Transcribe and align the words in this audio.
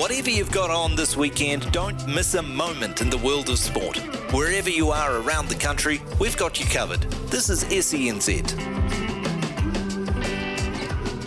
Whatever 0.00 0.30
you've 0.30 0.50
got 0.50 0.70
on 0.70 0.96
this 0.96 1.14
weekend, 1.14 1.70
don't 1.72 2.06
miss 2.08 2.32
a 2.32 2.40
moment 2.40 3.02
in 3.02 3.10
the 3.10 3.18
world 3.18 3.50
of 3.50 3.58
sport. 3.58 3.98
Wherever 4.32 4.70
you 4.70 4.88
are 4.92 5.18
around 5.18 5.50
the 5.50 5.54
country, 5.54 6.00
we've 6.18 6.38
got 6.38 6.58
you 6.58 6.64
covered. 6.64 7.02
This 7.28 7.50
is 7.50 7.64
SENZ. 7.64 8.48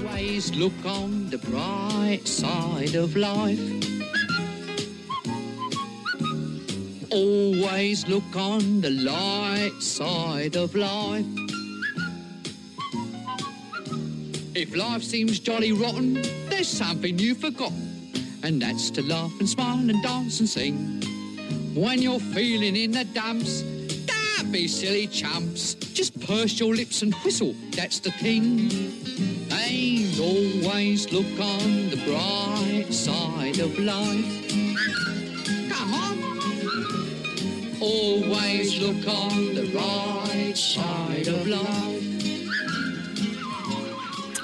Always 0.03 0.55
look 0.55 0.73
on 0.85 1.29
the 1.29 1.37
bright 1.37 2.27
side 2.27 2.95
of 2.95 3.15
life. 3.15 3.59
Always 7.11 8.07
look 8.07 8.35
on 8.35 8.81
the 8.81 8.89
light 8.89 9.83
side 9.83 10.55
of 10.55 10.73
life. 10.73 11.27
If 14.55 14.75
life 14.75 15.03
seems 15.03 15.39
jolly 15.39 15.73
rotten, 15.73 16.23
there's 16.49 16.67
something 16.67 17.19
you 17.19 17.35
forgot, 17.35 17.71
and 18.43 18.61
that's 18.61 18.91
to 18.91 19.01
laugh 19.01 19.31
and 19.39 19.47
smile 19.47 19.89
and 19.89 20.03
dance 20.03 20.39
and 20.39 20.49
sing. 20.49 21.01
When 21.73 22.01
you're 22.01 22.19
feeling 22.19 22.75
in 22.75 22.91
the 22.91 23.05
dumps, 23.05 23.61
don't 24.05 24.51
be 24.51 24.67
silly 24.67 25.07
chumps. 25.07 25.73
Just 25.73 26.19
purse 26.19 26.59
your 26.59 26.75
lips 26.75 27.01
and 27.01 27.15
whistle, 27.23 27.55
that's 27.71 27.99
the 27.99 28.11
thing. 28.11 28.69
And 29.51 30.19
always 30.19 31.11
look 31.11 31.39
on 31.39 31.89
the 31.89 32.01
bright 32.05 32.93
side 32.93 33.59
of 33.59 33.79
life. 33.79 34.49
Come 35.69 35.93
on. 35.93 36.17
Always 37.81 38.79
look 38.79 39.07
on 39.07 39.55
the 39.55 39.71
right 39.73 40.57
side 40.57 41.27
of 41.27 41.47
life. 41.47 42.22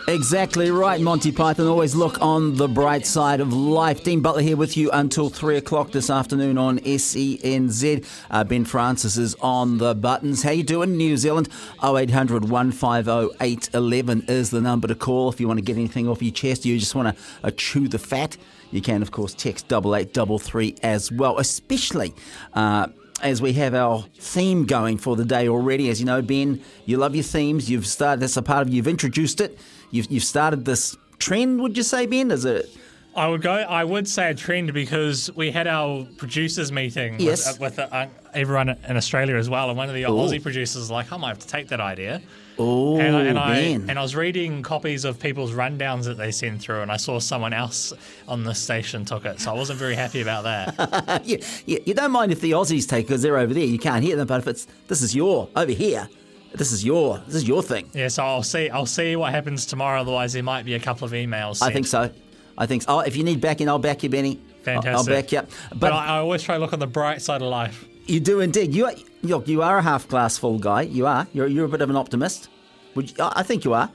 Exactly 0.09 0.71
right, 0.71 0.99
Monty 0.99 1.31
Python. 1.31 1.67
Always 1.67 1.93
look 1.93 2.19
on 2.19 2.55
the 2.55 2.67
bright 2.67 3.05
side 3.05 3.39
of 3.39 3.53
life. 3.53 4.03
Dean 4.03 4.21
Butler 4.21 4.41
here 4.41 4.57
with 4.57 4.75
you 4.75 4.89
until 4.89 5.29
3 5.29 5.57
o'clock 5.57 5.91
this 5.91 6.09
afternoon 6.09 6.57
on 6.57 6.79
SENZ. 6.79 8.03
Uh, 8.31 8.43
ben 8.43 8.65
Francis 8.65 9.17
is 9.17 9.35
on 9.35 9.77
the 9.77 9.93
buttons. 9.93 10.41
How 10.41 10.49
you 10.49 10.63
doing, 10.63 10.97
New 10.97 11.15
Zealand? 11.15 11.47
0800 11.83 12.49
150 12.49 13.35
811 13.39 14.23
is 14.27 14.49
the 14.49 14.61
number 14.61 14.87
to 14.87 14.95
call 14.95 15.29
if 15.29 15.39
you 15.39 15.47
want 15.47 15.59
to 15.59 15.63
get 15.63 15.77
anything 15.77 16.07
off 16.07 16.23
your 16.23 16.31
chest 16.33 16.65
you 16.65 16.79
just 16.79 16.95
want 16.95 17.15
to 17.15 17.23
uh, 17.43 17.51
chew 17.55 17.87
the 17.87 17.99
fat. 17.99 18.35
You 18.71 18.81
can, 18.81 19.03
of 19.03 19.11
course, 19.11 19.35
text 19.35 19.71
8833 19.71 20.77
as 20.81 21.11
well, 21.11 21.37
especially... 21.37 22.15
Uh, 22.55 22.87
as 23.21 23.41
we 23.41 23.51
have 23.51 23.73
our 23.73 24.01
theme 24.17 24.65
going 24.65 24.97
for 24.97 25.17
the 25.17 25.25
day 25.25 25.49
already. 25.49 25.89
As 25.89 25.99
you 25.99 26.05
know, 26.05 26.21
Ben, 26.21 26.61
you 26.85 26.95
love 26.95 27.15
your 27.15 27.23
themes. 27.23 27.69
You've 27.69 27.85
started, 27.85 28.21
that's 28.21 28.37
a 28.37 28.41
part 28.41 28.65
of, 28.65 28.73
you've 28.73 28.87
introduced 28.87 29.41
it. 29.41 29.59
You've, 29.91 30.11
you've 30.11 30.23
started 30.23 30.65
this 30.65 30.95
trend, 31.17 31.61
would 31.61 31.75
you 31.77 31.83
say, 31.83 32.05
Ben? 32.05 32.31
Is 32.31 32.45
it? 32.45 32.69
I 33.15 33.27
would 33.27 33.41
go. 33.41 33.51
I 33.51 33.83
would 33.83 34.07
say 34.07 34.29
a 34.29 34.35
trend 34.35 34.71
because 34.71 35.31
we 35.35 35.51
had 35.51 35.67
our 35.67 36.05
producers 36.17 36.71
meeting 36.71 37.19
Yes. 37.19 37.59
with, 37.59 37.77
with 37.77 37.91
uh, 37.91 38.05
everyone 38.33 38.69
in 38.69 38.95
Australia 38.97 39.35
as 39.35 39.49
well, 39.49 39.69
and 39.69 39.77
one 39.77 39.89
of 39.89 39.95
the 39.95 40.03
Aussie 40.03 40.41
producers 40.41 40.79
was 40.79 40.91
like, 40.91 41.11
"I 41.11 41.17
might 41.17 41.29
have 41.29 41.39
to 41.39 41.47
take 41.47 41.69
that 41.69 41.81
idea." 41.81 42.21
Oh, 42.59 42.99
and, 42.99 43.15
I, 43.15 43.21
and, 43.25 43.39
I, 43.39 43.55
and 43.57 43.91
I 43.97 44.01
was 44.01 44.15
reading 44.15 44.61
copies 44.61 45.05
of 45.05 45.19
people's 45.19 45.53
rundowns 45.53 46.03
that 46.03 46.17
they 46.17 46.29
send 46.31 46.61
through, 46.61 46.81
and 46.81 46.91
I 46.91 46.97
saw 46.97 47.19
someone 47.19 47.51
else 47.51 47.93
on 48.27 48.43
the 48.43 48.53
station 48.53 49.05
took 49.05 49.25
it, 49.25 49.39
so 49.39 49.51
I 49.51 49.53
wasn't 49.55 49.79
very 49.79 49.95
happy 49.95 50.21
about 50.21 50.43
that. 50.43 51.25
you, 51.25 51.39
you, 51.65 51.79
you 51.87 51.93
don't 51.93 52.11
mind 52.11 52.31
if 52.31 52.41
the 52.41 52.51
Aussies 52.51 52.87
take 52.87 53.07
because 53.07 53.21
they're 53.21 53.37
over 53.37 53.53
there. 53.53 53.63
You 53.65 53.79
can't 53.79 54.03
hear 54.03 54.17
them, 54.17 54.27
but 54.27 54.39
if 54.41 54.47
it's 54.47 54.67
this 54.87 55.01
is 55.01 55.15
your 55.15 55.49
over 55.55 55.71
here, 55.71 56.07
this 56.53 56.71
is 56.71 56.83
your 56.83 57.19
this 57.27 57.35
is 57.35 57.47
your 57.47 57.61
thing. 57.63 57.89
yeah, 57.93 58.07
so 58.07 58.23
I'll 58.23 58.43
see. 58.43 58.69
I'll 58.69 58.85
see 58.85 59.15
what 59.15 59.31
happens 59.31 59.65
tomorrow. 59.65 60.01
Otherwise, 60.01 60.33
there 60.33 60.43
might 60.43 60.65
be 60.65 60.73
a 60.75 60.79
couple 60.79 61.05
of 61.05 61.11
emails. 61.13 61.61
I 61.61 61.71
think 61.71 61.87
so. 61.87 62.11
I 62.57 62.65
think 62.65 62.81
so. 62.83 62.87
Oh, 62.97 62.99
if 62.99 63.15
you 63.15 63.23
need 63.23 63.39
backing, 63.41 63.69
I'll 63.69 63.79
back 63.79 64.03
you, 64.03 64.09
Benny. 64.09 64.39
I'll- 64.67 64.75
I'll 64.75 64.81
Fantastic. 64.81 65.13
back 65.13 65.31
you. 65.31 65.37
up. 65.39 65.49
But, 65.69 65.79
But, 65.79 65.93
I, 65.93 66.05
I 66.05 66.17
always 66.19 66.43
try 66.43 66.55
to 66.55 66.61
look 66.61 66.73
on 66.73 66.79
the 66.79 66.87
bright 66.87 67.21
side 67.21 67.41
of 67.41 67.47
life. 67.49 67.85
you 68.07 68.19
do 68.19 68.41
indeed. 68.41 68.73
You 68.75 68.87
are, 68.87 68.93
look, 69.23 69.47
you 69.47 69.61
are 69.61 69.77
a 69.77 69.81
half 69.81 70.07
glass 70.07 70.37
full 70.37 70.59
guy. 70.59 70.81
You 70.81 71.07
are. 71.07 71.25
You're, 71.33 71.47
you're 71.47 71.65
a 71.65 71.69
bit 71.69 71.81
of 71.81 71.89
an 71.89 71.95
optimist. 71.95 72.49
Would 72.95 73.09
you, 73.11 73.15
I 73.23 73.33
I 73.37 73.43
think 73.43 73.63
you 73.63 73.73
are. 73.73 73.89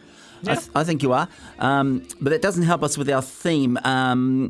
I, 0.46 0.54
th- 0.56 0.68
I 0.74 0.82
think 0.84 1.02
you 1.02 1.12
are. 1.12 1.28
Um, 1.58 2.06
but 2.20 2.30
that 2.30 2.42
doesn't 2.42 2.64
help 2.64 2.82
us 2.82 2.96
with 2.98 3.08
our 3.10 3.22
theme. 3.22 3.78
Um, 3.84 4.48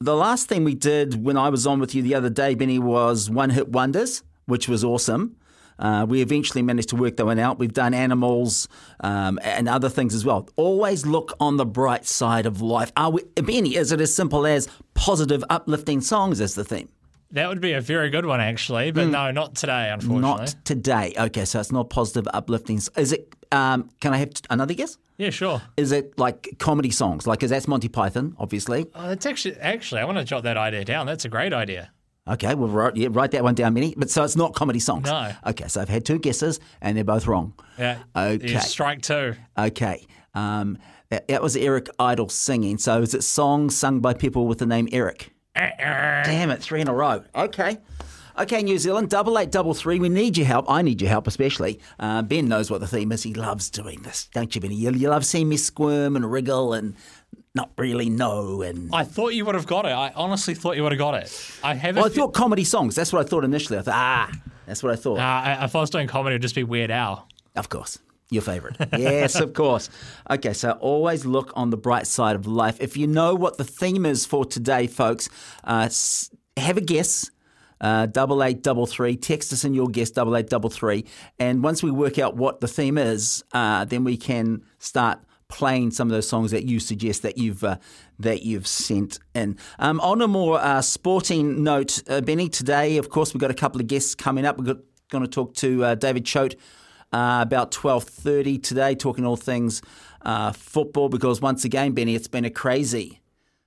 the 0.00 0.14
last 0.16 0.48
thing 0.48 0.64
we 0.64 0.74
did 0.74 1.22
when 1.24 1.36
I 1.36 1.48
was 1.50 1.66
on 1.66 1.80
with 1.80 1.94
you 1.94 2.02
the 2.02 2.14
other 2.14 2.30
day, 2.30 2.54
Benny, 2.54 2.78
was 2.78 3.28
One 3.28 3.50
Hit 3.50 3.68
Wonders, 3.68 4.22
which 4.46 4.68
was 4.68 4.82
awesome. 4.84 5.36
Uh, 5.80 6.06
we 6.08 6.20
eventually 6.22 6.62
managed 6.62 6.90
to 6.90 6.96
work 6.96 7.16
that 7.16 7.24
one 7.26 7.38
out. 7.38 7.58
We've 7.58 7.72
done 7.72 7.94
animals 7.94 8.68
um, 9.00 9.40
and 9.42 9.68
other 9.68 9.88
things 9.88 10.14
as 10.14 10.24
well. 10.24 10.48
Always 10.56 11.06
look 11.06 11.32
on 11.40 11.56
the 11.56 11.66
bright 11.66 12.06
side 12.06 12.46
of 12.46 12.60
life. 12.60 12.92
Are 12.96 13.10
we, 13.10 13.22
Benny, 13.34 13.76
is 13.76 13.90
it 13.90 14.00
as 14.00 14.14
simple 14.14 14.46
as 14.46 14.68
positive, 14.94 15.42
uplifting 15.50 16.00
songs 16.00 16.40
as 16.40 16.54
the 16.54 16.64
theme? 16.64 16.88
That 17.32 17.48
would 17.48 17.60
be 17.60 17.72
a 17.72 17.80
very 17.80 18.10
good 18.10 18.26
one, 18.26 18.40
actually. 18.40 18.90
But 18.90 19.08
no, 19.08 19.30
not 19.30 19.54
today, 19.54 19.90
unfortunately. 19.90 20.20
Not 20.20 20.54
today. 20.64 21.14
Okay, 21.16 21.44
so 21.44 21.60
it's 21.60 21.70
not 21.72 21.88
positive, 21.88 22.26
uplifting. 22.34 22.80
Is 22.96 23.12
it? 23.12 23.34
Um, 23.52 23.88
can 24.00 24.12
I 24.12 24.18
have 24.18 24.34
t- 24.34 24.42
another 24.50 24.74
guess? 24.74 24.98
Yeah, 25.16 25.30
sure. 25.30 25.62
Is 25.76 25.92
it 25.92 26.18
like 26.18 26.56
comedy 26.58 26.90
songs? 26.90 27.26
Like, 27.26 27.42
is 27.42 27.50
that's 27.50 27.68
Monty 27.68 27.88
Python, 27.88 28.34
obviously. 28.38 28.86
Oh, 28.94 29.08
that's 29.08 29.26
actually 29.26 29.56
actually 29.56 30.00
I 30.00 30.04
want 30.04 30.18
to 30.18 30.24
jot 30.24 30.42
that 30.44 30.56
idea 30.56 30.84
down. 30.84 31.06
That's 31.06 31.24
a 31.24 31.28
great 31.28 31.52
idea. 31.52 31.92
Okay, 32.30 32.54
well, 32.54 32.68
write, 32.68 32.96
yeah, 32.96 33.08
write 33.10 33.32
that 33.32 33.42
one 33.42 33.54
down, 33.54 33.74
Minnie. 33.74 33.94
But 33.96 34.08
so 34.08 34.22
it's 34.22 34.36
not 34.36 34.54
comedy 34.54 34.78
songs. 34.78 35.06
No. 35.06 35.32
Okay, 35.46 35.66
so 35.66 35.80
I've 35.80 35.88
had 35.88 36.04
two 36.04 36.18
guesses, 36.18 36.60
and 36.80 36.96
they're 36.96 37.04
both 37.04 37.26
wrong. 37.26 37.54
Yeah. 37.78 37.98
Okay. 38.14 38.52
You 38.52 38.60
strike 38.60 39.02
two. 39.02 39.34
Okay. 39.58 40.06
Um, 40.34 40.78
that, 41.08 41.26
that 41.28 41.42
was 41.42 41.56
Eric 41.56 41.88
Idle 41.98 42.28
singing. 42.28 42.78
So 42.78 43.02
is 43.02 43.14
it 43.14 43.24
songs 43.24 43.76
sung 43.76 44.00
by 44.00 44.14
people 44.14 44.46
with 44.46 44.58
the 44.58 44.66
name 44.66 44.88
Eric? 44.92 45.32
Damn 45.56 46.50
it, 46.50 46.62
three 46.62 46.80
in 46.80 46.88
a 46.88 46.94
row. 46.94 47.24
Okay. 47.34 47.78
Okay, 48.38 48.62
New 48.62 48.78
Zealand, 48.78 49.10
double 49.10 49.38
eight, 49.38 49.50
double 49.50 49.74
three. 49.74 49.98
We 49.98 50.08
need 50.08 50.38
your 50.38 50.46
help. 50.46 50.70
I 50.70 50.80
need 50.80 51.02
your 51.02 51.10
help, 51.10 51.26
especially. 51.26 51.80
Uh, 51.98 52.22
ben 52.22 52.48
knows 52.48 52.70
what 52.70 52.80
the 52.80 52.86
theme 52.86 53.12
is. 53.12 53.22
He 53.22 53.34
loves 53.34 53.68
doing 53.68 54.00
this, 54.02 54.28
don't 54.32 54.54
you, 54.54 54.60
Benny? 54.60 54.76
You, 54.76 54.92
you 54.92 55.10
love 55.10 55.26
seeing 55.26 55.48
me 55.48 55.58
squirm 55.58 56.16
and 56.16 56.30
wriggle 56.30 56.72
and 56.72 56.94
not 57.54 57.70
really 57.76 58.08
know. 58.08 58.62
And 58.62 58.90
I 58.92 59.04
thought 59.04 59.34
you 59.34 59.44
would 59.44 59.54
have 59.54 59.66
got 59.66 59.84
it. 59.86 59.92
I 59.92 60.12
honestly 60.14 60.54
thought 60.54 60.76
you 60.76 60.82
would 60.82 60.92
have 60.92 60.98
got 60.98 61.14
it. 61.14 61.58
I 61.62 61.74
have. 61.74 61.96
well, 61.96 62.06
I 62.06 62.08
thought 62.08 62.32
comedy 62.34 62.64
songs. 62.64 62.94
That's 62.94 63.12
what 63.12 63.24
I 63.24 63.28
thought 63.28 63.44
initially. 63.44 63.78
I 63.78 63.82
thought, 63.82 63.94
ah, 63.94 64.30
that's 64.66 64.82
what 64.82 64.92
I 64.92 64.96
thought. 64.96 65.18
Uh, 65.18 65.64
if 65.64 65.74
I 65.74 65.80
was 65.80 65.90
doing 65.90 66.06
comedy, 66.06 66.34
it'd 66.34 66.42
just 66.42 66.54
be 66.54 66.64
Weird 66.64 66.90
Al. 66.90 67.26
Of 67.56 67.68
course. 67.68 67.98
Your 68.32 68.42
favourite. 68.42 68.76
Yes, 68.96 69.40
of 69.40 69.54
course. 69.54 69.90
Okay, 70.30 70.52
so 70.52 70.70
always 70.72 71.26
look 71.26 71.52
on 71.56 71.70
the 71.70 71.76
bright 71.76 72.06
side 72.06 72.36
of 72.36 72.46
life. 72.46 72.80
If 72.80 72.96
you 72.96 73.08
know 73.08 73.34
what 73.34 73.58
the 73.58 73.64
theme 73.64 74.06
is 74.06 74.24
for 74.24 74.44
today, 74.44 74.86
folks, 74.86 75.28
uh, 75.64 75.88
have 76.56 76.76
a 76.76 76.80
guess. 76.80 77.30
Uh, 77.80 78.06
double 78.06 78.44
eight 78.44 78.62
double 78.62 78.86
three. 78.86 79.16
Text 79.16 79.52
us 79.52 79.64
in 79.64 79.74
your 79.74 79.88
guess 79.88 80.10
double 80.10 80.36
eight 80.36 80.48
double 80.48 80.70
three, 80.70 81.06
and 81.38 81.64
once 81.64 81.82
we 81.82 81.90
work 81.90 82.18
out 82.18 82.36
what 82.36 82.60
the 82.60 82.68
theme 82.68 82.98
is, 82.98 83.42
uh, 83.52 83.84
then 83.86 84.04
we 84.04 84.16
can 84.18 84.62
start 84.78 85.18
playing 85.50 85.90
some 85.90 86.08
of 86.08 86.12
those 86.12 86.28
songs 86.28 86.52
that 86.52 86.64
you 86.64 86.80
suggest 86.80 87.22
that 87.22 87.36
you've 87.36 87.62
uh, 87.62 87.76
that 88.18 88.42
you've 88.42 88.66
sent 88.66 89.18
in. 89.34 89.58
Um, 89.78 90.00
on 90.00 90.22
a 90.22 90.28
more 90.28 90.58
uh, 90.58 90.80
sporting 90.80 91.62
note, 91.62 92.02
uh, 92.08 92.22
Benny, 92.22 92.48
today, 92.48 92.96
of 92.96 93.10
course, 93.10 93.34
we've 93.34 93.40
got 93.40 93.50
a 93.50 93.54
couple 93.54 93.80
of 93.80 93.86
guests 93.86 94.14
coming 94.14 94.46
up. 94.46 94.58
We're 94.58 94.76
going 95.10 95.24
to 95.24 95.28
talk 95.28 95.54
to 95.56 95.84
uh, 95.84 95.94
David 95.96 96.24
Choate 96.24 96.56
uh, 97.12 97.40
about 97.42 97.72
12.30 97.72 98.62
today, 98.62 98.94
talking 98.94 99.26
all 99.26 99.36
things 99.36 99.82
uh, 100.22 100.52
football, 100.52 101.08
because 101.08 101.40
once 101.40 101.64
again, 101.64 101.92
Benny, 101.92 102.14
it's 102.14 102.28
been 102.28 102.44
a 102.44 102.50
crazy, 102.50 103.20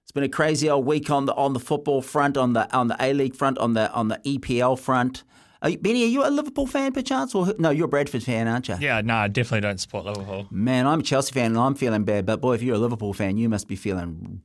it's 0.04 0.12
been 0.12 0.24
a 0.24 0.30
crazy 0.30 0.70
old 0.70 0.86
week 0.86 1.10
on 1.10 1.26
the 1.26 1.34
on 1.36 1.54
the 1.54 1.60
football 1.60 2.02
front, 2.02 2.38
on 2.38 2.54
the 2.54 2.74
on 2.76 2.88
the 2.88 2.96
A 3.00 3.14
League 3.14 3.36
front, 3.36 3.58
on 3.58 3.74
the 3.74 3.92
on 3.92 4.08
the 4.08 4.18
EPL 4.26 4.80
front. 4.80 5.24
Are 5.64 5.70
you, 5.70 5.78
Benny, 5.78 6.04
are 6.04 6.08
you 6.08 6.26
a 6.26 6.30
Liverpool 6.30 6.68
fan 6.68 6.92
perchance, 6.92 7.34
or 7.34 7.54
no? 7.58 7.70
You're 7.70 7.86
a 7.86 7.88
Bradford 7.88 8.22
fan, 8.22 8.50
aren't 8.50 8.68
you? 8.68 8.76
Yeah, 8.82 9.00
no, 9.02 9.16
I 9.16 9.30
definitely 9.30 9.62
don't 9.62 9.80
support 9.80 10.04
Liverpool. 10.06 10.46
Man, 10.52 10.86
I'm 10.86 11.00
a 11.00 11.04
Chelsea 11.04 11.32
fan 11.34 11.48
and 11.52 11.58
I'm 11.58 11.74
feeling 11.74 12.04
bad. 12.04 12.26
But 12.26 12.42
boy, 12.42 12.54
if 12.56 12.62
you're 12.62 12.76
a 12.76 12.80
Liverpool 12.80 13.14
fan, 13.14 13.38
you 13.38 13.48
must 13.48 13.70
be 13.70 13.78
feeling 13.78 14.42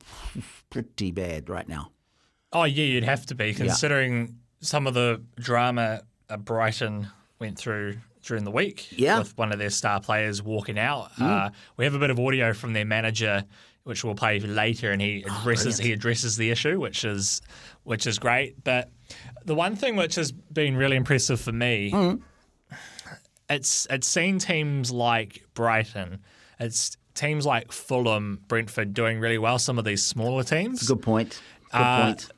pretty 0.69 1.11
bad 1.11 1.49
right 1.49 1.67
now. 1.67 1.91
Oh 2.53 2.63
yeah, 2.63 2.85
you'd 2.85 3.03
have 3.03 3.25
to 3.27 3.35
be 3.35 3.53
considering 3.53 4.37
some 4.61 4.87
of 4.87 4.93
the 4.93 5.21
drama 5.35 6.01
Brighton 6.39 7.09
went 7.37 7.57
through 7.57 7.97
during 8.23 8.43
the 8.43 8.51
week 8.51 8.87
Yeah. 8.91 9.19
with 9.19 9.37
one 9.37 9.51
of 9.51 9.59
their 9.59 9.69
star 9.69 9.99
players 9.99 10.41
walking 10.41 10.79
out. 10.79 11.11
Uh, 11.19 11.49
we 11.77 11.85
have 11.85 11.93
a 11.95 11.99
bit 11.99 12.09
of 12.09 12.19
audio 12.19 12.53
from 12.53 12.73
their 12.73 12.85
manager, 12.85 13.43
which 13.89 14.05
we'll 14.05 14.15
play 14.15 14.39
later, 14.39 14.91
and 14.91 15.01
he 15.01 15.23
addresses 15.23 15.77
he 15.77 15.91
addresses 15.91 16.37
the 16.37 16.49
issue, 16.51 16.79
which 16.79 17.03
is 17.03 17.41
which 17.83 18.07
is 18.07 18.17
great. 18.19 18.63
But 18.63 18.89
the 19.43 19.55
one 19.55 19.75
thing 19.75 19.97
which 19.97 20.15
has 20.15 20.31
been 20.31 20.77
really 20.77 20.95
impressive 20.95 21.41
for 21.41 21.51
me, 21.51 21.91
it's 23.49 23.87
it's 23.89 24.07
seen 24.07 24.39
teams 24.39 24.91
like 24.91 25.43
Brighton, 25.53 26.19
it's 26.59 26.95
teams 27.15 27.45
like 27.45 27.71
Fulham, 27.71 28.39
Brentford 28.47 28.93
doing 28.93 29.19
really 29.19 29.37
well. 29.37 29.59
Some 29.59 29.77
of 29.79 29.85
these 29.85 30.05
smaller 30.05 30.43
teams. 30.43 30.87
Good 30.87 31.01
point. 31.01 31.41
Good 31.71 31.77
Uh, 31.81 32.05
point. 32.05 32.29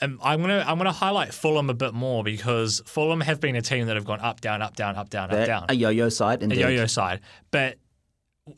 Um, 0.00 0.20
I'm 0.22 0.40
gonna 0.40 0.64
I'm 0.66 0.78
gonna 0.78 0.92
highlight 0.92 1.34
Fulham 1.34 1.70
a 1.70 1.74
bit 1.74 1.92
more 1.92 2.22
because 2.22 2.80
Fulham 2.86 3.20
have 3.20 3.40
been 3.40 3.56
a 3.56 3.62
team 3.62 3.86
that 3.88 3.96
have 3.96 4.04
gone 4.04 4.20
up, 4.20 4.40
down, 4.40 4.62
up, 4.62 4.76
down, 4.76 4.94
up, 4.96 5.10
down, 5.10 5.30
up, 5.32 5.44
down. 5.44 5.66
A 5.68 5.74
yo-yo 5.74 6.08
side, 6.08 6.42
indeed. 6.42 6.58
a 6.58 6.60
yo-yo 6.62 6.86
side. 6.86 7.20
But 7.50 7.78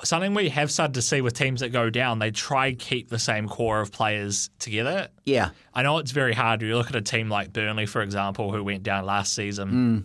something 0.05 0.35
we 0.35 0.49
have 0.51 0.71
started 0.71 0.95
to 0.95 1.03
see 1.03 1.21
with 1.21 1.35
teams 1.35 1.61
that 1.61 1.71
go 1.71 1.91
down, 1.91 2.19
they 2.19 2.31
try 2.31 2.69
and 2.69 2.79
keep 2.79 3.09
the 3.09 3.19
same 3.19 3.49
core 3.49 3.81
of 3.81 3.93
players 3.93 4.51
together. 4.59 5.09
Yeah. 5.25 5.51
I 5.75 5.83
know 5.83 5.99
it's 5.99 6.13
very 6.13 6.33
hard. 6.35 6.63
You 6.63 6.77
look 6.77 6.89
at 6.89 6.97
a 6.97 7.03
team 7.03 7.29
like 7.29 7.53
Burnley, 7.53 7.87
for 7.87 8.03
example, 8.03 8.53
who 8.53 8.63
went 8.65 8.83
down 8.83 9.07
last 9.07 9.35
season. 9.35 9.71
Mm. 9.71 10.05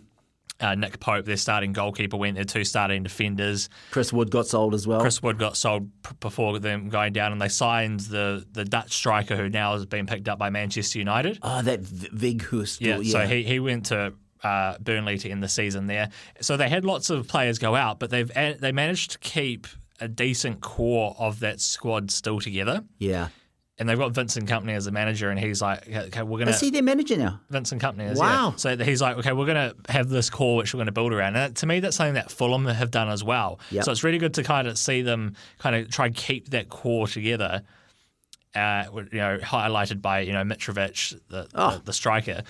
Uh, 0.58 0.74
Nick 0.74 1.02
Pope, 1.02 1.26
their 1.26 1.36
starting 1.36 1.74
goalkeeper, 1.74 2.16
went. 2.16 2.36
Their 2.36 2.46
two 2.46 2.64
starting 2.64 3.04
defenders. 3.04 3.68
Chris 3.92 4.14
Wood 4.14 4.32
got 4.32 4.48
sold 4.48 4.74
as 4.74 4.88
well. 4.88 5.02
Chris 5.02 5.22
Wood 5.22 5.38
got 5.38 5.58
sold 5.58 5.90
p- 6.02 6.16
before 6.22 6.58
them 6.60 6.88
going 6.88 7.12
down, 7.12 7.34
and 7.34 7.42
they 7.42 7.50
signed 7.50 8.00
the 8.02 8.46
the 8.54 8.64
Dutch 8.64 8.94
striker 8.94 9.36
who 9.36 9.50
now 9.50 9.74
has 9.74 9.86
been 9.86 10.06
picked 10.06 10.30
up 10.30 10.40
by 10.40 10.50
Manchester 10.50 10.98
United. 10.98 11.40
oh, 11.42 11.62
that 11.62 11.82
V- 11.82 12.36
Weghorst. 12.38 12.80
Yeah, 12.80 13.00
yeah. 13.00 13.12
so 13.12 13.28
he, 13.28 13.44
he 13.44 13.60
went 13.60 13.88
to 13.88 14.14
uh, 14.46 14.78
Burnley 14.80 15.18
to 15.18 15.30
end 15.30 15.42
the 15.42 15.50
season 15.50 15.88
there. 15.88 16.10
So 16.42 16.56
they 16.58 16.70
had 16.70 16.86
lots 16.86 17.10
of 17.10 17.28
players 17.28 17.58
go 17.60 17.76
out, 17.76 18.00
but 18.00 18.10
they've 18.10 18.32
they 18.60 18.72
managed 18.72 19.12
to 19.12 19.20
keep 19.20 19.68
a 20.00 20.08
decent 20.08 20.62
core 20.62 21.16
of 21.18 21.40
that 21.40 21.60
squad 21.62 22.12
still 22.12 22.40
together. 22.40 22.84
yeah. 23.00 23.30
And 23.78 23.90
they've 23.90 23.98
got 24.00 24.14
Vincent 24.14 24.48
Kompany 24.48 24.72
as 24.74 24.86
the 24.86 24.92
manager, 24.92 25.30
and 25.30 25.38
he's 25.38 25.62
like, 25.62 25.86
okay, 25.90 26.24
we're 26.24 26.40
gonna 26.40 26.52
Is 26.52 26.62
he 26.62 26.70
their 26.70 26.82
manager 26.82 27.18
now? 27.18 27.42
Vincent 27.50 27.82
Kompany. 27.82 28.10
Is, 28.10 28.18
Wow. 28.18 28.52
Yeah. 28.52 28.56
So 28.56 28.78
he's 28.78 29.02
like, 29.02 29.18
okay, 29.18 29.34
we're 29.34 29.46
going 29.54 29.70
to 29.70 29.92
have 29.92 30.08
this 30.08 30.30
core 30.30 30.56
which 30.56 30.74
we're 30.74 30.78
going 30.78 30.86
to 30.86 30.94
build 30.94 31.12
around. 31.12 31.36
And 31.36 31.54
to 31.58 31.66
me, 31.66 31.82
that's 31.82 31.98
something 31.98 32.14
that 32.14 32.32
Fulham 32.32 32.66
have 32.68 32.90
done 32.90 33.10
as 33.10 33.22
well. 33.22 33.60
Yep. 33.72 33.84
So 33.84 33.92
it's 33.92 34.02
really 34.02 34.18
good 34.18 34.34
to 34.36 34.44
kind 34.44 34.70
of 34.70 34.78
see 34.78 35.02
them 35.02 35.36
kind 35.60 35.76
of 35.76 35.92
try 35.92 36.06
and 36.06 36.16
keep 36.16 36.52
that 36.52 36.70
core 36.70 37.06
together. 37.06 37.64
Uh, 38.56 38.86
you 39.12 39.20
know, 39.20 39.40
highlighted 39.40 40.02
by 40.02 40.22
you 40.22 40.32
know 40.32 40.44
Mitrovic, 40.46 41.20
the, 41.28 41.46
Oh. 41.54 41.72
the, 41.72 41.84
the 41.84 41.94
striker, 41.94 42.44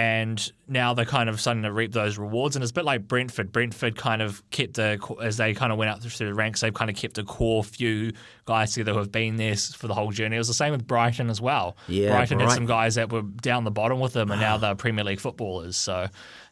and 0.00 0.50
now 0.66 0.94
they're 0.94 1.04
kind 1.04 1.28
of 1.28 1.38
starting 1.38 1.62
to 1.62 1.70
reap 1.70 1.92
those 1.92 2.16
rewards. 2.16 2.56
And 2.56 2.62
it's 2.62 2.70
a 2.70 2.74
bit 2.74 2.86
like 2.86 3.06
Brentford. 3.06 3.52
Brentford 3.52 3.98
kind 3.98 4.22
of 4.22 4.42
kept 4.48 4.74
the 4.74 4.98
as 5.20 5.36
they 5.36 5.52
kind 5.52 5.70
of 5.70 5.76
went 5.76 5.90
up 5.90 6.00
through 6.00 6.26
the 6.26 6.32
ranks. 6.32 6.62
They've 6.62 6.72
kind 6.72 6.88
of 6.88 6.96
kept 6.96 7.18
a 7.18 7.22
core 7.22 7.62
few 7.62 8.12
guys 8.46 8.72
together 8.72 8.92
who 8.92 8.98
have 9.00 9.12
been 9.12 9.36
there 9.36 9.54
for 9.56 9.88
the 9.88 9.94
whole 9.94 10.10
journey. 10.10 10.36
It 10.36 10.38
was 10.38 10.48
the 10.48 10.54
same 10.54 10.72
with 10.72 10.86
Brighton 10.86 11.28
as 11.28 11.42
well. 11.42 11.76
Yeah, 11.86 12.12
Brighton 12.12 12.40
had 12.40 12.50
some 12.52 12.64
guys 12.64 12.94
that 12.94 13.12
were 13.12 13.20
down 13.20 13.64
the 13.64 13.70
bottom 13.70 14.00
with 14.00 14.14
them, 14.14 14.30
and 14.30 14.40
now 14.40 14.56
they're 14.56 14.74
Premier 14.74 15.04
League 15.04 15.20
footballers. 15.20 15.76
So, 15.76 16.06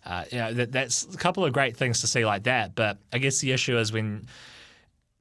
uh, 0.04 0.24
you 0.30 0.38
know, 0.38 0.52
that, 0.52 0.70
that's 0.70 1.04
a 1.04 1.16
couple 1.16 1.42
of 1.46 1.54
great 1.54 1.74
things 1.74 2.02
to 2.02 2.06
see 2.06 2.26
like 2.26 2.42
that. 2.42 2.74
But 2.74 2.98
I 3.14 3.18
guess 3.18 3.38
the 3.38 3.52
issue 3.52 3.78
is 3.78 3.94
when 3.94 4.28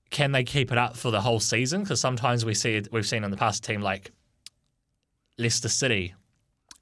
can 0.09 0.33
they 0.33 0.44
keep 0.44 0.74
it 0.74 0.77
up 0.77 0.97
for 0.97 1.12
the 1.12 1.21
whole 1.21 1.39
season? 1.39 1.83
Because 1.83 2.01
sometimes 2.01 2.44
we 2.44 2.53
see 2.53 2.83
we've 2.91 3.07
seen 3.07 3.24
in 3.24 3.31
the 3.31 3.38
past 3.38 3.63
a 3.63 3.68
team 3.71 3.81
like 3.81 4.12
Leicester 5.38 5.69
City 5.69 6.13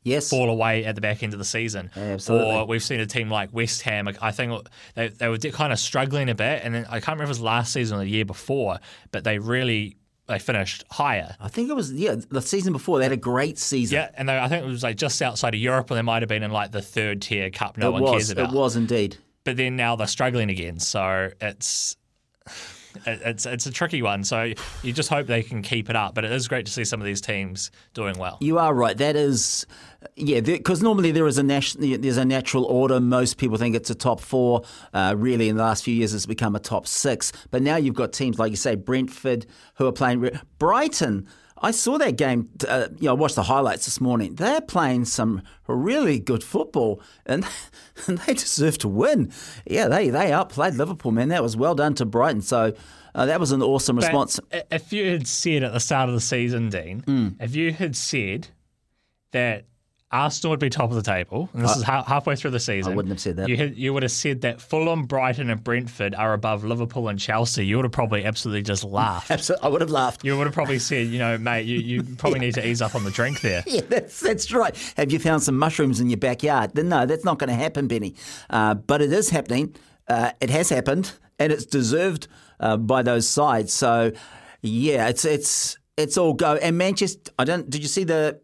Yes. 0.05 0.29
fall 0.29 0.49
away 0.49 0.85
at 0.85 0.95
the 0.95 1.01
back 1.01 1.23
end 1.23 1.33
of 1.33 1.39
the 1.39 1.45
season. 1.45 1.89
Absolutely. 1.95 2.53
Or 2.55 2.65
we've 2.65 2.83
seen 2.83 2.99
a 2.99 3.05
team 3.07 3.29
like 3.29 3.49
West 3.51 3.81
Ham. 3.81 4.07
I 4.21 4.31
think 4.31 4.67
they, 4.93 5.09
they 5.09 5.27
were 5.27 5.37
kind 5.37 5.73
of 5.73 5.79
struggling 5.79 6.29
a 6.29 6.35
bit, 6.35 6.61
and 6.63 6.73
then 6.73 6.85
I 6.85 6.99
can't 6.99 7.17
remember 7.17 7.23
if 7.23 7.29
it 7.29 7.31
was 7.31 7.41
last 7.41 7.73
season 7.73 7.97
or 7.97 8.03
the 8.03 8.09
year 8.09 8.23
before, 8.23 8.77
but 9.11 9.23
they 9.23 9.39
really 9.39 9.97
they 10.27 10.39
finished 10.39 10.83
higher. 10.89 11.35
I 11.39 11.49
think 11.49 11.69
it 11.69 11.75
was 11.75 11.91
yeah 11.91 12.15
the 12.29 12.41
season 12.41 12.71
before. 12.73 12.99
They 12.99 13.05
had 13.05 13.11
a 13.11 13.17
great 13.17 13.57
season. 13.59 13.95
Yeah, 13.95 14.09
and 14.15 14.29
they, 14.29 14.37
I 14.37 14.47
think 14.47 14.63
it 14.63 14.67
was 14.67 14.83
like 14.83 14.95
just 14.97 15.21
outside 15.21 15.53
of 15.53 15.59
Europe, 15.59 15.89
and 15.91 15.97
they 15.97 16.01
might 16.03 16.21
have 16.21 16.29
been 16.29 16.43
in 16.43 16.51
like 16.51 16.71
the 16.71 16.81
third 16.81 17.21
tier 17.21 17.49
cup. 17.49 17.77
No 17.77 17.89
it 17.89 17.91
one 17.93 18.01
was. 18.03 18.11
cares 18.11 18.29
about. 18.29 18.53
It 18.53 18.55
was 18.55 18.75
indeed. 18.75 19.17
But 19.43 19.57
then 19.57 19.75
now 19.75 19.95
they're 19.95 20.07
struggling 20.07 20.49
again, 20.49 20.79
so 20.79 21.31
it's 21.41 21.97
it- 22.45 22.51
it's 23.05 23.45
it's 23.45 23.65
a 23.65 23.71
tricky 23.71 24.01
one. 24.01 24.23
So 24.23 24.53
you 24.83 24.93
just 24.93 25.09
hope 25.09 25.27
they 25.27 25.43
can 25.43 25.61
keep 25.61 25.89
it 25.89 25.95
up. 25.95 26.15
But 26.15 26.25
it 26.25 26.31
is 26.31 26.47
great 26.47 26.65
to 26.65 26.71
see 26.71 26.83
some 26.83 26.99
of 27.01 27.05
these 27.05 27.21
teams 27.21 27.71
doing 27.93 28.17
well. 28.17 28.37
You 28.41 28.59
are 28.59 28.73
right. 28.73 28.97
That 28.97 29.15
is, 29.15 29.65
yeah, 30.15 30.39
because 30.39 30.81
normally 30.81 31.11
there 31.11 31.27
is 31.27 31.37
a 31.37 31.43
national, 31.43 31.97
there's 31.97 32.17
a 32.17 32.25
natural 32.25 32.65
order. 32.65 32.99
Most 32.99 33.37
people 33.37 33.57
think 33.57 33.75
it's 33.75 33.89
a 33.89 33.95
top 33.95 34.19
four. 34.19 34.63
Uh, 34.93 35.15
really, 35.17 35.49
in 35.49 35.57
the 35.57 35.63
last 35.63 35.83
few 35.83 35.93
years, 35.93 36.13
it's 36.13 36.25
become 36.25 36.55
a 36.55 36.59
top 36.59 36.87
six. 36.87 37.31
But 37.51 37.61
now 37.61 37.75
you've 37.75 37.95
got 37.95 38.13
teams 38.13 38.39
like 38.39 38.51
you 38.51 38.57
say, 38.57 38.75
Brentford, 38.75 39.45
who 39.75 39.87
are 39.87 39.91
playing. 39.91 40.29
Brighton. 40.59 41.27
I 41.61 41.71
saw 41.71 41.97
that 41.97 42.17
game. 42.17 42.49
Uh, 42.67 42.87
you 42.99 43.05
know, 43.05 43.11
I 43.11 43.13
watched 43.13 43.35
the 43.35 43.43
highlights 43.43 43.85
this 43.85 44.01
morning. 44.01 44.35
They're 44.35 44.59
playing 44.61 45.05
some 45.05 45.41
really 45.67 46.19
good 46.19 46.43
football, 46.43 47.01
and, 47.25 47.45
and 48.07 48.17
they 48.19 48.33
deserve 48.33 48.77
to 48.79 48.87
win. 48.89 49.31
Yeah, 49.65 49.87
they 49.87 50.09
they 50.09 50.31
outplayed 50.33 50.73
Liverpool, 50.75 51.11
man. 51.11 51.29
That 51.29 51.41
was 51.43 51.55
well 51.55 51.75
done 51.75 51.93
to 51.95 52.05
Brighton. 52.05 52.41
So. 52.41 52.73
Uh, 53.17 53.25
that 53.27 53.39
was 53.39 53.53
an 53.53 53.61
awesome 53.63 53.95
But 53.95 54.03
response. 54.03 54.41
if 54.69 54.91
you 54.91 55.09
had 55.09 55.25
said 55.25 55.63
at 55.63 55.71
the 55.71 55.79
start 55.79 56.09
of 56.09 56.15
the 56.15 56.19
season, 56.19 56.67
Dean, 56.67 56.99
Hmm. 56.99 57.29
if 57.39 57.55
you 57.55 57.71
had 57.71 57.95
said 57.95 58.49
that 59.31 59.63
Arsenal 60.15 60.51
would 60.51 60.59
be 60.59 60.69
top 60.69 60.89
of 60.89 60.95
the 60.95 61.01
table, 61.01 61.49
and 61.53 61.63
this 61.63 61.75
is 61.75 61.83
ha- 61.83 62.03
halfway 62.03 62.35
through 62.35 62.51
the 62.51 62.59
season, 62.59 62.93
I 62.93 62.95
wouldn't 62.95 63.11
have 63.11 63.19
said 63.19 63.35
that. 63.35 63.49
You, 63.49 63.73
you 63.75 63.93
would 63.93 64.03
have 64.03 64.11
said 64.11 64.41
that 64.41 64.61
Fulham, 64.61 65.03
Brighton, 65.03 65.49
and 65.49 65.63
Brentford 65.63 66.15
are 66.15 66.33
above 66.33 66.63
Liverpool 66.63 67.09
and 67.09 67.19
Chelsea. 67.19 67.65
You 67.65 67.75
would 67.75 67.85
have 67.85 67.91
probably 67.91 68.23
absolutely 68.23 68.61
just 68.61 68.83
laughed. 68.83 69.29
Absolutely, 69.35 69.65
I 69.65 69.69
would 69.69 69.81
have 69.81 69.89
laughed. 69.89 70.23
You 70.23 70.37
would 70.37 70.47
have 70.47 70.53
probably 70.53 70.79
said, 70.79 71.07
you 71.07 71.19
know, 71.19 71.37
mate, 71.37 71.65
you, 71.65 71.79
you 71.79 72.03
probably 72.17 72.39
need 72.39 72.53
to 72.53 72.65
ease 72.65 72.81
up 72.81 72.95
on 72.95 73.03
the 73.03 73.11
drink 73.11 73.41
there. 73.41 73.63
Yeah, 73.75 73.81
that's 73.89 74.21
that's 74.21 74.53
right. 74.53 74.75
Have 74.95 75.11
you 75.11 75.19
found 75.19 75.43
some 75.43 75.57
mushrooms 75.57 75.99
in 75.99 76.09
your 76.09 76.17
backyard? 76.17 76.71
Then 76.75 76.87
No, 76.87 77.05
that's 77.05 77.25
not 77.25 77.39
going 77.39 77.49
to 77.49 77.55
happen, 77.55 77.87
Benny. 77.87 78.15
Uh, 78.49 78.75
but 78.75 79.01
it 79.01 79.11
is 79.11 79.29
happening. 79.29 79.75
Uh, 80.07 80.31
it 80.39 80.49
has 80.49 80.69
happened, 80.69 81.11
and 81.39 81.51
it's 81.51 81.65
deserved 81.65 82.27
uh, 82.59 82.77
by 82.77 83.01
those 83.03 83.27
sides. 83.27 83.73
So, 83.73 84.13
yeah, 84.61 85.09
it's 85.09 85.25
it's 85.25 85.77
it's 85.97 86.17
all 86.17 86.33
go. 86.33 86.55
And 86.55 86.77
Manchester, 86.77 87.31
I 87.37 87.43
don't. 87.43 87.69
Did 87.69 87.81
you 87.81 87.87
see 87.89 88.03
the? 88.03 88.39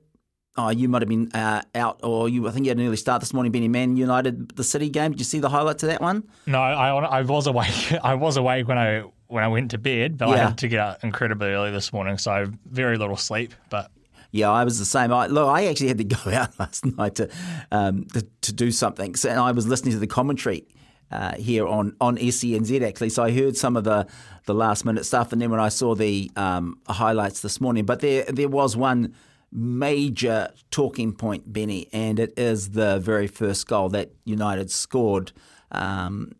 Oh, 0.58 0.70
you 0.70 0.90
might 0.90 1.02
have 1.02 1.08
been 1.08 1.32
uh, 1.34 1.62
out, 1.76 2.02
or 2.04 2.28
you. 2.28 2.46
I 2.48 2.52
think 2.52 2.66
you 2.66 2.72
had 2.72 2.78
an 2.78 2.86
early 2.86 2.98
start 2.98 3.22
this 3.22 3.34
morning, 3.34 3.54
Benny. 3.54 3.70
Man 3.70 3.96
United, 3.96 4.50
the 4.58 4.66
City 4.66 4.90
game. 4.90 5.12
Did 5.12 5.20
you 5.20 5.26
see 5.26 5.40
the 5.40 5.48
highlights 5.48 5.82
of 5.84 5.90
that 5.90 6.02
one? 6.02 6.28
No, 6.46 6.62
I, 6.62 6.90
I 6.90 7.22
was 7.22 7.48
awake. 7.48 7.94
I 8.04 8.16
was 8.16 8.36
awake 8.36 8.68
when 8.68 8.78
I 8.78 9.04
when 9.28 9.46
I 9.46 9.48
went 9.48 9.72
to 9.72 9.78
bed, 9.78 10.18
but 10.18 10.28
I 10.28 10.38
had 10.38 10.58
to 10.58 10.68
get 10.68 10.80
up 10.80 11.04
incredibly 11.06 11.48
early 11.48 11.72
this 11.72 11.94
morning, 11.94 12.18
so 12.18 12.52
very 12.66 12.98
little 12.98 13.16
sleep. 13.16 13.54
But 13.70 13.92
Yeah, 14.32 14.52
I 14.52 14.66
was 14.66 14.78
the 14.78 14.84
same. 14.84 15.14
I, 15.14 15.28
look, 15.28 15.48
I 15.48 15.68
actually 15.68 15.88
had 15.88 16.00
to 16.00 16.04
go 16.26 16.32
out 16.32 16.60
last 16.60 16.86
night 16.86 17.16
to 17.16 17.30
um, 17.72 18.06
to, 18.08 18.28
to 18.42 18.52
do 18.52 18.72
something, 18.72 19.16
so, 19.16 19.30
and 19.30 19.40
I 19.40 19.54
was 19.54 19.68
listening 19.68 19.94
to 19.94 20.00
the 20.00 20.08
commentary 20.08 20.68
uh, 21.12 21.36
here 21.36 21.66
on 21.66 21.96
on 22.02 22.18
SENZ 22.18 22.82
actually. 22.86 23.10
So 23.10 23.24
I 23.24 23.32
heard 23.32 23.56
some 23.56 23.78
of 23.78 23.86
the 23.86 24.06
the 24.48 24.54
last 24.54 24.84
minute 24.84 25.06
stuff, 25.06 25.32
and 25.32 25.42
then 25.42 25.50
when 25.50 25.62
I 25.62 25.70
saw 25.70 25.96
the 25.96 26.30
um, 26.36 26.78
highlights 26.90 27.40
this 27.40 27.62
morning, 27.62 27.86
but 27.86 28.02
there 28.02 28.26
there 28.26 28.50
was 28.50 28.76
one 28.76 29.16
major 29.52 30.50
talking 30.70 31.14
point, 31.14 31.52
Benny, 31.52 31.88
and 31.92 32.20
it 32.20 32.34
is 32.38 32.72
the 32.72 33.00
very 33.00 33.28
first 33.28 33.68
goal 33.68 33.90
that 33.90 34.12
United 34.26 34.72
scored. 34.72 35.32
Um, 35.72 36.34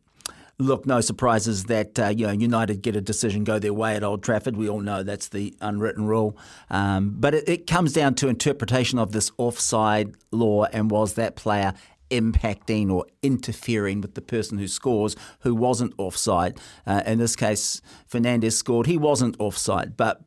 Look, 0.62 0.86
no 0.86 1.02
surprises 1.02 1.64
that 1.66 1.98
uh, 1.98 2.10
you 2.10 2.28
know 2.28 2.34
United 2.34 2.84
get 2.84 2.96
a 2.96 3.02
decision 3.02 3.44
go 3.44 3.58
their 3.58 3.74
way 3.74 3.96
at 3.96 4.04
Old 4.04 4.22
Trafford. 4.22 4.56
We 4.56 4.70
all 4.70 4.80
know 4.80 5.02
that's 5.02 5.30
the 5.30 5.56
unwritten 5.60 6.06
rule, 6.06 6.38
um, 6.70 7.16
but 7.18 7.34
it, 7.34 7.50
it 7.50 7.68
comes 7.68 7.94
down 7.94 8.14
to 8.16 8.28
interpretation 8.28 9.00
of 9.00 9.12
this 9.12 9.32
offside 9.40 10.14
law 10.32 10.66
and 10.66 10.92
was 10.92 11.16
that 11.16 11.36
player 11.36 11.74
impacting 12.12 12.92
or 12.92 13.08
interfering 13.24 14.02
with 14.02 14.14
the 14.14 14.22
person 14.22 14.60
who 14.60 14.68
scores 14.68 15.16
who 15.40 15.56
wasn't 15.56 15.96
offside. 15.98 16.60
Uh, 16.86 17.02
in 17.08 17.18
this 17.18 17.36
case, 17.36 17.82
Fernandez 18.06 18.56
scored. 18.56 18.86
He 18.86 18.98
wasn't 18.98 19.36
offside, 19.40 19.98
but 19.98 20.22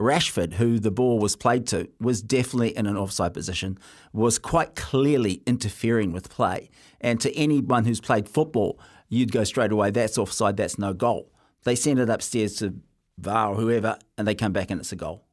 Rashford, 0.00 0.54
who 0.54 0.78
the 0.78 0.90
ball 0.90 1.18
was 1.18 1.36
played 1.36 1.66
to, 1.68 1.88
was 1.98 2.20
definitely 2.20 2.76
in 2.76 2.86
an 2.86 2.96
offside 2.96 3.32
position, 3.32 3.78
was 4.12 4.38
quite 4.38 4.74
clearly 4.74 5.42
interfering 5.46 6.12
with 6.12 6.28
play. 6.28 6.70
And 7.00 7.20
to 7.22 7.34
anyone 7.34 7.86
who's 7.86 8.00
played 8.00 8.28
football, 8.28 8.78
you'd 9.08 9.32
go 9.32 9.44
straight 9.44 9.72
away, 9.72 9.90
that's 9.90 10.18
offside, 10.18 10.56
that's 10.56 10.78
no 10.78 10.92
goal. 10.92 11.32
They 11.64 11.74
send 11.74 11.98
it 11.98 12.10
upstairs 12.10 12.56
to 12.56 12.74
VAR 13.18 13.52
or 13.52 13.56
whoever, 13.56 13.98
and 14.18 14.28
they 14.28 14.34
come 14.34 14.52
back 14.52 14.70
and 14.70 14.80
it's 14.80 14.92
a 14.92 14.96
goal. 14.96 15.24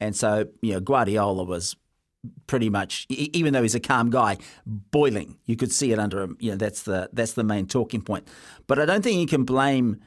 And 0.00 0.14
so, 0.14 0.48
you 0.60 0.74
know, 0.74 0.80
Guardiola 0.80 1.44
was 1.44 1.76
pretty 2.46 2.68
much, 2.68 3.06
even 3.08 3.52
though 3.52 3.62
he's 3.62 3.74
a 3.74 3.80
calm 3.80 4.10
guy, 4.10 4.36
boiling. 4.66 5.38
You 5.46 5.56
could 5.56 5.72
see 5.72 5.92
it 5.92 5.98
under 5.98 6.20
him. 6.20 6.36
You 6.40 6.52
know, 6.52 6.56
that's 6.56 6.82
the 6.82 7.08
that's 7.12 7.32
the 7.32 7.44
main 7.44 7.66
talking 7.66 8.02
point. 8.02 8.28
But 8.66 8.78
I 8.78 8.84
don't 8.84 9.02
think 9.02 9.18
you 9.18 9.26
can 9.26 9.44
blame 9.44 10.00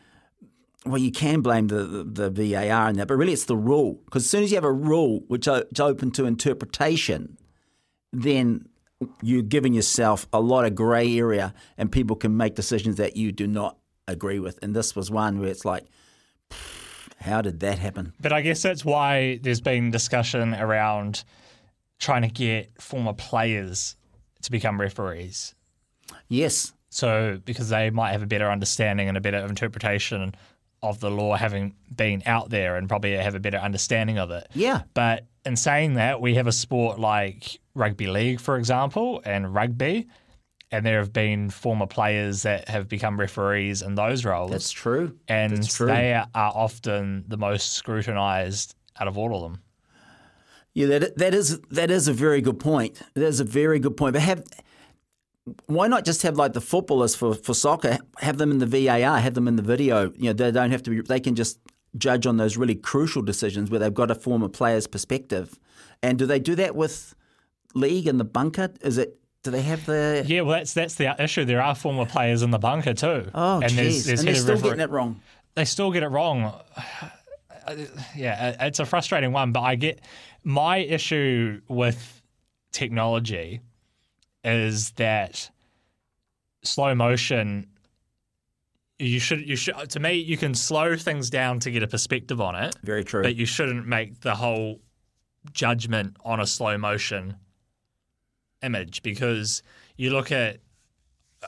well, 0.86 0.98
you 0.98 1.12
can 1.12 1.42
blame 1.42 1.68
the, 1.68 1.84
the, 1.84 2.30
the 2.30 2.54
VAR 2.54 2.90
in 2.90 2.98
that, 2.98 3.08
but 3.08 3.16
really 3.16 3.34
it's 3.34 3.46
the 3.46 3.58
rule. 3.58 4.02
Because 4.06 4.24
as 4.24 4.30
soon 4.30 4.44
as 4.44 4.52
you 4.52 4.58
have 4.58 4.64
a 4.64 4.72
rule 4.72 5.24
which 5.28 5.48
is 5.48 5.80
open 5.80 6.12
to 6.12 6.26
interpretation, 6.26 7.38
then 8.12 8.68
you're 9.22 9.42
giving 9.42 9.74
yourself 9.74 10.28
a 10.34 10.40
lot 10.40 10.66
of 10.66 10.76
grey 10.76 11.18
area, 11.18 11.54
and 11.78 11.92
people 11.92 12.16
can 12.16 12.36
make 12.36 12.56
decisions 12.56 12.98
that 12.98 13.16
you 13.16 13.32
do 13.32 13.48
not 13.48 13.78
agree 14.08 14.40
with. 14.40 14.60
And 14.62 14.76
this 14.76 14.96
was 14.96 15.10
one 15.10 15.40
where 15.40 15.50
it's 15.50 15.66
like, 15.66 15.86
how 17.20 17.42
did 17.42 17.62
that 17.62 17.80
happen? 17.80 18.14
But 18.20 18.34
I 18.34 18.42
guess 18.42 18.62
that's 18.62 18.84
why 18.84 19.40
there's 19.42 19.62
been 19.62 19.92
discussion 19.92 20.54
around 20.54 21.24
trying 22.00 22.24
to 22.24 22.28
get 22.28 22.82
former 22.82 23.14
players 23.14 23.96
to 24.42 24.52
become 24.52 24.80
referees. 24.80 25.56
Yes, 26.28 26.74
So 26.94 27.40
because 27.44 27.70
they 27.70 27.90
might 27.90 28.12
have 28.12 28.22
a 28.22 28.28
better 28.28 28.52
understanding 28.52 29.08
and 29.08 29.18
a 29.18 29.22
better 29.22 29.40
interpretation 29.40 30.36
of 30.84 31.00
the 31.00 31.10
law, 31.10 31.36
having 31.36 31.74
been 31.96 32.22
out 32.28 32.50
there 32.52 32.76
and 32.76 32.88
probably 32.88 33.14
have 33.14 33.34
a 33.34 33.40
better 33.40 33.58
understanding 33.58 34.20
of 34.20 34.30
it. 34.30 34.48
yeah, 34.54 34.82
But 34.94 35.26
in 35.46 35.56
saying 35.56 35.96
that, 35.96 36.22
we 36.22 36.36
have 36.36 36.46
a 36.46 36.52
sport 36.52 37.00
like 37.00 37.60
rugby 37.74 38.06
league, 38.08 38.40
for 38.40 38.58
example, 38.58 39.22
and 39.26 39.54
rugby, 39.54 40.08
and 40.72 40.86
there 40.86 41.00
have 41.00 41.12
been 41.14 41.50
former 41.50 41.88
players 41.88 42.44
that 42.44 42.68
have 42.70 42.88
become 42.88 43.20
referees 43.20 43.82
in 43.82 43.96
those 43.96 44.26
roles. 44.26 44.52
that's 44.52 44.72
true. 44.72 45.18
and 45.28 45.56
that's 45.58 45.76
true. 45.76 45.88
they 45.88 46.14
are 46.14 46.28
often 46.34 47.24
the 47.28 47.38
most 47.38 47.74
scrutinized 47.74 48.76
out 49.00 49.08
of 49.08 49.18
all 49.18 49.36
of 49.36 49.42
them. 49.42 49.62
Yeah, 50.76 50.88
that 51.00 51.18
that 51.18 51.34
is 51.36 51.60
that 51.72 51.92
is 51.92 52.08
a 52.08 52.14
very 52.14 52.42
good 52.42 52.60
point. 52.60 53.00
That 53.14 53.24
is 53.26 53.40
a 53.40 53.44
very 53.44 53.78
good 53.80 53.96
point. 53.96 54.14
But 54.14 54.24
have 54.24 54.44
why 55.66 55.88
not 55.88 56.06
just 56.06 56.22
have 56.22 56.38
like 56.38 56.54
the 56.54 56.62
footballers 56.62 57.16
for, 57.16 57.34
for 57.34 57.54
soccer? 57.54 57.98
Have 58.20 58.38
them 58.38 58.52
in 58.52 58.60
the 58.60 58.66
VAR, 58.66 59.20
have 59.20 59.34
them 59.34 59.48
in 59.48 59.56
the 59.56 59.62
video. 59.62 60.12
You 60.16 60.28
know, 60.28 60.34
they 60.34 60.52
don't 60.52 60.72
have 60.72 60.84
to 60.84 60.90
be. 60.90 61.02
They 61.02 61.20
can 61.20 61.36
just 61.36 61.60
judge 61.98 62.26
on 62.26 62.38
those 62.38 62.58
really 62.58 62.76
crucial 62.76 63.22
decisions 63.22 63.70
where 63.70 63.80
they've 63.80 63.94
got 63.94 64.08
to 64.08 64.16
form 64.16 64.42
a 64.42 64.46
former 64.46 64.50
player's 64.50 64.88
perspective. 64.88 65.60
And 66.02 66.18
do 66.18 66.26
they 66.26 66.40
do 66.40 66.56
that 66.56 66.76
with 66.76 67.14
league 67.74 68.08
and 68.08 68.20
the 68.20 68.26
bunker? 68.26 68.70
Is 68.82 68.98
it? 68.98 69.20
Do 69.44 69.52
they 69.52 69.62
have 69.64 69.86
the? 69.86 70.24
Yeah, 70.26 70.42
well, 70.42 70.58
that's 70.58 70.74
that's 70.74 70.96
the 70.96 71.14
issue. 71.22 71.44
There 71.44 71.62
are 71.62 71.76
former 71.76 72.06
players 72.06 72.42
in 72.42 72.52
the 72.52 72.60
bunker 72.60 72.94
too. 72.94 73.30
Oh, 73.34 73.60
and 73.60 73.72
jeez, 73.72 74.08
and 74.10 74.28
they're 74.28 74.36
still 74.36 74.62
getting 74.62 74.80
it 74.80 74.90
wrong. 74.90 75.22
they 75.56 75.66
still 75.66 75.92
get 75.92 76.04
it 76.04 76.10
wrong. 76.10 76.54
Uh, 77.66 77.78
yeah, 78.14 78.58
it's 78.60 78.80
a 78.80 78.86
frustrating 78.86 79.32
one, 79.32 79.54
but 79.54 79.62
I 79.62 79.76
get 79.76 80.02
my 80.44 80.80
issue 80.80 81.62
with 81.70 82.22
technology 82.74 83.62
is 84.44 84.92
that 84.92 85.50
slow 86.64 86.96
motion 86.96 87.68
you 89.00 89.20
should 89.20 89.48
you 89.48 89.56
should 89.56 89.90
to 89.90 90.00
me 90.00 90.14
you 90.14 90.38
can 90.38 90.54
slow 90.54 90.96
things 90.96 91.30
down 91.30 91.60
to 91.60 91.72
get 91.72 91.84
a 91.84 91.88
perspective 91.88 92.40
on 92.40 92.56
it, 92.56 92.76
Very 92.84 93.04
true. 93.04 93.22
but 93.22 93.36
you 93.36 93.46
shouldn't 93.46 93.88
make 93.88 94.22
the 94.22 94.36
whole 94.36 94.80
judgment 95.52 96.16
on 96.24 96.40
a 96.40 96.48
slow 96.48 96.78
motion 96.78 97.36
image 98.62 99.04
because 99.04 99.62
you 99.98 100.12
look 100.12 100.32
at 100.32 100.60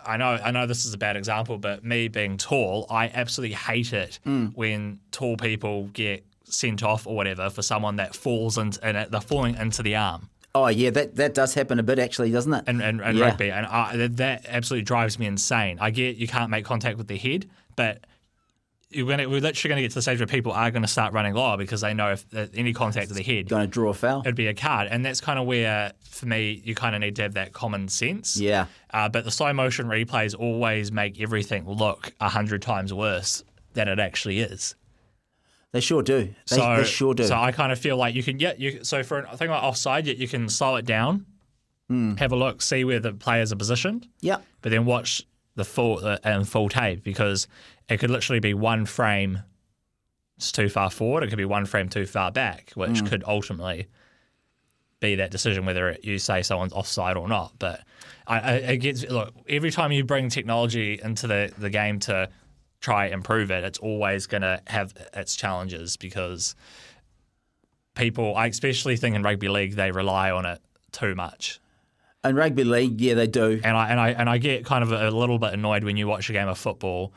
I 0.05 0.17
know 0.17 0.37
I 0.43 0.51
know 0.51 0.65
this 0.65 0.85
is 0.85 0.93
a 0.93 0.97
bad 0.97 1.15
example, 1.15 1.57
but 1.57 1.83
me 1.83 2.09
being 2.09 2.37
tall, 2.37 2.85
I 2.89 3.07
absolutely 3.13 3.55
hate 3.55 3.93
it 3.93 4.19
mm. 4.25 4.53
when 4.55 4.99
tall 5.11 5.37
people 5.37 5.85
get 5.93 6.25
sent 6.43 6.83
off 6.83 7.07
or 7.07 7.15
whatever 7.15 7.49
for 7.49 7.61
someone 7.61 7.95
that 7.95 8.15
falls 8.15 8.57
into 8.57 8.83
and 8.83 9.11
they're 9.11 9.21
falling 9.21 9.55
into 9.55 9.81
the 9.81 9.95
arm 9.95 10.29
oh 10.55 10.67
yeah, 10.67 10.89
that 10.89 11.15
that 11.17 11.33
does 11.35 11.53
happen 11.53 11.77
a 11.77 11.83
bit 11.83 11.99
actually, 11.99 12.31
doesn't 12.31 12.53
it? 12.53 12.63
and, 12.65 12.81
and, 12.81 12.99
and 13.01 13.17
Yeah. 13.17 13.25
rugby, 13.25 13.51
and 13.51 13.65
I, 13.67 13.95
that, 13.97 14.17
that 14.17 14.45
absolutely 14.47 14.85
drives 14.85 15.19
me 15.19 15.27
insane. 15.27 15.77
I 15.79 15.91
get 15.91 16.15
you 16.15 16.27
can't 16.27 16.49
make 16.49 16.65
contact 16.65 16.97
with 16.97 17.07
the 17.07 17.17
head, 17.17 17.47
but 17.75 18.05
you're 18.91 19.07
gonna, 19.07 19.27
we're 19.27 19.41
literally 19.41 19.69
going 19.69 19.77
to 19.77 19.81
get 19.81 19.89
to 19.89 19.95
the 19.95 20.01
stage 20.01 20.19
where 20.19 20.27
people 20.27 20.53
are 20.53 20.71
going 20.71 20.83
to 20.83 20.87
start 20.87 21.11
running 21.11 21.33
lower 21.33 21.57
because 21.57 21.81
they 21.81 21.93
know 21.93 22.11
if 22.13 22.23
uh, 22.33 22.45
any 22.53 22.71
contact 22.71 23.09
with 23.09 23.17
the 23.17 23.23
head, 23.23 23.49
Going 23.49 23.63
to 23.63 23.67
draw 23.67 23.89
a 23.89 23.93
foul. 23.93 24.21
it'd 24.21 24.35
be 24.35 24.47
a 24.47 24.53
card, 24.53 24.87
and 24.89 25.03
that's 25.03 25.19
kind 25.19 25.37
of 25.37 25.45
where, 25.45 25.91
for 26.09 26.27
me, 26.27 26.61
you 26.63 26.75
kind 26.75 26.95
of 26.95 27.01
need 27.01 27.15
to 27.17 27.23
have 27.23 27.33
that 27.33 27.51
common 27.51 27.89
sense. 27.89 28.37
Yeah. 28.37 28.67
Uh, 28.91 29.09
but 29.09 29.25
the 29.25 29.31
slow 29.31 29.51
motion 29.51 29.87
replays 29.87 30.33
always 30.37 30.91
make 30.93 31.19
everything 31.19 31.67
look 31.67 32.13
a 32.21 32.29
hundred 32.29 32.61
times 32.61 32.93
worse 32.93 33.43
than 33.73 33.89
it 33.89 33.99
actually 33.99 34.39
is. 34.39 34.75
They 35.75 35.81
sure 35.81 36.01
do. 36.01 36.23
They, 36.49 36.55
so, 36.55 36.77
they 36.77 36.83
sure 36.85 37.13
do. 37.13 37.25
So 37.25 37.35
I 37.35 37.51
kind 37.51 37.69
of 37.73 37.77
feel 37.77 37.97
like 37.97 38.15
you 38.15 38.23
can, 38.23 38.39
yeah, 38.39 38.53
you, 38.57 38.85
so 38.85 39.03
for 39.03 39.19
a 39.19 39.35
thing 39.35 39.49
like 39.49 39.61
offside, 39.61 40.07
you, 40.07 40.13
you 40.13 40.25
can 40.25 40.47
slow 40.47 40.77
it 40.77 40.85
down, 40.85 41.25
Hmm. 41.89 42.15
have 42.15 42.31
a 42.31 42.35
look, 42.37 42.61
see 42.61 42.85
where 42.85 43.01
the 43.01 43.11
players 43.11 43.51
are 43.51 43.57
positioned, 43.57 44.07
yeah. 44.21 44.37
but 44.61 44.71
then 44.71 44.85
watch 44.85 45.23
the 45.55 45.65
full 45.65 45.99
uh, 46.05 46.17
and 46.23 46.47
full 46.47 46.69
tape 46.69 47.03
because 47.03 47.49
it 47.89 47.97
could 47.97 48.09
literally 48.09 48.39
be 48.39 48.53
one 48.53 48.85
frame 48.85 49.39
it's 50.37 50.53
too 50.53 50.69
far 50.69 50.89
forward, 50.89 51.23
it 51.23 51.27
could 51.27 51.37
be 51.37 51.43
one 51.45 51.65
frame 51.65 51.89
too 51.89 52.05
far 52.05 52.31
back, 52.31 52.71
which 52.75 52.99
Hmm. 53.01 53.05
could 53.07 53.23
ultimately 53.27 53.87
be 55.01 55.15
that 55.15 55.29
decision 55.29 55.65
whether 55.65 55.89
it, 55.89 56.05
you 56.05 56.17
say 56.19 56.41
someone's 56.41 56.71
offside 56.71 57.17
or 57.17 57.27
not. 57.27 57.51
But 57.59 57.81
I, 58.27 58.39
I, 58.39 58.53
it 58.53 58.77
gets 58.77 59.03
look 59.09 59.33
every 59.49 59.71
time 59.71 59.91
you 59.91 60.05
bring 60.05 60.29
technology 60.29 60.99
into 61.03 61.27
the, 61.27 61.51
the 61.57 61.69
game 61.69 61.99
to 61.99 62.29
try 62.85 63.07
improve 63.07 63.49
it, 63.49 63.63
it's 63.63 63.79
always 63.79 64.27
going 64.27 64.43
to 64.43 64.61
have 64.67 64.93
its 65.13 65.35
challenges 65.35 65.97
because 65.97 66.55
people, 67.95 68.35
I 68.35 68.45
especially 68.45 68.95
think 68.95 69.15
in 69.15 69.23
rugby 69.23 69.49
league, 69.49 69.73
they 69.73 69.91
rely 69.91 70.29
on 70.29 70.45
it 70.45 70.61
too 70.91 71.15
much. 71.15 71.59
And 72.23 72.37
rugby 72.37 72.63
league, 72.63 73.01
yeah, 73.01 73.15
they 73.15 73.27
do. 73.27 73.59
And 73.63 73.75
I 73.75 73.89
and 73.89 73.99
I 73.99 74.09
and 74.09 74.29
I 74.29 74.37
get 74.37 74.65
kind 74.65 74.83
of 74.83 74.91
a, 74.91 75.11
little 75.11 75.37
bit 75.37 75.53
annoyed 75.53 75.83
when 75.83 75.95
you 75.97 76.07
watch 76.07 76.29
a 76.29 76.33
game 76.33 76.47
of 76.47 76.57
football, 76.57 77.13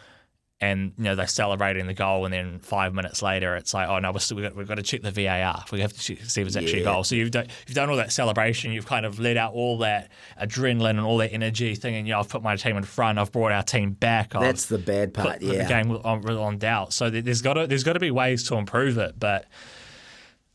and 0.61 0.93
you 0.99 1.05
know 1.05 1.15
they're 1.15 1.27
celebrating 1.29 1.87
the 1.87 1.95
goal, 1.95 2.25
and 2.25 2.35
then 2.35 2.59
five 2.59 2.93
minutes 2.93 3.23
later 3.23 3.55
it's 3.57 3.73
like, 3.73 3.89
oh 3.89 4.01
no, 4.01 4.11
we're 4.11 4.19
still, 4.19 4.37
we've, 4.37 4.47
got, 4.47 4.57
we've 4.57 4.67
got 4.67 4.75
to 4.75 4.83
check 4.83 5.03
the 5.03 5.13
VAR. 5.13 5.65
We 5.71 5.81
have 5.83 5.93
to 5.93 5.99
check, 6.01 6.19
see 6.25 6.41
if 6.41 6.47
it's 6.49 6.57
actually 6.57 6.83
Yeah. 6.83 6.91
a 6.91 6.93
goal. 6.95 7.05
So 7.05 7.15
you've 7.15 7.31
done, 7.31 7.47
you've 7.67 7.77
done 7.77 7.89
all 7.91 7.97
that 7.97 8.11
celebration, 8.11 8.73
you've 8.73 8.87
kind 8.87 9.07
of 9.07 9.21
let 9.21 9.37
out 9.37 9.53
all 9.53 9.79
that 9.79 10.11
adrenaline 10.43 10.91
and 10.91 11.01
all 11.01 11.19
that 11.19 11.33
energy, 11.33 11.75
thinking, 11.77 12.07
you 12.07 12.13
know, 12.13 12.19
I've 12.21 12.29
put 12.29 12.43
my 12.43 12.57
team 12.57 12.77
in 12.77 12.83
front, 12.83 13.19
I've 13.19 13.31
brought 13.31 13.53
our 13.53 13.63
team 13.63 13.93
back. 13.93 14.35
I've 14.35 14.41
That's 14.43 14.67
the 14.67 14.79
bad 14.79 15.15
part. 15.15 15.41
Yeah. 15.43 15.63
the 15.63 15.69
game 15.69 15.91
on, 15.93 16.29
on 16.29 16.59
doubt. 16.59 16.93
So 16.93 17.09
there- 17.11 17.23
there's 17.23 17.43
got 17.43 17.55
to 17.55 17.67
there's 17.69 17.85
got 17.85 17.93
to 17.93 18.01
be 18.01 18.11
ways 18.11 18.43
to 18.49 18.57
improve 18.57 18.99
it, 18.99 19.15
but 19.19 19.47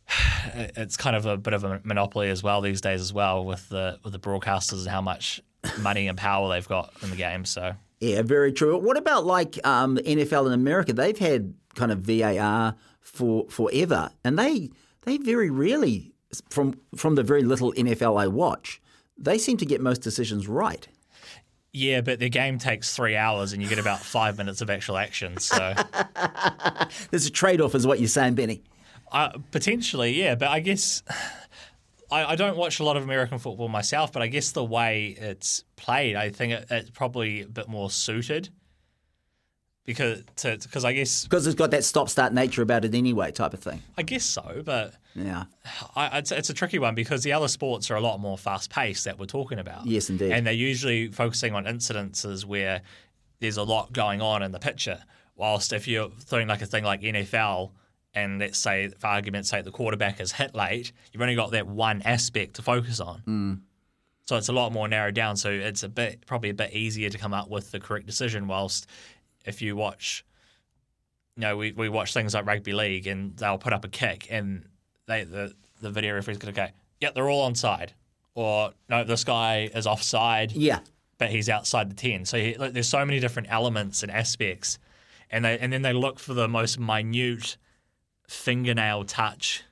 it's 0.53 0.97
kind 0.97 1.15
of 1.15 1.25
a 1.25 1.37
bit 1.37 1.53
of 1.53 1.63
a 1.63 1.79
monopoly 1.83 2.29
as 2.29 2.43
well 2.43 2.61
these 2.61 2.81
days 2.81 3.01
as 3.01 3.13
well 3.13 3.45
with 3.45 3.69
the 3.69 3.99
with 4.03 4.13
the 4.13 4.19
broadcasters 4.19 4.81
and 4.81 4.89
how 4.89 5.01
much 5.01 5.41
money 5.79 6.07
and 6.09 6.17
power 6.17 6.49
they've 6.49 6.67
got 6.67 6.91
in 7.01 7.09
the 7.09 7.15
game. 7.15 7.45
So 7.45 7.73
Yeah, 8.03 8.21
very 8.21 8.51
true. 8.51 8.77
What 8.77 8.97
about 8.97 9.25
like 9.25 9.65
um, 9.65 9.95
NFL 9.97 10.47
in 10.47 10.51
America? 10.53 10.91
They've 10.91 11.17
had 11.17 11.53
kind 11.75 11.89
of 11.89 11.99
VAR 11.99 12.75
for 12.99 13.47
forever, 13.49 14.11
and 14.25 14.37
they 14.37 14.71
they 15.03 15.15
very 15.17 15.49
rarely, 15.49 16.13
from 16.49 16.77
from 16.97 17.15
the 17.15 17.23
very 17.23 17.43
little 17.43 17.71
NFL 17.73 18.19
I 18.21 18.27
watch, 18.27 18.81
they 19.17 19.37
seem 19.37 19.55
to 19.55 19.65
get 19.65 19.79
most 19.79 20.01
decisions 20.01 20.49
right. 20.49 20.85
yeah, 21.71 22.01
but 22.01 22.19
the 22.19 22.29
game 22.29 22.57
takes 22.59 22.93
three 22.93 23.15
hours 23.15 23.53
and 23.53 23.61
you 23.63 23.69
get 23.69 23.79
about 23.79 23.99
five 23.99 24.37
minutes 24.37 24.59
of 24.61 24.69
actual 24.69 24.97
action. 24.97 25.37
So 25.37 25.73
There's 27.09 27.25
a 27.25 27.31
trade 27.31 27.61
off, 27.61 27.73
is 27.73 27.87
what 27.87 27.99
you're 27.99 28.09
saying, 28.09 28.35
Benny. 28.35 28.63
uh, 29.13 29.29
potentially, 29.51 30.11
yeah. 30.13 30.35
But 30.35 30.49
I 30.49 30.59
guess 30.59 31.03
I, 32.13 32.31
I 32.31 32.35
don't 32.35 32.55
watch 32.55 32.79
a 32.79 32.83
lot 32.83 32.95
of 32.95 33.03
American 33.03 33.39
football 33.39 33.67
myself. 33.67 34.11
But 34.11 34.21
I 34.21 34.27
guess 34.27 34.51
the 34.51 34.63
way 34.63 35.15
it's 35.17 35.63
played, 35.75 36.15
I 36.15 36.29
think 36.29 36.53
it, 36.53 36.67
it's 36.69 36.89
probably 36.91 37.41
a 37.41 37.47
bit 37.47 37.67
more 37.67 37.89
suited. 37.89 38.49
Because, 39.85 40.21
because 40.41 40.85
I 40.85 40.93
guess 40.93 41.23
Because 41.23 41.45
it's 41.45 41.57
got 41.57 41.71
that 41.71 41.83
stop 41.83 42.07
start 42.07 42.31
nature 42.31 42.61
about 42.61 42.85
it 42.85 42.95
anyway, 42.95 43.31
type 43.33 43.53
of 43.53 43.59
thing. 43.59 43.81
I 43.97 44.03
guess 44.03 44.23
so, 44.23 44.61
but 44.63 44.93
Yeah. 45.13 45.43
I, 45.93 46.19
it's, 46.19 46.31
it's 46.31 46.49
a 46.49 46.53
tricky 46.53 46.79
one 46.79 46.95
because 46.95 47.23
the 47.23 47.33
other 47.33 47.49
sports 47.49 47.91
are 47.91 47.95
a 47.95 47.99
lot 47.99 48.21
more 48.21 48.37
fast 48.37 48.69
paced 48.69 49.03
that 49.03 49.19
we're 49.19 49.25
talking 49.25 49.59
about. 49.59 49.85
Yes, 49.85 50.09
indeed. 50.09 50.31
And 50.31 50.47
they're 50.47 50.53
usually 50.53 51.09
focusing 51.09 51.53
on 51.53 51.65
incidences 51.65 52.45
where 52.45 52.81
there's 53.41 53.57
a 53.57 53.63
lot 53.63 53.91
going 53.91 54.21
on 54.21 54.41
in 54.41 54.53
the 54.53 54.59
picture. 54.59 55.03
Whilst 55.35 55.73
if 55.73 55.85
you're 55.85 56.09
throwing 56.21 56.47
like 56.47 56.61
a 56.61 56.65
thing 56.65 56.85
like 56.85 57.01
NFL, 57.01 57.71
and 58.15 58.39
let's 58.39 58.57
say, 58.59 58.89
for 58.89 59.07
argument's 59.07 59.49
sake, 59.49 59.65
the 59.65 59.71
quarterback 59.71 60.19
is 60.19 60.31
hit 60.33 60.53
late, 60.55 60.91
you've 61.11 61.21
only 61.21 61.35
got 61.35 61.51
that 61.51 61.67
one 61.67 62.01
aspect 62.03 62.55
to 62.55 62.61
focus 62.61 62.99
on. 62.99 63.21
Mm. 63.27 63.59
So 64.25 64.37
it's 64.37 64.49
a 64.49 64.53
lot 64.53 64.71
more 64.71 64.87
narrowed 64.87 65.15
down. 65.15 65.35
So 65.35 65.49
it's 65.49 65.83
a 65.83 65.89
bit 65.89 66.25
probably 66.25 66.49
a 66.49 66.53
bit 66.53 66.73
easier 66.73 67.09
to 67.09 67.17
come 67.17 67.33
up 67.33 67.49
with 67.49 67.71
the 67.71 67.79
correct 67.79 68.05
decision. 68.05 68.47
Whilst 68.47 68.87
if 69.45 69.61
you 69.61 69.75
watch 69.75 70.23
you 71.35 71.41
know, 71.41 71.57
we, 71.57 71.71
we 71.71 71.89
watch 71.89 72.13
things 72.13 72.33
like 72.33 72.45
rugby 72.45 72.73
league 72.73 73.07
and 73.07 73.35
they'll 73.37 73.57
put 73.57 73.73
up 73.73 73.83
a 73.83 73.87
kick 73.87 74.27
and 74.29 74.65
they 75.07 75.23
the, 75.23 75.53
the 75.81 75.89
video 75.89 76.13
referee's 76.13 76.37
going 76.37 76.53
to 76.53 76.61
go, 76.61 76.67
yeah, 77.01 77.09
they're 77.13 77.29
all 77.29 77.49
onside. 77.49 77.89
Or, 78.35 78.71
no, 78.89 79.03
this 79.03 79.23
guy 79.23 79.69
is 79.75 79.85
offside, 79.85 80.51
Yeah. 80.53 80.79
but 81.17 81.29
he's 81.29 81.49
outside 81.49 81.89
the 81.89 81.95
10. 81.95 82.25
So 82.25 82.37
he, 82.39 82.55
like, 82.55 82.73
there's 82.73 82.87
so 82.87 83.05
many 83.05 83.19
different 83.19 83.47
elements 83.51 84.01
and 84.03 84.11
aspects. 84.11 84.79
And, 85.29 85.45
they, 85.45 85.57
and 85.59 85.71
then 85.73 85.81
they 85.81 85.93
look 85.93 86.19
for 86.19 86.33
the 86.33 86.47
most 86.47 86.79
minute 86.79 87.57
fingernail 88.27 89.05
touch 89.07 89.63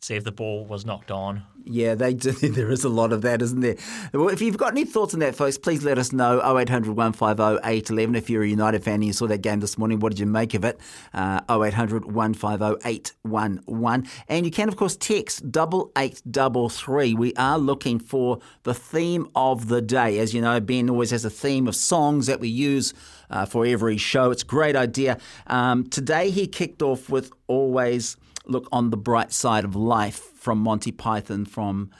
see 0.00 0.14
if 0.14 0.24
the 0.24 0.32
ball 0.32 0.64
was 0.64 0.86
knocked 0.86 1.10
on. 1.10 1.42
Yeah, 1.64 1.94
they 1.94 2.14
do. 2.14 2.32
There 2.58 2.70
is 2.70 2.84
a 2.84 2.88
lot 2.88 3.12
of 3.12 3.22
that, 3.22 3.42
isn't 3.42 3.60
there? 3.60 3.76
Well, 4.12 4.28
if 4.28 4.40
you've 4.40 4.56
got 4.56 4.72
any 4.72 4.84
thoughts 4.84 5.12
on 5.12 5.20
that, 5.20 5.34
folks, 5.34 5.58
please 5.58 5.84
let 5.84 5.98
us 5.98 6.12
know. 6.12 6.38
0800 6.38 6.96
150 6.96 7.60
811. 7.66 8.14
If 8.14 8.30
you're 8.30 8.42
a 8.42 8.48
United 8.48 8.82
fan 8.82 8.94
and 8.94 9.04
you 9.06 9.12
saw 9.12 9.26
that 9.26 9.42
game 9.42 9.60
this 9.60 9.76
morning, 9.76 10.00
what 10.00 10.10
did 10.10 10.18
you 10.20 10.26
make 10.26 10.54
of 10.54 10.64
it? 10.64 10.80
Uh, 11.12 11.40
0800 11.50 12.12
150 12.12 12.88
811. 12.88 14.08
And 14.28 14.46
you 14.46 14.52
can, 14.52 14.68
of 14.68 14.76
course, 14.76 14.96
text 14.96 15.42
8833. 15.44 17.14
We 17.14 17.34
are 17.34 17.58
looking 17.58 17.98
for 17.98 18.38
the 18.62 18.74
theme 18.74 19.28
of 19.34 19.68
the 19.68 19.82
day. 19.82 20.18
As 20.20 20.32
you 20.32 20.40
know, 20.40 20.60
Ben 20.60 20.88
always 20.88 21.10
has 21.10 21.24
a 21.24 21.30
theme 21.30 21.66
of 21.68 21.76
songs 21.76 22.26
that 22.26 22.40
we 22.40 22.48
use 22.48 22.94
uh, 23.30 23.46
for 23.46 23.66
every 23.66 23.98
show. 23.98 24.30
It's 24.30 24.42
a 24.42 24.46
great 24.46 24.76
idea. 24.76 25.18
Um, 25.48 25.88
today, 25.88 26.30
he 26.30 26.46
kicked 26.46 26.82
off 26.82 27.10
with 27.10 27.32
Always 27.46 28.16
Look 28.48 28.68
on 28.72 28.90
the 28.90 28.96
Bright 28.96 29.32
Side 29.32 29.64
of 29.64 29.76
Life 29.76 30.18
from 30.34 30.58
Monty 30.58 30.92
Python 30.92 31.44
from 31.44 31.90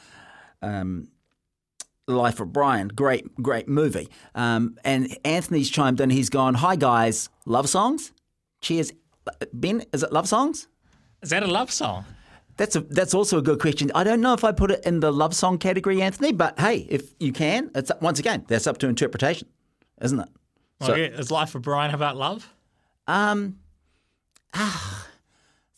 um, 0.63 1.09
Life 2.07 2.41
of 2.41 2.53
Brian. 2.53 2.89
Great, 2.89 3.35
great 3.43 3.69
movie. 3.69 4.09
Um, 4.35 4.77
and 4.85 5.17
Anthony's 5.25 5.71
chimed 5.71 6.01
in. 6.01 6.11
He's 6.11 6.31
gone, 6.31 6.55
Hi, 6.55 6.77
guys. 6.77 7.29
Love 7.47 7.69
songs? 7.69 8.13
Cheers. 8.61 8.93
Ben, 9.53 9.85
is 9.93 10.03
it 10.03 10.13
love 10.13 10.27
songs? 10.27 10.69
Is 11.23 11.31
that 11.31 11.43
a 11.43 11.47
love 11.47 11.71
song? 11.71 12.05
That's 12.57 12.75
a, 12.75 12.81
that's 12.81 13.15
also 13.15 13.39
a 13.39 13.43
good 13.43 13.61
question. 13.61 13.93
I 13.95 14.03
don't 14.03 14.21
know 14.21 14.33
if 14.35 14.43
I 14.43 14.51
put 14.51 14.71
it 14.73 14.85
in 14.85 15.01
the 15.01 15.13
love 15.13 15.35
song 15.35 15.59
category, 15.59 16.03
Anthony, 16.03 16.33
but 16.33 16.59
hey, 16.59 16.87
if 16.91 17.13
you 17.21 17.33
can, 17.33 17.71
it's 17.75 17.93
once 18.01 18.19
again 18.19 18.45
that's 18.49 18.67
up 18.67 18.79
to 18.79 18.89
interpretation, 18.89 19.49
isn't 20.03 20.19
it? 20.19 20.29
Well, 20.81 20.99
yeah, 20.99 21.07
is 21.07 21.31
Life 21.31 21.55
of 21.55 21.63
Brian 21.63 21.95
about 21.95 22.17
love? 22.17 22.53
Um, 23.07 23.59
ah, 24.55 25.08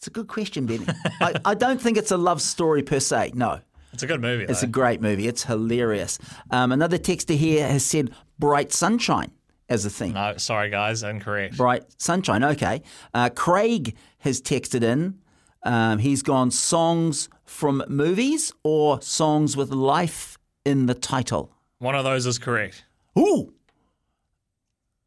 it's 0.00 0.06
a 0.06 0.10
good 0.10 0.28
question, 0.28 0.64
Benny. 0.64 0.86
I, 1.20 1.34
I 1.44 1.54
don't 1.54 1.78
think 1.78 1.98
it's 1.98 2.10
a 2.10 2.16
love 2.16 2.40
story 2.40 2.82
per 2.82 3.00
se. 3.00 3.32
No, 3.34 3.60
It's 3.92 4.02
a 4.02 4.06
good 4.06 4.22
movie. 4.22 4.44
it's 4.44 4.62
a 4.62 4.66
great 4.66 5.02
movie. 5.02 5.28
It's 5.28 5.44
hilarious. 5.44 6.18
Um, 6.50 6.72
another 6.72 6.96
texter 6.96 7.36
here 7.36 7.68
has 7.68 7.84
said 7.84 8.10
"bright 8.38 8.72
sunshine" 8.72 9.30
as 9.68 9.84
a 9.84 9.90
theme. 9.90 10.14
no, 10.14 10.38
sorry 10.38 10.70
guys, 10.70 11.02
incorrect. 11.02 11.58
Bright 11.58 11.84
sunshine. 11.98 12.42
Okay. 12.42 12.80
Uh, 13.12 13.28
Craig 13.28 13.94
has 14.20 14.40
texted 14.40 14.82
in. 14.82 15.18
Um, 15.64 15.98
he's 15.98 16.22
gone 16.22 16.50
songs 16.50 17.28
from 17.44 17.84
movies 17.88 18.52
or 18.64 19.02
songs 19.02 19.54
with 19.54 19.70
life 19.70 20.38
in 20.64 20.86
the 20.86 20.94
title. 20.94 21.52
One 21.78 21.94
of 21.94 22.04
those 22.04 22.24
is 22.24 22.38
correct. 22.38 22.84
Ooh. 23.18 23.52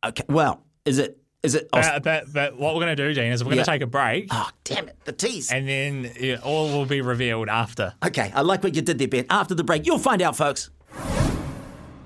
Okay. 0.06 0.24
Well, 0.30 0.62
is 0.86 1.00
it? 1.00 1.18
Is 1.44 1.56
it? 1.56 1.68
But, 1.74 2.04
but, 2.04 2.32
but 2.32 2.58
what 2.58 2.74
we're 2.74 2.82
going 2.82 2.96
to 2.96 3.08
do, 3.08 3.14
Dean, 3.14 3.32
is 3.34 3.44
we're 3.44 3.50
going 3.50 3.58
Yeah. 3.58 3.64
to 3.66 3.72
take 3.72 3.82
a 3.82 3.86
break, 3.88 4.28
oh, 4.32 4.50
damn 4.64 4.88
it! 4.88 4.96
The 5.04 5.12
tease. 5.12 5.52
and 5.52 5.68
then 5.68 6.10
yeah, 6.18 6.38
all 6.42 6.70
will 6.70 6.86
be 6.86 7.02
revealed 7.02 7.50
after. 7.50 7.94
Okay, 8.06 8.32
I 8.34 8.42
like 8.42 8.64
what 8.64 8.76
you 8.76 8.82
did 8.82 8.98
there, 8.98 9.10
Ben. 9.10 9.26
After 9.30 9.54
the 9.54 9.64
break, 9.66 9.86
you'll 9.86 10.00
find 10.00 10.22
out, 10.22 10.38
folks. 10.38 10.70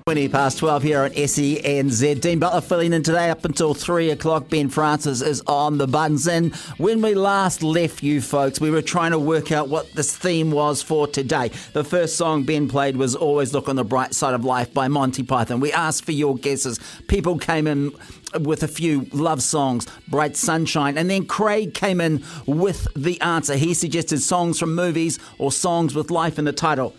20 0.06 0.28
past 0.30 0.56
12 0.56 0.82
here 0.84 1.02
on 1.02 1.10
SENZ. 1.10 2.18
Dean 2.22 2.38
Butler 2.38 2.62
filling 2.62 2.94
in 2.94 3.02
today 3.02 3.28
up 3.28 3.44
until 3.44 3.74
3 3.74 4.08
o'clock. 4.08 4.48
Ben 4.48 4.70
Francis 4.70 5.20
is 5.20 5.42
on 5.46 5.76
the 5.76 5.86
buttons. 5.86 6.26
And 6.26 6.54
when 6.78 7.02
we 7.02 7.14
last 7.14 7.62
left 7.62 8.02
you 8.02 8.22
folks, 8.22 8.58
we 8.58 8.70
were 8.70 8.80
trying 8.80 9.10
to 9.10 9.18
work 9.18 9.52
out 9.52 9.68
what 9.68 9.92
this 9.92 10.16
theme 10.16 10.50
was 10.50 10.80
for 10.80 11.06
today. 11.06 11.50
The 11.74 11.84
first 11.84 12.16
song 12.16 12.44
Ben 12.44 12.68
played 12.68 12.96
was 12.96 13.14
Always 13.14 13.52
Look 13.52 13.68
on 13.68 13.76
the 13.76 13.84
Bright 13.84 14.14
Side 14.14 14.32
of 14.32 14.46
Life 14.46 14.72
by 14.72 14.88
Monty 14.88 15.22
Python. 15.22 15.60
We 15.60 15.74
asked 15.74 16.06
for 16.06 16.12
your 16.12 16.38
guesses. 16.38 16.80
People 17.08 17.36
came 17.36 17.66
in 17.66 17.92
with 18.40 18.62
a 18.62 18.68
few 18.68 19.06
love 19.12 19.42
songs, 19.42 19.86
Bright 20.08 20.36
Sunshine, 20.36 20.98
and 20.98 21.08
then 21.08 21.26
Craig 21.26 21.74
came 21.74 22.00
in 22.00 22.22
with 22.46 22.86
the 22.94 23.20
answer. 23.20 23.56
He 23.56 23.74
suggested 23.74 24.20
songs 24.20 24.58
from 24.58 24.74
movies 24.74 25.18
or 25.38 25.52
songs 25.52 25.94
with 25.94 26.10
life 26.10 26.38
in 26.38 26.44
the 26.44 26.52
title. 26.52 26.94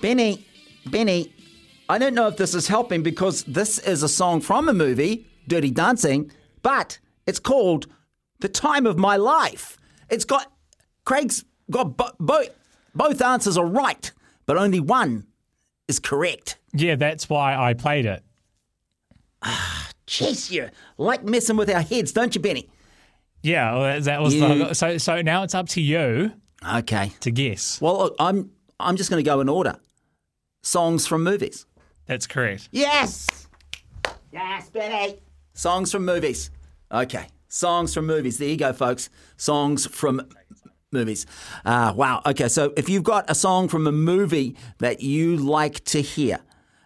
Benny, 0.00 0.46
Benny, 0.86 1.34
I 1.88 1.98
don't 1.98 2.14
know 2.14 2.28
if 2.28 2.36
this 2.36 2.54
is 2.54 2.68
helping 2.68 3.02
because 3.02 3.42
this 3.44 3.78
is 3.78 4.02
a 4.02 4.08
song 4.08 4.40
from 4.40 4.68
a 4.68 4.72
movie, 4.72 5.26
Dirty 5.48 5.70
Dancing, 5.70 6.30
but 6.62 6.98
it's 7.26 7.40
called 7.40 7.86
The 8.40 8.48
Time 8.48 8.86
of 8.86 8.98
My 8.98 9.16
Life. 9.16 9.76
It's 10.08 10.24
got, 10.24 10.52
Craig's 11.04 11.44
got 11.70 11.96
bo- 11.96 12.12
both, 12.18 12.50
both 12.94 13.20
answers 13.22 13.56
are 13.56 13.66
right, 13.66 14.10
but 14.46 14.56
only 14.56 14.80
one 14.80 15.26
is 15.88 15.98
correct. 15.98 16.56
Yeah, 16.72 16.94
that's 16.96 17.28
why 17.28 17.56
I 17.56 17.74
played 17.74 18.06
it. 18.06 18.22
Ah, 19.42 19.88
Jeez, 20.10 20.50
you 20.50 20.68
like 20.98 21.22
messing 21.24 21.56
with 21.56 21.70
our 21.70 21.82
heads, 21.82 22.10
don't 22.12 22.34
you, 22.34 22.40
Benny? 22.40 22.68
Yeah, 23.42 23.78
well, 23.78 24.00
that 24.00 24.20
was 24.20 24.34
You- 24.34 24.40
the, 24.66 24.74
so. 24.74 24.98
So 24.98 25.22
now 25.22 25.44
it's 25.44 25.54
up 25.54 25.68
to 25.70 25.80
you 25.80 26.32
Okay. 26.68 27.12
to 27.20 27.30
guess. 27.30 27.80
Well, 27.80 27.98
look, 27.98 28.16
I'm 28.18 28.50
I'm 28.80 28.96
just 28.96 29.08
going 29.08 29.22
to 29.24 29.28
go 29.30 29.40
in 29.40 29.48
order. 29.48 29.76
Songs 30.62 31.06
from 31.06 31.22
movies. 31.22 31.64
That's 32.06 32.26
correct. 32.26 32.68
Yes. 32.72 33.46
Yes, 34.32 34.68
Benny. 34.70 35.20
Songs 35.54 35.92
from 35.92 36.04
movies. 36.04 36.50
Okay. 36.92 37.26
Songs 37.48 37.94
from 37.94 38.06
movies. 38.06 38.38
There 38.38 38.48
you 38.48 38.56
go, 38.56 38.72
folks. 38.72 39.10
Songs 39.36 39.86
from 39.86 40.22
movies. 40.92 41.24
Uh, 41.64 41.92
wow. 41.96 42.20
Okay. 42.26 42.48
So 42.48 42.72
if 42.76 42.88
you've 42.88 43.04
got 43.04 43.30
a 43.30 43.34
song 43.34 43.68
from 43.68 43.86
a 43.86 43.92
movie 43.92 44.56
that 44.78 45.00
you 45.02 45.36
like 45.36 45.84
to 45.86 46.02
hear, 46.02 46.40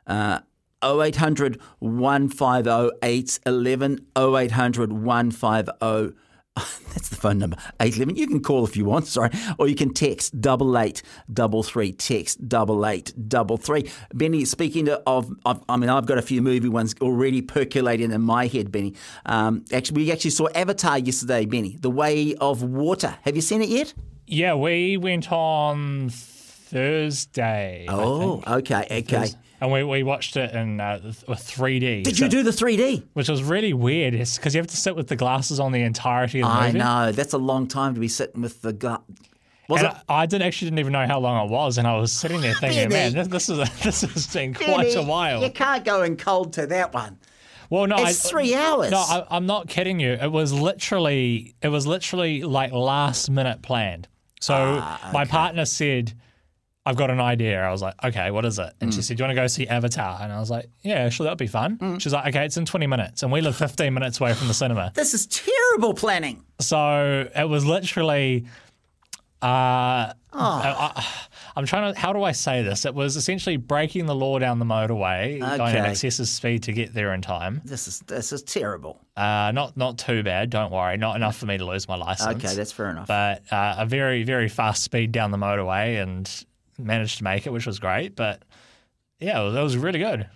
uh, 0.07 0.41
0800 0.85 1.61
150 1.81 2.99
811 3.03 4.07
0800 4.17 4.93
150 4.93 6.15
that's 6.57 7.09
the 7.09 7.17
phone 7.17 7.39
number, 7.39 7.57
811. 7.81 8.15
You 8.15 8.29
can 8.29 8.41
call 8.41 8.65
if 8.65 8.77
you 8.77 8.85
want, 8.85 9.09
sorry. 9.09 9.31
Or 9.59 9.67
you 9.67 9.75
can 9.75 9.93
text 9.93 10.41
double 10.41 10.79
eight 10.79 11.03
double 11.33 11.65
three. 11.65 11.93
Text 11.93 12.49
double 12.49 12.87
eight 12.87 13.13
double 13.29 13.57
three. 13.57 13.91
Benny, 14.13 14.45
speaking 14.45 14.89
of, 14.89 15.35
of, 15.45 15.65
I 15.69 15.77
mean, 15.77 15.91
I've 15.91 16.07
got 16.07 16.17
a 16.17 16.23
few 16.23 16.41
movie 16.43 16.69
ones 16.69 16.95
already 17.01 17.43
percolating 17.43 18.13
in 18.13 18.21
my 18.21 18.47
head, 18.47 18.71
Benny. 18.71 18.95
Um, 19.27 19.65
actually, 19.73 20.05
we 20.05 20.13
actually 20.13 20.31
saw 20.31 20.47
Avatar 20.55 21.01
yesterday, 21.01 21.45
Benny, 21.45 21.77
The 21.81 21.91
Way 21.91 22.37
of 22.41 22.63
Water. 22.63 23.17
Have 23.23 23.35
you 23.35 23.43
seen 23.43 23.61
it 23.61 23.69
yet? 23.69 23.93
Yeah, 24.29 24.55
we 24.55 24.97
went 24.97 25.33
on 25.33 26.09
Thursday. 26.11 27.87
Oh, 27.89 28.43
okay, 28.47 28.87
okay. 28.91 29.31
And 29.65 29.73
we, 29.73 29.83
we 29.83 30.03
watched 30.03 30.37
it 30.37 30.55
in 30.55 30.79
uh, 30.79 30.99
th- 31.01 31.15
3D. 31.27 32.03
Did 32.05 32.17
so- 32.19 32.25
you 32.25 32.31
do 32.31 32.43
the 32.43 32.51
3D? 32.51 33.03
Which 33.15 33.31
was 33.31 33.43
really 33.43 33.73
weird 33.73 34.13
because 34.13 34.55
you 34.55 34.59
have 34.61 34.67
to 34.69 34.77
sit 34.77 34.95
with 34.95 35.09
the 35.09 35.17
glasses 35.17 35.59
on 35.59 35.73
the 35.73 35.81
entirety 35.81 36.41
of 36.43 36.49
the 36.49 36.55
I 36.55 36.67
movie. 36.67 36.79
know. 36.81 37.13
That's 37.13 37.33
a 37.33 37.39
long 37.39 37.67
time 37.67 37.95
to 37.95 38.01
be 38.01 38.09
sitting 38.09 38.43
with 38.43 38.61
the 38.61 38.75
gut. 38.75 39.03
Was 39.71 39.81
And 39.83 39.93
it? 39.93 39.99
I, 40.07 40.23
I 40.23 40.27
did 40.27 40.43
actually 40.43 40.67
didn't 40.67 40.81
even 40.81 40.93
know 40.93 41.07
how 41.07 41.19
long 41.19 41.47
it 41.47 41.51
was, 41.51 41.79
and 41.79 41.87
I 41.89 41.97
was 41.97 42.13
sitting 42.13 42.43
there 42.43 42.53
thinking, 42.61 42.91
Benny. 42.91 43.15
"Man, 43.15 43.29
this, 43.31 43.47
this 43.47 43.49
is 43.49 43.71
this 43.83 44.03
has 44.03 44.27
been 44.27 44.53
quite 44.53 44.95
a 44.95 45.03
while." 45.03 45.43
You 45.43 45.51
can't 45.51 45.83
go 45.83 46.03
in 46.03 46.19
cold 46.19 46.53
to 46.53 46.67
that 46.67 46.93
one. 46.93 47.19
Well, 47.71 47.87
no, 47.87 47.97
It's 48.01 48.27
I, 48.27 48.29
three 48.29 48.55
hours. 48.55 48.91
No, 48.91 48.99
I, 48.99 49.25
I'm 49.31 49.47
not 49.47 49.69
kidding 49.69 49.99
you. 49.99 50.11
It 50.13 50.31
was 50.31 50.53
literally, 50.53 51.55
it 51.63 51.69
was 51.69 51.87
literally 51.87 52.43
like 52.43 52.73
last 52.73 53.31
minute 53.31 53.63
planned. 53.63 54.07
So 54.41 54.55
Ah, 54.83 55.11
my 55.15 55.25
partner 55.25 55.65
said, 55.65 56.13
"I've 56.87 56.97
got 56.97 57.11
an 57.11 57.21
idea." 57.21 57.63
I 57.63 57.71
was 57.71 57.83
like, 57.83 57.95
"Okay, 58.05 58.31
what 58.31 58.45
is 58.45 58.59
it?" 58.59 58.73
And 58.81 58.91
Mm. 58.91 58.95
she 58.95 59.03
said, 59.03 59.17
"Do 59.17 59.23
you 59.23 59.27
want 59.29 59.37
to 59.37 59.43
go 59.43 59.47
see 59.47 59.67
Avatar?" 59.67 60.19
And 60.23 60.33
I 60.33 60.39
was 60.41 60.51
like, 60.51 60.69
"Yeah, 60.83 61.09
sure, 61.09 61.25
that'd 61.25 61.39
be 61.39 61.47
fun." 61.47 61.79
Mm. 61.79 62.01
She's 62.01 62.13
like, 62.13 62.27
"Okay, 62.35 62.45
it's 62.45 62.57
in 62.57 62.65
20 62.65 62.87
minutes," 62.87 63.23
and 63.23 63.31
we 63.33 63.41
live 63.41 63.57
15 63.57 63.93
minutes 63.95 64.21
away 64.21 64.35
from 64.35 64.49
the 64.49 64.55
cinema. 64.55 64.93
This 64.95 65.15
is 65.15 65.27
terrible 65.27 65.95
planning. 65.95 66.43
So 66.61 67.29
it 67.37 67.49
was 67.49 67.65
literally. 67.65 68.47
Uh, 69.43 70.13
Oh. 70.37 70.61
I, 70.65 71.05
am 71.57 71.65
trying 71.65 71.95
to. 71.95 72.01
How 72.01 72.13
do 72.13 72.25
I 72.25 72.33
say 72.33 72.63
this? 72.65 72.85
It 72.85 72.93
was 72.93 73.15
essentially 73.15 73.57
breaking 73.57 74.07
the 74.07 74.15
law 74.15 74.41
down 74.41 74.59
the 74.59 74.65
motorway, 74.65 75.39
going 75.39 75.77
at 75.77 75.89
excessive 75.89 76.27
speed 76.27 76.65
to 76.65 76.73
get 76.73 76.93
there 76.93 77.15
in 77.15 77.21
time. 77.23 77.61
This 77.65 77.87
is 77.87 78.01
this 78.01 78.33
is 78.33 78.43
terrible. 78.43 78.99
Uh, 79.17 79.53
not 79.55 79.77
not 79.77 79.97
too 79.97 80.25
bad. 80.25 80.51
Don't 80.51 80.73
worry. 80.73 80.97
Not 80.97 81.15
enough 81.15 81.37
for 81.37 81.47
me 81.47 81.57
to 81.59 81.65
lose 81.65 81.87
my 81.87 81.95
license. 82.09 82.45
Okay, 82.45 82.53
that's 82.57 82.73
fair 82.73 82.91
enough. 82.91 83.07
But 83.07 83.43
uh, 83.53 83.77
a 83.79 83.87
very 83.87 84.25
very 84.25 84.49
fast 84.49 84.83
speed 84.83 85.13
down 85.13 85.31
the 85.31 85.39
motorway 85.39 86.03
and 86.03 86.29
managed 86.79 87.19
to 87.19 87.25
make 87.25 87.47
it, 87.47 87.53
which 87.53 87.67
was 87.67 87.79
great. 87.79 88.17
But 88.17 88.43
yeah, 89.21 89.35
that 89.43 89.63
was, 89.63 89.75
was 89.75 89.77
really 89.77 89.99
good. 89.99 90.29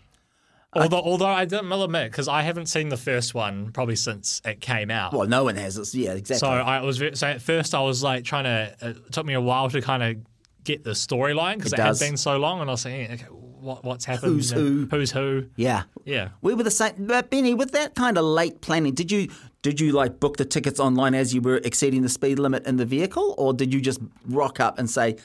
Although, 0.75 1.01
although 1.01 1.27
I 1.27 1.45
didn't 1.47 1.71
will 1.71 1.83
admit 1.83 2.11
because 2.11 2.29
I 2.29 2.43
haven't 2.43 2.67
seen 2.67 2.91
the 2.91 2.97
first 2.97 3.35
one 3.35 3.73
probably 3.73 3.97
since 3.97 4.43
it 4.45 4.61
came 4.61 4.91
out. 4.91 5.13
well, 5.15 5.27
no 5.27 5.45
one 5.45 5.57
has 5.57 5.77
this. 5.77 5.95
Yeah, 5.95 6.13
exactly. 6.13 6.41
So 6.41 6.47
I 6.49 6.83
was 6.83 7.03
so 7.15 7.27
at 7.27 7.41
first 7.41 7.75
I 7.75 7.81
was 7.81 8.03
like 8.03 8.25
trying 8.25 8.45
to. 8.45 8.77
It 8.91 9.13
took 9.13 9.25
me 9.25 9.35
a 9.35 9.41
while 9.41 9.71
to 9.71 9.81
kind 9.81 10.03
of 10.03 10.17
get 10.65 10.85
the 10.85 10.91
storyline 10.91 11.57
because 11.57 11.73
It 11.73 11.79
it, 11.79 11.83
had 11.83 11.99
been 11.99 12.17
so 12.19 12.37
long, 12.37 12.61
and 12.61 12.69
I 12.69 12.75
was 12.75 12.83
saying, 12.83 13.11
okay, 13.13 13.25
what 13.25 13.83
what's 13.83 14.05
happened? 14.05 14.33
Who's 14.35 14.51
who? 14.51 14.87
Who's 14.91 15.11
who? 15.11 15.47
yeah, 15.57 15.85
Yeah. 16.05 16.29
we 16.43 16.53
were 16.55 16.63
the 16.63 16.71
same. 16.71 16.93
But 16.99 17.31
Benny, 17.31 17.55
with 17.55 17.73
that 17.73 17.95
kind 17.95 18.19
of 18.19 18.25
late 18.25 18.61
planning, 18.61 18.93
did 18.93 19.11
you 19.11 19.29
did 19.63 19.81
you 19.81 19.93
like 19.93 20.21
book 20.21 20.37
the 20.37 20.45
tickets 20.45 20.79
online 20.79 21.15
as 21.15 21.35
you 21.35 21.41
were 21.41 21.57
exceeding 21.65 22.03
the 22.03 22.09
speed 22.11 22.39
limit 22.39 22.67
in 22.67 22.77
the 22.77 22.85
vehicle, 22.85 23.35
or 23.39 23.55
did 23.55 23.73
you 23.73 23.81
just 23.81 24.01
rock 24.27 24.61
up 24.61 24.79
and 24.79 24.89
say 24.91 25.17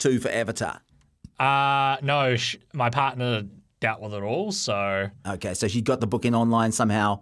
two 0.00 0.18
for 0.18 0.28
Avatar? 0.30 0.80
Uh 1.38 1.96
no, 2.02 2.36
sh- 2.36 2.56
my 2.72 2.90
partner 2.90 3.44
dealt 3.80 4.00
with 4.00 4.12
it 4.12 4.22
all, 4.22 4.52
so 4.52 5.08
Okay, 5.26 5.54
so 5.54 5.68
she 5.68 5.80
got 5.80 6.00
the 6.00 6.06
booking 6.06 6.34
online 6.34 6.72
somehow, 6.72 7.20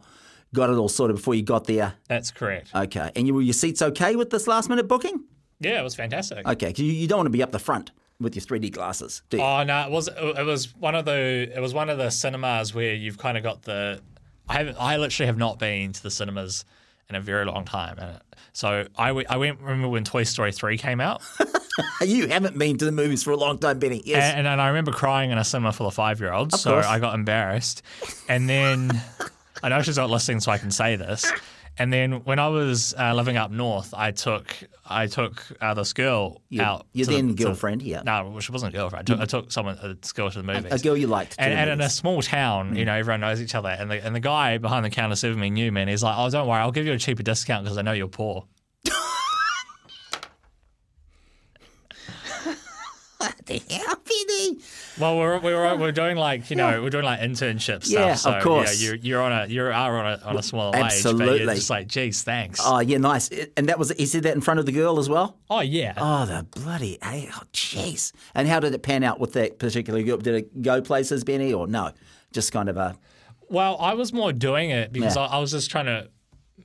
got 0.55 0.71
it 0.71 0.75
all 0.77 0.89
sorted 0.89 1.17
before 1.17 1.35
you 1.35 1.43
got 1.43 1.65
there. 1.67 1.95
that's 2.09 2.31
correct. 2.31 2.71
Okay, 2.75 3.11
and 3.15 3.27
you 3.27 3.35
were 3.35 3.43
your 3.43 3.53
seats 3.53 3.81
okay 3.83 4.17
with 4.17 4.31
this 4.31 4.47
last 4.49 4.69
minute 4.69 4.89
booking? 4.89 5.25
Yeah, 5.61 5.81
it 5.81 5.85
was 5.85 5.95
fantastic. 5.95 6.47
Okay, 6.47 6.73
'cause 6.73 6.81
you, 6.81 6.91
you 6.93 7.07
don't 7.07 7.19
want 7.19 7.27
to 7.27 7.31
be 7.31 7.43
up 7.43 7.53
the 7.53 7.59
front 7.59 7.91
with 8.21 8.35
your 8.35 8.45
3D 8.45 8.73
glasses, 8.73 9.23
do 9.31 9.37
you? 9.37 9.43
Oh 9.43 9.63
no, 9.63 9.87
it 9.87 9.91
was 9.91 10.09
it 10.09 10.45
was 10.45 10.75
one 10.75 10.97
of 10.97 11.05
the 11.05 11.51
it 11.55 11.61
was 11.61 11.73
one 11.75 11.89
of 11.89 11.99
the 11.99 12.11
cinemas 12.11 12.75
where 12.75 12.95
you've 12.95 13.19
kind 13.19 13.37
of 13.37 13.45
got 13.45 13.63
the 13.63 14.01
I 14.49 14.55
haven't 14.55 14.77
I 14.81 14.97
literally 14.97 15.27
have 15.27 15.37
not 15.39 15.59
been 15.61 15.93
to 15.93 16.03
the 16.03 16.11
cinemas 16.11 16.65
in 17.09 17.17
a 17.17 17.21
very 17.21 17.45
long 17.45 17.65
time, 17.65 17.97
and 17.99 18.21
so 18.53 18.87
I, 18.97 19.09
w- 19.09 19.27
I 19.29 19.37
went 19.37 19.61
remember 19.61 19.89
when 19.89 20.05
Toy 20.05 20.25
Story 20.25 20.53
three 20.53 20.79
came 20.79 21.01
out, 21.01 21.23
you 22.03 22.29
haven't 22.29 22.59
been 22.59 22.77
to 22.79 22.85
the 22.85 22.93
movies 22.93 23.23
for 23.23 23.31
a 23.31 23.37
long 23.37 23.59
time, 23.59 23.79
Benny. 23.79 24.03
Yes. 24.05 24.35
and, 24.35 24.47
and 24.47 24.61
I 24.61 24.69
remember 24.69 24.93
crying 24.93 25.31
in 25.31 25.39
a 25.39 25.45
cinema 25.45 25.73
full 25.73 25.87
of 25.87 25.95
five 25.95 26.21
year 26.21 26.33
olds, 26.33 26.61
so 26.61 26.73
course. 26.73 26.87
I 26.87 26.99
got 26.99 27.15
embarrassed, 27.15 27.83
and 28.29 28.49
then 28.49 28.91
I 29.63 29.69
know 29.71 29.83
she's 29.83 29.97
not 29.97 30.11
listening, 30.11 30.41
so 30.41 30.53
I 30.53 30.59
can 30.59 30.71
say 30.71 30.97
this. 30.97 31.31
And 31.79 31.93
then 31.93 32.25
when 32.25 32.39
I 32.39 32.49
was 32.49 32.95
uh, 32.99 33.15
living 33.15 33.37
up 33.37 33.51
north, 33.51 33.95
I 33.95 34.11
took 34.11 34.55
I 34.91 35.07
took 35.07 35.45
uh, 35.61 35.75
this 35.75 35.93
girl 35.93 36.41
Your- 36.49 36.65
out. 36.65 36.87
your 36.93 37.07
the- 37.07 37.17
then 37.17 37.29
to- 37.37 37.45
girlfriend, 37.45 37.83
yeah. 37.83 38.03
No, 38.05 38.31
well, 38.31 38.41
she 38.41 38.53
wasn't 38.53 38.75
a 38.75 38.77
girlfriend. 38.79 39.09
I 39.11 39.13
took, 39.15 39.21
I 39.21 39.27
took 39.27 39.53
someone 39.53 39.79
a 39.83 39.95
girl 40.15 40.31
to 40.31 40.39
the 40.39 40.43
movies. 40.43 40.73
a 40.73 40.79
girl 40.79 40.97
you 40.97 41.07
liked. 41.07 41.37
And, 41.39 41.53
and 41.53 41.71
in 41.71 41.81
a 41.81 41.91
small 41.91 42.23
town, 42.23 42.75
you 42.75 42.85
know, 42.87 42.95
everyone 42.95 43.21
knows 43.21 43.41
each 43.43 43.55
other. 43.55 43.69
And 43.69 43.91
the, 43.91 44.05
and 44.05 44.15
the 44.15 44.21
guy 44.21 44.57
behind 44.59 44.85
the 44.85 44.91
counter 44.91 45.15
serving 45.17 45.39
me 45.39 45.51
knew 45.51 45.71
me. 45.71 45.83
And 45.83 45.91
he's 45.91 46.03
like, 46.03 46.15
oh, 46.19 46.31
don't 46.31 46.49
worry, 46.49 46.61
I'll 46.61 46.73
give 46.73 46.87
you 46.87 46.93
a 46.95 46.99
cheaper 46.99 47.23
discount 47.23 47.65
because 47.65 47.77
I 47.79 47.83
know 47.83 47.93
you're 47.93 48.09
poor. 48.09 48.47
What 53.19 53.35
the 53.47 53.61
hell, 53.69 53.97
Benny? 54.05 54.59
Well, 54.99 55.19
we're, 55.19 55.39
we're, 55.41 55.77
we're 55.77 55.91
doing 55.93 56.17
like, 56.17 56.51
you 56.51 56.57
know, 56.57 56.81
we're 56.83 56.91
doing 56.91 57.05
like 57.05 57.19
internship 57.19 57.83
stuff. 57.85 57.89
Yeah, 57.89 58.15
so, 58.15 58.31
of 58.33 58.43
course. 58.45 58.81
Yeah, 58.81 58.87
you're, 58.91 58.97
you're 58.97 59.23
on 59.23 59.33
a, 59.33 59.47
you 59.47 59.63
are 59.65 59.73
on 59.99 60.07
a, 60.21 60.25
on 60.25 60.37
a 60.37 60.43
smaller 60.43 60.71
wage. 60.71 60.81
But 60.83 60.87
Absolutely. 60.93 61.39
you're 61.45 61.55
just 61.57 61.69
like, 61.69 61.89
geez, 61.89 62.23
thanks. 62.23 62.61
Oh, 62.63 62.79
yeah, 62.79 62.99
nice. 62.99 63.29
And 63.57 63.69
that 63.69 63.77
was 63.79 63.91
he 63.91 64.07
said 64.07 64.23
that 64.23 64.35
in 64.37 64.41
front 64.41 64.61
of 64.61 64.67
the 64.67 64.73
girl 64.73 65.01
as 65.01 65.09
well. 65.09 65.37
oh, 65.51 65.61
yeah. 65.63 65.95
Oh, 65.97 66.27
the 66.27 66.45
bloody 66.61 66.97
oh, 67.03 67.43
jeez. 67.53 68.13
And 68.37 68.47
how 68.47 68.61
did 68.61 68.73
it 68.73 68.83
pan 68.85 69.03
out 69.03 69.19
with 69.19 69.33
that 69.33 69.59
particular 69.59 70.01
girl? 70.05 70.19
Did 70.19 70.35
it 70.37 70.63
go 70.63 70.81
places, 70.81 71.25
Benny, 71.25 71.53
or 71.53 71.67
no? 71.67 71.91
Just 72.33 72.53
kind 72.53 72.69
of 72.69 72.77
a 72.77 72.97
Well, 73.49 73.79
I 73.81 73.95
was 73.95 74.13
more 74.13 74.33
doing 74.33 74.71
it 74.71 74.93
because 74.93 75.17
Yeah. 75.17 75.23
I, 75.23 75.37
I 75.37 75.39
was 75.39 75.51
just 75.51 75.73
trying 75.73 75.87
to 75.87 76.09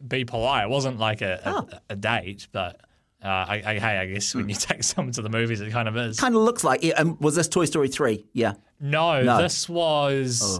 be 0.08 0.24
polite. 0.24 0.66
It 0.66 0.70
wasn't 0.70 1.00
like 1.00 1.22
a, 1.24 1.42
a, 1.46 1.50
Oh. 1.50 1.70
a 1.89 1.96
date, 1.96 2.48
but 2.52 2.80
uh, 3.23 3.27
I, 3.27 3.63
I, 3.65 3.79
hey, 3.79 3.97
I 3.99 4.05
guess 4.07 4.36
when 4.36 4.49
you 4.49 4.55
take 4.59 4.83
someone 4.83 5.13
to 5.13 5.21
the 5.21 5.29
movies, 5.29 5.62
it 5.62 5.71
kind 5.71 5.88
of 5.88 5.95
is. 5.97 6.19
kind 6.19 6.36
of 6.36 6.41
looks 6.41 6.63
like. 6.63 6.83
Yeah, 6.83 6.95
um, 6.95 7.17
was 7.19 7.36
this 7.36 7.47
Toy 7.47 7.65
Story 7.65 7.88
three? 7.88 8.25
Yeah. 8.33 8.53
No, 8.79 9.21
No. 9.23 9.38
this 9.41 9.69
was. 9.69 10.59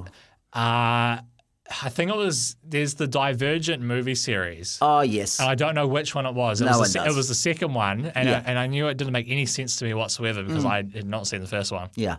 Uh, 0.54 1.18
I 1.82 1.90
think 1.90 2.12
it 2.12 2.16
was. 2.18 2.56
There's 2.64 2.94
the 2.96 3.08
Divergent 3.08 3.82
movie 3.82 4.16
series. 4.16 4.78
Oh 4.82 5.02
yes. 5.02 5.40
and 5.40 5.50
I 5.50 5.56
don't 5.56 5.76
know 5.76 5.88
which 5.88 6.14
one 6.14 6.26
it 6.26 6.34
was. 6.34 6.62
It, 6.62 6.66
No 6.66 6.72
one 6.72 6.80
was, 6.82 6.94
the, 6.94 7.00
does. 7.00 7.14
it 7.14 7.18
was 7.18 7.28
the 7.30 7.36
second 7.36 7.74
one, 7.74 8.12
and, 8.16 8.30
Yeah. 8.30 8.40
Mm. 8.42 8.46
I, 8.46 8.50
and 8.50 8.60
I 8.60 8.68
knew 8.68 8.88
it 8.88 8.98
didn't 8.98 9.14
make 9.14 9.30
any 9.30 9.46
sense 9.46 9.76
to 9.78 9.86
me 9.86 9.94
whatsoever 9.94 10.44
because 10.44 10.66
I 10.66 10.78
had 10.78 11.08
not 11.08 11.28
seen 11.28 11.42
the 11.42 11.48
first 11.48 11.72
one. 11.72 11.90
Yeah. 11.96 12.18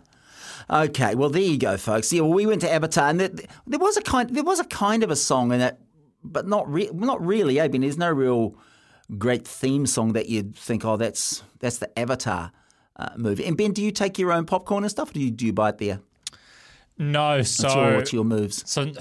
Okay. 0.69 1.15
Well, 1.15 1.29
there 1.29 1.41
you 1.41 1.57
go, 1.57 1.77
folks. 1.77 2.11
Yeah. 2.11 2.21
Well, 2.21 2.33
we 2.33 2.45
went 2.45 2.61
to 2.61 2.71
Avatar, 2.71 3.07
and 3.09 3.19
there, 3.19 3.29
there 3.67 3.79
was 3.79 3.97
a 3.97 4.01
kind, 4.01 4.29
there 4.35 4.43
was 4.43 4.59
a 4.59 4.65
kind 4.65 5.03
of 5.03 5.11
a 5.11 5.15
song 5.15 5.51
in 5.51 5.61
it, 5.61 5.77
but 6.23 6.47
not 6.47 6.71
re- 6.71 6.89
not 6.93 7.23
really. 7.25 7.61
I 7.61 7.67
mean, 7.67 7.81
there's 7.81 7.97
no 7.97 8.11
real 8.11 8.55
great 9.17 9.47
theme 9.47 9.85
song 9.85 10.13
that 10.13 10.29
you'd 10.29 10.55
think, 10.55 10.83
oh, 10.85 10.97
that's 10.97 11.43
that's 11.59 11.77
the 11.79 11.97
Avatar 11.99 12.51
uh, 12.97 13.09
movie. 13.17 13.45
And 13.45 13.55
Ben, 13.57 13.71
do 13.71 13.81
you 13.83 13.91
take 13.91 14.17
your 14.19 14.31
own 14.31 14.45
popcorn 14.45 14.83
and 14.83 14.91
stuff, 14.91 15.09
or 15.11 15.13
do 15.13 15.19
you 15.21 15.31
do 15.31 15.45
you 15.45 15.53
buy 15.53 15.69
it 15.69 15.77
there? 15.77 15.99
No, 16.97 17.37
What's 17.37 17.61
your, 17.61 17.69
so 17.71 17.95
what's 17.95 18.13
your 18.13 18.23
moves? 18.23 18.63
so 18.69 18.91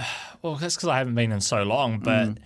well 0.43 0.57
that's 0.57 0.75
because 0.75 0.89
I 0.89 0.99
haven't 0.99 1.15
been 1.15 1.33
in 1.33 1.41
so 1.41 1.63
long, 1.63 2.01
Mm. 2.01 2.05
but. 2.05 2.39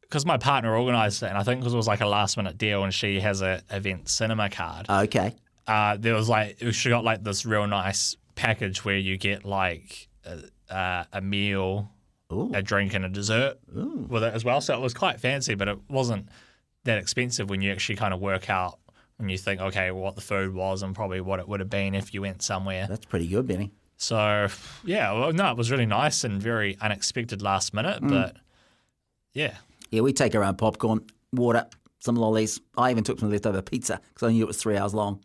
Because 0.00 0.24
my 0.24 0.38
partner 0.38 0.74
organised 0.74 1.22
it, 1.22 1.26
and 1.26 1.36
I 1.36 1.42
think 1.42 1.60
because 1.60 1.74
it 1.74 1.76
was 1.76 1.86
like 1.86 2.00
a 2.00 2.06
last 2.06 2.38
minute 2.38 2.56
deal, 2.56 2.82
and 2.82 2.94
she 2.94 3.20
has 3.20 3.42
a 3.42 3.60
event 3.70 4.08
cinema 4.08 4.48
card. 4.48 4.86
Okay. 4.88 5.34
uh, 5.66 5.98
there 6.00 6.14
was 6.14 6.30
like 6.30 6.56
she 6.70 6.88
got 6.88 7.04
like 7.04 7.22
this 7.22 7.44
real 7.44 7.66
nice 7.66 8.16
package 8.34 8.86
where 8.86 8.96
you 8.96 9.18
get 9.18 9.44
like 9.44 10.08
a, 10.24 10.74
uh, 10.74 11.04
a 11.12 11.20
meal, 11.20 11.92
Ooh. 12.32 12.50
a 12.54 12.62
drink, 12.62 12.94
and 12.94 13.04
a 13.04 13.10
dessert 13.10 13.58
with 13.70 14.22
it 14.24 14.32
as 14.32 14.46
well. 14.46 14.62
So 14.62 14.72
it 14.74 14.80
was 14.80 14.94
quite 14.94 15.20
fancy, 15.20 15.54
but 15.54 15.68
it 15.68 15.78
wasn't 15.90 16.30
that 16.88 16.98
expensive 16.98 17.48
when 17.48 17.60
you 17.60 17.70
actually 17.70 17.96
kind 17.96 18.12
of 18.12 18.20
work 18.20 18.50
out 18.50 18.78
when 19.18 19.28
you 19.28 19.38
think, 19.38 19.60
okay, 19.60 19.90
what 19.90 20.14
the 20.14 20.20
food 20.20 20.54
was 20.54 20.82
and 20.82 20.94
probably 20.94 21.20
what 21.20 21.38
it 21.40 21.48
would 21.48 21.60
have 21.60 21.70
been 21.70 21.94
if 21.94 22.14
you 22.14 22.22
went 22.22 22.42
somewhere. 22.42 22.86
That's 22.88 23.04
pretty 23.04 23.28
good, 23.28 23.46
Benny. 23.46 23.72
So 23.96 24.48
yeah, 24.84 25.12
well, 25.12 25.32
no, 25.32 25.50
it 25.50 25.56
was 25.56 25.70
really 25.70 25.86
nice 25.86 26.24
and 26.24 26.40
very 26.40 26.76
unexpected 26.80 27.42
last 27.42 27.74
minute, 27.74 28.02
mm. 28.02 28.10
but 28.10 28.36
yeah. 29.32 29.54
Yeah, 29.90 30.02
we 30.02 30.12
take 30.12 30.34
our 30.34 30.44
own 30.44 30.56
popcorn, 30.56 31.04
water, 31.32 31.66
some 31.98 32.14
lollies. 32.14 32.60
I 32.76 32.90
even 32.90 33.04
took 33.04 33.18
some 33.18 33.30
leftover 33.30 33.62
pizza 33.62 34.00
because 34.14 34.28
I 34.28 34.32
knew 34.32 34.44
it 34.44 34.46
was 34.46 34.58
three 34.58 34.76
hours 34.76 34.94
long. 34.94 35.24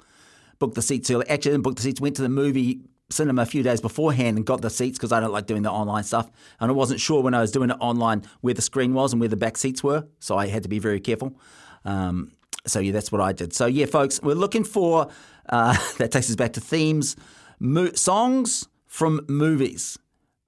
Booked 0.60 0.76
the 0.76 0.82
seats 0.82 1.12
early. 1.12 1.28
Actually, 1.30 1.52
didn't 1.52 1.64
book 1.64 1.76
the 1.76 1.82
seats. 1.82 2.02
Went 2.02 2.16
to 2.16 2.22
the 2.22 2.30
movie 2.30 2.82
cinema 3.14 3.44
a 3.44 3.46
few 3.46 3.64
days 3.64 3.82
beforehand 3.82 4.38
and 4.38 4.46
got 4.46 4.62
the 4.62 4.70
seats 4.70 4.98
because 4.98 5.12
I 5.12 5.20
don't 5.20 5.32
like 5.32 5.46
doing 5.46 5.62
the 5.62 5.72
online 5.72 6.04
stuff. 6.04 6.30
And 6.60 6.70
I 6.70 6.74
wasn't 6.74 7.00
sure 7.00 7.22
when 7.22 7.34
I 7.34 7.42
was 7.42 7.52
doing 7.52 7.70
it 7.70 7.78
online 7.80 8.24
where 8.42 8.54
the 8.54 8.62
screen 8.62 8.94
was 8.94 9.14
and 9.14 9.20
where 9.20 9.30
the 9.30 9.38
back 9.38 9.58
seats 9.58 9.84
were. 9.84 10.08
So 10.20 10.38
I 10.38 10.48
had 10.48 10.64
to 10.64 10.70
be 10.70 10.80
very 10.80 11.00
careful. 11.00 11.38
Um, 11.86 12.32
so 12.66 12.80
yeah, 12.80 12.92
that's 12.92 13.12
what 13.12 13.22
I 13.22 13.34
did. 13.34 13.54
So 13.54 13.66
yeah, 13.66 13.86
folks, 13.86 14.22
we're 14.22 14.36
looking 14.36 14.64
for 14.64 15.08
uh, 15.50 15.78
that 15.98 16.12
takes 16.12 16.30
us 16.30 16.36
back 16.36 16.54
to 16.54 16.62
themes, 16.62 17.16
mo- 17.60 17.94
songs 17.94 18.68
from 18.88 19.22
movies. 19.28 19.98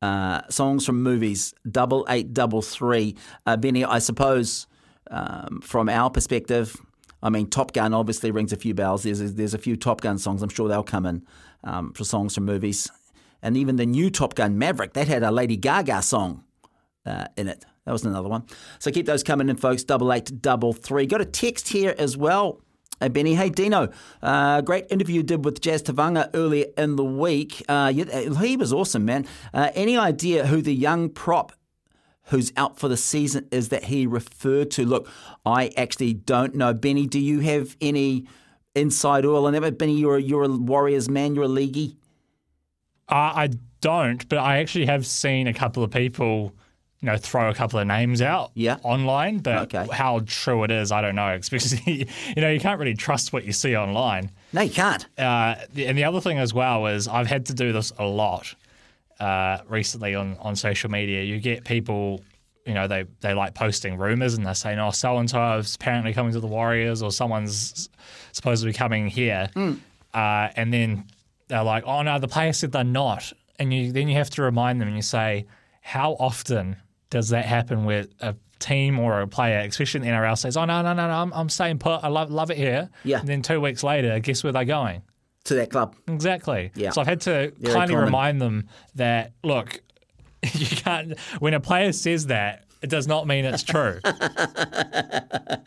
Uh, 0.01 0.41
songs 0.49 0.85
from 0.85 1.01
movies, 1.01 1.53
double 1.69 2.05
eight 2.09 2.33
double 2.33 2.61
three. 2.61 3.15
Uh, 3.45 3.57
Benny, 3.57 3.83
I 3.83 3.99
suppose 3.99 4.67
um, 5.09 5.61
from 5.61 5.89
our 5.89 6.09
perspective, 6.09 6.75
I 7.25 7.29
mean, 7.31 7.47
Top 7.47 7.73
Gun 7.73 7.91
obviously 7.91 8.29
rings 8.29 8.53
a 8.53 8.55
few 8.55 8.75
bells. 8.75 9.01
There's 9.01 9.33
there's 9.33 9.55
a 9.55 9.57
few 9.57 9.75
Top 9.75 10.01
Gun 10.01 10.19
songs. 10.19 10.43
I'm 10.43 10.49
sure 10.49 10.67
they'll 10.67 10.83
come 10.83 11.07
in 11.07 11.25
um, 11.63 11.91
for 11.93 12.03
songs 12.03 12.35
from 12.35 12.45
movies, 12.45 12.91
and 13.41 13.57
even 13.57 13.77
the 13.77 13.85
new 13.87 14.11
Top 14.11 14.35
Gun 14.35 14.59
Maverick 14.59 14.93
that 14.93 15.07
had 15.07 15.23
a 15.23 15.31
Lady 15.31 15.57
Gaga 15.57 16.03
song 16.03 16.43
uh, 17.03 17.25
in 17.35 17.47
it. 17.47 17.65
That 17.85 17.93
was 17.93 18.05
another 18.05 18.29
one. 18.29 18.43
So 18.77 18.91
keep 18.91 19.07
those 19.07 19.23
coming 19.23 19.49
in, 19.49 19.55
folks. 19.55 19.83
Double 19.83 20.13
eight 20.13 20.39
double 20.39 20.71
three. 20.71 21.07
Got 21.07 21.21
a 21.21 21.25
text 21.25 21.69
here 21.69 21.95
as 21.97 22.15
well. 22.15 22.61
Hey 22.99 23.09
Benny, 23.09 23.33
hey 23.33 23.49
Dino, 23.49 23.89
uh, 24.21 24.61
great 24.61 24.85
interview 24.89 25.15
you 25.15 25.23
did 25.23 25.43
with 25.43 25.59
Jazz 25.59 25.83
Tevaga 25.83 26.29
earlier 26.33 26.67
in 26.77 26.95
the 26.95 27.03
week. 27.03 27.61
Uh, 27.67 27.91
he 27.91 28.55
was 28.55 28.71
awesome, 28.71 29.03
man. 29.03 29.25
Uh, 29.53 29.69
any 29.73 29.97
idea 29.97 30.45
who 30.45 30.61
the 30.61 30.73
young 30.73 31.09
prop 31.09 31.51
who's 32.29 32.51
out 32.57 32.79
for 32.79 32.87
the 32.87 32.97
season 32.97 33.47
is 33.51 33.69
that 33.69 33.85
he 33.85 34.07
referred 34.07 34.71
to? 34.71 34.85
Look, 34.85 35.07
I 35.45 35.71
actually 35.77 36.13
don't 36.13 36.55
know. 36.55 36.73
Benny, 36.73 37.05
do 37.07 37.19
you 37.19 37.39
have 37.41 37.75
any 37.81 38.25
inside 38.75 39.25
oil 39.25 39.45
on 39.45 39.53
that? 39.53 39.77
Benny, 39.77 39.97
you're 39.97 40.17
a, 40.17 40.21
you're 40.21 40.43
a 40.43 40.49
Warriors 40.49 41.07
man. 41.09 41.35
You're 41.35 41.43
a 41.45 41.47
leaguey. 41.47 41.95
Uh, 43.07 43.31
I 43.35 43.49
don't, 43.81 44.27
but 44.29 44.39
I 44.39 44.57
actually 44.57 44.87
have 44.87 45.05
seen 45.05 45.47
a 45.47 45.53
couple 45.53 45.83
of 45.83 45.91
people, 45.91 46.51
you 47.01 47.05
know, 47.05 47.17
throw 47.17 47.49
a 47.49 47.53
couple 47.53 47.77
of 47.77 47.85
names 47.85 48.19
out 48.21 48.49
Yeah. 48.55 48.77
online. 48.81 49.37
But 49.39 49.73
Okay. 49.73 49.87
how 49.95 50.21
true 50.25 50.63
it 50.63 50.71
is, 50.71 50.91
I 50.91 51.01
don't 51.01 51.13
know. 51.15 51.29
Especially, 51.39 52.07
you 52.35 52.41
know, 52.41 52.49
you 52.49 52.59
can't 52.59 52.79
really 52.79 52.95
trust 52.95 53.31
what 53.31 53.43
you 53.45 53.51
see 53.53 53.77
online. 53.77 54.31
No, 54.53 54.61
you 54.61 54.71
can't. 54.71 55.05
Uh, 55.19 55.55
and 55.77 55.95
the 55.97 56.03
other 56.03 56.19
thing 56.19 56.39
as 56.39 56.51
well 56.53 56.87
is 56.87 57.07
I've 57.07 57.27
had 57.27 57.45
to 57.47 57.53
do 57.53 57.71
this 57.71 57.93
a 57.99 58.05
lot 58.05 58.55
uh, 59.19 59.59
recently 59.67 60.15
on, 60.15 60.37
on 60.39 60.55
social 60.55 60.89
media. 60.89 61.23
You 61.23 61.39
get 61.39 61.63
people, 61.65 62.21
you 62.65 62.73
know, 62.73 62.87
they, 62.87 63.05
they 63.21 63.33
like 63.33 63.53
posting 63.53 63.97
rumors 63.97 64.33
and 64.33 64.45
they're 64.45 64.53
saying, 64.53 64.79
oh, 64.79 64.91
so 64.91 65.17
and 65.17 65.29
so 65.29 65.57
is 65.57 65.75
apparently 65.75 66.13
coming 66.13 66.33
to 66.33 66.39
the 66.39 66.47
Warriors 66.47 67.01
or 67.01 67.11
someone's 67.11 67.89
supposed 68.31 68.61
to 68.63 68.67
be 68.67 68.73
coming 68.73 69.07
here. 69.07 69.49
Uh, 70.13 70.49
and 70.55 70.73
then 70.73 71.05
they're 71.47 71.63
like, 71.63 71.83
oh, 71.85 72.01
no, 72.01 72.19
the 72.19 72.27
player 72.27 72.53
said 72.53 72.71
they're 72.71 72.83
not. 72.83 73.31
And 73.59 73.73
you 73.73 73.91
then 73.91 74.07
you 74.07 74.15
have 74.15 74.29
to 74.31 74.41
remind 74.41 74.81
them 74.81 74.87
and 74.87 74.97
you 74.97 75.03
say, 75.03 75.45
how 75.81 76.13
often 76.19 76.75
does 77.09 77.29
that 77.29 77.45
happen 77.45 77.85
with 77.85 78.09
a 78.19 78.35
team 78.59 78.99
or 78.99 79.21
a 79.21 79.27
player, 79.27 79.59
especially 79.59 79.99
in 79.99 80.07
the 80.07 80.11
NRL, 80.11 80.37
says, 80.37 80.57
oh, 80.57 80.65
no, 80.65 80.81
no, 80.81 80.93
no, 80.93 81.07
no, 81.07 81.13
I'm, 81.13 81.31
I'm 81.33 81.49
staying 81.49 81.79
put. 81.79 82.03
I 82.03 82.07
love, 82.07 82.31
love 82.31 82.49
it 82.51 82.57
here. 82.57 82.89
Yeah. 83.03 83.19
And 83.19 83.29
then 83.29 83.41
two 83.41 83.61
weeks 83.61 83.83
later, 83.83 84.19
guess 84.19 84.43
where 84.43 84.51
they're 84.51 84.65
going? 84.65 85.03
To 85.45 85.53
that 85.55 85.69
club. 85.71 85.95
Exactly. 86.07 86.71
Yeah. 86.75 86.89
So 86.91 87.01
I've 87.01 87.07
had 87.07 87.21
to 87.21 87.51
Very 87.57 87.73
kindly 87.73 87.93
common. 87.95 88.05
remind 88.05 88.41
them 88.41 88.67
that 88.95 89.33
look, 89.43 89.81
you 90.53 90.65
can't. 90.67 91.19
When 91.39 91.53
a 91.53 91.59
player 91.59 91.91
says 91.91 92.27
that, 92.27 92.65
it 92.81 92.89
does 92.89 93.07
not 93.07 93.25
mean 93.27 93.45
it's 93.45 93.63
true. 93.63 93.99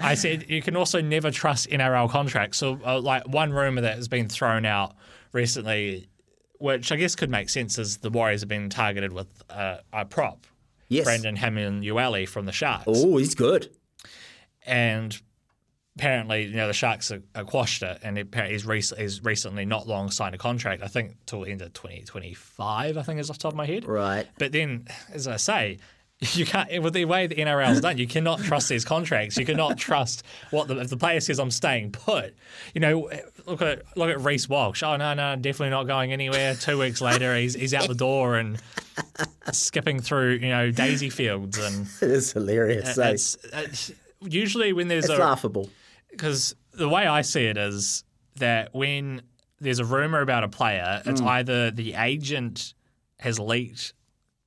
I 0.00 0.14
said 0.16 0.46
you 0.48 0.62
can 0.62 0.76
also 0.76 1.00
never 1.00 1.30
trust 1.30 1.68
NRL 1.70 2.10
contracts. 2.10 2.58
So, 2.58 2.78
uh, 2.84 3.00
like 3.00 3.26
one 3.28 3.52
rumor 3.52 3.80
that 3.82 3.96
has 3.96 4.08
been 4.08 4.28
thrown 4.28 4.64
out 4.66 4.94
recently, 5.32 6.08
which 6.58 6.90
I 6.92 6.96
guess 6.96 7.14
could 7.14 7.30
make 7.30 7.48
sense, 7.48 7.78
is 7.78 7.98
the 7.98 8.10
Warriors 8.10 8.40
have 8.42 8.48
been 8.48 8.70
targeted 8.70 9.12
with 9.12 9.28
uh, 9.50 9.78
a 9.92 10.04
prop, 10.04 10.46
Yes. 10.88 11.04
Braden 11.04 11.36
Hamlin-Uele 11.36 12.28
from 12.28 12.46
the 12.46 12.52
Sharks, 12.52 12.84
Oh, 12.86 13.16
he's 13.16 13.34
good. 13.34 13.68
and 14.66 15.20
apparently, 15.98 16.44
you 16.44 16.56
know, 16.56 16.68
the 16.68 16.72
Sharks 16.72 17.08
have 17.08 17.22
have 17.34 17.46
quashed 17.46 17.82
it, 17.82 17.98
and 18.02 18.16
apparently 18.16 18.54
he's, 18.54 18.64
rec- 18.64 18.98
he's 18.98 19.24
recently 19.24 19.64
not 19.64 19.88
long 19.88 20.10
signed 20.10 20.34
a 20.34 20.38
contract. 20.38 20.82
I 20.82 20.86
think 20.86 21.16
till 21.26 21.40
the 21.42 21.50
end 21.50 21.60
of 21.60 21.72
2025, 21.72 22.96
I 22.96 23.02
think 23.02 23.18
is 23.18 23.30
off 23.30 23.38
the 23.38 23.42
top 23.42 23.52
of 23.52 23.56
my 23.56 23.66
head. 23.66 23.84
Right. 23.84 24.26
But 24.38 24.52
then, 24.52 24.86
as 25.12 25.26
I 25.26 25.36
say, 25.36 25.78
you 26.20 26.46
can't 26.46 26.82
with 26.82 26.94
the 26.94 27.04
way 27.04 27.26
the 27.26 27.34
NRL's 27.36 27.80
done. 27.80 27.98
You 27.98 28.06
cannot 28.06 28.40
trust 28.40 28.68
these 28.68 28.84
contracts. 28.84 29.36
You 29.36 29.46
cannot 29.46 29.76
trust 29.78 30.24
what 30.50 30.68
the 30.68 30.78
if 30.78 30.90
the 30.90 30.96
player 30.96 31.20
says 31.20 31.38
I'm 31.38 31.50
staying 31.50 31.92
put. 31.92 32.34
You 32.74 32.80
know, 32.80 33.10
look 33.46 33.62
at 33.62 33.82
look 33.96 34.10
at 34.10 34.20
Reece 34.20 34.48
Walsh. 34.48 34.82
Oh 34.82 34.96
no, 34.96 35.14
no, 35.14 35.36
definitely 35.36 35.70
not 35.70 35.86
going 35.86 36.12
anywhere. 36.12 36.54
Two 36.54 36.78
weeks 36.78 37.00
later, 37.00 37.36
he's 37.36 37.54
he's 37.54 37.74
out 37.74 37.88
the 37.88 37.94
door 37.94 38.36
and 38.36 38.60
skipping 39.52 40.00
through 40.00 40.34
you 40.34 40.48
know 40.48 40.70
daisy 40.70 41.10
fields 41.10 41.58
and 41.58 41.86
It 42.02 42.10
is 42.10 42.32
hilarious. 42.32 42.94
so 42.94 43.02
eh? 43.02 43.10
it's, 43.10 43.36
it's 43.52 43.92
usually 44.20 44.72
when 44.72 44.88
there's 44.88 45.04
it's 45.04 45.14
a 45.14 45.18
laughable. 45.18 45.70
Because 46.18 46.54
the 46.72 46.88
way 46.88 47.06
I 47.06 47.22
see 47.22 47.44
it 47.46 47.56
is 47.56 48.04
that 48.36 48.74
when 48.74 49.22
there's 49.60 49.78
a 49.78 49.84
rumor 49.84 50.20
about 50.20 50.44
a 50.44 50.48
player, 50.48 51.02
it's 51.06 51.20
Mm. 51.20 51.26
either 51.28 51.70
the 51.70 51.94
agent 51.94 52.74
has 53.20 53.38
leaked 53.38 53.94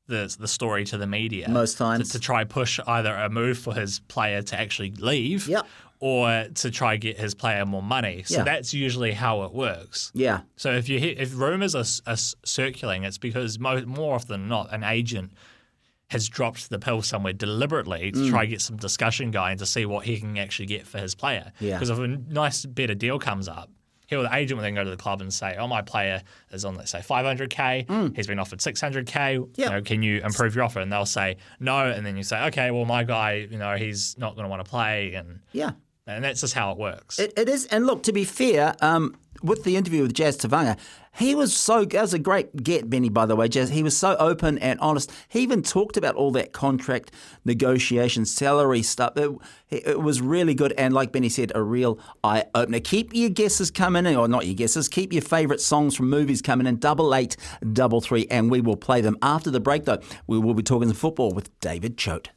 the 0.08 0.34
the 0.40 0.48
story 0.48 0.84
to 0.86 0.98
the 0.98 1.08
media 1.08 1.50
Most 1.50 1.74
to, 1.74 1.78
times. 1.80 2.10
to 2.10 2.20
try 2.20 2.44
push 2.44 2.80
either 2.86 3.14
a 3.16 3.30
move 3.30 3.58
for 3.58 3.74
his 3.74 4.00
player 4.02 4.42
to 4.42 4.60
actually 4.60 4.92
leave, 4.92 5.48
Yep. 5.48 5.66
or 6.00 6.48
to 6.56 6.72
try 6.72 6.98
get 6.98 7.18
his 7.18 7.34
player 7.34 7.66
more 7.66 7.84
money. 7.84 8.24
So 8.24 8.38
Yeah. 8.38 8.44
that's 8.44 8.74
usually 8.74 9.14
how 9.14 9.44
it 9.44 9.54
works. 9.54 10.12
Yeah. 10.14 10.42
So 10.58 10.72
if 10.74 10.90
you 10.90 11.00
hear, 11.00 11.16
if 11.18 11.34
rumors 11.36 11.76
are, 11.76 11.86
are 12.12 12.18
circulating, 12.44 13.04
it's 13.06 13.18
because 13.18 13.58
mo- 13.60 13.86
more 13.86 14.16
often 14.16 14.42
than 14.42 14.48
not, 14.50 14.74
an 14.74 14.84
agent 14.84 15.32
has 16.12 16.28
dropped 16.30 16.70
the 16.70 16.78
pill 16.78 17.02
somewhere 17.02 17.34
deliberately 17.34 18.12
to 18.12 18.20
Mm. 18.20 18.30
try 18.30 18.42
and 18.42 18.50
get 18.50 18.62
some 18.62 18.76
discussion 18.78 19.32
going 19.32 19.58
to 19.58 19.66
see 19.66 19.86
what 19.86 20.06
he 20.06 20.20
can 20.20 20.38
actually 20.38 20.66
get 20.66 20.86
for 20.86 20.98
his 21.00 21.16
player. 21.16 21.52
Yeah. 21.60 21.76
Because 21.76 21.90
if 21.90 21.98
a 22.00 22.08
nice 22.08 22.66
better 22.66 22.94
deal 22.96 23.18
comes 23.18 23.48
up, 23.48 23.70
he'll 24.08 24.24
the 24.24 24.36
agent 24.36 24.58
will 24.58 24.64
then 24.64 24.76
go 24.76 24.84
to 24.84 24.90
the 24.90 24.98
club 24.98 25.22
and 25.22 25.34
say, 25.34 25.56
"Oh, 25.58 25.68
my 25.68 25.82
player 25.82 26.22
is 26.52 26.66
on 26.66 26.76
let's 26.76 26.92
say 26.92 27.00
500k. 27.00 28.14
He's 28.16 28.28
been 28.28 28.40
offered 28.40 28.60
600k. 28.60 29.38
Mm. 29.38 29.50
Yeah. 29.56 29.66
You 29.68 29.72
know, 29.72 29.82
can 29.82 30.04
you 30.04 30.22
improve 30.22 30.54
your 30.54 30.64
offer?" 30.66 30.80
And 30.82 30.92
they'll 30.92 31.06
say 31.06 31.38
no, 31.62 31.90
and 31.90 32.06
then 32.06 32.18
you 32.18 32.24
say, 32.24 32.44
"Okay, 32.48 32.72
well, 32.72 32.86
my 32.86 33.04
guy, 33.06 33.48
you 33.50 33.58
know, 33.58 33.76
he's 33.78 34.18
not 34.18 34.36
going 34.36 34.44
to 34.46 34.50
want 34.50 34.64
to 34.66 34.70
play," 34.70 35.14
and 35.14 35.40
Yeah. 35.54 35.72
and 36.08 36.24
that's 36.26 36.42
just 36.42 36.54
how 36.54 36.72
it 36.74 36.78
works. 36.78 37.20
It, 37.20 37.32
it 37.38 37.48
is, 37.48 37.66
and 37.68 37.86
look, 37.86 38.04
to 38.04 38.12
be 38.12 38.26
fair, 38.26 38.76
um, 38.82 39.16
with 39.42 39.64
the 39.64 39.78
interview 39.78 40.02
with 40.04 40.14
Jazz 40.14 40.38
Tevaga, 40.38 40.78
he 41.14 41.36
was 41.36 41.56
so 41.56 41.84
that 41.86 42.02
was 42.02 42.14
a 42.14 42.20
great 42.20 42.64
get, 42.64 42.90
Benny. 42.90 43.10
By 43.10 43.26
the 43.26 43.36
way, 43.36 43.48
Jazz, 43.48 43.70
he 43.70 43.84
was 43.84 43.98
so 43.98 44.16
open 44.18 44.58
and 44.60 44.80
honest. 44.80 45.12
He 45.28 45.42
even 45.42 45.62
talked 45.62 45.98
about 45.98 46.16
all 46.16 46.32
that 46.32 46.54
contract 46.54 47.12
negotiation, 47.44 48.26
salary 48.26 48.82
stuff. 48.82 49.18
It, 49.18 49.32
it 49.70 50.02
was 50.02 50.22
really 50.22 50.54
good, 50.54 50.72
and 50.74 50.94
like 50.94 51.12
Benny 51.12 51.30
said, 51.30 51.52
a 51.54 51.62
real 51.62 52.00
eye 52.24 52.46
opener. 52.56 52.80
Keep 52.80 53.14
your 53.14 53.30
guesses 53.30 53.72
coming 53.72 54.06
in, 54.06 54.16
or 54.16 54.28
not 54.28 54.46
your 54.46 54.56
guesses. 54.56 54.88
Keep 54.88 55.14
your 55.14 55.22
favourite 55.22 55.60
songs 55.60 55.96
from 55.96 56.10
movies 56.10 56.42
coming 56.42 56.66
in. 56.66 56.78
Double 56.78 57.14
eight, 57.14 57.36
double 57.74 58.02
three, 58.02 58.28
and 58.32 58.50
we 58.50 58.62
will 58.62 58.78
play 58.78 59.02
them 59.02 59.18
after 59.22 59.52
the 59.52 59.60
break. 59.60 59.86
Though 59.86 60.00
we 60.28 60.40
will 60.40 60.54
be 60.54 60.64
talking 60.64 60.92
football 60.94 61.32
with 61.34 61.60
David 61.60 61.98
Choate. 61.98 62.30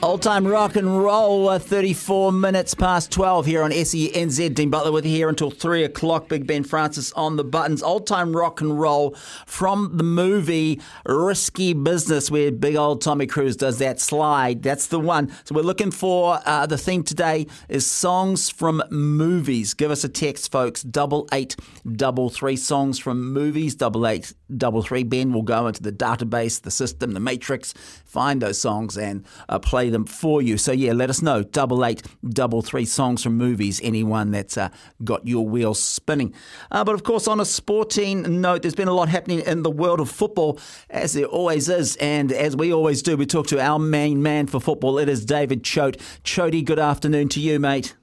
Old 0.00 0.22
time 0.22 0.46
rock 0.46 0.76
and 0.76 1.02
roll, 1.02 1.48
uh, 1.48 1.58
34 1.58 2.30
minutes 2.30 2.72
past 2.72 3.10
12 3.10 3.46
here 3.46 3.64
on 3.64 3.72
SENZ. 3.72 4.54
Dean 4.54 4.70
Butler 4.70 4.92
with 4.92 5.04
you 5.04 5.10
here 5.10 5.28
until 5.28 5.50
3 5.50 5.82
o'clock. 5.82 6.28
Big 6.28 6.46
Ben 6.46 6.62
Francis 6.62 7.12
on 7.14 7.34
the 7.34 7.42
buttons. 7.42 7.82
Old 7.82 8.06
time 8.06 8.34
rock 8.34 8.60
and 8.60 8.78
roll 8.78 9.16
from 9.44 9.96
the 9.96 10.04
movie 10.04 10.80
Risky 11.04 11.72
Business, 11.72 12.30
where 12.30 12.52
big 12.52 12.76
old 12.76 13.02
Tommy 13.02 13.26
Cruise 13.26 13.56
does 13.56 13.78
that 13.78 13.98
slide. 13.98 14.62
That's 14.62 14.86
the 14.86 15.00
one. 15.00 15.32
So 15.42 15.56
we're 15.56 15.62
looking 15.62 15.90
for 15.90 16.38
uh, 16.46 16.66
the 16.66 16.78
theme 16.78 17.02
today 17.02 17.48
is 17.68 17.84
songs 17.84 18.48
from 18.50 18.84
movies. 18.90 19.74
Give 19.74 19.90
us 19.90 20.04
a 20.04 20.08
text, 20.08 20.52
folks. 20.52 20.84
Double 20.84 21.28
eight, 21.32 21.56
double 21.96 22.30
three 22.30 22.56
songs 22.56 23.00
from 23.00 23.32
movies. 23.32 23.74
Double 23.74 24.06
eight, 24.06 24.32
double 24.56 24.80
three. 24.80 25.02
Ben 25.02 25.32
will 25.32 25.42
go 25.42 25.66
into 25.66 25.82
the 25.82 25.92
database, 25.92 26.62
the 26.62 26.70
system, 26.70 27.14
the 27.14 27.20
matrix, 27.20 27.74
find 28.08 28.42
those 28.42 28.60
songs 28.60 28.98
and 28.98 29.24
uh, 29.48 29.58
play 29.58 29.90
them 29.90 30.04
for 30.04 30.42
you. 30.42 30.58
So 30.58 30.72
yeah, 30.72 30.92
let 30.92 31.10
us 31.10 31.22
know. 31.22 31.44
Double 31.44 31.84
eight, 31.84 32.02
double 32.28 32.62
three 32.62 32.86
songs 32.86 33.22
from 33.22 33.36
movies. 33.36 33.80
Anyone 33.84 34.32
that's 34.32 34.56
uh, 34.56 34.70
got 35.04 35.26
your 35.26 35.46
wheels 35.46 35.80
spinning. 35.80 36.34
Uh, 36.70 36.82
but 36.82 36.94
of 36.94 37.04
course, 37.04 37.28
on 37.28 37.38
a 37.38 37.44
sporting 37.44 38.40
note, 38.40 38.62
there's 38.62 38.74
been 38.74 38.88
a 38.88 38.94
lot 38.94 39.08
happening 39.08 39.40
in 39.40 39.62
the 39.62 39.70
world 39.70 40.00
of 40.00 40.10
football, 40.10 40.58
as 40.90 41.12
there 41.12 41.26
always 41.26 41.68
is. 41.68 41.96
And 41.96 42.32
as 42.32 42.56
we 42.56 42.72
always 42.72 43.02
do, 43.02 43.16
we 43.16 43.26
talk 43.26 43.46
to 43.48 43.60
our 43.60 43.78
main 43.78 44.22
man 44.22 44.46
for 44.46 44.60
football. 44.60 44.98
It 44.98 45.08
is 45.08 45.24
David 45.24 45.62
Choate. 45.62 45.98
Chody, 46.24 46.64
good 46.64 46.78
afternoon 46.78 47.28
to 47.30 47.40
you, 47.40 47.60
mate. 47.60 47.94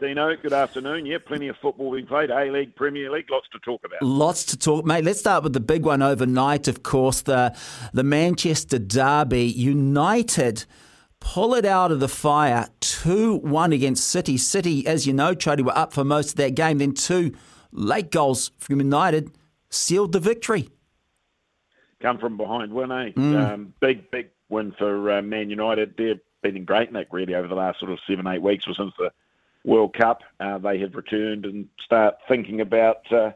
Dino, 0.00 0.36
good 0.36 0.52
afternoon. 0.52 1.06
Yeah, 1.06 1.18
plenty 1.18 1.48
of 1.48 1.56
football 1.56 1.92
being 1.92 2.06
played. 2.06 2.30
A 2.30 2.52
League, 2.52 2.76
Premier 2.76 3.10
League, 3.10 3.28
lots 3.32 3.48
to 3.50 3.58
talk 3.58 3.80
about. 3.84 4.00
Lots 4.00 4.44
to 4.44 4.56
talk, 4.56 4.84
mate. 4.84 5.02
Let's 5.02 5.18
start 5.18 5.42
with 5.42 5.54
the 5.54 5.60
big 5.60 5.84
one 5.84 6.02
overnight, 6.02 6.68
of 6.68 6.84
course, 6.84 7.22
the 7.22 7.56
the 7.92 8.04
Manchester 8.04 8.78
Derby. 8.78 9.46
United 9.46 10.66
pull 11.18 11.52
it 11.54 11.64
out 11.64 11.90
of 11.90 11.98
the 11.98 12.08
fire 12.08 12.68
2-1 12.80 13.74
against 13.74 14.06
City. 14.06 14.36
City, 14.36 14.86
as 14.86 15.04
you 15.04 15.12
know, 15.12 15.34
Chody 15.34 15.62
were 15.62 15.76
up 15.76 15.92
for 15.92 16.04
most 16.04 16.30
of 16.30 16.36
that 16.36 16.54
game. 16.54 16.78
Then 16.78 16.94
two 16.94 17.34
late 17.72 18.12
goals 18.12 18.52
from 18.58 18.78
United 18.78 19.32
sealed 19.68 20.12
the 20.12 20.20
victory. 20.20 20.68
Come 22.00 22.18
from 22.18 22.36
behind 22.36 22.72
win, 22.72 22.92
eh? 22.92 23.10
Mm. 23.16 23.52
Um, 23.52 23.74
big, 23.80 24.08
big 24.12 24.28
win 24.48 24.72
for 24.78 25.10
uh, 25.10 25.22
Man 25.22 25.50
United. 25.50 25.94
They've 25.98 26.20
been 26.40 26.56
in 26.56 26.64
great 26.64 26.92
nick, 26.92 27.08
really, 27.10 27.34
over 27.34 27.48
the 27.48 27.56
last 27.56 27.80
sort 27.80 27.90
of 27.90 27.98
seven, 28.08 28.28
eight 28.28 28.42
weeks 28.42 28.64
or 28.68 28.74
since 28.74 28.92
the 28.96 29.10
World 29.68 29.92
Cup. 29.94 30.22
Uh, 30.40 30.56
they 30.58 30.78
have 30.78 30.94
returned 30.94 31.44
and 31.44 31.68
start 31.84 32.14
thinking 32.26 32.62
about 32.62 33.10
uh, 33.12 33.32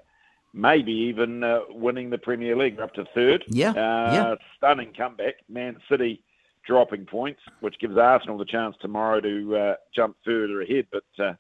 maybe 0.54 0.92
even 0.92 1.44
uh, 1.44 1.60
winning 1.68 2.08
the 2.08 2.16
Premier 2.16 2.56
League. 2.56 2.76
They're 2.76 2.86
up 2.86 2.94
to 2.94 3.04
third. 3.14 3.44
Yeah, 3.48 3.70
Uh, 3.70 3.74
yeah. 4.14 4.34
Stunning 4.56 4.92
comeback. 4.96 5.34
Man 5.50 5.76
City 5.90 6.22
dropping 6.66 7.04
points, 7.04 7.40
which 7.60 7.78
gives 7.80 7.98
Arsenal 7.98 8.38
the 8.38 8.46
chance 8.46 8.74
tomorrow 8.80 9.20
to 9.20 9.56
uh, 9.56 9.74
jump 9.94 10.16
further 10.24 10.62
ahead. 10.62 10.86
But 10.90 11.04
uh, 11.24 11.34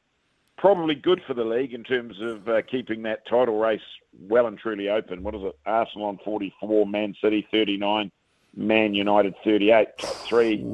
probably 0.58 0.94
good 0.94 1.22
for 1.26 1.32
the 1.32 1.44
league 1.44 1.72
in 1.72 1.84
terms 1.84 2.20
of 2.20 2.46
uh, 2.48 2.60
keeping 2.70 3.02
that 3.04 3.26
title 3.26 3.58
race 3.58 3.80
well 4.28 4.46
and 4.46 4.58
truly 4.58 4.90
open. 4.90 5.22
What 5.22 5.34
is 5.34 5.42
it? 5.42 5.58
Arsenal 5.64 6.08
on 6.08 6.18
44, 6.22 6.86
Man 6.86 7.14
City 7.22 7.46
39, 7.50 8.12
Man 8.54 8.92
United 8.94 9.34
38. 9.44 9.86
Top 9.98 10.10
three, 10.10 10.64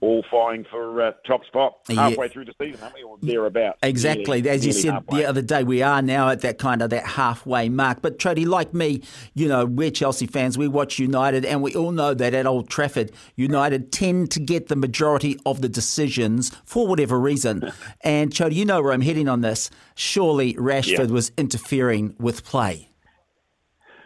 all 0.00 0.24
vying 0.30 0.64
for 0.70 1.00
uh, 1.00 1.12
top 1.26 1.44
spot. 1.46 1.78
Yeah. 1.88 2.08
Halfway 2.08 2.28
through 2.28 2.44
the 2.44 2.54
season, 2.60 2.82
aren't 2.82 2.94
we? 2.94 3.02
Or 3.02 3.16
thereabouts. 3.20 3.78
Exactly. 3.82 4.46
As 4.48 4.66
you 4.66 4.72
said 4.72 4.92
halfway. 4.92 5.20
the 5.20 5.28
other 5.28 5.40
day, 5.42 5.64
we 5.64 5.82
are 5.82 6.02
now 6.02 6.28
at 6.28 6.42
that 6.42 6.58
kind 6.58 6.82
of 6.82 6.90
that 6.90 7.06
halfway 7.06 7.68
mark. 7.70 8.02
But 8.02 8.18
Chody, 8.18 8.46
like 8.46 8.74
me, 8.74 9.02
you 9.32 9.48
know, 9.48 9.64
we're 9.64 9.90
Chelsea 9.90 10.26
fans. 10.26 10.58
We 10.58 10.68
watch 10.68 10.98
United, 10.98 11.44
and 11.46 11.62
we 11.62 11.74
all 11.74 11.92
know 11.92 12.12
that 12.12 12.34
at 12.34 12.46
Old 12.46 12.68
Trafford, 12.68 13.10
United 13.36 13.90
tend 13.90 14.30
to 14.32 14.40
get 14.40 14.68
the 14.68 14.76
majority 14.76 15.38
of 15.46 15.62
the 15.62 15.68
decisions 15.68 16.50
for 16.64 16.86
whatever 16.86 17.18
reason. 17.18 17.72
and 18.02 18.30
Chody, 18.32 18.54
you 18.54 18.64
know 18.66 18.82
where 18.82 18.92
I'm 18.92 19.00
heading 19.00 19.28
on 19.28 19.40
this. 19.40 19.70
Surely 19.94 20.54
Rashford 20.54 21.08
Yeah. 21.08 21.14
was 21.14 21.32
interfering 21.38 22.14
with 22.18 22.44
play. 22.44 22.90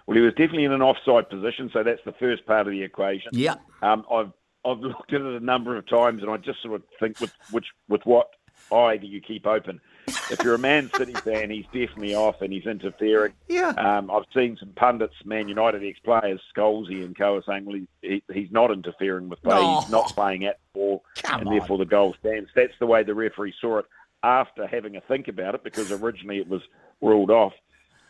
Well, 0.09 0.17
he 0.17 0.23
was 0.23 0.33
definitely 0.33 0.65
in 0.65 0.73
an 0.73 0.81
offside 0.81 1.29
position, 1.29 1.69
so 1.71 1.83
that's 1.83 2.03
the 2.07 2.13
first 2.13 2.47
part 2.47 2.67
of 2.67 2.73
the 2.73 2.83
equation. 2.83 3.31
Yeah. 3.35 3.57
Um, 3.83 4.07
I've 4.11 4.33
I've 4.65 4.79
looked 4.79 5.13
at 5.13 5.21
it 5.21 5.43
a 5.43 5.45
number 5.45 5.77
of 5.77 5.87
times, 5.87 6.23
and 6.23 6.31
I 6.31 6.39
just 6.39 6.63
sort 6.63 6.77
of 6.77 6.83
think 6.99 7.21
with 7.21 7.31
which 7.51 7.67
with 7.89 8.07
what 8.07 8.31
eye 8.73 8.97
do 8.97 9.07
you 9.07 9.21
keep 9.21 9.47
open? 9.47 9.83
If 10.07 10.43
you're 10.43 10.55
a 10.55 10.59
Man 10.59 10.91
City 10.97 11.13
fan, 11.13 11.51
he's 11.51 11.67
definitely 11.67 12.15
off 12.15 12.41
and 12.41 12.51
he's 12.51 12.65
interfering. 12.65 13.35
Yeah. 13.49 13.69
Um, 13.77 14.11
I've 14.11 14.25
seen 14.35 14.57
some 14.59 14.71
pundits, 14.71 15.15
Man 15.27 15.47
United 15.47 15.85
ex-players, 15.85 16.41
Scholesy 16.57 17.05
and 17.05 17.15
co, 17.15 17.37
are 17.37 17.43
saying, 17.47 17.67
well, 17.67 17.77
he, 17.77 17.87
he, 18.01 18.23
he's 18.33 18.51
not 18.51 18.71
interfering 18.71 19.29
with 19.29 19.43
play. 19.43 19.63
He's 19.63 19.91
not 19.91 20.09
playing 20.15 20.47
at 20.47 20.59
ball, 20.73 21.05
and 21.31 21.47
on. 21.47 21.55
therefore 21.55 21.77
the 21.77 21.85
goal 21.85 22.17
stands. 22.19 22.49
That's 22.55 22.73
the 22.81 22.87
way 22.87 23.03
the 23.03 23.15
referee 23.15 23.53
saw 23.61 23.81
it 23.81 23.87
after 24.23 24.67
having 24.67 24.97
a 24.97 25.03
think 25.03 25.29
about 25.29 25.55
it, 25.55 25.65
because 25.65 25.93
originally 25.93 26.39
it 26.39 26.49
was 26.49 26.63
ruled 27.03 27.31
off. 27.31 27.53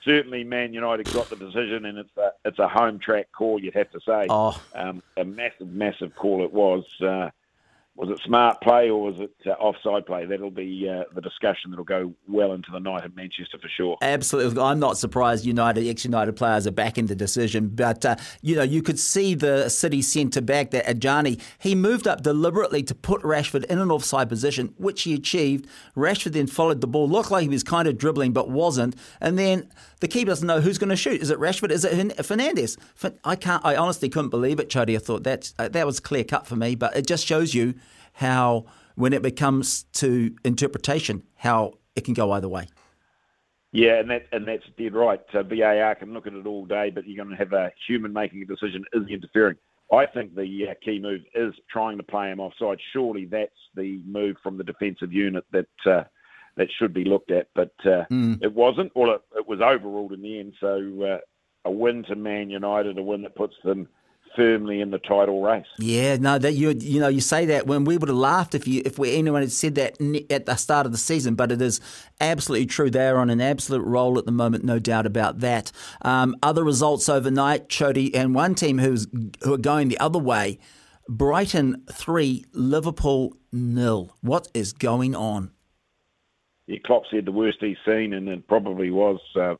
Certainly, 0.09 0.44
Man 0.44 0.73
United 0.73 1.12
got 1.12 1.29
the 1.29 1.37
decision, 1.37 1.85
and 1.85 1.99
it's 1.99 2.16
a 2.16 2.33
it's 2.47 2.59
a 2.59 2.66
home 2.66 2.99
track 2.99 3.27
call. 3.31 3.61
You'd 3.62 3.75
have 3.75 3.90
to 3.90 4.01
say, 4.01 4.27
Oh. 4.31 4.59
um, 4.75 5.03
a 5.18 5.25
massive, 5.25 5.68
massive 5.68 6.14
call 6.16 6.42
it 6.44 6.51
was. 6.51 6.87
Uh, 7.03 7.29
was 7.99 8.11
it 8.11 8.21
smart 8.25 8.61
play 8.61 8.89
or 8.89 9.03
was 9.03 9.19
it 9.19 9.35
uh, 9.45 9.51
offside 9.51 10.07
play? 10.07 10.25
That'll 10.25 10.53
be 10.53 10.89
uh, 10.89 11.03
the 11.17 11.21
discussion 11.21 11.71
that'll 11.71 11.85
go 11.85 12.15
well 12.29 12.53
into 12.53 12.71
the 12.71 12.79
night 12.79 13.05
in 13.05 13.13
Manchester 13.17 13.59
for 13.61 13.69
sure. 13.69 13.97
Absolutely. 14.01 14.63
I'm 14.63 14.79
not 14.79 14.97
surprised 14.97 15.45
United, 15.45 15.85
ex-United 15.85 16.35
players 16.35 16.69
are 16.69 16.71
back 16.71 16.97
in 16.97 17.07
the 17.07 17.17
decision. 17.17 17.67
But, 17.75 18.05
uh, 18.05 18.15
you 18.41 18.55
know, 18.55 18.63
you 18.63 18.83
could 18.83 19.01
see 19.01 19.35
the 19.35 19.69
City 19.69 20.01
centre 20.01 20.41
back, 20.41 20.71
that 20.71 20.87
Akanji, 20.87 21.41
he 21.59 21.75
moved 21.75 22.07
up 22.07 22.23
deliberately 22.23 22.85
to 22.85 22.95
put 22.95 23.21
Rashford 23.23 23.65
in 23.65 23.81
an 23.81 23.91
offside 23.91 24.29
position, 24.29 24.75
which 24.77 25.03
he 25.03 25.15
achieved. 25.15 25.67
Rashford 25.97 26.35
then 26.35 26.47
followed 26.47 26.81
the 26.81 26.87
ball. 26.87 27.09
Looked 27.09 27.33
like 27.33 27.43
he 27.43 27.49
was 27.49 27.65
kind 27.65 27.89
of 27.89 27.99
dribbling, 27.99 28.33
but 28.33 28.49
wasn't. 28.49 28.95
And 29.21 29.37
then 29.37 29.69
the 29.99 30.07
keeper 30.07 30.31
doesn't 30.31 30.47
know 30.47 30.61
who's 30.61 30.79
going 30.79 30.91
to 30.91 30.97
shoot. 30.97 31.21
Is 31.21 31.31
it 31.31 31.41
Rashford? 31.41 31.73
Is 31.73 31.85
it 31.85 32.25
Fernandez? 32.25 32.77
I 33.25 33.35
can't. 33.35 33.65
I 33.67 33.75
honestly 33.75 34.09
couldn't 34.09 34.31
believe 34.31 34.61
it, 34.61 34.69
Chody. 34.69 34.95
I 34.95 35.01
thought 35.01 35.25
that, 35.25 35.53
uh, 35.59 35.67
that 35.71 35.85
was 35.85 35.99
clear 35.99 36.23
cut 36.23 36.47
for 36.47 36.55
me. 36.55 36.77
But 36.77 36.97
it 36.97 37.05
just 37.05 37.27
shows 37.27 37.55
you 37.55 37.75
how, 38.18 38.64
when 38.96 39.12
it 39.12 39.22
becomes 39.22 39.85
to 39.92 40.35
interpretation, 40.44 41.22
how 41.37 41.74
it 41.94 42.04
can 42.04 42.14
go 42.14 42.33
either 42.33 42.48
way. 42.48 42.66
Yeah, 43.70 44.00
and 44.00 44.11
that 44.11 44.26
and 44.33 44.48
that's 44.48 44.64
dead 44.76 44.94
right. 44.94 45.20
Uh, 45.33 45.44
VAR 45.44 45.94
can 45.94 46.12
look 46.12 46.26
at 46.26 46.33
it 46.33 46.46
all 46.46 46.66
day, 46.66 46.90
but 46.90 47.07
you're 47.07 47.22
going 47.22 47.37
to 47.37 47.44
have 47.44 47.52
a 47.52 47.70
human 47.87 48.12
making 48.12 48.42
a 48.42 48.44
decision. 48.44 48.85
Is 48.92 49.02
he 49.07 49.14
interfering? 49.14 49.57
I 49.92 50.07
think 50.07 50.35
the 50.35 50.68
uh, 50.70 50.74
key 50.85 50.98
move 50.98 51.20
is 51.35 51.54
trying 51.70 51.96
to 51.98 52.02
play 52.02 52.31
him 52.31 52.40
offside. 52.40 52.78
Surely 52.92 53.26
that's 53.26 53.52
the 53.76 54.02
move 54.04 54.37
from 54.42 54.59
the 54.59 54.64
defensive 54.64 55.12
unit 55.12 55.44
that 55.52 55.68
uh, 55.87 56.04
that 56.57 56.68
should 56.76 56.92
be 56.92 57.04
looked 57.04 57.31
at, 57.31 57.48
but 57.54 57.72
mm. 57.85 58.42
it 58.42 58.52
wasn't. 58.52 58.90
Well, 58.96 59.12
it, 59.12 59.22
it, 59.37 59.46
was 59.46 59.61
overruled 59.61 60.12
in 60.12 60.22
the 60.22 60.40
end. 60.40 60.54
So 60.59 61.02
uh, 61.04 61.18
a 61.68 61.70
win 61.70 62.02
to 62.09 62.16
Man 62.16 62.50
United, 62.50 62.98
a 62.98 63.02
win 63.02 63.22
that 63.22 63.37
puts 63.37 63.54
them 63.62 63.87
firmly 64.37 64.81
in 64.81 64.91
the 64.91 64.99
title 64.99 65.43
race. 65.43 65.67
Yeah, 65.79 66.17
no, 66.17 66.38
that 66.38 66.55
you 66.55 66.71
you 66.71 67.01
know 67.01 67.09
you 67.09 67.21
say 67.21 67.47
that 67.47 67.67
when 67.67 67.85
we 67.85 67.97
would 67.97 68.09
have 68.09 68.17
laughed 68.17 68.55
if 68.55 68.67
you 68.67 68.83
if 68.85 68.99
we, 68.99 69.14
anyone 69.17 69.43
had 69.43 69.53
said 69.53 69.75
that 69.77 70.01
at 70.31 70.47
the 70.47 70.57
start 70.57 70.87
of 70.87 70.93
the 70.93 70.99
season, 70.99 71.35
but 71.35 71.53
it 71.53 71.61
is 71.61 71.81
absolutely 72.21 72.67
true. 72.67 72.91
They 72.91 73.09
are 73.09 73.19
on 73.19 73.31
an 73.31 73.41
absolute 73.41 73.85
roll 73.85 74.19
at 74.19 74.27
the 74.27 74.33
moment, 74.33 74.64
no 74.64 74.79
doubt 74.79 75.07
about 75.07 75.41
that. 75.41 75.73
Um, 76.03 76.37
other 76.43 76.64
results 76.64 77.09
overnight, 77.09 77.69
Chody, 77.69 78.11
and 78.14 78.35
one 78.35 78.55
team 78.55 78.79
who's 78.79 79.07
who 79.43 79.55
are 79.55 79.59
going 79.59 79.88
the 79.88 79.99
other 79.99 80.19
way. 80.19 80.59
Brighton 81.09 81.85
three, 81.91 82.45
Liverpool 82.53 83.35
nil. 83.53 84.17
What 84.21 84.49
is 84.53 84.73
going 84.73 85.14
on? 85.14 85.53
Yeah, 86.67 86.79
Klopp 86.85 87.05
said 87.11 87.25
the 87.25 87.33
worst 87.33 87.59
he's 87.61 87.79
seen, 87.87 88.12
and 88.12 88.29
it 88.29 88.47
probably 88.47 88.91
was. 88.91 89.19
Uh, 89.35 89.55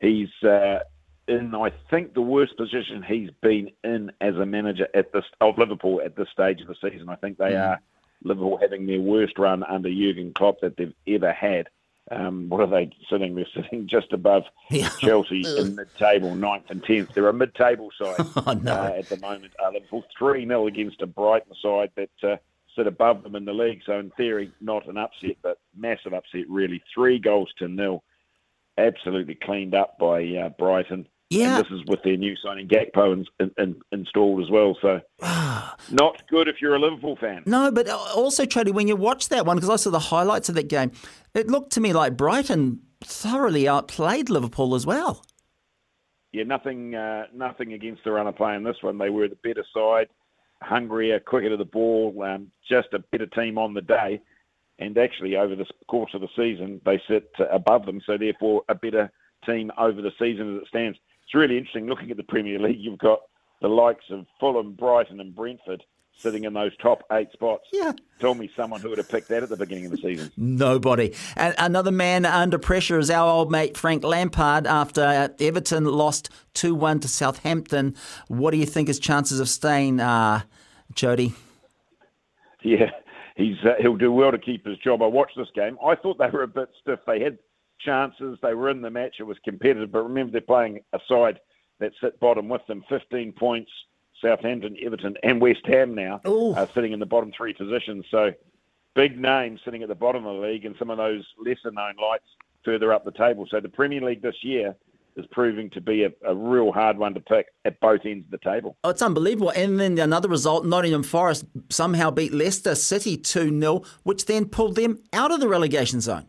he's 0.00 0.28
uh, 0.42 0.80
in, 1.28 1.54
I 1.54 1.72
think, 1.90 2.14
the 2.14 2.22
worst 2.22 2.56
position 2.56 3.02
he's 3.02 3.30
been 3.42 3.70
in 3.84 4.10
as 4.20 4.36
a 4.36 4.46
manager 4.46 4.88
at 4.94 5.12
this 5.12 5.24
of 5.40 5.58
Liverpool 5.58 6.00
at 6.04 6.16
this 6.16 6.28
stage 6.32 6.60
of 6.60 6.68
the 6.68 6.74
season. 6.74 7.08
I 7.08 7.16
think 7.16 7.38
they 7.38 7.52
mm. 7.52 7.68
are 7.68 7.80
Liverpool 8.24 8.58
having 8.60 8.86
their 8.86 9.00
worst 9.00 9.38
run 9.38 9.62
under 9.64 9.88
Jurgen 9.88 10.32
Klopp 10.32 10.60
that 10.60 10.76
they've 10.76 10.94
ever 11.06 11.32
had. 11.32 11.68
Um, 12.10 12.48
what 12.48 12.60
are 12.60 12.66
they 12.66 12.90
sitting? 13.10 13.34
They're 13.34 13.46
sitting 13.54 13.86
just 13.86 14.12
above 14.12 14.44
yeah. 14.70 14.88
Chelsea 14.98 15.44
in 15.46 15.76
mid-table, 15.76 16.34
ninth 16.34 16.70
and 16.70 16.82
tenth. 16.82 17.12
They're 17.14 17.28
a 17.28 17.34
mid-table 17.34 17.90
side 17.98 18.16
oh, 18.18 18.58
no. 18.62 18.72
uh, 18.72 18.94
at 18.98 19.08
the 19.08 19.18
moment. 19.18 19.52
Uh, 19.62 19.70
Liverpool 19.70 20.04
three 20.18 20.46
0 20.46 20.66
against 20.66 21.02
a 21.02 21.06
Brighton 21.06 21.52
side 21.62 21.90
that 21.96 22.10
uh, 22.22 22.36
sit 22.74 22.86
above 22.86 23.22
them 23.22 23.34
in 23.34 23.44
the 23.44 23.52
league. 23.52 23.82
So 23.84 23.98
in 23.98 24.10
theory, 24.10 24.52
not 24.60 24.86
an 24.88 24.96
upset, 24.96 25.36
but 25.42 25.58
massive 25.76 26.14
upset 26.14 26.48
really. 26.48 26.82
Three 26.94 27.18
goals 27.18 27.50
to 27.58 27.68
nil, 27.68 28.02
absolutely 28.78 29.34
cleaned 29.34 29.74
up 29.74 29.98
by 29.98 30.24
uh, 30.36 30.48
Brighton. 30.50 31.06
Yeah. 31.30 31.58
And 31.58 31.64
this 31.64 31.72
is 31.72 31.84
with 31.86 32.02
their 32.04 32.16
new 32.16 32.34
signing 32.42 32.68
Gakpo 32.68 33.12
in, 33.12 33.26
in, 33.38 33.50
in, 33.58 33.80
installed 33.92 34.42
as 34.42 34.50
well. 34.50 34.76
So 34.80 35.00
not 35.90 36.22
good 36.28 36.48
if 36.48 36.56
you're 36.60 36.74
a 36.74 36.78
Liverpool 36.78 37.16
fan. 37.20 37.42
No, 37.44 37.70
but 37.70 37.88
also, 37.88 38.44
Chody, 38.44 38.72
when 38.72 38.88
you 38.88 38.96
watch 38.96 39.28
that 39.28 39.44
one, 39.44 39.56
because 39.56 39.68
I 39.68 39.76
saw 39.76 39.90
the 39.90 39.98
highlights 39.98 40.48
of 40.48 40.54
that 40.54 40.68
game, 40.68 40.90
it 41.34 41.48
looked 41.48 41.72
to 41.72 41.80
me 41.80 41.92
like 41.92 42.16
Brighton 42.16 42.80
thoroughly 43.02 43.68
outplayed 43.68 44.30
Liverpool 44.30 44.74
as 44.74 44.86
well. 44.86 45.22
Yeah, 46.32 46.44
nothing, 46.44 46.94
uh, 46.94 47.24
nothing 47.34 47.74
against 47.74 48.04
the 48.04 48.12
runner 48.12 48.32
play 48.32 48.54
in 48.54 48.62
this 48.62 48.76
one. 48.80 48.96
They 48.98 49.10
were 49.10 49.28
the 49.28 49.36
better 49.36 49.64
side, 49.74 50.08
hungrier, 50.62 51.20
quicker 51.20 51.50
to 51.50 51.56
the 51.56 51.64
ball, 51.64 52.22
um, 52.22 52.50
just 52.70 52.88
a 52.94 52.98
better 52.98 53.26
team 53.26 53.58
on 53.58 53.74
the 53.74 53.82
day. 53.82 54.20
And 54.78 54.96
actually, 54.96 55.36
over 55.36 55.56
the 55.56 55.66
course 55.88 56.12
of 56.14 56.20
the 56.20 56.28
season, 56.36 56.80
they 56.86 57.02
sit 57.08 57.30
above 57.50 57.84
them. 57.84 58.00
So 58.06 58.16
therefore, 58.16 58.62
a 58.68 58.74
better 58.74 59.10
team 59.44 59.72
over 59.78 60.00
the 60.00 60.12
season 60.18 60.56
as 60.56 60.62
it 60.62 60.68
stands 60.68 60.98
it's 61.28 61.34
really 61.34 61.58
interesting 61.58 61.86
looking 61.88 62.10
at 62.10 62.16
the 62.16 62.22
Premier 62.22 62.58
League. 62.58 62.78
You've 62.80 62.98
got 62.98 63.20
the 63.60 63.68
likes 63.68 64.06
of 64.08 64.24
Fulham, 64.40 64.72
Brighton, 64.72 65.20
and 65.20 65.34
Brentford 65.34 65.84
sitting 66.16 66.44
in 66.44 66.54
those 66.54 66.74
top 66.78 67.02
eight 67.12 67.30
spots. 67.34 67.66
Yeah. 67.70 67.92
Tell 68.18 68.34
me 68.34 68.50
someone 68.56 68.80
who 68.80 68.88
would 68.88 68.96
have 68.96 69.10
picked 69.10 69.28
that 69.28 69.42
at 69.42 69.50
the 69.50 69.56
beginning 69.58 69.84
of 69.84 69.90
the 69.90 69.98
season. 69.98 70.32
Nobody. 70.38 71.14
And 71.36 71.54
another 71.58 71.90
man 71.90 72.24
under 72.24 72.58
pressure 72.58 72.98
is 72.98 73.10
our 73.10 73.30
old 73.30 73.52
mate 73.52 73.76
Frank 73.76 74.04
Lampard 74.04 74.66
after 74.66 75.30
Everton 75.38 75.84
lost 75.84 76.30
2 76.54 76.74
1 76.74 77.00
to 77.00 77.08
Southampton. 77.08 77.94
What 78.28 78.52
do 78.52 78.56
you 78.56 78.66
think 78.66 78.88
his 78.88 78.98
chances 78.98 79.38
of 79.38 79.50
staying, 79.50 80.00
are, 80.00 80.44
Chody? 80.94 81.34
Yeah, 82.62 82.90
he's 83.36 83.56
uh, 83.64 83.74
he'll 83.82 83.96
do 83.96 84.10
well 84.10 84.32
to 84.32 84.38
keep 84.38 84.66
his 84.66 84.78
job. 84.78 85.02
I 85.02 85.06
watched 85.06 85.36
this 85.36 85.48
game. 85.54 85.76
I 85.84 85.94
thought 85.94 86.16
they 86.16 86.30
were 86.32 86.42
a 86.42 86.48
bit 86.48 86.70
stiff. 86.80 87.00
They 87.06 87.20
had 87.20 87.38
chances. 87.80 88.38
They 88.42 88.54
were 88.54 88.70
in 88.70 88.82
the 88.82 88.90
match. 88.90 89.16
It 89.18 89.24
was 89.24 89.38
competitive. 89.44 89.92
But 89.92 90.04
remember, 90.04 90.32
they're 90.32 90.40
playing 90.40 90.80
a 90.92 91.00
side 91.08 91.40
that 91.80 91.92
sit 92.00 92.18
bottom 92.20 92.48
with 92.48 92.66
them, 92.66 92.84
15 92.88 93.32
points. 93.32 93.70
Southampton, 94.20 94.76
Everton, 94.82 95.16
and 95.22 95.40
West 95.40 95.64
Ham 95.66 95.94
now 95.94 96.20
are 96.26 96.68
sitting 96.74 96.92
in 96.92 96.98
the 96.98 97.06
bottom 97.06 97.30
three 97.36 97.54
positions. 97.54 98.04
So 98.10 98.32
big 98.94 99.16
names 99.16 99.60
sitting 99.64 99.82
at 99.82 99.88
the 99.88 99.94
bottom 99.94 100.26
of 100.26 100.36
the 100.36 100.42
league, 100.42 100.64
and 100.64 100.74
some 100.76 100.90
of 100.90 100.98
those 100.98 101.24
lesser 101.38 101.70
known 101.70 101.94
lights 102.02 102.26
further 102.64 102.92
up 102.92 103.04
the 103.04 103.12
table. 103.12 103.46
So 103.48 103.60
the 103.60 103.68
Premier 103.68 104.00
League 104.00 104.22
this 104.22 104.42
year 104.42 104.74
is 105.16 105.26
proving 105.30 105.70
to 105.70 105.80
be 105.80 106.04
a, 106.04 106.10
a, 106.26 106.34
real 106.34 106.72
hard 106.72 106.96
one 106.96 107.12
to 107.14 107.20
pick 107.20 107.46
at 107.64 107.78
both 107.80 108.00
ends 108.04 108.24
of 108.26 108.30
the 108.30 108.38
table. 108.38 108.76
Oh, 108.84 108.90
it's 108.90 109.02
unbelievable. 109.02 109.50
And 109.50 109.78
then 109.78 109.98
another 109.98 110.28
result, 110.28 110.64
Nottingham 110.64 111.02
Forest 111.02 111.44
somehow 111.70 112.10
beat 112.10 112.32
Leicester 112.32 112.74
City 112.74 113.16
2 113.16 113.58
0, 113.58 113.82
which 114.04 114.26
then 114.26 114.46
pulled 114.46 114.76
them 114.76 115.02
out 115.12 115.32
of 115.32 115.40
the 115.40 115.48
relegation 115.48 116.00
zone. 116.00 116.28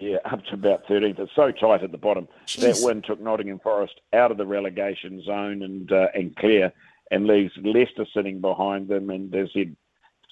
Yeah, 0.00 0.16
up 0.24 0.44
to 0.46 0.54
about 0.54 0.86
13th. 0.86 1.18
It's 1.18 1.32
so 1.36 1.52
tight 1.52 1.84
at 1.84 1.92
the 1.92 1.98
bottom. 1.98 2.26
Jeez. 2.46 2.60
That 2.60 2.86
win 2.86 3.02
took 3.02 3.20
Nottingham 3.20 3.60
Forest 3.60 4.00
out 4.12 4.30
of 4.30 4.38
the 4.38 4.46
relegation 4.46 5.22
zone 5.22 5.62
and 5.62 5.92
uh, 5.92 6.08
and 6.14 6.34
clear, 6.36 6.72
and 7.10 7.26
leaves 7.26 7.52
Leicester 7.62 8.06
sitting 8.12 8.40
behind 8.40 8.88
them. 8.88 9.10
And 9.10 9.32
as 9.34 9.50
said, 9.52 9.76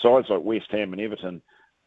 sides 0.03 0.29
like 0.31 0.43
West 0.43 0.67
Ham 0.71 0.93
and 0.93 1.01
Everton, 1.01 1.43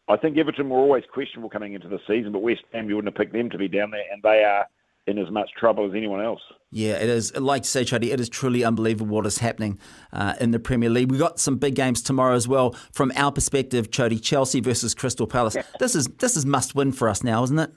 I 0.08 0.18
think 0.18 0.38
Everton 0.38 0.70
were 0.70 0.80
always 0.80 1.04
questionable 1.12 1.50
coming 1.50 1.74
into 1.74 1.88
the 1.88 2.00
season, 2.08 2.32
but 2.32 2.42
West 2.42 2.62
Ham 2.74 2.88
you 2.88 2.96
wouldn't 2.96 3.14
have 3.14 3.20
picked 3.20 3.34
them 3.34 3.50
to 3.50 3.58
be 3.58 3.68
down 3.68 3.92
there, 3.92 4.06
and 4.12 4.22
they 4.24 4.44
are 4.44 4.68
in 5.08 5.18
as 5.18 5.30
much 5.32 5.50
trouble 5.60 5.88
as 5.88 5.96
anyone 5.96 6.22
else. 6.22 6.42
Yeah, 6.70 6.94
it 6.94 7.10
is. 7.10 7.36
Like 7.36 7.64
to 7.64 7.70
say, 7.70 7.84
Chody, 7.84 8.12
it 8.14 8.20
is 8.20 8.30
truly 8.30 8.64
unbelievable 8.64 9.16
what 9.16 9.26
is 9.26 9.40
happening 9.40 9.80
uh, 10.14 10.36
in 10.40 10.52
the 10.52 10.60
Premier 10.60 10.90
League. 10.90 11.12
We've 11.12 11.20
got 11.20 11.40
some 11.40 11.58
big 11.58 11.76
games 11.76 12.02
tomorrow 12.02 12.36
as 12.36 12.48
well. 12.48 12.76
From 12.94 13.12
our 13.16 13.32
perspective, 13.32 13.92
Chody, 13.92 14.22
Chelsea 14.22 14.62
versus 14.62 14.94
Crystal 14.94 15.28
Palace. 15.28 15.58
this 15.80 15.96
is 15.96 16.08
this 16.20 16.38
is 16.38 16.46
must 16.46 16.76
win 16.76 16.92
for 16.92 17.10
us 17.10 17.24
now, 17.24 17.44
isn't 17.44 17.60
it? 17.60 17.72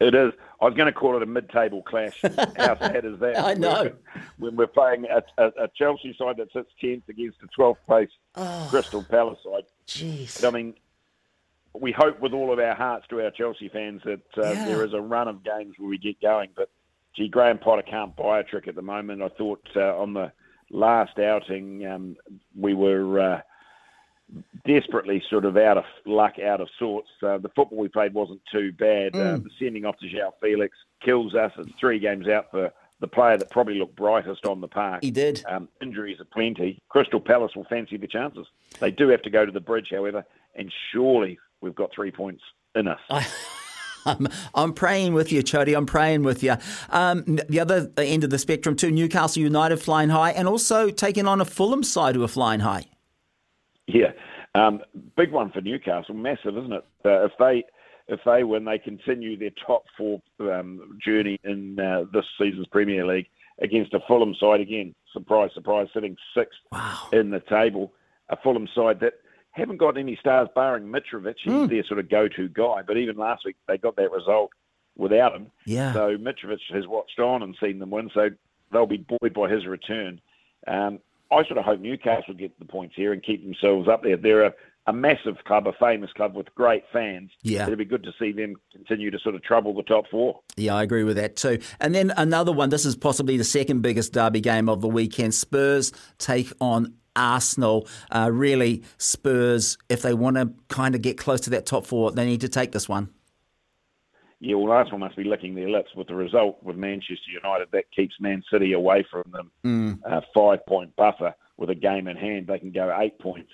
It 0.00 0.14
is. 0.14 0.32
I 0.60 0.64
was 0.64 0.74
going 0.74 0.86
to 0.86 0.92
call 0.92 1.16
it 1.16 1.22
a 1.22 1.26
mid-table 1.26 1.82
clash. 1.82 2.20
How 2.22 2.78
sad 2.78 3.04
is 3.04 3.18
that? 3.20 3.38
I 3.38 3.54
know. 3.54 3.92
When 4.38 4.56
we're 4.56 4.66
playing 4.66 5.04
a, 5.04 5.22
a, 5.42 5.64
a 5.64 5.68
Chelsea 5.76 6.16
side 6.18 6.38
that 6.38 6.50
sits 6.52 6.70
tenth 6.80 7.08
against 7.08 7.38
a 7.42 7.46
twelfth 7.54 7.80
place 7.86 8.08
oh, 8.36 8.66
Crystal 8.70 9.02
Palace 9.02 9.38
side. 9.44 9.64
Jeez. 9.86 10.46
I 10.46 10.50
mean, 10.50 10.74
we 11.80 11.92
hope 11.92 12.20
with 12.20 12.32
all 12.32 12.52
of 12.52 12.58
our 12.58 12.74
hearts 12.74 13.06
to 13.10 13.22
our 13.22 13.30
Chelsea 13.30 13.68
fans 13.68 14.02
that 14.04 14.20
uh, 14.38 14.52
yeah. 14.52 14.64
there 14.66 14.84
is 14.84 14.92
a 14.92 15.00
run 15.00 15.28
of 15.28 15.44
games 15.44 15.74
where 15.78 15.88
we 15.88 15.98
get 15.98 16.20
going. 16.20 16.50
But 16.54 16.70
gee, 17.14 17.28
Graham 17.28 17.58
Potter 17.58 17.82
can't 17.82 18.14
buy 18.16 18.40
a 18.40 18.44
trick 18.44 18.68
at 18.68 18.74
the 18.74 18.82
moment. 18.82 19.22
I 19.22 19.28
thought 19.28 19.66
uh, 19.74 19.96
on 19.98 20.14
the 20.14 20.32
last 20.70 21.18
outing 21.18 21.86
um, 21.86 22.16
we 22.58 22.74
were 22.74 23.20
uh, 23.20 23.40
desperately 24.66 25.22
sort 25.30 25.44
of 25.44 25.56
out 25.56 25.78
of 25.78 25.84
luck, 26.04 26.34
out 26.38 26.60
of 26.60 26.68
sorts. 26.78 27.08
Uh, 27.22 27.38
the 27.38 27.50
football 27.50 27.78
we 27.78 27.88
played 27.88 28.14
wasn't 28.14 28.40
too 28.52 28.72
bad. 28.72 29.12
Mm. 29.12 29.34
Uh, 29.34 29.38
the 29.38 29.50
sending 29.58 29.84
off 29.84 29.98
to 29.98 30.06
João 30.06 30.32
Felix 30.40 30.76
kills 31.04 31.34
us. 31.34 31.52
It's 31.58 31.70
three 31.78 31.98
games 31.98 32.28
out 32.28 32.50
for 32.50 32.72
the 33.00 33.06
player 33.06 33.36
that 33.36 33.50
probably 33.50 33.78
looked 33.78 33.96
brightest 33.96 34.46
on 34.46 34.60
the 34.60 34.68
park. 34.68 35.02
He 35.02 35.10
did. 35.10 35.44
Um, 35.46 35.68
injuries 35.82 36.18
are 36.18 36.24
plenty. 36.24 36.82
Crystal 36.88 37.20
Palace 37.20 37.52
will 37.54 37.66
fancy 37.68 37.98
the 37.98 38.06
chances. 38.06 38.46
They 38.80 38.90
do 38.90 39.08
have 39.08 39.22
to 39.22 39.30
go 39.30 39.44
to 39.44 39.52
the 39.52 39.60
bridge, 39.60 39.88
however, 39.90 40.24
and 40.54 40.72
surely 40.92 41.38
we've 41.60 41.74
got 41.74 41.90
three 41.94 42.10
points 42.10 42.42
in 42.74 42.88
us. 42.88 43.00
I- 43.10 43.26
I'm, 44.06 44.28
I'm 44.54 44.72
praying 44.72 45.14
with 45.14 45.32
you, 45.32 45.42
Chody. 45.42 45.76
I'm 45.76 45.84
praying 45.84 46.22
with 46.22 46.40
you. 46.42 46.54
Um, 46.90 47.40
the 47.48 47.58
other 47.58 47.90
end 47.98 48.22
of 48.22 48.30
the 48.30 48.38
spectrum, 48.38 48.76
too, 48.76 48.92
Newcastle 48.92 49.42
United 49.42 49.78
flying 49.78 50.10
high 50.10 50.30
and 50.30 50.46
also 50.46 50.90
taking 50.90 51.26
on 51.26 51.40
a 51.40 51.44
Fulham 51.44 51.82
side 51.82 52.14
who 52.14 52.22
are 52.22 52.28
flying 52.28 52.60
high. 52.60 52.84
Yeah, 53.88 54.12
um, 54.54 54.80
big 55.16 55.32
one 55.32 55.50
for 55.50 55.60
Newcastle, 55.60 56.14
massive, 56.14 56.56
isn't 56.56 56.72
it? 56.72 56.84
Uh, 57.04 57.24
if 57.24 57.32
they 57.38 57.64
if 58.08 58.20
they 58.24 58.44
win, 58.44 58.64
they 58.64 58.78
continue 58.78 59.36
their 59.36 59.50
top 59.66 59.84
four 59.98 60.22
um, 60.40 60.98
journey 61.04 61.38
in 61.44 61.78
uh, 61.78 62.04
this 62.12 62.24
season's 62.38 62.66
Premier 62.68 63.04
League 63.04 63.26
against 63.60 63.94
a 63.94 64.00
Fulham 64.06 64.34
side 64.38 64.60
again. 64.60 64.94
Surprise, 65.12 65.50
surprise, 65.54 65.88
sitting 65.92 66.16
sixth 66.36 66.58
wow. 66.70 67.08
in 67.12 67.30
the 67.30 67.40
table. 67.40 67.92
A 68.28 68.36
Fulham 68.36 68.68
side 68.74 69.00
that 69.00 69.14
haven't 69.56 69.78
got 69.78 69.96
any 69.96 70.16
stars, 70.16 70.48
barring 70.54 70.84
Mitrovic. 70.84 71.36
He's 71.42 71.52
mm. 71.52 71.68
their 71.68 71.84
sort 71.84 71.98
of 71.98 72.08
go-to 72.08 72.48
guy. 72.48 72.82
But 72.86 72.98
even 72.98 73.16
last 73.16 73.44
week, 73.44 73.56
they 73.66 73.78
got 73.78 73.96
that 73.96 74.12
result 74.12 74.50
without 74.96 75.34
him. 75.34 75.50
Yeah. 75.64 75.92
So 75.92 76.16
Mitrovic 76.16 76.58
has 76.72 76.86
watched 76.86 77.18
on 77.18 77.42
and 77.42 77.56
seen 77.60 77.78
them 77.78 77.90
win. 77.90 78.10
So 78.14 78.30
they'll 78.72 78.86
be 78.86 78.98
buoyed 78.98 79.34
by 79.34 79.50
his 79.50 79.66
return. 79.66 80.20
Um, 80.66 81.00
I 81.30 81.44
sort 81.44 81.58
of 81.58 81.64
hope 81.64 81.80
Newcastle 81.80 82.34
get 82.34 82.56
the 82.58 82.64
points 82.64 82.94
here 82.96 83.12
and 83.12 83.22
keep 83.22 83.42
themselves 83.42 83.88
up 83.88 84.02
there. 84.02 84.16
They're 84.16 84.44
a, 84.44 84.54
a 84.86 84.92
massive 84.92 85.36
club, 85.44 85.66
a 85.66 85.72
famous 85.72 86.12
club 86.12 86.36
with 86.36 86.54
great 86.54 86.84
fans. 86.92 87.30
Yeah. 87.42 87.66
It'd 87.66 87.78
be 87.78 87.84
good 87.84 88.04
to 88.04 88.12
see 88.18 88.32
them 88.32 88.56
continue 88.72 89.10
to 89.10 89.18
sort 89.18 89.34
of 89.34 89.42
trouble 89.42 89.74
the 89.74 89.82
top 89.82 90.04
four. 90.10 90.40
Yeah, 90.56 90.76
I 90.76 90.82
agree 90.82 91.02
with 91.02 91.16
that 91.16 91.36
too. 91.36 91.58
And 91.80 91.94
then 91.94 92.12
another 92.16 92.52
one, 92.52 92.70
this 92.70 92.86
is 92.86 92.94
possibly 92.94 93.36
the 93.36 93.44
second 93.44 93.82
biggest 93.82 94.12
derby 94.12 94.40
game 94.40 94.68
of 94.68 94.80
the 94.80 94.88
weekend. 94.88 95.34
Spurs 95.34 95.92
take 96.18 96.52
on 96.60 96.94
Arsenal. 97.16 97.88
Uh, 98.10 98.30
really, 98.32 98.82
Spurs, 98.98 99.78
if 99.88 100.02
they 100.02 100.14
want 100.14 100.36
to 100.36 100.52
kind 100.68 100.94
of 100.94 101.02
get 101.02 101.18
close 101.18 101.40
to 101.42 101.50
that 101.50 101.66
top 101.66 101.86
four, 101.86 102.12
they 102.12 102.26
need 102.26 102.42
to 102.42 102.48
take 102.48 102.72
this 102.72 102.88
one. 102.88 103.10
yeah, 104.40 104.54
well, 104.54 104.72
Arsenal 104.72 104.98
must 104.98 105.16
be 105.16 105.24
licking 105.24 105.54
their 105.54 105.70
lips 105.70 105.90
with 105.96 106.08
the 106.08 106.14
result 106.14 106.62
with 106.62 106.76
Manchester 106.76 107.30
United. 107.32 107.68
That 107.72 107.90
keeps 107.94 108.14
Man 108.20 108.42
City 108.52 108.74
away 108.74 109.04
from 109.10 109.24
them. 109.32 109.50
Mm. 109.64 109.98
A 110.04 110.22
five 110.34 110.64
point 110.66 110.94
buffer 110.96 111.34
with 111.56 111.70
a 111.70 111.74
game 111.74 112.06
in 112.06 112.16
hand. 112.16 112.46
They 112.46 112.58
can 112.58 112.72
go 112.72 112.94
eight 113.00 113.18
points 113.18 113.50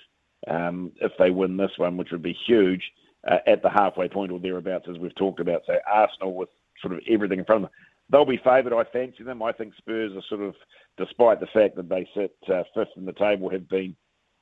um, 0.47 0.91
if 1.01 1.13
they 1.17 1.31
win 1.31 1.57
this 1.57 1.71
one, 1.77 1.97
which 1.97 2.11
would 2.11 2.21
be 2.21 2.37
huge 2.45 2.83
uh, 3.29 3.37
at 3.47 3.61
the 3.61 3.69
halfway 3.69 4.09
point 4.09 4.31
or 4.31 4.39
thereabouts, 4.39 4.87
as 4.89 4.97
we've 4.97 5.15
talked 5.15 5.39
about. 5.39 5.61
So 5.65 5.77
Arsenal 5.91 6.33
with 6.33 6.49
sort 6.81 6.93
of 6.93 6.99
everything 7.09 7.39
in 7.39 7.45
front 7.45 7.63
of 7.63 7.69
them. 7.69 7.77
They'll 8.09 8.25
be 8.25 8.39
favoured. 8.43 8.73
I 8.73 8.83
fancy 8.91 9.23
them. 9.23 9.41
I 9.41 9.51
think 9.51 9.73
Spurs 9.77 10.11
are 10.15 10.21
sort 10.29 10.41
of, 10.41 10.55
despite 10.97 11.39
the 11.39 11.47
fact 11.47 11.75
that 11.77 11.89
they 11.89 12.07
sit 12.15 12.35
uh, 12.47 12.63
fifth 12.75 12.89
in 12.95 13.05
the 13.05 13.13
table, 13.13 13.49
have 13.49 13.67
been 13.69 13.95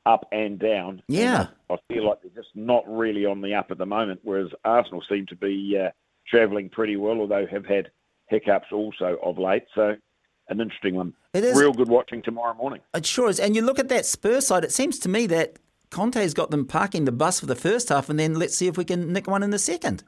up 0.06 0.28
and 0.32 0.60
down. 0.60 1.04
Yeah. 1.08 1.48
I 1.70 1.78
feel 1.88 2.08
like 2.08 2.22
they're 2.22 2.44
just 2.44 2.56
not 2.56 2.84
really 2.88 3.26
on 3.26 3.42
the 3.42 3.54
up 3.54 3.72
at 3.72 3.78
the 3.78 3.86
moment, 3.86 4.22
whereas 4.24 4.50
Arsenal 4.66 5.04
seem 5.08 5.26
to 5.28 5.36
be 5.36 5.80
uh, 5.82 5.92
travelling 6.28 6.70
pretty 6.70 6.96
well, 6.96 7.20
although 7.20 7.46
have 7.46 7.66
had 7.66 7.92
hiccups 8.28 8.72
also 8.72 9.18
of 9.24 9.38
late. 9.38 9.64
So 9.76 9.96
an 10.50 10.60
interesting 10.60 10.96
one. 10.96 11.14
It 11.34 11.44
is. 11.44 11.58
Real 11.58 11.74
good 11.74 11.90
watching 11.90 12.22
tomorrow 12.22 12.54
morning. 12.56 12.82
It 12.94 13.06
sure 13.06 13.30
is. 13.30 13.40
And 13.40 13.56
you 13.56 13.62
look 13.62 13.80
at 13.80 13.90
that 13.90 14.06
Spurs 14.06 14.48
side, 14.48 14.64
it 14.64 14.72
seems 14.72 15.00
to 15.00 15.10
me 15.10 15.28
that 15.28 15.60
Conte's 15.92 16.34
got 16.34 16.52
them 16.52 16.66
parking 16.66 17.06
the 17.06 17.12
bus 17.12 17.40
for 17.40 17.46
the 17.46 17.56
first 17.56 17.90
half, 17.90 18.10
and 18.10 18.20
then 18.20 18.36
let's 18.36 18.56
see 18.56 18.68
if 18.68 18.78
we 18.78 18.86
can 18.86 19.14
nick 19.14 19.28
one 19.28 19.44
in 19.44 19.52
the 19.52 19.60
second. 19.60 20.04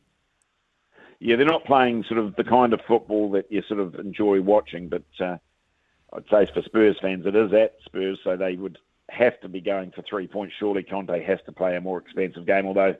Yeah, 1.23 1.37
they're 1.37 1.45
not 1.45 1.63
playing 1.63 2.03
sort 2.09 2.19
of 2.19 2.35
the 2.35 2.43
kind 2.43 2.73
of 2.73 2.81
football 2.85 3.31
that 3.31 3.49
you 3.49 3.61
sort 3.65 3.79
of 3.79 3.95
enjoy 3.95 4.41
watching, 4.41 4.89
but 4.89 5.05
uh, 5.21 5.37
I'd 6.11 6.25
say 6.29 6.51
for 6.53 6.61
Spurs 6.63 6.97
fans, 7.01 7.25
it 7.25 7.33
is 7.33 7.53
at 7.53 7.77
Spurs, 7.85 8.19
so 8.25 8.35
they 8.35 8.57
would 8.57 8.77
have 9.09 9.39
to 9.39 9.47
be 9.47 9.61
going 9.61 9.91
for 9.91 10.01
three 10.01 10.27
points. 10.27 10.53
Surely 10.59 10.83
Conte 10.83 11.23
has 11.23 11.39
to 11.45 11.53
play 11.53 11.77
a 11.77 11.81
more 11.81 11.99
expensive 11.99 12.45
game, 12.45 12.67
although 12.67 12.95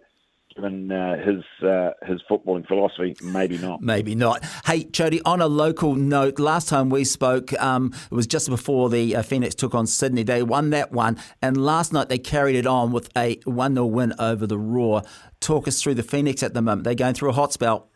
given 0.55 0.89
uh, 0.89 1.17
his 1.17 1.67
uh, 1.67 1.91
his 2.05 2.21
footballing 2.29 2.65
philosophy, 2.65 3.13
maybe 3.21 3.57
not. 3.57 3.81
Maybe 3.81 4.15
not. 4.15 4.41
Hey, 4.65 4.85
Chody, 4.85 5.19
on 5.25 5.41
a 5.41 5.47
local 5.47 5.95
note, 5.95 6.39
last 6.39 6.69
time 6.69 6.89
we 6.89 7.03
spoke, 7.03 7.51
um, 7.61 7.91
it 8.09 8.15
was 8.15 8.25
just 8.25 8.47
before 8.47 8.89
the 8.89 9.17
uh, 9.17 9.21
Phoenix 9.23 9.53
took 9.53 9.75
on 9.75 9.85
Sydney. 9.85 10.23
They 10.23 10.43
won 10.43 10.69
that 10.69 10.93
one, 10.93 11.17
and 11.41 11.57
last 11.57 11.91
night 11.91 12.07
they 12.07 12.19
carried 12.19 12.55
it 12.55 12.67
on 12.67 12.93
with 12.93 13.09
a 13.17 13.39
1 13.43 13.73
0 13.73 13.85
win 13.85 14.13
over 14.17 14.47
the 14.47 14.57
Roar. 14.57 15.01
Talk 15.41 15.67
us 15.67 15.81
through 15.81 15.95
the 15.95 16.03
Phoenix 16.03 16.41
at 16.41 16.53
the 16.53 16.61
moment. 16.61 16.85
They're 16.85 16.95
going 16.95 17.15
through 17.15 17.31
a 17.31 17.33
hot 17.33 17.51
spell. 17.51 17.89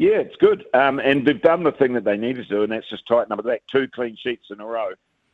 Yeah, 0.00 0.16
it's 0.20 0.36
good. 0.36 0.64
Um, 0.72 0.98
and 0.98 1.26
they've 1.26 1.42
done 1.42 1.62
the 1.62 1.72
thing 1.72 1.92
that 1.92 2.04
they 2.04 2.16
needed 2.16 2.48
to 2.48 2.54
do, 2.54 2.62
and 2.62 2.72
that's 2.72 2.88
just 2.88 3.06
tighten 3.06 3.32
up 3.32 3.44
back. 3.44 3.62
Two 3.70 3.86
clean 3.86 4.16
sheets 4.16 4.46
in 4.50 4.58
a 4.58 4.64
row. 4.64 4.92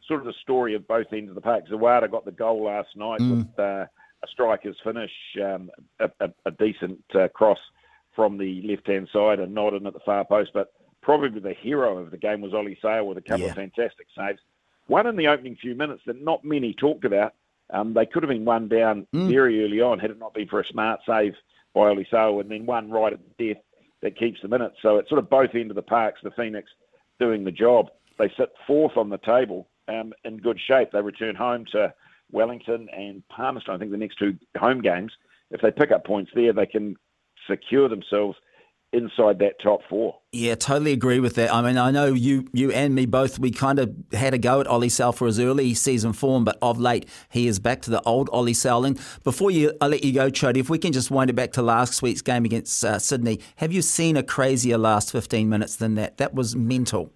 Sort 0.09 0.19
of 0.19 0.27
the 0.27 0.33
story 0.43 0.75
of 0.75 0.89
both 0.89 1.07
ends 1.13 1.29
of 1.29 1.37
the 1.37 1.41
park. 1.41 1.69
Zawada 1.69 2.11
got 2.11 2.25
the 2.25 2.33
goal 2.33 2.65
last 2.65 2.89
night 2.97 3.21
Mm. 3.21 3.31
with 3.31 3.59
uh, 3.61 3.87
a 4.25 4.27
striker's 4.27 4.77
finish, 4.83 5.13
um, 5.41 5.71
a, 6.01 6.11
a, 6.19 6.31
a 6.47 6.51
decent 6.51 6.99
uh, 7.15 7.29
cross 7.29 7.61
from 8.17 8.39
the 8.39 8.61
left-hand 8.63 9.09
side 9.13 9.39
and 9.39 9.55
not 9.55 9.73
in 9.73 9.87
at 9.87 9.93
the 9.93 10.01
far 10.01 10.25
post. 10.25 10.51
But 10.53 10.73
probably 11.01 11.39
the 11.39 11.55
hero 11.55 11.99
of 11.99 12.11
the 12.11 12.17
game 12.17 12.41
was 12.41 12.53
Ollie 12.53 12.77
Sail 12.83 13.07
with 13.07 13.19
a 13.19 13.23
couple 13.23 13.45
Yeah. 13.45 13.51
of 13.51 13.57
fantastic 13.57 14.09
saves. 14.19 14.41
One 14.89 15.07
in 15.07 15.15
the 15.15 15.29
opening 15.29 15.55
few 15.55 15.77
minutes 15.77 16.03
that 16.07 16.21
not 16.21 16.45
many 16.45 16.75
talked 16.75 17.05
about. 17.05 17.35
Um, 17.71 17.95
they 17.95 18.05
could 18.07 18.25
have 18.25 18.31
been 18.31 18.45
one 18.45 18.67
down 18.67 19.07
Mm. 19.15 19.29
very 19.29 19.65
early 19.65 19.81
on 19.81 20.01
had 20.01 20.11
it 20.11 20.19
not 20.19 20.35
been 20.35 20.49
for 20.49 20.59
a 20.59 20.65
smart 20.67 21.03
save 21.07 21.37
by 21.73 21.83
Ollie 21.83 22.09
Sail, 22.11 22.41
and 22.41 22.51
then 22.51 22.67
one 22.67 22.91
right 22.91 23.13
at 23.13 23.21
the 23.39 23.55
death 23.55 23.63
that 24.03 24.19
keeps 24.19 24.41
them 24.43 24.53
in 24.53 24.63
it. 24.63 24.73
So 24.83 24.99
it's 24.99 25.09
sort 25.09 25.19
of 25.19 25.31
both 25.31 25.51
end 25.55 25.71
of 25.71 25.77
the 25.77 25.83
parks. 25.83 26.21
The 26.23 26.31
Phoenix 26.33 26.69
doing 27.19 27.45
the 27.45 27.51
job. 27.51 27.87
They 28.19 28.31
sit 28.39 28.51
fourth 28.67 28.97
on 28.97 29.09
the 29.09 29.19
table 29.19 29.69
um, 29.89 30.13
in 30.25 30.39
good 30.39 30.59
shape. 30.67 30.91
They 30.93 31.01
return 31.01 31.35
home 31.35 31.65
to 31.73 31.93
Wellington 32.31 32.89
and 32.97 33.23
Palmerston. 33.29 33.75
I 33.75 33.79
think 33.79 33.91
the 33.91 33.97
next 33.97 34.19
two 34.19 34.37
home 34.59 34.81
games. 34.81 35.13
If 35.51 35.61
they 35.61 35.71
pick 35.71 35.93
up 35.93 36.05
points 36.05 36.31
there, 36.35 36.53
they 36.53 36.67
can 36.67 36.97
secure 37.49 37.89
themselves 37.89 38.37
inside 38.97 39.39
that 39.41 39.61
top 39.63 39.81
four. 39.89 40.19
Yeah, 40.33 40.55
totally 40.55 40.93
agree 40.93 41.21
with 41.21 41.35
that. 41.37 41.53
I 41.53 41.63
mean, 41.63 41.79
I 41.79 41.91
know 41.91 42.07
you, 42.07 42.47
you 42.53 42.71
and 42.73 42.95
me 42.95 43.07
both. 43.07 43.39
We 43.39 43.51
kind 43.51 43.79
of 43.79 43.95
had 44.13 44.35
a 44.35 44.39
go 44.39 44.61
at 44.61 44.67
Ollie 44.67 44.89
Sail 44.89 45.13
for 45.13 45.27
his 45.27 45.39
early 45.39 45.75
season 45.75 46.13
form, 46.13 46.45
but 46.45 46.59
of 46.61 46.79
late 46.79 47.09
he 47.31 47.47
is 47.47 47.59
back 47.59 47.83
to 47.83 47.91
the 47.91 48.03
old 48.03 48.29
Ollie 48.33 48.55
Sail. 48.55 48.85
And 48.85 48.97
before 49.25 49.51
you, 49.51 49.73
I 49.81 49.87
let 49.87 50.05
you 50.05 50.13
go, 50.13 50.31
Chody, 50.31 50.59
if 50.59 50.69
we 50.69 50.79
can 50.79 50.93
just 50.93 51.11
wind 51.11 51.31
it 51.31 51.35
back 51.35 51.53
to 51.53 51.63
last 51.63 52.03
week's 52.03 52.23
game 52.23 52.45
against 52.45 52.85
uh, 52.85 52.99
Sydney, 52.99 53.41
have 53.57 53.73
you 53.73 53.83
seen 53.83 54.17
a 54.17 54.23
crazier 54.23 54.79
last 54.79 55.13
fifteen 55.13 55.49
minutes 55.49 55.77
than 55.77 55.95
that? 55.95 56.17
That 56.19 56.35
was 56.35 56.57
mental. 56.57 57.13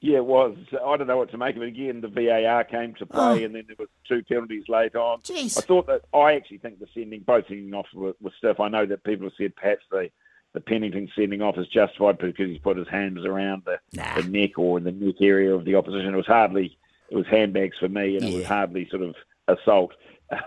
Yeah, 0.00 0.18
it 0.18 0.26
was. 0.26 0.54
I 0.84 0.98
don't 0.98 1.06
know 1.06 1.16
what 1.16 1.30
to 1.30 1.38
make 1.38 1.56
of 1.56 1.62
it. 1.62 1.68
Again, 1.68 2.02
the 2.02 2.08
VAR 2.08 2.64
came 2.64 2.94
to 2.96 3.06
play, 3.06 3.40
Oh. 3.40 3.44
and 3.46 3.54
then 3.54 3.64
there 3.66 3.76
was 3.78 3.88
two 4.06 4.22
penalties 4.22 4.64
late 4.68 4.94
on. 4.94 5.20
Jeez. 5.20 5.56
I 5.56 5.62
thought 5.62 5.86
that 5.86 6.02
I 6.12 6.34
actually 6.34 6.58
think 6.58 6.78
the 6.78 6.86
sending, 6.92 7.20
both 7.20 7.46
sending 7.48 7.72
off 7.72 7.86
was, 7.94 8.14
was 8.20 8.34
stiff. 8.36 8.60
I 8.60 8.68
know 8.68 8.84
that 8.84 9.02
people 9.04 9.26
have 9.28 9.32
said 9.38 9.56
perhaps 9.56 9.82
the 9.90 10.10
the 10.54 10.60
Pennington 10.60 11.10
sending 11.14 11.42
off 11.42 11.58
is 11.58 11.66
justified 11.68 12.16
because 12.18 12.48
he's 12.48 12.58
put 12.58 12.76
his 12.76 12.88
hands 12.88 13.24
around 13.24 13.62
the, 13.66 13.78
Nah. 13.92 14.20
the 14.20 14.26
neck 14.28 14.58
or 14.58 14.78
in 14.78 14.84
the 14.84 14.92
neck 14.92 15.16
area 15.20 15.54
of 15.54 15.64
the 15.64 15.74
opposition. 15.74 16.14
It 16.14 16.16
was 16.16 16.26
hardly 16.26 16.78
it 17.10 17.16
was 17.16 17.26
handbags 17.26 17.76
for 17.78 17.88
me, 17.88 18.16
and 18.16 18.24
it 18.24 18.34
was 18.34 18.46
hardly 18.46 18.88
sort 18.88 19.02
of 19.02 19.14
assault. 19.48 19.92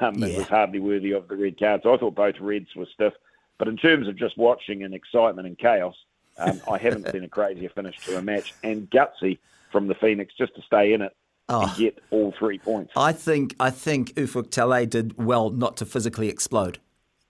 Um, 0.02 0.24
It 0.24 0.36
was 0.38 0.48
hardly 0.48 0.80
worthy 0.80 1.12
of 1.12 1.28
the 1.28 1.36
red 1.36 1.60
card. 1.60 1.82
So 1.84 1.94
I 1.94 1.98
thought 1.98 2.16
both 2.16 2.40
reds 2.40 2.76
were 2.76 2.88
stiff. 2.92 3.14
But 3.60 3.68
in 3.68 3.78
terms 3.78 4.08
of 4.08 4.16
just 4.18 4.38
watching 4.38 4.84
and 4.84 4.94
excitement 4.94 5.48
and 5.48 5.58
chaos, 5.58 5.96
um, 6.40 6.60
I 6.70 6.78
haven't 6.80 7.08
seen 7.12 7.24
a 7.24 7.28
crazier 7.30 7.70
finish 7.70 7.98
to 8.06 8.18
a 8.18 8.22
match 8.22 8.54
and 8.64 8.90
gutsy 8.90 9.38
from 9.72 9.88
the 9.88 9.96
Phoenix 9.96 10.34
just 10.36 10.56
to 10.56 10.62
stay 10.64 10.94
in 10.94 11.02
it 11.04 11.16
Oh. 11.50 11.68
and 11.68 11.78
get 11.78 12.00
all 12.12 12.34
three 12.38 12.58
points. 12.60 12.92
I 12.98 13.14
think 13.14 13.56
I 13.60 13.70
think 13.70 14.14
Ufuk 14.16 14.50
Talay 14.50 14.90
did 14.90 15.24
well 15.24 15.50
not 15.52 15.78
to 15.78 15.86
physically 15.86 16.28
explode. 16.30 16.80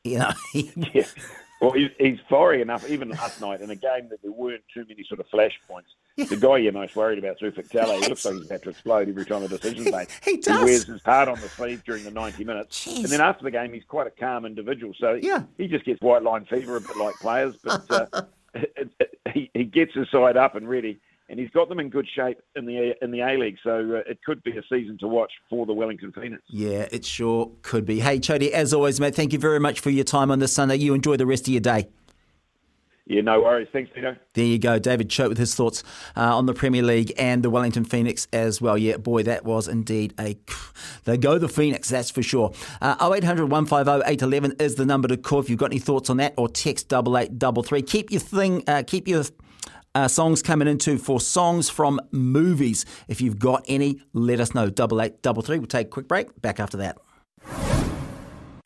You 0.03 0.19
know, 0.19 0.32
Yeah. 0.53 1.05
Well, 1.59 1.71
he's, 1.71 1.89
he's 1.99 2.19
fiery 2.29 2.61
enough, 2.61 2.87
even 2.89 3.09
last 3.09 3.41
night, 3.41 3.61
in 3.61 3.69
a 3.71 3.75
game 3.75 4.09
that 4.09 4.21
there 4.21 4.31
weren't 4.31 4.63
too 4.73 4.85
many 4.87 5.03
sort 5.03 5.19
of 5.19 5.27
flash 5.27 5.59
points. 5.67 5.89
The 6.17 6.35
guy 6.37 6.57
you're 6.57 6.71
most 6.71 6.95
worried 6.95 7.19
about 7.19 7.41
is 7.41 7.53
Ufuk 7.53 7.67
Talay. 7.71 8.01
He 8.01 8.09
looks 8.09 8.25
like 8.25 8.35
he's 8.35 8.45
about 8.45 8.63
to 8.63 8.69
explode 8.69 9.09
every 9.09 9.25
time 9.25 9.43
a 9.43 9.47
decision's 9.47 9.91
made. 9.91 10.07
He 10.23 10.37
does. 10.37 10.59
He 10.59 10.65
wears 10.65 10.85
his 10.85 11.03
heart 11.03 11.27
on 11.29 11.39
the 11.41 11.47
sleeve 11.49 11.83
during 11.83 12.03
the 12.03 12.11
90 12.11 12.43
minutes. 12.43 12.85
Jeez. 12.85 12.97
And 12.97 13.05
then 13.07 13.21
after 13.21 13.43
the 13.43 13.51
game, 13.51 13.71
he's 13.73 13.83
quite 13.87 14.07
a 14.07 14.11
calm 14.11 14.45
individual. 14.45 14.93
So 14.99 15.13
Yeah. 15.21 15.43
he 15.57 15.67
just 15.67 15.85
gets 15.85 16.01
white 16.01 16.23
line 16.23 16.45
fever 16.45 16.77
a 16.77 16.81
bit 16.81 16.97
like 16.97 17.15
players. 17.15 17.55
But 17.63 17.91
uh, 17.91 18.21
it, 18.55 18.89
it, 18.99 19.19
he, 19.33 19.51
he 19.53 19.63
gets 19.63 19.93
his 19.93 20.09
side 20.09 20.37
up 20.37 20.55
and 20.55 20.67
ready. 20.67 20.99
And 21.30 21.38
he's 21.39 21.49
got 21.49 21.67
them 21.67 21.80
in 21.80 21.89
good 21.89 22.07
shape 22.15 22.39
in 22.55 22.65
the 22.65 22.93
in 23.01 23.11
the 23.11 23.19
A 23.19 23.38
League, 23.38 23.57
so 23.61 23.97
uh, 23.97 24.09
it 24.09 24.19
could 24.25 24.41
be 24.43 24.51
a 24.51 24.61
season 24.71 24.97
to 24.99 25.07
watch 25.07 25.32
for 25.49 25.65
the 25.65 25.73
Wellington 25.73 26.13
Phoenix. 26.13 26.41
yeah, 26.47 26.88
it 26.89 27.03
sure 27.03 27.51
could 27.63 27.86
be. 27.86 27.99
Hey, 27.99 28.19
Chody, 28.19 28.51
as 28.51 28.73
always, 28.73 28.99
mate, 29.01 29.13
thank 29.13 29.34
you 29.34 29.39
very 29.39 29.59
much 29.59 29.82
for 29.82 29.89
your 29.89 30.05
time 30.05 30.32
on 30.32 30.39
this 30.39 30.53
Sunday. 30.53 30.78
You 30.78 30.93
enjoy 30.93 31.17
the 31.17 31.25
rest 31.25 31.47
of 31.47 31.53
your 31.53 31.61
day. 31.61 31.88
Yeah, 33.09 33.21
no 33.21 33.41
worries. 33.41 33.69
Thanks, 33.71 33.89
Peter. 33.95 34.19
There 34.34 34.43
you 34.45 34.59
go, 34.59 34.80
David 34.80 35.09
Choate 35.09 35.30
with 35.30 35.38
his 35.38 35.55
thoughts 35.55 35.82
uh, 36.17 36.36
on 36.36 36.45
the 36.45 36.53
Premier 36.53 36.84
League 36.84 37.13
and 37.17 37.41
the 37.41 37.49
Wellington 37.49 37.86
Phoenix 37.86 38.28
as 38.34 38.61
well. 38.61 38.78
Yeah, 38.78 38.97
boy, 38.97 39.23
that 39.23 39.45
was 39.45 39.67
indeed 39.67 40.13
a. 40.19 40.38
They 41.05 41.17
go 41.17 41.38
the 41.38 41.47
Phoenix, 41.47 41.88
that's 41.88 42.09
for 42.09 42.21
sure. 42.21 42.51
Uh, 42.82 42.95
0800 43.15 43.49
150 43.49 44.11
811 44.11 44.57
is 44.59 44.75
the 44.75 44.86
number 44.86 45.07
to 45.07 45.15
call 45.15 45.39
if 45.39 45.49
you've 45.49 45.57
got 45.57 45.71
any 45.71 45.80
thoughts 45.80 46.09
on 46.09 46.17
that, 46.17 46.34
or 46.38 46.49
text 46.49 46.89
double 46.89 47.17
eight 47.17 47.39
double 47.39 47.63
three. 47.63 47.82
Keep 47.82 48.11
your 48.11 48.19
thing, 48.19 48.63
uh, 48.67 48.84
keep 48.86 49.07
your 49.07 49.23
uh, 49.97 50.07
songs 50.07 50.43
coming 50.43 50.67
into 50.67 50.99
for 50.99 51.19
songs 51.19 51.69
from 51.69 51.99
movies. 52.11 52.85
If 53.07 53.19
you've 53.19 53.39
got 53.39 53.65
any, 53.67 53.99
let 54.13 54.39
us 54.39 54.53
know. 54.53 54.69
Double 54.69 55.01
eight 55.01 55.23
double 55.23 55.41
three. 55.41 55.57
We'll 55.57 55.67
take 55.67 55.87
a 55.87 55.89
quick 55.89 56.07
break. 56.07 56.39
Back 56.39 56.59
after 56.59 56.77
that. 56.77 56.99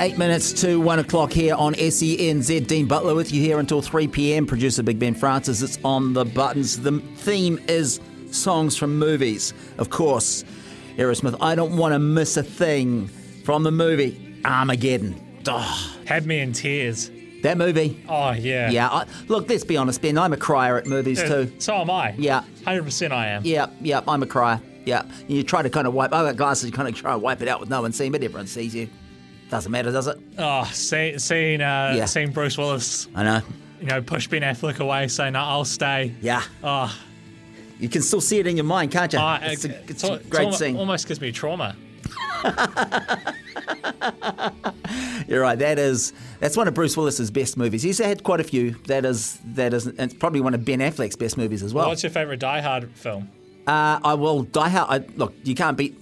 Eight 0.01 0.17
minutes 0.17 0.51
to 0.61 0.81
one 0.81 0.99
o'clock 0.99 1.31
here 1.31 1.55
on 1.55 1.73
SENZ. 1.75 2.67
Dean 2.67 2.85
Butler 2.85 3.15
with 3.15 3.31
you 3.31 3.39
here 3.39 3.59
until 3.59 3.81
3 3.83 4.07
p.m. 4.07 4.47
Producer 4.47 4.81
Big 4.81 4.97
Ben 4.99 5.13
Francis. 5.13 5.61
It's 5.61 5.77
on 5.85 6.13
the 6.13 6.25
buttons. 6.25 6.79
The 6.79 6.99
theme 7.17 7.59
is 7.67 8.01
songs 8.31 8.75
from 8.75 8.97
movies. 8.97 9.53
Of 9.77 9.89
course, 9.89 10.43
Aerosmith. 10.97 11.37
I 11.39 11.55
don't 11.55 11.77
want 11.77 11.93
to 11.93 11.99
miss 11.99 12.35
a 12.35 12.43
thing 12.43 13.07
from 13.45 13.63
the 13.63 13.71
movie 13.71 14.41
Armageddon. 14.43 15.15
Oh, 15.47 15.97
Had 16.05 16.25
me 16.25 16.39
in 16.39 16.51
tears. 16.51 17.11
That 17.43 17.57
movie. 17.57 18.03
Oh 18.07 18.31
yeah. 18.31 18.69
Yeah. 18.69 18.89
I, 18.89 19.05
look, 19.27 19.49
let's 19.49 19.63
be 19.63 19.77
honest, 19.77 20.01
Ben. 20.01 20.17
I'm 20.17 20.33
a 20.33 20.37
crier 20.37 20.77
at 20.77 20.85
movies 20.85 21.19
Yeah, 21.19 21.27
too. 21.27 21.53
So 21.59 21.75
am 21.75 21.89
I. 21.89 22.13
Yeah. 22.17 22.43
Hundred 22.65 22.83
percent, 22.83 23.13
I 23.13 23.27
am. 23.29 23.41
Yeah, 23.45 23.67
yeah. 23.81 24.01
I'm 24.07 24.23
a 24.23 24.27
crier. 24.27 24.61
Yeah. 24.85 25.03
You 25.27 25.43
try 25.43 25.61
to 25.61 25.69
kind 25.69 25.87
of 25.87 25.93
wipe. 25.93 26.11
I 26.13 26.23
got 26.23 26.35
glasses. 26.37 26.65
You 26.65 26.71
kind 26.71 26.87
of 26.87 26.95
try 26.95 27.13
and 27.13 27.21
wipe 27.21 27.41
it 27.41 27.47
out 27.47 27.59
with 27.59 27.69
no 27.69 27.81
one 27.81 27.91
seeing, 27.93 28.11
but 28.11 28.23
everyone 28.23 28.47
sees 28.47 28.73
you. 28.73 28.89
Doesn't 29.49 29.71
matter, 29.71 29.91
does 29.91 30.07
it? 30.07 30.17
Oh, 30.37 30.63
see, 30.71 31.17
seeing 31.19 31.61
uh, 31.61 31.93
Yeah. 31.97 32.05
seeing 32.05 32.31
Bruce 32.31 32.57
Willis, 32.57 33.07
I 33.13 33.23
know. 33.23 33.41
you 33.81 33.87
know, 33.87 34.01
push 34.01 34.27
Ben 34.27 34.41
Affleck 34.43 34.79
away, 34.79 35.07
saying, 35.09 35.33
"No, 35.33 35.39
I'll 35.41 35.65
stay." 35.65 36.15
Yeah. 36.21 36.41
Oh, 36.63 36.95
You 37.79 37.89
can 37.89 38.01
still 38.01 38.21
see 38.21 38.39
it 38.39 38.47
in 38.47 38.55
your 38.55 38.63
mind, 38.63 38.91
can't 38.91 39.11
you? 39.11 39.19
oh, 39.19 39.37
it's 39.41 39.65
a, 39.65 39.69
it- 39.71 39.83
it's 39.89 40.03
a 40.03 40.19
great 40.29 40.45
almo- 40.45 40.55
scene. 40.55 40.77
Almost 40.77 41.07
gives 41.07 41.19
me 41.19 41.31
trauma. 41.31 41.75
You're 45.27 45.41
right. 45.41 45.57
That 45.57 45.79
is 45.79 46.13
that's 46.39 46.57
one 46.57 46.67
of 46.67 46.73
Bruce 46.73 46.97
Willis's 46.97 47.31
best 47.31 47.57
movies. 47.57 47.83
He's 47.83 47.99
had 47.99 48.23
quite 48.23 48.39
a 48.39 48.43
few. 48.43 48.71
That 48.87 49.05
is 49.05 49.39
that 49.53 49.73
is 49.73 49.87
it's 49.87 50.13
probably 50.13 50.41
one 50.41 50.53
of 50.53 50.65
Ben 50.65 50.79
Affleck's 50.79 51.15
best 51.15 51.37
movies 51.37 51.63
as 51.63 51.73
well. 51.73 51.87
What's 51.87 52.03
your 52.03 52.11
favorite 52.11 52.39
Die 52.39 52.61
Hard 52.61 52.89
film? 52.91 53.29
Uh, 53.67 53.99
I 54.03 54.13
will 54.15 54.43
Die 54.43 54.69
Hard. 54.69 54.89
I, 54.89 55.05
look, 55.15 55.33
you 55.43 55.55
can't 55.55 55.77
beat 55.77 55.97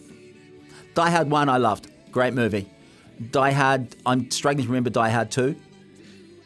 Die 0.95 1.09
Hard 1.09 1.29
One. 1.29 1.49
I 1.49 1.57
loved. 1.57 1.89
Great 2.11 2.33
movie. 2.33 2.69
Die 3.31 3.51
Hard. 3.51 3.95
I'm 4.05 4.31
struggling 4.31 4.65
to 4.65 4.71
remember 4.71 4.89
Die 4.89 5.09
Hard 5.09 5.31
Two. 5.31 5.55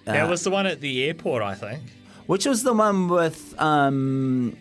That 0.05 0.30
was 0.30 0.43
the 0.43 0.49
one 0.49 0.66
at 0.66 0.82
the 0.82 1.05
airport, 1.05 1.43
I 1.43 1.55
think. 1.55 1.82
Which 2.26 2.45
was 2.45 2.64
the 2.64 2.74
one 2.74 3.07
with 3.07 3.55
um, 3.61 4.57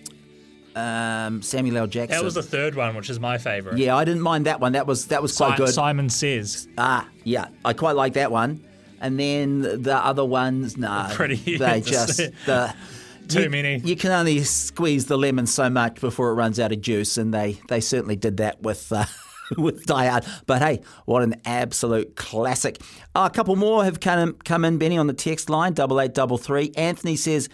um, 0.77 1.43
Samuel 1.43 1.79
L. 1.79 1.87
Jackson? 1.87 2.17
That 2.19 2.25
was 2.25 2.35
the 2.35 2.43
third 2.43 2.75
one, 2.75 2.95
which 2.97 3.11
is 3.11 3.19
my 3.21 3.39
favourite. 3.39 3.79
yeah, 3.79 3.97
I 3.97 4.05
didn't 4.05 4.23
mind 4.23 4.47
that 4.47 4.61
one. 4.61 4.73
That 4.73 4.87
was 4.87 5.07
that 5.07 5.23
was 5.23 5.37
quite 5.37 5.53
Si- 5.53 5.65
good. 5.65 5.69
Simon 5.75 6.09
Says. 6.09 6.69
Ah, 6.79 7.09
yeah, 7.25 7.47
I 7.65 7.73
quite 7.73 7.97
like 7.97 8.15
that 8.15 8.31
one. 8.33 8.65
And 9.01 9.19
then 9.19 9.83
the 9.83 9.97
other 9.97 10.25
ones, 10.25 10.77
no, 10.77 11.09
Pretty- 11.13 11.57
they 11.59 11.81
just 11.81 12.19
the 12.47 12.75
Too 13.29 13.43
you- 13.45 13.51
many. 13.51 13.79
You 13.79 13.97
can 13.97 14.11
only 14.13 14.43
squeeze 14.45 15.07
the 15.07 15.19
lemon 15.19 15.47
so 15.47 15.69
much 15.71 16.01
before 16.01 16.31
it 16.31 16.35
runs 16.35 16.59
out 16.61 16.73
of 16.73 16.81
juice, 16.81 17.19
and 17.19 17.33
they 17.35 17.59
they 17.69 17.81
certainly 17.81 18.17
did 18.17 18.37
that 18.39 18.63
with. 18.63 18.93
Uh, 18.93 19.05
With 19.59 19.85
Die 19.85 20.07
Hard, 20.07 20.25
but 20.47 20.63
hey, 20.63 20.81
what 21.05 21.23
an 21.23 21.35
absolute 21.45 22.17
classic! 22.17 22.81
Uh, 23.15 23.29
a 23.31 23.35
couple 23.35 23.55
more 23.55 23.85
have 23.85 24.01
come 24.01 24.19
in, 24.19 24.33
come 24.33 24.65
in, 24.65 24.79
Benny, 24.79 24.97
on 24.97 25.09
the 25.09 25.13
text 25.13 25.51
line 25.51 25.75
double 25.75 26.01
eight 26.01 26.15
double 26.15 26.39
three. 26.39 26.73
Anthony 26.75 27.17
says, 27.17 27.51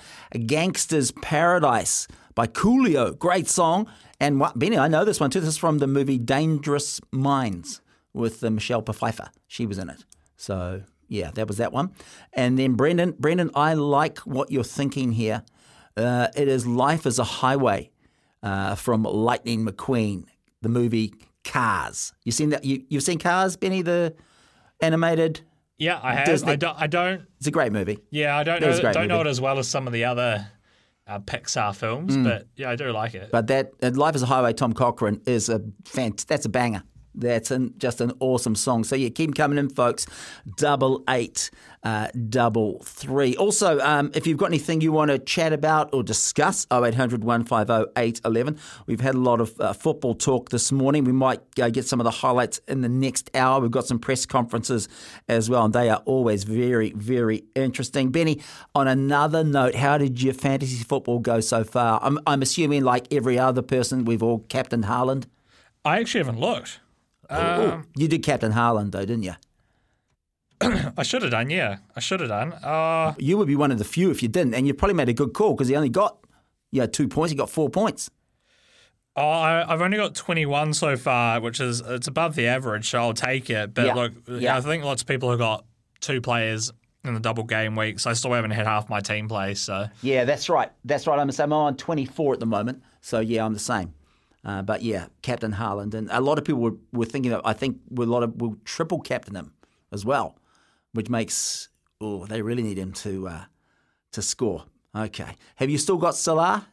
"Gangster's 0.47 1.11
Paradise" 1.11 2.07
by 2.39 2.47
Coolio, 2.47 3.19
great 3.19 3.49
song. 3.49 3.91
And 4.21 4.39
what, 4.39 4.57
Benny, 4.57 4.79
I 4.79 4.87
know 4.87 5.05
this 5.05 5.19
one 5.19 5.29
too. 5.29 5.41
This 5.41 5.49
is 5.49 5.57
from 5.59 5.79
the 5.79 5.89
movie 5.89 6.19
Dangerous 6.19 7.01
Minds 7.11 7.81
with 8.15 8.45
uh, 8.45 8.51
Michelle 8.51 8.81
Pfeiffer. 8.81 9.31
She 9.49 9.67
was 9.67 9.77
in 9.77 9.91
it. 9.91 10.05
So 10.37 10.83
yeah, 11.09 11.33
that 11.33 11.49
was 11.49 11.57
that 11.57 11.73
one. 11.73 11.91
And 12.33 12.57
then 12.57 12.75
Brendan, 12.75 13.17
Brendan, 13.19 13.51
I 13.57 13.75
like 13.75 14.19
what 14.19 14.53
you're 14.53 14.63
thinking 14.63 15.11
here. 15.11 15.43
Uh, 15.97 16.29
it 16.37 16.47
is 16.47 16.65
Life 16.65 17.07
is 17.07 17.19
a 17.19 17.25
Highway 17.25 17.91
uh, 18.45 18.77
from 18.77 19.03
Lightning 19.03 19.67
McQueen, 19.67 20.27
the 20.63 20.69
movie 20.69 21.13
Cars. 21.43 22.13
You 22.23 22.31
seen 22.31 22.51
that? 22.51 22.65
You, 22.65 22.85
you've 22.89 23.03
seen 23.03 23.19
Cars, 23.19 23.57
Benny, 23.57 23.83
the 23.83 24.15
animated? 24.81 25.41
Yeah, 25.77 25.99
I 26.01 26.15
have. 26.15 26.27
Disney- 26.27 26.53
I 26.53 26.57
don't. 26.57 26.81
I 26.81 26.87
don't. 26.87 27.23
It's 27.39 27.49
a 27.49 27.51
great 27.51 27.73
movie. 27.73 27.99
Yeah, 28.11 28.37
I 28.37 28.45
don't 28.45 28.63
It 28.63 28.81
know. 28.85 28.93
Don't 28.93 29.09
know 29.09 29.23
it 29.23 29.27
as 29.27 29.41
well 29.41 29.59
as 29.59 29.67
some 29.67 29.89
of 29.89 29.93
the 29.93 30.05
other 30.05 30.47
uh, 31.09 31.19
Pixar 31.21 31.75
films, 31.75 32.17
but 32.17 32.47
yeah, 32.57 32.71
I 32.71 32.77
do 32.77 32.91
like 32.93 33.15
it. 33.15 33.31
But 33.33 33.47
that 33.49 33.73
uh, 33.83 33.91
Life 33.95 34.15
is 34.15 34.23
a 34.23 34.27
Highway, 34.27 34.53
Tom 34.53 34.73
Cochrane 34.73 35.21
is 35.27 35.49
a 35.49 35.61
fant- 35.85 36.27
That's 36.27 36.45
a 36.47 36.49
banger. 36.51 36.83
That's 37.15 37.51
an, 37.51 37.75
just 37.79 38.01
an 38.01 38.13
awesome 38.21 38.55
song. 38.55 38.85
So 38.85 38.95
yeah, 38.97 39.09
keep 39.09 39.35
coming 39.35 39.59
in, 39.59 39.69
folks. 39.71 40.07
Double 40.57 41.03
eight, 41.09 41.51
uh, 41.83 42.09
double 42.29 42.81
three. 42.85 43.37
Also, 43.37 43.81
um, 43.81 44.11
if 44.15 44.27
you've 44.27 44.39
got 44.39 44.47
anything 44.47 44.81
you 44.81 44.93
want 44.93 45.11
to 45.11 45.19
chat 45.19 45.53
about 45.53 45.93
or 45.93 46.03
discuss, 46.03 46.67
0800 46.73 47.25
150 47.25 47.91
811. 47.97 48.59
We've 48.87 49.01
had 49.01 49.15
a 49.15 49.19
lot 49.19 49.41
of 49.41 49.61
uh, 49.61 49.73
football 49.73 50.15
talk 50.15 50.51
this 50.51 50.71
morning. 50.71 51.05
We 51.05 51.13
might 51.13 51.41
uh, 51.61 51.71
get 51.71 51.87
some 51.87 52.01
of 52.01 52.05
the 52.05 52.11
highlights 52.11 52.61
in 52.69 52.83
the 52.83 52.89
next 52.89 53.31
hour. 53.35 53.61
We've 53.61 53.71
got 53.71 53.87
some 53.87 53.99
press 53.99 54.27
conferences 54.27 54.89
as 55.29 55.51
well, 55.51 55.65
and 55.65 55.75
they 55.75 55.91
are 55.91 56.03
always 56.05 56.45
very, 56.45 56.93
very 56.93 57.45
interesting. 57.55 58.11
Benny, 58.11 58.41
on 58.75 58.87
another 58.87 59.43
note, 59.43 59.75
how 59.75 59.99
did 59.99 60.23
your 60.23 60.35
fantasy 60.35 60.85
football 60.85 61.19
go 61.19 61.41
so 61.41 61.65
far? 61.65 62.01
I'm, 62.03 62.19
I'm 62.27 62.43
assuming, 62.43 62.85
like 62.85 63.13
every 63.13 63.39
other 63.39 63.63
person, 63.63 64.05
we've 64.05 64.23
all 64.23 64.41
captained 64.49 64.85
Haaland. 64.85 65.25
I 65.85 66.01
actually 66.01 66.21
haven't 66.21 66.41
looked. 66.41 66.81
Oh, 67.31 67.83
you 67.97 68.09
did 68.09 68.23
captain 68.23 68.53
Haaland, 68.53 68.93
though, 68.93 69.05
didn't 69.05 69.23
you? 69.25 69.35
I 70.61 71.03
should 71.03 71.23
have 71.23 71.31
done. 71.31 71.51
Yeah, 71.51 71.79
I 71.95 72.01
should 72.01 72.21
have 72.21 72.29
done. 72.31 72.53
Uh, 72.55 73.15
You 73.19 73.39
would 73.39 73.47
be 73.49 73.57
one 73.57 73.71
of 73.71 73.79
the 73.79 73.85
few 73.85 74.11
if 74.11 74.23
you 74.23 74.29
didn't, 74.29 74.55
and 74.55 74.67
you 74.67 74.75
probably 74.75 74.95
made 74.95 75.09
a 75.09 75.13
good 75.13 75.33
call 75.33 75.55
because 75.55 75.69
he 75.69 75.77
only 75.77 75.89
got 75.89 76.19
yeah 76.73 76.87
two 76.87 77.07
points. 77.09 77.31
He 77.31 77.37
got 77.37 77.51
four 77.51 77.69
points. 77.71 78.11
oh, 79.17 79.23
I, 79.23 79.73
I've 79.73 79.81
only 79.81 79.97
got 79.97 80.15
21 80.15 80.75
so 80.75 80.97
far, 80.97 81.41
which 81.41 81.61
is 81.61 81.81
it's 81.81 82.07
above 82.09 82.35
the 82.35 82.47
average, 82.47 82.89
so 82.91 82.99
I'll 82.99 83.15
take 83.15 83.51
it. 83.51 83.75
But 83.75 83.87
Yeah, 83.87 83.95
look, 83.95 84.13
yeah. 84.29 84.57
I 84.57 84.61
think 84.61 84.85
lots 84.85 85.03
of 85.03 85.09
people 85.09 85.31
have 85.31 85.39
got 85.39 85.65
two 86.01 86.21
players 86.21 86.73
in 87.05 87.15
the 87.15 87.21
double 87.21 87.45
game 87.45 87.77
week, 87.77 88.01
so 88.01 88.11
I 88.11 88.15
still 88.15 88.33
haven't 88.33 88.51
had 88.51 88.67
half 88.67 88.89
my 88.89 89.01
team 89.01 89.29
play. 89.29 89.55
So 89.55 89.87
Yeah, 90.03 90.25
that's 90.25 90.49
right. 90.49 90.71
That's 90.85 91.07
right. 91.07 91.19
I'm 91.19 91.27
the 91.29 91.33
same. 91.33 91.53
I'm 91.53 91.61
on 91.61 91.77
24 91.77 92.35
at 92.35 92.41
the 92.41 92.47
moment, 92.47 92.83
so 93.01 93.21
yeah, 93.21 93.45
I'm 93.45 93.53
the 93.55 93.61
same. 93.61 93.95
Uh, 94.49 94.63
but 94.63 94.81
yeah, 94.81 95.09
captain 95.21 95.53
Haaland, 95.53 95.93
and 95.93 96.09
a 96.11 96.23
lot 96.23 96.39
of 96.39 96.45
people 96.45 96.63
were, 96.63 96.77
were 96.91 97.05
thinking 97.05 97.33
that 97.33 97.43
I 97.45 97.53
think 97.53 97.81
a 97.99 98.03
lot 98.05 98.23
of 98.23 98.41
will 98.41 98.57
triple 98.65 98.99
captain 98.99 99.37
him 99.37 99.53
as 99.93 100.07
well, 100.07 100.39
which 100.95 101.11
makes 101.11 101.69
oh 102.01 102.25
they 102.25 102.41
really 102.41 102.63
need 102.63 102.79
him 102.79 102.95
to 102.95 103.29
uh, 103.29 103.45
to 104.13 104.23
score. 104.23 104.65
Okay, 104.97 105.37
have 105.57 105.69
you 105.69 105.77
still 105.77 105.99
got 105.99 106.17
Salah? 106.17 106.67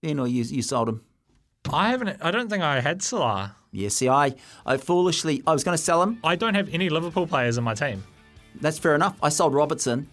In 0.00 0.18
or 0.18 0.26
you 0.26 0.44
you 0.44 0.62
sold 0.62 0.88
him? 0.88 1.02
I 1.70 1.90
haven't. 1.90 2.16
I 2.22 2.30
don't 2.30 2.48
think 2.48 2.62
I 2.62 2.80
had 2.80 3.02
Salah. 3.02 3.54
Yeah. 3.70 3.90
See, 3.90 4.08
I 4.08 4.34
I 4.64 4.78
foolishly 4.78 5.42
I 5.46 5.52
was 5.52 5.64
going 5.64 5.76
to 5.76 5.84
sell 5.84 6.02
him. 6.02 6.18
I 6.24 6.36
don't 6.36 6.54
have 6.54 6.72
any 6.72 6.88
Liverpool 6.88 7.26
players 7.26 7.58
in 7.58 7.64
my 7.64 7.74
team. 7.74 8.02
That's 8.62 8.78
fair 8.78 8.94
enough. 8.94 9.14
I 9.22 9.28
sold 9.28 9.52
Robertson. 9.52 10.08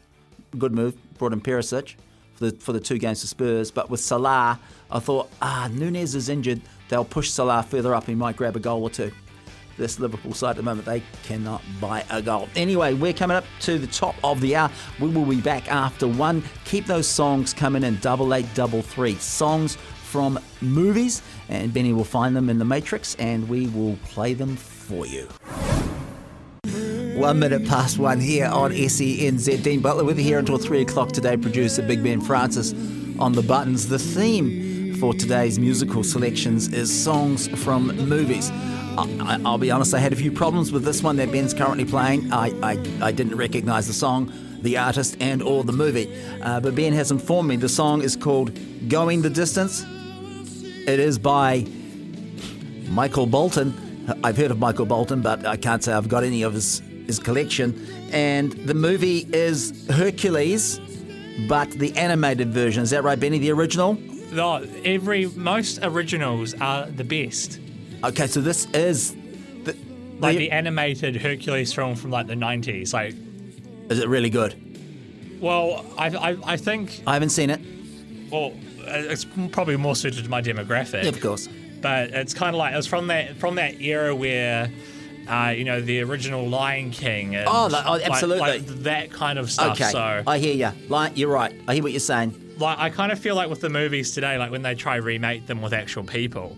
Good 0.57 0.73
move. 0.73 0.97
Brought 1.17 1.31
in 1.31 1.39
Perisic 1.39 1.95
for 2.35 2.49
the 2.49 2.57
for 2.57 2.73
the 2.73 2.79
two 2.79 2.97
games 2.97 3.21
for 3.21 3.27
Spurs. 3.27 3.71
But 3.71 3.89
with 3.89 3.99
Salah, 3.99 4.59
I 4.91 4.99
thought, 4.99 5.29
ah, 5.41 5.69
Nunez 5.71 6.15
is 6.15 6.29
injured. 6.29 6.61
They'll 6.89 7.05
push 7.05 7.29
Salah 7.29 7.63
further 7.63 7.95
up. 7.95 8.05
He 8.05 8.15
might 8.15 8.35
grab 8.35 8.55
a 8.55 8.59
goal 8.59 8.83
or 8.83 8.89
two. 8.89 9.11
This 9.77 9.99
Liverpool 9.99 10.33
side 10.33 10.51
at 10.51 10.55
the 10.55 10.63
moment, 10.63 10.85
they 10.85 11.03
cannot 11.23 11.61
buy 11.81 12.05
a 12.09 12.21
goal. 12.21 12.47
Anyway, 12.55 12.93
we're 12.93 13.11
coming 13.11 13.35
up 13.35 13.43
to 13.61 13.77
the 13.77 13.87
top 13.87 14.15
of 14.23 14.39
the 14.39 14.55
hour. 14.55 14.71
We 15.01 15.09
will 15.09 15.25
be 15.25 15.41
back 15.41 15.69
after 15.69 16.07
one. 16.07 16.43
Keep 16.63 16.85
those 16.85 17.07
songs 17.07 17.53
coming 17.53 17.83
in 17.83 17.97
double 17.97 18.33
eight, 18.33 18.47
double 18.53 18.81
three. 18.81 19.15
Songs 19.15 19.75
from 20.03 20.39
movies, 20.61 21.21
and 21.49 21.73
Benny 21.73 21.91
will 21.91 22.05
find 22.05 22.33
them 22.33 22.49
in 22.49 22.57
the 22.57 22.63
Matrix, 22.63 23.15
and 23.15 23.49
we 23.49 23.67
will 23.67 23.97
play 24.05 24.33
them 24.33 24.55
for 24.55 25.05
you. 25.05 25.27
One 27.15 27.39
minute 27.39 27.65
past 27.65 27.97
one 27.97 28.19
here 28.19 28.47
on 28.47 28.71
SENZ. 28.71 29.63
Dean 29.63 29.79
Butler 29.79 30.03
with 30.03 30.17
you 30.17 30.25
here 30.25 30.37
until 30.37 30.57
three 30.57 30.81
o'clock 30.81 31.13
today. 31.13 31.37
Producer 31.37 31.81
Big 31.81 32.03
Ben 32.03 32.19
Francis 32.19 32.73
on 33.17 33.31
the 33.31 33.41
buttons. 33.41 33.87
The 33.87 33.97
theme 33.97 34.95
for 34.95 35.13
today's 35.13 35.57
musical 35.57 36.03
selections 36.03 36.73
is 36.73 36.93
songs 36.93 37.47
from 37.63 37.87
movies. 38.09 38.51
I, 38.51 39.37
will 39.37 39.57
be 39.57 39.71
honest, 39.71 39.93
I 39.93 39.99
had 39.99 40.11
a 40.11 40.15
few 40.17 40.29
problems 40.29 40.73
with 40.73 40.83
this 40.83 41.01
one 41.01 41.15
that 41.15 41.31
Ben's 41.31 41.53
currently 41.53 41.85
playing. 41.85 42.33
I, 42.33 42.47
I, 42.61 42.71
I 43.01 43.11
didn't 43.13 43.37
recognize 43.37 43.87
the 43.87 43.93
song, 43.93 44.33
the 44.61 44.77
artist, 44.77 45.15
and 45.21 45.41
or 45.41 45.63
the 45.63 45.71
movie. 45.71 46.13
Uh, 46.41 46.59
but 46.59 46.75
Ben 46.75 46.91
has 46.91 47.11
informed 47.11 47.47
me 47.47 47.55
the 47.55 47.69
song 47.69 48.01
is 48.01 48.17
called 48.17 48.51
Going 48.89 49.21
the 49.21 49.29
Distance. 49.29 49.85
It 50.85 50.99
is 50.99 51.17
by 51.17 51.65
Michael 52.89 53.25
Bolton. 53.25 53.73
I've 54.21 54.35
heard 54.35 54.51
of 54.51 54.59
Michael 54.59 54.85
Bolton, 54.85 55.21
but 55.21 55.45
I 55.45 55.55
can't 55.55 55.83
say 55.83 55.93
I've 55.93 56.09
got 56.09 56.23
any 56.23 56.43
of 56.43 56.53
his, 56.53 56.81
his 57.07 57.19
collection. 57.19 57.73
And 58.11 58.51
the 58.53 58.73
movie 58.73 59.27
is 59.33 59.87
Hercules, 59.89 60.79
but 61.47 61.69
the 61.71 61.95
animated 61.97 62.49
version. 62.53 62.83
Is 62.83 62.89
that 62.91 63.03
right, 63.03 63.19
Benny? 63.19 63.39
The 63.39 63.51
original? 63.51 63.97
No, 64.31 64.65
every 64.83 65.27
most 65.27 65.79
originals 65.83 66.53
are 66.61 66.85
the 66.87 67.03
best. 67.03 67.59
Okay, 68.03 68.27
so 68.27 68.41
this 68.41 68.65
is. 68.73 69.15
The, 69.63 69.75
Like 70.19 70.37
the 70.37 70.51
animated 70.51 71.15
Hercules 71.17 71.73
film 71.73 71.95
from 71.95 72.11
like 72.11 72.27
the 72.27 72.35
90s. 72.35 72.93
Like, 72.93 73.15
is 73.89 73.99
it 73.99 74.07
really 74.07 74.29
good? 74.29 74.55
well, 75.41 75.85
I, 75.97 76.07
I, 76.07 76.53
I 76.53 76.57
think, 76.57 77.03
I 77.05 77.13
haven't 77.13 77.29
seen 77.29 77.49
it. 77.49 77.59
well, 78.31 78.53
it's 78.87 79.25
probably 79.51 79.75
more 79.77 79.95
suited 79.95 80.23
to 80.23 80.29
my 80.29 80.41
demographic. 80.41 81.07
Of 81.07 81.19
course. 81.21 81.49
but 81.81 82.09
it's 82.11 82.33
kind 82.33 82.55
of 82.55 82.59
like 82.59 82.73
it 82.73 82.77
was 82.77 82.87
from 82.87 83.07
that 83.07 83.35
from 83.37 83.55
that 83.55 83.79
era 83.81 84.15
where. 84.15 84.71
Uh, 85.27 85.53
you 85.55 85.63
know 85.63 85.81
the 85.81 86.01
original 86.01 86.47
Lion 86.47 86.91
King. 86.91 87.35
And 87.35 87.47
Oh, 87.47 87.67
like- 87.67 87.83
oh, 87.85 87.99
absolutely. 88.03 88.39
like 88.39 88.65
that 88.83 89.11
kind 89.11 89.39
of 89.39 89.51
stuff. 89.51 89.79
Okay, 89.79 89.89
So, 89.91 90.23
I 90.27 90.37
hear 90.37 90.53
you. 90.55 90.71
Like, 90.89 91.17
you're 91.17 91.29
right. 91.31 91.53
I 91.67 91.73
hear 91.75 91.83
what 91.83 91.91
you're 91.91 91.99
saying. 91.99 92.33
like, 92.59 92.77
I 92.79 92.89
kind 92.89 93.11
of 93.11 93.19
feel 93.19 93.35
like 93.35 93.49
with 93.49 93.61
the 93.61 93.69
movies 93.69 94.11
today, 94.11 94.37
like 94.37 94.51
when 94.51 94.61
they 94.61 94.75
try 94.75 94.95
remake 94.97 95.45
them 95.47 95.61
with 95.61 95.73
actual 95.73 96.03
people, 96.03 96.57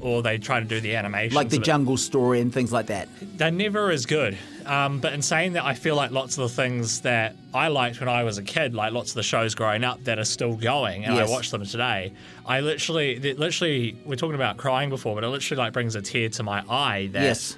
or 0.00 0.22
they 0.22 0.36
try 0.38 0.58
to 0.58 0.66
do 0.66 0.80
the 0.80 0.96
animation, 0.96 1.34
Like 1.36 1.48
the 1.50 1.58
jungle 1.58 1.96
story 1.96 2.40
and 2.40 2.52
things 2.52 2.72
like 2.72 2.86
that. 2.86 3.08
they're 3.36 3.50
never 3.52 3.90
as 3.90 4.04
good. 4.06 4.36
Um, 4.66 5.00
but 5.00 5.12
in 5.12 5.22
saying 5.22 5.52
that, 5.54 5.64
I 5.64 5.74
feel 5.74 5.96
like 5.96 6.10
lots 6.12 6.38
of 6.38 6.42
the 6.42 6.48
things 6.48 7.00
that 7.02 7.34
I 7.52 7.68
liked 7.68 7.98
when 8.00 8.08
I 8.08 8.22
was 8.24 8.38
a 8.38 8.42
kid, 8.42 8.74
like 8.74 8.92
lots 8.92 9.10
of 9.10 9.16
the 9.16 9.22
shows 9.22 9.54
growing 9.54 9.82
up 9.84 10.02
that 10.04 10.18
are 10.18 10.24
still 10.24 10.54
going, 10.54 11.04
and 11.04 11.14
Yes. 11.14 11.28
I 11.28 11.32
watch 11.32 11.50
them 11.50 11.64
today. 11.66 12.12
I 12.46 12.60
literally, 12.60 13.18
literally, 13.34 13.96
we're 14.04 14.16
talking 14.16 14.34
about 14.36 14.56
crying 14.56 14.88
before, 14.88 15.14
but 15.16 15.24
it 15.24 15.28
literally 15.28 15.58
like 15.62 15.72
brings 15.72 15.94
a 15.96 16.02
tear 16.02 16.28
to 16.30 16.42
my 16.42 16.64
eye 16.68 17.08
that 17.12 17.22
Yes. 17.22 17.56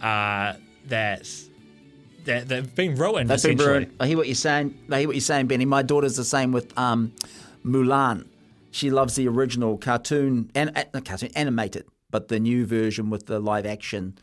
Uh, 0.00 0.54
that 0.86 1.28
that 2.24 2.48
they've 2.48 2.74
been 2.74 2.96
ruined. 2.96 3.30
That's 3.30 3.42
been 3.42 3.52
essentially. 3.52 3.78
ruined. 3.78 3.96
I 4.00 4.06
hear 4.06 4.16
what 4.16 4.26
you're 4.26 4.34
saying. 4.34 4.76
I 4.90 5.00
hear 5.00 5.08
what 5.08 5.16
you're 5.16 5.20
saying, 5.20 5.46
Benny. 5.46 5.64
My 5.64 5.82
daughter's 5.82 6.16
the 6.16 6.24
same 6.24 6.52
with 6.52 6.76
um, 6.78 7.12
Mulan. 7.64 8.26
She 8.70 8.90
loves 8.90 9.14
the 9.14 9.28
original 9.28 9.78
cartoon 9.78 10.50
and 10.54 10.76
uh, 10.76 11.00
cartoon 11.00 11.30
animated, 11.34 11.86
but 12.10 12.28
the 12.28 12.38
new 12.38 12.66
version 12.66 13.10
with 13.10 13.26
the 13.26 13.38
live 13.38 13.64
action, 13.64 14.18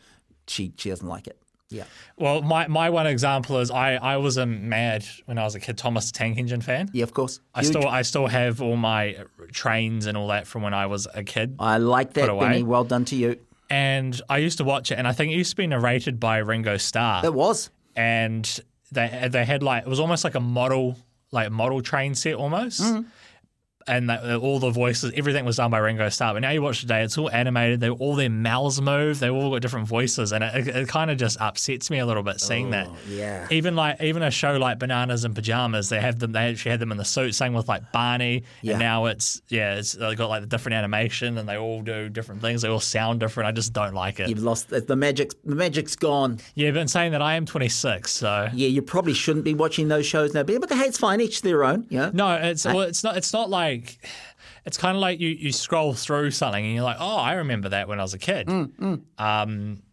she 0.47 0.73
she 0.77 0.89
doesn't 0.89 1.07
like 1.07 1.27
it. 1.27 1.37
Yeah. 1.73 1.85
Well, 2.17 2.43
my, 2.43 2.67
my 2.67 2.91
one 2.91 3.07
example 3.07 3.57
is 3.57 3.71
I, 3.71 3.95
I 3.95 4.17
was 4.17 4.37
a 4.37 4.45
mad 4.45 5.05
when 5.25 5.39
I 5.39 5.43
was 5.43 5.55
a 5.55 5.59
kid 5.59 5.75
Thomas 5.75 6.11
Tank 6.11 6.37
Engine 6.37 6.61
fan. 6.61 6.91
Yeah, 6.93 7.01
of 7.03 7.13
course. 7.13 7.39
I 7.55 7.61
Huge. 7.61 7.71
still 7.71 7.87
I 7.87 8.03
still 8.03 8.27
have 8.27 8.61
all 8.61 8.77
my 8.77 9.17
trains 9.51 10.05
and 10.05 10.15
all 10.15 10.27
that 10.27 10.45
from 10.45 10.61
when 10.61 10.75
I 10.75 10.85
was 10.85 11.07
a 11.15 11.23
kid. 11.23 11.55
I 11.57 11.79
like 11.79 12.13
that. 12.13 12.27
Benny. 12.39 12.61
Well 12.61 12.83
done 12.83 13.05
to 13.05 13.15
you. 13.15 13.39
And 13.73 14.21
I 14.29 14.37
used 14.37 14.59
to 14.59 14.63
watch 14.63 14.91
it, 14.91 14.99
and 14.99 15.07
I 15.07 15.13
think 15.13 15.31
it 15.31 15.35
used 15.35 15.49
to 15.51 15.55
be 15.55 15.65
narrated 15.67 16.19
by 16.19 16.37
Ringo 16.37 16.77
Starr. 16.77 17.25
It 17.25 17.33
was. 17.33 17.69
and 17.95 18.59
they 18.91 19.27
they 19.31 19.43
had 19.45 19.63
like 19.63 19.83
it 19.83 19.89
was 19.89 19.99
almost 19.99 20.23
like 20.23 20.35
a 20.35 20.39
model 20.39 20.95
like 21.31 21.51
model 21.51 21.81
train 21.81 22.13
set 22.13 22.35
almost. 22.35 22.81
Mm-hmm. 22.81 23.07
And 23.87 24.09
that, 24.09 24.23
uh, 24.23 24.37
all 24.37 24.59
the 24.59 24.69
voices, 24.69 25.11
everything 25.15 25.45
was 25.45 25.57
done 25.57 25.71
by 25.71 25.79
Ringo 25.79 26.09
Starr. 26.09 26.33
But 26.33 26.41
now 26.41 26.51
you 26.51 26.61
watch 26.61 26.81
today, 26.81 27.03
it's 27.03 27.17
all 27.17 27.29
animated. 27.29 27.79
They 27.79 27.89
all 27.89 28.15
their 28.15 28.29
mouths 28.29 28.81
move. 28.81 29.19
They 29.19 29.29
all 29.29 29.51
got 29.51 29.61
different 29.61 29.87
voices, 29.87 30.31
and 30.31 30.43
it, 30.43 30.67
it, 30.67 30.87
kind 30.87 31.11
of 31.11 31.17
just 31.17 31.39
upsets 31.39 31.89
me 31.89 31.99
a 31.99 32.05
little 32.05 32.23
bit 32.23 32.39
seeing 32.39 32.71
that. 32.71 32.87
Oh, 32.89 32.95
yeah. 33.09 33.47
Even 33.51 33.75
like 33.75 34.01
even 34.01 34.23
a 34.23 34.31
show 34.31 34.57
like 34.57 34.79
Bananas 34.79 35.23
and 35.25 35.35
Pajamas, 35.35 35.89
they 35.89 35.99
have 35.99 36.19
them. 36.19 36.31
They 36.31 36.51
actually 36.51 36.71
had 36.71 36.79
them 36.79 36.91
in 36.91 36.97
the 36.97 37.05
suit, 37.05 37.35
same 37.35 37.53
with 37.53 37.67
like 37.67 37.91
Barney. 37.91 38.43
Yeah. 38.61 38.73
And 38.73 38.79
now 38.79 39.05
it's 39.05 39.41
yeah, 39.49 39.75
it's 39.75 39.93
they 39.93 40.15
got 40.15 40.29
like 40.29 40.41
the 40.41 40.47
different 40.47 40.75
animation, 40.75 41.37
and 41.37 41.47
they 41.47 41.57
all 41.57 41.81
do 41.81 42.09
different 42.09 42.41
things. 42.41 42.61
They 42.61 42.69
all 42.69 42.79
sound 42.79 43.19
different. 43.19 43.47
I 43.47 43.51
just 43.51 43.73
don't 43.73 43.93
like 43.93 44.19
it. 44.19 44.29
You've 44.29 44.43
lost 44.43 44.69
the 44.69 44.95
magic. 44.95 45.31
The 45.43 45.55
magic's 45.55 45.95
gone. 45.95 46.39
Yeah, 46.55 46.71
but 46.71 46.79
in 46.79 46.87
saying 46.87 47.11
that, 47.11 47.21
I 47.21 47.35
am 47.35 47.45
26, 47.45 48.11
so 48.11 48.49
Yeah, 48.53 48.67
you 48.67 48.81
probably 48.81 49.13
shouldn't 49.13 49.45
be 49.45 49.53
watching 49.53 49.87
those 49.87 50.05
shows 50.05 50.33
now. 50.33 50.43
But 50.43 50.61
but 50.61 50.71
hey, 50.71 50.85
it's 50.85 50.97
fine. 50.97 51.21
Each 51.21 51.41
their 51.41 51.63
own. 51.63 51.85
You 51.89 51.99
know. 51.99 52.11
No, 52.13 52.35
it's 52.35 52.65
well, 52.65 52.81
it's 52.81 53.03
not. 53.03 53.17
It's 53.17 53.33
not 53.33 53.49
like. 53.49 53.72
It's 54.65 54.77
kind 54.77 54.95
of 54.95 55.01
like 55.01 55.19
you, 55.19 55.29
you 55.29 55.51
scroll 55.51 55.93
through 55.93 56.31
something 56.31 56.63
and 56.65 56.73
you're 56.73 56.83
like, 56.83 56.97
oh, 56.99 57.17
I 57.17 57.33
remember 57.33 57.69
that 57.69 57.87
when 57.87 57.99
I 57.99 58.03
was 58.03 58.13
a 58.13 58.19
kid. 58.19 58.47
Mm, 58.47 59.01
Um, 59.17 59.83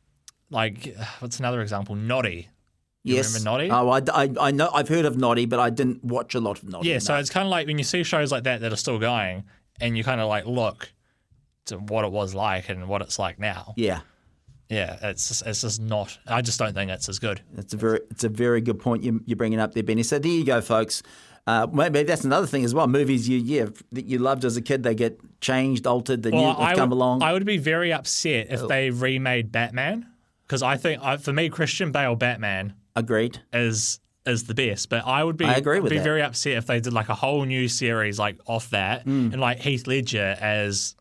like 0.50 0.94
what's 1.20 1.38
another 1.38 1.60
example? 1.62 1.94
Noddy. 1.94 2.48
You 3.02 3.16
yes. 3.16 3.28
remember 3.34 3.50
Noddy? 3.50 3.70
Oh, 3.70 3.88
I, 3.88 4.02
I, 4.24 4.48
I 4.48 4.50
know. 4.50 4.70
I've 4.72 4.88
heard 4.88 5.06
of 5.06 5.16
Noddy, 5.16 5.46
but 5.46 5.58
I 5.58 5.70
didn't 5.70 6.04
watch 6.04 6.34
a 6.34 6.40
lot 6.40 6.62
of 6.62 6.68
Noddy. 6.68 6.88
Yeah, 6.88 6.94
no. 6.96 6.98
so 7.00 7.16
it's 7.16 7.30
kind 7.30 7.46
of 7.46 7.50
like 7.50 7.66
when 7.66 7.78
you 7.78 7.84
see 7.84 8.02
shows 8.04 8.30
like 8.30 8.44
that 8.44 8.60
that 8.60 8.72
are 8.72 8.76
still 8.76 8.98
going, 8.98 9.44
and 9.80 9.96
you 9.96 10.04
kind 10.04 10.20
of 10.20 10.28
like 10.28 10.44
look 10.46 10.92
to 11.66 11.76
what 11.78 12.04
it 12.04 12.12
was 12.12 12.34
like 12.34 12.68
and 12.68 12.88
what 12.88 13.00
it's 13.02 13.18
like 13.18 13.38
now. 13.38 13.74
yeah. 13.76 14.00
Yeah, 14.68 14.98
it's 15.02 15.26
just, 15.26 15.44
it's 15.46 15.62
just 15.62 15.80
not. 15.80 16.16
I 16.28 16.42
just 16.42 16.60
don't 16.60 16.72
think 16.74 16.92
it's 16.92 17.08
as 17.08 17.18
good. 17.18 17.40
It's 17.56 17.74
a 17.74 17.76
very 17.76 18.00
it's 18.08 18.22
a 18.22 18.28
very 18.28 18.60
good 18.60 18.78
point 18.78 19.02
you, 19.02 19.20
you're 19.26 19.36
bringing 19.36 19.58
up 19.58 19.74
there, 19.74 19.82
Benny. 19.82 20.04
So 20.04 20.20
there 20.20 20.30
you 20.30 20.44
go, 20.44 20.60
folks. 20.60 21.02
Uh, 21.50 21.66
maybe 21.72 22.02
that's 22.04 22.24
another 22.24 22.46
thing 22.46 22.64
as 22.64 22.72
well. 22.74 22.86
Movies 22.86 23.28
you 23.28 23.38
yeah 23.38 23.66
that 23.92 24.04
you 24.06 24.18
loved 24.18 24.44
as 24.44 24.56
a 24.56 24.62
kid, 24.62 24.82
they 24.82 24.94
get 24.94 25.18
changed, 25.40 25.86
altered. 25.86 26.22
The 26.22 26.30
new 26.30 26.36
Well, 26.38 26.54
have 26.54 26.60
I 26.60 26.74
come 26.74 26.90
would, 26.90 26.96
along. 26.96 27.22
Oh. 27.22 27.26
I 27.26 27.32
would 27.32 27.44
be 27.46 27.58
very 27.58 27.92
upset 27.92 28.46
if 28.50 28.66
they 28.68 28.90
remade 28.90 29.50
Batman 29.50 30.06
because 30.46 30.62
I 30.62 30.76
think 30.76 31.02
I, 31.02 31.16
for 31.16 31.32
me 31.32 31.48
Christian 31.48 31.90
Bale 31.92 32.14
Batman 32.14 32.74
Agreed. 32.94 33.40
is 33.52 34.00
is 34.26 34.44
the 34.44 34.54
best. 34.54 34.88
But 34.90 35.06
I 35.06 35.24
would 35.24 35.36
be 35.38 35.46
I 35.46 35.54
agree 35.54 35.80
with 35.80 35.90
be 35.90 35.96
that. 35.98 36.04
very 36.04 36.22
upset 36.22 36.52
if 36.58 36.66
they 36.66 36.78
did 36.80 36.92
like 36.92 37.08
a 37.08 37.14
whole 37.14 37.44
new 37.44 37.66
series 37.68 38.18
like 38.18 38.38
off 38.46 38.70
that 38.70 39.06
Mm. 39.06 39.32
and 39.32 39.40
like 39.40 39.58
Heath 39.60 39.86
Ledger 39.86 40.36
as 40.40 40.94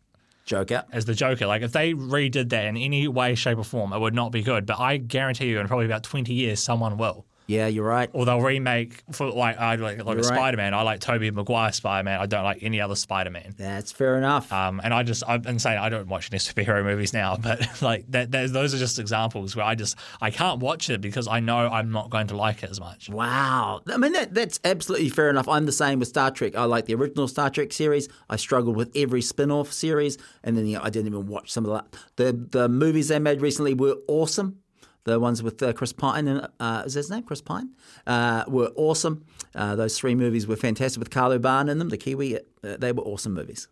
Joker. 0.46 0.84
as 0.92 1.06
the 1.06 1.14
Joker. 1.14 1.46
Like 1.46 1.62
if 1.62 1.74
they 1.74 1.94
redid 1.94 2.50
that 2.50 2.66
in 2.66 2.78
any 2.78 3.08
way, 3.08 3.36
shape, 3.36 3.58
or 3.60 3.64
form, 3.64 3.92
it 3.94 4.00
would 4.00 4.16
not 4.16 4.32
be 4.32 4.42
good. 4.42 4.66
But 4.66 4.80
I 4.80 4.98
guarantee 4.98 5.50
you, 5.50 5.60
in 5.60 5.68
probably 5.68 5.86
about 5.86 6.04
twenty 6.04 6.34
years, 6.34 6.60
someone 6.60 6.98
will. 6.98 7.26
Yeah, 7.50 7.66
you're 7.66 7.84
right. 7.84 8.12
Or 8.14 8.26
they'll 8.26 8.40
remake 8.40 9.02
for 9.12 9.32
like 9.32 9.58
I 9.58 9.74
like, 9.74 10.06
like 10.06 10.18
a 10.18 10.22
right. 10.22 10.24
Spider 10.24 10.56
Man. 10.56 10.76
I 10.76 10.84
like 10.84 11.00
Tobey 11.00 11.32
Maguire 11.32 11.72
Spider 11.72 12.04
Man. 12.04 12.20
I 12.20 12.28
don't 12.28 12.44
like 12.44 12.62
any 12.62 12.80
other 12.80 12.94
Spider 12.94 13.32
Man. 13.32 13.56
That's 13.58 13.92
fair 13.92 14.20
enough. 14.20 14.54
Um, 14.54 14.80
and 14.84 14.94
I 14.94 15.02
just 15.02 15.24
I'm 15.28 15.44
insane. 15.48 15.80
I 15.80 15.90
don't 15.90 16.08
watch 16.08 16.30
any 16.32 16.38
superhero 16.40 16.84
movies 16.84 17.12
now, 17.12 17.38
but 17.38 17.68
like 17.82 18.06
that, 18.10 18.30
that, 18.34 18.54
those 18.54 18.76
are 18.76 18.78
just 18.78 19.00
examples 19.00 19.56
where 19.56 19.66
I 19.66 19.74
just 19.74 19.98
I 20.22 20.30
can't 20.30 20.60
watch 20.60 20.92
it 20.92 21.02
because 21.02 21.28
I 21.28 21.40
know 21.40 21.58
I'm 21.58 21.92
not 21.92 22.12
going 22.12 22.28
to 22.28 22.38
like 22.38 22.62
it 22.62 22.70
as 22.70 22.80
much. 22.80 23.10
Wow. 23.10 23.82
I 23.88 23.98
mean, 23.98 24.14
that, 24.14 24.32
that's 24.32 24.60
absolutely 24.64 25.10
fair 25.10 25.32
enough. 25.32 25.48
I'm 25.48 25.66
the 25.66 25.72
same 25.72 25.98
with 25.98 26.10
Star 26.10 26.30
Trek. 26.30 26.56
I 26.56 26.66
like 26.66 26.86
the 26.86 26.94
original 26.94 27.28
Star 27.28 27.50
Trek 27.50 27.74
series. 27.74 28.10
I 28.30 28.36
struggled 28.36 28.76
with 28.76 28.92
every 28.96 29.24
spin 29.24 29.50
off 29.50 29.74
series. 29.74 30.20
And 30.44 30.56
then 30.56 30.68
you 30.68 30.78
know, 30.78 30.84
I 30.84 30.92
didn't 30.92 31.08
even 31.08 31.26
watch 31.26 31.52
some 31.52 31.66
of 31.66 31.84
the, 32.16 32.32
the 32.32 32.60
The 32.60 32.70
movies 32.70 33.08
they 33.08 33.18
made 33.18 33.42
recently 33.42 33.74
were 33.74 33.96
awesome. 34.08 34.60
The 35.06 35.20
ones 35.20 35.42
with 35.42 35.62
uh, 35.64 35.74
Chris 35.74 35.94
Pine, 35.94 36.28
and 36.28 36.48
uh, 36.60 36.84
is 36.86 36.94
his 36.94 37.10
name? 37.10 37.24
Chris 37.24 37.42
Pine? 37.42 37.70
Uh, 38.06 38.44
were 38.48 38.72
awesome. 38.76 39.26
Uh, 39.56 39.76
those 39.76 39.98
three 39.98 40.14
movies 40.14 40.46
were 40.46 40.56
fantastic 40.56 41.00
with 41.00 41.10
Karl 41.10 41.32
Urban 41.32 41.70
in 41.70 41.80
them, 41.80 41.90
the 41.90 41.98
Kiwi. 41.98 42.38
Uh, 42.38 42.42
they 42.78 42.92
were 42.92 43.04
awesome 43.04 43.34
movies. 43.34 43.68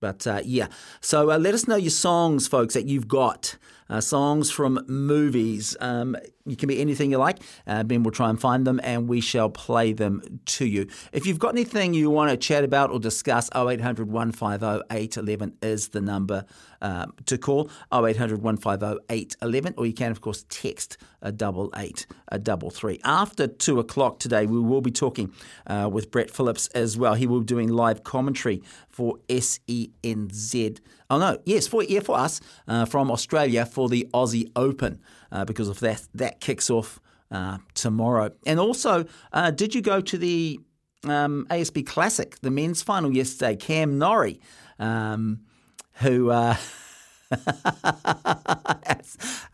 But 0.00 0.26
uh, 0.26 0.40
yeah, 0.44 0.66
so 1.00 1.24
let 1.24 1.54
us 1.54 1.68
know 1.68 1.76
your 1.76 1.90
songs, 1.90 2.48
folks, 2.48 2.74
that 2.74 2.86
you've 2.86 3.06
got. 3.06 3.56
Uh, 3.92 4.00
songs 4.00 4.50
from 4.50 4.82
movies. 4.88 5.76
Um, 5.78 6.16
you 6.46 6.56
can 6.56 6.66
be 6.66 6.80
anything 6.80 7.10
you 7.10 7.18
like. 7.18 7.40
Uh, 7.66 7.82
ben 7.82 8.02
will 8.02 8.10
try 8.10 8.30
and 8.30 8.40
find 8.40 8.66
them 8.66 8.80
and 8.82 9.06
we 9.06 9.20
shall 9.20 9.50
play 9.50 9.92
them 9.92 10.40
to 10.46 10.64
you. 10.64 10.86
If 11.12 11.26
you've 11.26 11.38
got 11.38 11.50
anything 11.50 11.92
you 11.92 12.08
want 12.08 12.30
to 12.30 12.38
chat 12.38 12.64
about 12.64 12.90
or 12.90 12.98
discuss, 12.98 13.50
0800 13.54 14.10
150 14.10 14.86
811 14.90 15.58
is 15.60 15.88
the 15.88 16.00
number 16.00 16.46
uh, 16.80 17.06
to 17.26 17.36
call. 17.36 17.70
0800 17.92 18.42
150 18.42 19.04
811, 19.10 19.74
or 19.76 19.86
you 19.86 19.92
can, 19.92 20.10
of 20.10 20.22
course, 20.22 20.46
text 20.48 20.96
a 21.20 21.30
double 21.30 21.70
eight, 21.76 22.06
a 22.28 22.38
double 22.38 22.70
three. 22.70 22.98
After 23.04 23.46
two 23.46 23.78
o'clock 23.78 24.18
today, 24.18 24.46
we 24.46 24.58
will 24.58 24.80
be 24.80 24.90
talking 24.90 25.32
uh, 25.66 25.88
with 25.92 26.10
Brett 26.10 26.30
Phillips 26.30 26.66
as 26.68 26.98
well. 26.98 27.14
He 27.14 27.26
will 27.26 27.40
be 27.40 27.46
doing 27.46 27.68
live 27.68 28.02
commentary 28.04 28.62
for 28.88 29.18
SENZ. 29.28 30.80
Oh 31.12 31.18
no, 31.18 31.36
yes, 31.44 31.66
for 31.66 31.84
yeah, 31.84 32.00
for 32.00 32.16
us 32.16 32.40
uh, 32.66 32.86
from 32.86 33.10
Australia 33.10 33.66
for 33.66 33.90
the 33.90 34.08
Aussie 34.14 34.50
Open 34.56 34.98
uh, 35.30 35.44
because 35.44 35.68
of 35.68 35.78
that 35.80 36.08
that 36.14 36.40
kicks 36.40 36.70
off 36.70 37.00
uh, 37.30 37.58
tomorrow. 37.74 38.30
And 38.46 38.58
also, 38.58 39.04
uh, 39.30 39.50
did 39.50 39.74
you 39.74 39.82
go 39.82 40.00
to 40.00 40.16
the 40.16 40.58
um, 41.04 41.46
ASB 41.50 41.84
Classic, 41.86 42.40
the 42.40 42.50
men's 42.50 42.80
final 42.80 43.14
yesterday? 43.14 43.56
Cam 43.56 43.98
Norrie, 43.98 44.40
um, 44.78 45.40
who. 45.96 46.30
Uh, 46.30 46.56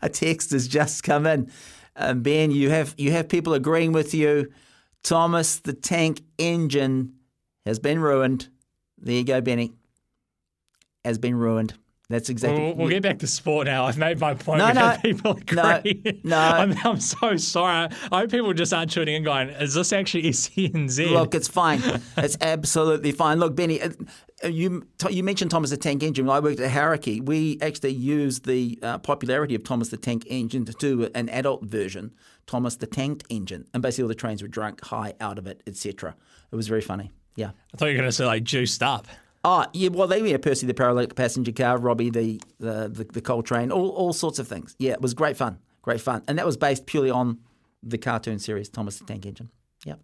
a 0.01 0.09
text 0.09 0.51
has 0.51 0.65
just 0.65 1.03
come 1.03 1.25
in. 1.25 1.51
Um, 1.97 2.21
ben, 2.21 2.51
you 2.51 2.69
have 2.69 2.95
you 2.97 3.11
have 3.11 3.27
people 3.27 3.53
agreeing 3.53 3.91
with 3.91 4.13
you. 4.13 4.49
Thomas 5.03 5.59
the 5.59 5.73
Tank 5.73 6.21
Engine 6.37 7.15
has 7.65 7.79
been 7.79 7.99
ruined. 7.99 8.47
There 8.97 9.15
you 9.15 9.25
go, 9.25 9.41
Benny. 9.41 9.73
Has 11.09 11.17
been 11.17 11.35
ruined. 11.35 11.73
That's 12.07 12.29
exactly. 12.29 12.59
We'll, 12.63 12.75
we'll 12.75 12.89
get 12.89 13.01
back 13.01 13.17
to 13.19 13.27
sport 13.27 13.65
now. 13.65 13.85
I've 13.85 13.97
made 13.97 14.19
my 14.19 14.35
point. 14.35 14.59
No, 14.59 14.71
no, 14.71 14.95
people 15.03 15.39
no, 15.53 15.77
agree. 15.77 16.21
no. 16.23 16.37
I'm, 16.37 16.75
I'm 16.83 16.99
so 16.99 17.35
sorry. 17.37 17.89
I 18.11 18.19
hope 18.19 18.29
people 18.29 18.53
just 18.53 18.71
aren't 18.71 18.91
tuning 18.91 19.15
in 19.15 19.23
going, 19.23 19.49
is 19.49 19.73
this 19.73 19.91
actually 19.91 20.23
SENZ? 20.29 21.11
Look, 21.11 21.33
it's 21.33 21.47
fine. 21.47 21.81
It's 22.15 22.37
absolutely 22.41 23.11
fine. 23.11 23.39
Look, 23.39 23.55
Benny, 23.55 23.81
uh, 23.81 23.89
you 24.43 24.87
you 25.09 25.23
mentioned 25.23 25.49
Thomas 25.49 25.71
the 25.71 25.77
Tank 25.77 26.03
Engine. 26.03 26.27
When 26.27 26.35
I 26.37 26.39
worked 26.41 26.59
at 26.59 26.71
Hauraki, 26.71 27.21
we 27.21 27.57
actually 27.59 27.93
used 27.93 28.45
the 28.45 28.77
uh, 28.83 28.99
popularity 28.99 29.55
of 29.55 29.63
Thomas 29.63 29.89
the 29.89 29.97
Tank 29.97 30.25
Engine 30.27 30.63
to 30.65 30.73
do 30.73 31.09
an 31.15 31.27
adult 31.29 31.63
version, 31.65 32.13
Thomas 32.45 32.75
the 32.75 32.87
Tanked 32.87 33.23
Engine, 33.29 33.65
and 33.73 33.81
basically 33.81 34.03
all 34.03 34.09
the 34.09 34.15
trains 34.15 34.43
were 34.43 34.47
drunk, 34.47 34.85
high 34.85 35.15
out 35.19 35.39
of 35.39 35.47
it, 35.47 35.63
etc. 35.65 36.15
It 36.51 36.55
was 36.55 36.67
very 36.67 36.81
funny. 36.81 37.11
Yeah. 37.35 37.51
I 37.73 37.77
thought 37.77 37.85
you 37.85 37.93
were 37.93 37.99
going 37.99 38.09
to 38.09 38.11
say 38.11 38.25
like 38.25 38.43
juiced 38.43 38.83
up. 38.83 39.07
Oh, 39.43 39.65
yeah, 39.73 39.89
well, 39.89 40.07
they 40.07 40.21
were 40.21 40.37
Percy 40.37 40.67
the 40.67 40.73
Paralytic 40.73 41.15
Passenger 41.15 41.53
Car, 41.53 41.77
Robbie 41.77 42.09
the, 42.09 42.41
the, 42.59 42.89
the, 42.89 43.05
the 43.05 43.21
Coal 43.21 43.41
Train, 43.41 43.71
all, 43.71 43.89
all 43.89 44.11
sorts 44.11 44.37
of 44.37 44.47
things. 44.47 44.75
Yeah, 44.79 44.91
it 44.91 45.01
was 45.01 45.13
great 45.13 45.37
fun. 45.37 45.59
Great 45.81 46.01
fun. 46.01 46.23
And 46.27 46.37
that 46.37 46.45
was 46.45 46.57
based 46.57 46.85
purely 46.85 47.09
on 47.09 47.39
the 47.81 47.97
cartoon 47.97 48.39
series, 48.39 48.67
Thomas 48.67 48.99
the 48.99 49.05
Tank 49.05 49.25
Engine. 49.25 49.49
Yeah. 49.85 49.95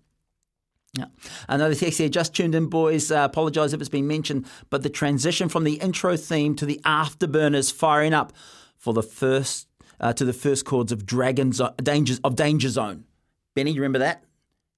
Yeah. 0.97 1.05
Another 1.49 1.75
text 1.75 1.99
here, 1.99 2.07
just 2.07 2.33
tuned 2.33 2.55
in, 2.55 2.67
boys. 2.67 3.11
Uh, 3.11 3.25
apologise 3.25 3.73
if 3.73 3.81
it's 3.81 3.89
been 3.89 4.07
mentioned, 4.07 4.45
but 4.69 4.83
the 4.83 4.89
transition 4.89 5.49
from 5.49 5.65
the 5.65 5.73
intro 5.75 6.15
theme 6.15 6.55
to 6.55 6.65
the 6.65 6.79
afterburners 6.85 7.73
firing 7.73 8.13
up 8.13 8.31
for 8.77 8.93
the 8.93 9.03
first 9.03 9.67
uh, 9.99 10.13
to 10.13 10.23
the 10.23 10.33
first 10.33 10.65
chords 10.65 10.91
of 10.91 11.05
Dragon's 11.05 11.61
Dangers 11.77 12.19
of 12.23 12.35
Danger 12.35 12.69
Zone. 12.69 13.05
Benny, 13.55 13.71
you 13.71 13.81
remember 13.81 13.99
that? 13.99 14.23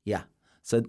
Yeah. 0.05 0.23
So, 0.63 0.83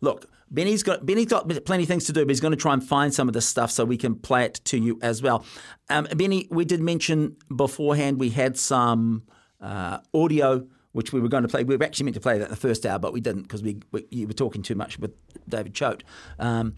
look, 0.00 0.26
Benny's 0.50 0.82
got 0.82 1.04
Benny's 1.04 1.26
got 1.26 1.48
plenty 1.64 1.82
of 1.84 1.88
things 1.88 2.04
to 2.06 2.12
do, 2.12 2.24
but 2.24 2.30
he's 2.30 2.40
going 2.40 2.52
to 2.52 2.56
try 2.56 2.72
and 2.72 2.82
find 2.86 3.12
some 3.12 3.28
of 3.28 3.34
this 3.34 3.46
stuff 3.46 3.70
so 3.70 3.84
we 3.84 3.96
can 3.96 4.14
play 4.14 4.44
it 4.44 4.60
to 4.64 4.78
you 4.78 4.98
as 5.02 5.22
well. 5.22 5.44
Um, 5.90 6.06
Benny, 6.16 6.48
we 6.50 6.64
did 6.64 6.80
mention 6.80 7.36
beforehand 7.54 8.18
we 8.18 8.30
had 8.30 8.56
some 8.56 9.24
uh, 9.60 9.98
audio 10.14 10.66
which 10.92 11.12
we 11.12 11.20
were 11.20 11.28
going 11.28 11.42
to 11.42 11.48
play. 11.48 11.64
We 11.64 11.76
were 11.76 11.84
actually 11.84 12.04
meant 12.04 12.14
to 12.14 12.20
play 12.20 12.38
that 12.38 12.44
in 12.44 12.50
the 12.50 12.56
first 12.56 12.86
hour, 12.86 12.98
but 12.98 13.12
we 13.12 13.20
didn't 13.20 13.42
because 13.42 13.62
we, 13.62 13.80
we 13.92 14.06
you 14.10 14.26
were 14.26 14.32
talking 14.32 14.62
too 14.62 14.74
much 14.74 14.98
with 14.98 15.12
David 15.48 15.74
Choate. 15.74 16.02
Um, 16.38 16.74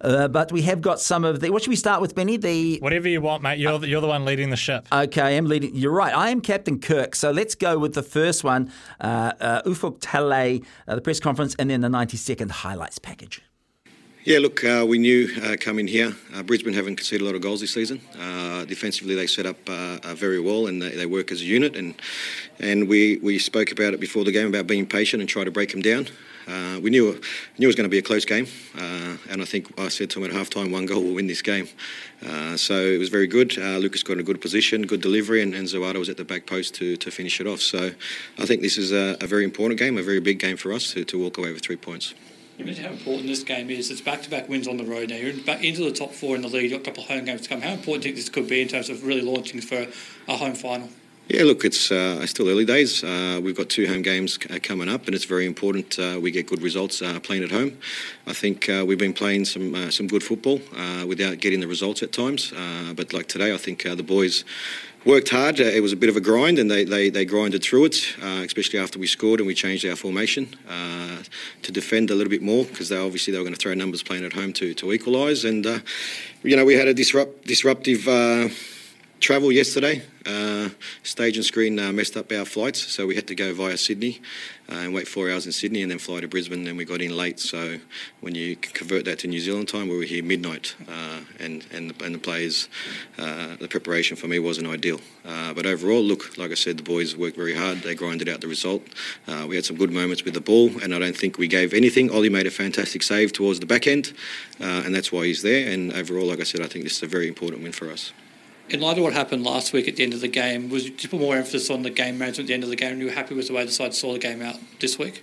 uh, 0.00 0.28
but 0.28 0.52
we 0.52 0.62
have 0.62 0.80
got 0.80 1.00
some 1.00 1.24
of 1.24 1.40
the. 1.40 1.50
What 1.50 1.62
should 1.62 1.70
we 1.70 1.76
start 1.76 2.00
with, 2.00 2.14
Benny? 2.14 2.36
The 2.36 2.78
Whatever 2.80 3.08
you 3.08 3.20
want, 3.20 3.42
mate. 3.42 3.58
You're 3.58 3.78
the, 3.78 3.88
you're 3.88 4.00
the 4.00 4.08
one 4.08 4.24
leading 4.24 4.50
the 4.50 4.56
ship. 4.56 4.86
Okay, 4.92 5.20
I 5.20 5.30
am 5.30 5.46
leading. 5.46 5.74
You're 5.74 5.92
right. 5.92 6.14
I 6.14 6.30
am 6.30 6.40
Captain 6.40 6.80
Kirk. 6.80 7.14
So 7.14 7.30
let's 7.30 7.54
go 7.54 7.78
with 7.78 7.94
the 7.94 8.02
first 8.02 8.44
one, 8.44 8.72
uh, 9.00 9.32
uh, 9.40 9.62
Ufuk 9.62 10.00
Talay, 10.00 10.64
uh, 10.88 10.96
the 10.96 11.00
press 11.00 11.20
conference, 11.20 11.54
and 11.58 11.70
then 11.70 11.80
the 11.80 11.88
90 11.88 12.16
second 12.16 12.50
highlights 12.50 12.98
package. 12.98 13.42
Yeah, 14.24 14.38
look, 14.38 14.62
uh, 14.62 14.86
we 14.88 14.98
knew 14.98 15.28
uh, 15.42 15.56
coming 15.58 15.88
here, 15.88 16.14
uh, 16.32 16.44
Brisbane 16.44 16.74
haven't 16.74 16.94
conceded 16.94 17.22
a 17.22 17.24
lot 17.24 17.34
of 17.34 17.40
goals 17.40 17.60
this 17.60 17.74
season. 17.74 18.00
Uh, 18.16 18.64
defensively, 18.66 19.16
they 19.16 19.26
set 19.26 19.46
up 19.46 19.56
uh, 19.68 19.98
uh, 20.04 20.14
very 20.14 20.38
well 20.38 20.68
and 20.68 20.80
they, 20.80 20.90
they 20.90 21.06
work 21.06 21.32
as 21.32 21.40
a 21.40 21.44
unit. 21.44 21.74
And 21.74 22.00
and 22.60 22.88
we, 22.88 23.16
we 23.16 23.40
spoke 23.40 23.72
about 23.72 23.94
it 23.94 23.98
before 23.98 24.22
the 24.22 24.30
game 24.30 24.46
about 24.46 24.68
being 24.68 24.86
patient 24.86 25.22
and 25.22 25.28
try 25.28 25.42
to 25.42 25.50
break 25.50 25.72
them 25.72 25.82
down. 25.82 26.06
We 26.80 26.90
knew 26.90 27.20
knew 27.58 27.64
it 27.64 27.66
was 27.66 27.74
going 27.74 27.88
to 27.88 27.90
be 27.90 27.98
a 27.98 28.02
close 28.02 28.24
game, 28.24 28.46
and 29.28 29.42
I 29.42 29.44
think 29.44 29.76
I 29.76 29.88
said 29.88 30.10
to 30.10 30.22
him 30.22 30.30
at 30.30 30.36
halftime, 30.36 30.70
one 30.70 30.86
goal 30.86 31.02
will 31.02 31.14
win 31.14 31.26
this 31.26 31.42
game. 31.42 31.68
So 32.56 32.74
it 32.74 32.98
was 32.98 33.08
very 33.08 33.26
good. 33.26 33.56
Lucas 33.56 34.04
got 34.04 34.14
in 34.14 34.20
a 34.20 34.22
good 34.22 34.40
position, 34.40 34.82
good 34.86 35.00
delivery, 35.00 35.42
and, 35.42 35.52
and 35.52 35.66
Zawada 35.66 35.98
was 35.98 36.08
at 36.08 36.16
the 36.16 36.24
back 36.24 36.46
post 36.46 36.74
to, 36.76 36.96
to 36.96 37.10
finish 37.10 37.40
it 37.40 37.48
off. 37.48 37.60
So 37.60 37.90
I 38.38 38.46
think 38.46 38.62
this 38.62 38.78
is 38.78 38.92
a, 38.92 39.16
a 39.20 39.26
very 39.26 39.42
important 39.42 39.80
game, 39.80 39.98
a 39.98 40.02
very 40.02 40.20
big 40.20 40.38
game 40.38 40.56
for 40.56 40.72
us 40.72 40.92
to, 40.92 41.04
to 41.04 41.18
walk 41.18 41.38
away 41.38 41.52
with 41.52 41.62
three 41.62 41.76
points. 41.76 42.14
Mentioned 42.64 42.86
how 42.86 42.92
important 42.92 43.26
this 43.26 43.42
game 43.42 43.70
is. 43.70 43.90
It's 43.90 44.00
back-to-back 44.00 44.48
wins 44.48 44.68
on 44.68 44.76
the 44.76 44.84
road 44.84 45.08
now. 45.08 45.16
You're 45.16 45.36
back 45.42 45.64
into 45.64 45.82
the 45.82 45.90
top 45.90 46.12
four 46.12 46.36
in 46.36 46.42
the 46.42 46.48
league. 46.48 46.70
You've 46.70 46.80
got 46.80 46.82
a 46.82 46.84
couple 46.84 47.02
of 47.02 47.08
home 47.08 47.24
games 47.24 47.40
to 47.42 47.48
come. 47.48 47.60
How 47.60 47.72
important 47.72 48.04
do 48.04 48.08
you 48.08 48.14
think 48.14 48.24
this 48.24 48.32
could 48.32 48.48
be 48.48 48.62
in 48.62 48.68
terms 48.68 48.88
of 48.88 49.04
really 49.04 49.20
launching 49.20 49.60
for 49.60 49.88
a 50.28 50.36
home 50.36 50.54
final? 50.54 50.88
Yeah, 51.28 51.42
look, 51.44 51.64
it's 51.64 51.90
uh, 51.90 52.24
still 52.26 52.48
early 52.48 52.64
days. 52.64 53.02
Uh, 53.02 53.40
we've 53.42 53.56
got 53.56 53.68
two 53.68 53.86
home 53.86 54.02
games 54.02 54.38
uh, 54.48 54.58
coming 54.62 54.88
up, 54.88 55.06
and 55.06 55.14
it's 55.14 55.24
very 55.24 55.46
important 55.46 55.98
uh, 55.98 56.20
we 56.20 56.30
get 56.30 56.46
good 56.46 56.62
results 56.62 57.00
uh, 57.02 57.18
playing 57.20 57.42
at 57.42 57.50
home. 57.50 57.78
I 58.26 58.32
think 58.32 58.68
uh, 58.68 58.84
we've 58.86 58.98
been 58.98 59.12
playing 59.12 59.44
some 59.46 59.90
some 59.90 60.06
good 60.06 60.22
football 60.22 60.60
without 61.06 61.38
getting 61.38 61.60
the 61.60 61.68
results 61.68 62.02
at 62.02 62.12
times. 62.12 62.52
but 62.94 63.12
like 63.12 63.28
today, 63.28 63.54
I 63.54 63.56
think 63.56 63.82
the 63.82 64.02
boys 64.02 64.44
worked 65.04 65.30
hard. 65.30 65.60
Uh, 65.60 65.64
it 65.64 65.82
was 65.82 65.92
a 65.92 65.96
bit 65.96 66.08
of 66.08 66.16
a 66.16 66.20
grind, 66.20 66.58
and 66.58 66.70
they, 66.70 66.84
they, 66.84 67.10
they 67.10 67.24
grinded 67.24 67.62
through 67.62 67.86
it, 67.86 68.14
uh, 68.22 68.42
especially 68.44 68.78
after 68.78 68.98
we 68.98 69.06
scored 69.06 69.40
and 69.40 69.46
we 69.46 69.54
changed 69.54 69.84
our 69.86 69.96
formation 69.96 70.48
uh, 70.68 71.22
to 71.62 71.72
defend 71.72 72.10
a 72.10 72.14
little 72.14 72.30
bit 72.30 72.42
more 72.42 72.64
because 72.64 72.88
they 72.88 72.96
obviously 72.96 73.32
they 73.32 73.38
were 73.38 73.44
going 73.44 73.54
to 73.54 73.60
throw 73.60 73.74
numbers 73.74 74.02
playing 74.02 74.24
at 74.24 74.32
home 74.32 74.52
to, 74.52 74.74
to 74.74 74.92
equalise. 74.92 75.44
And 75.44 75.64
you 76.42 76.56
know 76.56 76.64
we 76.64 76.74
had 76.74 76.88
a 76.88 76.94
disrupt, 76.94 77.46
disruptive 77.46 78.06
travel 79.22 79.52
yesterday. 79.52 80.02
Uh, 80.26 80.68
stage 81.02 81.36
and 81.36 81.44
screen 81.44 81.78
uh, 81.78 81.92
messed 81.92 82.16
up 82.16 82.30
our 82.32 82.44
flights, 82.44 82.80
so 82.80 83.06
we 83.06 83.14
had 83.14 83.26
to 83.26 83.34
go 83.34 83.54
via 83.54 83.76
Sydney 83.76 84.20
uh, 84.68 84.74
and 84.74 84.94
wait 84.94 85.08
four 85.08 85.30
hours 85.30 85.46
in 85.46 85.52
Sydney 85.52 85.82
and 85.82 85.90
then 85.90 85.98
fly 85.98 86.20
to 86.20 86.28
Brisbane. 86.28 86.66
And 86.66 86.76
we 86.76 86.84
got 86.84 87.00
in 87.00 87.16
late, 87.16 87.38
so 87.40 87.78
when 88.20 88.34
you 88.34 88.56
convert 88.56 89.04
that 89.04 89.20
to 89.20 89.28
New 89.28 89.40
Zealand 89.40 89.68
time, 89.68 89.88
we 89.88 89.96
were 89.96 90.04
here 90.04 90.22
midnight, 90.22 90.74
uh, 90.88 91.20
and 91.38 91.64
and 91.72 91.90
the, 91.90 92.04
and 92.04 92.14
the 92.14 92.18
players, 92.18 92.68
uh, 93.18 93.56
the 93.60 93.68
preparation 93.68 94.16
for 94.16 94.26
me 94.26 94.38
wasn't 94.38 94.66
ideal. 94.66 95.00
Uh, 95.24 95.54
but 95.54 95.66
overall, 95.66 96.02
look, 96.02 96.36
like 96.36 96.50
I 96.50 96.54
said, 96.54 96.76
the 96.76 96.82
boys 96.82 97.16
worked 97.16 97.36
very 97.36 97.54
hard. 97.54 97.78
They 97.78 97.94
grinded 97.94 98.28
out 98.28 98.40
the 98.40 98.48
result. 98.48 98.82
we 99.48 99.54
had 99.54 99.64
some 99.64 99.76
good 99.76 99.92
moments 99.92 100.24
with 100.24 100.34
the 100.34 100.40
ball, 100.40 100.70
and 100.82 100.94
I 100.94 100.98
don't 100.98 101.16
think 101.16 101.38
we 101.38 101.46
gave 101.46 101.74
anything. 101.74 102.10
Ollie 102.10 102.28
made 102.28 102.46
a 102.46 102.50
fantastic 102.50 103.02
save 103.02 103.32
towards 103.32 103.60
the 103.60 103.66
back 103.66 103.86
end, 103.86 104.12
and 104.58 104.94
that's 104.94 105.12
why 105.12 105.26
he's 105.26 105.42
there. 105.42 105.72
And 105.72 105.92
overall, 105.92 106.26
like 106.26 106.40
I 106.40 106.44
said, 106.44 106.60
I 106.60 106.66
think 106.66 106.84
this 106.84 106.96
is 106.96 107.02
a 107.02 107.06
very 107.06 107.28
important 107.28 107.62
win 107.62 107.72
for 107.72 107.90
us 107.90 108.12
in 108.68 108.80
light 108.80 108.98
of 108.98 109.04
what 109.04 109.12
happened 109.12 109.44
last 109.44 109.72
week 109.72 109.88
at 109.88 109.96
the 109.96 110.02
end 110.02 110.14
of 110.14 110.20
the 110.20 110.28
game, 110.28 110.70
was 110.70 110.86
you 110.86 110.92
put 110.92 111.20
more 111.20 111.36
emphasis 111.36 111.70
on 111.70 111.82
the 111.82 111.90
game 111.90 112.18
management 112.18 112.46
at 112.46 112.48
the 112.48 112.54
end 112.54 112.64
of 112.64 112.70
the 112.70 112.76
game, 112.76 112.92
and 112.92 113.00
you 113.00 113.06
were 113.06 113.12
happy 113.12 113.34
with 113.34 113.48
the 113.48 113.54
way 113.54 113.64
the 113.64 113.72
side 113.72 113.94
saw 113.94 114.12
the 114.12 114.18
game 114.18 114.42
out 114.42 114.56
this 114.80 114.98
week? 114.98 115.22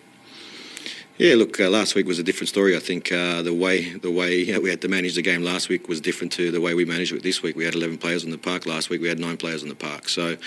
Yeah, 1.20 1.36
look, 1.36 1.60
uh, 1.60 1.70
last 1.70 1.96
week 1.96 2.08
was 2.08 2.18
a 2.18 2.24
different 2.24 2.48
story. 2.48 2.78
I 2.78 2.80
think 2.80 3.12
uh, 3.12 3.42
the 3.42 3.54
way 3.54 3.92
the 3.94 4.10
way 4.10 4.58
we 4.58 4.70
had 4.70 4.80
to 4.80 4.88
manage 4.88 5.16
the 5.16 5.22
game 5.22 5.44
last 5.44 5.68
week 5.68 5.90
was 5.90 6.00
different 6.00 6.32
to 6.34 6.50
the 6.50 6.62
way 6.62 6.74
we 6.74 6.86
managed 6.86 7.12
it 7.12 7.24
this 7.24 7.44
week. 7.44 7.58
We 7.58 7.66
had 7.66 7.76
11 7.76 7.98
players 7.98 8.24
on 8.24 8.32
the 8.32 8.38
park 8.38 8.66
last 8.66 8.90
week. 8.90 9.02
We 9.02 9.10
had 9.10 9.20
nine 9.20 9.36
players 9.36 9.62
on 9.62 9.68
the 9.68 9.76
park. 9.76 10.08
So, 10.08 10.38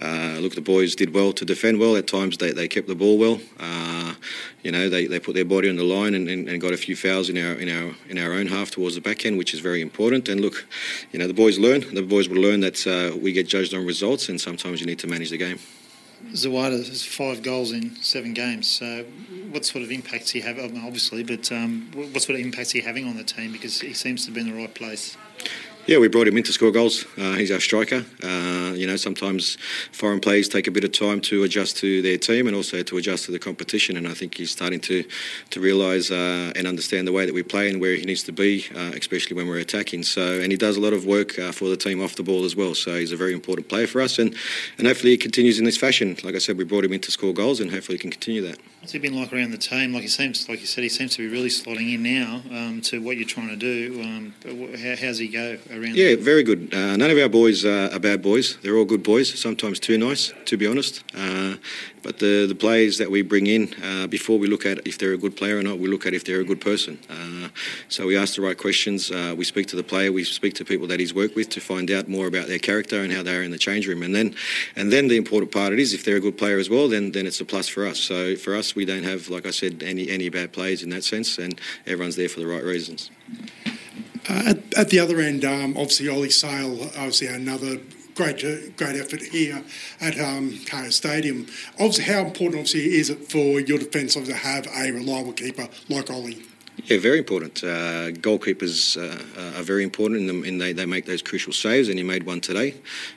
uh, 0.00 0.36
look, 0.38 0.54
the 0.54 0.60
boys 0.60 0.94
did 0.94 1.12
well 1.12 1.32
to 1.32 1.44
defend 1.44 1.80
well. 1.80 1.96
At 1.96 2.06
times 2.06 2.36
they, 2.36 2.52
they 2.52 2.68
kept 2.68 2.86
the 2.86 2.94
ball 2.94 3.18
well. 3.18 3.40
Uh, 3.58 4.14
you 4.62 4.70
know, 4.70 4.88
they, 4.88 5.08
they 5.08 5.18
put 5.18 5.34
their 5.34 5.44
body 5.44 5.68
on 5.68 5.74
the 5.74 5.82
line 5.82 6.14
and, 6.14 6.28
and, 6.28 6.48
and, 6.48 6.60
got 6.60 6.72
a 6.72 6.76
few 6.76 6.94
fouls 6.94 7.28
in 7.28 7.36
our 7.36 7.54
in 7.54 7.68
our 7.68 7.92
in 8.08 8.16
our 8.16 8.32
own 8.32 8.46
half 8.46 8.70
towards 8.70 8.94
the 8.94 9.00
back 9.00 9.26
end, 9.26 9.36
which 9.36 9.52
is 9.52 9.58
very 9.58 9.80
important. 9.80 10.28
And 10.28 10.40
look, 10.40 10.64
you 11.10 11.18
know, 11.18 11.26
the 11.26 11.34
boys 11.34 11.58
learn. 11.58 11.92
The 11.92 12.02
boys 12.02 12.28
will 12.28 12.40
learn 12.40 12.60
that 12.60 12.86
uh, 12.86 13.16
we 13.16 13.32
get 13.32 13.48
judged 13.48 13.74
on 13.74 13.84
results, 13.84 14.28
and 14.28 14.40
sometimes 14.40 14.78
you 14.80 14.86
need 14.86 15.00
to 15.00 15.08
manage 15.08 15.30
the 15.30 15.38
game. 15.38 15.58
Zawada 16.32 16.76
has 16.76 17.04
five 17.04 17.42
goals 17.42 17.72
in 17.72 17.96
seven 17.96 18.34
games. 18.34 18.68
So, 18.68 19.04
what 19.50 19.64
sort 19.64 19.82
of 19.82 19.90
impacts 19.90 20.30
he 20.30 20.40
have? 20.40 20.58
Obviously, 20.58 21.22
but 21.22 21.50
um, 21.50 21.90
what 21.94 22.22
sort 22.22 22.38
of 22.38 22.44
impacts 22.44 22.70
he 22.70 22.80
having 22.80 23.06
on 23.06 23.16
the 23.16 23.24
team? 23.24 23.52
Because 23.52 23.80
he 23.80 23.92
seems 23.92 24.24
to 24.26 24.30
be 24.30 24.40
in 24.40 24.48
the 24.48 24.54
right 24.54 24.74
place. 24.74 25.16
Yeah, 25.86 25.98
we 25.98 26.08
brought 26.08 26.28
him 26.28 26.36
in 26.36 26.44
to 26.44 26.52
score 26.52 26.70
goals. 26.70 27.04
Uh, 27.18 27.32
he's 27.32 27.50
our 27.50 27.58
striker. 27.58 28.04
Uh, 28.22 28.74
you 28.76 28.86
know, 28.86 28.96
sometimes 28.96 29.56
foreign 29.90 30.20
players 30.20 30.48
take 30.48 30.68
a 30.68 30.70
bit 30.70 30.84
of 30.84 30.92
time 30.92 31.20
to 31.22 31.42
adjust 31.42 31.78
to 31.78 32.00
their 32.02 32.18
team 32.18 32.46
and 32.46 32.54
also 32.54 32.82
to 32.82 32.98
adjust 32.98 33.24
to 33.24 33.32
the 33.32 33.38
competition. 33.38 33.96
And 33.96 34.06
I 34.06 34.14
think 34.14 34.36
he's 34.36 34.50
starting 34.50 34.78
to 34.80 35.02
to 35.50 35.60
realise 35.60 36.10
uh, 36.10 36.52
and 36.54 36.66
understand 36.66 37.08
the 37.08 37.12
way 37.12 37.26
that 37.26 37.34
we 37.34 37.42
play 37.42 37.70
and 37.70 37.80
where 37.80 37.94
he 37.96 38.04
needs 38.04 38.22
to 38.24 38.32
be, 38.32 38.66
uh, 38.76 38.92
especially 38.94 39.36
when 39.36 39.48
we're 39.48 39.58
attacking. 39.58 40.04
So, 40.04 40.40
and 40.40 40.52
he 40.52 40.58
does 40.58 40.76
a 40.76 40.80
lot 40.80 40.92
of 40.92 41.06
work 41.06 41.38
uh, 41.38 41.50
for 41.50 41.68
the 41.68 41.76
team 41.76 42.00
off 42.00 42.14
the 42.14 42.22
ball 42.22 42.44
as 42.44 42.54
well. 42.54 42.74
So 42.74 42.96
he's 42.96 43.12
a 43.12 43.16
very 43.16 43.32
important 43.32 43.68
player 43.68 43.86
for 43.86 44.00
us, 44.00 44.18
and 44.18 44.36
and 44.78 44.86
hopefully 44.86 45.12
he 45.12 45.18
continues 45.18 45.58
in 45.58 45.64
this 45.64 45.78
fashion. 45.78 46.16
Like 46.22 46.34
I 46.34 46.38
said, 46.38 46.56
we 46.56 46.64
brought 46.64 46.84
him 46.84 46.92
in 46.92 47.00
to 47.00 47.10
score 47.10 47.32
goals, 47.32 47.58
and 47.58 47.70
hopefully 47.70 47.96
he 47.96 48.02
can 48.02 48.10
continue 48.10 48.42
that. 48.42 48.58
What's 48.80 48.92
he 48.92 48.98
been 48.98 49.14
like 49.14 49.30
around 49.30 49.50
the 49.50 49.58
team? 49.58 49.92
Like 49.92 50.02
he 50.02 50.08
seems, 50.08 50.48
like 50.48 50.60
you 50.60 50.66
said, 50.66 50.82
he 50.82 50.88
seems 50.88 51.14
to 51.16 51.18
be 51.18 51.28
really 51.28 51.50
slotting 51.50 51.92
in 51.94 52.02
now 52.02 52.42
um, 52.50 52.80
to 52.82 53.02
what 53.02 53.18
you're 53.18 53.28
trying 53.28 53.50
to 53.50 53.56
do. 53.56 54.00
Um, 54.02 54.34
how, 54.42 54.96
how's 54.96 55.18
he 55.18 55.28
go 55.28 55.58
around? 55.70 55.96
Yeah, 55.96 56.16
very 56.18 56.42
good. 56.42 56.72
Uh, 56.72 56.96
none 56.96 57.10
of 57.10 57.18
our 57.18 57.28
boys 57.28 57.66
are 57.66 57.98
bad 57.98 58.22
boys. 58.22 58.56
They're 58.62 58.76
all 58.76 58.86
good 58.86 59.02
boys. 59.02 59.38
Sometimes 59.38 59.80
too 59.80 59.98
nice, 59.98 60.32
to 60.46 60.56
be 60.56 60.66
honest. 60.66 61.04
Uh, 61.14 61.56
but 62.02 62.18
the 62.18 62.46
the 62.46 62.54
players 62.54 62.98
that 62.98 63.10
we 63.10 63.22
bring 63.22 63.46
in, 63.46 63.74
uh, 63.82 64.06
before 64.06 64.38
we 64.38 64.46
look 64.46 64.64
at 64.64 64.86
if 64.86 64.98
they're 64.98 65.12
a 65.12 65.18
good 65.18 65.36
player 65.36 65.58
or 65.58 65.62
not, 65.62 65.78
we 65.78 65.88
look 65.88 66.06
at 66.06 66.14
if 66.14 66.24
they're 66.24 66.40
a 66.40 66.44
good 66.44 66.60
person. 66.60 66.98
Uh, 67.08 67.48
so 67.88 68.06
we 68.06 68.16
ask 68.16 68.34
the 68.36 68.42
right 68.42 68.56
questions. 68.56 69.10
Uh, 69.10 69.34
we 69.36 69.44
speak 69.44 69.66
to 69.68 69.76
the 69.76 69.82
player. 69.82 70.12
We 70.12 70.24
speak 70.24 70.54
to 70.54 70.64
people 70.64 70.86
that 70.88 71.00
he's 71.00 71.14
worked 71.14 71.36
with 71.36 71.50
to 71.50 71.60
find 71.60 71.90
out 71.90 72.08
more 72.08 72.26
about 72.26 72.46
their 72.46 72.58
character 72.58 73.02
and 73.02 73.12
how 73.12 73.22
they 73.22 73.36
are 73.36 73.42
in 73.42 73.50
the 73.50 73.58
change 73.58 73.86
room. 73.86 74.02
And 74.02 74.14
then, 74.14 74.34
and 74.76 74.92
then 74.92 75.08
the 75.08 75.16
important 75.16 75.52
part 75.52 75.72
it 75.72 75.78
is 75.78 75.92
if 75.92 76.04
they're 76.04 76.16
a 76.16 76.20
good 76.20 76.38
player 76.38 76.58
as 76.58 76.70
well, 76.70 76.88
then 76.88 77.12
then 77.12 77.26
it's 77.26 77.40
a 77.40 77.44
plus 77.44 77.68
for 77.68 77.86
us. 77.86 77.98
So 77.98 78.36
for 78.36 78.54
us, 78.54 78.74
we 78.74 78.84
don't 78.84 79.04
have, 79.04 79.28
like 79.28 79.46
I 79.46 79.50
said, 79.50 79.82
any 79.82 80.08
any 80.10 80.28
bad 80.28 80.52
players 80.52 80.82
in 80.82 80.90
that 80.90 81.04
sense, 81.04 81.38
and 81.38 81.60
everyone's 81.86 82.16
there 82.16 82.28
for 82.28 82.40
the 82.40 82.46
right 82.46 82.64
reasons. 82.64 83.10
Uh, 84.28 84.42
at, 84.46 84.78
at, 84.78 84.88
the 84.90 84.98
other 84.98 85.18
end, 85.18 85.44
um, 85.44 85.76
obviously 85.76 86.08
Ollie 86.08 86.30
Sail, 86.30 86.82
obviously 86.96 87.26
another 87.26 87.78
great 88.14 88.76
great 88.76 88.96
effort 88.96 89.22
here 89.22 89.62
at 90.00 90.18
um, 90.18 90.58
Stadium. 90.90 91.46
Obviously, 91.74 92.04
how 92.04 92.20
important 92.24 92.60
obviously 92.60 92.94
is 92.98 93.10
it 93.10 93.30
for 93.30 93.60
your 93.60 93.78
defence 93.78 94.14
to 94.14 94.34
have 94.34 94.66
a 94.66 94.92
reliable 94.92 95.32
keeper 95.32 95.68
like 95.88 96.10
Ollie? 96.10 96.49
Yeah, 96.84 96.98
very 96.98 97.18
important. 97.18 97.62
Uh, 97.62 98.10
goalkeepers 98.10 98.96
uh, 98.96 99.58
are 99.58 99.62
very 99.62 99.84
important 99.84 100.28
in 100.28 100.44
and 100.44 100.60
they, 100.60 100.72
they 100.72 100.86
make 100.86 101.04
those 101.04 101.22
crucial 101.22 101.52
saves. 101.52 101.88
And 101.88 101.98
he 101.98 102.04
made 102.04 102.24
one 102.24 102.40
today 102.40 102.74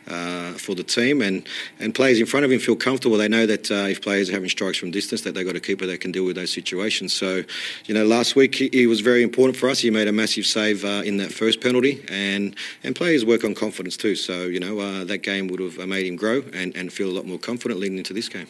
uh, 0.07 0.53
for 0.53 0.75
the 0.75 0.83
team, 0.83 1.21
and 1.21 1.47
and 1.79 1.95
players 1.95 2.19
in 2.19 2.25
front 2.25 2.45
of 2.45 2.51
him 2.51 2.59
feel 2.59 2.75
comfortable. 2.75 3.17
They 3.17 3.27
know 3.27 3.45
that 3.45 3.71
uh, 3.71 3.87
if 3.89 4.01
players 4.01 4.29
are 4.29 4.33
having 4.33 4.49
strikes 4.49 4.77
from 4.77 4.91
distance, 4.91 5.21
that 5.21 5.33
they've 5.33 5.45
got 5.45 5.55
a 5.55 5.59
keeper 5.59 5.85
that 5.85 6.01
can 6.01 6.11
deal 6.11 6.25
with 6.25 6.35
those 6.35 6.51
situations. 6.51 7.13
So, 7.13 7.43
you 7.85 7.93
know, 7.93 8.05
last 8.05 8.35
week 8.35 8.55
he, 8.55 8.69
he 8.73 8.85
was 8.85 8.99
very 8.99 9.23
important 9.23 9.57
for 9.57 9.69
us. 9.69 9.79
He 9.79 9.89
made 9.89 10.07
a 10.07 10.13
massive 10.13 10.45
save 10.45 10.83
uh, 10.83 11.03
in 11.05 11.17
that 11.17 11.31
first 11.31 11.61
penalty, 11.61 12.03
and 12.09 12.55
and 12.83 12.95
players 12.95 13.25
work 13.25 13.43
on 13.43 13.55
confidence 13.55 13.97
too. 13.97 14.15
So, 14.15 14.43
you 14.43 14.59
know, 14.59 14.79
uh, 14.79 15.03
that 15.05 15.19
game 15.19 15.47
would 15.47 15.59
have 15.59 15.87
made 15.87 16.05
him 16.05 16.15
grow 16.15 16.43
and, 16.53 16.75
and 16.75 16.91
feel 16.91 17.09
a 17.09 17.15
lot 17.15 17.25
more 17.25 17.39
confident 17.39 17.79
leading 17.79 17.97
into 17.97 18.13
this 18.13 18.29
game. 18.29 18.47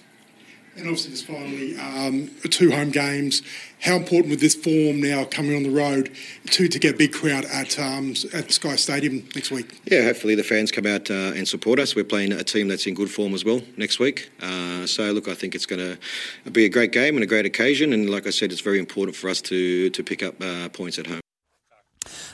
And 0.76 0.88
obviously, 0.88 1.12
just 1.12 1.28
finally, 1.28 1.78
um, 1.78 2.32
two 2.50 2.72
home 2.72 2.90
games. 2.90 3.44
How 3.82 3.96
important 3.96 4.32
with 4.32 4.40
this 4.40 4.56
form 4.56 5.02
now 5.02 5.26
coming 5.26 5.56
on 5.56 5.64
the 5.64 5.70
road 5.70 6.16
to, 6.52 6.68
to 6.68 6.80
get 6.80 6.96
a 6.96 6.98
big 6.98 7.14
crowd 7.14 7.46
at 7.46 7.78
um, 7.78 8.14
at 8.34 8.52
Sky 8.52 8.76
Stadium 8.76 9.28
next 9.36 9.52
week? 9.52 9.80
Yeah, 9.86 10.04
hopefully 10.04 10.36
the 10.36 10.44
fans 10.44 10.72
come 10.72 10.88
out 10.88 11.12
uh, 11.12 11.34
and 11.36 11.48
support 11.48 11.80
us. 11.80 11.96
We're 11.96 12.06
playing 12.06 12.32
a 12.32 12.44
team 12.44 12.70
that's 12.70 12.88
in 12.88 12.96
good 12.96 13.12
form 13.12 13.34
as 13.34 13.46
well 13.46 13.62
next 13.78 14.00
week. 14.00 14.32
Uh, 14.42 14.88
so 14.88 15.12
look, 15.12 15.28
I 15.28 15.36
think 15.36 15.54
it's 15.54 15.66
going 15.66 15.98
to 16.44 16.52
be 16.52 16.66
a 16.66 16.70
great 16.70 16.92
game 16.92 17.16
and 17.16 17.24
a 17.24 17.28
great 17.28 17.46
occasion. 17.46 17.94
And 17.94 18.10
like 18.10 18.26
I 18.26 18.32
said, 18.32 18.52
it's 18.52 18.62
very 18.62 18.80
important 18.80 19.16
for 19.16 19.30
us 19.30 19.42
to 19.42 19.90
to 19.90 20.04
pick 20.04 20.24
up 20.24 20.42
uh, 20.42 20.70
points 20.70 20.98
at 20.98 21.08
home. 21.08 21.23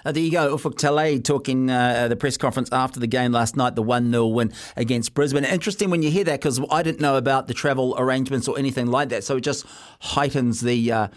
Uh, 0.05 0.11
there 0.11 0.23
you 0.23 0.31
go. 0.31 0.55
Ufuk 0.55 0.75
Talay 0.75 1.23
talking 1.23 1.69
uh, 1.69 2.07
the 2.07 2.15
press 2.15 2.37
conference 2.37 2.69
after 2.71 2.99
the 2.99 3.07
game 3.07 3.31
last 3.31 3.55
night, 3.55 3.75
the 3.75 3.83
1 3.83 4.11
0 4.11 4.27
win 4.27 4.53
against 4.75 5.13
Brisbane. 5.13 5.45
Interesting 5.45 5.89
when 5.89 6.03
you 6.03 6.11
hear 6.11 6.23
that 6.25 6.39
because 6.39 6.59
I 6.71 6.83
didn't 6.83 7.01
know 7.01 7.17
about 7.17 7.47
the 7.47 7.53
travel 7.53 7.95
arrangements 7.97 8.47
or 8.47 8.57
anything 8.57 8.87
like 8.87 9.09
that. 9.09 9.23
So 9.23 9.37
it 9.37 9.41
just 9.41 9.65
heightens 10.01 10.61
the. 10.61 10.91
Uh, 10.91 11.07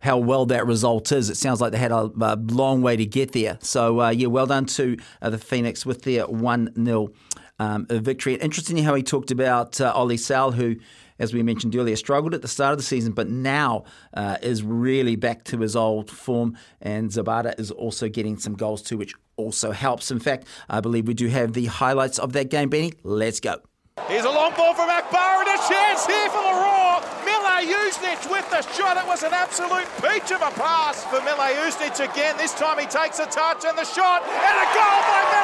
how 0.00 0.18
well 0.18 0.46
that 0.46 0.66
result 0.66 1.12
is. 1.12 1.30
It 1.30 1.36
sounds 1.36 1.60
like 1.60 1.70
they 1.70 1.78
had 1.78 1.92
a, 1.92 2.10
a 2.20 2.34
long 2.36 2.82
way 2.82 2.96
to 2.96 3.06
get 3.06 3.30
there. 3.30 3.56
So, 3.60 4.00
uh, 4.00 4.10
yeah, 4.10 4.26
well 4.26 4.46
done 4.46 4.66
to 4.66 4.96
uh, 5.22 5.30
the 5.30 5.38
Phoenix 5.38 5.86
with 5.86 6.02
their 6.02 6.26
1 6.26 6.84
0 6.84 7.12
um, 7.60 7.86
victory. 7.88 8.34
Interesting 8.34 8.78
how 8.78 8.94
he 8.94 9.04
talked 9.04 9.30
about 9.30 9.80
uh, 9.80 9.92
Ollie 9.94 10.16
Sail, 10.16 10.50
who 10.50 10.76
as 11.22 11.32
we 11.32 11.42
mentioned 11.42 11.76
earlier, 11.76 11.94
struggled 11.94 12.34
at 12.34 12.42
the 12.42 12.48
start 12.48 12.72
of 12.72 12.78
the 12.78 12.84
season, 12.84 13.12
but 13.12 13.28
now 13.30 13.84
uh, 14.12 14.36
is 14.42 14.64
really 14.64 15.14
back 15.14 15.44
to 15.44 15.58
his 15.60 15.76
old 15.76 16.10
form. 16.10 16.58
And 16.80 17.10
Zawada 17.10 17.58
is 17.60 17.70
also 17.70 18.08
getting 18.08 18.36
some 18.36 18.54
goals 18.54 18.82
too, 18.82 18.98
which 18.98 19.14
also 19.36 19.70
helps. 19.70 20.10
In 20.10 20.18
fact, 20.18 20.48
I 20.68 20.80
believe 20.80 21.06
we 21.06 21.14
do 21.14 21.28
have 21.28 21.52
the 21.52 21.66
highlights 21.66 22.18
of 22.18 22.32
that 22.32 22.50
game, 22.50 22.68
Benny. 22.68 22.92
Let's 23.04 23.38
go. 23.38 23.62
Here's 24.08 24.24
a 24.24 24.30
long 24.30 24.52
ball 24.56 24.74
from 24.74 24.90
Akbar 24.90 25.46
and 25.46 25.48
a 25.48 25.58
chance 25.68 26.06
here 26.06 26.28
for 26.28 26.42
the 26.42 26.54
Roar. 26.58 27.00
Mile 27.24 27.66
Usnich 27.66 28.28
with 28.28 28.50
the 28.50 28.62
shot. 28.74 28.96
It 28.96 29.06
was 29.06 29.22
an 29.22 29.32
absolute 29.32 29.86
peach 30.02 30.32
of 30.32 30.42
a 30.42 30.50
pass 30.58 31.04
for 31.04 31.20
Mileusnic 31.20 32.02
again. 32.02 32.36
This 32.36 32.52
time 32.54 32.78
he 32.78 32.86
takes 32.86 33.20
a 33.20 33.26
touch 33.26 33.64
and 33.64 33.78
the 33.78 33.84
shot 33.84 34.22
and 34.26 34.56
a 34.58 34.66
goal 34.74 35.00
by 35.06 35.22
Mile. 35.30 35.41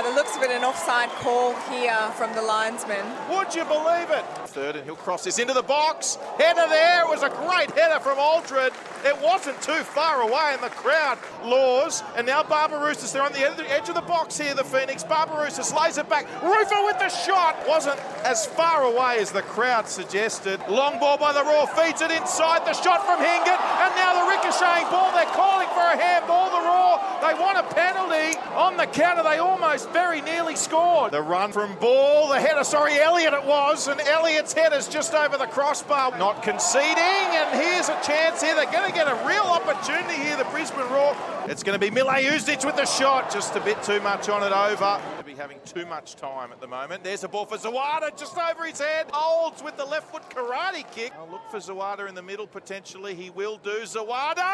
By 0.00 0.08
the 0.08 0.14
looks 0.14 0.34
of 0.34 0.42
it, 0.42 0.50
an 0.50 0.64
offside 0.64 1.10
call 1.20 1.54
here 1.68 1.94
from 2.16 2.34
the 2.34 2.40
linesman. 2.40 3.04
Would 3.36 3.54
you 3.54 3.66
believe 3.66 4.08
it? 4.08 4.24
Third 4.48 4.76
and 4.76 4.84
he'll 4.86 4.96
cross 4.96 5.24
this 5.24 5.38
into 5.38 5.52
the 5.52 5.62
box. 5.62 6.16
Header 6.38 6.66
there. 6.70 7.02
It 7.02 7.10
was 7.10 7.22
a 7.22 7.28
great 7.28 7.70
header 7.72 8.00
from 8.00 8.18
Aldred. 8.18 8.72
It 9.04 9.20
wasn't 9.22 9.60
too 9.60 9.84
far 9.84 10.22
away 10.22 10.52
and 10.54 10.62
the 10.62 10.70
crowd 10.70 11.18
laws. 11.44 12.02
And 12.16 12.26
now 12.26 12.42
Barbarouses, 12.42 13.12
they're 13.12 13.22
on 13.22 13.32
the 13.32 13.70
edge 13.70 13.90
of 13.90 13.94
the 13.94 14.00
box 14.00 14.38
here, 14.38 14.54
the 14.54 14.64
Phoenix. 14.64 15.04
Barbarouses 15.04 15.76
lays 15.78 15.98
it 15.98 16.08
back. 16.08 16.26
Rufer 16.40 16.82
with 16.86 16.98
the 16.98 17.10
shot. 17.10 17.56
Wasn't 17.68 17.98
as 18.24 18.46
far 18.46 18.84
away 18.84 19.18
as 19.20 19.30
the 19.30 19.42
crowd 19.42 19.86
suggested. 19.86 20.60
Long 20.66 20.98
ball 20.98 21.18
by 21.18 21.34
the 21.34 21.44
Roar, 21.44 21.66
feeds 21.66 22.00
it 22.00 22.10
inside. 22.10 22.64
The 22.64 22.72
shot 22.72 23.04
from 23.04 23.18
Hingert. 23.18 23.60
Now 23.96 24.24
the 24.24 24.30
ricocheting 24.30 24.90
ball. 24.90 25.12
They're 25.12 25.34
calling 25.36 25.68
for 25.68 25.86
a 25.86 25.96
handball. 25.96 26.50
The 26.50 26.62
Roar, 26.62 27.00
they 27.22 27.34
want 27.40 27.58
a 27.58 27.66
penalty 27.74 28.38
on 28.54 28.76
the 28.76 28.86
counter. 28.86 29.22
They 29.22 29.38
almost 29.38 29.90
very 29.90 30.20
nearly 30.22 30.56
scored. 30.56 31.12
The 31.12 31.22
run 31.22 31.52
from 31.52 31.74
Ball, 31.76 32.28
the 32.28 32.40
header, 32.40 32.64
sorry, 32.64 32.98
Elliott 32.98 33.34
it 33.34 33.44
was. 33.44 33.88
And 33.88 34.00
Elliott's 34.00 34.52
header's 34.52 34.88
just 34.88 35.14
over 35.14 35.36
the 35.36 35.46
crossbar. 35.46 36.16
Not 36.18 36.42
conceding. 36.42 36.98
And 36.98 37.60
here's 37.60 37.88
a 37.88 37.98
chance 38.02 38.42
here. 38.42 38.54
They're 38.54 38.72
going 38.72 38.90
to 38.90 38.96
get 38.96 39.08
a 39.08 39.26
real 39.26 39.44
opportunity 39.44 40.14
here, 40.14 40.36
the 40.36 40.44
Brisbane 40.44 40.88
Roar. 40.90 41.16
It's 41.50 41.64
going 41.64 41.76
to 41.76 41.84
be 41.84 41.90
Mileusnic 41.90 42.64
with 42.64 42.76
the 42.76 42.86
shot. 42.86 43.28
Just 43.32 43.56
a 43.56 43.60
bit 43.60 43.82
too 43.82 43.98
much 44.02 44.28
on 44.28 44.44
it 44.44 44.52
over. 44.52 45.02
To 45.18 45.24
be 45.24 45.34
having 45.34 45.58
too 45.64 45.84
much 45.84 46.14
time 46.14 46.52
at 46.52 46.60
the 46.60 46.68
moment. 46.68 47.02
There's 47.02 47.24
a 47.24 47.28
ball 47.28 47.44
for 47.44 47.56
Zawada 47.56 48.16
just 48.16 48.38
over 48.38 48.66
his 48.66 48.78
head. 48.78 49.06
Olds 49.12 49.60
with 49.60 49.76
the 49.76 49.84
left 49.84 50.12
foot 50.12 50.22
karate 50.30 50.88
kick. 50.92 51.12
I'll 51.18 51.28
look 51.28 51.42
for 51.50 51.56
Zawada 51.56 52.08
in 52.08 52.14
the 52.14 52.22
middle 52.22 52.46
potentially. 52.46 53.16
He 53.16 53.30
will 53.30 53.56
do. 53.56 53.80
Zawada! 53.80 54.46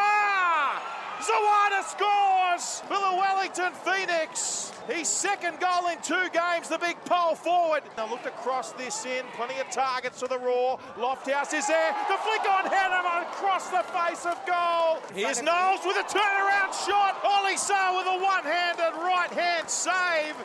Zawada 1.20 1.84
scores 1.84 2.80
for 2.88 2.97
the 2.97 3.16
Wellington 3.16 3.72
Phoenix. 3.84 4.72
His 4.88 5.09
second 5.09 5.59
goal 5.61 5.88
in 5.88 6.01
two 6.01 6.28
games, 6.32 6.68
the 6.68 6.78
big 6.78 6.97
pole 7.05 7.34
forward. 7.34 7.82
Now 7.97 8.09
look 8.09 8.24
across 8.24 8.72
this 8.72 9.05
in, 9.05 9.24
plenty 9.34 9.59
of 9.59 9.68
targets 9.70 10.20
for 10.20 10.28
the 10.28 10.38
Roar. 10.38 10.78
Lofthouse 10.97 11.53
is 11.53 11.66
there. 11.66 11.97
The 12.09 12.16
flick 12.18 12.49
on 12.49 12.70
Hannah 12.70 13.26
across 13.28 13.68
the 13.70 13.82
face 13.92 14.24
of 14.24 14.38
goal. 14.47 15.03
Here's 15.14 15.42
Knowles 15.42 15.80
with 15.84 15.97
a 15.97 16.05
turnaround 16.05 16.72
shot. 16.87 17.16
Ollie 17.24 17.57
Saar 17.57 17.97
with 17.97 18.07
a 18.07 18.22
one-handed 18.22 18.97
right-hand 19.01 19.68
save. 19.68 20.37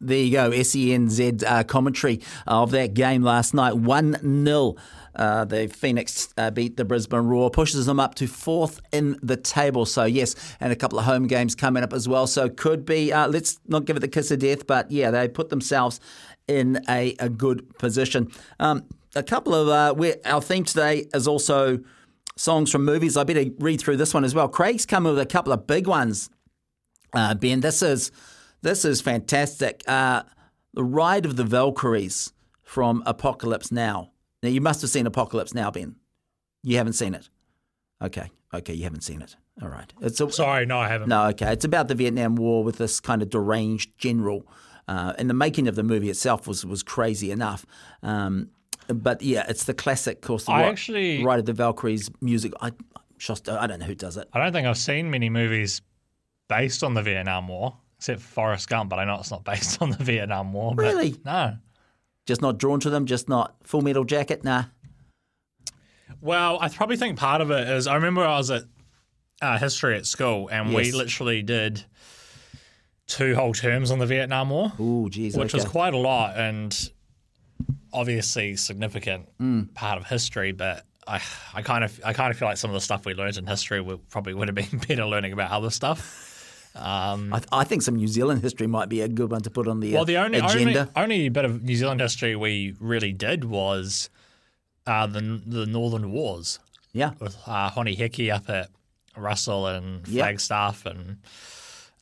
There 0.00 0.18
you 0.18 0.32
go, 0.32 0.50
SENZ 0.50 1.44
uh, 1.44 1.64
commentary 1.64 2.20
of 2.46 2.70
that 2.70 2.94
game 2.94 3.22
last 3.22 3.52
night. 3.52 3.76
1 3.76 4.44
0. 4.44 4.74
Uh, 5.14 5.44
the 5.44 5.66
Phoenix 5.66 6.32
uh, 6.38 6.50
beat 6.50 6.76
the 6.76 6.84
Brisbane 6.84 7.26
Roar, 7.26 7.50
pushes 7.50 7.84
them 7.86 7.98
up 7.98 8.14
to 8.14 8.26
fourth 8.26 8.80
in 8.92 9.18
the 9.22 9.36
table. 9.36 9.84
So, 9.84 10.04
yes, 10.04 10.34
and 10.60 10.72
a 10.72 10.76
couple 10.76 10.98
of 10.98 11.04
home 11.04 11.26
games 11.26 11.54
coming 11.54 11.82
up 11.82 11.92
as 11.92 12.08
well. 12.08 12.26
So, 12.26 12.48
could 12.48 12.86
be, 12.86 13.12
uh, 13.12 13.28
let's 13.28 13.58
not 13.66 13.84
give 13.84 13.96
it 13.96 14.00
the 14.00 14.08
kiss 14.08 14.30
of 14.30 14.38
death, 14.38 14.66
but 14.66 14.90
yeah, 14.90 15.10
they 15.10 15.28
put 15.28 15.50
themselves 15.50 16.00
in 16.48 16.82
a, 16.88 17.14
a 17.18 17.28
good 17.28 17.76
position. 17.78 18.30
Um, 18.60 18.84
a 19.14 19.22
couple 19.22 19.54
of, 19.54 19.68
uh, 19.68 20.14
our 20.24 20.40
theme 20.40 20.64
today 20.64 21.06
is 21.12 21.26
also 21.26 21.80
songs 22.40 22.72
from 22.72 22.84
movies. 22.84 23.16
I 23.16 23.24
better 23.24 23.44
read 23.58 23.80
through 23.80 23.98
this 23.98 24.14
one 24.14 24.24
as 24.24 24.34
well. 24.34 24.48
Craig's 24.48 24.86
come 24.86 25.04
with 25.04 25.18
a 25.18 25.26
couple 25.26 25.52
of 25.52 25.66
big 25.66 25.86
ones. 25.86 26.30
Uh, 27.12 27.34
ben, 27.34 27.60
this 27.60 27.82
is 27.82 28.10
this 28.62 28.84
is 28.84 29.00
fantastic. 29.00 29.82
Uh, 29.86 30.22
the 30.72 30.84
Ride 30.84 31.26
of 31.26 31.36
the 31.36 31.44
Valkyries 31.44 32.32
from 32.62 33.02
Apocalypse 33.04 33.70
Now. 33.70 34.12
Now, 34.42 34.48
you 34.48 34.60
must 34.60 34.80
have 34.80 34.90
seen 34.90 35.06
Apocalypse 35.06 35.52
Now, 35.52 35.70
Ben. 35.70 35.96
You 36.62 36.76
haven't 36.76 36.94
seen 36.94 37.14
it. 37.14 37.28
Okay. 38.02 38.30
Okay, 38.54 38.72
you 38.72 38.84
haven't 38.84 39.02
seen 39.02 39.22
it. 39.22 39.36
All 39.62 39.68
right. 39.68 39.92
It's 40.00 40.20
a, 40.20 40.30
Sorry, 40.30 40.66
no, 40.66 40.78
I 40.78 40.88
haven't. 40.88 41.08
No, 41.08 41.26
okay. 41.28 41.52
It's 41.52 41.64
about 41.64 41.88
the 41.88 41.94
Vietnam 41.94 42.36
War 42.36 42.64
with 42.64 42.78
this 42.78 43.00
kind 43.00 43.22
of 43.22 43.30
deranged 43.30 43.98
general. 43.98 44.46
Uh, 44.88 45.12
and 45.18 45.28
the 45.28 45.34
making 45.34 45.68
of 45.68 45.74
the 45.74 45.82
movie 45.82 46.10
itself 46.10 46.46
was, 46.46 46.64
was 46.64 46.82
crazy 46.82 47.30
enough. 47.30 47.66
Um, 48.02 48.50
but 48.94 49.22
yeah, 49.22 49.44
it's 49.48 49.64
the 49.64 49.74
classic, 49.74 50.16
of 50.18 50.22
course, 50.22 50.48
I 50.48 50.62
Ride, 50.62 50.68
actually- 50.68 51.24
Ride 51.24 51.38
of 51.40 51.46
the 51.46 51.52
Valkyries 51.52 52.10
music. 52.20 52.52
I, 52.60 52.72
just, 53.18 53.48
I 53.48 53.66
don't 53.66 53.80
know 53.80 53.86
who 53.86 53.94
does 53.94 54.16
it. 54.16 54.28
I 54.32 54.42
don't 54.42 54.52
think 54.52 54.66
I've 54.66 54.78
seen 54.78 55.10
many 55.10 55.28
movies 55.28 55.82
based 56.48 56.82
on 56.82 56.94
the 56.94 57.02
Vietnam 57.02 57.48
War, 57.48 57.76
except 57.98 58.20
Forrest 58.20 58.68
Gump, 58.68 58.90
but 58.90 58.98
I 58.98 59.04
know 59.04 59.16
it's 59.16 59.30
not 59.30 59.44
based 59.44 59.80
on 59.82 59.90
the 59.90 60.02
Vietnam 60.02 60.52
War. 60.52 60.74
Really? 60.74 61.16
no. 61.24 61.56
Just 62.26 62.42
not 62.42 62.58
drawn 62.58 62.78
to 62.80 62.90
them, 62.90 63.06
just 63.06 63.28
not 63.28 63.56
Full 63.64 63.80
Metal 63.80 64.04
Jacket? 64.04 64.44
Nah. 64.44 64.64
Well, 66.20 66.58
I 66.60 66.68
probably 66.68 66.96
think 66.96 67.18
part 67.18 67.40
of 67.40 67.50
it 67.50 67.68
is 67.68 67.86
I 67.86 67.94
remember 67.94 68.22
I 68.22 68.36
was 68.36 68.50
at 68.50 68.64
uh, 69.40 69.58
history 69.58 69.96
at 69.96 70.06
school 70.06 70.48
and 70.48 70.72
we 70.72 70.92
literally 70.92 71.42
did 71.42 71.82
two 73.06 73.34
whole 73.34 73.54
terms 73.54 73.90
on 73.90 73.98
the 73.98 74.06
Vietnam 74.06 74.50
War. 74.50 74.72
Ooh, 74.78 75.08
geez. 75.10 75.36
which 75.36 75.54
was 75.54 75.64
quite 75.64 75.94
a 75.94 75.98
lot 75.98 76.36
and 76.36 76.90
obviously 77.92 78.56
significant 78.56 79.28
Mm. 79.40 79.72
part 79.74 79.98
of 79.98 80.06
history. 80.06 80.52
But 80.52 80.84
I, 81.06 81.20
I 81.54 81.62
kind 81.62 81.84
of, 81.84 82.00
I 82.04 82.12
kind 82.12 82.30
of 82.30 82.38
feel 82.38 82.48
like 82.48 82.56
some 82.58 82.70
of 82.70 82.74
the 82.74 82.80
stuff 82.80 83.04
we 83.04 83.14
learned 83.14 83.36
in 83.36 83.46
history 83.46 83.80
would, 83.80 84.08
probably 84.10 84.34
would 84.34 84.48
have 84.48 84.54
been 84.54 84.78
better 84.88 85.06
learning 85.06 85.32
about 85.32 85.50
other 85.50 85.70
stuff. 85.70 86.26
Um, 86.76 87.32
I, 87.34 87.38
th- 87.38 87.48
I 87.50 87.64
think 87.64 87.82
some 87.82 87.96
New 87.96 88.06
Zealand 88.06 88.42
history 88.42 88.68
might 88.68 88.88
be 88.88 89.00
a 89.00 89.08
good 89.08 89.30
one 89.32 89.42
to 89.42 89.50
put 89.50 89.66
on 89.66 89.80
the, 89.80 89.92
well, 89.92 90.04
the 90.04 90.18
only, 90.18 90.40
only 90.40 90.62
agenda. 90.62 90.88
only 90.94 91.28
bit 91.28 91.44
of 91.44 91.64
New 91.64 91.74
Zealand 91.74 92.00
history 92.00 92.36
we 92.36 92.76
really 92.78 93.12
did 93.12 93.44
was 93.44 94.08
uh, 94.86 95.06
the 95.08 95.42
the 95.44 95.66
Northern 95.66 96.12
Wars. 96.12 96.60
Yeah. 96.92 97.10
with 97.20 97.36
uh, 97.46 97.70
Heke 97.70 98.32
up 98.32 98.48
at 98.48 98.68
Russell 99.16 99.66
and 99.66 100.06
Yep. 100.06 100.22
Flagstaff 100.24 100.86
and 100.86 101.18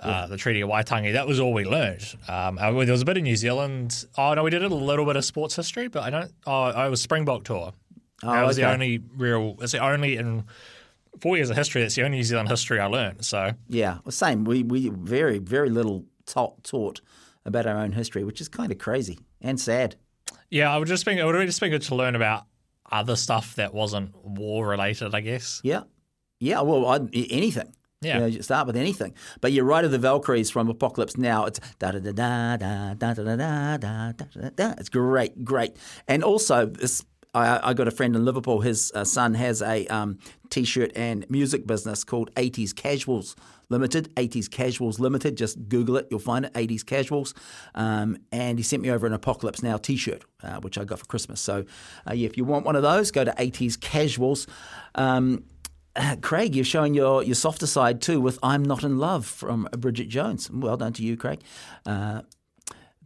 uh, 0.00 0.26
the 0.26 0.36
Treaty 0.36 0.60
of 0.60 0.68
Waitangi. 0.68 1.12
That 1.12 1.26
was 1.26 1.40
all 1.40 1.52
we 1.52 1.64
learned. 1.64 2.04
Um, 2.28 2.58
uh, 2.58 2.70
there 2.84 2.92
was 2.92 3.02
a 3.02 3.04
bit 3.04 3.16
of 3.16 3.22
New 3.22 3.36
Zealand. 3.36 4.04
Oh 4.16 4.34
no, 4.34 4.42
we 4.44 4.50
did 4.50 4.62
a 4.62 4.68
little 4.68 5.04
bit 5.04 5.16
of 5.16 5.24
sports 5.24 5.56
history, 5.56 5.88
but 5.88 6.02
I 6.02 6.10
don't. 6.10 6.32
Oh, 6.46 6.62
I 6.64 6.88
was 6.88 7.02
Springbok 7.02 7.44
tour. 7.44 7.72
Oh, 8.22 8.32
that 8.32 8.46
was 8.46 8.56
the 8.56 8.70
only 8.70 9.00
real. 9.16 9.56
It's 9.60 9.72
the 9.72 9.84
only 9.84 10.16
in 10.16 10.44
four 11.20 11.36
years 11.36 11.50
of 11.50 11.56
history. 11.56 11.82
That's 11.82 11.94
the 11.94 12.02
only 12.04 12.18
New 12.18 12.24
Zealand 12.24 12.48
history 12.48 12.80
I 12.80 12.86
learned. 12.86 13.24
So 13.24 13.52
Yeah, 13.68 13.98
well, 14.04 14.12
same. 14.12 14.44
We 14.44 14.62
we 14.62 14.88
very 14.88 15.38
very 15.38 15.70
little 15.70 16.04
taught 16.26 16.62
taught 16.64 17.00
about 17.44 17.66
our 17.66 17.78
own 17.78 17.92
history, 17.92 18.24
which 18.24 18.40
is 18.40 18.48
kind 18.48 18.70
of 18.70 18.78
crazy 18.78 19.18
and 19.40 19.58
sad. 19.60 19.96
yeah, 20.50 20.72
I 20.72 20.78
would 20.78 20.88
just 20.88 21.04
think 21.04 21.18
it 21.20 21.24
would 21.24 21.34
have 21.34 21.46
just 21.46 21.60
been 21.60 21.70
good 21.70 21.82
to 21.82 21.94
learn 21.94 22.14
about 22.14 22.44
other 22.90 23.16
stuff 23.16 23.54
that 23.56 23.74
wasn't 23.74 24.14
war 24.24 24.66
related. 24.68 25.14
I 25.14 25.20
guess. 25.20 25.60
Yeah, 25.64 25.82
yeah. 26.40 26.60
Well, 26.60 26.86
I, 26.86 26.96
anything. 27.12 27.72
Yeah. 28.00 28.26
You 28.26 28.36
know, 28.36 28.40
start 28.42 28.66
with 28.66 28.76
anything. 28.76 29.14
But 29.40 29.52
you're 29.52 29.64
right 29.64 29.84
of 29.84 29.90
the 29.90 29.98
Valkyries 29.98 30.50
from 30.50 30.68
Apocalypse 30.68 31.16
Now. 31.16 31.46
It's 31.46 31.58
da 31.78 31.92
da 31.92 31.98
da 31.98 32.12
da 32.12 32.56
da 32.56 32.94
da 32.94 33.14
da 33.14 33.36
da 33.36 33.76
da 33.76 34.12
da 34.12 34.50
da. 34.50 34.74
It's 34.78 34.88
great, 34.88 35.44
great. 35.44 35.76
And 36.06 36.22
also 36.22 36.66
this. 36.66 37.04
I, 37.34 37.70
I 37.70 37.74
got 37.74 37.86
a 37.86 37.90
friend 37.90 38.16
in 38.16 38.24
Liverpool. 38.24 38.62
His 38.62 38.90
uh, 38.94 39.04
son 39.04 39.34
has 39.34 39.60
a 39.60 39.86
um, 39.88 40.18
t-shirt 40.48 40.92
and 40.96 41.28
music 41.28 41.66
business 41.66 42.02
called 42.02 42.34
80s 42.36 42.74
Casuals 42.74 43.36
Limited. 43.68 44.12
80s 44.14 44.50
Casuals 44.50 44.98
Limited. 44.98 45.36
Just 45.36 45.68
Google 45.68 45.98
it, 45.98 46.08
you'll 46.10 46.20
find 46.20 46.46
it. 46.46 46.54
80s 46.54 46.86
Casuals. 46.86 47.34
Um, 47.74 48.16
and 48.32 48.58
he 48.58 48.62
sent 48.62 48.82
me 48.82 48.90
over 48.90 49.06
an 49.06 49.12
Apocalypse 49.12 49.62
Now 49.62 49.76
t-shirt, 49.76 50.24
uh, 50.42 50.58
which 50.60 50.78
I 50.78 50.84
got 50.84 51.00
for 51.00 51.04
Christmas. 51.04 51.38
So, 51.40 51.66
uh, 52.08 52.14
yeah, 52.14 52.26
if 52.26 52.38
you 52.38 52.44
want 52.44 52.64
one 52.64 52.76
of 52.76 52.82
those, 52.82 53.10
go 53.10 53.24
to 53.24 53.32
80s 53.32 53.78
Casuals. 53.78 54.46
Um, 54.94 55.34
uh, 55.34 55.57
Craig, 56.22 56.54
you're 56.54 56.64
showing 56.64 56.94
your, 56.94 57.22
your 57.22 57.34
softer 57.34 57.66
side 57.66 58.00
too 58.00 58.20
with 58.20 58.38
I'm 58.42 58.62
Not 58.62 58.84
in 58.84 58.98
Love 58.98 59.26
from 59.26 59.68
Bridget 59.72 60.08
Jones. 60.08 60.50
Well 60.50 60.76
done 60.76 60.92
to 60.94 61.02
you, 61.02 61.16
Craig. 61.16 61.40
Uh, 61.84 62.22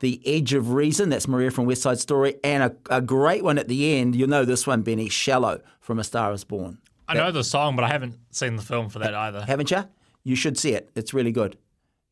the 0.00 0.20
Edge 0.26 0.52
of 0.52 0.72
Reason, 0.72 1.08
that's 1.10 1.28
Maria 1.28 1.50
from 1.50 1.64
West 1.64 1.82
Side 1.82 1.98
Story. 2.00 2.34
And 2.42 2.62
a, 2.64 2.76
a 2.90 3.00
great 3.00 3.44
one 3.44 3.56
at 3.56 3.68
the 3.68 3.96
end, 3.96 4.16
you'll 4.16 4.28
know 4.28 4.44
this 4.44 4.66
one, 4.66 4.82
Benny, 4.82 5.08
Shallow 5.08 5.60
from 5.80 5.98
A 6.00 6.04
Star 6.04 6.32
is 6.32 6.42
Born. 6.42 6.78
I 7.06 7.14
know 7.14 7.30
the 7.30 7.44
song, 7.44 7.76
but 7.76 7.84
I 7.84 7.88
haven't 7.88 8.18
seen 8.30 8.56
the 8.56 8.62
film 8.62 8.88
for 8.88 8.98
that 9.00 9.14
either. 9.14 9.44
Haven't 9.44 9.70
you? 9.70 9.84
You 10.24 10.34
should 10.34 10.58
see 10.58 10.72
it. 10.72 10.90
It's 10.94 11.14
really 11.14 11.32
good. 11.32 11.56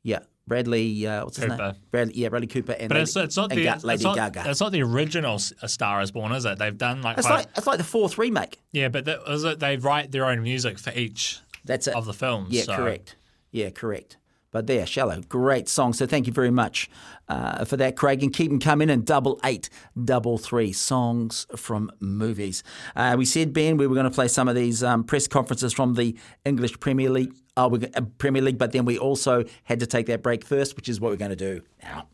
Yeah. 0.02 0.20
Bradley, 0.50 1.06
uh, 1.06 1.24
what's 1.24 1.36
his 1.36 1.46
Cooper. 1.46 1.62
name? 1.62 1.74
Bradley, 1.92 2.14
yeah, 2.16 2.28
Bradley 2.28 2.48
Cooper 2.48 2.72
and 2.72 2.88
But 2.88 2.96
Lady, 2.96 3.02
it's, 3.04 3.14
it's 3.16 3.36
not 3.36 3.50
the 3.50 3.62
Ga- 3.62 3.74
it's 3.84 4.02
not, 4.02 4.16
Gaga. 4.16 4.50
It's 4.50 4.60
not 4.60 4.72
the 4.72 4.82
original 4.82 5.40
A 5.62 5.68
Star 5.68 6.02
Is 6.02 6.10
Born, 6.10 6.32
is 6.32 6.44
it? 6.44 6.58
They've 6.58 6.76
done 6.76 7.02
like 7.02 7.18
It's 7.18 7.26
quite- 7.28 7.36
like 7.36 7.46
it's 7.56 7.66
like 7.68 7.78
the 7.78 7.84
fourth 7.84 8.18
remake. 8.18 8.58
yeah, 8.72 8.88
but 8.88 9.04
that, 9.04 9.20
is 9.28 9.44
it, 9.44 9.60
they 9.60 9.76
write 9.76 10.10
their 10.10 10.24
own 10.26 10.42
music 10.42 10.80
for 10.80 10.92
each 10.92 11.38
That's 11.64 11.86
it. 11.86 11.94
of 11.94 12.04
the 12.04 12.12
films. 12.12 12.48
Yeah, 12.50 12.64
so- 12.64 12.74
correct. 12.76 13.14
Yeah, 13.52 13.70
correct. 13.70 14.16
But 14.52 14.66
there, 14.66 14.84
Shallow, 14.84 15.20
great 15.28 15.68
song. 15.68 15.92
So 15.92 16.04
thank 16.06 16.26
you 16.26 16.32
very 16.32 16.50
much 16.50 16.90
uh, 17.28 17.64
for 17.64 17.76
that, 17.76 17.94
Craig, 17.96 18.20
and 18.24 18.34
keep 18.34 18.50
them 18.50 18.58
coming 18.58 18.90
in 18.90 19.04
double 19.04 19.38
eight, 19.44 19.70
double 20.04 20.38
three 20.38 20.72
songs 20.72 21.46
from 21.54 21.92
movies. 22.00 22.64
Uh, 22.96 23.14
we 23.16 23.24
said 23.24 23.52
Ben, 23.52 23.76
we 23.76 23.86
were 23.86 23.94
going 23.94 24.10
to 24.10 24.10
play 24.10 24.26
some 24.26 24.48
of 24.48 24.56
these 24.56 24.82
um, 24.82 25.04
press 25.04 25.28
conferences 25.28 25.72
from 25.72 25.94
the 25.94 26.16
English 26.44 26.80
Premier 26.80 27.10
League. 27.10 27.32
Oh, 27.60 27.68
we 27.68 27.86
uh, 27.94 28.00
Premier 28.16 28.40
League, 28.40 28.56
but 28.56 28.72
then 28.72 28.86
we 28.86 28.96
also 28.98 29.44
had 29.64 29.80
to 29.80 29.86
take 29.86 30.06
that 30.06 30.22
break 30.22 30.46
first, 30.46 30.76
which 30.76 30.88
is 30.88 30.98
what 30.98 31.10
we're 31.10 31.18
going 31.18 31.36
to 31.36 31.36
do 31.36 31.62
now. 31.82 32.06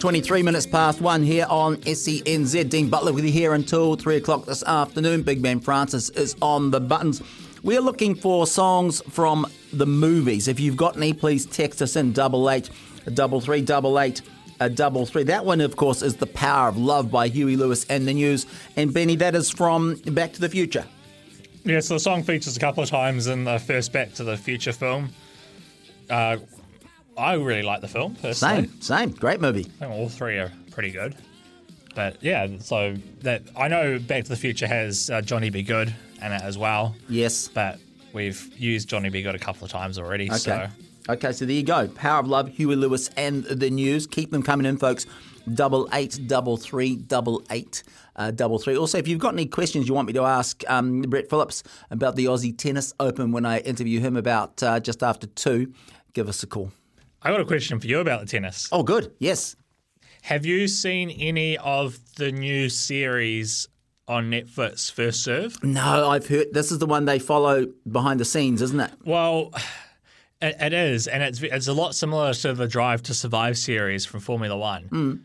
23 0.00 0.42
minutes 0.42 0.66
past 0.66 1.00
one 1.00 1.22
here 1.22 1.46
on 1.48 1.76
SENZ. 1.76 2.68
Dean 2.68 2.90
Butler 2.90 3.12
with 3.12 3.24
you 3.24 3.30
here 3.30 3.54
until 3.54 3.94
3 3.94 4.16
o'clock 4.16 4.44
this 4.44 4.64
afternoon. 4.64 5.22
Big 5.22 5.40
Man 5.40 5.60
Francis 5.60 6.10
is 6.10 6.34
on 6.42 6.72
the 6.72 6.80
buttons. 6.80 7.22
We're 7.62 7.80
looking 7.80 8.16
for 8.16 8.44
songs 8.46 9.00
from 9.08 9.46
the 9.72 9.86
movies. 9.86 10.48
If 10.48 10.58
you've 10.58 10.76
got 10.76 10.96
any, 10.96 11.12
please 11.12 11.46
text 11.46 11.80
us 11.80 11.94
in 11.94 12.12
double 12.12 12.50
eight, 12.50 12.68
double 13.14 13.40
three, 13.40 13.60
double 13.62 14.00
eight, 14.00 14.20
a 14.58 14.68
double 14.68 15.06
three. 15.06 15.22
That 15.22 15.44
one, 15.44 15.60
of 15.60 15.76
course, 15.76 16.02
is 16.02 16.16
The 16.16 16.26
Power 16.26 16.68
of 16.68 16.76
Love 16.76 17.12
by 17.12 17.28
Huey 17.28 17.56
Lewis 17.56 17.86
and 17.88 18.06
the 18.06 18.14
News. 18.14 18.46
And 18.74 18.92
Benny, 18.92 19.14
that 19.16 19.36
is 19.36 19.48
from 19.48 19.94
Back 20.06 20.32
to 20.32 20.40
the 20.40 20.48
Future. 20.48 20.86
Yeah, 21.66 21.80
so 21.80 21.94
the 21.94 22.00
song 22.00 22.22
features 22.22 22.56
a 22.56 22.60
couple 22.60 22.82
of 22.82 22.88
times 22.88 23.26
in 23.26 23.42
the 23.42 23.58
first 23.58 23.92
Back 23.92 24.14
to 24.14 24.24
the 24.24 24.36
Future 24.36 24.72
film. 24.72 25.10
Uh, 26.08 26.36
I 27.18 27.34
really 27.34 27.62
like 27.62 27.80
the 27.80 27.88
film, 27.88 28.14
personally. 28.14 28.68
Same, 28.68 28.80
same. 28.80 29.10
Great 29.10 29.40
movie. 29.40 29.66
I 29.80 29.86
think 29.86 29.92
all 29.92 30.08
three 30.08 30.38
are 30.38 30.52
pretty 30.70 30.92
good. 30.92 31.16
But 31.96 32.22
yeah, 32.22 32.46
so 32.60 32.94
that 33.22 33.42
I 33.56 33.66
know 33.66 33.98
Back 33.98 34.24
to 34.24 34.30
the 34.30 34.36
Future 34.36 34.68
has 34.68 35.10
uh, 35.10 35.22
Johnny 35.22 35.50
B. 35.50 35.62
Goode 35.62 35.92
in 36.22 36.32
it 36.32 36.42
as 36.42 36.56
well. 36.56 36.94
Yes. 37.08 37.48
But 37.48 37.80
we've 38.12 38.48
used 38.56 38.88
Johnny 38.88 39.08
B. 39.08 39.22
Goode 39.22 39.34
a 39.34 39.38
couple 39.40 39.64
of 39.64 39.70
times 39.70 39.98
already. 39.98 40.26
Okay. 40.26 40.38
So 40.38 40.68
Okay, 41.08 41.30
so 41.32 41.44
there 41.46 41.54
you 41.54 41.62
go. 41.62 41.86
Power 41.88 42.18
of 42.20 42.26
Love, 42.26 42.48
Huey 42.48 42.74
Lewis, 42.74 43.10
and 43.16 43.44
the 43.44 43.70
news. 43.70 44.06
Keep 44.08 44.32
them 44.32 44.42
coming 44.42 44.66
in, 44.66 44.76
folks. 44.76 45.06
Double 45.54 45.88
eight, 45.92 46.18
double 46.26 46.56
three, 46.56 46.96
double 46.96 47.44
eight, 47.50 47.84
uh, 48.16 48.30
double 48.30 48.58
three. 48.58 48.76
Also, 48.76 48.98
if 48.98 49.06
you've 49.06 49.18
got 49.20 49.32
any 49.34 49.46
questions 49.46 49.86
you 49.88 49.94
want 49.94 50.06
me 50.08 50.12
to 50.14 50.22
ask 50.24 50.62
um, 50.68 51.02
Brett 51.02 51.28
Phillips 51.30 51.62
about 51.90 52.16
the 52.16 52.24
Aussie 52.26 52.56
Tennis 52.56 52.92
Open 52.98 53.30
when 53.32 53.46
I 53.46 53.60
interview 53.60 54.00
him 54.00 54.16
about 54.16 54.62
uh, 54.62 54.80
just 54.80 55.02
after 55.02 55.26
two, 55.26 55.72
give 56.14 56.28
us 56.28 56.42
a 56.42 56.46
call. 56.46 56.72
I 57.22 57.30
got 57.30 57.40
a 57.40 57.44
question 57.44 57.80
for 57.80 57.86
you 57.86 57.98
about 58.00 58.20
the 58.20 58.26
tennis. 58.26 58.68
Oh, 58.72 58.82
good. 58.82 59.12
Yes. 59.18 59.56
Have 60.22 60.44
you 60.46 60.66
seen 60.68 61.10
any 61.10 61.56
of 61.58 61.98
the 62.16 62.32
new 62.32 62.68
series 62.68 63.68
on 64.08 64.30
Netflix, 64.30 64.90
First 64.90 65.22
Serve? 65.22 65.62
No, 65.62 66.08
I've 66.08 66.26
heard 66.26 66.48
this 66.52 66.70
is 66.72 66.78
the 66.78 66.86
one 66.86 67.04
they 67.04 67.18
follow 67.18 67.66
behind 67.90 68.20
the 68.20 68.24
scenes, 68.24 68.62
isn't 68.62 68.78
it? 68.80 68.90
Well, 69.04 69.50
it, 70.40 70.56
it 70.60 70.72
is, 70.72 71.06
and 71.06 71.22
it's 71.22 71.42
it's 71.42 71.68
a 71.68 71.72
lot 71.72 71.94
similar 71.94 72.32
to 72.34 72.52
the 72.54 72.66
Drive 72.68 73.02
to 73.04 73.14
Survive 73.14 73.56
series 73.58 74.04
from 74.06 74.20
Formula 74.20 74.56
One, 74.56 74.88
Mm. 74.90 75.20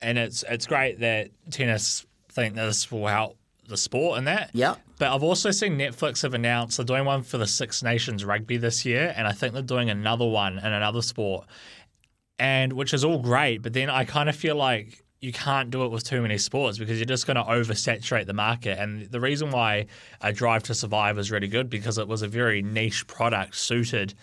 and 0.00 0.18
it's 0.18 0.44
it's 0.48 0.66
great 0.66 1.00
that 1.00 1.30
tennis 1.50 2.04
think 2.36 2.54
this 2.54 2.92
will 2.92 3.06
help 3.06 3.36
the 3.66 3.76
sport 3.76 4.18
and 4.18 4.26
that. 4.26 4.50
Yeah. 4.52 4.76
But 4.98 5.12
I've 5.12 5.22
also 5.22 5.50
seen 5.50 5.76
Netflix 5.76 6.22
have 6.22 6.34
announced 6.34 6.76
they're 6.76 6.86
doing 6.86 7.04
one 7.04 7.22
for 7.22 7.38
the 7.38 7.46
Six 7.46 7.82
Nations 7.82 8.24
rugby 8.24 8.58
this 8.58 8.84
year, 8.84 9.12
and 9.16 9.26
I 9.26 9.32
think 9.32 9.54
they're 9.54 9.62
doing 9.62 9.90
another 9.90 10.26
one 10.26 10.58
in 10.58 10.72
another 10.72 11.02
sport, 11.02 11.46
and 12.38 12.72
which 12.72 12.94
is 12.94 13.04
all 13.04 13.18
great. 13.18 13.62
But 13.62 13.72
then 13.72 13.90
I 13.90 14.04
kind 14.04 14.28
of 14.28 14.36
feel 14.36 14.54
like 14.56 15.02
you 15.20 15.32
can't 15.32 15.70
do 15.70 15.84
it 15.84 15.88
with 15.88 16.04
too 16.04 16.20
many 16.20 16.38
sports 16.38 16.78
because 16.78 16.98
you're 16.98 17.06
just 17.06 17.26
going 17.26 17.36
to 17.36 17.42
oversaturate 17.42 18.26
the 18.26 18.34
market. 18.34 18.78
And 18.78 19.10
the 19.10 19.18
reason 19.20 19.50
why 19.50 19.86
a 20.20 20.32
Drive 20.32 20.62
to 20.64 20.74
Survive 20.74 21.18
is 21.18 21.30
really 21.30 21.48
good 21.48 21.68
because 21.70 21.98
it 21.98 22.06
was 22.06 22.22
a 22.22 22.28
very 22.28 22.62
niche 22.62 23.06
product 23.06 23.56
suited 23.56 24.14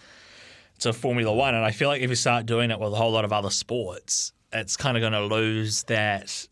to 0.79 0.93
Formula 0.93 1.33
One, 1.33 1.55
and 1.55 1.65
I 1.65 1.71
feel 1.71 1.89
like 1.89 2.01
if 2.01 2.09
you 2.09 2.15
start 2.15 2.45
doing 2.45 2.71
it 2.71 2.79
with 2.79 2.93
a 2.93 2.95
whole 2.95 3.11
lot 3.11 3.25
of 3.25 3.33
other 3.33 3.49
sports, 3.49 4.33
it's 4.51 4.77
kind 4.77 4.97
of 4.97 5.01
going 5.01 5.13
to 5.13 5.35
lose 5.35 5.83
that 5.83 6.47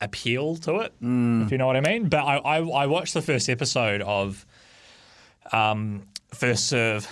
appeal 0.00 0.56
to 0.56 0.76
it, 0.80 0.92
if 1.00 1.50
you 1.52 1.58
know 1.58 1.66
what 1.66 1.76
I 1.76 1.80
mean. 1.80 2.08
But 2.08 2.18
I, 2.24 2.36
I, 2.36 2.56
I 2.58 2.86
watched 2.86 3.14
the 3.14 3.22
first 3.22 3.48
episode 3.48 4.02
of 4.02 4.44
um, 5.52 6.02
First 6.34 6.66
Serve 6.68 7.08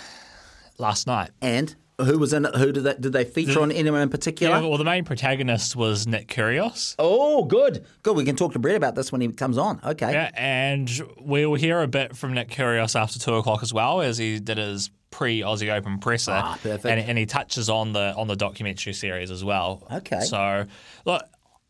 last 0.77 1.07
night. 1.07 1.31
And 1.41 1.75
who 1.99 2.19
was 2.19 2.33
in 2.33 2.45
it? 2.45 2.55
Who 2.55 2.71
did 2.71 2.83
they, 2.83 2.93
did 2.95 3.13
they 3.13 3.23
feature 3.23 3.61
on 3.61 3.71
anyone 3.71 4.01
in 4.01 4.09
particular? 4.09 4.55
Yeah, 4.57 4.67
well, 4.67 4.77
the 4.77 4.83
main 4.83 5.05
protagonist 5.05 5.75
was 5.75 6.05
Nick 6.05 6.27
Kyrgios. 6.27 6.95
Oh, 6.99 7.45
good. 7.45 7.85
Good. 8.03 8.15
We 8.17 8.25
can 8.25 8.35
talk 8.35 8.51
to 8.53 8.59
Brett 8.59 8.75
about 8.75 8.95
this 8.95 9.11
when 9.11 9.21
he 9.21 9.29
comes 9.29 9.57
on. 9.57 9.79
Okay. 9.83 10.11
Yeah, 10.11 10.29
and 10.35 10.89
we'll 11.19 11.53
hear 11.55 11.81
a 11.81 11.87
bit 11.87 12.15
from 12.17 12.33
Nick 12.33 12.49
Kyrgios 12.49 12.99
after 12.99 13.17
two 13.17 13.35
o'clock 13.35 13.63
as 13.63 13.73
well, 13.73 14.01
as 14.01 14.17
he 14.17 14.39
did 14.39 14.57
his 14.57 14.89
pre 15.09 15.39
Aussie 15.41 15.73
Open 15.73 15.97
presser, 15.99 16.31
Ah, 16.33 16.59
perfect. 16.61 16.85
and, 16.85 16.99
and 16.99 17.17
he 17.17 17.25
touches 17.25 17.69
on 17.69 17.93
the 17.93 18.13
on 18.17 18.27
the 18.27 18.35
documentary 18.35 18.91
series 18.91 19.31
as 19.31 19.43
well. 19.45 19.87
Okay. 19.89 20.19
So 20.19 20.65
look, 21.05 21.23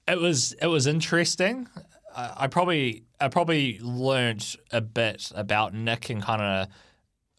it 0.08 0.20
was 0.20 0.54
it 0.62 0.68
was 0.68 0.88
interesting. 0.88 1.68
I, 2.16 2.34
I 2.38 2.48
probably 2.48 3.04
I 3.20 3.28
probably 3.30 3.80
learnt 3.82 4.56
a 4.72 4.82
bit 4.82 5.32
about 5.36 5.74
Nick 5.74 6.10
and 6.10 6.22
kind 6.22 6.42
of 6.42 6.68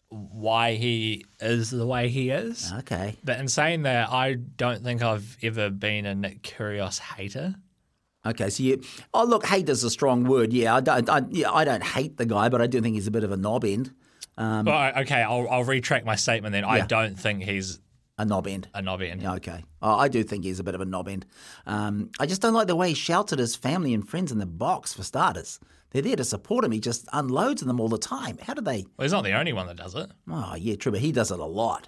why 0.09 0.75
he 0.75 1.25
is 1.39 1.69
the 1.69 1.85
way 1.85 2.07
he 2.09 2.29
is. 2.29 2.71
Okay. 2.79 3.17
But 3.23 3.39
in 3.39 3.47
saying 3.47 3.83
that, 3.83 4.09
I 4.09 4.33
don't 4.35 4.83
think 4.83 5.01
I've 5.01 5.37
ever 5.43 5.69
been 5.69 6.05
a 6.05 6.15
Nick 6.15 6.43
Kyrgios 6.43 6.99
hater. 6.99 7.55
Okay, 8.25 8.49
so 8.49 8.63
you. 8.63 8.81
Oh, 9.13 9.23
look, 9.25 9.45
hate 9.45 9.69
is 9.69 9.83
a 9.83 9.89
strong 9.89 10.25
word. 10.25 10.51
Yeah, 10.51 10.75
I 10.75 10.81
don't. 10.81 11.09
I, 11.09 11.21
yeah, 11.29 11.51
I 11.51 11.63
don't 11.65 11.83
hate 11.83 12.17
the 12.17 12.25
guy, 12.25 12.49
but 12.49 12.61
I 12.61 12.67
do 12.67 12.81
think 12.81 12.95
he's 12.95 13.07
a 13.07 13.11
bit 13.11 13.23
of 13.23 13.31
a 13.31 13.37
knob 13.37 13.63
end. 13.63 13.93
Um, 14.37 14.65
Well, 14.65 14.91
okay, 14.99 15.23
I'll, 15.23 15.47
I'll 15.49 15.63
retract 15.63 16.05
my 16.05 16.15
statement 16.15 16.53
then. 16.53 16.63
I 16.65 16.81
don't 16.85 17.17
think 17.17 17.43
he's 17.43 17.79
a 18.17 18.25
knob 18.25 18.47
end. 18.47 18.67
a 18.73 18.81
knob 18.81 19.01
end. 19.01 19.21
Yeah, 19.21 19.33
okay. 19.35 19.63
Oh, 19.81 19.95
I 19.95 20.07
do 20.07 20.23
think 20.23 20.43
he's 20.43 20.59
a 20.59 20.63
bit 20.63 20.75
of 20.75 20.81
a 20.81 20.85
knob 20.85 21.07
end. 21.07 21.25
Um, 21.65 22.09
I 22.19 22.25
just 22.25 22.41
don't 22.41 22.53
like 22.53 22.67
the 22.67 22.75
way 22.75 22.89
he 22.89 22.95
shouts 22.95 23.33
at 23.33 23.39
his 23.39 23.55
family 23.55 23.93
and 23.93 24.07
friends 24.07 24.31
in 24.31 24.39
the 24.39 24.45
box, 24.45 24.93
for 24.93 25.03
starters. 25.03 25.59
They're 25.91 26.01
there 26.01 26.15
to 26.15 26.25
support 26.25 26.65
him. 26.65 26.71
He 26.71 26.79
just 26.79 27.07
unloads 27.13 27.61
on 27.61 27.67
them 27.67 27.79
all 27.79 27.89
the 27.89 27.97
time. 27.97 28.37
How 28.41 28.53
do 28.53 28.61
they? 28.61 28.85
Well, 28.97 29.05
he's 29.05 29.11
not 29.11 29.23
the 29.23 29.37
only 29.37 29.53
one 29.53 29.67
that 29.67 29.77
does 29.77 29.95
it. 29.95 30.11
Oh, 30.29 30.55
yeah, 30.55 30.75
true, 30.75 30.91
but 30.91 31.01
he 31.01 31.11
does 31.11 31.31
it 31.31 31.39
a 31.39 31.45
lot. 31.45 31.87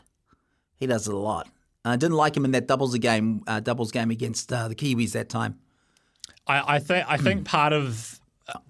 He 0.77 0.87
does 0.87 1.07
it 1.07 1.13
a 1.13 1.17
lot. 1.17 1.49
I 1.83 1.95
didn't 1.95 2.17
like 2.17 2.37
him 2.37 2.45
in 2.45 2.51
that 2.51 2.67
doubles 2.67 2.95
game, 2.97 3.41
uh, 3.47 3.59
doubles 3.59 3.91
game 3.91 4.11
against 4.11 4.53
uh, 4.53 4.67
the 4.67 4.75
Kiwis 4.75 5.13
that 5.13 5.29
time. 5.29 5.59
I, 6.45 6.75
I 6.75 6.79
think 6.79 7.05
I 7.07 7.17
think 7.17 7.45
part 7.45 7.73
of 7.73 8.19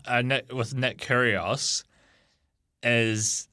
uh, 0.05 0.21
Nick, 0.21 0.53
with 0.53 0.73
Nick 0.73 0.99
Kyrgios 0.99 1.83
is 2.83 3.47
uh, 3.47 3.48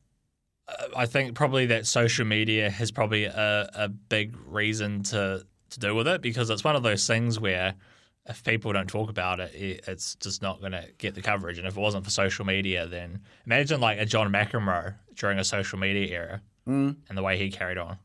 I 0.96 1.06
think 1.06 1.34
probably 1.34 1.66
that 1.66 1.86
social 1.86 2.24
media 2.24 2.68
has 2.70 2.90
probably 2.90 3.24
a, 3.24 3.70
a 3.74 3.88
big 3.88 4.36
reason 4.46 5.02
to 5.04 5.46
to 5.70 5.80
do 5.80 5.94
with 5.94 6.06
it 6.08 6.22
because 6.22 6.50
it's 6.50 6.64
one 6.64 6.76
of 6.76 6.82
those 6.82 7.06
things 7.06 7.38
where 7.40 7.74
if 8.28 8.42
people 8.42 8.72
don't 8.72 8.88
talk 8.88 9.08
about 9.08 9.38
it, 9.40 9.54
it 9.54 9.84
it's 9.86 10.16
just 10.16 10.42
not 10.42 10.60
going 10.60 10.72
to 10.72 10.84
get 10.98 11.14
the 11.14 11.22
coverage. 11.22 11.58
And 11.58 11.66
if 11.68 11.76
it 11.76 11.80
wasn't 11.80 12.04
for 12.04 12.10
social 12.10 12.44
media, 12.44 12.86
then 12.86 13.20
imagine 13.46 13.80
like 13.80 13.98
a 13.98 14.04
John 14.06 14.32
McEnroe 14.32 14.94
during 15.14 15.38
a 15.38 15.44
social 15.44 15.78
media 15.78 16.06
era 16.14 16.42
Mm. 16.66 16.96
and 17.08 17.16
the 17.16 17.22
way 17.22 17.38
he 17.38 17.48
carried 17.48 17.78
on. 17.78 17.96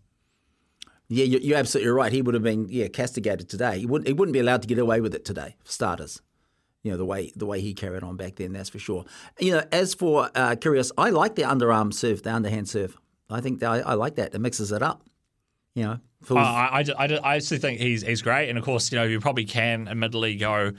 Yeah, 1.07 1.25
you're, 1.25 1.41
you're 1.41 1.57
absolutely 1.57 1.89
right. 1.91 2.11
He 2.11 2.21
would 2.21 2.35
have 2.35 2.43
been 2.43 2.67
yeah 2.69 2.87
castigated 2.89 3.49
today. 3.49 3.79
He 3.79 3.85
wouldn't 3.87 4.07
he 4.07 4.13
wouldn't 4.13 4.33
be 4.33 4.39
allowed 4.39 4.61
to 4.61 4.67
get 4.67 4.77
away 4.77 5.01
with 5.01 5.15
it 5.15 5.25
today 5.25 5.55
for 5.63 5.71
starters. 5.71 6.21
You 6.83 6.91
know 6.91 6.97
the 6.97 7.05
way 7.05 7.31
the 7.35 7.45
way 7.45 7.61
he 7.61 7.73
carried 7.73 8.03
on 8.03 8.17
back 8.17 8.35
then, 8.35 8.53
that's 8.53 8.69
for 8.69 8.79
sure. 8.79 9.05
You 9.39 9.51
know, 9.53 9.63
as 9.71 9.93
for 9.93 10.29
uh, 10.33 10.55
Kyrgios, 10.55 10.91
I 10.97 11.11
like 11.11 11.35
the 11.35 11.43
underarm 11.43 11.93
serve, 11.93 12.23
the 12.23 12.33
underhand 12.33 12.67
serve. 12.69 12.97
I 13.29 13.39
think 13.39 13.59
that 13.59 13.71
I, 13.71 13.79
I 13.79 13.93
like 13.93 14.15
that. 14.15 14.33
It 14.33 14.39
mixes 14.39 14.71
it 14.71 14.81
up. 14.81 15.03
You 15.75 15.83
know, 15.83 15.99
for, 16.23 16.37
I, 16.37 16.83
I, 16.97 17.05
I, 17.23 17.35
actually 17.37 17.59
think 17.59 17.79
he's 17.79 18.01
he's 18.01 18.21
great, 18.21 18.49
and 18.49 18.57
of 18.57 18.65
course, 18.65 18.91
you 18.91 18.97
know, 18.97 19.05
you 19.05 19.19
probably 19.19 19.45
can 19.45 19.87
admittedly 19.87 20.35
go 20.35 20.73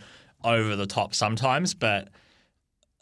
over 0.44 0.76
the 0.76 0.86
top 0.86 1.14
sometimes, 1.14 1.72
but 1.72 2.08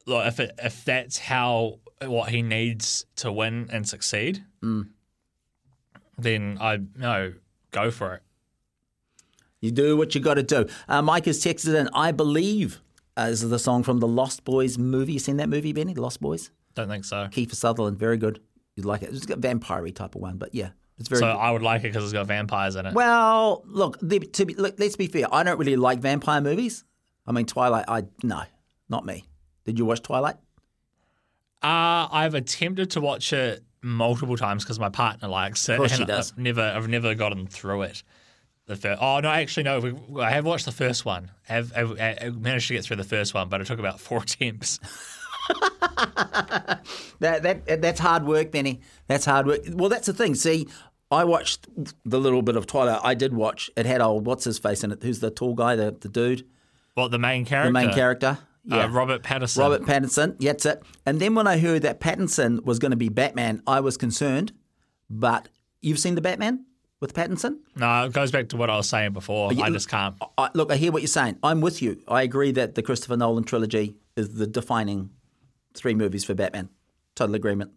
look, 0.07 0.27
if 0.27 0.39
it, 0.39 0.53
if 0.63 0.85
that's 0.85 1.19
how 1.19 1.81
what 2.05 2.29
he 2.29 2.43
needs 2.43 3.07
to 3.17 3.33
win 3.33 3.69
and 3.73 3.89
succeed, 3.89 4.45
Mm. 4.63 4.89
then 6.19 6.59
I 6.61 6.81
know 6.97 7.33
go 7.71 7.91
for 7.91 8.15
it. 8.15 8.23
you 9.61 9.71
do 9.71 9.97
what 9.97 10.15
you 10.15 10.21
got 10.21 10.35
to 10.35 10.43
do. 10.43 10.67
Uh, 10.89 11.03
Mike 11.03 11.25
has 11.27 11.43
texted 11.43 11.75
in. 11.75 11.89
I 11.95 12.13
believe 12.13 12.81
uh, 13.21 13.31
this 13.31 13.43
is 13.43 13.51
the 13.51 13.59
song 13.59 13.83
from 13.83 14.01
the 14.01 14.09
Lost 14.09 14.45
Boys 14.45 14.79
movie. 14.79 15.15
You 15.15 15.19
seen 15.19 15.37
that 15.39 15.49
movie, 15.49 15.73
Benny? 15.73 15.95
The 15.95 16.01
Lost 16.03 16.21
Boys. 16.21 16.51
Don't 16.75 16.89
think 16.89 17.05
so. 17.05 17.29
Kiefer 17.31 17.55
Sutherland, 17.55 17.99
very 17.99 18.17
good. 18.17 18.41
You'd 18.77 18.87
like 18.87 19.03
it. 19.03 19.11
It's 19.11 19.27
got 19.27 19.39
vampire 19.39 19.89
type 19.91 20.15
of 20.15 20.21
one, 20.21 20.37
but 20.39 20.55
yeah, 20.55 20.71
it's 20.99 21.09
very. 21.09 21.21
so 21.21 21.27
good. 21.27 21.39
I 21.39 21.51
would 21.51 21.63
like 21.63 21.81
it 21.81 21.89
because 21.93 22.05
it's 22.05 22.13
got 22.13 22.27
vampires 22.27 22.77
in 22.77 22.87
it. 22.87 22.95
Well, 22.95 23.63
look, 23.67 23.99
the- 24.01 24.21
to 24.21 24.47
be, 24.47 24.55
look, 24.55 24.77
let's 24.79 24.97
be 24.97 25.07
fair. 25.07 25.27
I 25.33 25.43
don't 25.43 25.59
really 25.59 25.77
like 25.77 25.99
vampire 26.01 26.41
movies. 26.41 26.85
I 27.27 27.33
mean, 27.33 27.47
Twilight. 27.47 27.85
I 27.89 28.05
no, 28.23 28.43
not 28.89 29.05
me. 29.05 29.25
Did 29.65 29.79
you 29.79 29.85
watch 29.85 30.03
Twilight? 30.03 30.37
Uh, 31.63 32.09
I've 32.11 32.35
attempted 32.35 32.93
to 32.93 33.01
watch 33.01 33.33
it 33.33 33.63
multiple 33.83 34.37
times 34.37 34.65
because 34.65 34.79
my 34.81 34.89
partner 34.89 35.29
likes 35.29 35.69
it. 35.69 35.73
Of 35.73 35.79
course 35.79 35.93
she 35.97 36.05
does. 36.05 36.33
I've 36.33 36.39
never, 36.39 36.63
I've 36.63 36.89
never 36.89 37.15
gotten 37.15 37.47
through 37.47 37.83
it. 37.83 38.03
The 38.71 38.77
first, 38.77 39.03
oh 39.03 39.19
no, 39.19 39.29
actually 39.29 39.65
no. 39.65 39.81
We, 39.81 40.23
I 40.23 40.31
have 40.31 40.45
watched 40.45 40.65
the 40.65 40.71
first 40.71 41.05
one. 41.05 41.33
I 41.49 41.55
have, 41.55 41.73
I, 41.77 42.17
I 42.23 42.31
managed 42.31 42.69
to 42.69 42.75
get 42.75 42.85
through 42.85 42.99
the 42.99 43.05
first 43.05 43.35
one, 43.35 43.49
but 43.49 43.61
it 43.61 43.67
took 43.67 43.81
about 43.81 43.99
four 43.99 44.19
attempts. 44.23 44.79
That 47.19 47.43
that 47.43 47.83
that's 47.83 48.01
hard 48.01 48.25
work, 48.25 48.53
Benny. 48.53 48.81
That's 49.09 49.25
hard 49.27 49.47
work. 49.47 49.61
Well, 49.73 49.91
that's 49.91 50.07
the 50.07 50.15
thing. 50.15 50.35
See, 50.37 50.69
I 51.11 51.25
watched 51.25 51.67
the 52.05 52.19
little 52.19 52.41
bit 52.43 52.57
of 52.57 52.67
Twilight. 52.67 53.01
I 53.03 53.15
did 53.15 53.35
watch. 53.35 53.71
It 53.77 53.85
had 53.85 54.01
old 54.01 54.25
what's 54.25 54.45
his 54.45 54.59
face 54.59 54.85
in 54.85 54.93
it. 54.93 55.03
Who's 55.03 55.19
the 55.19 55.31
tall 55.31 55.55
guy? 55.55 55.77
The 55.77 55.91
the 56.01 56.09
dude. 56.09 56.47
What 56.95 57.11
the 57.11 57.19
main 57.19 57.45
character? 57.45 57.69
The 57.69 57.73
main 57.73 57.93
character. 57.93 58.39
Uh, 58.71 58.89
Robert 58.89 59.23
Pattinson. 59.23 59.59
Robert 59.59 59.83
Pattinson. 59.83 60.37
Yeah, 60.39 60.53
that's 60.53 60.65
it. 60.65 60.83
And 61.05 61.21
then 61.21 61.35
when 61.35 61.47
I 61.47 61.59
heard 61.59 61.83
that 61.83 62.01
Pattinson 62.01 62.65
was 62.65 62.79
going 62.79 62.93
to 62.93 62.97
be 62.97 63.09
Batman, 63.09 63.63
I 63.67 63.81
was 63.81 63.97
concerned. 63.97 64.53
But 65.11 65.49
you've 65.83 65.99
seen 65.99 66.15
the 66.15 66.21
Batman? 66.23 66.65
With 67.01 67.15
Pattinson? 67.15 67.59
No, 67.77 68.05
it 68.05 68.13
goes 68.13 68.31
back 68.31 68.49
to 68.51 68.57
what 68.57 68.71
I 68.71 68.77
was 68.77 68.89
saying 68.89 69.13
before. 69.13 69.53
Yeah, 69.53 69.65
I 69.65 69.71
just 69.71 69.89
can't. 69.89 70.15
I, 70.39 70.51
look, 70.55 70.71
I 70.71 70.77
hear 70.77 70.93
what 70.93 71.03
you're 71.03 71.09
saying. 71.09 71.39
I'm 71.43 71.61
with 71.61 71.81
you. 71.83 72.01
I 72.07 72.23
agree 72.23 72.53
that 72.53 72.75
the 72.75 72.83
Christopher 72.83 73.17
Nolan 73.17 73.45
trilogy 73.45 73.97
is 74.17 74.35
the 74.35 74.47
defining 74.47 75.11
three 75.75 75.95
movies 75.95 76.25
for 76.25 76.35
Batman. 76.35 76.69
Total 77.15 77.35
agreement. 77.35 77.73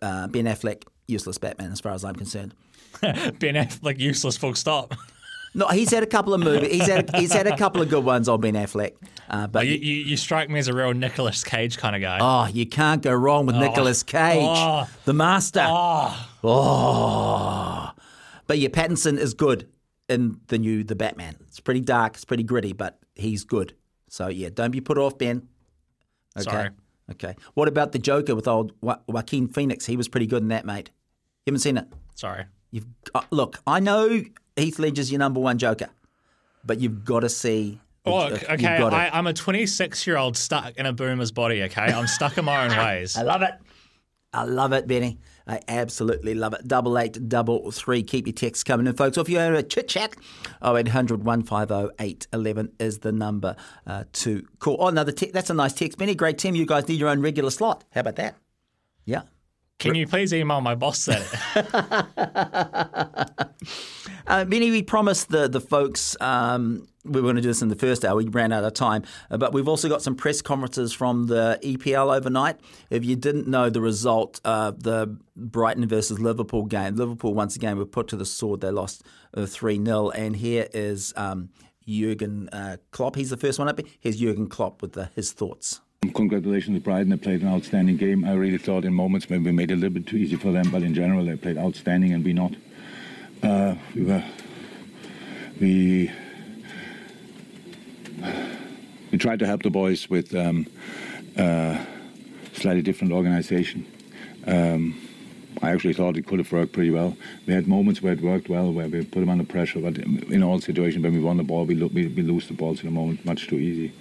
Uh, 0.00 0.28
ben 0.28 0.44
Affleck, 0.44 0.84
useless 1.06 1.38
Batman 1.38 1.72
as 1.72 1.80
far 1.80 1.92
as 1.92 2.04
I'm 2.04 2.14
concerned. 2.14 2.54
ben 3.00 3.54
Affleck, 3.54 3.98
useless, 3.98 4.36
full 4.36 4.54
stop. 4.54 4.94
No, 5.54 5.66
he's 5.68 5.90
had 5.90 6.02
a 6.02 6.06
couple 6.06 6.34
of 6.34 6.40
movies. 6.40 6.70
He's 6.70 6.86
had 6.86 7.12
a, 7.12 7.18
he's 7.18 7.32
had 7.32 7.46
a 7.46 7.56
couple 7.56 7.80
of 7.82 7.88
good 7.88 8.04
ones 8.04 8.28
on 8.28 8.40
Ben 8.40 8.54
Affleck. 8.54 8.92
Uh, 9.30 9.46
but 9.46 9.60
Oh, 9.60 9.62
you, 9.62 9.76
you, 9.76 9.94
you 10.04 10.16
strike 10.16 10.50
me 10.50 10.58
as 10.58 10.68
a 10.68 10.74
real 10.74 10.92
Nicolas 10.92 11.42
Cage 11.42 11.78
kind 11.78 11.96
of 11.96 12.02
guy. 12.02 12.18
oh, 12.20 12.46
you 12.52 12.66
can't 12.66 13.02
go 13.02 13.12
wrong 13.12 13.46
with 13.46 13.56
Oh. 13.56 13.60
Nicolas 13.60 14.02
Cage, 14.02 14.38
Oh. 14.40 14.86
the 15.04 15.14
master. 15.14 15.64
Oh. 15.66 16.27
Oh. 16.44 17.90
But 18.46 18.58
yeah, 18.58 18.68
Pattinson 18.68 19.18
is 19.18 19.34
good 19.34 19.68
in 20.08 20.40
the 20.48 20.58
new 20.58 20.84
The 20.84 20.96
Batman. 20.96 21.36
It's 21.48 21.60
pretty 21.60 21.80
dark, 21.80 22.14
it's 22.14 22.24
pretty 22.24 22.42
gritty, 22.42 22.72
but 22.72 22.98
he's 23.14 23.44
good. 23.44 23.74
So 24.08 24.28
yeah, 24.28 24.48
don't 24.52 24.70
be 24.70 24.80
put 24.80 24.98
off, 24.98 25.18
Ben. 25.18 25.48
Okay. 26.36 26.44
Sorry. 26.50 26.70
Okay. 27.10 27.34
What 27.54 27.68
about 27.68 27.92
the 27.92 27.98
Joker 27.98 28.34
with 28.34 28.46
old 28.48 28.72
jo- 28.82 29.00
Joaquin 29.06 29.48
Phoenix? 29.48 29.86
He 29.86 29.96
was 29.96 30.08
pretty 30.08 30.26
good 30.26 30.42
in 30.42 30.48
that, 30.48 30.64
mate. 30.64 30.90
You 31.46 31.52
haven't 31.52 31.60
seen 31.60 31.78
it? 31.78 31.86
Sorry. 32.14 32.44
You've 32.70 32.86
uh, 33.14 33.22
look. 33.30 33.60
I 33.66 33.80
know 33.80 34.22
Heath 34.56 34.78
Ledger's 34.78 35.10
your 35.10 35.18
number 35.18 35.40
one 35.40 35.58
Joker, 35.58 35.88
but 36.64 36.80
you've 36.80 37.04
got 37.04 37.20
to 37.20 37.28
see. 37.28 37.80
Oh, 38.04 38.28
okay, 38.28 38.64
I, 38.66 39.10
I'm 39.10 39.26
a 39.26 39.34
26 39.34 40.06
year 40.06 40.16
old 40.16 40.34
stuck 40.34 40.74
in 40.78 40.86
a 40.86 40.94
boomer's 40.94 41.30
body, 41.30 41.62
okay? 41.64 41.82
I'm 41.82 42.06
stuck 42.06 42.38
in 42.38 42.44
my 42.46 42.64
own 42.64 42.76
ways. 42.86 43.16
I 43.18 43.22
love 43.22 43.42
it. 43.42 43.52
I 44.32 44.44
love 44.44 44.72
it, 44.72 44.86
Benny. 44.86 45.18
I 45.48 45.60
absolutely 45.66 46.34
love 46.34 46.52
it. 46.52 46.68
Double 46.68 46.98
eight, 46.98 47.28
double 47.28 47.70
three. 47.70 48.02
Keep 48.02 48.26
your 48.26 48.34
texts 48.34 48.62
coming 48.62 48.86
in, 48.86 48.94
folks. 48.94 49.16
Or 49.16 49.22
if 49.22 49.30
you 49.30 49.38
have 49.38 49.54
a 49.54 49.62
chit 49.62 49.88
chat, 49.88 50.14
0800 50.62 51.24
150 51.24 51.94
811 51.98 52.72
is 52.78 52.98
the 52.98 53.12
number 53.12 53.56
uh, 53.86 54.04
to 54.12 54.46
call. 54.58 54.76
Oh, 54.78 54.88
another 54.88 55.12
text. 55.12 55.34
That's 55.34 55.48
a 55.50 55.54
nice 55.54 55.72
text. 55.72 55.96
Benny, 55.98 56.14
great 56.14 56.36
team. 56.36 56.54
You 56.54 56.66
guys 56.66 56.86
need 56.86 57.00
your 57.00 57.08
own 57.08 57.22
regular 57.22 57.50
slot. 57.50 57.84
How 57.92 58.02
about 58.02 58.16
that? 58.16 58.36
Yeah. 59.06 59.22
Can 59.78 59.94
you 59.94 60.06
please 60.06 60.34
email 60.34 60.60
my 60.60 60.74
boss 60.74 61.06
that? 61.06 61.24
Uh, 64.28 64.44
Benny, 64.44 64.70
we 64.70 64.82
promised 64.82 65.30
the 65.30 65.48
the 65.48 65.60
folks 65.60 66.14
um, 66.20 66.86
we 67.08 67.20
were 67.20 67.26
going 67.26 67.36
to 67.36 67.42
do 67.42 67.48
this 67.48 67.62
in 67.62 67.68
the 67.68 67.76
first 67.76 68.04
hour. 68.04 68.16
We 68.16 68.28
ran 68.28 68.52
out 68.52 68.64
of 68.64 68.74
time, 68.74 69.04
uh, 69.30 69.38
but 69.38 69.52
we've 69.52 69.68
also 69.68 69.88
got 69.88 70.02
some 70.02 70.14
press 70.14 70.42
conferences 70.42 70.92
from 70.92 71.26
the 71.26 71.58
EPL 71.62 72.14
overnight. 72.16 72.60
If 72.90 73.04
you 73.04 73.16
didn't 73.16 73.48
know 73.48 73.70
the 73.70 73.80
result, 73.80 74.40
uh, 74.44 74.72
the 74.76 75.16
Brighton 75.36 75.86
versus 75.88 76.18
Liverpool 76.20 76.64
game, 76.64 76.96
Liverpool 76.96 77.34
once 77.34 77.56
again 77.56 77.78
were 77.78 77.86
put 77.86 78.08
to 78.08 78.16
the 78.16 78.26
sword. 78.26 78.60
They 78.60 78.70
lost 78.70 79.02
three 79.46 79.82
0 79.82 80.10
and 80.10 80.36
here 80.36 80.68
is 80.72 81.12
um, 81.16 81.50
Jurgen 81.86 82.48
uh, 82.50 82.76
Klopp. 82.90 83.16
He's 83.16 83.30
the 83.30 83.36
first 83.36 83.58
one 83.58 83.68
up. 83.68 83.80
Here's 84.00 84.16
Jurgen 84.18 84.48
Klopp 84.48 84.82
with 84.82 84.92
the, 84.92 85.10
his 85.14 85.32
thoughts. 85.32 85.80
Congratulations, 86.14 86.76
to 86.76 86.80
Brighton. 86.80 87.08
They 87.08 87.16
played 87.16 87.42
an 87.42 87.48
outstanding 87.48 87.96
game. 87.96 88.24
I 88.24 88.34
really 88.34 88.58
thought 88.58 88.84
in 88.84 88.94
moments 88.94 89.28
maybe 89.28 89.44
we 89.44 89.52
made 89.52 89.70
it 89.70 89.74
a 89.74 89.76
little 89.76 89.94
bit 89.94 90.06
too 90.06 90.16
easy 90.16 90.36
for 90.36 90.52
them, 90.52 90.70
but 90.70 90.82
in 90.82 90.94
general 90.94 91.24
they 91.24 91.36
played 91.36 91.58
outstanding 91.58 92.12
and 92.12 92.24
we 92.24 92.32
not. 92.32 92.54
Uh, 93.42 93.74
we 93.94 94.02
were 94.02 94.24
we 95.60 96.12
we 99.10 99.18
tried 99.18 99.38
to 99.38 99.46
help 99.46 99.62
the 99.62 99.70
boys 99.70 100.08
with 100.08 100.34
um, 100.34 100.66
uh, 101.36 101.78
slightly 102.52 102.82
different 102.82 103.12
organization. 103.12 103.86
Um, 104.46 105.00
I 105.60 105.70
actually 105.70 105.94
thought 105.94 106.16
it 106.16 106.26
could 106.26 106.38
have 106.38 106.52
worked 106.52 106.72
pretty 106.72 106.90
well. 106.90 107.16
We 107.46 107.54
had 107.54 107.66
moments 107.66 108.00
where 108.00 108.12
it 108.12 108.20
worked 108.20 108.48
well, 108.48 108.72
where 108.72 108.88
we 108.88 109.04
put 109.04 109.20
them 109.20 109.28
under 109.28 109.44
pressure, 109.44 109.80
but 109.80 109.98
in 109.98 110.42
all 110.42 110.60
situations 110.60 111.02
when 111.02 111.12
we 111.14 111.20
won 111.20 111.36
the 111.36 111.42
ball, 111.42 111.64
we, 111.64 111.74
lo- 111.74 111.90
we, 111.92 112.06
we 112.06 112.22
lose 112.22 112.46
the 112.46 112.54
balls 112.54 112.80
in 112.82 112.88
a 112.88 112.92
moment 112.92 113.24
much 113.24 113.48
too 113.48 113.56
easy. 113.56 113.92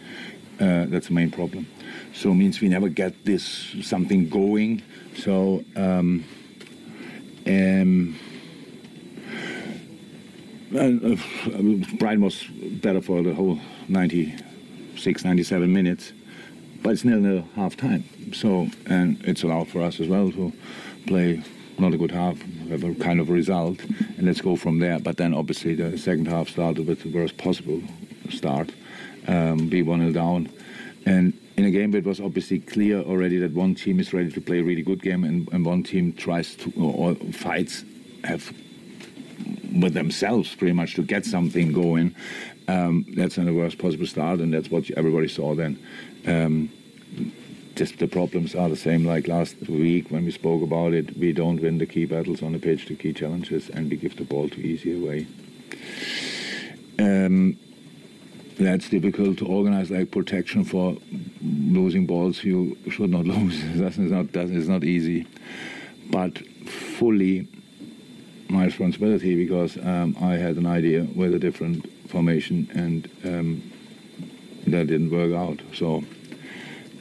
Uh, 0.60 0.86
that's 0.88 1.08
the 1.08 1.14
main 1.14 1.32
problem. 1.32 1.68
So 2.14 2.32
it 2.32 2.36
means 2.36 2.62
we 2.62 2.68
never 2.68 2.90
get 2.90 3.26
this 3.26 3.76
something 3.82 4.30
going. 4.30 4.82
So 5.16 5.64
um, 5.76 6.24
um, 7.46 8.16
and, 10.72 11.18
uh, 11.18 11.96
Brighton 11.98 12.22
was 12.22 12.44
better 12.82 13.02
for 13.02 13.24
the 13.24 13.34
whole 13.34 13.60
96, 13.90 15.24
97 15.24 15.72
minutes, 15.72 16.14
but 16.84 16.92
it's 16.92 17.04
nil 17.04 17.20
nil 17.20 17.48
half 17.56 17.76
time. 17.76 18.04
So 18.34 18.68
and 18.88 19.22
it's 19.24 19.44
allowed 19.44 19.68
for 19.70 19.82
us 19.82 20.00
as 20.00 20.08
well 20.08 20.32
to 20.32 20.54
play 21.06 21.44
not 21.80 21.94
a 21.94 21.98
good 21.98 22.12
half, 22.12 22.42
have 22.70 22.84
a 22.84 22.96
kind 22.96 23.20
of 23.20 23.30
result, 23.30 23.80
and 23.84 24.24
let's 24.24 24.42
go 24.42 24.56
from 24.56 24.80
there. 24.80 25.00
But 25.00 25.18
then 25.18 25.34
obviously 25.34 25.76
the 25.76 25.98
second 25.98 26.28
half 26.28 26.50
started 26.50 26.88
with 26.88 27.04
the 27.04 27.12
worst 27.12 27.38
possible 27.38 27.82
start, 28.30 28.72
um, 29.28 29.70
be 29.70 29.84
one 29.84 30.00
0 30.00 30.12
down, 30.12 30.50
and 31.06 31.34
in 31.56 31.66
a 31.66 31.72
game 31.72 31.96
it 31.96 32.04
was 32.04 32.20
obviously 32.20 32.60
clear 32.60 33.02
already 33.02 33.38
that 33.40 33.54
one 33.54 33.76
team 33.76 34.00
is 34.00 34.14
ready 34.14 34.32
to 34.32 34.42
play 34.42 34.60
a 34.60 34.64
really 34.64 34.84
good 34.84 35.02
game 35.02 35.24
and, 35.24 35.48
and 35.52 35.66
one 35.66 35.84
team 35.84 36.14
tries 36.14 36.56
to 36.56 36.72
or 36.78 37.16
fights 37.34 37.84
have 38.24 38.54
with 39.80 39.94
themselves 39.94 40.56
pretty 40.56 40.74
much 40.74 40.96
to 40.96 41.04
get 41.04 41.26
something 41.26 41.72
going. 41.72 42.16
Um, 42.68 43.06
that's 43.16 43.36
the 43.36 43.54
worst 43.54 43.78
possible 43.78 44.06
start, 44.06 44.40
and 44.40 44.54
that's 44.54 44.70
what 44.70 44.90
everybody 44.92 45.28
saw 45.28 45.56
then. 45.56 45.80
Um, 46.26 46.70
just 47.76 48.00
the 48.00 48.08
problems 48.08 48.56
are 48.56 48.68
the 48.68 48.76
same 48.76 49.06
like 49.06 49.28
last 49.28 49.56
week 49.70 50.10
when 50.10 50.26
we 50.26 50.32
spoke 50.32 50.64
about 50.64 50.94
it. 50.94 51.16
We 51.18 51.32
don't 51.32 51.62
win 51.62 51.78
the 51.78 51.86
key 51.86 52.06
battles 52.06 52.42
on 52.42 52.54
the 52.54 52.60
pitch, 52.60 52.88
the 52.88 52.96
key 52.96 53.14
challenges, 53.14 53.70
and 53.70 53.90
we 53.90 53.98
give 53.98 54.18
the 54.18 54.26
ball 54.26 54.50
too 54.50 54.62
easy 54.62 54.96
away. 55.02 55.28
Um, 57.00 57.58
that's 58.58 58.90
difficult 58.90 59.38
to 59.38 59.46
organize 59.46 59.92
like 59.92 60.10
protection 60.12 60.64
for 60.64 60.98
losing 61.42 62.08
balls 62.08 62.44
you 62.44 62.76
should 62.90 63.12
not 63.12 63.26
lose. 63.36 63.62
That's 63.76 63.98
not 63.98 64.34
that 64.34 64.50
is 64.50 64.68
not 64.68 64.84
easy, 64.84 65.28
but 66.10 66.38
fully 66.68 67.48
my 68.50 68.66
responsibility 68.66 69.36
because 69.36 69.78
um, 69.78 70.16
I 70.20 70.36
had 70.36 70.56
an 70.56 70.66
idea 70.66 71.06
with 71.16 71.34
a 71.34 71.40
different 71.40 71.86
formation 72.08 72.70
and 72.74 73.10
um, 73.24 73.72
that 74.68 74.88
didn't 74.88 75.12
work 75.12 75.34
out. 75.34 75.62
So 75.74 76.04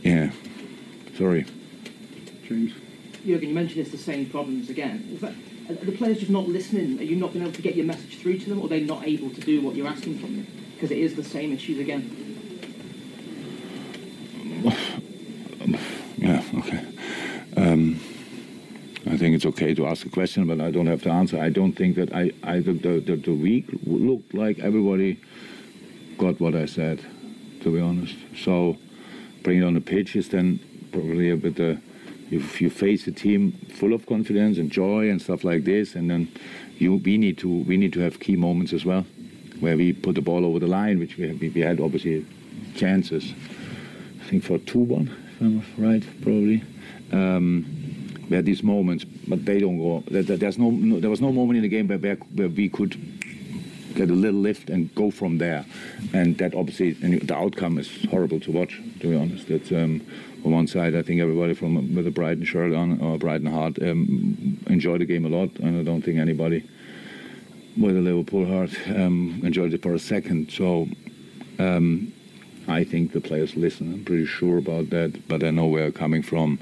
yeah, 0.02 0.30
sorry. 1.16 1.46
James. 2.46 2.72
Jurgen, 3.26 3.48
you 3.48 3.54
mentioned 3.54 3.80
it's 3.80 3.90
the 3.90 3.98
same 3.98 4.26
problems 4.26 4.70
again. 4.70 5.08
Is 5.12 5.20
that, 5.20 5.32
are 5.68 5.84
the 5.84 5.92
players 5.92 6.18
just 6.18 6.30
not 6.30 6.46
listening? 6.46 7.00
Are 7.00 7.02
you 7.02 7.16
not 7.16 7.32
being 7.32 7.44
able 7.44 7.54
to 7.56 7.62
get 7.62 7.74
your 7.74 7.84
message 7.84 8.18
through 8.18 8.38
to 8.38 8.48
them, 8.48 8.60
or 8.60 8.66
are 8.66 8.68
they 8.68 8.80
not 8.80 9.04
able 9.04 9.30
to 9.30 9.40
do 9.40 9.60
what 9.60 9.74
you're 9.74 9.88
asking 9.88 10.20
from 10.20 10.36
them? 10.36 10.46
Because 10.74 10.92
it 10.92 10.98
is 10.98 11.16
the 11.16 11.24
same 11.24 11.52
issues 11.52 11.80
again. 11.80 12.22
Yeah, 16.18 16.42
okay. 16.58 16.82
Um, 17.58 18.00
I 19.08 19.16
think 19.16 19.36
it's 19.36 19.46
okay 19.46 19.72
to 19.74 19.86
ask 19.86 20.04
a 20.04 20.08
question, 20.08 20.46
but 20.46 20.60
I 20.60 20.72
don't 20.72 20.88
have 20.88 21.02
to 21.02 21.10
answer. 21.10 21.38
I 21.38 21.48
don't 21.48 21.74
think 21.74 21.94
that 21.94 22.12
I, 22.12 22.32
I 22.42 22.58
the, 22.58 22.72
the, 22.72 23.16
the, 23.16 23.32
week 23.32 23.66
looked 23.84 24.34
like 24.34 24.58
everybody 24.58 25.20
got 26.18 26.40
what 26.40 26.56
I 26.56 26.66
said, 26.66 27.04
to 27.62 27.72
be 27.72 27.80
honest. 27.80 28.16
So 28.36 28.76
bring 29.44 29.58
it 29.62 29.64
on 29.64 29.74
the 29.74 29.80
pitch 29.80 30.16
is 30.16 30.30
then 30.30 30.58
probably 30.90 31.30
a 31.30 31.36
bit, 31.36 31.60
uh, 31.60 31.78
if 32.32 32.60
you 32.60 32.68
face 32.68 33.06
a 33.06 33.12
team 33.12 33.52
full 33.74 33.92
of 33.92 34.06
confidence 34.06 34.58
and 34.58 34.72
joy 34.72 35.08
and 35.08 35.22
stuff 35.22 35.44
like 35.44 35.64
this, 35.64 35.94
and 35.94 36.10
then 36.10 36.28
you 36.78 36.96
we 36.96 37.16
need 37.16 37.38
to 37.38 37.48
we 37.48 37.76
need 37.76 37.92
to 37.92 38.00
have 38.00 38.18
key 38.18 38.34
moments 38.34 38.72
as 38.72 38.84
well, 38.84 39.06
where 39.60 39.76
we 39.76 39.92
put 39.92 40.16
the 40.16 40.20
ball 40.20 40.44
over 40.44 40.58
the 40.58 40.66
line, 40.66 40.98
which 40.98 41.16
we, 41.16 41.32
we 41.32 41.60
had 41.60 41.78
obviously 41.78 42.26
chances. 42.74 43.32
I 44.20 44.28
think 44.28 44.42
for 44.42 44.58
two 44.58 44.80
one, 44.80 45.16
if 45.30 45.40
I'm 45.40 45.62
right, 45.78 46.02
probably. 46.22 46.64
Um, 47.12 47.75
we 48.28 48.36
had 48.36 48.44
these 48.44 48.62
moments, 48.62 49.04
but 49.04 49.44
they 49.44 49.60
don't 49.60 49.78
go. 49.78 50.02
There, 50.10 50.22
there- 50.22 50.36
there's 50.36 50.58
no, 50.58 50.70
no, 50.70 51.00
there 51.00 51.10
was 51.10 51.20
no 51.20 51.32
moment 51.32 51.56
in 51.58 51.62
the 51.62 51.68
game 51.68 51.88
where, 51.88 51.98
where, 51.98 52.48
we 52.48 52.68
could 52.68 52.96
get 53.94 54.10
a 54.10 54.12
little 54.14 54.40
lift 54.40 54.68
and 54.68 54.94
go 54.94 55.10
from 55.10 55.38
there. 55.38 55.64
And 56.12 56.36
that 56.38 56.54
obviously, 56.54 56.96
and 57.02 57.20
the 57.20 57.34
outcome 57.34 57.78
is 57.78 57.88
horrible 58.10 58.40
to 58.40 58.50
watch. 58.52 58.80
To 59.00 59.08
be 59.08 59.16
honest, 59.16 59.48
um, 59.72 60.00
on 60.44 60.52
one 60.52 60.66
side. 60.66 60.94
I 60.94 61.02
think 61.02 61.20
everybody 61.20 61.54
from 61.54 61.94
with 61.94 62.06
a 62.06 62.10
Brighton 62.10 62.44
shirt 62.44 62.72
on 62.74 63.00
or 63.00 63.18
Brighton 63.18 63.46
heart 63.46 63.80
um, 63.82 64.58
enjoyed 64.68 65.00
the 65.00 65.04
game 65.06 65.24
a 65.26 65.28
lot, 65.28 65.50
and 65.58 65.80
I 65.80 65.82
don't 65.82 66.02
think 66.02 66.18
anybody 66.18 66.68
with 67.76 67.96
a 67.96 68.00
Liverpool 68.00 68.46
heart 68.46 68.70
um, 68.88 69.40
enjoyed 69.44 69.74
it 69.74 69.82
for 69.82 69.94
a 69.94 69.98
second. 69.98 70.50
So. 70.50 70.88
Um, 71.58 72.12
I 72.68 72.82
think 72.82 73.12
the 73.12 73.20
players 73.20 73.54
listen. 73.56 73.94
I'm 73.94 74.04
pretty 74.04 74.26
sure 74.26 74.58
about 74.58 74.90
that, 74.90 75.28
but 75.28 75.44
I 75.44 75.50
know 75.50 75.66
where 75.66 75.84
I'm 75.84 75.92
coming 75.92 76.20
from, 76.20 76.58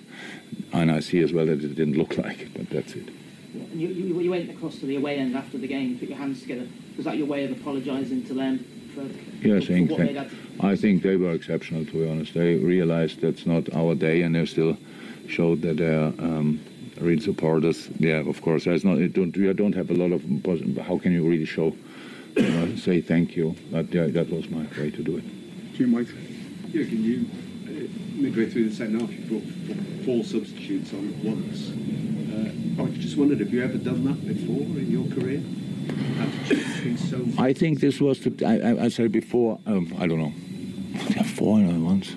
and 0.72 0.90
I 0.90 1.00
see 1.00 1.20
as 1.20 1.32
well 1.32 1.46
that 1.46 1.62
it 1.62 1.74
didn't 1.74 1.96
look 1.96 2.16
like 2.24 2.40
it. 2.40 2.54
But 2.54 2.70
that's 2.70 2.94
it. 2.94 3.08
And 3.54 3.80
you, 3.80 3.88
you, 3.88 4.20
you 4.20 4.30
went 4.30 4.50
across 4.50 4.76
to 4.78 4.86
the 4.86 4.96
away 4.96 5.18
end 5.18 5.36
after 5.36 5.58
the 5.58 5.68
game, 5.68 5.98
put 5.98 6.08
your 6.08 6.18
hands 6.18 6.42
together. 6.42 6.66
Was 6.96 7.04
that 7.04 7.16
your 7.16 7.26
way 7.26 7.44
of 7.44 7.52
apologising 7.52 8.24
to 8.26 8.34
them 8.34 8.64
for, 8.94 9.02
Yeah, 9.46 9.56
I 9.56 9.60
for 9.60 9.66
think 9.66 9.90
what 9.90 9.98
they'd? 9.98 10.30
I 10.60 10.76
think 10.76 11.02
they 11.02 11.16
were 11.16 11.32
exceptional. 11.32 11.84
To 11.84 11.92
be 11.92 12.08
honest, 12.08 12.34
they 12.34 12.56
realized 12.56 13.20
that's 13.20 13.46
not 13.46 13.72
our 13.74 13.94
day, 13.94 14.22
and 14.22 14.34
they 14.34 14.46
still 14.46 14.76
showed 15.28 15.62
that 15.62 15.76
they're 15.76 16.06
um, 16.18 16.60
real 17.00 17.20
supporters. 17.20 17.88
Yeah, 17.98 18.28
of 18.28 18.40
course. 18.42 18.64
There's 18.64 18.84
not. 18.84 18.98
It 18.98 19.12
don't, 19.12 19.36
we 19.36 19.52
don't 19.52 19.74
have 19.74 19.90
a 19.90 19.94
lot 19.94 20.12
of. 20.12 20.22
How 20.86 20.98
can 20.98 21.12
you 21.12 21.28
really 21.28 21.44
show? 21.44 21.74
You 22.36 22.42
know, 22.48 22.76
say 22.76 23.00
thank 23.00 23.36
you. 23.36 23.54
But 23.70 23.92
yeah, 23.94 24.06
that 24.06 24.30
was 24.30 24.48
my 24.48 24.66
way 24.78 24.90
to 24.90 25.02
do 25.02 25.18
it. 25.18 25.24
Jim 25.74 25.92
White. 25.92 26.08
Jürgen, 26.72 27.02
you 27.02 27.26
uh, 27.32 27.43
midway 28.24 28.48
through 28.48 28.68
the 28.70 28.74
second 28.74 29.00
half, 29.00 29.10
you 29.12 29.20
brought 29.26 30.04
four 30.04 30.24
substitutes 30.24 30.92
on 30.92 31.08
at 31.08 31.16
once. 31.24 31.70
Uh, 32.32 32.82
I 32.82 32.96
just 32.98 33.16
wondered, 33.16 33.40
have 33.40 33.52
you 33.52 33.62
ever 33.62 33.78
done 33.78 34.04
that 34.04 34.26
before 34.26 34.62
in 34.62 34.90
your 34.90 35.06
career? 35.14 35.42
I 37.38 37.52
think 37.52 37.80
this 37.80 38.00
was 38.00 38.20
the. 38.20 38.44
I, 38.46 38.84
I 38.84 38.88
said 38.88 39.12
before. 39.12 39.60
Um, 39.66 39.94
I 39.98 40.06
don't 40.06 40.18
know. 40.18 40.32
Four 41.34 41.58
at 41.58 41.74
once 41.74 42.14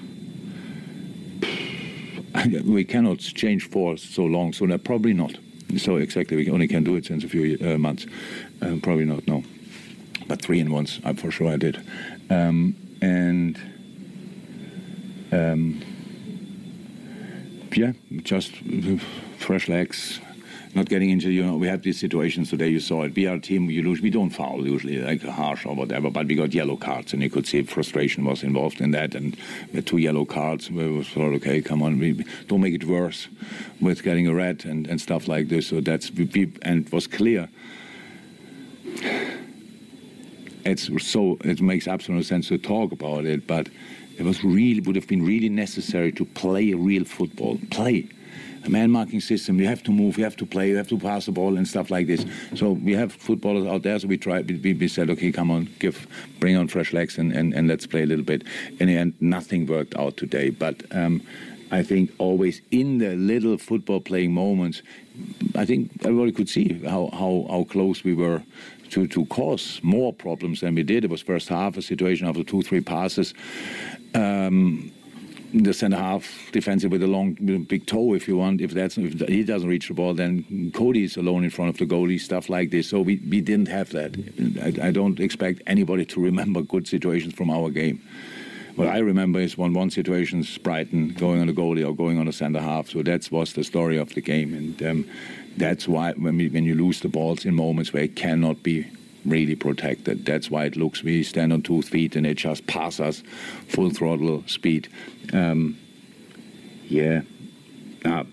we 2.66 2.84
cannot 2.84 3.20
change 3.20 3.70
four 3.70 3.98
so 3.98 4.24
long, 4.24 4.54
so 4.54 4.68
that 4.68 4.84
probably 4.84 5.14
not. 5.14 5.36
So 5.78 5.98
exactly, 5.98 6.38
we 6.38 6.50
only 6.50 6.68
can 6.68 6.84
do 6.84 6.96
it 6.96 7.06
since 7.06 7.24
a 7.24 7.30
few 7.30 7.58
uh, 7.62 7.78
months. 7.78 8.06
Uh, 8.62 8.76
probably 8.82 9.06
not, 9.06 9.28
no. 9.28 9.44
But 10.28 10.42
three 10.42 10.60
in 10.60 10.72
once, 10.72 11.00
I, 11.04 11.14
for 11.14 11.32
sure 11.32 11.52
I 11.52 11.58
did. 11.58 11.78
Um, 12.30 12.76
and 13.02 13.60
um, 15.32 15.82
yeah, 17.78 17.94
just 18.24 18.52
fresh 19.38 19.70
legs, 19.70 20.20
not 20.74 20.90
getting 20.90 21.10
into, 21.12 21.32
you 21.32 21.44
know, 21.44 21.56
we 21.56 21.68
have 21.68 21.84
these 21.84 22.00
situations 22.00 22.50
today, 22.50 22.70
you 22.70 22.80
saw 22.80 23.04
it. 23.04 23.16
We 23.16 23.28
are 23.28 23.36
a 23.36 23.40
team, 23.40 23.70
you 23.70 23.84
lose, 23.84 24.02
we 24.02 24.10
don't 24.10 24.32
foul 24.32 24.66
usually, 24.66 25.00
like 25.00 25.22
harsh 25.22 25.66
or 25.66 25.76
whatever, 25.76 26.10
but 26.10 26.28
we 26.28 26.36
got 26.36 26.54
yellow 26.54 26.76
cards, 26.76 27.14
and 27.14 27.22
you 27.22 27.30
could 27.30 27.46
see 27.48 27.62
frustration 27.64 28.26
was 28.26 28.44
involved 28.44 28.82
in 28.82 28.92
that. 28.92 29.16
And 29.16 29.38
two 29.86 29.98
yellow 29.98 30.26
cards, 30.26 30.72
we 30.72 31.04
thought, 31.04 31.34
okay, 31.36 31.62
come 31.62 31.84
on, 31.84 32.00
we 32.00 32.26
don't 32.48 32.62
make 32.62 32.74
it 32.74 32.84
worse 32.84 33.28
with 33.80 34.04
getting 34.04 34.28
a 34.28 34.34
red 34.34 34.66
and, 34.66 34.88
and 34.88 35.00
stuff 35.00 35.28
like 35.28 35.50
this. 35.50 35.68
So 35.68 35.80
that's, 35.80 36.12
we, 36.12 36.52
and 36.64 36.88
it 36.88 36.92
was 36.92 37.08
clear. 37.08 37.50
It's 40.66 40.90
so, 41.08 41.38
it 41.42 41.62
makes 41.62 41.88
absolute 41.88 42.26
sense 42.26 42.50
to 42.50 42.58
talk 42.58 42.92
about 42.92 43.26
it, 43.26 43.48
but 43.48 43.70
it 44.18 44.24
was 44.24 44.44
really, 44.44 44.82
would 44.82 44.96
have 44.96 45.08
been 45.08 45.26
really 45.26 45.50
necessary 45.50 46.12
to 46.14 46.26
play 46.26 46.74
real 46.74 47.06
football, 47.06 47.60
play 47.72 48.10
a 48.68 48.70
man 48.70 48.92
marking 48.92 49.22
system. 49.22 49.60
You 49.60 49.68
have 49.68 49.84
to 49.84 49.92
move, 49.92 50.18
you 50.18 50.24
have 50.24 50.36
to 50.38 50.46
play, 50.46 50.70
you 50.70 50.78
have 50.78 50.90
to 50.90 51.00
pass 51.00 51.26
the 51.26 51.32
ball 51.32 51.58
and 51.58 51.68
stuff 51.68 51.90
like 51.90 52.08
this. 52.08 52.26
So 52.56 52.72
we 52.72 52.94
have 52.94 53.14
footballers 53.14 53.66
out 53.66 53.84
there. 53.84 53.98
So 54.00 54.08
we 54.08 54.18
tried. 54.18 54.50
We, 54.50 54.74
we 54.74 54.88
said, 54.88 55.10
okay, 55.12 55.32
come 55.32 55.50
on, 55.50 55.70
give, 55.80 56.08
bring 56.40 56.58
on 56.58 56.68
fresh 56.68 56.94
legs 56.94 57.18
and, 57.18 57.32
and, 57.32 57.54
and 57.54 57.68
let's 57.68 57.88
play 57.88 58.04
a 58.04 58.06
little 58.06 58.26
bit. 58.26 58.44
In 58.80 58.88
the 58.88 58.98
end, 58.98 59.14
nothing 59.22 59.66
worked 59.66 59.96
out 59.96 60.18
today. 60.18 60.50
But 60.50 60.84
um, 60.92 61.22
I 61.72 61.84
think 61.84 62.12
always 62.18 62.62
in 62.72 62.98
the 62.98 63.16
little 63.16 63.58
football 63.58 64.02
playing 64.02 64.34
moments, 64.34 64.82
I 65.56 65.66
think 65.66 65.92
everybody 66.04 66.32
could 66.32 66.50
see 66.50 66.74
how, 66.84 67.10
how, 67.14 67.48
how 67.50 67.66
close 67.70 68.04
we 68.04 68.14
were 68.14 68.44
to, 68.90 69.08
to 69.08 69.26
cause 69.26 69.80
more 69.84 70.14
problems 70.14 70.62
than 70.62 70.76
we 70.76 70.84
did. 70.84 71.04
It 71.04 71.10
was 71.10 71.22
first 71.22 71.50
half 71.50 71.78
a 71.78 71.82
situation 71.82 72.28
after 72.28 72.44
two, 72.44 72.62
three 72.62 72.82
passes. 72.82 73.34
Um, 74.18 74.92
the 75.54 75.74
centre 75.74 75.98
half 75.98 76.50
defensive 76.52 76.92
with 76.92 77.02
a 77.02 77.08
long 77.08 77.34
big 77.70 77.86
toe 77.86 78.14
if 78.14 78.28
you 78.28 78.38
want. 78.38 78.62
If 78.62 78.72
that's 78.72 78.98
if 78.98 79.20
he 79.28 79.44
doesn't 79.44 79.70
reach 79.70 79.88
the 79.88 79.94
ball 79.94 80.14
then 80.14 80.72
Cody 80.74 81.04
is 81.04 81.18
alone 81.18 81.44
in 81.44 81.50
front 81.50 81.70
of 81.70 81.78
the 81.78 81.86
goalie 81.86 82.20
stuff 82.20 82.50
like 82.50 82.70
this. 82.70 82.90
So 82.90 83.02
we, 83.02 83.18
we 83.30 83.42
didn't 83.42 83.70
have 83.70 83.92
that. 83.92 84.18
I, 84.62 84.88
I 84.88 84.92
don't 84.92 85.20
expect 85.20 85.62
anybody 85.66 86.06
to 86.06 86.22
remember 86.22 86.62
good 86.62 86.88
situations 86.88 87.34
from 87.34 87.50
our 87.50 87.70
game. 87.70 88.02
What 88.76 88.90
I 88.90 89.00
remember 89.00 89.40
is 89.40 89.58
one 89.58 89.74
one 89.74 89.90
situations 89.90 90.58
Brighton 90.58 91.10
going 91.14 91.42
on 91.42 91.48
the 91.48 91.54
goalie 91.54 91.88
or 91.88 91.96
going 91.96 92.20
on 92.20 92.26
the 92.26 92.34
centre 92.34 92.62
half. 92.62 92.90
So 92.90 93.02
that 93.04 93.32
was 93.32 93.54
the 93.54 93.64
story 93.64 93.98
of 93.98 94.14
the 94.14 94.22
game. 94.22 94.54
And 94.54 94.84
um, 94.84 95.10
that's 95.56 95.88
why 95.88 96.14
when, 96.14 96.38
we, 96.38 96.50
when 96.50 96.66
you 96.66 96.76
lose 96.76 97.00
the 97.00 97.10
balls 97.10 97.46
in 97.46 97.56
moments 97.56 97.94
where 97.94 98.04
it 98.04 98.16
cannot 98.16 98.64
be 98.64 98.86
really 99.30 99.56
protected. 99.56 100.26
That's 100.26 100.50
why 100.50 100.66
it 100.66 100.76
looks 100.76 101.04
we 101.04 101.24
stand 101.24 101.54
on 101.54 101.62
two 101.62 101.82
feet 101.82 102.16
and 102.16 102.26
it 102.26 102.38
just 102.38 102.68
passes 102.68 103.24
full 103.68 103.90
throttle 103.90 104.44
speed. 104.48 104.88
Um, 105.34 105.78
yeah, 106.88 107.22
I 108.06 108.26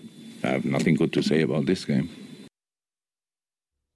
have 0.43 0.65
nothing 0.65 0.95
good 0.95 1.13
to 1.13 1.21
say 1.21 1.41
about 1.41 1.65
this 1.65 1.85
game. 1.85 2.09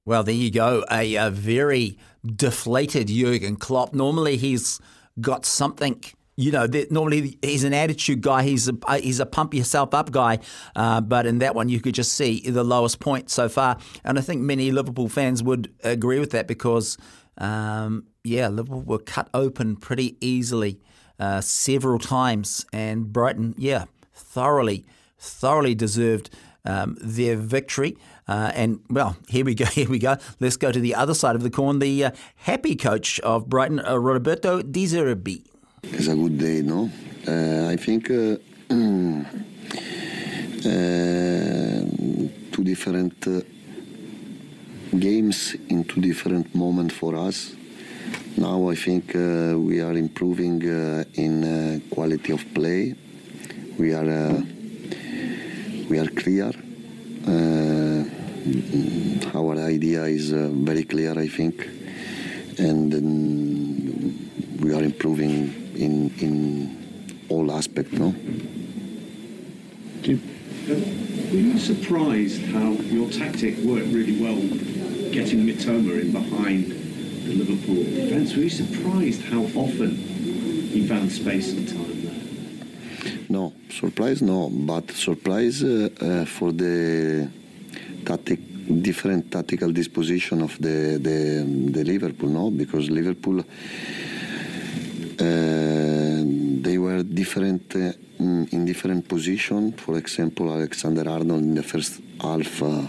Well, 0.06 0.24
there 0.24 0.34
you 0.34 0.52
go. 0.52 0.84
A, 0.92 1.16
a 1.16 1.30
very 1.30 1.98
deflated 2.26 3.08
Jurgen 3.08 3.56
Klopp. 3.56 3.94
Normally, 3.94 4.38
he's 4.38 4.80
got 5.22 5.46
something 5.46 6.04
you 6.40 6.54
know, 6.54 6.68
normally 6.90 7.38
he's 7.42 7.66
an 7.66 7.74
attitude 7.74 8.22
guy. 8.22 8.44
He's 8.44 8.70
a 8.70 8.98
he's 8.98 9.20
a 9.20 9.26
pump 9.26 9.54
yourself 9.54 9.94
up 9.94 10.10
guy. 10.10 10.40
Uh, 10.74 11.02
but 11.02 11.26
in 11.26 11.40
that 11.40 11.54
one, 11.54 11.68
you 11.68 11.82
could 11.82 11.94
just 11.94 12.14
see 12.14 12.40
the 12.40 12.64
lowest 12.64 13.02
point 13.02 13.30
so 13.30 13.50
far. 13.50 13.78
And 14.06 14.18
I 14.18 14.22
think 14.22 14.42
many 14.42 14.72
Liverpool 14.72 15.10
fans 15.10 15.44
would 15.44 15.70
agree 15.84 16.18
with 16.18 16.32
that 16.32 16.48
because, 16.48 16.98
um, 17.38 18.06
yeah, 18.24 18.48
Liverpool 18.48 18.84
were 18.84 19.00
cut 19.00 19.30
open 19.34 19.76
pretty 19.76 20.16
easily 20.22 20.80
uh, 21.20 21.42
several 21.42 22.00
times, 22.00 22.66
and 22.72 23.12
Brighton, 23.12 23.54
yeah, 23.58 23.86
thoroughly, 24.14 24.86
thoroughly 25.18 25.76
deserved 25.76 26.30
um, 26.64 26.98
their 27.02 27.36
victory. 27.36 27.98
Uh, 28.30 28.54
and 28.56 28.80
well, 28.90 29.18
here 29.28 29.44
we 29.44 29.56
go. 29.56 29.66
Here 29.66 29.90
we 29.90 30.00
go. 30.00 30.16
Let's 30.40 30.56
go 30.56 30.72
to 30.72 30.80
the 30.80 30.96
other 30.96 31.14
side 31.14 31.36
of 31.36 31.44
the 31.44 31.50
coin. 31.50 31.80
The 31.80 32.06
uh, 32.06 32.12
happy 32.36 32.78
coach 32.78 33.20
of 33.20 33.50
Brighton, 33.50 33.82
uh, 33.86 33.98
Roberto 33.98 34.62
De 34.62 34.86
Zerbi. 34.86 35.44
It's 35.84 36.08
a 36.08 36.16
good 36.16 36.38
day, 36.38 36.62
no? 36.62 36.90
Uh, 37.28 37.70
I 37.70 37.78
think 37.78 38.10
uh, 38.12 38.14
uh, 38.70 38.80
two 42.52 42.64
different 42.64 43.28
uh, 43.28 43.42
games 44.98 45.56
in 45.70 45.86
two 45.86 46.02
different 46.02 46.54
moments 46.54 46.96
for 46.96 47.16
us. 47.16 47.54
Now 48.38 48.70
I 48.70 48.76
think 48.76 49.16
uh, 49.16 49.56
we 49.58 49.80
are 49.82 49.94
improving 49.94 50.64
uh, 50.70 51.06
in 51.14 51.82
quality 51.90 52.34
of 52.34 52.44
play. 52.54 52.96
We 53.78 53.94
are 53.94 54.44
we 55.90 56.00
are 56.00 56.10
clear. 56.10 56.52
our 59.36 59.58
idea 59.58 60.04
is 60.06 60.32
very 60.32 60.84
clear, 60.84 61.18
I 61.18 61.28
think, 61.28 61.68
and 62.58 62.94
um, 62.94 63.59
we 64.60 64.74
are 64.74 64.84
improving 64.84 65.54
in 65.76 66.14
in 66.20 67.26
all 67.30 67.52
aspects. 67.52 67.94
No. 67.94 68.14
Jim, 70.02 70.22
were 70.68 71.38
you 71.38 71.58
surprised 71.58 72.42
how 72.48 72.72
your 72.72 73.10
tactic 73.10 73.58
worked 73.60 73.88
really 73.88 74.20
well, 74.20 74.40
getting 75.12 75.46
Mitoma 75.46 76.02
in 76.02 76.12
behind 76.12 76.72
the 77.26 77.34
Liverpool 77.34 77.84
defence? 77.84 78.36
Were 78.36 78.44
you 78.44 78.50
surprised 78.50 79.22
how 79.24 79.44
often 79.56 79.96
he 80.72 80.88
found 80.88 81.12
space 81.12 81.54
and 81.54 81.68
time 81.68 82.02
there? 82.02 83.20
No, 83.30 83.54
surprise 83.70 84.22
no, 84.22 84.50
but 84.50 84.92
surprise 84.92 85.64
uh, 85.64 85.90
uh, 86.02 86.26
for 86.26 86.52
the 86.52 87.30
tactic 88.06 88.40
different 88.82 89.32
tactical 89.32 89.72
disposition 89.72 90.42
of 90.42 90.58
the 90.60 91.00
the, 91.02 91.44
the 91.72 91.84
Liverpool, 91.84 92.30
no, 92.30 92.52
because 92.52 92.90
Liverpool 92.90 93.40
uh, 93.40 93.44
they 95.20 96.78
were 96.78 97.04
different 97.04 97.76
uh, 97.76 97.92
in 98.20 98.66
different 98.66 99.08
position. 99.08 99.74
For 99.74 99.98
example, 99.98 100.52
Alexander 100.52 101.10
Arnold 101.10 101.42
in 101.44 101.56
the 101.56 101.64
first 101.64 102.02
half 102.22 102.62
uh, 102.62 102.88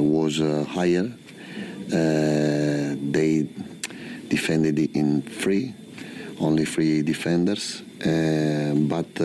was 0.00 0.38
higher. 0.68 1.10
they 1.88 3.48
defended 4.28 4.78
in 4.94 5.22
three, 5.22 5.74
only 6.40 6.64
three 6.64 7.02
defenders, 7.02 7.82
but 8.94 9.20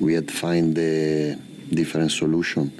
we 0.00 0.14
had 0.14 0.30
find 0.30 0.76
a 0.78 1.36
different 1.70 2.10
solution. 2.10 2.72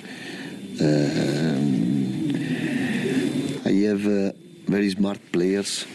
I 3.66 3.72
have 3.88 4.06
uh, 4.06 4.32
very 4.66 4.90
smart 4.90 5.20
players 5.32 5.86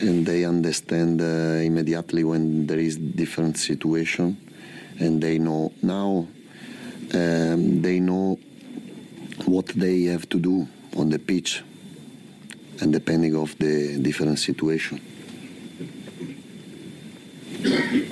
and 0.00 0.26
they 0.26 0.44
understand 0.44 1.20
uh, 1.20 1.24
immediately 1.62 2.24
when 2.24 2.66
there 2.66 2.78
is 2.78 2.96
different 2.96 3.58
situation 3.58 4.36
and 4.98 5.22
they 5.22 5.38
know 5.38 5.72
now 5.82 6.26
um, 7.14 7.82
they 7.82 8.00
know 8.00 8.38
what 9.44 9.66
they 9.68 10.02
have 10.04 10.28
to 10.28 10.38
do 10.38 10.66
on 10.96 11.10
the 11.10 11.18
pitch 11.18 11.62
and 12.80 12.92
depending 12.92 13.36
of 13.36 13.56
the 13.58 13.98
different 14.00 14.38
situation 14.38 15.00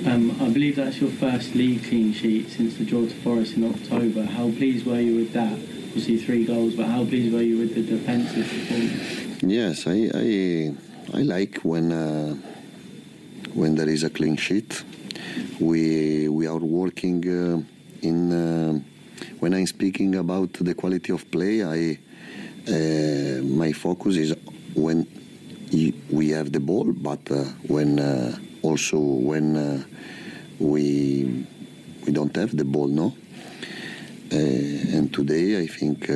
um, 0.05 0.37
I 0.39 0.49
believe 0.49 0.75
that's 0.75 1.01
your 1.01 1.09
first 1.09 1.55
league 1.55 1.83
clean 1.83 2.13
sheet 2.13 2.49
since 2.49 2.75
the 2.77 2.85
draw 2.85 3.05
to 3.05 3.13
Forest 3.15 3.55
in 3.55 3.63
October. 3.63 4.23
How 4.23 4.51
pleased 4.51 4.85
were 4.85 4.99
you 4.99 5.15
with 5.15 5.33
that? 5.33 5.53
Obviously 5.53 6.17
three 6.17 6.45
goals, 6.45 6.75
but 6.75 6.85
how 6.85 7.03
pleased 7.03 7.33
were 7.33 7.41
you 7.41 7.57
with 7.57 7.73
the 7.73 7.81
defensive 7.81 8.47
performance? 8.47 9.41
Yes, 9.41 9.87
I, 9.87 10.11
I 10.13 10.75
I 11.13 11.23
like 11.23 11.59
when 11.63 11.91
uh, 11.91 12.35
when 13.53 13.75
there 13.75 13.89
is 13.89 14.03
a 14.03 14.09
clean 14.09 14.37
sheet. 14.37 14.83
We 15.59 16.29
we 16.29 16.45
are 16.45 16.57
working 16.57 17.25
uh, 17.27 17.61
in 18.01 18.31
uh, 18.31 18.79
when 19.39 19.53
I'm 19.55 19.65
speaking 19.65 20.15
about 20.15 20.53
the 20.53 20.75
quality 20.75 21.11
of 21.11 21.29
play, 21.31 21.63
I 21.63 21.97
uh, 22.71 23.41
my 23.41 23.71
focus 23.71 24.17
is 24.17 24.35
when 24.75 25.07
we 26.11 26.29
have 26.29 26.51
the 26.51 26.59
ball, 26.59 26.93
but 26.93 27.19
uh, 27.31 27.43
when 27.67 27.99
uh, 27.99 28.37
also 28.61 28.99
when 28.99 29.85
we 30.59 31.45
we 32.05 32.11
don't 32.11 32.35
have 32.35 32.55
the 32.55 32.65
ball, 32.65 32.87
no. 32.87 33.15
And 34.31 35.11
today, 35.11 35.59
I 35.59 35.65
think 35.65 36.07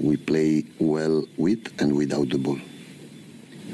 we 0.00 0.16
play 0.16 0.64
well 0.78 1.24
with 1.36 1.70
and 1.78 1.94
without 1.94 2.30
the 2.30 2.38
ball. 2.38 2.58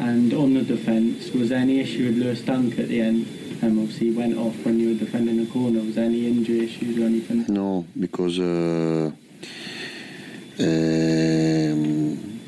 And 0.00 0.32
on 0.32 0.54
the 0.54 0.62
defence, 0.62 1.30
was 1.32 1.48
there 1.48 1.58
any 1.58 1.80
issue 1.80 2.06
with 2.06 2.18
Lewis 2.18 2.40
Dunk 2.42 2.78
at 2.78 2.88
the 2.88 3.00
end? 3.00 3.26
Um, 3.62 3.80
obviously, 3.80 4.10
he 4.10 4.16
went 4.16 4.38
off 4.38 4.54
when 4.64 4.78
you 4.78 4.90
were 4.90 4.98
defending 4.98 5.44
the 5.44 5.50
corner. 5.50 5.80
Was 5.80 5.96
there 5.96 6.04
any 6.04 6.26
injury 6.28 6.60
issues 6.66 6.96
or 6.98 7.06
anything? 7.06 7.44
No, 7.48 7.84
because 7.98 8.38
uh, 8.38 9.10
um, 10.60 12.40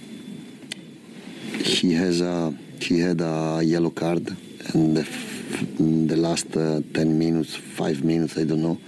he 1.65 1.93
has 1.95 2.21
a 2.21 2.55
he 2.81 3.01
had 3.01 3.21
a 3.21 3.61
yellow 3.65 3.91
card, 3.91 4.29
and 4.75 4.97
the, 4.97 5.01
f- 5.01 5.67
the 5.79 6.17
last 6.17 6.57
uh, 6.57 6.81
ten 6.95 7.19
minutes, 7.19 7.57
five 7.57 8.05
minutes, 8.05 8.39
I 8.39 8.45
don't 8.45 8.63
know. 8.63 8.79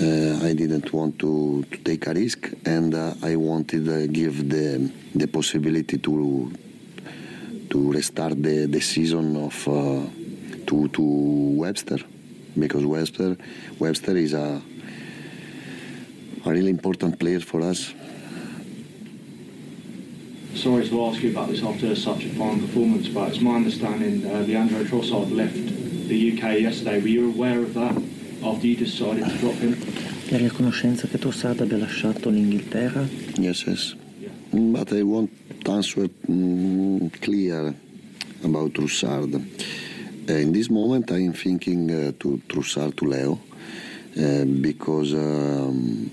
Uh, 0.00 0.46
I 0.46 0.54
didn't 0.54 0.92
want 0.92 1.18
to, 1.18 1.64
to 1.64 1.76
take 1.78 2.06
a 2.06 2.14
risk, 2.14 2.50
and 2.64 2.94
uh, 2.94 3.14
I 3.22 3.34
wanted 3.36 3.84
to 3.86 4.06
give 4.06 4.48
the 4.48 4.90
the 5.14 5.26
possibility 5.26 5.98
to 5.98 6.52
to 7.72 7.90
restart 7.90 8.42
the, 8.42 8.66
the 8.66 8.80
season 8.80 9.34
of 9.36 9.56
uh, 9.66 10.04
to 10.66 10.88
to 10.88 11.02
Webster, 11.62 11.98
because 12.58 12.84
Webster 12.84 13.36
Webster 13.78 14.16
is 14.16 14.34
a 14.34 14.60
a 16.44 16.50
really 16.50 16.70
important 16.70 17.18
player 17.18 17.40
for 17.40 17.60
us. 17.62 17.94
Sorry 20.54 20.86
to 20.86 21.04
ask 21.06 21.22
you 21.22 21.30
about 21.30 21.48
this 21.48 21.62
after 21.62 21.96
such 21.96 22.24
a 22.26 22.28
fine 22.40 22.60
performance, 22.60 23.08
but 23.08 23.28
it's 23.30 23.40
my 23.40 23.54
understanding 23.56 24.26
uh, 24.26 24.40
Leandro 24.40 24.84
Trossard 24.84 25.34
left 25.34 25.64
the 26.08 26.18
UK 26.32 26.60
yesterday. 26.60 27.00
Were 27.00 27.08
you 27.08 27.32
aware 27.32 27.60
of 27.60 27.72
that 27.74 27.96
after 28.44 28.66
you 28.66 28.76
decided 28.76 29.24
to 29.24 29.38
drop 29.38 29.54
him? 29.54 29.76
Eri 30.30 30.46
a 30.46 30.50
conoscenza 30.50 31.08
che 31.08 31.18
Trossard 31.18 31.60
abbia 31.60 31.78
lasciato 31.78 32.28
l'Inghilterra? 32.28 33.06
Yes, 33.38 33.64
yes. 33.66 33.94
But 34.52 34.92
I 34.92 35.02
want 35.02 35.30
to 35.30 35.41
answer 35.68 36.08
clear 37.20 37.74
about 38.44 38.72
Trossard. 38.72 39.34
Uh, 39.34 40.32
in 40.32 40.52
this 40.52 40.70
moment, 40.70 41.10
I 41.10 41.18
am 41.18 41.32
thinking 41.32 41.90
uh, 41.90 42.12
to 42.20 42.40
Trossard 42.48 42.96
to 42.96 43.04
Leo 43.04 43.40
uh, 44.16 44.44
because 44.44 45.14
um, 45.14 46.10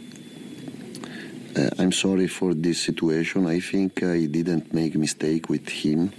uh, 1.56 1.70
I'm 1.80 1.92
sorry 1.92 2.28
for 2.28 2.54
this 2.54 2.82
situation. 2.82 3.46
I 3.48 3.60
think 3.60 4.04
I 4.04 4.26
didn't 4.26 4.74
make 4.74 4.96
mistake 4.96 5.50
with 5.50 5.68
him. 5.68 6.12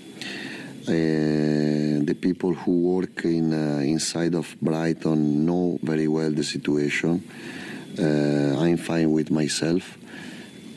Uh, 0.89 2.05
the 2.05 2.17
people 2.21 2.55
who 2.55 2.81
work 2.81 3.25
in 3.25 3.53
uh, 3.53 3.81
inside 3.81 4.35
of 4.35 4.57
Brighton 4.61 5.47
know 5.47 5.79
very 5.83 6.09
well 6.09 6.31
the 6.31 6.45
situation. 6.45 7.23
Uh, 7.99 8.59
I'm 8.61 8.77
fine 8.77 9.13
with 9.13 9.31
myself, 9.31 9.99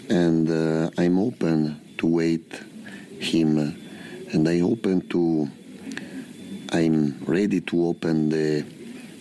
and 0.09 0.49
uh, 0.49 0.89
I'm 0.97 1.19
open 1.19 1.82
to 2.03 2.07
wait 2.07 2.51
him, 3.19 3.57
and 4.33 4.49
I 4.49 4.59
open 4.59 5.07
to. 5.07 5.49
I'm 6.73 7.23
ready 7.23 7.61
to 7.61 7.87
open 7.87 8.27
the 8.27 8.65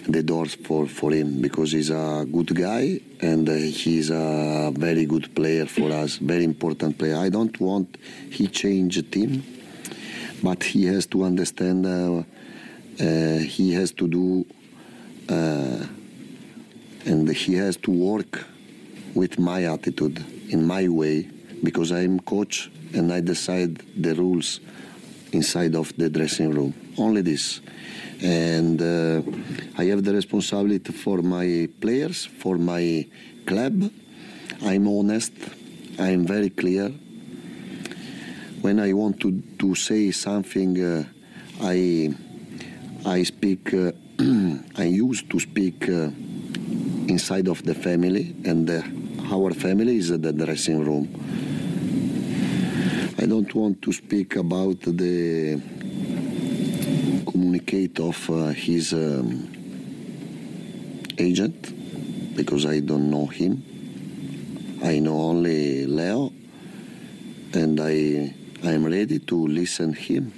the 0.09 0.23
doors 0.23 0.57
for, 0.57 0.89
for 0.89 1.13
him 1.13 1.41
because 1.41 1.71
he's 1.71 1.91
a 1.91 2.27
good 2.37 2.53
guy 2.57 2.99
and 3.21 3.47
he's 3.47 4.11
a 4.11 4.73
very 4.75 5.05
good 5.07 5.33
player 5.37 5.65
for 5.65 5.93
us, 5.93 6.17
very 6.17 6.43
important 6.43 6.99
player. 6.99 7.17
I 7.17 7.29
don't 7.29 7.57
want 7.61 7.99
he 8.31 8.49
change 8.49 8.95
team, 9.13 9.45
but 10.43 10.65
he 10.65 10.87
has 10.87 11.07
to 11.07 11.23
understand. 11.23 11.87
Uh, 11.87 12.25
uh, 13.01 13.39
he 13.39 13.73
has 13.75 13.93
to 13.93 14.09
do, 14.09 14.45
uh, 15.29 15.87
and 17.07 17.29
he 17.31 17.55
has 17.55 17.77
to 17.77 17.93
work 17.93 18.45
with 19.15 19.39
my 19.39 19.67
attitude 19.67 20.19
in 20.49 20.67
my 20.67 20.89
way 20.89 21.32
because 21.63 21.93
I'm 21.93 22.21
coach 22.21 22.71
and 22.95 23.13
I 23.13 23.21
decide 23.21 23.79
the 23.97 24.15
rules 24.15 24.61
inside 25.33 25.75
of 25.75 25.93
the 25.97 26.11
dressing 26.11 26.51
room. 26.51 26.75
Only 26.99 27.23
this 27.23 27.61
and 28.23 28.81
uh, 28.81 29.21
I 29.77 29.85
have 29.87 30.05
the 30.05 30.15
responsibility 30.15 30.93
for 30.93 31.23
my 31.23 31.69
players, 31.81 32.25
for 32.25 32.57
my 32.57 33.07
club. 33.47 33.91
I'm 34.65 34.87
honest. 34.87 35.33
I'm 35.99 36.25
very 36.25 36.51
clear. 36.51 36.89
When 38.61 38.79
I 38.79 38.93
want 38.93 39.19
to, 39.21 39.43
to 39.59 39.75
say 39.75 40.13
something, 40.13 40.81
uh, 40.81 41.05
I 41.61 42.15
I 43.05 43.25
speak. 43.25 43.75
Uh, 43.75 43.91
I 44.79 44.85
used 44.85 45.29
to 45.31 45.41
speak 45.41 45.89
uh, 45.89 46.11
inside 47.09 47.49
of 47.49 47.65
the 47.65 47.75
family, 47.75 48.37
and 48.45 48.71
our 49.33 49.53
family 49.53 49.97
is 49.97 50.11
the 50.11 50.33
dressing 50.33 50.85
room. 50.85 51.09
I 53.23 53.27
don't 53.27 53.55
want 53.55 53.81
to 53.83 53.93
speak 53.93 54.35
about 54.35 54.81
the 54.81 55.63
communicate 57.25 58.01
of 58.01 58.29
uh, 58.29 58.49
his 58.49 58.93
um, 58.93 59.49
agent 61.17 62.35
because 62.35 62.67
I 62.67 62.81
don't 62.81 63.09
know 63.09 63.27
him. 63.27 63.63
I 64.83 64.99
know 64.99 65.21
only 65.21 65.87
Leo, 65.87 66.33
and 67.55 67.79
I 67.81 68.35
I 68.65 68.73
am 68.73 68.87
ready 68.87 69.21
to 69.21 69.47
listen 69.47 69.93
him 69.93 70.33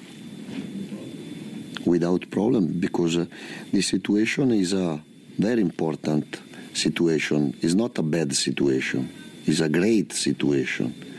without 1.86 2.30
problem 2.30 2.66
because 2.80 3.16
uh, 3.16 3.24
the 3.72 3.80
situation 3.80 4.50
is 4.50 4.74
a 4.74 5.00
very 5.38 5.62
important 5.62 6.38
situation. 6.74 7.56
It's 7.62 7.72
not 7.72 7.96
a 7.96 8.02
bad 8.02 8.36
situation. 8.36 9.08
It's 9.46 9.60
a 9.60 9.70
great 9.70 10.12
situation 10.12 11.13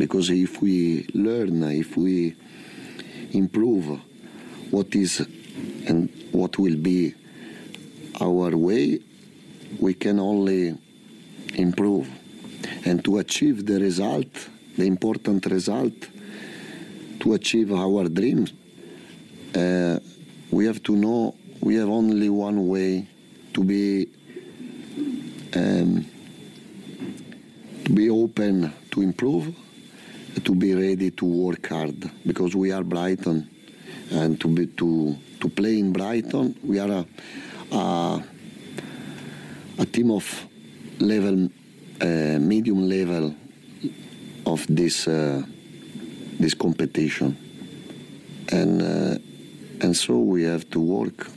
because 0.00 0.30
if 0.30 0.62
we 0.62 1.06
learn, 1.12 1.62
if 1.64 1.94
we 1.94 2.34
improve 3.32 4.00
what 4.70 4.94
is 4.94 5.20
and 5.86 6.08
what 6.32 6.56
will 6.56 6.78
be 6.78 7.14
our 8.18 8.56
way, 8.56 8.98
we 9.78 9.92
can 9.92 10.18
only 10.18 10.74
improve. 11.54 12.08
And 12.86 13.04
to 13.04 13.18
achieve 13.18 13.66
the 13.66 13.78
result, 13.78 14.48
the 14.78 14.86
important 14.86 15.44
result, 15.44 15.92
to 17.20 17.34
achieve 17.34 17.70
our 17.70 18.08
dreams, 18.08 18.54
uh, 19.54 19.98
we 20.50 20.64
have 20.64 20.82
to 20.84 20.96
know 20.96 21.34
we 21.60 21.74
have 21.74 21.90
only 21.90 22.30
one 22.30 22.68
way 22.68 23.06
to 23.52 23.62
be 23.62 24.08
um, 25.54 26.06
to 27.84 27.92
be 27.92 28.08
open 28.08 28.72
to 28.92 29.02
improve, 29.02 29.54
to 30.44 30.54
be 30.54 30.74
ready 30.74 31.10
to 31.10 31.24
work 31.24 31.68
hard 31.68 32.10
because 32.26 32.54
we 32.54 32.72
are 32.72 32.82
Brighton 32.82 33.48
and 34.10 34.40
to 34.40 34.48
be 34.48 34.66
to 34.66 35.16
to 35.40 35.48
play 35.48 35.78
in 35.78 35.92
Brighton. 35.92 36.56
We 36.62 36.78
are 36.78 36.90
a 36.90 37.06
a, 37.74 38.22
a 39.78 39.86
team 39.86 40.10
of 40.10 40.46
level 40.98 41.48
uh, 42.00 42.38
medium 42.38 42.88
level 42.88 43.34
of 44.46 44.66
this 44.68 45.06
uh, 45.08 45.42
this 46.38 46.54
competition, 46.54 47.36
and 48.50 48.82
uh, 48.82 49.84
and 49.84 49.96
so 49.96 50.18
we 50.18 50.44
have 50.44 50.68
to 50.70 50.80
work 50.80 51.28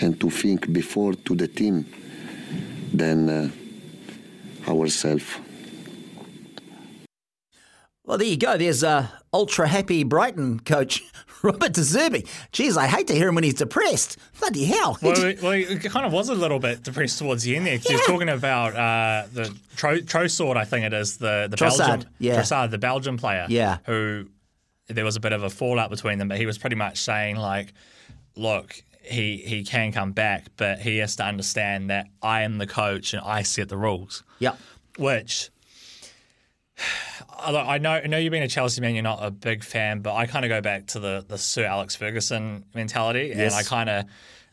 and 0.00 0.18
to 0.20 0.30
think 0.30 0.72
before 0.72 1.14
to 1.14 1.34
the 1.34 1.48
team 1.48 1.86
than 2.92 3.28
uh, 3.28 3.50
ourselves. 4.68 5.24
Well, 8.10 8.18
there 8.18 8.26
you 8.26 8.36
go. 8.36 8.56
There's 8.56 8.82
uh, 8.82 9.06
ultra 9.32 9.68
happy 9.68 10.02
Brighton 10.02 10.58
coach 10.58 11.00
Robert 11.44 11.72
De 11.74 11.80
Zerbi. 11.82 12.26
Jeez, 12.52 12.76
I 12.76 12.88
hate 12.88 13.06
to 13.06 13.14
hear 13.14 13.28
him 13.28 13.36
when 13.36 13.44
he's 13.44 13.54
depressed. 13.54 14.16
Bloody 14.40 14.64
hell. 14.64 14.98
Well, 15.00 15.14
he, 15.28 15.36
well, 15.40 15.52
he 15.52 15.76
kind 15.78 16.04
of 16.04 16.12
was 16.12 16.28
a 16.28 16.34
little 16.34 16.58
bit 16.58 16.82
depressed 16.82 17.20
towards 17.20 17.44
the 17.44 17.54
end 17.54 17.66
there. 17.66 17.76
'cause 17.78 17.86
He 17.86 17.92
was 17.94 18.04
talking 18.06 18.28
about 18.28 18.74
uh, 18.74 19.28
the 19.32 19.56
Tro- 19.76 20.00
Trossard, 20.00 20.56
I 20.56 20.64
think 20.64 20.86
it 20.86 20.92
is, 20.92 21.18
the, 21.18 21.46
the 21.48 21.56
Trossard, 21.56 21.78
Belgian 21.86 22.08
yeah. 22.18 22.40
Trossard, 22.40 22.72
the 22.72 22.78
Belgian 22.78 23.16
player. 23.16 23.46
Yeah. 23.48 23.78
Who 23.86 24.26
there 24.88 25.04
was 25.04 25.14
a 25.14 25.20
bit 25.20 25.32
of 25.32 25.44
a 25.44 25.50
fallout 25.50 25.90
between 25.90 26.18
them, 26.18 26.26
but 26.26 26.36
he 26.36 26.46
was 26.46 26.58
pretty 26.58 26.74
much 26.74 26.98
saying 26.98 27.36
like, 27.36 27.72
look, 28.34 28.74
he 29.02 29.36
he 29.36 29.62
can 29.62 29.92
come 29.92 30.10
back, 30.10 30.46
but 30.56 30.80
he 30.80 30.96
has 30.96 31.14
to 31.14 31.24
understand 31.24 31.90
that 31.90 32.08
I 32.20 32.42
am 32.42 32.58
the 32.58 32.66
coach 32.66 33.14
and 33.14 33.22
I 33.24 33.42
set 33.42 33.68
the 33.68 33.76
rules. 33.76 34.24
Yeah. 34.40 34.56
Which 34.98 35.50
I 37.38 37.78
know, 37.78 37.90
I 37.92 38.06
know 38.06 38.18
you've 38.18 38.30
been 38.32 38.42
a 38.42 38.48
Chelsea 38.48 38.80
man. 38.80 38.94
You're 38.94 39.02
not 39.02 39.20
a 39.22 39.30
big 39.30 39.64
fan, 39.64 40.00
but 40.00 40.14
I 40.14 40.26
kind 40.26 40.44
of 40.44 40.50
go 40.50 40.60
back 40.60 40.86
to 40.88 41.00
the, 41.00 41.24
the 41.26 41.38
Sir 41.38 41.64
Alex 41.64 41.96
Ferguson 41.96 42.64
mentality, 42.74 43.32
Yes. 43.34 43.52
and 43.52 43.54
I 43.54 43.62
kind 43.62 43.88
of 43.88 44.04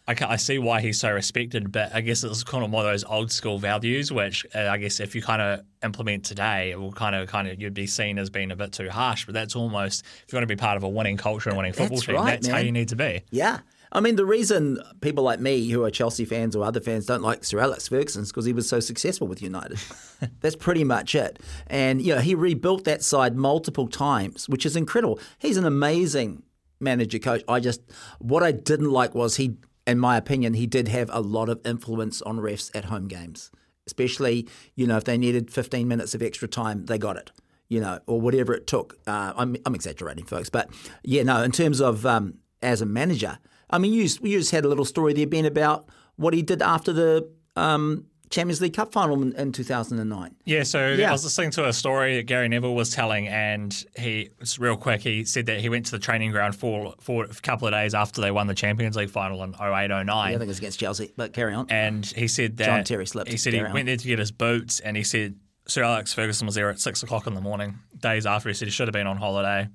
I, 0.08 0.16
I 0.34 0.36
see 0.38 0.58
why 0.58 0.80
he's 0.80 0.98
so 1.02 1.12
respected, 1.12 1.70
but 1.70 1.94
I 1.94 2.00
guess 2.00 2.24
it's 2.24 2.42
kind 2.46 2.64
of 2.64 2.72
one 2.72 2.86
of 2.86 2.92
those 2.92 3.04
old 3.04 3.30
school 3.30 3.60
values, 3.60 4.10
which 4.10 4.46
uh, 4.56 4.60
I 4.70 4.78
guess 4.78 5.02
if 5.02 5.16
you 5.16 5.22
kind 5.22 5.42
of 5.42 5.66
implement 5.84 6.24
today, 6.24 6.72
it 6.72 6.80
will 6.80 6.94
kind 6.94 7.14
of 7.14 7.28
kind 7.28 7.50
of 7.50 7.60
you'd 7.62 7.74
be 7.74 7.88
seen 7.88 8.18
as 8.18 8.30
being 8.30 8.52
a 8.52 8.56
bit 8.56 8.72
too 8.72 8.90
harsh. 8.90 9.26
But 9.26 9.34
that's 9.34 9.54
almost 9.58 10.06
if 10.26 10.32
you 10.32 10.38
want 10.38 10.44
to 10.44 10.56
be 10.56 10.58
part 10.58 10.78
of 10.78 10.84
a 10.84 10.90
winning 10.90 11.18
culture 11.18 11.50
and 11.50 11.58
winning 11.58 11.74
football 11.74 11.98
That's 11.98 12.06
team, 12.06 12.16
right, 12.16 12.26
that's 12.42 12.48
how 12.48 12.60
you 12.60 12.72
need 12.72 12.88
to 12.90 12.96
be. 12.96 13.22
Yeah. 13.32 13.60
I 13.92 14.00
mean, 14.00 14.16
the 14.16 14.26
reason 14.26 14.80
people 15.02 15.24
like 15.24 15.40
me 15.40 15.70
who 15.70 15.84
are 15.84 15.92
Chelsea 15.92 16.26
fans 16.26 16.56
or 16.56 16.66
other 16.66 16.82
fans 16.82 17.06
don't 17.06 17.22
like 17.22 17.44
Sir 17.44 17.60
Alex 17.60 17.88
Ferguson 17.88 18.24
is 18.24 18.32
because 18.32 18.46
he 18.46 18.54
was 18.54 18.68
so 18.68 18.80
successful 18.80 19.28
with 19.28 19.42
United. 19.42 19.80
That's 20.42 20.56
pretty 20.56 20.84
much 20.84 21.16
it. 21.16 21.40
And, 21.68 22.02
you 22.02 22.16
know, 22.16 22.22
he 22.22 22.36
rebuilt 22.36 22.84
that 22.84 23.04
side 23.04 23.36
multiple 23.36 23.88
times, 23.88 24.50
which 24.50 24.66
is 24.66 24.76
incredible. 24.76 25.20
He's 25.38 25.58
an 25.58 25.66
amazing 25.66 26.44
manager 26.80 27.20
coach. 27.20 27.44
I 27.48 27.60
just, 27.60 27.82
what 28.20 28.44
I 28.44 28.52
didn't 28.52 28.92
like 28.92 29.16
was 29.16 29.38
he, 29.38 29.58
in 29.86 30.00
my 30.00 30.18
opinion, 30.18 30.54
he 30.54 30.68
did 30.68 30.90
have 30.90 31.10
a 31.14 31.22
lot 31.22 31.50
of 31.50 31.66
influence 31.66 32.22
on 32.22 32.38
refs 32.38 32.76
at 32.76 32.86
home 32.86 33.08
games, 33.08 33.52
especially, 33.86 34.48
you 34.76 34.86
know, 34.86 34.98
if 34.98 35.06
they 35.06 35.18
needed 35.18 35.50
15 35.50 35.88
minutes 35.88 36.14
of 36.14 36.22
extra 36.22 36.48
time, 36.48 36.86
they 36.86 36.98
got 36.98 37.16
it. 37.16 37.32
You 37.70 37.82
know, 37.82 38.00
or 38.08 38.22
whatever 38.22 38.54
it 38.54 38.66
took. 38.66 38.98
Uh, 39.06 39.34
I'm, 39.36 39.58
I'm 39.66 39.76
exaggerating, 39.76 40.24
folks, 40.24 40.50
but 40.50 40.70
yeah, 41.04 41.24
no. 41.24 41.44
In 41.44 41.52
terms 41.52 41.82
of 41.82 42.06
um, 42.06 42.36
as 42.62 42.82
a 42.82 42.86
manager, 42.86 43.40
I 43.70 43.78
mean, 43.78 43.94
you 43.94 44.04
just, 44.04 44.24
you 44.24 44.38
just 44.40 44.52
had 44.52 44.66
a 44.66 44.68
little 44.68 44.86
story 44.86 45.14
there, 45.14 45.28
Ben, 45.28 45.46
about 45.46 45.90
what 46.16 46.34
he 46.34 46.42
did 46.42 46.62
after 46.62 46.94
the 46.94 47.30
um, 47.56 48.06
Champions 48.30 48.62
League 48.62 48.74
Cup 48.74 48.92
final 48.92 49.22
in, 49.22 49.34
in 49.34 49.52
2009. 49.52 50.36
Yeah, 50.46 50.64
so 50.64 50.94
Yeah. 50.94 51.10
I 51.10 51.12
was 51.12 51.24
listening 51.24 51.52
to 51.52 51.68
a 51.68 51.74
story 51.74 52.18
that 52.18 52.24
Gary 52.24 52.48
Neville 52.50 52.76
was 52.76 52.90
telling, 52.92 53.28
and 53.28 53.74
he, 53.98 54.30
it's 54.40 54.58
real 54.60 54.78
quick, 54.78 55.02
he 55.02 55.24
said 55.26 55.46
that 55.46 55.60
he 55.60 55.70
went 55.70 55.86
to 55.88 55.92
the 55.92 56.00
training 56.00 56.32
ground 56.32 56.56
for, 56.56 56.94
for 57.00 57.26
a 57.26 57.28
couple 57.28 57.68
of 57.68 57.74
days 57.74 57.94
after 57.94 58.22
they 58.22 58.32
won 58.32 58.48
the 58.48 58.56
Champions 58.56 58.96
League 58.96 59.10
final 59.10 59.44
in 59.44 59.54
08 59.54 59.88
09. 59.90 60.10
I 60.10 60.32
think 60.32 60.42
it 60.44 60.48
was 60.48 60.58
against 60.60 60.80
Chelsea, 60.80 61.14
but 61.16 61.34
carry 61.34 61.54
on. 61.54 61.68
And 61.70 62.06
he 62.06 62.28
said 62.28 62.58
that 62.58 62.66
John 62.66 62.84
Terry 62.84 63.06
slipped. 63.06 63.30
He 63.32 63.38
said 63.38 63.54
he 63.54 63.60
Carry 63.60 63.70
on. 63.70 63.74
went 63.74 63.86
there 63.86 63.98
to 63.98 64.08
get 64.08 64.20
his 64.20 64.32
boots, 64.32 64.80
and 64.82 64.98
he 64.98 65.04
said 65.04 65.36
Sir 65.68 65.84
Alex 65.84 66.14
Ferguson 66.14 66.46
was 66.46 66.56
there 66.56 66.70
at 66.70 66.80
six 66.80 67.04
o'clock 67.04 67.28
in 67.28 67.34
the 67.34 67.42
morning. 67.42 67.80
Days 68.00 68.26
after, 68.26 68.50
he 68.50 68.56
said 68.56 68.68
he 68.68 68.72
should 68.72 68.88
have 68.88 68.94
been 68.94 69.08
on 69.08 69.18
holiday. 69.18 69.68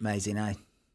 Amazing, 0.00 0.38
eh? 0.38 0.54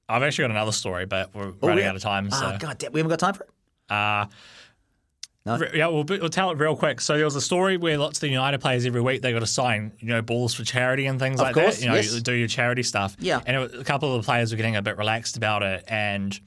I've 0.10 0.24
actually 0.24 0.44
got 0.44 0.52
another 0.52 0.72
story, 0.72 1.06
but 1.06 1.34
we're 1.36 1.50
Oh, 1.50 1.68
running 1.68 1.84
yeah. 1.84 1.90
out 1.90 1.96
of 1.96 2.02
time. 2.02 2.30
So. 2.32 2.38
Ah, 2.42 2.58
God 2.58 2.78
damn, 2.78 2.92
we 2.94 3.00
haven't 3.00 3.10
got 3.10 3.20
time 3.20 3.34
for 3.34 3.44
it. 3.44 3.50
Uh, 3.94 4.26
No? 5.46 5.60
yeah, 5.74 5.88
we'll, 5.88 6.04
we'll 6.04 6.30
tell 6.30 6.52
it 6.52 6.58
real 6.58 6.76
quick. 6.76 7.00
So 7.02 7.16
there 7.16 7.24
was 7.26 7.36
a 7.36 7.42
story 7.42 7.78
where 7.78 7.98
lots 7.98 8.18
of 8.18 8.22
the 8.22 8.30
United 8.30 8.60
players 8.60 8.86
every 8.86 9.02
week 9.02 9.22
they 9.22 9.32
got 9.32 9.40
to 9.40 9.48
sign, 9.48 9.94
you 10.00 10.08
know, 10.08 10.22
balls 10.22 10.54
for 10.54 10.64
charity 10.64 11.06
and 11.06 11.20
things 11.20 11.40
Of 11.40 11.46
like 11.48 11.56
course, 11.56 11.78
that. 11.78 11.82
You 11.84 11.90
know, 11.90 11.96
yes. 11.96 12.14
you 12.14 12.20
do 12.22 12.34
your 12.34 12.48
charity 12.50 12.84
stuff. 12.84 13.16
Yeah. 13.20 13.40
And 13.46 13.56
it, 13.56 13.76
a 13.76 13.84
couple 13.84 14.14
of 14.16 14.22
the 14.22 14.26
players 14.26 14.52
were 14.52 14.58
getting 14.58 14.76
a 14.76 14.82
bit 14.82 14.98
relaxed 14.98 15.38
about 15.38 15.64
it, 15.64 15.86
and 15.88 16.38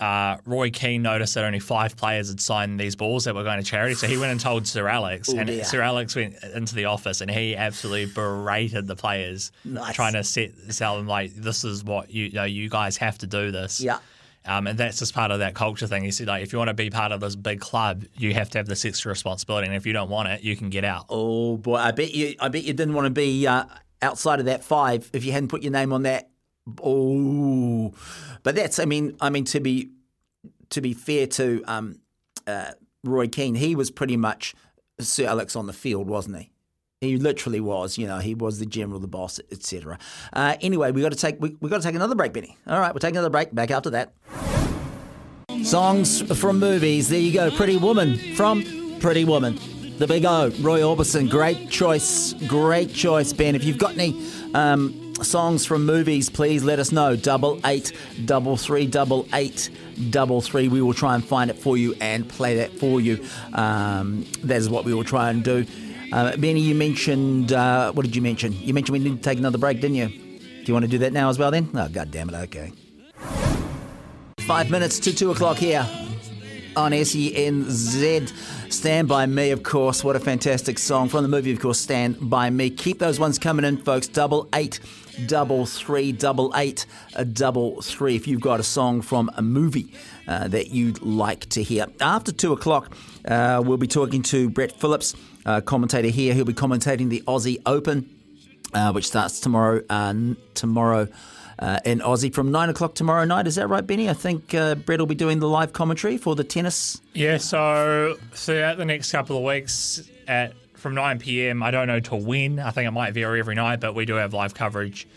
uh, 0.00 0.38
Roy 0.44 0.70
Keane 0.70 1.02
noticed 1.02 1.34
that 1.34 1.44
only 1.44 1.60
five 1.60 1.96
players 1.96 2.28
had 2.28 2.40
signed 2.40 2.80
these 2.80 2.96
balls 2.96 3.24
that 3.24 3.34
were 3.34 3.44
going 3.44 3.58
to 3.58 3.64
charity. 3.64 3.94
So 3.94 4.06
he 4.08 4.16
went 4.16 4.32
and 4.32 4.40
told 4.40 4.66
Sir 4.66 4.88
Alex, 4.88 5.28
Oh, 5.32 5.38
and 5.38 5.46
dear. 5.46 5.64
Sir 5.64 5.80
Alex 5.82 6.16
went 6.16 6.34
into 6.54 6.74
the 6.74 6.86
office 6.86 7.20
and 7.20 7.30
he 7.30 7.54
absolutely 7.56 8.06
berated 8.12 8.86
the 8.88 8.96
players, 8.96 9.52
Nice. 9.64 9.94
trying 9.94 10.14
to 10.14 10.24
set 10.24 10.50
tell 10.76 10.96
them 10.96 11.06
like, 11.06 11.34
this 11.34 11.62
is 11.64 11.84
what 11.84 12.10
you, 12.10 12.24
you 12.26 12.32
know, 12.32 12.44
you 12.44 12.68
guys 12.68 12.96
have 12.96 13.18
to 13.18 13.26
do 13.26 13.50
this. 13.52 13.80
Yeah. 13.80 13.98
Um, 14.46 14.66
and 14.66 14.76
that's 14.78 14.98
just 14.98 15.14
part 15.14 15.30
of 15.30 15.38
that 15.38 15.54
culture 15.54 15.86
thing. 15.86 16.04
He 16.04 16.10
said, 16.10 16.26
like, 16.26 16.42
if 16.42 16.52
you 16.52 16.58
want 16.58 16.68
to 16.68 16.74
be 16.74 16.90
part 16.90 17.12
of 17.12 17.20
this 17.20 17.34
big 17.34 17.60
club, 17.60 18.04
you 18.14 18.34
have 18.34 18.50
to 18.50 18.58
have 18.58 18.66
this 18.66 18.84
extra 18.84 19.08
responsibility, 19.08 19.66
and 19.68 19.74
if 19.74 19.86
you 19.86 19.94
don't 19.94 20.10
want 20.10 20.28
it, 20.28 20.42
you 20.42 20.54
can 20.54 20.68
get 20.68 20.84
out. 20.84 21.06
Oh 21.08 21.56
boy, 21.56 21.76
I 21.76 21.92
bet 21.92 22.12
you, 22.12 22.34
I 22.38 22.48
bet 22.48 22.62
you 22.64 22.74
didn't 22.74 22.92
want 22.92 23.06
to 23.06 23.10
be 23.10 23.46
uh, 23.46 23.64
outside 24.02 24.40
of 24.40 24.46
that 24.46 24.62
five 24.62 25.08
if 25.14 25.24
you 25.24 25.32
hadn't 25.32 25.48
put 25.48 25.62
your 25.62 25.72
name 25.72 25.94
on 25.94 26.02
that. 26.02 26.28
Oh, 26.82 27.92
but 28.42 28.54
that's, 28.54 28.78
I 28.78 28.84
mean, 28.84 29.16
I 29.20 29.30
mean 29.30 29.44
to 29.46 29.60
be, 29.60 29.90
to 30.70 30.80
be 30.80 30.94
fair 30.94 31.26
to 31.26 31.62
um, 31.66 32.00
uh, 32.46 32.72
Roy 33.04 33.28
Keane, 33.28 33.54
he 33.54 33.74
was 33.76 33.90
pretty 33.90 34.16
much 34.16 34.54
Sir 35.00 35.26
Alex 35.26 35.56
on 35.56 35.66
the 35.66 35.72
field, 35.72 36.08
wasn't 36.08 36.38
he? 36.38 36.50
He 37.00 37.18
literally 37.18 37.60
was, 37.60 37.98
you 37.98 38.06
know, 38.06 38.18
he 38.18 38.34
was 38.34 38.58
the 38.58 38.66
general, 38.66 38.98
the 38.98 39.08
boss, 39.08 39.38
etc. 39.52 39.98
Uh, 40.32 40.56
anyway, 40.62 40.90
we 40.90 41.02
got 41.02 41.12
to 41.12 41.18
take 41.18 41.38
we, 41.38 41.54
we 41.60 41.68
got 41.68 41.82
to 41.82 41.82
take 41.82 41.94
another 41.94 42.14
break, 42.14 42.32
Benny. 42.32 42.56
All 42.66 42.80
right, 42.80 42.94
we'll 42.94 43.00
take 43.00 43.12
another 43.12 43.28
break. 43.28 43.54
Back 43.54 43.70
after 43.70 43.90
that. 43.90 44.14
Songs 45.62 46.22
from 46.40 46.58
movies. 46.58 47.08
There 47.08 47.20
you 47.20 47.32
go. 47.32 47.50
Pretty 47.50 47.76
Woman 47.76 48.16
from 48.36 48.64
Pretty 49.00 49.24
Woman. 49.24 49.58
The 49.98 50.06
Big 50.06 50.24
O, 50.24 50.50
Roy 50.60 50.80
Orbison. 50.80 51.28
Great 51.28 51.68
choice. 51.68 52.32
Great 52.48 52.92
choice, 52.92 53.32
Ben. 53.32 53.54
If 53.54 53.64
you've 53.64 53.78
got 53.78 53.92
any 53.92 54.26
um, 54.54 55.03
songs 55.22 55.64
from 55.64 55.86
movies, 55.86 56.28
please 56.28 56.64
let 56.64 56.78
us 56.78 56.92
know. 56.92 57.16
Double 57.16 57.60
eight, 57.64 57.92
double 58.24 58.56
three, 58.56 58.86
double 58.86 59.26
eight, 59.32 59.70
double 60.10 60.40
three. 60.40 60.68
We 60.68 60.82
will 60.82 60.94
try 60.94 61.14
and 61.14 61.24
find 61.24 61.50
it 61.50 61.58
for 61.58 61.76
you 61.76 61.94
and 62.00 62.28
play 62.28 62.56
that 62.56 62.72
for 62.78 63.00
you. 63.00 63.24
Um, 63.52 64.26
that 64.42 64.56
is 64.56 64.68
what 64.68 64.84
we 64.84 64.94
will 64.94 65.04
try 65.04 65.30
and 65.30 65.44
do. 65.44 65.66
Uh, 66.12 66.36
Benny, 66.36 66.60
you 66.60 66.74
mentioned, 66.74 67.52
uh, 67.52 67.92
what 67.92 68.04
did 68.04 68.14
you 68.14 68.22
mention? 68.22 68.52
You 68.52 68.74
mentioned 68.74 68.92
we 68.92 68.98
need 68.98 69.16
to 69.16 69.22
take 69.22 69.38
another 69.38 69.58
break, 69.58 69.80
didn't 69.80 69.96
you? 69.96 70.08
Do 70.08 70.62
you 70.66 70.74
want 70.74 70.84
to 70.84 70.90
do 70.90 70.98
that 70.98 71.12
now 71.12 71.28
as 71.28 71.38
well 71.38 71.50
then? 71.50 71.68
Oh, 71.74 71.88
God 71.88 72.10
damn 72.10 72.28
it. 72.30 72.34
Okay. 72.34 72.72
Five 74.40 74.70
minutes 74.70 74.98
to 75.00 75.14
two 75.14 75.30
o'clock 75.30 75.56
here 75.56 75.86
on 76.76 76.92
SENZ. 76.92 78.32
Stand 78.72 79.08
By 79.08 79.26
Me, 79.26 79.50
of 79.50 79.62
course. 79.62 80.02
What 80.04 80.16
a 80.16 80.20
fantastic 80.20 80.78
song 80.78 81.08
from 81.08 81.22
the 81.22 81.28
movie, 81.28 81.52
of 81.52 81.60
course, 81.60 81.78
Stand 81.78 82.28
By 82.28 82.50
Me. 82.50 82.70
Keep 82.70 82.98
those 82.98 83.18
ones 83.20 83.38
coming 83.38 83.64
in, 83.64 83.78
folks. 83.78 84.06
Double 84.06 84.48
eight, 84.54 84.80
double 85.26 85.66
three, 85.66 86.12
double 86.12 86.52
eight, 86.56 86.86
a 87.14 87.24
double 87.24 87.80
three. 87.82 88.16
If 88.16 88.26
you've 88.26 88.40
got 88.40 88.60
a 88.60 88.62
song 88.62 89.00
from 89.00 89.30
a 89.36 89.42
movie 89.42 89.92
uh, 90.28 90.48
that 90.48 90.68
you'd 90.68 91.02
like 91.02 91.48
to 91.50 91.62
hear. 91.62 91.86
After 92.00 92.32
two 92.32 92.52
o'clock, 92.52 92.94
uh, 93.26 93.62
we'll 93.64 93.78
be 93.78 93.86
talking 93.86 94.22
to 94.22 94.48
Brett 94.50 94.72
Phillips, 94.72 95.14
uh, 95.46 95.60
commentator 95.60 96.08
here. 96.08 96.34
He'll 96.34 96.44
be 96.44 96.54
commentating 96.54 97.08
the 97.08 97.22
Aussie 97.26 97.60
Open, 97.66 98.08
uh, 98.72 98.92
which 98.92 99.06
starts 99.06 99.40
tomorrow. 99.40 99.82
Uh, 99.88 100.34
tomorrow 100.54 101.08
uh, 101.58 101.78
in 101.84 102.00
Aussie 102.00 102.34
from 102.34 102.50
nine 102.50 102.68
o'clock 102.68 102.94
tomorrow 102.94 103.24
night. 103.24 103.46
Is 103.46 103.54
that 103.54 103.68
right, 103.68 103.86
Benny? 103.86 104.10
I 104.10 104.12
think 104.12 104.48
Brett 104.50 104.86
will 104.98 105.06
be 105.06 105.14
doing 105.14 105.38
the 105.38 105.48
live 105.48 105.72
commentary 105.72 106.18
for 106.18 106.34
the 106.34 106.44
tennis. 106.44 107.00
Yeah, 107.12 107.36
so 107.38 108.16
throughout 108.32 108.76
the 108.76 108.84
next 108.84 109.12
couple 109.12 109.36
of 109.36 109.44
weeks 109.44 110.02
at 110.26 110.54
from 110.84 110.94
9 110.94 111.18
p.m. 111.18 111.62
I 111.62 111.70
don't 111.70 111.86
know 111.86 111.98
till 111.98 112.20
when. 112.20 112.58
I 112.58 112.70
think 112.70 112.86
it 112.86 112.90
might 112.90 113.14
vary 113.14 113.40
every 113.40 113.54
night, 113.54 113.80
but 113.80 113.94
we 113.94 114.04
do 114.04 114.16
have 114.16 114.34
live 114.34 114.52
coverage 114.52 115.08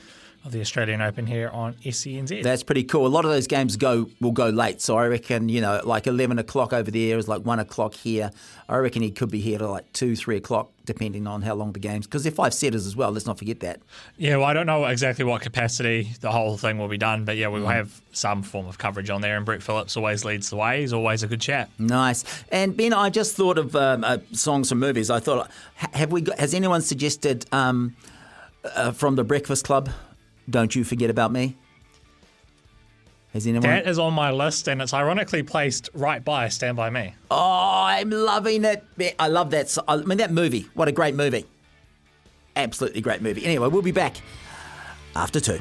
of 0.47 0.53
the 0.53 0.61
Australian 0.61 1.01
Open 1.01 1.27
here 1.27 1.49
on 1.53 1.73
SENZ. 1.85 2.41
That's 2.41 2.63
pretty 2.63 2.83
cool. 2.83 3.05
A 3.05 3.09
lot 3.09 3.25
of 3.25 3.31
those 3.31 3.45
games 3.47 3.75
go 3.75 4.09
will 4.19 4.31
go 4.31 4.49
late, 4.49 4.81
so 4.81 4.97
I 4.97 5.05
reckon 5.07 5.49
you 5.49 5.61
know 5.61 5.81
like 5.83 6.07
eleven 6.07 6.39
o'clock 6.39 6.73
over 6.73 6.89
there 6.89 7.17
is 7.17 7.27
like 7.27 7.41
one 7.45 7.59
o'clock 7.59 7.93
here. 7.93 8.31
I 8.69 8.77
reckon 8.77 9.01
he 9.01 9.11
could 9.11 9.29
be 9.31 9.39
here 9.39 9.59
to 9.59 9.67
like 9.67 9.91
two, 9.93 10.15
three 10.15 10.35
o'clock, 10.37 10.69
depending 10.85 11.25
on 11.27 11.41
how 11.41 11.53
long 11.55 11.71
the 11.73 11.79
games. 11.79 12.05
Because 12.05 12.23
they're 12.23 12.31
five 12.33 12.53
setters 12.53 12.85
as 12.85 12.95
well. 12.95 13.11
Let's 13.11 13.25
not 13.25 13.37
forget 13.37 13.59
that. 13.61 13.79
Yeah, 14.17 14.37
well, 14.37 14.45
I 14.45 14.53
don't 14.53 14.65
know 14.65 14.83
exactly 14.85 15.23
what 15.25 15.41
capacity 15.41 16.09
the 16.21 16.31
whole 16.31 16.57
thing 16.57 16.77
will 16.77 16.87
be 16.89 16.97
done, 16.97 17.23
but 17.23 17.37
yeah, 17.37 17.47
we 17.49 17.59
will 17.61 17.67
Mm. 17.67 17.75
have 17.75 18.01
some 18.11 18.41
form 18.43 18.67
of 18.67 18.77
coverage 18.77 19.09
on 19.09 19.21
there. 19.21 19.37
And 19.37 19.45
Brett 19.45 19.61
Phillips 19.63 19.95
always 19.95 20.25
leads 20.25 20.49
the 20.49 20.55
way. 20.57 20.81
He's 20.81 20.91
always 20.93 21.23
a 21.23 21.27
good 21.27 21.39
chat. 21.41 21.69
Nice. 21.77 22.23
And 22.51 22.75
Ben, 22.75 22.91
I 22.93 23.09
just 23.09 23.35
thought 23.35 23.57
of 23.57 23.75
um, 23.75 24.03
uh, 24.03 24.17
songs 24.33 24.69
from 24.69 24.79
movies. 24.79 25.09
I 25.09 25.19
thought, 25.19 25.49
have 25.75 26.11
we? 26.11 26.21
Got, 26.21 26.39
has 26.39 26.53
anyone 26.53 26.81
suggested 26.81 27.45
um, 27.53 27.95
uh, 28.75 28.91
from 28.91 29.15
the 29.15 29.23
Breakfast 29.23 29.63
Club? 29.65 29.89
Don't 30.49 30.75
you 30.75 30.83
forget 30.83 31.09
about 31.09 31.31
me. 31.31 31.57
Has 33.33 33.45
anyone? 33.45 33.69
That 33.69 33.87
is 33.87 33.99
on 33.99 34.13
my 34.13 34.31
list, 34.31 34.67
and 34.67 34.81
it's 34.81 34.93
ironically 34.93 35.43
placed 35.43 35.89
right 35.93 36.23
by 36.23 36.47
Stand 36.47 36.77
By 36.77 36.89
Me. 36.89 37.13
Oh, 37.29 37.83
I'm 37.85 38.09
loving 38.09 38.63
it. 38.65 38.83
I 39.19 39.27
love 39.27 39.51
that. 39.51 39.77
I 39.87 39.97
mean, 39.97 40.17
that 40.19 40.31
movie. 40.31 40.67
What 40.73 40.87
a 40.87 40.91
great 40.91 41.13
movie. 41.13 41.45
Absolutely 42.55 43.01
great 43.01 43.21
movie. 43.21 43.45
Anyway, 43.45 43.67
we'll 43.67 43.81
be 43.81 43.91
back 43.91 44.15
after 45.15 45.39
two. 45.39 45.59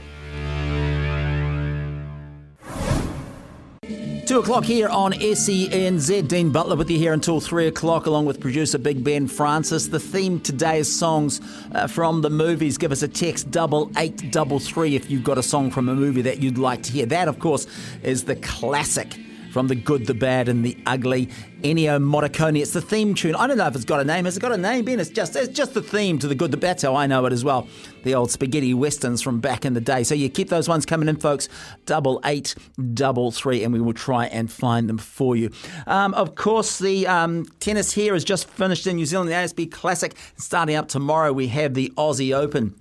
Two 4.26 4.40
o'clock 4.40 4.64
here 4.64 4.88
on 4.88 5.12
SENZ. 5.12 6.26
Dean 6.26 6.50
Butler 6.50 6.74
with 6.74 6.90
you 6.90 6.98
here 6.98 7.12
until 7.12 7.40
three 7.40 7.68
o'clock, 7.68 8.06
along 8.06 8.26
with 8.26 8.40
producer 8.40 8.76
Big 8.76 9.04
Ben 9.04 9.28
Francis. 9.28 9.86
The 9.86 10.00
theme 10.00 10.40
today 10.40 10.80
is 10.80 10.92
songs 10.92 11.40
uh, 11.72 11.86
from 11.86 12.22
the 12.22 12.28
movies. 12.28 12.76
Give 12.76 12.90
us 12.90 13.02
a 13.02 13.08
text 13.08 13.52
double 13.52 13.88
eight 13.96 14.32
double 14.32 14.58
three 14.58 14.96
if 14.96 15.08
you've 15.08 15.22
got 15.22 15.38
a 15.38 15.44
song 15.44 15.70
from 15.70 15.88
a 15.88 15.94
movie 15.94 16.22
that 16.22 16.42
you'd 16.42 16.58
like 16.58 16.82
to 16.82 16.92
hear. 16.92 17.06
That, 17.06 17.28
of 17.28 17.38
course, 17.38 17.68
is 18.02 18.24
the 18.24 18.34
classic 18.34 19.16
from 19.56 19.68
the 19.68 19.74
good, 19.74 20.04
the 20.04 20.12
bad, 20.12 20.50
and 20.50 20.62
the 20.62 20.76
ugly. 20.84 21.30
Ennio 21.62 21.98
Morricone. 21.98 22.60
It's 22.60 22.74
the 22.74 22.82
theme 22.82 23.14
tune. 23.14 23.34
I 23.34 23.46
don't 23.46 23.56
know 23.56 23.66
if 23.66 23.74
it's 23.74 23.86
got 23.86 24.00
a 24.00 24.04
name. 24.04 24.26
Has 24.26 24.36
it 24.36 24.40
got 24.40 24.52
a 24.52 24.58
name, 24.58 24.84
Ben? 24.84 25.00
It's 25.00 25.08
just 25.08 25.34
it's 25.34 25.48
just 25.48 25.72
the 25.72 25.80
theme 25.80 26.18
to 26.18 26.28
the 26.28 26.34
good, 26.34 26.50
the 26.50 26.58
bad. 26.58 26.82
How 26.82 26.94
I 26.94 27.06
know 27.06 27.24
it 27.24 27.32
as 27.32 27.42
well. 27.42 27.66
The 28.02 28.14
old 28.14 28.30
spaghetti 28.30 28.74
westerns 28.74 29.22
from 29.22 29.40
back 29.40 29.64
in 29.64 29.72
the 29.72 29.80
day. 29.80 30.04
So 30.04 30.14
you 30.14 30.28
keep 30.28 30.50
those 30.50 30.68
ones 30.68 30.84
coming 30.84 31.08
in, 31.08 31.16
folks. 31.16 31.48
Double 31.86 32.20
eight, 32.26 32.54
double 32.92 33.30
three, 33.30 33.64
and 33.64 33.72
we 33.72 33.80
will 33.80 33.94
try 33.94 34.26
and 34.26 34.52
find 34.52 34.90
them 34.90 34.98
for 34.98 35.36
you. 35.36 35.50
Um, 35.86 36.12
of 36.12 36.34
course, 36.34 36.78
the 36.78 37.06
um, 37.06 37.46
tennis 37.58 37.92
here 37.92 38.12
has 38.12 38.24
just 38.24 38.50
finished 38.50 38.86
in 38.86 38.96
New 38.96 39.06
Zealand. 39.06 39.30
The 39.30 39.36
ASB 39.36 39.72
Classic 39.72 40.14
starting 40.36 40.76
up 40.76 40.88
tomorrow. 40.88 41.32
We 41.32 41.48
have 41.48 41.72
the 41.72 41.94
Aussie 41.96 42.36
Open 42.36 42.78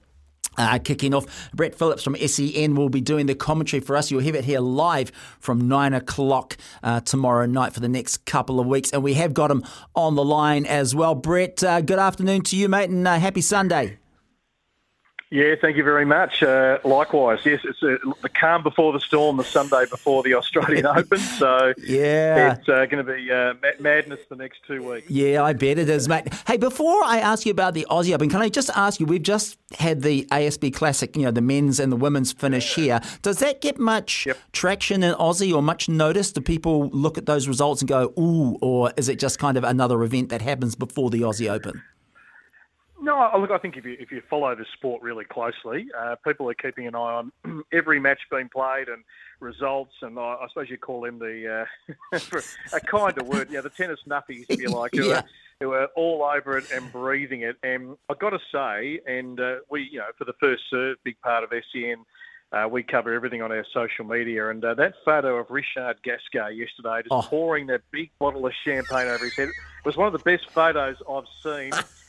Uh, 0.57 0.79
kicking 0.79 1.13
off, 1.13 1.25
Brett 1.53 1.75
Phillips 1.75 2.03
from 2.03 2.15
SEN 2.15 2.75
will 2.75 2.89
be 2.89 3.01
doing 3.01 3.25
the 3.25 3.35
commentary 3.35 3.79
for 3.79 3.95
us. 3.95 4.11
You'll 4.11 4.21
have 4.21 4.35
it 4.35 4.45
here 4.45 4.59
live 4.59 5.11
from 5.39 5.67
nine 5.67 5.93
o'clock 5.93 6.57
uh, 6.83 7.01
tomorrow 7.01 7.45
night 7.45 7.73
for 7.73 7.79
the 7.79 7.89
next 7.89 8.25
couple 8.25 8.59
of 8.59 8.67
weeks. 8.67 8.91
And 8.91 9.03
we 9.03 9.13
have 9.15 9.33
got 9.33 9.51
him 9.51 9.63
on 9.95 10.15
the 10.15 10.23
line 10.23 10.65
as 10.65 10.95
well. 10.95 11.15
Brett, 11.15 11.63
uh, 11.63 11.81
good 11.81 11.99
afternoon 11.99 12.41
to 12.43 12.55
you, 12.55 12.69
mate, 12.69 12.89
and 12.89 13.07
uh, 13.07 13.19
happy 13.19 13.41
Sunday. 13.41 13.97
Yeah, 15.35 15.55
thank 15.59 15.75
you 15.75 15.83
very 15.83 16.05
much. 16.05 16.41
Uh, 16.41 16.79
likewise, 16.85 17.45
yes, 17.45 17.59
it's 17.65 17.83
uh, 17.83 17.97
the 18.21 18.29
calm 18.29 18.63
before 18.63 18.93
the 18.93 19.01
storm, 19.01 19.35
the 19.35 19.43
Sunday 19.43 19.83
before 19.89 20.23
the 20.23 20.33
Australian 20.33 20.85
Open. 20.85 21.17
So 21.17 21.73
yeah, 21.77 22.53
it's 22.53 22.69
uh, 22.69 22.85
going 22.85 23.05
to 23.05 23.13
be 23.13 23.29
uh, 23.29 23.53
madness 23.81 24.21
the 24.29 24.37
next 24.37 24.61
two 24.65 24.81
weeks. 24.89 25.09
Yeah, 25.09 25.43
I 25.43 25.51
bet 25.51 25.77
it 25.77 25.89
is, 25.89 26.07
mate. 26.07 26.33
Hey, 26.47 26.55
before 26.55 27.03
I 27.03 27.19
ask 27.19 27.45
you 27.45 27.51
about 27.51 27.73
the 27.73 27.85
Aussie 27.89 28.15
Open, 28.15 28.29
can 28.29 28.41
I 28.41 28.47
just 28.47 28.69
ask 28.77 29.01
you? 29.01 29.05
We've 29.05 29.21
just 29.21 29.57
had 29.77 30.03
the 30.03 30.25
ASB 30.31 30.73
Classic, 30.73 31.13
you 31.17 31.23
know, 31.23 31.31
the 31.31 31.41
men's 31.41 31.81
and 31.81 31.91
the 31.91 31.97
women's 31.97 32.31
finish 32.31 32.73
here. 32.73 33.01
Does 33.21 33.39
that 33.39 33.59
get 33.59 33.77
much 33.77 34.25
yep. 34.25 34.37
traction 34.53 35.03
in 35.03 35.15
Aussie 35.15 35.53
or 35.53 35.61
much 35.61 35.89
notice? 35.89 36.31
Do 36.31 36.39
people 36.39 36.87
look 36.91 37.17
at 37.17 37.25
those 37.25 37.49
results 37.49 37.81
and 37.81 37.89
go, 37.89 38.13
ooh, 38.17 38.57
or 38.61 38.93
is 38.95 39.09
it 39.09 39.19
just 39.19 39.37
kind 39.37 39.57
of 39.57 39.65
another 39.65 40.01
event 40.03 40.29
that 40.29 40.41
happens 40.41 40.75
before 40.75 41.09
the 41.09 41.19
Aussie 41.23 41.51
Open? 41.51 41.83
No, 43.05 43.29
look, 43.39 43.51
I 43.51 43.59
think 43.59 43.77
if 43.77 43.85
you 43.85 43.95
if 43.99 44.11
you 44.11 44.21
follow 44.29 44.55
the 44.55 44.65
sport 44.73 45.03
really 45.03 45.25
closely, 45.25 45.85
uh, 45.97 46.15
people 46.25 46.49
are 46.49 46.55
keeping 46.55 46.87
an 46.87 46.95
eye 46.95 46.97
on 46.97 47.31
every 47.71 47.99
match 47.99 48.19
being 48.31 48.49
played 48.49 48.89
and 48.89 49.03
results, 49.39 49.93
and 50.01 50.17
I, 50.17 50.23
I 50.41 50.47
suppose 50.49 50.71
you 50.71 50.77
call 50.79 51.01
them 51.01 51.19
the 51.19 51.65
uh, 52.13 52.17
a 52.73 52.81
kind 52.81 53.15
of 53.19 53.27
word, 53.27 53.49
yeah, 53.51 53.61
the 53.61 53.69
tennis 53.69 53.99
nuffies, 54.07 54.45
if 54.49 54.59
you 54.59 54.71
like, 54.71 54.93
who, 54.95 55.05
Yeah. 55.09 55.17
are, 55.17 55.23
who 55.59 55.71
are 55.73 55.85
all 55.95 56.23
over 56.23 56.57
it 56.57 56.65
and 56.73 56.91
breathing 56.91 57.41
it. 57.41 57.57
And 57.61 57.95
I've 58.09 58.17
got 58.19 58.31
to 58.31 58.39
say, 58.51 58.99
and 59.05 59.39
uh, 59.39 59.57
we, 59.69 59.87
you 59.91 59.99
know, 59.99 60.07
for 60.17 60.25
the 60.25 60.33
first 60.39 60.63
serve, 60.71 60.97
big 61.03 61.21
part 61.21 61.43
of 61.43 61.51
SEN. 61.71 61.97
Uh, 62.51 62.67
we 62.67 62.81
cover 62.83 63.13
everything 63.13 63.41
on 63.41 63.51
our 63.51 63.65
social 63.73 64.05
media, 64.05 64.49
and 64.49 64.63
uh, 64.65 64.73
that 64.73 64.93
photo 65.03 65.35
of 65.37 65.47
Richard 65.51 65.97
Gasquet 66.03 66.53
yesterday, 66.55 67.01
just 67.03 67.11
Oh. 67.11 67.21
pouring 67.21 67.67
that 67.67 67.81
big 67.91 68.09
bottle 68.19 68.45
of 68.45 68.53
champagne 68.63 69.07
over 69.07 69.25
his 69.25 69.35
head, 69.35 69.49
was 69.83 69.95
one 69.97 70.07
of 70.07 70.13
the 70.13 70.19
best 70.19 70.49
photos 70.51 70.95
I've 71.09 71.25
seen 71.43 71.71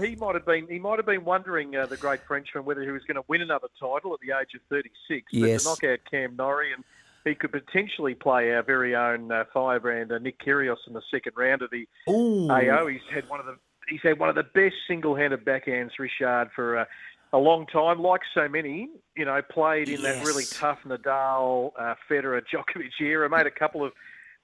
he 0.00 0.16
might 0.16 0.34
have 0.34 0.46
been 0.46 0.66
he 0.68 0.78
might 0.78 0.98
have 0.98 1.06
been 1.06 1.24
wondering 1.24 1.76
uh, 1.76 1.86
the 1.86 1.96
great 1.96 2.20
Frenchman 2.26 2.64
whether 2.64 2.82
he 2.82 2.90
was 2.90 3.02
going 3.04 3.16
to 3.16 3.24
win 3.28 3.42
another 3.42 3.68
title 3.78 4.14
at 4.14 4.20
the 4.20 4.34
age 4.34 4.54
of 4.54 4.60
36. 4.68 5.26
But 5.32 5.38
Yes. 5.38 5.62
to 5.62 5.68
knock 5.68 5.84
out 5.84 5.98
Cam 6.10 6.36
Norrie 6.36 6.72
and 6.72 6.84
he 7.24 7.34
could 7.34 7.52
potentially 7.52 8.14
play 8.14 8.52
our 8.52 8.62
very 8.62 8.96
own 8.96 9.30
uh, 9.30 9.44
firebrand 9.52 10.12
uh, 10.12 10.18
Nick 10.18 10.38
Kyrgios 10.44 10.76
in 10.86 10.92
the 10.92 11.02
second 11.10 11.32
round 11.36 11.62
of 11.62 11.70
the 11.70 11.86
Ooh. 12.10 12.50
AO. 12.50 12.86
He's 12.86 13.00
had 13.12 13.28
one 13.28 13.40
of 13.40 13.46
the 13.46 13.56
he's 13.88 14.02
had 14.02 14.18
one 14.18 14.28
of 14.28 14.34
the 14.34 14.42
best 14.42 14.74
single-handed 14.88 15.44
backhands, 15.44 15.90
Richard, 15.98 16.50
for 16.54 16.78
uh, 16.78 16.84
a 17.32 17.38
long 17.38 17.66
time. 17.66 18.00
Like 18.00 18.22
so 18.34 18.48
many, 18.48 18.88
you 19.16 19.24
know, 19.24 19.40
played 19.42 19.88
in 19.88 20.02
that 20.02 20.24
really 20.24 20.44
tough 20.44 20.78
Nadal, 20.84 21.72
uh, 21.78 21.94
Federer, 22.10 22.42
Djokovic 22.52 23.00
era. 23.00 23.28
Made 23.28 23.46
a 23.46 23.50
couple 23.50 23.84
of 23.84 23.92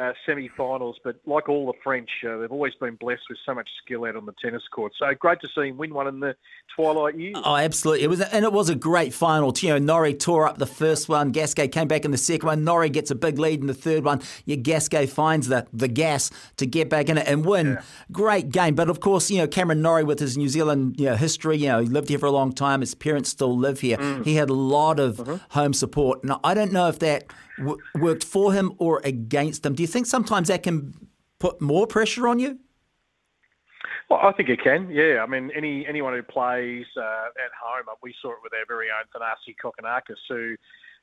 uh, 0.00 0.12
semi-finals, 0.24 0.96
but 1.02 1.16
like 1.26 1.48
all 1.48 1.66
the 1.66 1.72
French, 1.82 2.08
uh, 2.24 2.38
they've 2.38 2.52
always 2.52 2.74
been 2.74 2.94
blessed 2.94 3.22
with 3.28 3.38
so 3.44 3.52
much 3.52 3.68
skill 3.82 4.04
out 4.04 4.14
on 4.14 4.26
the 4.26 4.34
tennis 4.40 4.62
court. 4.72 4.92
So 4.96 5.12
great 5.18 5.40
to 5.40 5.48
see 5.48 5.68
him 5.68 5.76
win 5.76 5.92
one 5.92 6.06
in 6.06 6.20
the 6.20 6.36
twilight 6.76 7.18
years. 7.18 7.34
Oh, 7.42 7.56
absolutely. 7.56 8.04
It 8.04 8.08
was, 8.08 8.20
and 8.20 8.44
it 8.44 8.52
was 8.52 8.68
a 8.68 8.76
great 8.76 9.12
final. 9.12 9.52
You 9.60 9.70
know, 9.70 9.78
Norrie 9.78 10.14
tore 10.14 10.46
up 10.46 10.58
the 10.58 10.66
first 10.66 11.08
one. 11.08 11.32
Gasquet 11.32 11.68
came 11.68 11.88
back 11.88 12.04
in 12.04 12.12
the 12.12 12.18
second 12.18 12.46
one. 12.46 12.62
Norrie 12.62 12.90
gets 12.90 13.10
a 13.10 13.16
big 13.16 13.40
lead 13.40 13.60
in 13.60 13.66
the 13.66 13.74
third 13.74 14.04
one. 14.04 14.22
Yeah, 14.44 14.56
Gasquet 14.56 15.06
finds 15.06 15.48
the, 15.48 15.66
the 15.72 15.88
gas 15.88 16.30
to 16.58 16.66
get 16.66 16.88
back 16.88 17.08
in 17.08 17.18
it 17.18 17.26
and 17.26 17.44
win. 17.44 17.78
Great 18.12 18.50
game. 18.50 18.76
But 18.76 18.88
of 18.88 19.00
course, 19.00 19.32
you 19.32 19.38
know, 19.38 19.48
Cameron 19.48 19.82
Norrie 19.82 20.04
with 20.04 20.20
his 20.20 20.36
New 20.36 20.48
Zealand 20.48 20.94
you 20.98 21.06
know, 21.06 21.16
history, 21.16 21.56
you 21.56 21.68
know, 21.68 21.80
he 21.80 21.88
lived 21.88 22.08
here 22.08 22.20
for 22.20 22.26
a 22.26 22.30
long 22.30 22.52
time. 22.52 22.80
His 22.80 22.94
parents 22.94 23.30
still 23.30 23.56
live 23.56 23.80
here. 23.80 23.98
He 24.22 24.36
had 24.36 24.48
a 24.48 24.54
lot 24.54 25.00
of 25.00 25.42
home 25.50 25.72
support. 25.72 26.22
and 26.22 26.32
I 26.44 26.54
don't 26.54 26.72
know 26.72 26.86
if 26.88 27.00
that 27.00 27.24
w- 27.58 27.78
worked 27.96 28.24
for 28.24 28.52
him 28.52 28.72
or 28.78 29.00
against 29.04 29.64
him. 29.66 29.74
Do 29.74 29.82
you 29.82 29.86
think 29.86 30.06
sometimes 30.06 30.48
that 30.48 30.62
can 30.62 30.94
put 31.38 31.60
more 31.60 31.86
pressure 31.86 32.26
on 32.28 32.38
you? 32.38 32.58
Well, 34.10 34.20
I 34.22 34.32
think 34.32 34.48
it 34.48 34.62
can. 34.62 34.90
Yeah, 34.90 35.22
I 35.22 35.26
mean, 35.26 35.50
any 35.54 35.86
anyone 35.86 36.14
who 36.14 36.22
plays 36.22 36.86
uh, 36.96 37.26
at 37.44 37.52
home, 37.62 37.84
uh, 37.90 37.94
we 38.02 38.14
saw 38.22 38.30
it 38.30 38.38
with 38.42 38.52
our 38.54 38.64
very 38.66 38.86
own 38.88 39.04
Thanasi 39.14 39.54
Kokkinakis, 39.62 40.16
who 40.28 40.56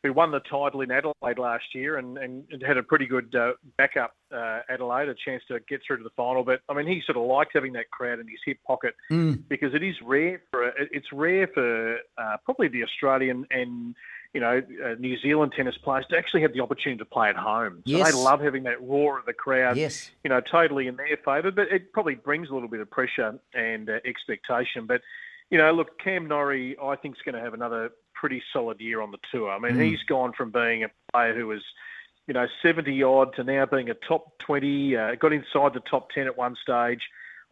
who 0.04 0.12
won 0.14 0.30
the 0.32 0.40
title 0.42 0.82
in 0.82 0.92
Adelaide 0.92 1.40
last 1.40 1.64
year 1.74 1.98
and, 1.98 2.18
and 2.20 2.44
had 2.68 2.78
a 2.78 2.84
pretty 2.84 3.08
good 3.08 3.34
uh, 3.34 3.54
backup 3.78 4.14
uh, 4.32 4.60
Adelaide, 4.70 5.10
a 5.10 5.16
chance 5.26 5.42
to 5.48 5.60
get 5.68 5.82
through 5.86 5.98
to 5.98 6.04
the 6.04 6.12
final. 6.18 6.44
But 6.44 6.62
I 6.70 6.74
mean, 6.74 6.86
he 6.88 7.02
sort 7.06 7.18
of 7.18 7.24
liked 7.26 7.52
having 7.54 7.74
that 7.74 7.90
crowd 7.92 8.20
in 8.20 8.28
his 8.28 8.40
hip 8.46 8.58
pocket 8.66 8.96
Mm. 9.12 9.44
because 9.50 9.74
it 9.76 9.84
is 9.84 9.96
rare 10.04 10.42
for 10.50 10.72
it's 10.92 11.12
rare 11.14 11.48
for 11.54 11.98
uh, 12.18 12.38
probably 12.44 12.68
the 12.70 12.84
Australian 12.84 13.46
and 13.52 13.96
you 14.36 14.42
know 14.42 14.62
uh, 14.86 14.96
New 15.00 15.18
Zealand 15.20 15.54
tennis 15.56 15.78
players 15.78 16.06
to 16.10 16.18
actually 16.18 16.42
have 16.42 16.54
the 16.54 16.60
opportunity 16.60 17.00
to 17.00 17.06
play 17.06 17.30
at 17.30 17.38
home. 17.38 17.82
So 17.88 17.98
Yes. 17.98 18.12
they 18.12 18.18
love 18.18 18.42
having 18.42 18.64
that 18.64 18.80
roar 18.82 19.18
of 19.18 19.26
the 19.26 19.34
crowd. 19.34 19.78
Yes. 19.78 20.12
You 20.26 20.30
know, 20.30 20.42
totally 20.42 20.88
in 20.88 20.98
their 20.98 21.18
favour, 21.24 21.52
but 21.52 21.68
it 21.72 21.94
probably 21.94 22.16
brings 22.16 22.50
a 22.50 22.54
little 22.54 22.68
bit 22.70 22.82
of 22.82 22.92
pressure 22.92 23.40
and 23.54 23.90
uh, 23.90 24.00
expectation. 24.06 24.86
But 24.86 25.02
you 25.50 25.58
know, 25.58 25.72
look, 25.72 25.98
Cam 26.04 26.28
Norrie, 26.28 26.76
I 26.84 26.96
think 26.98 27.16
is 27.16 27.22
going 27.24 27.36
to 27.36 27.42
have 27.42 27.54
another 27.54 27.92
pretty 28.14 28.44
solid 28.52 28.80
year 28.82 29.00
on 29.02 29.12
the 29.12 29.20
tour. 29.32 29.50
I 29.50 29.58
mean, 29.60 29.76
Mm. 29.76 29.90
he's 29.90 30.04
gone 30.04 30.34
from 30.34 30.52
being 30.52 30.84
a 30.84 30.90
player 31.14 31.34
who 31.34 31.48
was 31.48 31.64
you 32.28 32.34
know, 32.34 32.48
70 32.64 33.04
odd 33.04 33.36
to 33.36 33.44
now 33.44 33.68
being 33.68 33.88
a 33.92 33.94
top 33.94 34.36
20, 34.40 34.98
uh, 34.98 35.14
got 35.16 35.32
inside 35.32 35.76
the 35.76 35.82
top 35.88 36.10
10 36.10 36.26
at 36.26 36.36
one 36.36 36.56
stage. 36.60 37.02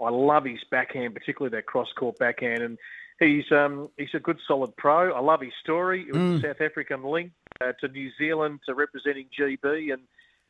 I 0.04 0.10
love 0.10 0.46
his 0.46 0.64
backhand, 0.72 1.14
particularly 1.14 1.56
that 1.56 1.68
cross 1.68 1.90
court 1.96 2.18
backhand. 2.18 2.64
And 2.64 2.80
he's 3.20 3.46
um, 3.52 3.90
he's 3.98 4.10
a 4.14 4.20
good, 4.20 4.38
solid 4.48 4.76
pro. 4.78 5.14
I 5.14 5.20
love 5.20 5.42
his 5.42 5.54
story. 5.64 6.06
It 6.08 6.14
was 6.14 6.22
Mm. 6.22 6.40
a 6.40 6.48
South 6.48 6.62
African 6.62 7.04
link 7.04 7.32
uh, 7.62 7.72
to 7.82 7.88
New 7.88 8.10
Zealand 8.18 8.60
to 8.68 8.74
representing 8.74 9.28
GB. 9.40 9.94
And 9.94 10.02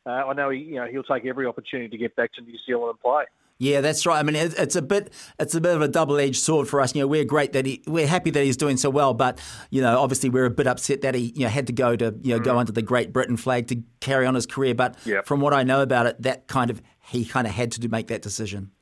uh, 0.06 0.28
I 0.28 0.32
know 0.34 0.50
he, 0.50 0.60
you 0.60 0.74
know, 0.76 0.86
he'll 0.86 1.02
take 1.02 1.24
every 1.26 1.46
opportunity 1.46 1.88
to 1.88 1.96
get 1.98 2.14
back 2.16 2.32
to 2.34 2.42
New 2.42 2.56
Zealand 2.66 2.90
and 2.90 3.00
play. 3.00 3.24
Yeah, 3.58 3.82
that's 3.82 4.04
right. 4.04 4.18
I 4.18 4.22
mean, 4.24 4.34
it's 4.34 4.74
a 4.74 4.82
bit, 4.82 5.12
it's 5.38 5.54
a 5.54 5.60
bit 5.60 5.76
of 5.76 5.80
a 5.80 5.86
double-edged 5.86 6.40
sword 6.40 6.66
for 6.66 6.80
us. 6.80 6.92
You 6.92 7.02
know, 7.02 7.06
we're 7.06 7.24
great 7.24 7.52
that 7.52 7.64
he, 7.64 7.82
we're 7.86 8.08
happy 8.08 8.30
that 8.30 8.42
he's 8.42 8.56
doing 8.56 8.76
so 8.76 8.90
well, 8.90 9.14
but 9.14 9.40
you 9.70 9.80
know, 9.80 10.00
obviously 10.00 10.28
we're 10.28 10.44
a 10.46 10.50
bit 10.50 10.66
upset 10.66 11.02
that 11.02 11.14
he, 11.14 11.32
you 11.36 11.44
know, 11.44 11.48
had 11.48 11.68
to 11.68 11.72
go 11.72 11.94
to, 11.94 12.12
you 12.22 12.36
know, 12.36 12.40
go 12.42 12.58
under 12.58 12.72
the 12.72 12.82
Great 12.82 13.12
Britain 13.12 13.36
flag 13.36 13.68
to 13.68 13.80
carry 14.00 14.26
on 14.26 14.34
his 14.34 14.44
career. 14.44 14.74
But 14.74 14.98
Yep. 15.06 15.26
from 15.26 15.40
what 15.40 15.54
I 15.54 15.62
know 15.62 15.82
about 15.82 16.06
it, 16.06 16.20
that 16.22 16.48
kind 16.48 16.68
of 16.68 16.82
he 17.06 17.24
kind 17.24 17.46
of 17.46 17.52
had 17.52 17.70
to 17.72 17.80
do, 17.80 17.88
make 17.88 18.08
that 18.08 18.22
decision. 18.22 18.72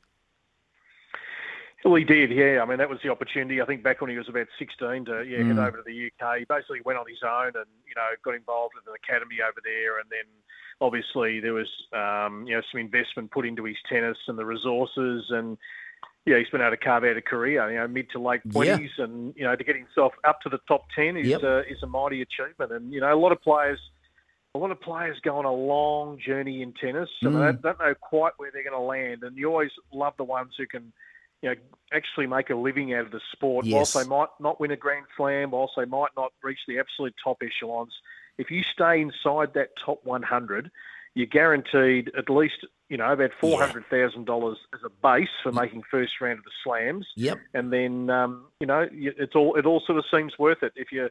Well, 1.84 1.96
he 1.96 2.04
did, 2.04 2.30
yeah. 2.30 2.60
I 2.62 2.64
mean, 2.64 2.78
that 2.78 2.88
was 2.88 3.00
the 3.02 3.08
opportunity. 3.10 3.60
I 3.60 3.66
think 3.66 3.82
back 3.82 4.00
when 4.00 4.10
he 4.10 4.16
was 4.16 4.28
about 4.28 4.46
16 4.58 5.04
to 5.06 5.24
yeah, 5.24 5.38
head 5.38 5.56
Mm. 5.56 5.66
over 5.66 5.78
to 5.78 5.82
the 5.84 6.06
UK. 6.06 6.38
He 6.40 6.44
basically 6.44 6.80
went 6.84 6.98
on 6.98 7.06
his 7.08 7.22
own 7.24 7.48
and, 7.56 7.66
you 7.86 7.94
know, 7.96 8.06
got 8.24 8.34
involved 8.34 8.74
with 8.76 8.86
an 8.86 8.94
academy 8.94 9.38
over 9.42 9.60
there. 9.64 9.98
And 9.98 10.08
then 10.08 10.24
obviously 10.80 11.40
there 11.40 11.54
was, 11.54 11.68
um, 11.92 12.46
you 12.46 12.54
know, 12.54 12.62
some 12.70 12.80
investment 12.80 13.32
put 13.32 13.46
into 13.46 13.64
his 13.64 13.76
tennis 13.88 14.16
and 14.28 14.38
the 14.38 14.44
resources. 14.44 15.26
And, 15.30 15.58
yeah, 16.24 16.38
he's 16.38 16.48
been 16.50 16.60
able 16.60 16.70
to 16.70 16.76
carve 16.76 17.02
out 17.02 17.16
a 17.16 17.22
career, 17.22 17.68
you 17.72 17.78
know, 17.78 17.88
mid 17.88 18.08
to 18.10 18.20
late 18.20 18.42
Yeah. 18.44 18.52
20s. 18.52 18.90
And, 18.98 19.34
you 19.36 19.42
know, 19.42 19.56
to 19.56 19.64
get 19.64 19.74
himself 19.74 20.12
up 20.22 20.40
to 20.42 20.48
the 20.48 20.60
top 20.68 20.84
10 20.94 21.16
is, 21.16 21.26
Yep. 21.26 21.42
uh, 21.42 21.62
is 21.68 21.82
a 21.82 21.86
mighty 21.88 22.22
achievement. 22.22 22.70
And, 22.70 22.92
you 22.92 23.00
know, 23.00 23.12
a 23.12 23.18
lot 23.18 23.32
of 23.32 23.40
players. 23.42 23.80
A 24.54 24.58
lot 24.58 24.70
of 24.70 24.78
players 24.82 25.18
go 25.20 25.38
on 25.38 25.46
a 25.46 25.52
long 25.52 26.18
journey 26.18 26.60
in 26.60 26.74
tennis, 26.74 27.08
and 27.22 27.32
Mm. 27.34 27.40
don't, 27.40 27.62
don't 27.62 27.78
know 27.80 27.94
quite 27.94 28.34
where 28.36 28.50
they're 28.52 28.62
going 28.62 28.74
to 28.74 28.78
land. 28.78 29.22
And 29.24 29.34
you 29.34 29.48
always 29.48 29.70
love 29.92 30.12
the 30.18 30.24
ones 30.24 30.52
who 30.58 30.66
can, 30.66 30.92
you 31.42 31.50
know, 31.50 31.54
actually 31.92 32.26
make 32.26 32.48
a 32.50 32.54
living 32.54 32.94
out 32.94 33.04
of 33.06 33.10
the 33.12 33.20
sport, 33.32 33.66
Yes. 33.66 33.74
whilst 33.74 33.94
they 33.94 34.04
might 34.16 34.28
not 34.40 34.58
win 34.60 34.70
a 34.70 34.76
Grand 34.76 35.06
Slam, 35.16 35.50
whilst 35.50 35.74
they 35.76 35.84
might 35.84 36.10
not 36.16 36.32
reach 36.42 36.60
the 36.66 36.78
absolute 36.78 37.14
top 37.22 37.42
echelons. 37.42 37.92
If 38.38 38.50
you 38.50 38.62
stay 38.72 39.00
inside 39.00 39.52
that 39.54 39.70
top 39.84 40.00
100, 40.04 40.70
you're 41.14 41.26
guaranteed 41.26 42.10
at 42.16 42.30
least, 42.30 42.64
you 42.88 42.96
know, 42.96 43.12
about 43.12 43.32
four 43.38 43.60
hundred 43.60 43.84
thousand 43.90 44.24
dollars 44.24 44.56
as 44.72 44.80
a 44.82 44.88
base 45.02 45.28
for 45.42 45.52
making 45.52 45.82
first 45.90 46.12
round 46.22 46.38
of 46.38 46.44
the 46.44 46.50
slams. 46.64 47.06
Yep. 47.16 47.38
And 47.52 47.70
then, 47.70 48.08
um, 48.08 48.46
you 48.60 48.66
know, 48.66 48.88
it's 48.90 49.34
all 49.36 49.54
it 49.56 49.66
all 49.66 49.82
sort 49.86 49.98
of 49.98 50.04
seems 50.10 50.38
worth 50.38 50.62
it 50.62 50.72
if 50.76 50.90
you. 50.90 51.10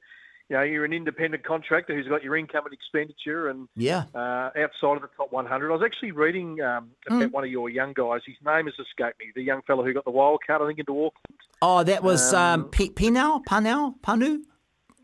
You 0.52 0.58
know, 0.58 0.64
you're 0.64 0.84
an 0.84 0.92
independent 0.92 1.46
contractor 1.46 1.96
who's 1.96 2.10
got 2.10 2.24
your 2.26 2.36
income 2.36 2.66
and 2.66 2.74
expenditure, 2.74 3.48
and 3.48 3.70
Yeah. 3.78 4.04
uh, 4.14 4.50
outside 4.54 4.98
of 4.98 5.02
the 5.02 5.08
top 5.16 5.32
100. 5.32 5.70
I 5.70 5.74
was 5.74 5.82
actually 5.82 6.12
reading 6.12 6.60
um, 6.60 6.92
about 7.08 7.22
Mm. 7.22 7.32
one 7.32 7.44
of 7.46 7.50
your 7.50 7.70
young 7.70 7.94
guys. 7.94 8.20
His 8.26 8.36
name 8.46 8.66
has 8.66 8.78
escaped 8.78 9.18
me. 9.18 9.32
The 9.34 9.44
young 9.44 9.62
fellow 9.62 9.82
who 9.86 9.94
got 9.94 10.04
the 10.04 10.12
wild 10.12 10.42
card, 10.46 10.62
I 10.62 10.68
think, 10.68 10.80
into 10.80 10.92
Auckland. 11.06 11.40
Oh, 11.62 11.84
that 11.84 12.04
was 12.04 12.34
um, 12.34 12.64
Um, 12.66 12.70
P- 12.70 12.90
Pinau, 12.90 13.42
Panau, 13.46 13.96
Panu. 14.02 14.42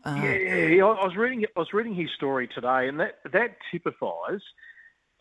Uh, 0.04 0.20
yeah, 0.22 0.32
yeah, 0.34 0.54
yeah. 0.66 0.84
I 0.84 0.90
I 0.90 1.04
was 1.06 1.16
reading. 1.16 1.46
I 1.56 1.58
was 1.58 1.72
reading 1.72 1.94
his 1.94 2.10
story 2.10 2.46
today, 2.48 2.86
and 2.86 3.00
that 3.00 3.20
that 3.32 3.56
typifies. 3.70 4.42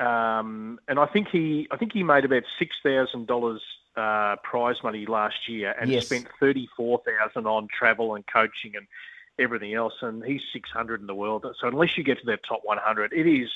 Um, 0.02 0.78
and 0.90 1.00
I 1.00 1.06
think 1.06 1.30
he, 1.30 1.70
I 1.72 1.78
think 1.78 1.94
he 1.94 2.04
made 2.04 2.26
about 2.26 2.44
six 2.60 2.76
thousand 2.84 3.28
dollars 3.28 3.62
uh, 3.96 4.36
prize 4.44 4.76
money 4.84 5.06
last 5.06 5.48
year, 5.48 5.74
and 5.80 5.90
Yes. 5.90 6.08
spent 6.08 6.28
thirty 6.38 6.68
four 6.76 7.02
thousand 7.06 7.48
on 7.48 7.70
travel 7.70 8.16
and 8.16 8.28
coaching 8.28 8.76
and 8.76 8.88
everything 9.40 9.74
else. 9.74 9.94
And 10.02 10.24
he's 10.24 10.42
six 10.54 10.70
hundred 10.70 11.02
in 11.02 11.08
the 11.08 11.16
world. 11.16 11.46
So 11.60 11.68
unless 11.68 11.98
you 11.98 12.04
get 12.04 12.20
to 12.20 12.26
that 12.28 12.40
top 12.48 12.62
one 12.64 12.78
hundred, 12.80 13.14
it 13.14 13.28
is, 13.28 13.50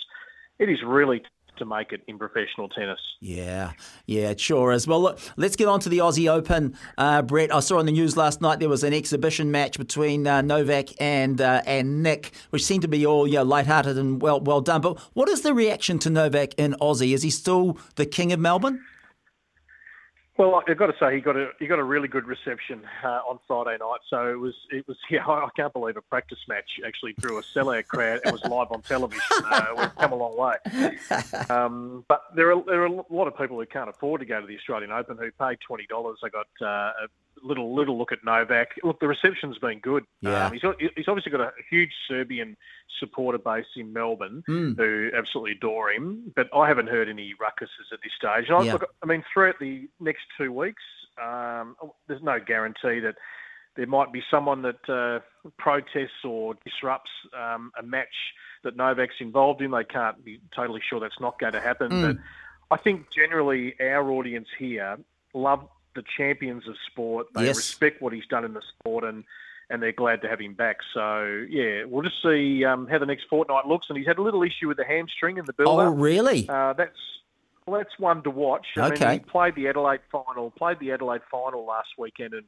it 0.60 0.70
is 0.70 0.80
really 0.84 1.24
to 1.58 1.66
make 1.66 1.92
it 1.92 2.02
in 2.08 2.18
professional 2.18 2.70
tennis. 2.70 3.00
Yeah, 3.20 3.74
yeah, 4.08 4.30
it 4.30 4.40
sure 4.40 4.72
is. 4.72 4.88
Well, 4.88 5.02
look, 5.02 5.20
let's 5.36 5.56
get 5.56 5.68
on 5.68 5.80
to 5.82 5.90
the 5.90 6.00
Aussie 6.00 6.32
Open. 6.32 6.76
Uh, 6.98 7.22
Brett, 7.22 7.54
I 7.54 7.60
saw 7.60 7.78
on 7.78 7.86
the 7.86 7.92
news 7.92 8.18
last 8.18 8.42
night 8.42 8.60
there 8.60 8.70
was 8.70 8.84
an 8.84 8.94
exhibition 8.94 9.52
match 9.52 9.78
between 9.78 10.26
uh, 10.26 10.42
Novak 10.42 10.90
and 11.00 11.40
uh, 11.40 11.62
and 11.66 12.02
Nick, 12.02 12.32
which 12.50 12.64
seemed 12.64 12.82
to 12.84 12.88
be 12.88 13.06
all 13.06 13.28
you 13.28 13.36
know, 13.36 13.44
lighthearted 13.44 13.98
and 13.98 14.22
well 14.22 14.40
well 14.40 14.62
done. 14.62 14.82
But 14.82 14.98
what 15.14 15.30
is 15.30 15.42
the 15.42 15.54
reaction 15.54 16.00
to 16.00 16.10
Novak 16.10 16.54
in 16.56 16.74
Aussie? 16.82 17.14
Is 17.14 17.22
he 17.22 17.30
still 17.30 17.78
the 17.96 18.06
king 18.06 18.32
of 18.32 18.40
Melbourne? 18.40 18.84
Well, 20.42 20.64
I've 20.68 20.76
got 20.76 20.88
to 20.88 20.96
say 21.00 21.14
he 21.14 21.22
got 21.22 21.38
a 21.38 21.50
he 21.60 21.68
got 21.68 21.78
a 21.78 21.84
really 21.84 22.08
good 22.08 22.26
reception 22.26 22.82
uh, 23.04 23.20
on 23.30 23.38
Friday 23.48 23.78
night. 23.80 24.00
So 24.10 24.28
it 24.28 24.40
was 24.40 24.56
it 24.72 24.88
was 24.88 24.98
yeah 25.12 25.24
I 25.28 25.48
can't 25.56 25.72
believe 25.72 25.98
a 25.98 26.02
practice 26.02 26.40
match 26.48 26.68
actually 26.84 27.14
drew 27.20 27.38
a 27.38 27.44
sellout 27.44 27.86
crowd. 27.86 28.22
It 28.26 28.32
was 28.32 28.44
live 28.46 28.72
on 28.72 28.82
television. 28.82 29.22
Uh, 29.46 29.66
we've 29.78 29.96
come 29.98 30.14
a 30.14 30.16
long 30.16 30.36
way. 30.36 30.56
Um, 31.50 32.06
but 32.08 32.24
there 32.36 32.52
are 32.52 32.64
there 32.66 32.82
are 32.82 32.88
a 32.88 33.04
lot 33.14 33.28
of 33.28 33.38
people 33.38 33.60
who 33.60 33.66
can't 33.68 33.90
afford 33.90 34.22
to 34.22 34.26
go 34.26 34.42
to 34.42 34.48
the 34.48 34.58
Australian 34.58 34.92
Open 34.92 35.16
who 35.16 35.32
paid 35.32 35.60
twenty 35.66 35.86
dollars. 35.86 36.18
They 36.24 36.30
got 36.30 36.48
uh, 36.60 36.92
a 37.04 37.08
little 37.44 37.76
little 37.76 37.98
look 37.98 38.12
at 38.12 38.20
Novak. 38.24 38.70
Look, 38.84 39.00
the 39.00 39.08
reception's 39.08 39.58
been 39.58 39.80
good. 39.80 40.04
Yeah. 40.22 40.46
Um, 40.48 40.54
he's, 40.54 40.62
got, 40.62 40.76
he's 40.80 41.08
obviously 41.08 41.32
got 41.32 41.42
a 41.42 41.52
huge 41.70 41.92
Serbian 42.08 42.56
supporter 43.00 43.38
base 43.38 43.66
in 43.76 43.92
Melbourne 43.94 44.44
Mm. 44.48 44.78
who 44.78 45.10
absolutely 45.18 45.54
adore 45.54 45.92
him. 45.92 46.32
But 46.36 46.50
I 46.56 46.68
haven't 46.68 46.88
heard 46.88 47.10
any 47.10 47.34
ruckuses 47.42 47.92
at 47.92 48.00
this 48.04 48.12
stage. 48.18 48.48
And 48.50 48.58
I, 48.58 48.64
Yeah. 48.64 48.74
look, 48.74 48.94
I 49.04 49.06
mean, 49.06 49.24
throughout 49.34 49.60
the 49.60 49.88
next 50.00 50.24
two 50.38 50.52
weeks, 50.52 50.84
um, 51.22 51.76
there's 52.08 52.22
no 52.24 52.40
guarantee 52.40 53.00
that 53.00 53.16
there 53.76 53.88
might 53.88 54.12
be 54.12 54.22
someone 54.30 54.62
that 54.64 54.90
uh, 54.90 55.20
protests 55.58 56.26
or 56.26 56.56
disrupts 56.66 57.10
um, 57.38 57.72
a 57.80 57.84
match 57.84 58.34
that 58.64 58.76
Novak's 58.76 59.16
involved 59.20 59.62
in. 59.62 59.72
They 59.72 59.84
can't 59.84 60.24
be 60.24 60.42
totally 60.56 60.82
sure 60.88 61.00
that's 61.00 61.20
not 61.20 61.40
going 61.40 61.54
to 61.54 61.62
happen. 61.62 61.90
Mm. 61.90 62.02
But 62.02 62.18
I 62.80 62.82
think 62.82 63.08
generally 63.12 63.76
our 63.80 64.10
audience 64.12 64.48
here 64.60 64.98
love 65.34 65.68
the 65.96 66.04
champions 66.18 66.68
of 66.68 66.76
sport. 66.92 67.28
They 67.34 67.46
Yes. 67.46 67.58
respect 67.58 68.02
what 68.02 68.14
he's 68.14 68.26
done 68.28 68.46
in 68.46 68.54
the 68.54 68.62
sport 68.62 69.04
and 69.04 69.24
and 69.70 69.82
they're 69.82 69.94
glad 69.94 70.22
to 70.22 70.28
have 70.28 70.42
him 70.42 70.54
back. 70.54 70.78
So 70.94 71.46
yeah, 71.50 71.86
we'll 71.86 72.02
just 72.02 72.22
see 72.22 72.66
um, 72.66 72.88
how 72.88 73.00
the 73.00 73.06
next 73.06 73.24
fortnight 73.30 73.66
looks. 73.68 73.86
And 73.88 73.98
he's 73.98 74.06
had 74.06 74.18
a 74.18 74.22
little 74.22 74.44
issue 74.44 74.68
with 74.68 74.76
the 74.76 74.84
hamstring 74.84 75.38
in 75.38 75.46
the 75.46 75.54
build 75.54 75.80
Oh, 75.80 75.90
really? 75.92 76.46
Uh, 76.50 76.74
that's 76.74 76.98
well, 77.66 77.80
that's 77.80 77.98
one 77.98 78.22
to 78.24 78.30
watch. 78.32 78.66
I 78.76 78.88
Okay. 78.92 79.06
mean, 79.12 79.20
he 79.20 79.20
played 79.20 79.56
the 79.56 79.70
Adelaide 79.70 80.02
final, 80.12 80.52
played 80.52 80.80
the 80.80 80.92
Adelaide 80.92 81.22
final 81.32 81.66
last 81.66 81.88
weekend, 81.98 82.34
and 82.34 82.44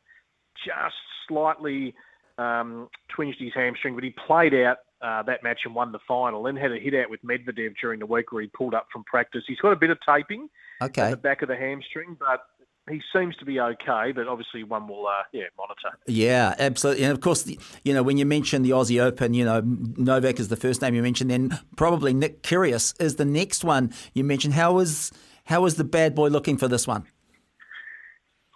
just 0.65 0.95
slightly 1.29 1.95
um, 2.37 2.89
twinged 3.09 3.39
his 3.39 3.53
hamstring, 3.53 3.95
but 3.95 4.03
he 4.03 4.09
played 4.27 4.53
out 4.55 4.79
uh, 5.01 5.21
that 5.23 5.43
match 5.43 5.61
and 5.65 5.75
won 5.75 5.91
the 5.93 5.99
final. 6.07 6.43
Then 6.43 6.55
had 6.57 6.71
a 6.73 6.79
hit 6.79 6.93
out 6.95 7.09
with 7.09 7.21
Medvedev 7.23 7.75
during 7.79 7.99
the 7.99 8.05
week 8.05 8.31
where 8.31 8.41
he 8.41 8.47
pulled 8.49 8.73
up 8.73 8.87
from 8.91 9.03
practice. 9.05 9.43
He's 9.47 9.59
got 9.59 9.71
a 9.71 9.75
bit 9.77 9.91
of 9.91 9.97
taping 10.01 10.49
at 10.81 10.89
Okay. 10.89 11.09
the 11.11 11.17
back 11.17 11.41
of 11.41 11.47
the 11.47 11.55
hamstring, 11.55 12.17
but 12.19 12.41
he 12.89 13.01
seems 13.15 13.35
to 13.37 13.45
be 13.45 13.59
okay. 13.59 14.11
But 14.13 14.27
obviously, 14.27 14.63
one 14.63 14.87
will 14.87 15.07
uh, 15.07 15.23
yeah 15.31 15.43
monitor. 15.57 15.97
Yeah, 16.07 16.55
absolutely. 16.59 17.03
And 17.03 17.13
of 17.13 17.21
course, 17.21 17.49
you 17.83 17.93
know, 17.93 18.03
when 18.03 18.17
you 18.17 18.25
mention 18.25 18.63
the 18.63 18.71
Aussie 18.71 19.01
Open, 19.01 19.33
you 19.33 19.45
know, 19.45 19.61
Novak 19.63 20.39
is 20.39 20.49
the 20.49 20.55
first 20.55 20.81
name 20.81 20.95
you 20.95 21.01
mentioned, 21.01 21.31
then 21.31 21.57
probably 21.75 22.13
Nick 22.13 22.43
Kyrgios 22.43 22.99
is 23.01 23.15
the 23.15 23.25
next 23.25 23.63
one 23.63 23.93
you 24.13 24.23
mentioned. 24.23 24.53
How 24.53 24.79
is 24.79 25.11
how 25.45 25.65
is 25.65 25.75
the 25.75 25.83
bad 25.83 26.15
boy 26.15 26.27
looking 26.27 26.57
for 26.57 26.67
this 26.67 26.87
one? 26.87 27.05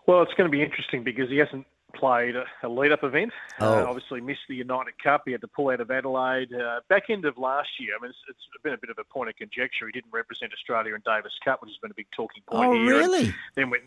Well, 0.07 0.21
it's 0.23 0.33
going 0.35 0.49
to 0.49 0.55
be 0.55 0.63
interesting 0.63 1.03
because 1.03 1.29
he 1.29 1.37
hasn't 1.37 1.65
played 1.97 2.35
a, 2.35 2.69
lead-up 2.69 3.03
event. 3.03 3.31
Oh. 3.59 3.79
Uh, 3.79 3.85
obviously, 3.85 4.21
missed 4.21 4.47
the 4.47 4.55
United 4.55 4.97
Cup. 5.01 5.23
He 5.25 5.31
had 5.31 5.41
to 5.41 5.47
pull 5.47 5.69
out 5.69 5.81
of 5.81 5.89
Adelaide 5.91 6.53
uh, 6.53 6.79
back 6.89 7.09
end 7.09 7.25
of 7.25 7.37
last 7.37 7.69
year. 7.79 7.93
I 7.97 8.01
mean, 8.01 8.11
it's, 8.11 8.19
it's 8.29 8.63
been 8.63 8.73
a 8.73 8.77
bit 8.77 8.89
of 8.89 8.97
a 8.99 9.03
point 9.03 9.29
of 9.29 9.35
conjecture. 9.35 9.85
He 9.87 9.91
didn't 9.91 10.11
represent 10.11 10.53
Australia 10.53 10.95
in 10.95 11.01
Davis 11.05 11.33
Cup, 11.43 11.61
which 11.61 11.71
has 11.71 11.77
been 11.77 11.91
a 11.91 11.95
big 11.95 12.07
talking 12.15 12.43
point 12.47 12.69
Oh, 12.69 12.73
here. 12.73 12.81
And 12.81 12.87
really? 13.11 13.33
Then 13.55 13.69
went. 13.69 13.83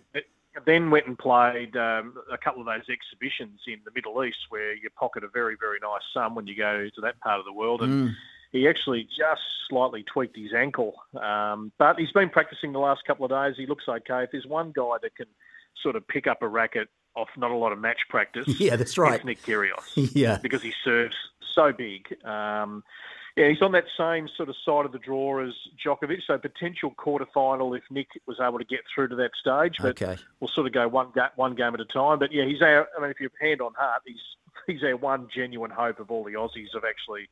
Then 0.66 0.90
went 0.90 1.06
and 1.06 1.16
played 1.16 1.76
um, 1.76 2.14
a 2.30 2.36
couple 2.36 2.60
of 2.60 2.66
those 2.66 2.82
exhibitions 2.90 3.60
in 3.68 3.78
the 3.84 3.92
Middle 3.94 4.24
East, 4.24 4.38
where 4.48 4.74
you 4.74 4.90
pocket 4.90 5.22
a 5.22 5.28
very, 5.28 5.54
very 5.58 5.78
nice 5.80 6.02
sum 6.12 6.34
when 6.34 6.48
you 6.48 6.56
go 6.56 6.88
to 6.92 7.00
that 7.02 7.20
part 7.20 7.38
of 7.38 7.44
the 7.44 7.52
world. 7.52 7.82
And 7.82 8.10
Mm. 8.10 8.14
he 8.50 8.68
actually 8.68 9.04
just 9.04 9.42
slightly 9.68 10.02
tweaked 10.02 10.36
his 10.36 10.52
ankle. 10.52 10.94
Um, 11.14 11.70
but 11.78 12.00
he's 12.00 12.10
been 12.10 12.30
practicing 12.30 12.72
the 12.72 12.80
last 12.80 13.04
couple 13.04 13.24
of 13.24 13.30
days. 13.30 13.54
He 13.56 13.66
looks 13.66 13.84
okay. 13.88 14.24
If 14.24 14.32
there's 14.32 14.44
one 14.44 14.72
guy 14.74 14.96
that 15.02 15.14
can 15.14 15.28
sort 15.84 15.94
of 15.94 16.06
pick 16.08 16.26
up 16.26 16.42
a 16.42 16.48
racket 16.48 16.88
off 17.16 17.28
not 17.36 17.50
a 17.50 17.56
lot 17.56 17.72
of 17.72 17.78
match 17.78 18.00
practice, 18.08 18.46
Yeah, 18.60 18.76
that's 18.76 18.96
right. 18.98 19.14
it's 19.16 19.24
Nick 19.24 19.42
Kyrgios. 19.42 20.10
Yeah. 20.14 20.38
because 20.42 20.62
he 20.62 20.72
serves 20.84 21.16
so 21.54 21.72
big. 21.72 22.06
Um, 22.24 22.84
yeah, 23.36 23.48
he's 23.48 23.62
on 23.62 23.72
that 23.72 23.84
same 23.96 24.28
sort 24.36 24.48
of 24.48 24.56
side 24.64 24.84
of 24.86 24.92
the 24.92 24.98
draw 24.98 25.38
as 25.44 25.52
Djokovic, 25.84 26.18
so 26.26 26.36
potential 26.36 26.92
quarterfinal 26.98 27.76
if 27.76 27.84
Nick 27.90 28.08
was 28.26 28.38
able 28.40 28.58
to 28.58 28.64
get 28.64 28.80
through 28.92 29.08
to 29.08 29.16
that 29.16 29.30
stage. 29.40 29.76
But 29.80 30.02
Okay. 30.02 30.20
we'll 30.40 30.48
sort 30.48 30.66
of 30.66 30.72
go 30.72 30.88
one 30.88 31.08
ga- 31.14 31.30
one 31.36 31.54
game 31.54 31.72
at 31.74 31.80
a 31.80 31.84
time. 31.84 32.18
But 32.18 32.32
yeah, 32.32 32.44
he's 32.44 32.60
our. 32.60 32.88
I 32.96 33.00
mean, 33.00 33.10
if 33.10 33.20
you 33.20 33.28
have 33.28 33.48
hand 33.48 33.60
on 33.60 33.72
heart, 33.74 34.02
he's 34.04 34.20
he's 34.66 34.82
our 34.82 34.96
one 34.96 35.28
genuine 35.34 35.70
hope 35.70 36.00
of 36.00 36.10
all 36.10 36.24
the 36.24 36.32
Aussies 36.32 36.74
of 36.74 36.84
actually, 36.84 37.28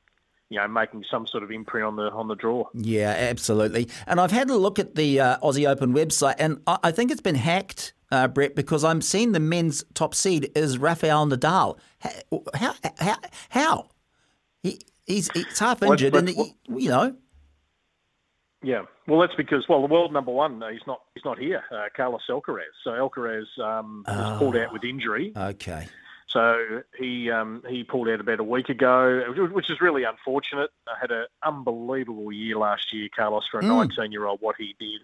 you 0.50 0.58
know, 0.58 0.68
making 0.68 1.04
some 1.10 1.26
sort 1.26 1.42
of 1.42 1.50
imprint 1.50 1.84
on 1.84 1.96
the 1.96 2.10
on 2.12 2.28
the 2.28 2.36
draw. 2.36 2.64
Yeah, 2.74 3.10
absolutely. 3.18 3.88
And 4.06 4.20
I've 4.20 4.32
had 4.32 4.48
a 4.50 4.56
look 4.56 4.78
at 4.78 4.94
the 4.94 5.20
uh, 5.20 5.38
Aussie 5.40 5.68
Open 5.68 5.92
website, 5.92 6.36
and 6.38 6.60
I, 6.66 6.78
I 6.84 6.90
think 6.92 7.10
it's 7.10 7.20
been 7.20 7.34
hacked, 7.34 7.92
uh, 8.10 8.28
Brett, 8.28 8.54
because 8.54 8.84
I'm 8.84 9.00
seeing 9.02 9.32
the 9.32 9.40
men's 9.40 9.84
top 9.94 10.14
seed 10.14 10.50
is 10.54 10.78
Rafael 10.78 11.26
Nadal. 11.26 11.78
How? 12.00 12.10
How? 12.54 12.74
How? 12.98 13.16
how? 13.50 13.88
He, 14.62 14.80
he's 15.06 15.30
he's 15.32 15.58
half 15.58 15.80
Well, 15.80 15.92
injured, 15.92 16.12
that's- 16.14 16.34
and 16.36 16.46
he, 16.76 16.82
you 16.84 16.88
know. 16.90 17.16
Yeah, 18.60 18.82
well, 19.06 19.20
that's 19.20 19.36
because 19.36 19.68
well, 19.68 19.80
the 19.82 19.86
world 19.86 20.12
number 20.12 20.32
one, 20.32 20.60
uh, 20.62 20.68
he's 20.70 20.84
not 20.86 21.00
he's 21.14 21.24
not 21.24 21.38
here, 21.38 21.62
uh, 21.70 21.84
Carlos 21.96 22.22
Alcaraz. 22.28 22.64
So 22.82 22.90
Alcaraz 22.90 23.46
um, 23.60 24.02
was 24.06 24.16
Oh. 24.34 24.38
pulled 24.38 24.56
out 24.56 24.72
with 24.72 24.82
injury. 24.82 25.32
Okay. 25.36 25.86
So 26.26 26.82
he 26.98 27.30
um, 27.30 27.62
he 27.68 27.84
pulled 27.84 28.08
out 28.08 28.20
about 28.20 28.40
a 28.40 28.44
week 28.44 28.68
ago, 28.68 29.32
which 29.52 29.70
is 29.70 29.80
really 29.80 30.02
unfortunate. 30.02 30.70
I 30.88 30.94
had 31.00 31.12
an 31.12 31.26
unbelievable 31.44 32.32
year 32.32 32.56
last 32.56 32.92
year, 32.92 33.08
Carlos, 33.14 33.46
for 33.48 33.60
a 33.60 33.62
Mm. 33.62 33.88
19 33.96 34.10
year 34.12 34.26
old. 34.26 34.40
What 34.40 34.56
he 34.58 34.74
did, 34.80 35.02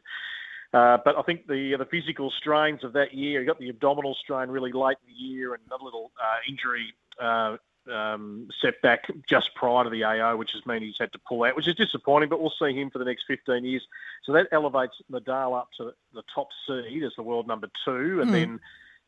uh, 0.75 0.99
but 1.05 1.17
I 1.17 1.23
think 1.23 1.47
the 1.47 1.77
the 1.77 1.85
physical 1.87 2.31
strains 2.31 2.83
of 2.85 2.93
that 2.95 3.15
year, 3.15 3.41
he 3.41 3.47
got 3.47 3.59
the 3.59 3.69
abdominal 3.71 4.15
strain 4.15 4.49
really 4.49 4.73
late 4.73 4.97
in 5.07 5.15
the 5.15 5.19
year, 5.19 5.55
and 5.55 5.63
another 5.67 5.85
little 5.85 6.11
uh, 6.21 6.39
injury. 6.49 6.93
Uh, 7.21 7.57
um, 7.93 8.49
setback 8.63 9.05
just 9.29 9.55
prior 9.55 9.85
to 9.85 9.91
the 9.91 10.05
AO, 10.05 10.37
which 10.37 10.53
has 10.53 10.65
meant 10.65 10.83
he's 10.83 10.97
had 10.99 11.13
to 11.13 11.19
pull 11.29 11.45
out, 11.45 11.55
which 11.55 11.69
is 11.69 11.75
disappointing. 11.75 12.31
But 12.31 12.41
we'll 12.41 12.55
see 12.59 12.73
him 12.73 12.89
for 12.89 12.99
the 12.99 13.05
next 13.05 13.25
15 13.29 13.63
years. 13.63 13.87
So 14.25 14.33
that 14.33 14.49
elevates 14.53 14.95
Nadal 15.13 15.55
up 15.59 15.69
to 15.77 15.93
the 16.15 16.23
top 16.35 16.49
seed 16.67 17.05
as 17.05 17.13
the 17.15 17.23
world 17.23 17.47
number 17.47 17.69
two, 17.85 18.23
and 18.23 18.31
Mm. 18.31 18.33
then 18.33 18.61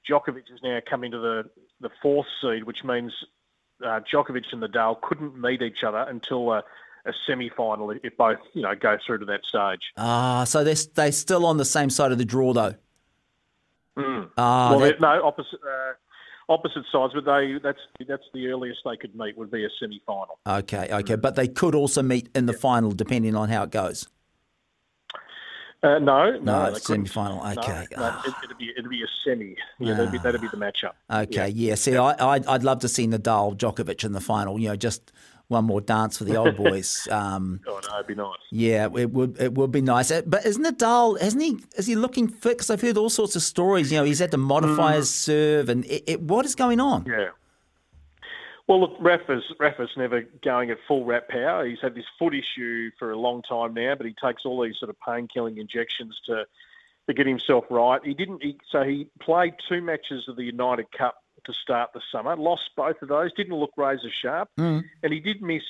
Djokovic 0.07 0.51
has 0.51 0.63
now 0.63 0.79
come 0.87 1.05
into 1.05 1.19
the, 1.19 1.49
the 1.81 1.89
fourth 2.03 2.27
seed, 2.43 2.65
which 2.65 2.85
means 2.85 3.15
uh, 3.83 4.01
Djokovic 4.01 4.53
and 4.53 4.63
Nadal 4.63 5.01
couldn't 5.01 5.41
meet 5.41 5.63
each 5.63 5.83
other 5.83 6.05
until 6.09 6.53
a, 7.07 7.13
semi-final 7.27 7.91
if 8.03 8.17
both 8.17 8.39
you 8.53 8.63
know 8.63 8.75
go 8.75 8.99
through 9.07 9.19
to 9.19 9.25
that 9.27 9.45
stage. 9.45 9.93
Ah, 9.97 10.45
so 10.45 10.65
they're 10.65 10.75
they're 10.95 11.13
still 11.13 11.47
on 11.47 11.57
the 11.57 11.65
same 11.65 11.91
side 11.91 12.13
of 12.13 12.19
the 12.19 12.25
draw, 12.25 12.53
though. 12.53 12.75
Mm. 13.97 14.31
Ah, 14.37 14.71
well, 14.71 14.81
that- 14.81 15.01
no, 15.01 15.25
opposite 15.25 15.61
uh, 15.65 15.93
opposite 16.53 16.85
sides, 16.93 17.15
but 17.15 17.25
they 17.25 17.59
that's 17.63 17.81
that's 18.07 18.25
the 18.35 18.49
earliest 18.49 18.81
they 18.85 18.97
could 18.97 19.15
meet 19.17 19.37
would 19.37 19.51
be 19.51 19.65
a 19.65 19.69
semi-final. 19.81 20.39
Okay, 20.47 20.89
okay, 20.93 21.17
but 21.17 21.35
they 21.37 21.49
could 21.49 21.75
also 21.75 22.03
meet 22.03 22.29
in 22.35 22.47
the 22.47 22.53
final, 22.53 22.93
depending 22.93 23.35
on 23.35 23.49
how 23.49 23.63
it 23.63 23.71
goes. 23.71 24.09
Uh, 25.83 25.99
no, 25.99 26.31
no, 26.31 26.39
No, 26.41 26.65
it's 26.75 26.87
semi-final. 26.87 27.39
Okay. 27.59 27.87
no, 27.97 28.21
it, 28.27 28.35
it'd 28.45 28.59
be 28.59 28.71
it'd 28.77 28.91
be 28.91 29.03
a 29.03 29.07
semi. 29.25 29.55
Yeah, 29.79 29.95
that'd 29.95 30.11
be 30.11 30.19
that'd 30.19 30.41
be 30.41 30.49
the 30.49 30.57
matchup. 30.57 30.93
Okay, 31.11 31.49
yeah. 31.51 31.75
See, 31.75 31.97
I, 31.97 32.15
I'd, 32.19 32.47
I'd 32.47 32.65
love 32.65 32.81
to 32.81 32.89
see 32.89 33.07
Nadal 33.07 33.57
Djokovic 33.57 34.03
in 34.05 34.13
the 34.13 34.21
final. 34.21 34.59
You 34.59 34.71
know, 34.71 34.77
just 34.77 35.13
one 35.49 35.65
more 35.65 35.81
dance 35.81 36.19
for 36.19 36.25
the 36.25 36.37
old 36.37 36.57
boys. 36.65 37.07
Um, 37.11 37.61
Oh 37.67 37.81
no, 37.89 37.95
it'd 37.95 38.07
be 38.07 38.15
nice. 38.15 38.37
yeah, 38.51 38.89
it 38.97 39.11
would 39.13 39.41
it 39.41 39.55
would 39.55 39.71
be 39.73 39.81
nice. 39.81 40.11
Uh, 40.11 40.23
But 40.27 40.45
isn't 40.47 40.65
Nadal? 40.65 41.21
Hasn't 41.21 41.43
he? 41.43 41.59
Is 41.77 41.87
he 41.87 41.95
looking 41.95 42.29
fit? 42.29 42.57
Because 42.57 42.71
I've 42.71 42.81
heard 42.83 42.97
all 42.97 43.11
sorts 43.11 43.37
of 43.37 43.43
stories. 43.43 43.93
You 43.93 43.99
know, 43.99 44.05
he's 44.05 44.19
had 44.19 44.31
to 44.33 44.39
modify 44.39 44.95
Mm. 44.95 44.97
his 44.97 45.11
serve, 45.11 45.69
and 45.69 45.85
it, 45.85 46.05
it, 46.07 46.21
what 46.23 46.45
is 46.47 46.55
going 46.55 46.81
on? 46.81 47.05
Yeah. 47.07 47.29
Well, 48.69 48.81
look, 48.81 48.97
Rafa's 48.99 49.45
Rafa's 49.61 49.91
never 49.97 50.23
going 50.45 50.71
at 50.71 50.79
full 50.89 51.05
rap 51.05 51.29
power. 51.29 51.65
He's 51.65 51.79
had 51.81 51.95
this 51.95 52.05
foot 52.19 52.35
issue 52.35 52.91
for 52.99 53.13
a 53.13 53.17
long 53.19 53.43
time 53.43 53.75
now, 53.75 53.95
but 53.95 54.07
he 54.07 54.15
takes 54.21 54.45
all 54.45 54.61
these 54.61 54.75
sort 54.81 54.91
of 54.91 54.97
pain-killing 55.07 55.59
injections 55.59 56.19
to 56.27 56.45
to 57.07 57.15
get 57.15 57.29
himself 57.29 57.65
right. 57.71 58.01
He 58.05 58.15
didn't. 58.15 58.43
He, 58.43 58.59
so 58.73 58.83
he 58.83 59.07
played 59.21 59.55
two 59.69 59.81
matches 59.81 60.25
of 60.27 60.35
the 60.35 60.43
United 60.43 60.87
Cup 60.91 61.23
to 61.47 61.53
start 61.55 61.93
the 61.95 62.01
summer, 62.13 62.37
lost 62.37 62.71
both 62.77 63.01
of 63.03 63.09
those, 63.09 63.33
didn't 63.33 63.55
look 63.57 63.73
razor 63.77 64.11
sharp, 64.11 64.49
Mm. 64.59 64.85
and 65.03 65.13
he 65.13 65.21
did 65.21 65.43
miss. 65.43 65.63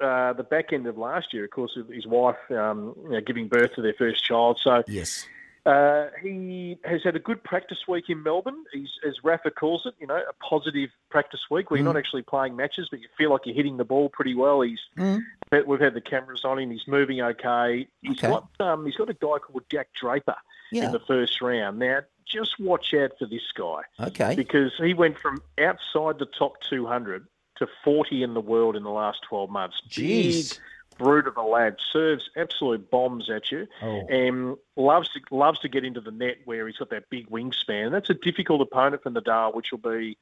Uh, 0.00 0.32
the 0.32 0.42
back 0.42 0.72
end 0.72 0.88
of 0.88 0.98
last 0.98 1.32
year, 1.32 1.44
of 1.44 1.50
course, 1.50 1.78
his 1.92 2.04
wife 2.06 2.36
um, 2.50 2.94
you 3.04 3.10
know, 3.10 3.20
giving 3.20 3.46
birth 3.46 3.72
to 3.76 3.80
their 3.80 3.94
first 3.94 4.24
child. 4.24 4.58
So 4.60 4.82
Yes. 4.88 5.24
uh, 5.66 6.08
he 6.20 6.76
has 6.84 7.02
had 7.04 7.14
a 7.14 7.20
good 7.20 7.42
practice 7.44 7.78
week 7.86 8.10
in 8.10 8.20
Melbourne. 8.22 8.64
He's, 8.72 8.90
as 9.06 9.22
Rafa 9.22 9.52
calls 9.52 9.86
it, 9.86 9.94
you 10.00 10.06
know, 10.08 10.16
a 10.28 10.32
positive 10.44 10.90
practice 11.10 11.48
week 11.48 11.70
where 11.70 11.78
you're 11.78 11.84
Mm. 11.84 11.94
not 11.94 11.96
actually 11.96 12.22
playing 12.22 12.56
matches, 12.56 12.88
but 12.90 13.00
you 13.00 13.08
feel 13.16 13.30
like 13.30 13.42
you're 13.46 13.54
hitting 13.54 13.76
the 13.76 13.84
ball 13.84 14.08
pretty 14.08 14.34
well. 14.34 14.62
He's 14.62 14.80
Mm. 14.98 15.22
we've 15.64 15.80
had 15.80 15.94
the 15.94 16.00
cameras 16.00 16.44
on 16.44 16.58
him. 16.58 16.70
He's 16.72 16.88
moving 16.88 17.20
okay. 17.22 17.86
He's 18.02 18.18
Okay. 18.18 18.28
got 18.28 18.48
um, 18.60 18.84
he's 18.84 18.96
got 18.96 19.08
a 19.08 19.14
guy 19.14 19.38
called 19.38 19.62
Jack 19.70 19.88
Draper 19.98 20.36
Yeah. 20.72 20.86
in 20.86 20.92
the 20.92 21.00
first 21.00 21.40
round. 21.40 21.78
Now, 21.78 22.00
just 22.26 22.58
watch 22.58 22.94
out 22.94 23.12
for 23.18 23.26
this 23.26 23.52
guy. 23.54 23.82
Okay. 24.00 24.34
Because 24.34 24.72
he 24.78 24.94
went 24.94 25.18
from 25.18 25.42
outside 25.58 26.18
the 26.18 26.26
top 26.26 26.60
200 26.62 27.26
to 27.56 27.68
40 27.84 28.22
in 28.22 28.34
the 28.34 28.40
world 28.40 28.76
in 28.76 28.82
the 28.82 28.90
last 28.90 29.22
12 29.28 29.50
months. 29.50 29.80
Jeez. 29.88 30.50
Big 30.50 30.58
brute 30.98 31.26
of 31.26 31.36
a 31.36 31.42
lad. 31.42 31.76
Serves 31.92 32.30
absolute 32.36 32.90
bombs 32.90 33.30
at 33.30 33.50
you. 33.52 33.66
Oh. 33.82 34.06
And 34.08 34.56
loves 34.76 35.08
to, 35.10 35.20
loves 35.30 35.60
to 35.60 35.68
get 35.68 35.84
into 35.84 36.00
the 36.00 36.10
net 36.10 36.38
where 36.44 36.66
he's 36.66 36.76
got 36.76 36.90
that 36.90 37.10
big 37.10 37.30
wingspan. 37.30 37.90
That's 37.90 38.10
a 38.10 38.14
difficult 38.14 38.60
opponent 38.60 39.02
for 39.02 39.10
Nadal, 39.10 39.54
which 39.54 39.70
will 39.70 39.78
be 39.78 40.16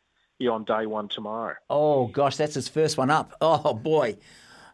on 0.49 0.65
day 0.65 0.87
one 0.87 1.07
tomorrow. 1.09 1.55
Oh 1.70 2.09
gosh, 2.09 2.37
that's 2.37 2.55
his 2.55 2.69
first 2.69 2.99
one 2.99 3.11
up. 3.11 3.33
Oh 3.41 3.74
boy. 3.74 4.16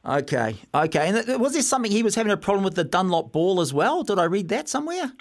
Okay, 0.02 0.56
okay. 0.74 1.08
And 1.08 1.40
was 1.40 1.52
there 1.52 1.60
something 1.60 1.92
he 1.92 2.02
was 2.02 2.14
having 2.14 2.32
a 2.32 2.38
problem 2.38 2.64
with 2.64 2.74
the 2.74 2.84
Dunlop 2.84 3.32
ball 3.32 3.60
as 3.60 3.74
well? 3.74 4.02
Did 4.02 4.18
I 4.18 4.24
read 4.24 4.48
that 4.48 4.68
somewhere? 4.68 5.12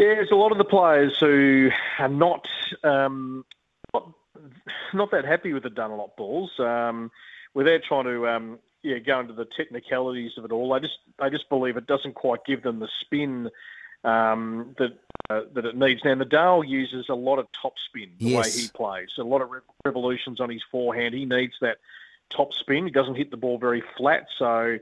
Yeah, 0.00 0.14
there's 0.14 0.30
a 0.30 0.34
lot 0.36 0.50
of 0.50 0.56
the 0.56 0.64
players 0.64 1.14
who 1.20 1.68
are 1.98 2.08
not 2.08 2.46
um, 2.82 3.44
not, 3.92 4.12
not 4.94 5.10
that 5.10 5.26
happy 5.26 5.52
with 5.52 5.62
the 5.62 5.68
Dunlop 5.68 6.16
balls. 6.16 6.50
Um, 6.58 7.10
without 7.52 7.82
trying 7.86 8.04
to 8.04 8.26
um, 8.26 8.58
yeah 8.82 8.96
go 8.96 9.20
into 9.20 9.34
the 9.34 9.44
technicalities 9.44 10.32
of 10.38 10.46
it 10.46 10.52
all, 10.52 10.72
they 10.72 10.80
just 10.80 10.96
they 11.18 11.28
just 11.28 11.50
believe 11.50 11.76
it 11.76 11.86
doesn't 11.86 12.14
quite 12.14 12.46
give 12.46 12.62
them 12.62 12.78
the 12.78 12.88
spin 13.02 13.50
um, 14.02 14.74
that 14.78 14.98
uh, 15.28 15.42
that 15.52 15.66
it 15.66 15.76
needs. 15.76 16.00
Now 16.02 16.14
Nadal 16.14 16.66
uses 16.66 17.10
a 17.10 17.14
lot 17.14 17.38
of 17.38 17.46
top 17.60 17.74
spin 17.78 18.12
the 18.18 18.30
Yes. 18.30 18.56
way 18.56 18.62
he 18.62 18.68
plays, 18.68 19.10
a 19.18 19.22
lot 19.22 19.42
of 19.42 19.50
re- 19.50 19.60
revolutions 19.84 20.40
on 20.40 20.48
his 20.48 20.62
forehand. 20.72 21.12
He 21.14 21.26
needs 21.26 21.56
that 21.60 21.76
top 22.30 22.54
spin. 22.54 22.86
He 22.86 22.90
doesn't 22.90 23.16
hit 23.16 23.30
the 23.30 23.36
ball 23.36 23.58
very 23.58 23.82
flat, 23.98 24.28
so. 24.38 24.78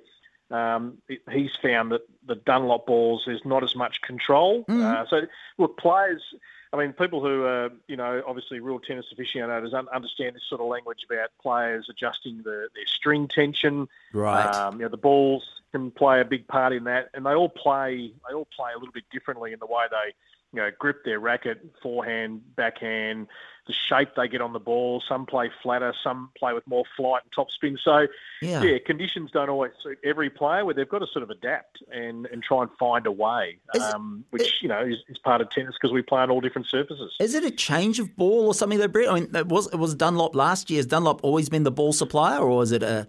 Um, 0.50 0.98
he's 1.30 1.54
found 1.60 1.92
that 1.92 2.02
the 2.26 2.34
Dunlop 2.34 2.86
balls 2.86 3.24
there's 3.26 3.44
not 3.44 3.62
as 3.62 3.76
much 3.76 4.00
control. 4.00 4.64
Uh, 4.68 5.04
so 5.08 5.22
look, 5.58 5.78
players. 5.78 6.22
I 6.70 6.76
mean, 6.76 6.92
people 6.92 7.22
who 7.22 7.44
are 7.44 7.70
you 7.86 7.96
know 7.96 8.22
obviously 8.26 8.60
real 8.60 8.78
tennis 8.78 9.06
aficionados 9.12 9.72
understand 9.74 10.36
this 10.36 10.42
sort 10.48 10.60
of 10.60 10.66
language 10.66 11.04
about 11.08 11.30
players 11.40 11.88
adjusting 11.90 12.38
the, 12.38 12.68
their 12.74 12.86
string 12.86 13.28
tension. 13.28 13.88
Right. 14.12 14.44
Um, 14.54 14.74
you 14.76 14.82
know, 14.82 14.88
the 14.88 14.96
balls 14.96 15.44
can 15.72 15.90
play 15.90 16.20
a 16.20 16.24
big 16.24 16.46
part 16.46 16.72
in 16.72 16.84
that, 16.84 17.10
and 17.14 17.26
they 17.26 17.34
all 17.34 17.48
play. 17.48 18.12
They 18.28 18.34
all 18.34 18.48
play 18.56 18.70
a 18.74 18.78
little 18.78 18.92
bit 18.92 19.04
differently 19.10 19.52
in 19.52 19.58
the 19.58 19.66
way 19.66 19.84
they 19.90 20.14
you 20.52 20.60
know 20.60 20.70
grip 20.78 21.04
their 21.04 21.20
racket, 21.20 21.64
forehand, 21.82 22.42
backhand, 22.56 23.26
the 23.68 23.74
shape 23.88 24.08
they 24.16 24.26
get 24.26 24.40
on 24.40 24.52
the 24.52 24.58
ball. 24.58 25.00
Some 25.06 25.26
play 25.26 25.50
flatter, 25.62 25.94
some 26.02 26.30
play 26.36 26.52
with 26.54 26.66
more 26.66 26.84
flight 26.96 27.22
and 27.22 27.32
top 27.32 27.50
spin. 27.52 27.78
So 27.80 28.08
Yeah. 28.42 28.62
yeah, 28.62 28.78
conditions 28.84 29.30
don't 29.30 29.48
always 29.48 29.72
suit 29.82 29.98
every 30.02 30.30
player. 30.30 30.64
Where 30.64 30.74
they've 30.74 30.88
got 30.88 30.98
to 31.00 31.06
sort 31.06 31.22
of 31.22 31.30
adapt 31.30 31.82
and, 31.92 32.26
and 32.26 32.42
try 32.42 32.62
and 32.62 32.70
find 32.78 33.06
a 33.06 33.12
way, 33.12 33.58
um, 33.80 34.24
which 34.30 34.62
you 34.62 34.68
know 34.68 34.80
is, 34.80 34.96
is 35.08 35.18
part 35.18 35.40
of 35.40 35.50
tennis 35.50 35.74
because 35.80 35.92
we 35.92 36.02
play 36.02 36.22
on 36.22 36.30
all 36.30 36.40
different 36.40 36.66
surfaces. 36.66 37.14
Is 37.20 37.34
it 37.34 37.44
a 37.44 37.50
change 37.50 38.00
of 38.00 38.16
ball 38.16 38.46
or 38.48 38.54
something 38.54 38.78
that 38.78 38.88
Brett? 38.90 39.08
I 39.10 39.14
mean, 39.20 39.36
it 39.36 39.46
was 39.46 39.66
it 39.72 39.76
was 39.78 39.94
Dunlop 39.94 40.34
last 40.34 40.70
year. 40.70 40.78
Has 40.78 40.86
Dunlop 40.86 41.20
always 41.22 41.48
been 41.48 41.62
the 41.62 41.70
ball 41.70 41.92
supplier, 41.92 42.40
or 42.40 42.62
is 42.62 42.72
it 42.72 42.82
a? 42.82 43.06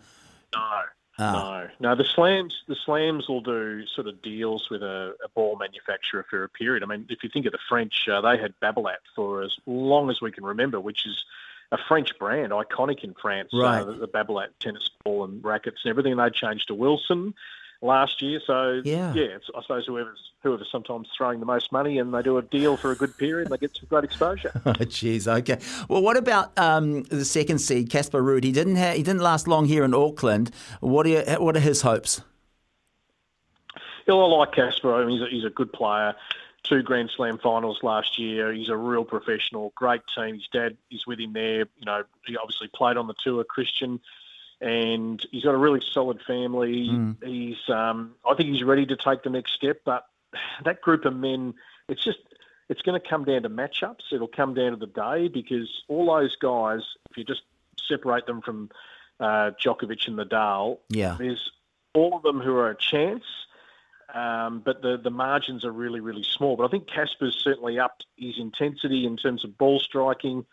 No. 0.54 0.82
Ah. 1.20 1.68
No, 1.80 1.90
no. 1.90 1.96
The 1.96 2.06
slams, 2.06 2.64
the 2.68 2.76
slams 2.76 3.28
will 3.28 3.42
do 3.42 3.86
sort 3.88 4.08
of 4.08 4.22
deals 4.22 4.70
with 4.70 4.82
a, 4.82 5.16
a 5.24 5.30
ball 5.30 5.58
manufacturer 5.58 6.26
for 6.30 6.44
a 6.44 6.50
period. 6.50 6.82
I 6.84 6.86
mean, 6.86 7.06
if 7.10 7.24
you 7.24 7.30
think 7.30 7.46
of 7.46 7.52
the 7.52 7.60
French, 7.68 8.08
uh, 8.08 8.22
they 8.22 8.38
had 8.38 8.54
Babolat 8.62 8.98
for 9.16 9.44
as 9.44 9.56
long 9.66 10.10
as 10.10 10.22
we 10.22 10.32
can 10.32 10.46
remember, 10.46 10.80
which 10.80 11.06
is 11.06 11.26
a 11.72 11.78
French 11.88 12.18
brand, 12.18 12.52
iconic 12.52 13.04
in 13.04 13.14
France. 13.14 13.50
Right. 13.54 13.82
Uh, 13.82 13.86
the, 13.86 13.94
the 13.94 14.08
Babolat 14.08 14.48
tennis 14.60 14.90
ball 15.04 15.26
and 15.26 15.44
rackets 15.44 15.82
and 15.84 15.90
everything. 15.90 16.16
They 16.16 16.30
changed 16.30 16.68
to 16.68 16.74
Wilson 16.74 17.34
last 17.82 18.22
year. 18.22 18.42
So 18.46 18.82
Yeah. 18.84 19.14
it's, 19.16 19.46
I 19.56 19.62
suppose 19.62 19.86
whoever's 19.86 20.20
whoever's 20.42 20.70
sometimes 20.72 21.10
throwing 21.18 21.40
the 21.42 21.46
most 21.46 21.72
money 21.74 21.98
and 22.00 22.14
they 22.14 22.22
do 22.22 22.38
a 22.38 22.42
deal 22.42 22.78
for 22.78 22.92
a 22.92 22.96
good 22.96 23.18
period 23.18 23.48
and 23.48 23.54
they 23.54 23.58
get 23.58 23.76
some 23.76 23.88
great 23.90 24.04
exposure. 24.06 24.52
Oh, 24.66 24.72
jeez. 24.74 25.28
Okay. 25.28 25.60
Well, 25.90 26.02
what 26.02 26.16
about 26.16 26.58
um, 26.58 27.04
the 27.04 27.26
second 27.26 27.60
seed, 27.60 27.90
Casper 27.90 28.22
Ruud? 28.24 28.44
He 28.46 28.52
didn't 28.54 28.78
ha- 28.78 28.94
he 28.94 29.04
didn't 29.04 29.22
last 29.22 29.48
long 29.50 29.66
here 29.66 29.84
in 29.84 29.94
Auckland. 29.94 30.52
What 30.80 31.06
are 31.06 31.10
you, 31.10 31.22
what 31.40 31.58
are 31.58 31.62
his 31.62 31.82
hopes? 31.82 32.22
Yeah, 34.08 34.16
I 34.16 34.26
like 34.28 34.54
Casper. 34.54 34.96
I 34.96 35.06
mean, 35.06 35.20
he's 35.20 35.28
a, 35.28 35.30
he's 35.30 35.46
a 35.46 35.50
good 35.50 35.72
player. 35.74 36.16
Two 36.64 36.82
Grand 36.84 37.10
Slam 37.16 37.38
finals 37.38 37.80
last 37.84 38.20
year. 38.20 38.52
He's 38.54 38.70
a 38.70 38.76
real 38.78 39.04
professional. 39.06 39.72
Great 39.76 40.02
team. 40.16 40.36
His 40.36 40.48
dad 40.52 40.78
is 40.92 41.06
with 41.08 41.20
him 41.20 41.34
there. 41.34 41.60
You 41.78 41.86
know, 41.86 42.04
he 42.26 42.36
obviously 42.38 42.68
played 42.74 42.98
on 42.98 43.08
the 43.08 43.14
tour, 43.24 43.44
Christian, 43.44 44.00
and 44.62 45.26
he's 45.32 45.44
got 45.44 45.54
a 45.54 45.58
really 45.58 45.82
solid 45.94 46.22
family. 46.28 46.90
Mm. 46.90 47.24
He's, 47.24 47.58
um, 47.70 48.16
I 48.30 48.36
think 48.36 48.50
he's 48.50 48.64
ready 48.64 48.86
to 48.88 48.96
take 48.96 49.24
the 49.24 49.30
next 49.30 49.54
step. 49.54 49.82
But 49.86 50.06
that 50.64 50.82
group 50.82 51.06
of 51.06 51.16
men, 51.16 51.54
it's 51.88 52.04
just, 52.04 52.20
it's 52.68 52.82
going 52.82 53.00
to 53.00 53.08
come 53.08 53.24
down 53.24 53.44
to 53.44 53.50
matchups. 53.50 54.12
It'll 54.12 54.28
come 54.28 54.54
down 54.54 54.72
to 54.72 54.78
the 54.78 54.88
day 54.88 55.28
because 55.28 55.70
all 55.88 56.14
those 56.14 56.36
guys, 56.36 56.82
if 57.10 57.18
you 57.18 57.24
just 57.24 57.42
separate 57.88 58.26
them 58.26 58.42
from 58.42 58.70
uh, 59.20 59.52
Djokovic 59.64 60.08
and 60.08 60.18
Nadal, 60.18 60.80
Yeah. 60.90 61.16
there's 61.18 61.52
all 61.94 62.16
of 62.16 62.24
them 62.24 62.40
who 62.40 62.56
are 62.56 62.70
a 62.70 62.76
chance, 62.78 63.24
um, 64.14 64.62
but 64.64 64.82
the, 64.82 64.98
the 64.98 65.10
margins 65.10 65.66
are 65.66 65.72
really, 65.72 66.00
really 66.00 66.24
small. 66.24 66.56
But 66.56 66.66
I 66.66 66.68
think 66.68 66.88
Casper's 66.88 67.40
certainly 67.44 67.80
upped 67.80 68.06
his 68.18 68.36
intensity 68.38 69.06
in 69.06 69.18
terms 69.18 69.44
of 69.44 69.58
ball 69.58 69.80
striking. 69.80 70.46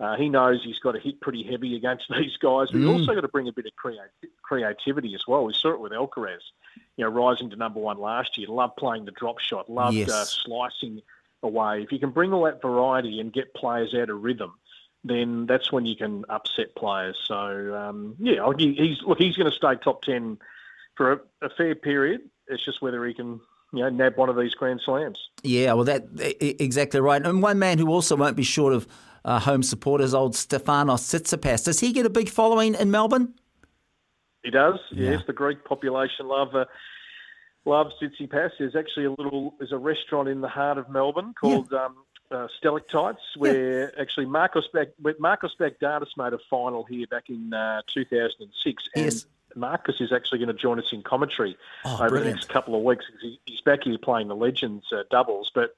Uh, 0.00 0.16
he 0.16 0.30
knows 0.30 0.64
he's 0.64 0.78
got 0.78 0.92
to 0.92 0.98
hit 0.98 1.20
pretty 1.20 1.42
heavy 1.42 1.76
against 1.76 2.04
these 2.10 2.36
guys, 2.38 2.68
but 2.70 2.78
he's 2.78 2.86
Mm. 2.86 2.98
also 3.00 3.14
got 3.14 3.20
to 3.20 3.28
bring 3.28 3.48
a 3.48 3.52
bit 3.52 3.66
of 3.66 3.72
creati- 3.76 4.30
creativity 4.42 5.14
as 5.14 5.26
well. 5.28 5.44
We 5.44 5.52
saw 5.52 5.70
it 5.74 5.80
with 5.80 5.92
Alcaraz, 5.92 6.40
you 6.96 7.04
know, 7.04 7.10
rising 7.10 7.50
to 7.50 7.56
number 7.56 7.80
one 7.80 7.98
last 7.98 8.38
year. 8.38 8.48
Loved 8.48 8.76
playing 8.76 9.04
the 9.04 9.10
drop 9.12 9.38
shot, 9.40 9.70
loved 9.70 9.96
Yes. 9.96 10.10
uh, 10.10 10.24
slicing 10.24 11.02
away. 11.42 11.82
If 11.82 11.92
you 11.92 11.98
can 11.98 12.10
bring 12.10 12.32
all 12.32 12.44
that 12.44 12.62
variety 12.62 13.20
and 13.20 13.30
get 13.32 13.52
players 13.54 13.94
out 13.94 14.08
of 14.10 14.22
rhythm, 14.22 14.54
then 15.04 15.46
that's 15.46 15.70
when 15.72 15.84
you 15.86 15.96
can 15.96 16.24
upset 16.28 16.74
players. 16.74 17.16
So 17.26 17.74
um, 17.74 18.16
yeah, 18.18 18.46
he's 18.58 19.02
look, 19.02 19.18
he's 19.18 19.36
going 19.36 19.50
to 19.50 19.56
stay 19.56 19.74
top 19.76 20.02
ten 20.02 20.38
for 20.96 21.12
a, 21.12 21.20
a 21.42 21.50
fair 21.50 21.74
period. 21.74 22.22
It's 22.48 22.64
just 22.64 22.82
whether 22.82 23.04
he 23.06 23.14
can, 23.14 23.40
you 23.72 23.80
know, 23.80 23.88
nab 23.88 24.16
one 24.16 24.28
of 24.28 24.36
these 24.36 24.54
Grand 24.54 24.80
Slams. 24.84 25.18
Yeah, 25.42 25.72
well, 25.74 25.84
that 25.84 26.06
exactly 26.40 27.00
right. 27.00 27.24
And 27.24 27.42
one 27.42 27.58
man 27.58 27.78
who 27.78 27.88
also 27.88 28.16
won't 28.16 28.36
be 28.36 28.42
short 28.42 28.72
of 28.74 28.86
uh, 29.24 29.38
home 29.40 29.62
supporters, 29.62 30.14
old 30.14 30.34
Stefanos 30.34 31.00
Tsitsipas. 31.02 31.64
Does 31.64 31.80
he 31.80 31.92
get 31.92 32.06
a 32.06 32.10
big 32.10 32.28
following 32.28 32.74
in 32.74 32.90
Melbourne? 32.90 33.34
He 34.42 34.50
does. 34.50 34.78
Yeah. 34.92 35.12
Yes, 35.12 35.22
the 35.26 35.32
Greek 35.32 35.64
population 35.64 36.26
love 36.28 36.54
uh, 36.54 36.64
love 37.64 37.88
Tsitsipas. 38.00 38.50
There's 38.58 38.74
actually 38.76 39.04
a 39.06 39.10
little 39.10 39.54
there's 39.58 39.72
a 39.72 39.78
restaurant 39.78 40.28
in 40.28 40.40
the 40.40 40.48
heart 40.48 40.78
of 40.78 40.88
Melbourne 40.88 41.34
called 41.38 41.72
um, 41.74 41.96
uh, 42.30 42.48
Stalactites, 42.58 43.36
where 43.36 43.92
actually 44.00 44.26
Marcos 44.26 44.66
Bag, 44.72 44.88
Marcos 45.18 45.54
Baghdatis 45.58 46.16
made 46.16 46.32
a 46.32 46.38
final 46.48 46.84
here 46.84 47.06
back 47.06 47.28
in 47.28 47.52
uh, 47.52 47.82
2006, 47.92 48.84
and 48.94 49.04
Yes. 49.04 49.26
Marcus 49.56 49.96
is 50.00 50.12
actually 50.12 50.38
going 50.38 50.46
to 50.48 50.54
join 50.54 50.78
us 50.78 50.92
in 50.92 51.02
commentary 51.02 51.56
Oh, 51.84 51.98
over 52.04 52.20
the 52.20 52.30
next 52.30 52.48
couple 52.48 52.76
of 52.76 52.82
weeks. 52.82 53.04
he's 53.46 53.60
back 53.62 53.82
here 53.82 53.98
playing 53.98 54.28
the 54.28 54.36
Legends 54.36 54.86
uh, 54.92 55.02
doubles, 55.10 55.50
but. 55.54 55.76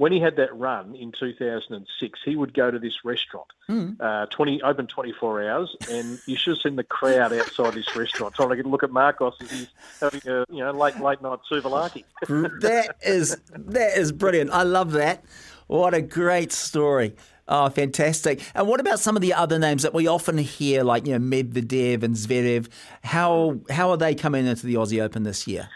When 0.00 0.12
he 0.12 0.18
had 0.18 0.36
that 0.36 0.56
run 0.56 0.94
in 0.96 1.12
2006, 1.12 2.20
he 2.24 2.34
would 2.34 2.54
go 2.54 2.70
to 2.70 2.78
this 2.78 3.04
restaurant, 3.04 3.48
Hmm. 3.66 3.90
uh, 4.00 4.24
20 4.30 4.62
open 4.62 4.86
24 4.86 5.46
hours, 5.50 5.76
and 5.90 6.18
you 6.24 6.36
should 6.36 6.52
have 6.54 6.62
seen 6.62 6.76
the 6.76 6.84
crowd 6.84 7.34
outside 7.34 7.74
this 7.74 7.94
restaurant 7.94 8.34
trying 8.34 8.48
to 8.48 8.56
get 8.56 8.64
a 8.64 8.68
look 8.70 8.82
at 8.82 8.90
Marcos 8.90 9.34
as 9.42 9.50
he's 9.50 9.68
having 10.00 10.22
a 10.26 10.46
you 10.48 10.64
know 10.64 10.70
late 10.70 10.98
late 11.00 11.20
night 11.20 11.40
souvlaki. 11.52 12.04
that 12.62 12.96
is 13.02 13.36
that 13.54 13.98
is 13.98 14.10
brilliant. 14.10 14.50
I 14.52 14.62
love 14.62 14.92
that. 14.92 15.22
What 15.66 15.92
a 15.92 16.00
great 16.00 16.50
story. 16.50 17.14
Oh, 17.46 17.68
fantastic. 17.68 18.40
And 18.54 18.66
what 18.66 18.80
about 18.80 19.00
some 19.00 19.16
of 19.16 19.22
the 19.22 19.34
other 19.34 19.58
names 19.58 19.82
that 19.82 19.92
we 19.92 20.06
often 20.06 20.38
hear, 20.38 20.82
like 20.82 21.06
you 21.06 21.18
know 21.18 21.18
Medvedev 21.18 22.02
and 22.02 22.14
Zverev? 22.16 22.68
How 23.04 23.60
how 23.68 23.90
are 23.90 23.98
they 23.98 24.14
coming 24.14 24.46
into 24.46 24.66
the 24.66 24.76
Aussie 24.76 25.02
Open 25.02 25.24
this 25.24 25.46
year? 25.46 25.68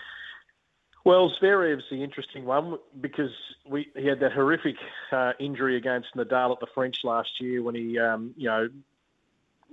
Well, 1.05 1.31
Zverev's 1.31 1.85
the 1.91 2.03
interesting 2.03 2.47
one 2.47 2.79
because 2.99 3.31
we 3.69 3.91
he 3.95 4.07
had 4.07 4.21
that 4.21 4.33
horrific 4.33 4.77
uh, 5.13 5.33
injury 5.39 5.77
against 5.77 6.15
Nadal 6.17 6.53
at 6.53 6.61
the 6.61 6.67
French 6.75 7.05
last 7.05 7.41
year 7.41 7.63
when 7.63 7.75
he, 7.75 7.99
um, 7.99 8.33
you 8.39 8.49
know, 8.49 8.69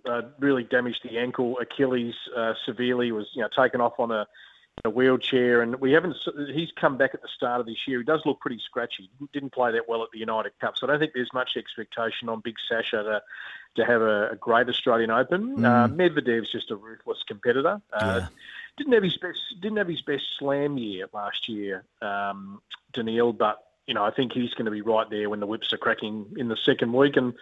uh, 0.05 0.23
really 0.39 0.63
damaged 0.63 0.99
the 1.03 1.17
ankle, 1.17 1.57
Achilles 1.59 2.15
uh, 2.35 2.53
severely. 2.65 3.13
Was 3.13 3.27
you 3.33 3.41
know 3.41 3.47
taken 3.47 3.79
off 3.79 3.97
on 3.97 4.11
a, 4.11 4.27
a 4.83 4.89
wheelchair, 4.89 5.61
and 5.61 5.75
we 5.75 5.93
haven't. 5.93 6.17
He's 6.53 6.71
come 6.79 6.97
back 6.97 7.11
at 7.13 7.21
the 7.21 7.29
start 7.33 7.61
of 7.61 7.65
this 7.65 7.87
year. 7.87 7.99
He 7.99 8.05
does 8.05 8.21
look 8.25 8.41
pretty 8.41 8.59
scratchy. 8.65 9.09
Didn't 9.31 9.53
play 9.53 9.71
that 9.71 9.87
well 9.87 10.03
at 10.03 10.09
the 10.11 10.19
United 10.19 10.51
Cup, 10.59 10.77
so 10.77 10.85
I 10.85 10.91
don't 10.91 10.99
think 10.99 11.13
there's 11.13 11.33
much 11.33 11.51
expectation 11.55 12.27
on 12.27 12.41
Big 12.41 12.55
Sasha 12.67 13.03
to 13.03 13.21
to 13.75 13.85
have 13.85 14.01
a, 14.01 14.31
a 14.31 14.35
great 14.35 14.67
Australian 14.67 15.11
Open. 15.11 15.59
Mm. 15.59 15.65
Uh, 15.65 15.87
Medvedev's 15.87 16.51
just 16.51 16.71
a 16.71 16.75
ruthless 16.75 17.23
competitor. 17.25 17.81
Uh, 17.93 18.19
Yeah. 18.21 18.27
Didn't 18.77 18.93
have 18.93 19.03
his 19.03 19.17
best 19.17 19.39
didn't 19.61 19.77
have 19.77 19.87
his 19.87 20.01
best 20.01 20.23
slam 20.39 20.77
year 20.77 21.07
last 21.13 21.47
year, 21.49 21.83
um, 22.01 22.61
Daniil, 22.93 23.33
but 23.33 23.63
you 23.87 23.93
know 23.93 24.03
I 24.03 24.11
think 24.11 24.31
he's 24.33 24.53
going 24.53 24.65
to 24.65 24.71
be 24.71 24.81
right 24.81 25.09
there 25.09 25.29
when 25.29 25.39
the 25.39 25.45
whips 25.47 25.73
are 25.73 25.77
cracking 25.77 26.25
in 26.37 26.47
the 26.47 26.57
second 26.57 26.93
week. 26.93 27.17
And 27.17 27.33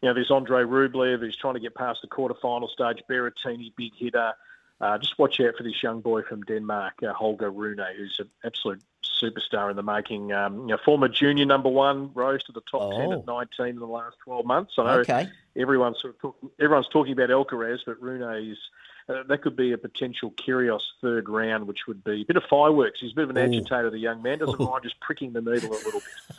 you 0.00 0.08
know 0.08 0.14
there's 0.14 0.30
Andre 0.30 0.62
Rublev 0.64 1.20
who's 1.20 1.36
trying 1.36 1.54
to 1.54 1.60
get 1.60 1.74
past 1.74 2.00
the 2.02 2.08
quarterfinal 2.08 2.68
stage. 2.70 3.02
Berrettini, 3.08 3.72
big 3.76 3.92
hitter. 3.96 4.32
uh, 4.80 4.98
just 4.98 5.18
watch 5.18 5.38
out 5.40 5.54
for 5.56 5.62
this 5.62 5.80
young 5.82 6.00
boy 6.00 6.22
from 6.22 6.42
Denmark, 6.42 6.94
uh, 7.02 7.12
Holger 7.12 7.50
Rune, 7.50 7.78
who's 7.96 8.18
an 8.18 8.28
absolute 8.44 8.82
superstar 9.22 9.70
in 9.70 9.76
the 9.76 9.82
making. 9.82 10.32
Um, 10.32 10.62
you 10.62 10.66
know, 10.74 10.78
former 10.84 11.06
junior 11.08 11.44
number 11.44 11.68
one, 11.68 12.10
rose 12.14 12.42
to 12.44 12.52
the 12.52 12.62
top 12.68 12.90
ten 12.96 13.12
at 13.12 13.24
19 13.26 13.66
in 13.66 13.78
the 13.78 13.86
last 13.86 14.16
12 14.24 14.44
months. 14.44 14.72
I 14.78 14.82
know 14.84 14.98
Okay. 15.00 15.28
everyone's 15.56 16.00
sort 16.00 16.14
of 16.14 16.20
talking, 16.20 16.50
everyone's 16.58 16.88
talking 16.88 17.12
about 17.12 17.28
Alcaraz, 17.30 17.78
but 17.86 18.02
Rune 18.02 18.22
is. 18.50 18.58
Uh, 19.08 19.22
that 19.28 19.42
could 19.42 19.56
be 19.56 19.72
a 19.72 19.78
potential 19.78 20.30
Kyrgios 20.32 20.80
third 21.00 21.28
round, 21.28 21.66
which 21.66 21.86
would 21.88 22.04
be 22.04 22.22
a 22.22 22.24
bit 22.24 22.36
of 22.36 22.44
fireworks. 22.48 23.00
He's 23.00 23.12
a 23.12 23.14
bit 23.14 23.24
of 23.24 23.30
an 23.30 23.38
Ooh. 23.38 23.42
agitator, 23.58 23.90
the 23.90 23.98
young 23.98 24.22
man. 24.22 24.38
Doesn't 24.38 24.58
mind 24.60 24.82
just 24.84 24.98
pricking 25.00 25.32
the 25.32 25.40
needle 25.40 25.70
a 25.72 25.80
little 25.84 26.00
bit. 26.00 26.38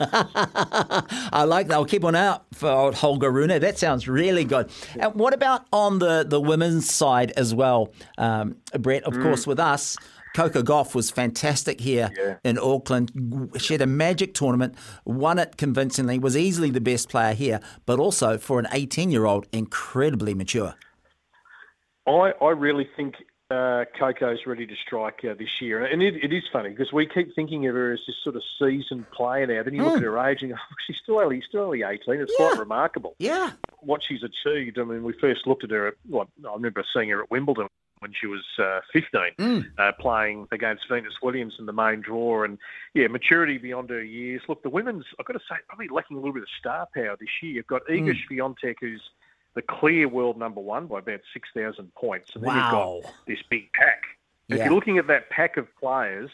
I 1.32 1.44
like 1.46 1.68
that. 1.68 1.74
I'll 1.74 1.84
keep 1.84 2.02
one 2.02 2.14
out 2.16 2.44
for 2.52 2.68
old 2.68 2.94
Holger 2.94 3.30
Rune. 3.30 3.48
That 3.60 3.78
sounds 3.78 4.08
really 4.08 4.44
good. 4.44 4.70
And 4.98 5.14
what 5.14 5.34
about 5.34 5.66
on 5.72 5.98
the, 5.98 6.24
the 6.26 6.40
women's 6.40 6.90
side 6.92 7.32
as 7.32 7.54
well, 7.54 7.92
um, 8.18 8.56
Brett? 8.78 9.02
Of 9.04 9.14
Mm. 9.14 9.22
course, 9.22 9.46
with 9.46 9.60
us, 9.60 9.96
Coco 10.34 10.62
Gauff 10.62 10.94
was 10.96 11.10
fantastic 11.10 11.80
here 11.80 12.40
in 12.42 12.58
Auckland. 12.58 13.50
She 13.58 13.74
had 13.74 13.80
a 13.82 13.86
magic 13.86 14.34
tournament, 14.34 14.74
won 15.04 15.38
it 15.38 15.56
convincingly, 15.56 16.18
was 16.18 16.36
easily 16.36 16.70
the 16.70 16.80
best 16.80 17.08
player 17.08 17.34
here, 17.34 17.60
but 17.86 18.00
also 18.00 18.36
for 18.38 18.58
an 18.58 18.66
18 18.72 19.10
year 19.12 19.26
old, 19.26 19.46
incredibly 19.52 20.34
mature. 20.34 20.74
I, 22.06 22.32
I 22.40 22.50
really 22.50 22.88
think 22.96 23.14
uh, 23.50 23.84
Coco's 23.98 24.46
ready 24.46 24.66
to 24.66 24.74
strike 24.86 25.20
uh, 25.24 25.34
this 25.38 25.60
year. 25.60 25.84
And 25.84 26.02
it, 26.02 26.16
it 26.22 26.32
is 26.32 26.42
funny 26.52 26.70
because 26.70 26.92
we 26.92 27.06
keep 27.06 27.34
thinking 27.34 27.66
of 27.66 27.74
her 27.74 27.92
as 27.92 28.00
this 28.06 28.16
sort 28.24 28.36
of 28.36 28.42
seasoned 28.58 29.10
player 29.10 29.46
now. 29.46 29.62
Then 29.62 29.74
you 29.74 29.82
look 29.84 29.94
Mm. 29.94 29.98
at 29.98 30.02
her 30.02 30.18
age 30.28 30.42
and 30.42 30.52
"Oh, 30.54 30.56
she's 30.86 30.96
still 31.02 31.18
only, 31.20 31.42
still 31.46 31.62
only 31.64 31.82
18. 31.82 32.20
It's 32.20 32.34
quite 32.36 32.58
remarkable. 32.58 33.14
Yeah. 33.18 33.52
What 33.80 34.02
she's 34.02 34.22
achieved. 34.22 34.78
I 34.78 34.84
mean, 34.84 35.02
we 35.04 35.12
first 35.20 35.46
looked 35.46 35.62
at 35.64 35.70
her 35.70 35.88
at, 35.88 35.94
what, 36.08 36.28
I 36.48 36.52
remember 36.54 36.84
seeing 36.94 37.10
her 37.10 37.22
at 37.22 37.30
Wimbledon 37.30 37.68
when 38.00 38.12
she 38.18 38.26
was 38.26 38.42
uh, 38.58 38.80
15, 38.92 39.20
Mm. 39.38 39.64
uh, 39.78 39.92
playing 40.00 40.46
against 40.50 40.88
Venus 40.88 41.14
Williams 41.22 41.54
in 41.58 41.66
the 41.66 41.72
main 41.72 42.00
draw. 42.00 42.44
And 42.44 42.58
yeah, 42.94 43.06
maturity 43.08 43.56
beyond 43.58 43.88
her 43.90 44.02
years. 44.02 44.42
Look, 44.48 44.62
the 44.62 44.68
women's, 44.70 45.04
I've 45.20 45.26
got 45.26 45.34
to 45.34 45.38
say, 45.40 45.56
probably 45.68 45.88
lacking 45.88 46.16
a 46.16 46.20
little 46.20 46.34
bit 46.34 46.42
of 46.42 46.48
star 46.58 46.86
power 46.94 47.16
this 47.20 47.28
year. 47.42 47.52
You've 47.52 47.66
got 47.66 47.82
Iga 47.86 48.14
Mm. 48.30 48.74
Who's 48.80 49.00
the 49.54 49.62
clear 49.62 50.08
world 50.08 50.36
number 50.38 50.60
one 50.60 50.86
by 50.86 50.98
about 50.98 51.20
6,000 51.32 51.92
points. 51.94 52.30
And 52.34 52.42
then 52.42 52.48
Wow. 52.54 52.96
you've 53.02 53.04
got 53.04 53.14
this 53.26 53.38
big 53.50 53.72
pack. 53.72 54.02
If 54.48 54.58
you're 54.64 54.74
looking 54.74 54.98
at 54.98 55.06
that 55.06 55.30
pack 55.30 55.56
of 55.56 55.66
players, 55.76 56.30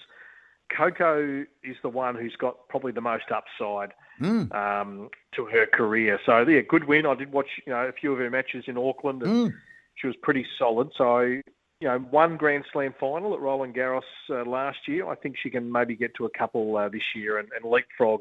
Coco 0.77 1.45
is 1.63 1.77
the 1.83 1.89
one 1.89 2.15
who's 2.17 2.35
got 2.37 2.69
probably 2.69 2.93
the 2.93 3.01
most 3.01 3.31
upside 3.31 3.93
Mm. 4.21 4.55
um, 4.55 5.11
to 5.33 5.47
her 5.47 5.67
career. 5.67 6.21
So 6.27 6.41
yeah, 6.47 6.61
good 6.61 6.85
win. 6.85 7.07
I 7.07 7.15
did 7.15 7.33
watch 7.33 7.49
you 7.67 7.73
know 7.73 7.87
a 7.87 7.93
few 7.93 8.13
of 8.13 8.19
her 8.19 8.29
matches 8.29 8.65
in 8.67 8.77
Auckland, 8.77 9.23
and 9.23 9.33
Mm. 9.53 9.55
she 9.95 10.07
was 10.07 10.17
pretty 10.17 10.47
solid. 10.59 10.91
So 10.97 11.21
you 11.21 11.43
know, 11.89 11.99
one 11.99 12.37
Grand 12.37 12.65
Slam 12.73 12.93
final 13.01 13.33
at 13.33 13.41
Roland 13.41 13.75
Garros 13.75 14.03
uh, 14.29 14.45
last 14.45 14.87
year. 14.87 15.07
I 15.09 15.15
think 15.15 15.37
she 15.39 15.49
can 15.49 15.73
maybe 15.73 15.97
get 15.97 16.15
to 16.17 16.27
a 16.27 16.31
couple 16.31 16.77
uh, 16.77 16.91
this 16.91 17.15
year 17.15 17.39
and, 17.39 17.49
and 17.57 17.65
leapfrog. 17.65 18.21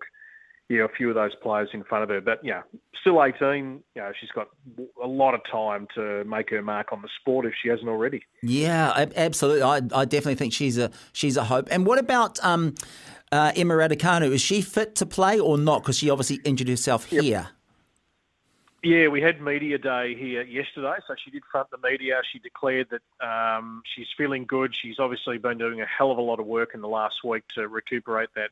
Yeah, 0.69 0.85
a 0.85 0.87
few 0.87 1.09
of 1.09 1.15
those 1.15 1.33
players 1.41 1.69
in 1.73 1.83
front 1.83 2.03
of 2.03 2.09
her, 2.09 2.21
but 2.21 2.45
yeah, 2.45 2.61
still 3.01 3.23
18. 3.23 3.83
You 3.95 4.01
know, 4.01 4.11
she's 4.19 4.29
got 4.29 4.49
a 5.03 5.07
lot 5.07 5.33
of 5.33 5.41
time 5.51 5.87
to 5.95 6.23
make 6.25 6.51
her 6.51 6.61
mark 6.61 6.93
on 6.93 7.01
the 7.01 7.09
sport 7.19 7.47
if 7.47 7.53
she 7.59 7.69
hasn't 7.69 7.89
already. 7.89 8.23
Yeah, 8.43 9.07
absolutely. 9.15 9.63
I, 9.63 9.77
I 9.93 10.05
definitely 10.05 10.35
think 10.35 10.53
she's 10.53 10.77
a 10.77 10.91
she's 11.11 11.37
a 11.37 11.43
hope. 11.43 11.69
And 11.71 11.87
what 11.87 11.97
about 11.97 12.43
um, 12.43 12.75
uh, 13.31 13.51
Emma 13.55 13.73
Raducanu? 13.73 14.31
Is 14.31 14.41
she 14.41 14.61
fit 14.61 14.95
to 14.95 15.07
play 15.07 15.39
or 15.39 15.57
not? 15.57 15.81
Because 15.81 15.97
she 15.97 16.09
obviously 16.09 16.39
injured 16.45 16.67
herself 16.67 17.05
here. 17.05 17.49
Yeah, 18.81 19.09
we 19.09 19.21
had 19.21 19.41
media 19.41 19.77
day 19.77 20.15
here 20.15 20.41
yesterday, 20.43 20.95
so 21.05 21.13
she 21.21 21.31
did 21.31 21.43
front 21.51 21.69
the 21.69 21.77
media. 21.83 22.21
She 22.31 22.39
declared 22.39 22.87
that 22.91 23.01
um, 23.25 23.81
she's 23.93 24.07
feeling 24.17 24.45
good. 24.45 24.73
She's 24.73 24.99
obviously 24.99 25.37
been 25.37 25.57
doing 25.57 25.81
a 25.81 25.85
hell 25.85 26.11
of 26.11 26.17
a 26.17 26.21
lot 26.21 26.39
of 26.39 26.45
work 26.45 26.73
in 26.73 26.79
the 26.79 26.87
last 26.87 27.23
week 27.25 27.45
to 27.55 27.67
recuperate 27.67 28.29
that 28.35 28.51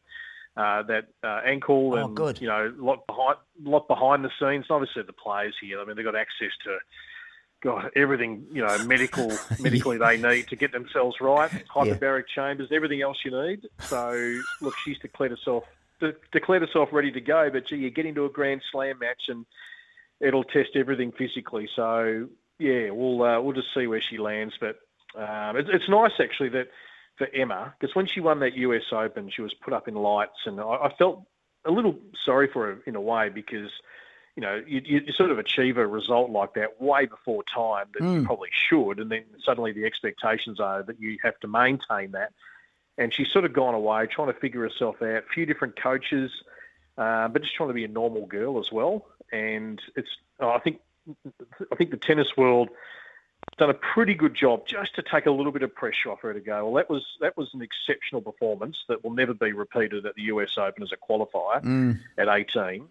uh, 0.58 0.84
that 0.84 1.08
uh, 1.24 1.42
ankle, 1.46 1.94
Oh, 1.94 2.06
and 2.06 2.16
good. 2.16 2.42
you 2.42 2.48
know, 2.48 2.74
lot 2.78 3.06
behind 3.08 3.38
lot 3.64 3.88
behind 3.88 4.26
the 4.26 4.32
scenes. 4.40 4.66
Obviously, 4.70 5.04
the 5.04 5.14
players 5.14 5.56
here. 5.62 5.80
I 5.80 5.86
mean, 5.86 5.96
they've 5.96 6.06
got 6.06 6.16
access 6.16 6.52
to. 6.66 6.78
God, 7.60 7.90
everything 7.96 8.46
you 8.52 8.64
know, 8.64 8.78
medical, 8.86 9.32
medically 9.60 9.98
they 9.98 10.18
need 10.18 10.48
to 10.50 10.56
get 10.56 10.72
themselves 10.72 11.20
right. 11.20 11.50
Hyperbaric 11.74 12.26
chambers, 12.28 12.70
everything 12.72 13.02
else 13.02 13.18
you 13.26 13.32
need. 13.32 13.68
So, 13.80 14.40
look, 14.62 14.76
she's 14.86 15.00
declared 15.00 15.32
herself 15.32 15.64
de- 16.00 16.14
declared 16.32 16.62
herself 16.62 16.90
ready 16.92 17.12
to 17.12 17.20
go. 17.20 17.50
But 17.50 17.66
gee, 17.66 17.78
you 17.78 17.90
get 17.90 18.06
into 18.06 18.26
a 18.26 18.30
Grand 18.30 18.62
Slam 18.72 19.00
match 19.00 19.24
and 19.28 19.46
it'll 20.20 20.44
test 20.44 20.76
everything 20.76 21.12
physically. 21.12 21.68
So 21.76 22.28
yeah, 22.60 22.92
we'll 22.92 23.24
uh, 23.24 23.42
we'll 23.42 23.54
just 23.54 23.74
see 23.74 23.88
where 23.88 24.02
she 24.02 24.20
lands. 24.20 24.54
But 24.60 24.78
um, 25.16 25.58
it's 25.58 25.70
it's 25.72 25.90
nice 25.90 26.12
actually 26.20 26.50
that 26.50 26.68
for 27.18 27.28
Emma 27.34 27.74
because 27.80 27.96
when 27.96 28.06
she 28.06 28.20
won 28.20 28.40
that 28.40 28.54
US 28.56 28.84
Open, 28.92 29.30
she 29.30 29.42
was 29.42 29.54
put 29.54 29.74
up 29.74 29.88
in 29.88 29.96
lights, 29.96 30.40
and 30.46 30.60
I, 30.60 30.64
I 30.64 30.94
felt 30.98 31.24
a 31.66 31.72
little 31.72 31.96
sorry 32.26 32.48
for 32.52 32.68
her 32.68 32.78
in 32.86 32.96
a 32.96 33.02
way 33.02 33.30
because. 33.30 33.72
You 34.36 34.42
know, 34.42 34.62
you, 34.68 34.82
you 34.86 35.12
sort 35.14 35.32
of 35.32 35.40
achieve 35.40 35.80
a 35.80 35.88
result 35.88 36.30
like 36.30 36.54
that 36.54 36.80
way 36.80 37.08
before 37.08 37.42
time 37.52 37.88
that 37.94 38.04
you 38.04 38.22
Mm. 38.22 38.26
probably 38.26 38.50
should, 38.52 39.00
and 39.00 39.10
then 39.10 39.24
suddenly 39.44 39.72
the 39.72 39.84
expectations 39.84 40.60
are 40.60 40.84
that 40.84 41.00
you 41.02 41.18
have 41.24 41.40
to 41.40 41.48
maintain 41.48 42.12
that. 42.12 42.34
And 43.00 43.12
she's 43.12 43.32
sort 43.32 43.46
of 43.46 43.54
gone 43.54 43.74
away, 43.74 44.06
trying 44.06 44.28
to 44.32 44.40
figure 44.40 44.62
herself 44.62 45.02
out. 45.02 45.24
A 45.24 45.34
few 45.34 45.48
different 45.48 45.76
coaches, 45.82 46.30
uh, 47.00 47.30
but 47.30 47.42
just 47.42 47.56
trying 47.56 47.70
to 47.70 47.74
be 47.74 47.84
a 47.84 47.88
normal 47.88 48.28
girl 48.28 48.60
as 48.60 48.72
well. 48.72 49.08
And 49.32 49.82
it's, 49.96 50.10
I 50.40 50.60
think, 50.60 50.82
I 51.72 51.76
think 51.76 51.90
the 51.90 51.98
tennis 51.98 52.38
world 52.38 52.70
done 53.58 53.70
a 53.70 53.74
pretty 53.74 54.14
good 54.14 54.36
job 54.36 54.68
just 54.68 54.94
to 54.96 55.02
take 55.02 55.26
a 55.26 55.32
little 55.32 55.52
bit 55.52 55.64
of 55.64 55.74
pressure 55.74 56.12
off 56.12 56.20
her 56.22 56.34
to 56.34 56.40
go. 56.40 56.66
Well, 56.66 56.74
that 56.76 56.90
was 56.90 57.04
that 57.22 57.36
was 57.38 57.50
an 57.54 57.62
exceptional 57.62 58.22
performance 58.22 58.78
that 58.88 59.04
will 59.04 59.14
never 59.14 59.34
be 59.34 59.54
repeated 59.54 60.06
at 60.06 60.16
the 60.16 60.24
US 60.24 60.58
Open 60.58 60.84
as 60.84 60.92
a 60.92 60.98
qualifier 60.98 61.62
Mm. 61.64 62.00
at 62.18 62.28
18. 62.28 62.88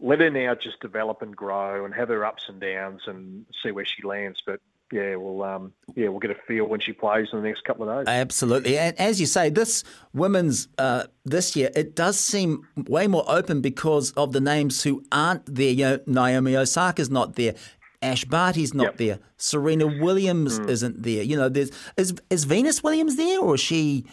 Let 0.00 0.20
her 0.20 0.30
now 0.30 0.54
just 0.54 0.78
develop 0.80 1.22
and 1.22 1.34
grow 1.36 1.84
and 1.84 1.92
have 1.94 2.08
her 2.08 2.24
ups 2.24 2.44
and 2.48 2.60
downs 2.60 3.02
and 3.06 3.44
see 3.62 3.72
where 3.72 3.84
she 3.84 4.02
lands. 4.04 4.40
But 4.46 4.60
yeah, 4.92 5.16
we'll 5.16 5.42
um, 5.42 5.72
yeah 5.96 6.08
we'll 6.08 6.20
get 6.20 6.30
a 6.30 6.36
feel 6.46 6.66
when 6.66 6.78
she 6.80 6.92
plays 6.92 7.26
in 7.32 7.42
the 7.42 7.48
next 7.48 7.64
couple 7.64 7.88
of 7.90 8.06
days. 8.06 8.10
Absolutely. 8.10 8.78
And 8.78 8.98
as 9.00 9.18
you 9.20 9.26
say, 9.26 9.50
this 9.50 9.82
women's 10.14 10.68
uh, 10.78 11.04
this 11.24 11.56
year, 11.56 11.70
it 11.74 11.96
does 11.96 12.18
seem 12.18 12.62
way 12.86 13.08
more 13.08 13.24
open 13.26 13.60
because 13.60 14.12
of 14.12 14.32
the 14.32 14.40
names 14.40 14.84
who 14.84 15.02
aren't 15.10 15.52
there. 15.52 15.72
You 15.72 15.84
know, 15.84 15.98
Naomi 16.06 16.56
Osaka's 16.56 17.10
not 17.10 17.34
there. 17.34 17.54
Ash 18.00 18.24
Barty's 18.24 18.74
not 18.74 18.96
there. 18.96 19.18
Serena 19.36 19.86
Williams 19.86 20.58
Hmm. 20.58 20.68
isn't 20.68 21.02
there. 21.02 21.22
You 21.22 21.36
know, 21.36 21.48
there's 21.48 21.70
is 21.96 22.14
is 22.30 22.44
Venus 22.44 22.82
Williams 22.82 23.16
there 23.16 23.40
or 23.40 23.54
is 23.56 23.60
she 23.60 24.04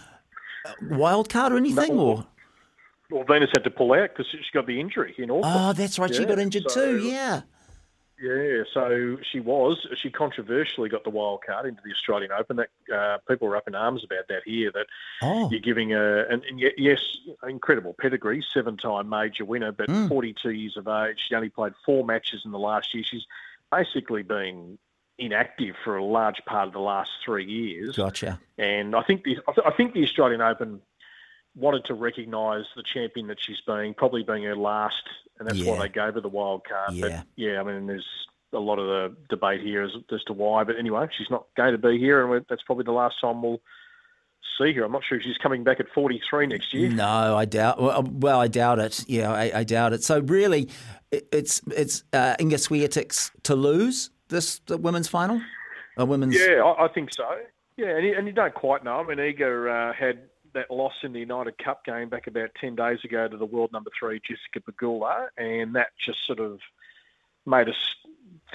wild 0.90 1.30
card 1.30 1.54
or 1.54 1.58
anything? 1.58 1.92
or 1.98 2.26
Well, 3.12 3.24
Venus 3.26 3.50
had 3.54 3.64
to 3.66 3.70
pull 3.70 3.94
out 3.94 4.10
because 4.10 4.26
she 4.32 4.40
got 4.54 4.66
the 4.66 4.80
injury 4.80 5.14
in 5.18 5.30
Auckland. 5.30 5.56
oh, 5.56 5.74
that's 5.74 6.00
right, 6.00 6.14
she 6.14 6.26
got 6.26 6.40
injured 6.40 6.70
so- 6.70 6.98
too. 6.98 7.08
Yeah. 7.08 7.42
Yeah, 8.18 8.64
so 8.74 9.18
she 9.30 9.42
was. 9.42 9.86
She 10.02 10.10
controversially 10.10 10.88
got 10.88 11.04
the 11.04 11.10
wild 11.10 11.42
card 11.46 11.66
into 11.66 11.82
the 11.84 11.92
Australian 11.92 12.32
Open. 12.32 12.56
That 12.56 12.70
uh, 12.92 13.18
people 13.28 13.50
were 13.50 13.58
up 13.58 13.68
in 13.68 13.76
arms 13.76 14.06
about 14.06 14.30
that 14.30 14.44
here. 14.46 14.72
That 14.72 14.88
Oh. 15.22 15.50
you're 15.52 15.60
giving 15.60 15.94
a, 15.94 16.22
and, 16.30 16.42
and 16.46 16.62
yes, 16.78 17.00
incredible 17.46 17.94
pedigree, 18.00 18.42
seven-time 18.54 19.10
major 19.10 19.44
winner, 19.44 19.74
but 19.74 19.90
Mm. 19.90 20.08
42 20.08 20.52
years 20.52 20.78
of 20.78 20.88
age. 20.88 21.18
She 21.28 21.36
only 21.36 21.50
played 21.50 21.74
four 21.86 22.06
matches 22.06 22.44
in 22.46 22.52
the 22.52 22.58
last 22.58 22.94
year. 22.94 23.04
She's 23.04 23.26
basically 23.84 24.24
been 24.24 24.78
inactive 25.18 25.76
for 25.84 25.98
a 25.98 26.04
large 26.04 26.42
part 26.46 26.68
of 26.68 26.74
the 26.74 26.80
last 26.80 27.10
three 27.24 27.46
years. 27.46 27.96
Gotcha. 27.96 28.40
And 28.58 28.96
I 28.96 29.04
think 29.04 29.24
the 29.24 29.38
I, 29.48 29.52
th- 29.54 29.68
I 29.68 29.72
think 29.72 29.94
the 29.94 30.04
Australian 30.04 30.42
Open 30.42 30.82
wanted 31.56 31.86
to 31.86 31.94
recognise 31.94 32.66
the 32.76 32.84
champion 32.94 33.28
that 33.28 33.38
she's 33.42 33.62
being, 33.66 33.94
probably 33.94 34.24
being 34.24 34.44
her 34.44 34.56
last, 34.58 35.04
and 35.40 35.48
that's 35.48 35.58
Yeah. 35.60 35.72
why 35.72 35.80
they 35.80 35.90
gave 35.90 36.16
her 36.16 36.22
the 36.22 36.28
wild 36.28 36.64
card. 36.68 36.94
Yeah. 36.94 37.02
But 37.08 37.28
yeah, 37.38 37.62
I 37.62 37.64
mean, 37.64 37.88
there's 37.88 38.06
a 38.54 38.60
lot 38.60 38.78
of 38.78 38.88
the 38.88 39.16
debate 39.30 39.62
here 39.62 39.84
as, 39.84 39.92
as 40.12 40.24
to 40.26 40.34
why. 40.34 40.64
But 40.66 40.78
anyway, 40.78 41.08
she's 41.18 41.30
not 41.30 41.46
going 41.56 41.72
to 41.72 41.78
be 41.78 41.98
here, 41.98 42.34
and 42.36 42.46
that's 42.50 42.64
probably 42.64 42.84
the 42.84 42.92
last 42.92 43.16
time 43.22 43.42
we'll 43.42 43.62
see 44.58 44.74
her. 44.74 44.84
I'm 44.84 44.92
not 44.92 45.04
sure 45.04 45.18
if 45.18 45.24
she's 45.24 45.38
coming 45.38 45.64
back 45.64 45.80
at 45.80 45.88
43 45.94 46.48
next 46.48 46.74
year. 46.74 46.90
No, 46.90 47.36
I 47.36 47.46
doubt. 47.46 47.82
Well, 47.82 48.04
well, 48.04 48.40
I 48.40 48.48
doubt 48.48 48.80
it. 48.80 49.06
Yeah, 49.08 49.32
I, 49.32 49.60
I 49.60 49.64
doubt 49.64 49.94
it. 49.94 50.04
So 50.04 50.20
really, 50.20 50.70
it, 51.12 51.28
it's 51.32 51.62
it's 51.76 52.04
uh, 52.14 52.36
Inga 52.40 52.58
Swiatek's 52.58 53.32
to 53.44 53.56
lose 53.56 54.10
this 54.30 54.60
the 54.68 54.78
women's 54.78 55.08
final, 55.08 55.42
a 55.98 56.06
women's. 56.06 56.36
Yeah, 56.36 56.64
I, 56.64 56.86
I 56.86 56.88
think 56.88 57.14
so. 57.14 57.28
Yeah, 57.78 57.98
and 57.98 58.06
you, 58.06 58.16
and 58.18 58.28
you 58.28 58.34
don't 58.34 58.54
quite 58.54 58.84
know. 58.84 59.00
I 59.00 59.04
mean, 59.04 59.18
Iga 59.18 59.90
uh, 59.90 59.94
had 59.94 60.20
that 60.54 60.72
loss 60.72 60.94
in 61.04 61.14
the 61.14 61.20
United 61.20 61.58
Cup 61.58 61.84
game 61.86 62.10
back 62.10 62.28
about 62.28 62.50
10 62.60 62.76
days 62.76 63.00
ago 63.04 63.28
to 63.28 63.38
the 63.38 63.46
world 63.46 63.72
number 63.74 63.92
three, 64.00 64.22
Jessica 64.26 64.60
Pegula, 64.72 65.28
and 65.38 65.76
that 65.76 65.90
just 66.04 66.26
sort 66.26 66.40
of 66.40 66.60
made 67.46 67.68
us 67.68 67.96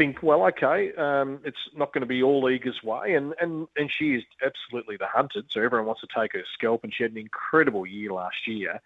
think, 0.00 0.22
well, 0.22 0.46
okay, 0.46 0.94
um, 0.94 1.40
it's 1.44 1.68
not 1.76 1.92
going 1.92 2.00
to 2.00 2.06
be 2.06 2.22
all 2.22 2.42
Iga's 2.44 2.82
way, 2.82 3.12
and, 3.12 3.34
and, 3.38 3.68
and 3.76 3.90
she 3.90 4.14
is 4.14 4.22
absolutely 4.42 4.96
the 4.96 5.06
hunted, 5.06 5.44
so 5.50 5.60
everyone 5.60 5.86
wants 5.86 6.00
to 6.00 6.06
take 6.18 6.32
her 6.32 6.42
scalp, 6.54 6.84
and 6.84 6.94
she 6.94 7.02
had 7.02 7.12
an 7.12 7.18
incredible 7.18 7.86
year 7.86 8.10
last 8.10 8.46
year. 8.46 8.80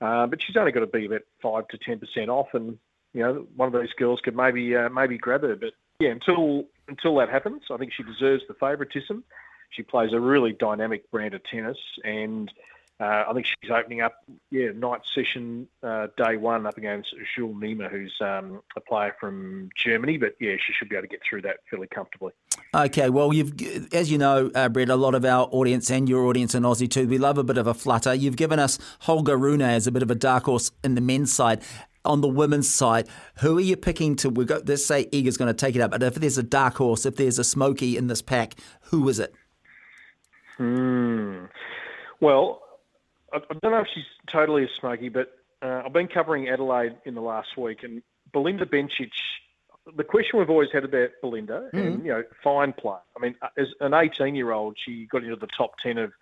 Uh, 0.00 0.26
but 0.26 0.40
she's 0.42 0.56
only 0.56 0.72
got 0.72 0.80
to 0.80 0.86
be 0.86 1.04
about 1.04 1.20
five 1.42 1.68
to 1.68 1.76
ten 1.76 1.98
percent 1.98 2.30
off, 2.30 2.54
and 2.54 2.78
you 3.12 3.22
know 3.22 3.46
one 3.54 3.74
of 3.74 3.78
these 3.78 3.92
girls 3.98 4.20
could 4.22 4.34
maybe 4.34 4.74
uh, 4.74 4.88
maybe 4.88 5.18
grab 5.18 5.42
her. 5.42 5.56
But 5.56 5.74
yeah, 6.00 6.10
until 6.10 6.64
until 6.88 7.16
that 7.16 7.28
happens, 7.28 7.64
I 7.70 7.76
think 7.76 7.92
she 7.92 8.02
deserves 8.02 8.42
the 8.48 8.54
favouritism. 8.54 9.24
she 9.70 9.82
plays 9.82 10.14
a 10.14 10.20
really 10.20 10.52
dynamic 10.52 11.10
brand 11.10 11.34
of 11.34 11.42
tennis, 11.44 11.78
and 12.02 12.50
uh, 12.98 13.24
I 13.28 13.32
think 13.34 13.46
she's 13.46 13.70
opening 13.70 14.00
up, 14.00 14.24
yeah, 14.50 14.68
night 14.74 15.02
session 15.14 15.68
uh, 15.82 16.06
day 16.16 16.38
one 16.38 16.66
up 16.66 16.78
against 16.78 17.14
Jule 17.34 17.52
Niemeier, 17.52 17.90
who's 17.90 18.14
um, 18.22 18.62
a 18.74 18.80
player 18.80 19.14
from 19.20 19.68
Germany. 19.76 20.16
But 20.16 20.34
yeah, 20.40 20.54
she 20.64 20.72
should 20.72 20.88
be 20.88 20.96
able 20.96 21.02
to 21.02 21.08
get 21.08 21.20
through 21.28 21.42
that 21.42 21.58
fairly 21.68 21.88
comfortably. 21.88 22.32
Okay, 22.74 23.10
well, 23.10 23.34
you've, 23.34 23.52
as 23.92 24.10
you 24.10 24.16
know, 24.16 24.50
uh, 24.54 24.70
Brett, 24.70 24.88
a 24.88 24.96
lot 24.96 25.14
of 25.14 25.26
our 25.26 25.46
audience 25.52 25.90
and 25.90 26.08
your 26.08 26.24
audience 26.24 26.54
in 26.54 26.62
Aussie 26.62 26.90
too, 26.90 27.06
we 27.06 27.18
love 27.18 27.36
a 27.36 27.44
bit 27.44 27.58
of 27.58 27.66
a 27.66 27.74
flutter. 27.74 28.14
You've 28.14 28.36
given 28.36 28.58
us 28.58 28.78
Holger 29.00 29.36
Rune 29.36 29.60
as 29.60 29.86
a 29.86 29.92
bit 29.92 30.02
of 30.02 30.10
a 30.10 30.14
dark 30.14 30.44
horse 30.44 30.70
in 30.82 30.94
the 30.94 31.02
men's 31.02 31.32
side. 31.32 31.62
On 32.06 32.20
the 32.20 32.28
women's 32.28 32.72
side, 32.72 33.08
who 33.40 33.58
are 33.58 33.62
you 33.62 33.76
picking 33.76 34.14
to? 34.16 34.30
We've 34.30 34.46
got 34.46 34.68
let's 34.68 34.86
say 34.86 35.06
Iga's 35.06 35.36
going 35.36 35.48
to 35.48 35.54
take 35.54 35.74
it 35.74 35.80
up, 35.80 35.90
but 35.90 36.04
if 36.04 36.14
there's 36.14 36.38
a 36.38 36.42
dark 36.42 36.76
horse, 36.76 37.04
if 37.04 37.16
there's 37.16 37.38
a 37.38 37.44
smoky 37.44 37.96
in 37.96 38.06
this 38.06 38.22
pack, 38.22 38.54
who 38.82 39.08
is 39.08 39.18
it? 39.18 39.34
Hmm. 40.56 41.46
Well, 42.20 42.62
I, 43.32 43.40
don't 43.60 43.72
know 43.72 43.80
if 43.80 43.88
she's 43.92 44.04
totally 44.30 44.64
a 44.64 44.68
smoky, 44.78 45.08
but 45.08 45.32
uh, 45.62 45.82
I've 45.84 45.92
been 45.92 46.08
covering 46.08 46.48
Adelaide 46.48 46.96
in 47.04 47.14
the 47.14 47.20
last 47.20 47.56
week, 47.56 47.82
and 47.82 48.02
Belinda 48.32 48.66
Bencic. 48.66 49.10
The 49.96 50.04
question 50.04 50.38
we've 50.38 50.50
always 50.50 50.70
had 50.72 50.84
about 50.84 51.10
Belinda, 51.22 51.68
mm-hmm. 51.72 51.78
and 51.78 52.04
you 52.04 52.12
know, 52.12 52.24
fine 52.42 52.72
player. 52.72 52.98
I 53.16 53.20
mean, 53.20 53.36
as 53.56 53.68
an 53.80 53.92
18-year-old, 53.92 54.76
she 54.84 55.06
got 55.06 55.22
into 55.22 55.36
the 55.36 55.46
top 55.56 55.72
10 55.82 55.98
of 55.98 56.12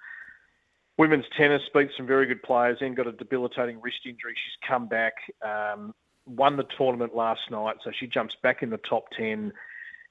women's 0.98 1.24
tennis, 1.36 1.62
beat 1.74 1.90
some 1.96 2.06
very 2.06 2.26
good 2.26 2.42
players, 2.42 2.78
then 2.80 2.94
got 2.94 3.06
a 3.06 3.12
debilitating 3.12 3.80
wrist 3.80 4.00
injury. 4.04 4.34
She's 4.34 4.68
come 4.68 4.86
back, 4.86 5.14
um, 5.42 5.94
won 6.26 6.56
the 6.56 6.66
tournament 6.76 7.14
last 7.14 7.50
night, 7.50 7.76
so 7.82 7.90
she 7.98 8.06
jumps 8.06 8.36
back 8.42 8.62
in 8.62 8.70
the 8.70 8.78
top 8.78 9.06
10. 9.16 9.52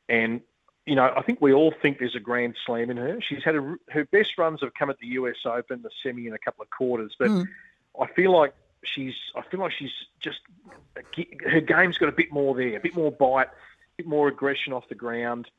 And, 0.10 0.42
you 0.86 0.96
know, 0.96 1.14
I 1.16 1.22
think 1.22 1.40
we 1.42 1.54
all 1.54 1.74
think 1.82 2.00
there's 2.00 2.16
a 2.16 2.20
grand 2.20 2.56
slam 2.66 2.90
in 2.90 2.98
her. 2.98 3.20
She's 3.22 3.44
had 3.44 3.56
a, 3.56 3.76
her 3.90 4.06
best 4.06 4.38
runs 4.38 4.62
have 4.62 4.74
come 4.74 4.90
at 4.90 5.00
the 5.00 5.08
US 5.08 5.38
Open, 5.46 5.82
the 5.82 5.90
semi, 6.02 6.26
and 6.26 6.36
a 6.36 6.40
couple 6.40 6.62
of 6.62 6.70
quarters. 6.70 7.16
But 7.18 7.30
mm. 7.30 7.48
I 8.00 8.08
feel 8.08 8.32
like 8.32 8.54
she's, 8.84 9.16
I 9.36 9.42
feel 9.44 9.60
like 9.60 9.72
she's 9.72 9.94
just, 10.20 10.40
her 11.46 11.62
game's 11.62 11.98
got 11.98 12.10
a 12.10 12.14
bit 12.14 12.32
more 12.34 12.54
there, 12.54 12.76
a 12.76 12.82
bit 12.82 12.96
more 12.96 13.12
bite, 13.12 13.48
a 13.48 13.98
bit 13.98 14.08
more 14.08 14.28
aggression 14.28 14.74
off 14.74 14.90
the 14.90 14.96
ground. 14.96 15.50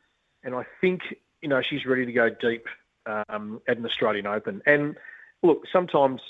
And 0.42 0.54
I 0.54 0.66
think, 0.80 1.00
you 1.40 1.48
know, 1.48 1.62
she's 1.62 1.86
ready 1.86 2.04
to 2.04 2.12
go 2.12 2.28
deep 2.28 2.66
um, 3.06 3.62
at 3.66 3.78
an 3.78 3.86
Australian 3.86 4.26
Open. 4.26 4.60
And, 4.66 4.96
look, 5.42 5.62
sometimes 5.72 6.20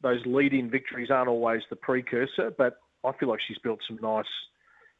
those 0.00 0.26
lead-in 0.26 0.70
victories 0.70 1.10
aren't 1.10 1.28
always 1.28 1.62
the 1.70 1.76
precursor, 1.76 2.52
but 2.56 2.78
I 3.04 3.12
feel 3.12 3.28
like 3.28 3.40
she's 3.46 3.58
built 3.58 3.80
some 3.86 3.98
nice 4.02 4.26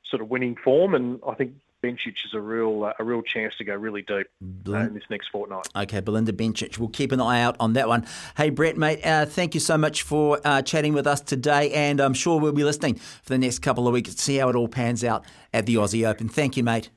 sort 0.09 0.23
of 0.23 0.29
winning 0.29 0.57
form, 0.57 0.95
and 0.95 1.21
I 1.27 1.35
think 1.35 1.55
Bencic 1.85 2.17
is 2.25 2.33
a 2.33 2.41
real 2.41 2.85
uh, 2.85 2.93
a 2.99 3.05
real 3.05 3.23
chance 3.23 3.55
to 3.59 3.65
go 3.65 3.75
really 3.75 4.03
deep 4.03 4.27
uh, 4.69 4.73
in 4.73 4.95
this 4.95 5.05
next 5.11 5.29
fortnight. 5.29 5.69
Okay, 5.77 6.01
Belinda 6.01 6.33
Bencic. 6.33 6.79
We'll 6.79 6.89
keep 6.89 7.13
an 7.13 7.21
eye 7.21 7.43
out 7.43 7.57
on 7.61 7.75
that 7.75 7.89
one. 7.89 8.07
Hey, 8.37 8.51
Brett, 8.51 8.77
mate, 8.77 9.05
uh, 9.05 9.27
thank 9.27 9.55
you 9.55 9.61
so 9.61 9.77
much 9.77 10.03
for 10.03 10.41
uh, 10.45 10.63
chatting 10.63 10.95
with 10.95 11.07
us 11.07 11.21
today, 11.21 11.73
and 11.73 12.01
I'm 12.01 12.15
sure 12.15 12.41
we'll 12.41 12.53
be 12.53 12.65
listening 12.65 12.95
for 12.95 13.29
the 13.29 13.39
next 13.39 13.59
couple 13.59 13.87
of 13.87 13.93
weeks 13.93 14.15
to 14.15 14.21
see 14.21 14.37
how 14.39 14.49
it 14.49 14.57
all 14.57 14.69
pans 14.69 15.05
out 15.05 15.25
at 15.53 15.67
the 15.67 15.75
Aussie 15.75 16.09
Open. 16.09 16.29
Thank 16.29 16.57
you, 16.57 16.65
mate. 16.65 16.91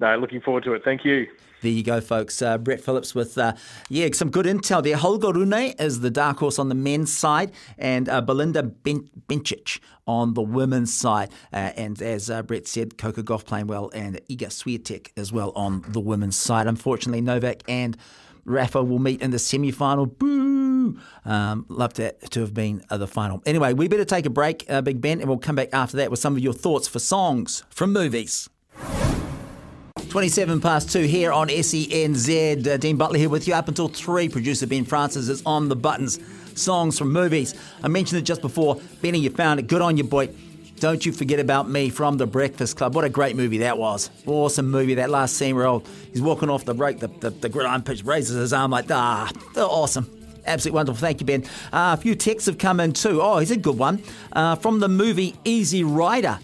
No, 0.00 0.16
looking 0.16 0.40
forward 0.40 0.64
to 0.64 0.72
it. 0.72 0.82
Thank 0.82 1.04
you. 1.04 1.26
There 1.60 1.70
you 1.70 1.82
go, 1.82 2.00
folks. 2.00 2.40
Uh, 2.40 2.56
Brett 2.56 2.80
Phillips 2.80 3.14
with, 3.14 3.36
uh, 3.36 3.52
yeah, 3.90 4.08
some 4.14 4.30
good 4.30 4.46
intel 4.46 4.82
there. 4.82 4.96
Holger 4.96 5.30
Rune 5.30 5.74
is 5.78 6.00
the 6.00 6.10
dark 6.10 6.38
horse 6.38 6.58
on 6.58 6.70
the 6.70 6.74
men's 6.74 7.12
side, 7.12 7.52
and 7.76 8.08
uh, 8.08 8.22
Belinda 8.22 8.62
ben- 8.62 9.10
Bencic 9.28 9.78
on 10.06 10.32
the 10.32 10.40
women's 10.40 10.92
side. 10.92 11.30
Uh, 11.52 11.72
and 11.76 12.00
as 12.00 12.30
uh, 12.30 12.42
Brett 12.42 12.66
said, 12.66 12.96
Coco 12.96 13.20
Gauff 13.20 13.44
playing 13.44 13.66
well, 13.66 13.90
and 13.92 14.18
Iga 14.30 14.48
Swiatek 14.48 15.10
as 15.18 15.32
well 15.32 15.52
on 15.54 15.84
the 15.86 16.00
women's 16.00 16.36
side. 16.36 16.66
Unfortunately, 16.66 17.20
Novak 17.20 17.62
and 17.68 17.94
Rafa 18.46 18.82
will 18.82 18.98
meet 18.98 19.20
in 19.20 19.30
the 19.30 19.38
semi 19.38 19.70
final. 19.70 20.06
Boo! 20.06 20.98
Um, 21.26 21.66
love 21.68 21.92
to, 21.94 22.12
to 22.12 22.40
have 22.40 22.54
been 22.54 22.82
uh, 22.88 22.96
the 22.96 23.06
final. 23.06 23.42
Anyway, 23.44 23.74
we 23.74 23.86
better 23.86 24.06
take 24.06 24.24
a 24.24 24.30
break, 24.30 24.66
Big 24.82 25.02
Ben, 25.02 25.20
and 25.20 25.28
we'll 25.28 25.38
come 25.38 25.56
back 25.56 25.68
after 25.74 25.98
that 25.98 26.10
with 26.10 26.20
some 26.20 26.32
of 26.32 26.38
your 26.40 26.54
thoughts 26.54 26.88
for 26.88 26.98
songs 26.98 27.64
from 27.68 27.92
movies. 27.92 28.48
27 29.96 30.60
past 30.60 30.90
2 30.90 31.02
here 31.02 31.32
on 31.32 31.48
SENZ. 31.48 32.66
Uh, 32.66 32.76
Dean 32.76 32.96
Butler 32.96 33.18
here 33.18 33.28
with 33.28 33.46
you 33.46 33.54
up 33.54 33.68
until 33.68 33.88
3. 33.88 34.28
Producer 34.28 34.66
Ben 34.66 34.84
Francis 34.84 35.28
is 35.28 35.42
on 35.46 35.68
the 35.68 35.76
buttons. 35.76 36.18
Songs 36.54 36.98
from 36.98 37.12
movies. 37.12 37.54
I 37.82 37.88
mentioned 37.88 38.20
it 38.20 38.22
just 38.22 38.40
before. 38.40 38.80
Benny, 39.02 39.20
you 39.20 39.30
found 39.30 39.60
it. 39.60 39.68
Good 39.68 39.82
on 39.82 39.96
you, 39.96 40.04
boy. 40.04 40.30
Don't 40.80 41.04
you 41.04 41.12
forget 41.12 41.38
about 41.38 41.68
me 41.68 41.90
from 41.90 42.16
The 42.16 42.26
Breakfast 42.26 42.76
Club. 42.76 42.94
What 42.94 43.04
a 43.04 43.08
great 43.08 43.36
movie 43.36 43.58
that 43.58 43.78
was. 43.78 44.10
Awesome 44.26 44.70
movie. 44.70 44.94
That 44.94 45.10
last 45.10 45.36
scene 45.36 45.54
where 45.54 45.66
old, 45.66 45.86
he's 46.10 46.22
walking 46.22 46.48
off 46.48 46.64
the 46.64 46.74
break, 46.74 46.98
the, 46.98 47.08
the, 47.08 47.30
the 47.30 47.48
gridiron 47.48 47.82
pitch 47.82 48.02
raises 48.02 48.36
his 48.36 48.52
arm 48.52 48.70
like, 48.70 48.86
ah, 48.90 49.30
awesome. 49.56 50.10
Absolutely 50.46 50.76
wonderful. 50.76 51.00
Thank 51.00 51.20
you, 51.20 51.26
Ben. 51.26 51.44
Uh, 51.72 51.94
a 51.98 52.00
few 52.00 52.14
texts 52.14 52.46
have 52.46 52.56
come 52.56 52.80
in 52.80 52.94
too. 52.94 53.20
Oh, 53.20 53.36
here's 53.36 53.50
a 53.50 53.56
good 53.56 53.76
one. 53.76 54.02
Uh, 54.32 54.56
from 54.56 54.80
the 54.80 54.88
movie 54.88 55.36
Easy 55.44 55.84
Rider. 55.84 56.38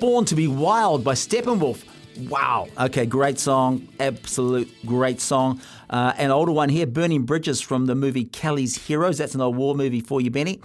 Born 0.00 0.24
to 0.24 0.34
be 0.34 0.48
Wild 0.48 1.04
by 1.04 1.12
Steppenwolf. 1.12 1.84
Wow. 2.18 2.68
Okay, 2.78 3.06
great 3.06 3.38
song. 3.38 3.88
Absolute 3.98 4.70
great 4.86 5.20
song. 5.20 5.60
Uh, 5.90 6.12
an 6.16 6.30
older 6.30 6.52
one 6.52 6.68
here, 6.68 6.86
Burning 6.86 7.22
Bridges 7.22 7.60
from 7.60 7.86
the 7.86 7.94
movie 7.94 8.24
Kelly's 8.24 8.86
Heroes. 8.86 9.18
That's 9.18 9.34
an 9.34 9.40
old 9.40 9.56
war 9.56 9.74
movie 9.74 10.00
for 10.00 10.20
you, 10.20 10.30
Benny. 10.30 10.60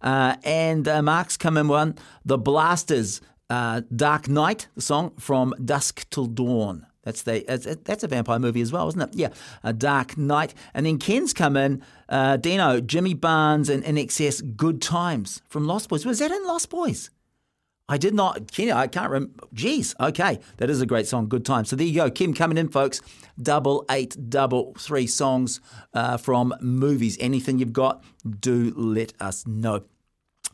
Uh, 0.00 0.36
and 0.44 0.86
uh, 0.88 1.02
Mark's 1.02 1.36
come 1.36 1.56
in 1.56 1.68
one, 1.68 1.96
The 2.24 2.38
Blasters, 2.38 3.20
uh, 3.50 3.82
Dark 3.94 4.28
Night, 4.28 4.68
the 4.74 4.82
song 4.82 5.12
from 5.18 5.54
Dusk 5.64 6.08
Till 6.10 6.26
Dawn. 6.26 6.86
That's 7.04 7.22
the 7.22 7.44
that's 7.84 8.04
a 8.04 8.08
vampire 8.08 8.38
movie 8.38 8.60
as 8.60 8.70
well, 8.70 8.86
isn't 8.88 9.00
it? 9.00 9.10
Yeah, 9.14 9.28
a 9.64 9.72
Dark 9.72 10.16
Night. 10.16 10.54
And 10.72 10.86
then 10.86 10.98
Ken's 10.98 11.32
come 11.32 11.56
in, 11.56 11.82
uh, 12.08 12.36
Dino, 12.36 12.80
Jimmy 12.80 13.14
Barnes, 13.14 13.68
and 13.68 13.82
INXS, 13.82 14.56
Good 14.56 14.80
Times 14.80 15.42
from 15.48 15.66
Lost 15.66 15.88
Boys. 15.88 16.06
Was 16.06 16.20
that 16.20 16.30
in 16.30 16.46
Lost 16.46 16.70
Boys? 16.70 17.10
I 17.88 17.98
did 17.98 18.14
not, 18.14 18.58
I 18.58 18.86
can't 18.86 19.10
remember. 19.10 19.44
Jeez, 19.54 19.94
okay. 20.00 20.38
That 20.58 20.70
is 20.70 20.80
a 20.80 20.86
great 20.86 21.06
song. 21.06 21.28
Good 21.28 21.44
time. 21.44 21.64
So 21.64 21.76
there 21.76 21.86
you 21.86 21.94
go. 21.94 22.10
Kim 22.10 22.32
coming 22.32 22.56
in, 22.56 22.68
folks. 22.68 23.00
Double 23.40 23.84
eight, 23.90 24.16
double 24.30 24.74
three 24.78 25.06
songs 25.06 25.60
uh, 25.92 26.16
from 26.16 26.54
movies. 26.60 27.16
Anything 27.20 27.58
you've 27.58 27.72
got, 27.72 28.02
do 28.40 28.72
let 28.76 29.12
us 29.20 29.46
know. 29.46 29.82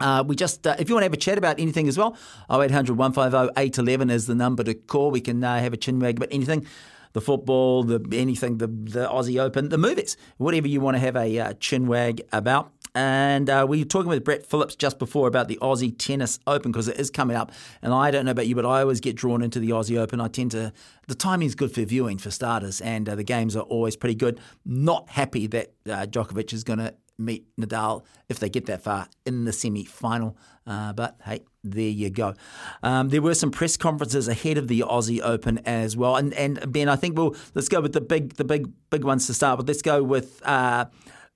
Uh, 0.01 0.25
we 0.27 0.37
just, 0.37 0.67
uh, 0.67 0.77
if 0.79 0.89
you 0.89 0.95
want 0.95 1.03
to 1.03 1.07
have 1.07 1.13
a 1.13 1.17
chat 1.17 1.39
about 1.39 1.59
anything 1.59 1.89
as 1.89 1.99
well, 1.99 2.17
0800 2.51 2.97
150 2.97 3.53
811 3.61 4.11
is 4.11 4.27
the 4.27 4.35
number 4.35 4.63
to 4.63 4.75
call. 4.75 5.11
We 5.11 5.21
can 5.21 5.43
uh, 5.43 5.59
have 5.59 5.73
a 5.73 5.77
chinwag 5.77 6.17
about 6.17 6.29
anything 6.31 6.67
the 7.15 7.21
football, 7.21 7.85
the 7.85 8.01
anything, 8.13 8.59
the, 8.59 8.67
the 8.67 9.09
Aussie 9.09 9.41
Open, 9.41 9.71
the 9.71 9.79
movies, 9.79 10.17
whatever 10.37 10.69
you 10.69 10.81
want 10.81 10.95
to 10.95 10.99
have 11.01 11.17
a 11.17 11.39
uh, 11.39 11.53
chinwag 11.55 12.21
about. 12.33 12.71
And 12.95 13.49
uh, 13.49 13.67
we 13.69 13.81
were 13.81 13.85
talking 13.85 14.09
with 14.09 14.25
Brett 14.25 14.47
Phillips 14.47 14.75
just 14.75 14.99
before 14.99 15.29
about 15.29 15.49
the 15.49 15.59
Aussie 15.61 15.95
Tennis 15.97 16.39
Open 16.47 16.73
because 16.73 16.89
it 16.89 16.99
is 16.99 17.11
coming 17.11 17.37
up. 17.37 17.53
And 17.83 17.93
I 17.93 18.11
don't 18.11 18.25
know 18.25 18.31
about 18.31 18.47
you, 18.47 18.55
but 18.55 18.67
I 18.67 18.81
always 18.81 19.01
get 19.01 19.17
drawn 19.17 19.43
into 19.43 19.61
the 19.61 19.71
Aussie 19.71 19.99
Open. 19.99 20.21
I 20.21 20.29
tend 20.29 20.53
to, 20.53 20.73
the 21.07 21.15
timing 21.15 21.47
is 21.47 21.55
good 21.55 21.73
for 21.73 21.83
viewing 21.83 22.19
for 22.19 22.31
starters, 22.31 22.81
and 22.81 23.09
uh, 23.09 23.15
the 23.15 23.25
games 23.25 23.57
are 23.57 23.63
always 23.63 23.97
pretty 23.97 24.15
good. 24.15 24.41
Not 24.65 25.09
happy 25.11 25.47
that 25.49 25.73
uh, 25.87 26.07
Djokovic 26.07 26.53
is 26.53 26.65
going 26.65 26.79
to 26.81 26.95
meet 27.19 27.45
Nadal 27.57 28.05
if 28.29 28.39
they 28.39 28.49
get 28.49 28.67
that 28.67 28.83
far 28.83 29.09
in 29.27 29.45
the 29.45 29.53
semi 29.53 29.85
final. 29.85 30.37
Uh, 30.67 30.93
but 30.93 31.17
hey, 31.25 31.41
there 31.65 31.89
you 31.89 32.11
go. 32.11 32.35
Um, 32.83 33.09
there 33.09 33.23
were 33.23 33.35
some 33.35 33.51
press 33.51 33.77
conferences 33.77 34.29
ahead 34.29 34.59
of 34.59 34.69
the 34.69 34.81
Aussie 34.81 35.21
Open 35.23 35.59
as 35.67 35.97
well, 35.97 36.17
and 36.17 36.33
and 36.35 36.73
Ben, 36.73 36.89
I 36.89 36.97
think 36.97 37.17
we'll 37.17 37.35
let's 37.55 37.69
go 37.69 37.81
with 37.81 37.93
the 37.93 38.01
big 38.01 38.35
the 38.35 38.45
big 38.45 38.71
big 38.91 39.05
ones 39.05 39.27
to 39.27 39.35
start 39.35 39.59
with. 39.59 39.69
Let's 39.69 39.83
go 39.83 40.03
with. 40.03 40.41
Uh, 40.47 40.87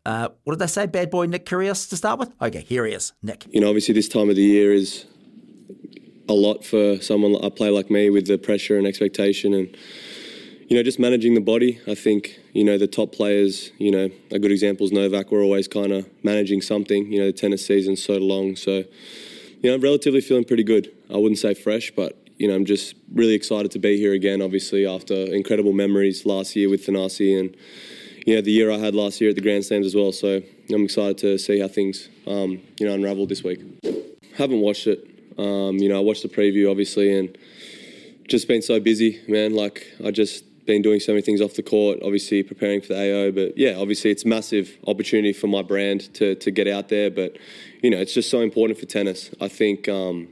uh, 0.04 0.28
what 0.44 0.54
did 0.54 0.58
they 0.60 0.66
say? 0.66 0.86
Bad 0.86 1.10
boy 1.10 1.26
Nick 1.26 1.46
Kyrgios 1.46 1.88
to 1.90 1.96
start 1.96 2.18
with? 2.18 2.32
Okay, 2.40 2.60
here 2.60 2.84
he 2.84 2.92
is, 2.92 3.12
Nick. 3.22 3.46
You 3.50 3.60
know, 3.60 3.68
obviously 3.68 3.94
this 3.94 4.08
time 4.08 4.28
of 4.30 4.36
the 4.36 4.42
year 4.42 4.72
is 4.72 5.06
a 6.28 6.34
lot 6.34 6.64
for 6.64 7.00
someone 7.00 7.34
a 7.42 7.50
player 7.50 7.70
like 7.70 7.90
me 7.90 8.10
with 8.10 8.26
the 8.26 8.38
pressure 8.38 8.78
and 8.78 8.86
expectation 8.86 9.52
and 9.52 9.76
you 10.68 10.76
know 10.76 10.82
just 10.82 10.98
managing 10.98 11.34
the 11.34 11.40
body. 11.40 11.80
I 11.86 11.94
think 11.94 12.38
you 12.52 12.64
know 12.64 12.78
the 12.78 12.86
top 12.86 13.12
players. 13.12 13.70
You 13.78 13.90
know 13.90 14.10
a 14.30 14.38
good 14.38 14.50
example 14.50 14.86
is 14.86 14.92
Novak. 14.92 15.30
We're 15.30 15.42
always 15.42 15.68
kind 15.68 15.92
of 15.92 16.08
managing 16.24 16.62
something. 16.62 17.12
You 17.12 17.20
know 17.20 17.26
the 17.26 17.32
tennis 17.32 17.66
season's 17.66 18.02
so 18.02 18.14
long, 18.14 18.56
so 18.56 18.70
you 19.60 19.64
know 19.64 19.74
I'm 19.74 19.80
relatively 19.80 20.20
feeling 20.20 20.44
pretty 20.44 20.64
good. 20.64 20.92
I 21.10 21.16
wouldn't 21.16 21.38
say 21.38 21.54
fresh, 21.54 21.92
but 21.94 22.18
you 22.38 22.48
know 22.48 22.54
I'm 22.54 22.64
just 22.64 22.94
really 23.12 23.34
excited 23.34 23.70
to 23.72 23.78
be 23.78 23.98
here 23.98 24.14
again. 24.14 24.40
Obviously 24.42 24.86
after 24.86 25.14
incredible 25.14 25.72
memories 25.72 26.24
last 26.24 26.56
year 26.56 26.70
with 26.70 26.86
Thanasi 26.86 27.38
and 27.38 27.56
you 28.26 28.36
know, 28.36 28.40
the 28.40 28.52
year 28.52 28.70
I 28.70 28.78
had 28.78 28.94
last 28.94 29.20
year 29.20 29.30
at 29.30 29.36
the 29.36 29.42
Grand 29.42 29.64
Slams 29.64 29.86
as 29.86 29.94
well. 29.94 30.12
So 30.12 30.42
I'm 30.70 30.84
excited 30.84 31.18
to 31.18 31.38
see 31.38 31.58
how 31.60 31.68
things, 31.68 32.08
um, 32.26 32.60
you 32.78 32.86
know, 32.86 32.94
unravel 32.94 33.26
this 33.26 33.42
week. 33.42 33.60
Haven't 34.36 34.60
watched 34.60 34.86
it. 34.86 35.08
Um, 35.38 35.78
you 35.78 35.88
know, 35.88 35.96
I 35.96 36.00
watched 36.00 36.22
the 36.22 36.28
preview 36.28 36.70
obviously, 36.70 37.16
and 37.18 37.36
just 38.28 38.48
been 38.48 38.62
so 38.62 38.78
busy, 38.80 39.20
man. 39.28 39.54
Like 39.54 39.86
I 40.04 40.10
just 40.10 40.44
been 40.66 40.82
doing 40.82 41.00
so 41.00 41.12
many 41.12 41.22
things 41.22 41.40
off 41.40 41.54
the 41.54 41.62
court. 41.62 41.98
Obviously 42.02 42.42
preparing 42.42 42.80
for 42.80 42.88
the 42.88 43.26
AO, 43.28 43.30
but 43.32 43.58
yeah, 43.58 43.74
obviously 43.76 44.10
it's 44.10 44.24
massive 44.24 44.78
opportunity 44.86 45.32
for 45.32 45.48
my 45.48 45.62
brand 45.62 46.12
to 46.14 46.34
to 46.36 46.50
get 46.50 46.68
out 46.68 46.88
there. 46.88 47.10
But 47.10 47.38
you 47.82 47.90
know, 47.90 47.98
it's 47.98 48.14
just 48.14 48.30
so 48.30 48.40
important 48.40 48.78
for 48.78 48.86
tennis. 48.86 49.30
I 49.40 49.48
think. 49.48 49.88
Um, 49.88 50.28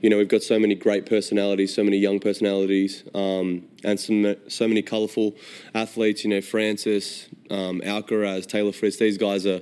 you 0.00 0.10
know, 0.10 0.18
we've 0.18 0.28
got 0.28 0.42
so 0.42 0.58
many 0.58 0.74
great 0.74 1.06
personalities, 1.06 1.74
so 1.74 1.82
many 1.82 1.98
young 1.98 2.20
personalities, 2.20 3.04
um, 3.14 3.66
and 3.84 3.98
some, 3.98 4.36
so 4.48 4.68
many 4.68 4.82
colourful 4.82 5.34
athletes. 5.74 6.24
You 6.24 6.30
know, 6.30 6.40
Francis, 6.40 7.28
um, 7.50 7.80
Alcaraz, 7.82 8.46
Taylor 8.46 8.72
Fritz. 8.72 8.96
These 8.96 9.18
guys 9.18 9.46
are, 9.46 9.60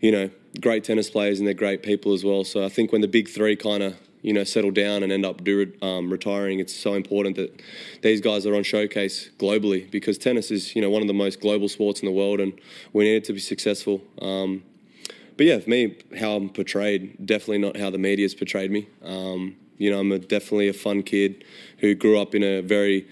you 0.00 0.12
know, 0.12 0.30
great 0.60 0.84
tennis 0.84 1.10
players 1.10 1.38
and 1.38 1.46
they're 1.46 1.54
great 1.54 1.82
people 1.82 2.12
as 2.12 2.24
well. 2.24 2.44
So 2.44 2.64
I 2.64 2.68
think 2.68 2.92
when 2.92 3.00
the 3.00 3.08
big 3.08 3.28
three 3.28 3.56
kind 3.56 3.82
of 3.82 3.96
you 4.22 4.32
know 4.32 4.44
settle 4.44 4.70
down 4.70 5.02
and 5.02 5.10
end 5.12 5.26
up 5.26 5.42
do, 5.42 5.72
um, 5.82 6.10
retiring, 6.10 6.60
it's 6.60 6.74
so 6.74 6.94
important 6.94 7.36
that 7.36 7.60
these 8.02 8.20
guys 8.20 8.46
are 8.46 8.54
on 8.54 8.62
showcase 8.62 9.30
globally 9.38 9.90
because 9.90 10.18
tennis 10.18 10.50
is 10.50 10.74
you 10.76 10.82
know 10.82 10.90
one 10.90 11.02
of 11.02 11.08
the 11.08 11.14
most 11.14 11.40
global 11.40 11.68
sports 11.68 12.00
in 12.00 12.06
the 12.06 12.12
world, 12.12 12.40
and 12.40 12.52
we 12.92 13.04
need 13.04 13.16
it 13.16 13.24
to 13.24 13.32
be 13.32 13.40
successful. 13.40 14.00
Um, 14.20 14.62
but 15.36 15.46
yeah, 15.46 15.58
for 15.58 15.70
me, 15.70 15.96
how 16.18 16.36
I'm 16.36 16.48
portrayed, 16.48 17.26
definitely 17.26 17.58
not 17.58 17.76
how 17.76 17.90
the 17.90 17.98
media's 17.98 18.34
portrayed 18.34 18.70
me. 18.70 18.88
Um, 19.04 19.56
you 19.78 19.90
know, 19.90 20.00
I'm 20.00 20.12
a, 20.12 20.18
definitely 20.18 20.68
a 20.68 20.72
fun 20.72 21.02
kid 21.02 21.44
who 21.78 21.94
grew 21.94 22.18
up 22.18 22.34
in 22.34 22.42
a 22.42 22.60
very 22.60 23.08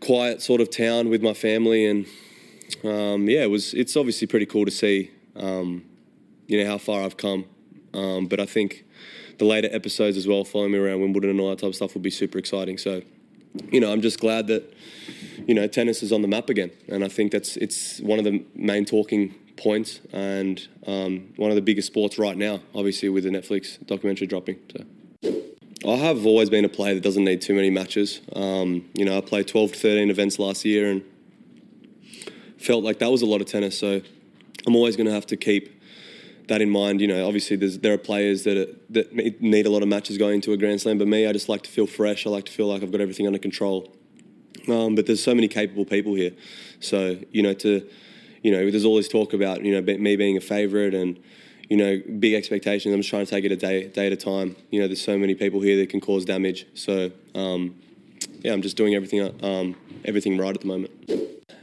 quiet 0.00 0.42
sort 0.42 0.60
of 0.60 0.70
town 0.70 1.08
with 1.08 1.22
my 1.22 1.34
family, 1.34 1.86
and 1.86 2.06
um, 2.84 3.28
yeah, 3.28 3.42
it 3.42 3.50
was. 3.50 3.74
It's 3.74 3.96
obviously 3.96 4.26
pretty 4.26 4.46
cool 4.46 4.64
to 4.64 4.70
see, 4.70 5.10
um, 5.34 5.84
you 6.46 6.62
know, 6.62 6.70
how 6.70 6.78
far 6.78 7.02
I've 7.02 7.16
come. 7.16 7.46
Um, 7.94 8.26
but 8.26 8.40
I 8.40 8.46
think 8.46 8.84
the 9.38 9.44
later 9.44 9.68
episodes 9.72 10.16
as 10.16 10.26
well, 10.26 10.44
following 10.44 10.72
me 10.72 10.78
around 10.78 11.00
Wimbledon 11.00 11.30
and 11.30 11.40
all 11.40 11.50
that 11.50 11.58
type 11.58 11.68
of 11.68 11.74
stuff, 11.74 11.94
will 11.94 12.02
be 12.02 12.10
super 12.10 12.38
exciting. 12.38 12.78
So, 12.78 13.02
you 13.70 13.80
know, 13.80 13.92
I'm 13.92 14.02
just 14.02 14.20
glad 14.20 14.46
that 14.48 14.72
you 15.46 15.54
know 15.54 15.66
tennis 15.66 16.02
is 16.02 16.12
on 16.12 16.22
the 16.22 16.28
map 16.28 16.50
again, 16.50 16.70
and 16.88 17.04
I 17.04 17.08
think 17.08 17.32
that's 17.32 17.56
it's 17.56 18.00
one 18.00 18.18
of 18.18 18.24
the 18.24 18.44
main 18.54 18.84
talking 18.84 19.34
points 19.56 20.00
and 20.12 20.66
um, 20.86 21.32
one 21.36 21.50
of 21.50 21.56
the 21.56 21.62
biggest 21.62 21.86
sports 21.86 22.18
right 22.18 22.36
now, 22.36 22.60
obviously 22.74 23.08
with 23.08 23.24
the 23.24 23.30
Netflix 23.30 23.84
documentary 23.86 24.26
dropping. 24.26 24.58
So. 24.72 24.84
I 25.86 25.96
have 25.96 26.26
always 26.26 26.50
been 26.50 26.64
a 26.64 26.68
player 26.68 26.94
that 26.94 27.02
doesn't 27.02 27.24
need 27.24 27.42
too 27.42 27.54
many 27.54 27.70
matches. 27.70 28.20
Um, 28.34 28.88
you 28.94 29.04
know, 29.04 29.16
I 29.16 29.20
played 29.20 29.46
12 29.46 29.72
to 29.72 29.78
13 29.78 30.10
events 30.10 30.38
last 30.38 30.64
year 30.64 30.90
and 30.90 31.02
felt 32.58 32.82
like 32.82 32.98
that 32.98 33.10
was 33.10 33.22
a 33.22 33.26
lot 33.26 33.40
of 33.40 33.46
tennis. 33.46 33.78
So 33.78 34.00
I'm 34.66 34.74
always 34.74 34.96
going 34.96 35.06
to 35.06 35.12
have 35.12 35.26
to 35.26 35.36
keep 35.36 35.80
that 36.48 36.60
in 36.60 36.70
mind. 36.70 37.00
You 37.00 37.08
know, 37.08 37.26
obviously 37.26 37.56
there 37.56 37.92
are 37.92 37.98
players 37.98 38.44
that 38.44 38.56
are, 38.56 38.74
that 38.90 39.12
need 39.40 39.66
a 39.66 39.70
lot 39.70 39.82
of 39.82 39.88
matches 39.88 40.18
going 40.18 40.36
into 40.36 40.52
a 40.52 40.56
Grand 40.56 40.80
Slam, 40.80 40.98
but 40.98 41.08
me, 41.08 41.26
I 41.26 41.32
just 41.32 41.48
like 41.48 41.62
to 41.62 41.70
feel 41.70 41.86
fresh. 41.86 42.26
I 42.26 42.30
like 42.30 42.46
to 42.46 42.52
feel 42.52 42.66
like 42.66 42.82
I've 42.82 42.92
got 42.92 43.00
everything 43.00 43.26
under 43.26 43.38
control. 43.38 43.92
Um, 44.68 44.94
but 44.94 45.06
there's 45.06 45.22
so 45.22 45.34
many 45.34 45.46
capable 45.46 45.84
people 45.84 46.14
here, 46.14 46.32
so 46.80 47.18
you 47.30 47.40
know 47.40 47.54
to 47.54 47.88
you 48.46 48.52
know, 48.52 48.70
there's 48.70 48.84
all 48.84 48.94
this 48.94 49.08
talk 49.08 49.32
about, 49.32 49.64
you 49.64 49.72
know, 49.72 49.82
me 49.98 50.14
being 50.14 50.36
a 50.36 50.40
favourite 50.40 50.94
and, 50.94 51.18
you 51.68 51.76
know, 51.76 52.00
big 52.20 52.32
expectations. 52.32 52.94
I'm 52.94 53.00
just 53.00 53.10
trying 53.10 53.26
to 53.26 53.30
take 53.30 53.44
it 53.44 53.50
a 53.50 53.56
day, 53.56 53.88
day 53.88 54.06
at 54.06 54.12
a 54.12 54.16
time. 54.16 54.54
You 54.70 54.78
know, 54.78 54.86
there's 54.86 55.02
so 55.02 55.18
many 55.18 55.34
people 55.34 55.60
here 55.62 55.76
that 55.78 55.90
can 55.90 56.00
cause 56.00 56.24
damage. 56.24 56.64
So, 56.74 57.10
um, 57.34 57.74
yeah, 58.42 58.52
I'm 58.52 58.62
just 58.62 58.76
doing 58.76 58.94
everything, 58.94 59.20
um, 59.42 59.74
everything 60.04 60.38
right 60.38 60.54
at 60.54 60.60
the 60.60 60.68
moment. 60.68 60.92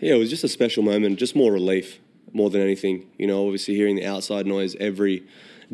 Yeah, 0.01 0.15
it 0.15 0.17
was 0.17 0.29
just 0.29 0.43
a 0.43 0.49
special 0.49 0.83
moment, 0.83 1.19
just 1.19 1.37
more 1.37 1.53
relief 1.53 2.01
more 2.33 2.49
than 2.49 2.59
anything. 2.59 3.09
You 3.17 3.27
know, 3.27 3.45
obviously 3.45 3.75
hearing 3.75 3.95
the 3.95 4.05
outside 4.05 4.45
noise 4.45 4.75
every 4.77 5.23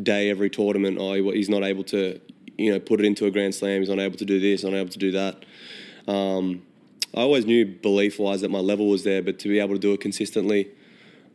day, 0.00 0.30
every 0.30 0.48
tournament. 0.48 0.98
Oh, 1.00 1.14
he's 1.14 1.48
not 1.48 1.64
able 1.64 1.82
to, 1.84 2.20
you 2.56 2.72
know, 2.72 2.78
put 2.78 3.00
it 3.00 3.04
into 3.04 3.26
a 3.26 3.32
Grand 3.32 3.56
Slam. 3.56 3.80
He's 3.80 3.88
not 3.88 3.98
able 3.98 4.16
to 4.16 4.24
do 4.24 4.38
this, 4.38 4.62
not 4.62 4.74
able 4.74 4.90
to 4.90 4.98
do 4.98 5.10
that. 5.10 5.44
Um, 6.06 6.62
I 7.16 7.22
always 7.22 7.46
knew 7.46 7.66
belief 7.66 8.20
wise 8.20 8.42
that 8.42 8.52
my 8.52 8.60
level 8.60 8.88
was 8.88 9.02
there, 9.02 9.22
but 9.22 9.40
to 9.40 9.48
be 9.48 9.58
able 9.58 9.74
to 9.74 9.80
do 9.80 9.92
it 9.92 10.00
consistently 10.00 10.70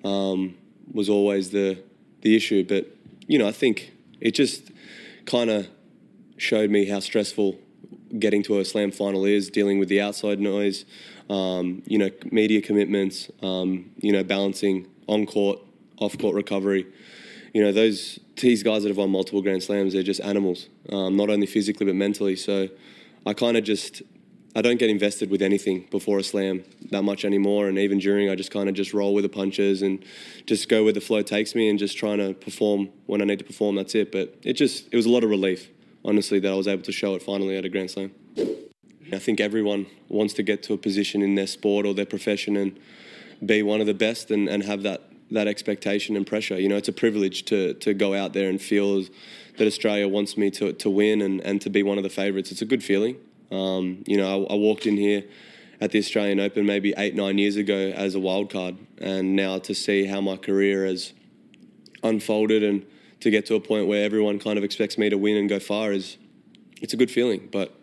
um, 0.04 0.56
was 0.92 1.10
always 1.10 1.52
the 1.52 1.82
the 2.22 2.36
issue. 2.36 2.64
But 2.64 2.88
you 3.28 3.38
know, 3.38 3.48
I 3.48 3.52
think 3.52 3.92
it 4.20 4.32
just 4.32 4.72
kind 5.26 5.50
of 5.50 5.68
showed 6.38 6.70
me 6.70 6.86
how 6.86 7.00
stressful 7.00 7.58
getting 8.20 8.44
to 8.44 8.60
a 8.60 8.66
slam 8.66 8.92
final 8.92 9.26
is, 9.26 9.50
dealing 9.50 9.80
with 9.80 9.90
the 9.90 10.02
outside 10.02 10.40
noise, 10.40 10.86
um, 11.30 11.82
you 11.86 11.98
know, 11.98 12.10
media 12.32 12.62
commitments, 12.62 13.30
um, 13.42 13.92
you 13.98 14.12
know, 14.12 14.24
balancing 14.24 14.88
on 15.08 15.26
court, 15.26 15.60
off 15.98 16.18
court 16.18 16.36
recovery. 16.36 16.86
You 17.54 17.64
know, 17.64 17.72
those 17.72 18.20
these 18.42 18.64
guys 18.64 18.84
that 18.84 18.90
have 18.90 18.98
won 18.98 19.10
multiple 19.10 19.42
Grand 19.42 19.64
Slams, 19.64 19.94
they're 19.94 20.04
just 20.04 20.22
animals, 20.22 20.68
um, 20.92 21.16
not 21.16 21.30
only 21.30 21.48
physically 21.48 21.86
but 21.86 21.96
mentally. 21.96 22.36
So 22.36 22.68
I 23.26 23.34
kind 23.34 23.58
of 23.58 23.64
just 23.64 24.02
I 24.56 24.62
don't 24.62 24.78
get 24.78 24.90
invested 24.90 25.30
with 25.30 25.42
anything 25.42 25.86
before 25.92 26.18
a 26.18 26.24
slam 26.24 26.64
that 26.92 27.04
much 27.04 27.26
anymore, 27.26 27.68
and 27.68 27.78
even 27.78 28.00
during, 28.00 28.30
I 28.30 28.36
just 28.36 28.52
kind 28.52 28.70
of 28.70 28.76
just 28.76 28.94
roll 28.94 29.14
with 29.14 29.24
the 29.24 29.30
punches 29.30 29.82
and 29.82 30.04
just 30.46 30.70
go 30.70 30.86
where 30.86 30.94
the 30.94 31.02
flow 31.02 31.22
takes 31.22 31.54
me, 31.56 31.70
and 31.70 31.78
just 31.78 31.98
trying 31.98 32.20
to 32.20 32.34
perform 32.34 32.90
when 33.06 33.22
I 33.22 33.26
need 33.26 33.40
to 33.40 33.46
perform. 33.46 33.76
That's 33.76 33.96
it. 33.96 34.14
But 34.14 34.36
it 34.44 34.54
just 34.54 34.88
it 34.92 34.96
was 34.96 35.06
a 35.06 35.10
lot 35.10 35.26
of 35.26 35.30
relief, 35.30 35.70
honestly, 36.06 36.40
that 36.40 36.52
I 36.52 36.56
was 36.56 36.70
able 36.70 36.84
to 36.84 36.94
show 36.94 37.16
it 37.16 37.22
finally 37.22 37.58
at 37.58 37.66
a 37.66 37.70
Grand 37.70 37.92
Slam. 37.92 38.12
I 39.12 39.20
think 39.20 39.40
everyone 39.40 39.88
wants 40.08 40.34
to 40.36 40.44
get 40.44 40.64
to 40.64 40.74
a 40.74 40.78
position 40.78 41.22
in 41.22 41.36
their 41.36 41.48
sport 41.48 41.86
or 41.86 41.94
their 41.94 42.06
profession 42.06 42.56
and 42.56 42.80
be 43.46 43.62
one 43.62 43.82
of 43.82 43.88
the 43.88 43.94
best 43.94 44.32
and, 44.32 44.48
and 44.48 44.64
have 44.64 44.84
that 44.84 45.02
that 45.32 45.48
expectation 45.48 46.16
and 46.16 46.26
pressure. 46.26 46.58
You 46.58 46.70
know, 46.70 46.78
it's 46.78 46.88
a 46.88 46.94
privilege 46.94 47.44
to 47.46 47.74
to 47.74 47.94
go 47.94 48.14
out 48.14 48.32
there 48.32 48.50
and 48.50 48.62
feel 48.62 49.04
that 49.58 49.68
Australia 49.68 50.08
wants 50.08 50.38
me 50.38 50.50
to, 50.52 50.74
to 50.74 50.90
win 50.90 51.22
and, 51.22 51.42
and 51.42 51.62
to 51.62 51.70
be 51.70 51.84
one 51.84 51.98
of 51.98 52.04
the 52.04 52.10
favourites. 52.10 52.52
It's 52.52 52.62
a 52.62 52.66
good 52.66 52.84
feeling. 52.84 53.18
Um, 53.56 54.04
you 54.06 54.18
know, 54.18 54.46
I, 54.46 54.54
I, 54.54 54.56
walked 54.58 54.86
in 54.86 54.98
here 54.98 55.24
at 55.80 55.92
the 55.92 56.00
Australian 56.00 56.40
Open 56.40 56.66
maybe 56.66 56.94
eight, 56.98 57.16
nine 57.16 57.38
years 57.38 57.56
ago 57.56 57.94
as 57.96 58.16
a 58.16 58.20
wild 58.20 58.52
card, 58.52 58.76
and 58.98 59.36
now 59.36 59.60
to 59.60 59.74
see 59.74 60.06
how 60.06 60.22
my 60.22 60.38
career 60.38 60.86
has 60.86 61.14
unfolded 62.04 62.64
and 62.64 62.86
to 63.22 63.32
get 63.32 63.46
to 63.48 63.56
a 63.56 63.60
point 63.60 63.88
where 63.88 64.04
everyone 64.04 64.40
kind 64.40 64.58
of 64.58 64.64
expects 64.64 64.98
me 64.98 65.10
to 65.10 65.18
win 65.18 65.38
and 65.38 65.50
go 65.50 65.60
far 65.60 65.92
is 65.92 66.18
it's 66.82 66.94
a 66.94 66.98
good 66.98 67.10
feeling. 67.10 67.50
But 67.52 67.74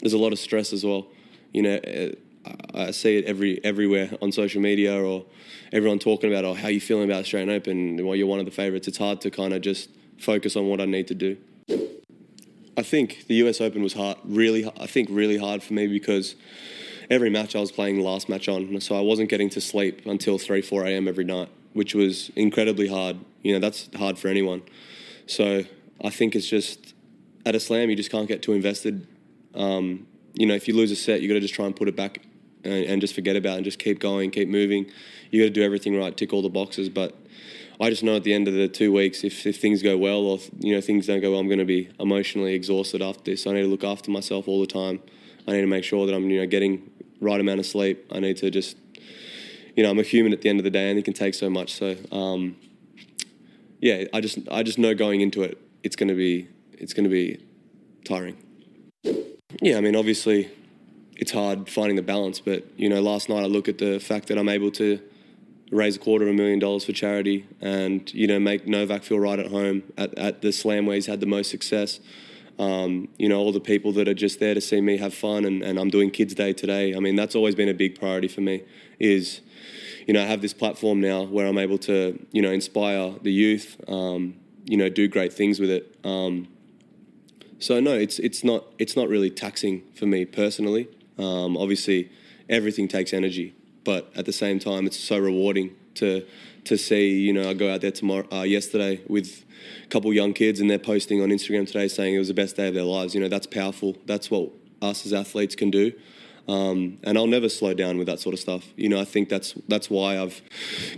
there's 0.00 0.14
a 0.14 0.18
lot 0.18 0.32
of 0.32 0.38
stress 0.38 0.72
as 0.72 0.84
well. 0.84 1.06
You 1.52 1.62
know, 1.62 1.80
eh, 1.84 2.12
I 2.74 2.90
see 2.90 3.16
it 3.16 3.24
every 3.24 3.62
everywhere 3.64 4.10
on 4.20 4.32
social 4.32 4.60
media 4.60 5.00
or 5.00 5.26
everyone 5.72 5.98
talking 5.98 6.30
about, 6.30 6.44
oh, 6.44 6.54
how 6.54 6.68
you 6.68 6.80
feeling 6.80 7.04
about 7.04 7.20
Australian 7.20 7.50
Open? 7.50 8.04
Well, 8.04 8.16
you're 8.16 8.26
one 8.26 8.38
of 8.38 8.44
the 8.44 8.50
favourites. 8.50 8.88
It's 8.88 8.98
hard 8.98 9.20
to 9.22 9.30
kind 9.30 9.54
of 9.54 9.62
just 9.62 9.90
focus 10.18 10.56
on 10.56 10.66
what 10.66 10.80
I 10.80 10.84
need 10.84 11.08
to 11.08 11.14
do. 11.14 11.36
I 12.76 12.82
think 12.82 13.26
the 13.28 13.34
US 13.36 13.60
Open 13.60 13.82
was 13.82 13.92
hard, 13.92 14.18
really, 14.24 14.70
I 14.80 14.86
think 14.86 15.08
really 15.10 15.38
hard 15.38 15.62
for 15.62 15.74
me 15.74 15.86
because 15.86 16.34
every 17.10 17.30
match 17.30 17.54
I 17.54 17.60
was 17.60 17.70
playing 17.70 18.00
last 18.00 18.28
match 18.28 18.48
on, 18.48 18.80
so 18.80 18.96
I 18.96 19.00
wasn't 19.00 19.28
getting 19.28 19.50
to 19.50 19.60
sleep 19.60 20.04
until 20.06 20.38
3, 20.38 20.60
4 20.60 20.84
a.m. 20.86 21.06
every 21.06 21.24
night, 21.24 21.48
which 21.72 21.94
was 21.94 22.30
incredibly 22.34 22.88
hard. 22.88 23.18
You 23.42 23.54
know, 23.54 23.60
that's 23.60 23.88
hard 23.96 24.18
for 24.18 24.28
anyone. 24.28 24.62
So 25.26 25.64
I 26.02 26.10
think 26.10 26.34
it's 26.34 26.48
just, 26.48 26.94
at 27.46 27.54
a 27.54 27.60
slam, 27.60 27.90
you 27.90 27.96
just 27.96 28.10
can't 28.10 28.26
get 28.26 28.42
too 28.42 28.52
invested. 28.52 29.06
Um, 29.54 30.06
you 30.34 30.46
know, 30.46 30.54
if 30.54 30.66
you 30.66 30.74
lose 30.74 30.90
a 30.90 30.96
set, 30.96 31.20
you 31.20 31.28
got 31.28 31.34
to 31.34 31.40
just 31.40 31.54
try 31.54 31.66
and 31.66 31.76
put 31.76 31.88
it 31.88 31.94
back 31.94 32.22
and, 32.64 32.84
and 32.86 33.00
just 33.00 33.14
forget 33.14 33.36
about 33.36 33.54
it 33.54 33.56
and 33.56 33.64
just 33.64 33.78
keep 33.78 34.00
going, 34.00 34.30
keep 34.30 34.48
moving. 34.48 34.86
You 35.30 35.42
got 35.42 35.46
to 35.46 35.50
do 35.50 35.62
everything 35.62 35.96
right, 35.96 36.16
tick 36.16 36.32
all 36.32 36.42
the 36.42 36.48
boxes, 36.48 36.88
but 36.88 37.14
I 37.84 37.90
just 37.90 38.02
know 38.02 38.16
at 38.16 38.24
the 38.24 38.32
end 38.32 38.48
of 38.48 38.54
the 38.54 38.66
two 38.66 38.94
weeks, 38.94 39.24
if, 39.24 39.46
if 39.46 39.60
things 39.60 39.82
go 39.82 39.98
well 39.98 40.20
or 40.20 40.38
you 40.58 40.74
know 40.74 40.80
things 40.80 41.06
don't 41.06 41.20
go 41.20 41.32
well, 41.32 41.40
I'm 41.40 41.48
going 41.48 41.58
to 41.58 41.66
be 41.66 41.90
emotionally 42.00 42.54
exhausted 42.54 43.02
after 43.02 43.22
this. 43.24 43.46
I 43.46 43.52
need 43.52 43.60
to 43.60 43.68
look 43.68 43.84
after 43.84 44.10
myself 44.10 44.48
all 44.48 44.58
the 44.62 44.66
time. 44.66 45.00
I 45.46 45.52
need 45.52 45.60
to 45.60 45.66
make 45.66 45.84
sure 45.84 46.06
that 46.06 46.14
I'm 46.14 46.30
you 46.30 46.40
know 46.40 46.46
getting 46.46 46.90
right 47.20 47.38
amount 47.38 47.60
of 47.60 47.66
sleep. 47.66 48.10
I 48.10 48.20
need 48.20 48.38
to 48.38 48.50
just 48.50 48.78
you 49.76 49.82
know 49.82 49.90
I'm 49.90 49.98
a 49.98 50.02
human 50.02 50.32
at 50.32 50.40
the 50.40 50.48
end 50.48 50.60
of 50.60 50.64
the 50.64 50.70
day, 50.70 50.88
and 50.88 50.98
it 50.98 51.04
can 51.04 51.12
take 51.12 51.34
so 51.34 51.50
much. 51.50 51.74
So 51.74 51.94
um, 52.10 52.56
yeah, 53.80 54.04
I 54.14 54.22
just 54.22 54.38
I 54.50 54.62
just 54.62 54.78
know 54.78 54.94
going 54.94 55.20
into 55.20 55.42
it, 55.42 55.58
it's 55.82 55.94
going 55.94 56.08
to 56.08 56.14
be 56.14 56.48
it's 56.72 56.94
going 56.94 57.04
to 57.04 57.10
be 57.10 57.44
tiring. 58.02 58.38
Yeah, 59.60 59.76
I 59.76 59.82
mean 59.82 59.94
obviously 59.94 60.50
it's 61.16 61.32
hard 61.32 61.68
finding 61.68 61.96
the 61.96 62.02
balance, 62.02 62.40
but 62.40 62.64
you 62.78 62.88
know 62.88 63.02
last 63.02 63.28
night 63.28 63.42
I 63.42 63.46
look 63.46 63.68
at 63.68 63.76
the 63.76 64.00
fact 64.00 64.28
that 64.28 64.38
I'm 64.38 64.48
able 64.48 64.70
to 64.70 65.00
raise 65.74 65.96
a 65.96 65.98
quarter 65.98 66.24
of 66.24 66.30
a 66.30 66.34
million 66.34 66.60
dollars 66.60 66.84
for 66.84 66.92
charity 66.92 67.46
and 67.60 68.12
you 68.14 68.26
know 68.26 68.38
make 68.38 68.66
Novak 68.66 69.02
feel 69.02 69.18
right 69.18 69.38
at 69.38 69.48
home 69.48 69.82
at, 69.98 70.16
at 70.16 70.40
the 70.40 70.52
slam 70.52 70.86
where 70.86 70.94
he's 70.94 71.06
had 71.06 71.20
the 71.20 71.26
most 71.26 71.50
success. 71.50 72.00
Um, 72.58 73.08
you 73.18 73.28
know 73.28 73.40
all 73.40 73.50
the 73.50 73.60
people 73.60 73.90
that 73.92 74.06
are 74.06 74.14
just 74.14 74.38
there 74.38 74.54
to 74.54 74.60
see 74.60 74.80
me 74.80 74.98
have 74.98 75.12
fun 75.12 75.44
and, 75.44 75.62
and 75.62 75.78
I'm 75.78 75.90
doing 75.90 76.10
Kids 76.10 76.34
Day 76.34 76.52
today. 76.52 76.94
I 76.94 77.00
mean 77.00 77.16
that's 77.16 77.34
always 77.34 77.56
been 77.56 77.68
a 77.68 77.74
big 77.74 77.98
priority 77.98 78.28
for 78.28 78.40
me. 78.40 78.62
Is 79.00 79.40
you 80.06 80.14
know 80.14 80.22
I 80.22 80.26
have 80.26 80.40
this 80.40 80.54
platform 80.54 81.00
now 81.00 81.24
where 81.24 81.46
I'm 81.46 81.58
able 81.58 81.78
to 81.78 82.24
you 82.30 82.40
know 82.40 82.52
inspire 82.52 83.14
the 83.20 83.32
youth. 83.32 83.76
Um, 83.88 84.36
you 84.64 84.76
know 84.76 84.88
do 84.88 85.08
great 85.08 85.32
things 85.32 85.58
with 85.58 85.70
it. 85.70 85.96
Um, 86.04 86.48
so 87.58 87.80
no, 87.80 87.94
it's 87.94 88.20
it's 88.20 88.44
not 88.44 88.64
it's 88.78 88.94
not 88.94 89.08
really 89.08 89.30
taxing 89.30 89.82
for 89.94 90.06
me 90.06 90.24
personally. 90.24 90.88
Um, 91.18 91.56
obviously, 91.56 92.10
everything 92.48 92.86
takes 92.86 93.12
energy 93.12 93.54
but 93.84 94.10
at 94.16 94.26
the 94.26 94.32
same 94.32 94.58
time, 94.58 94.86
it's 94.86 94.98
so 94.98 95.18
rewarding 95.18 95.74
to 95.96 96.24
to 96.64 96.76
see. 96.76 97.18
You 97.20 97.32
know, 97.32 97.48
I 97.48 97.54
go 97.54 97.72
out 97.72 97.80
there 97.80 97.90
tomorrow, 97.90 98.26
uh, 98.32 98.42
yesterday 98.42 99.00
with 99.08 99.44
a 99.84 99.88
couple 99.88 100.12
young 100.12 100.32
kids, 100.32 100.60
and 100.60 100.70
they're 100.70 100.78
posting 100.78 101.22
on 101.22 101.28
Instagram 101.28 101.66
today 101.66 101.88
saying 101.88 102.14
it 102.14 102.18
was 102.18 102.28
the 102.28 102.34
best 102.34 102.56
day 102.56 102.68
of 102.68 102.74
their 102.74 102.84
lives. 102.84 103.14
You 103.14 103.20
know, 103.20 103.28
that's 103.28 103.46
powerful. 103.46 103.96
That's 104.06 104.30
what 104.30 104.50
us 104.82 105.06
as 105.06 105.12
athletes 105.12 105.54
can 105.54 105.70
do. 105.70 105.92
Um, 106.46 106.98
and 107.02 107.16
I'll 107.16 107.26
never 107.26 107.48
slow 107.48 107.72
down 107.72 107.96
with 107.96 108.06
that 108.06 108.20
sort 108.20 108.34
of 108.34 108.38
stuff. 108.38 108.64
You 108.76 108.90
know, 108.90 109.00
I 109.00 109.04
think 109.04 109.28
that's 109.28 109.54
that's 109.68 109.88
why 109.88 110.18
I've 110.18 110.42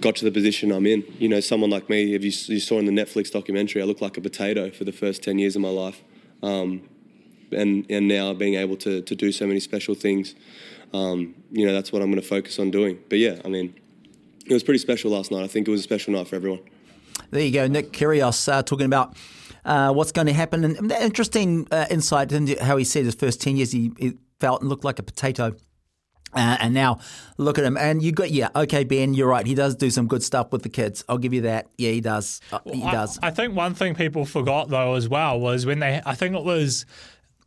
got 0.00 0.16
to 0.16 0.24
the 0.24 0.32
position 0.32 0.72
I'm 0.72 0.86
in. 0.86 1.04
You 1.18 1.28
know, 1.28 1.40
someone 1.40 1.70
like 1.70 1.88
me, 1.88 2.14
if 2.14 2.24
you, 2.24 2.32
you 2.54 2.60
saw 2.60 2.78
in 2.78 2.86
the 2.86 2.92
Netflix 2.92 3.30
documentary, 3.30 3.80
I 3.80 3.84
look 3.84 4.00
like 4.00 4.16
a 4.16 4.20
potato 4.20 4.70
for 4.70 4.84
the 4.84 4.92
first 4.92 5.22
ten 5.22 5.38
years 5.38 5.54
of 5.54 5.62
my 5.62 5.68
life. 5.68 6.02
Um, 6.42 6.88
and, 7.52 7.86
and 7.88 8.08
now 8.08 8.34
being 8.34 8.54
able 8.54 8.76
to, 8.78 9.02
to 9.02 9.14
do 9.14 9.30
so 9.30 9.46
many 9.46 9.60
special 9.60 9.94
things, 9.94 10.34
um, 10.92 11.34
you 11.50 11.66
know, 11.66 11.72
that's 11.72 11.92
what 11.92 12.02
I'm 12.02 12.10
going 12.10 12.20
to 12.22 12.26
focus 12.28 12.58
on 12.58 12.70
doing. 12.70 12.98
But 13.08 13.18
yeah, 13.18 13.40
I 13.44 13.48
mean, 13.48 13.74
it 14.46 14.52
was 14.52 14.62
pretty 14.62 14.78
special 14.78 15.10
last 15.10 15.30
night. 15.30 15.42
I 15.42 15.46
think 15.48 15.66
it 15.68 15.70
was 15.70 15.80
a 15.80 15.84
special 15.84 16.12
night 16.12 16.28
for 16.28 16.36
everyone. 16.36 16.60
There 17.30 17.42
you 17.42 17.50
go, 17.52 17.66
Nick 17.66 17.92
Kyrgios 17.92 18.50
uh, 18.52 18.62
talking 18.62 18.86
about 18.86 19.16
uh, 19.64 19.92
what's 19.92 20.12
going 20.12 20.26
to 20.28 20.32
happen. 20.32 20.64
And 20.64 20.92
interesting 20.92 21.66
uh, 21.70 21.86
insight 21.90 22.30
into 22.32 22.62
how 22.62 22.76
he 22.76 22.84
said 22.84 23.04
his 23.04 23.14
first 23.14 23.40
10 23.40 23.56
years 23.56 23.72
he, 23.72 23.90
he 23.98 24.14
felt 24.38 24.60
and 24.60 24.68
looked 24.70 24.84
like 24.84 24.98
a 24.98 25.02
potato. 25.02 25.54
Uh, 26.32 26.56
and 26.60 26.74
now 26.74 26.98
look 27.38 27.58
at 27.58 27.64
him. 27.64 27.76
And 27.78 28.02
you 28.02 28.12
got, 28.12 28.30
yeah, 28.30 28.48
okay, 28.54 28.84
Ben, 28.84 29.14
you're 29.14 29.28
right. 29.28 29.46
He 29.46 29.54
does 29.54 29.74
do 29.74 29.88
some 29.90 30.06
good 30.06 30.22
stuff 30.22 30.52
with 30.52 30.62
the 30.62 30.68
kids. 30.68 31.02
I'll 31.08 31.16
give 31.18 31.32
you 31.32 31.42
that. 31.42 31.68
Yeah, 31.78 31.92
he 31.92 32.00
does. 32.02 32.40
Uh, 32.52 32.58
he 32.70 32.80
Well, 32.80 32.88
I- 32.88 32.92
does. 32.92 33.18
I, 33.22 33.30
think 33.30 33.54
one 33.56 33.72
thing 33.74 33.94
people 33.94 34.26
forgot 34.26 34.68
though 34.68 34.94
as 34.94 35.08
well 35.08 35.40
was 35.40 35.64
when 35.64 35.78
they. 35.78 36.02
I 36.04 36.14
think 36.14 36.36
it 36.36 36.44
was. 36.44 36.84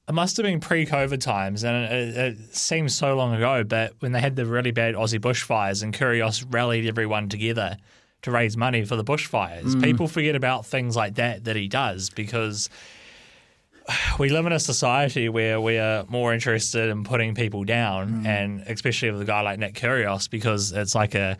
It 0.09 0.13
must 0.13 0.37
have 0.37 0.43
been 0.43 0.59
pre-COVID 0.59 1.21
times, 1.21 1.63
and 1.63 1.85
it, 1.85 2.17
it 2.17 2.55
seems 2.55 2.95
so 2.95 3.15
long 3.15 3.35
ago. 3.35 3.63
But 3.63 3.93
when 3.99 4.11
they 4.11 4.19
had 4.19 4.35
the 4.35 4.45
really 4.45 4.71
bad 4.71 4.95
Aussie 4.95 5.19
bushfires, 5.19 5.83
and 5.83 5.93
Kyrgios 5.93 6.43
rallied 6.49 6.87
everyone 6.87 7.29
together 7.29 7.77
to 8.23 8.31
raise 8.31 8.57
money 8.57 8.83
for 8.85 8.95
the 8.95 9.03
bushfires, 9.03 9.75
Mm. 9.75 9.83
people 9.83 10.07
forget 10.07 10.35
about 10.35 10.65
things 10.65 10.95
like 10.95 11.15
that 11.15 11.43
that 11.45 11.55
he 11.55 11.67
does 11.67 12.09
because 12.09 12.69
we 14.19 14.29
live 14.29 14.47
in 14.47 14.51
a 14.51 14.59
society 14.59 15.29
where 15.29 15.61
we 15.61 15.77
are 15.77 16.05
more 16.09 16.33
interested 16.33 16.89
in 16.89 17.03
putting 17.03 17.35
people 17.35 17.63
down, 17.63 18.25
and 18.25 18.61
especially 18.61 19.11
with 19.11 19.21
a 19.21 19.25
guy 19.25 19.41
like 19.41 19.59
Nick 19.59 19.75
Kyrgios, 19.75 20.27
because 20.27 20.71
it's 20.71 20.95
like 20.95 21.13
a. 21.13 21.37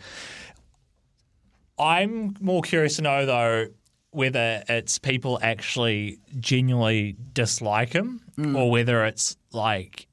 I'm 1.80 2.36
more 2.40 2.62
curious 2.62 2.98
to 2.98 3.02
know 3.02 3.26
though 3.26 3.68
whether 4.11 4.64
it's 4.68 4.98
people 4.99 5.40
actually 5.41 6.19
genuinely 6.40 7.15
dislike 7.34 7.94
him, 7.94 8.22
Mm. 8.38 8.57
or 8.57 8.72
whether 8.72 9.06
it's 9.06 9.36
like 9.52 10.07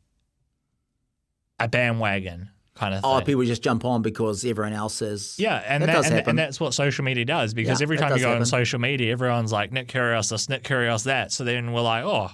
a 1.59 1.69
bandwagon 1.69 2.51
kind 2.75 2.95
of 2.95 3.01
thing. 3.03 3.11
Oh, 3.11 3.21
people 3.23 3.45
just 3.45 3.63
jump 3.63 3.85
on 3.85 4.03
because 4.03 4.45
everyone 4.45 4.73
else 4.75 4.95
says. 4.97 5.37
Yeah, 5.39 5.63
and 5.67 5.83
that, 5.83 6.03
that, 6.03 6.13
and, 6.13 6.29
and 6.29 6.39
that's 6.39 6.61
what 6.61 6.75
social 6.75 7.05
media 7.05 7.25
does 7.25 7.55
because 7.55 7.81
Yeah, 7.81 7.85
every 7.85 7.97
time 7.97 8.13
you 8.17 8.23
go 8.23 8.35
on 8.35 8.45
social 8.45 8.79
media, 8.79 9.13
everyone's 9.13 9.53
like 9.53 9.73
Nick 9.73 9.89
Kyrgios 9.89 10.31
this, 10.31 10.49
Nick 10.49 10.63
Kyrgios 10.65 11.05
that. 11.05 11.33
So 11.33 11.45
then 11.45 11.73
we're 11.73 11.81
like, 11.81 12.05
oh, 12.05 12.31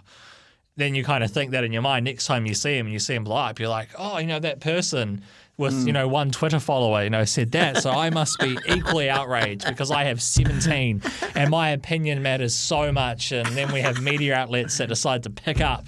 then 0.76 0.94
you 0.94 1.05
kind 1.05 1.22
of 1.22 1.30
think 1.30 1.52
that 1.52 1.62
in 1.64 1.72
your 1.72 1.82
mind. 1.82 2.05
Next 2.05 2.26
time 2.26 2.47
you 2.47 2.55
see 2.55 2.76
him 2.78 2.86
and 2.86 2.93
you 2.93 2.98
see 2.98 3.14
him 3.14 3.24
blow 3.24 3.36
up, 3.36 3.60
you're 3.60 3.68
like, 3.68 3.90
oh, 3.98 4.18
you 4.18 4.26
know 4.26 4.40
that 4.40 4.60
person 4.60 5.22
with 5.58 5.74
Mm. 5.74 5.86
you 5.86 5.92
know 5.92 6.08
one 6.08 6.30
Twitter 6.30 6.58
follower, 6.58 7.04
you 7.04 7.10
know, 7.10 7.24
said 7.24 7.52
that. 7.52 7.78
So 7.82 7.90
I 7.90 8.10
must 8.10 8.38
be 8.40 8.58
equally 8.68 9.10
outraged 9.10 9.66
because 9.66 9.90
I 9.90 10.04
have 10.04 10.20
17 10.22 11.02
and 11.34 11.50
my 11.50 11.70
opinion 11.70 12.22
matters 12.22 12.54
so 12.54 12.90
much. 12.92 13.32
And 13.32 13.46
then 13.48 13.70
we 13.72 13.80
have 13.80 14.00
media 14.00 14.34
outlets 14.34 14.78
that 14.78 14.88
decide 14.88 15.22
to 15.24 15.30
pick 15.30 15.60
up 15.60 15.86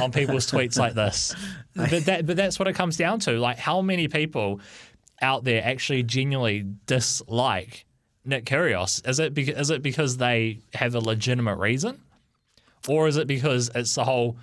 on 0.00 0.12
people's 0.12 0.50
tweets 0.50 0.78
like 0.78 0.94
this. 0.94 1.34
But 1.74 2.04
that 2.06 2.26
but 2.26 2.36
that's 2.36 2.58
what 2.58 2.68
it 2.68 2.74
comes 2.74 2.96
down 2.96 3.20
to. 3.20 3.38
Like 3.38 3.58
how 3.58 3.80
many 3.80 4.08
people 4.08 4.60
out 5.22 5.44
there 5.44 5.62
actually 5.64 6.02
genuinely 6.02 6.66
dislike 6.86 7.86
Nick 8.24 8.44
Kyrgios? 8.44 9.06
Is 9.08 9.18
it 9.18 9.32
because, 9.34 9.58
is 9.58 9.70
it 9.70 9.82
because 9.82 10.18
they 10.18 10.60
have 10.74 10.94
a 10.94 11.00
legitimate 11.00 11.56
reason, 11.56 12.00
or 12.88 13.08
is 13.08 13.16
it 13.16 13.26
because 13.26 13.70
it's 13.74 13.94
the 13.94 14.04
whole 14.04 14.36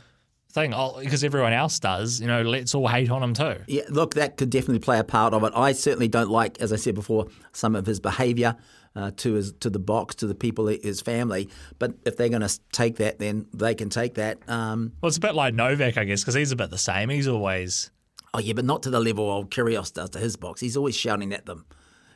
thing? 0.54 0.74
Because 1.00 1.24
everyone 1.24 1.54
else 1.54 1.80
does. 1.80 2.22
You 2.22 2.28
know, 2.28 2.42
let's 2.42 2.74
all 2.76 2.88
hate 2.88 3.10
on 3.10 3.24
him 3.24 3.34
too. 3.34 3.58
Yeah, 3.68 3.84
look, 3.90 4.16
that 4.16 4.38
could 4.38 4.50
definitely 4.50 4.80
play 4.80 5.00
a 5.00 5.04
part 5.04 5.34
of 5.34 5.44
it. 5.44 5.54
I 5.56 5.74
certainly 5.74 6.08
don't 6.08 6.30
like, 6.30 6.60
as 6.62 6.72
I 6.72 6.78
said 6.78 6.96
before, 6.96 7.28
some 7.52 7.76
of 7.76 7.86
his 7.86 8.00
behaviour 8.00 8.56
uh, 8.96 9.12
to 9.18 9.34
his 9.34 9.54
to 9.54 9.70
the 9.70 9.80
box, 9.80 10.16
to 10.16 10.28
the 10.28 10.36
people, 10.36 10.68
his 10.68 11.02
family. 11.02 11.50
But 11.80 11.96
if 12.06 12.18
they're 12.18 12.30
going 12.30 12.48
to 12.48 12.60
take 12.72 12.98
that, 12.98 13.20
then 13.20 13.48
they 13.54 13.76
can 13.76 13.90
take 13.90 14.16
that. 14.16 14.38
Um, 14.48 14.94
Well, 15.02 15.08
it's 15.08 15.18
a 15.18 15.22
bit 15.22 15.36
like 15.36 15.54
Novak, 15.54 15.98
I 15.98 16.04
guess, 16.04 16.22
because 16.22 16.36
he's 16.36 16.52
a 16.52 16.56
bit 16.56 16.70
the 16.70 16.78
same. 16.78 17.10
He's 17.10 17.28
always 17.28 17.92
oh 18.34 18.40
yeah, 18.40 18.54
but 18.54 18.66
not 18.66 18.84
to 18.84 18.90
the 18.90 19.00
level 19.00 19.38
of 19.38 19.50
Kyrgios 19.50 19.94
does 19.94 20.12
to 20.12 20.20
his 20.20 20.36
box. 20.36 20.62
He's 20.62 20.78
always 20.78 20.96
shouting 20.96 21.34
at 21.34 21.46
them. 21.46 21.66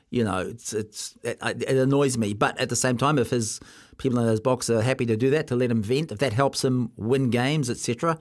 You 0.10 0.24
know, 0.24 0.40
it's 0.40 0.74
it's 0.74 1.18
it, 1.24 1.38
it 1.42 1.78
annoys 1.78 2.18
me. 2.18 2.34
But 2.34 2.60
at 2.60 2.70
the 2.70 2.76
same 2.76 2.98
time, 2.98 3.20
if 3.20 3.30
his 3.32 3.60
people 3.98 4.20
in 4.20 4.26
those 4.26 4.40
boxes 4.40 4.78
are 4.78 4.82
happy 4.82 5.06
to 5.06 5.18
do 5.18 5.30
that, 5.32 5.48
to 5.48 5.56
let 5.56 5.72
him 5.72 5.82
vent, 5.82 6.12
if 6.12 6.20
that 6.20 6.34
helps 6.34 6.64
him 6.64 6.92
win 6.96 7.30
games, 7.30 7.70
etc., 7.70 8.18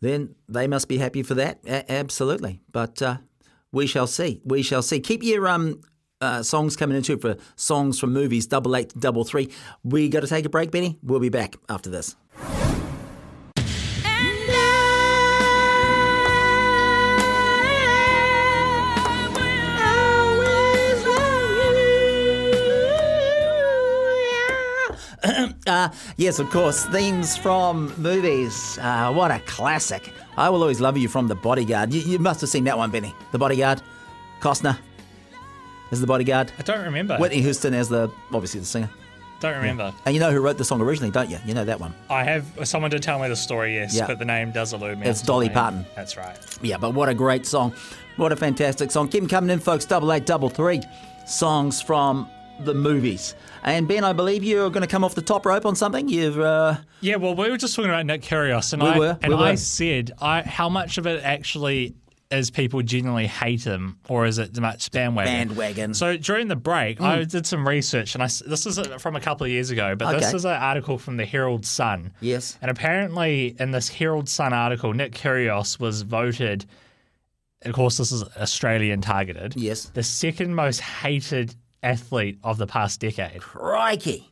then 0.00 0.34
they 0.48 0.66
must 0.66 0.88
be 0.88 0.98
happy 0.98 1.22
for 1.22 1.34
that. 1.34 1.60
A- 1.66 1.90
absolutely. 1.92 2.60
But 2.72 3.02
uh, 3.02 3.18
we 3.70 3.86
shall 3.86 4.06
see. 4.06 4.40
We 4.44 4.62
shall 4.62 4.82
see. 4.82 5.00
Keep 5.00 5.22
your 5.22 5.46
um 5.48 5.82
uh, 6.20 6.42
songs 6.42 6.76
coming 6.76 6.96
into 6.96 7.14
it 7.14 7.20
for 7.20 7.36
songs 7.56 7.98
from 7.98 8.12
movies. 8.12 8.46
Double 8.46 8.76
eight, 8.76 8.92
double 8.98 9.24
three. 9.24 9.50
We 9.82 10.08
got 10.08 10.20
to 10.20 10.26
take 10.26 10.44
a 10.44 10.50
break, 10.50 10.70
Benny. 10.70 10.98
We'll 11.02 11.20
be 11.20 11.30
back 11.30 11.56
after 11.68 11.90
this. 11.90 12.16
uh, 25.66 25.88
yes, 26.16 26.38
of 26.38 26.50
course. 26.50 26.84
Themes 26.86 27.36
from 27.36 27.92
movies. 28.00 28.78
Uh, 28.80 29.12
what 29.12 29.30
a 29.30 29.38
classic. 29.40 30.12
I 30.36 30.48
Will 30.48 30.62
Always 30.62 30.80
Love 30.80 30.96
You 30.96 31.08
from 31.08 31.28
The 31.28 31.34
Bodyguard. 31.34 31.92
You, 31.92 32.00
you 32.02 32.18
must 32.18 32.40
have 32.40 32.50
seen 32.50 32.64
that 32.64 32.78
one, 32.78 32.90
Benny. 32.90 33.14
The 33.32 33.38
Bodyguard. 33.38 33.82
Costner 34.40 34.78
as 35.92 36.00
the 36.00 36.06
bodyguard. 36.06 36.52
I 36.58 36.62
don't 36.62 36.84
remember. 36.84 37.16
Whitney 37.18 37.42
Houston 37.42 37.74
as 37.74 37.88
the, 37.88 38.10
obviously, 38.32 38.60
the 38.60 38.66
singer. 38.66 38.90
Don't 39.40 39.56
remember. 39.56 39.92
And 40.04 40.14
you 40.14 40.20
know 40.20 40.30
who 40.30 40.40
wrote 40.40 40.58
the 40.58 40.64
song 40.64 40.80
originally, 40.82 41.10
don't 41.10 41.30
you? 41.30 41.38
You 41.46 41.54
know 41.54 41.64
that 41.64 41.80
one. 41.80 41.94
I 42.10 42.24
have 42.24 42.46
someone 42.68 42.90
to 42.90 42.98
tell 43.00 43.18
me 43.18 43.28
the 43.28 43.36
story, 43.36 43.74
yes, 43.74 43.94
Yeah. 43.94 44.06
but 44.06 44.18
the 44.18 44.24
name 44.24 44.52
does 44.52 44.72
elude 44.72 44.98
me. 44.98 45.06
It's 45.06 45.22
Dolly. 45.22 45.48
Parton. 45.48 45.86
That's 45.96 46.16
right. 46.16 46.36
Yeah, 46.62 46.76
but 46.76 46.92
what 46.94 47.08
a 47.08 47.14
great 47.14 47.46
song. 47.46 47.74
What 48.16 48.32
a 48.32 48.36
fantastic 48.36 48.90
song. 48.90 49.08
Keep 49.08 49.22
them 49.22 49.28
coming 49.28 49.50
in, 49.50 49.58
folks. 49.58 49.84
Double 49.86 50.12
eight, 50.12 50.26
double 50.26 50.50
three. 50.50 50.82
Songs 51.26 51.80
from 51.80 52.28
the 52.64 52.74
movies. 52.74 53.34
And 53.62 53.86
Ben, 53.88 54.04
I 54.04 54.12
believe 54.12 54.42
you're 54.44 54.70
going 54.70 54.82
to 54.82 54.86
come 54.88 55.04
off 55.04 55.14
the 55.14 55.22
top 55.22 55.44
rope 55.46 55.66
on 55.66 55.76
something. 55.76 56.08
You've. 56.08 56.38
Uh, 56.40 56.76
Yeah, 57.00 57.16
well, 57.16 57.34
we 57.34 57.50
were 57.50 57.56
just 57.56 57.74
talking 57.74 57.90
about 57.90 58.06
Nick 58.06 58.22
Kyrgios, 58.22 58.72
and 58.72 58.82
We 58.82 58.88
I 58.88 58.98
were, 58.98 59.18
and 59.22 59.32
we 59.34 59.38
I 59.38 59.50
were. 59.52 59.56
said, 59.56 60.12
I 60.20 60.42
how 60.42 60.68
much 60.68 60.98
of 60.98 61.06
it 61.06 61.22
actually 61.24 61.94
is 62.30 62.48
people 62.48 62.80
genuinely 62.80 63.26
hate 63.26 63.64
him, 63.64 63.98
or 64.08 64.24
is 64.24 64.38
it 64.38 64.56
much 64.60 64.90
bandwagon? 64.92 65.48
Bandwagon. 65.48 65.94
So 65.94 66.16
during 66.16 66.46
the 66.46 66.54
break, 66.54 67.00
I 67.00 67.18
Mm. 67.18 67.28
did 67.30 67.44
some 67.44 67.66
research, 67.66 68.14
and 68.14 68.22
I 68.22 68.26
this 68.46 68.66
is 68.66 68.78
from 69.02 69.16
a 69.16 69.20
couple 69.20 69.46
of 69.46 69.50
years 69.50 69.70
ago, 69.70 69.96
but 69.96 70.16
this 70.16 70.32
is 70.32 70.44
an 70.44 70.52
article 70.52 70.96
from 70.96 71.16
the 71.16 71.26
Herald 71.26 71.66
Sun. 71.66 72.12
Yes. 72.20 72.56
And 72.62 72.70
apparently, 72.70 73.56
in 73.58 73.72
this 73.72 73.88
Herald 73.88 74.28
Sun 74.28 74.52
article, 74.52 74.92
Nick 74.92 75.12
Kyrgios 75.12 75.80
was 75.80 76.02
voted. 76.02 76.66
Of 77.62 77.74
course, 77.74 77.96
this 77.98 78.12
is 78.12 78.22
Australian 78.38 79.00
targeted. 79.00 79.54
Yes. 79.56 79.86
The 79.92 80.02
second 80.04 80.54
most 80.54 80.80
hated 80.80 81.54
athlete 81.82 82.38
of 82.44 82.58
the 82.58 82.66
past 82.66 83.00
decade. 83.00 83.40
Crikey. 83.40 84.26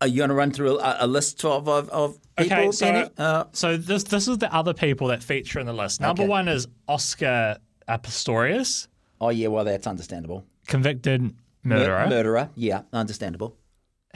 Are 0.00 0.06
you 0.08 0.18
going 0.18 0.30
to 0.30 0.34
run 0.34 0.50
through 0.50 0.80
a, 0.80 0.96
a 1.00 1.06
list 1.06 1.44
of, 1.44 1.68
of, 1.68 1.88
of 1.90 2.18
people, 2.36 2.56
Okay, 2.58 2.70
so 2.72 3.08
Uh, 3.18 3.44
so 3.52 3.76
this 3.76 4.02
this 4.04 4.26
is 4.26 4.38
the 4.38 4.52
other 4.52 4.74
people 4.74 5.06
that 5.08 5.22
feature 5.22 5.60
in 5.60 5.66
the 5.66 5.72
list. 5.72 6.00
Number 6.00 6.22
Okay. 6.24 6.28
one 6.28 6.48
is 6.48 6.66
Oscar 6.88 7.58
Pistorius, 7.88 8.88
oh, 9.20 9.28
yeah, 9.28 9.48
well, 9.48 9.64
that's 9.64 9.86
understandable. 9.86 10.44
convicted 10.66 11.22
Mur- 11.22 11.76
murderer. 11.78 12.06
murderer, 12.08 12.50
yeah, 12.56 12.82
understandable. 12.92 13.56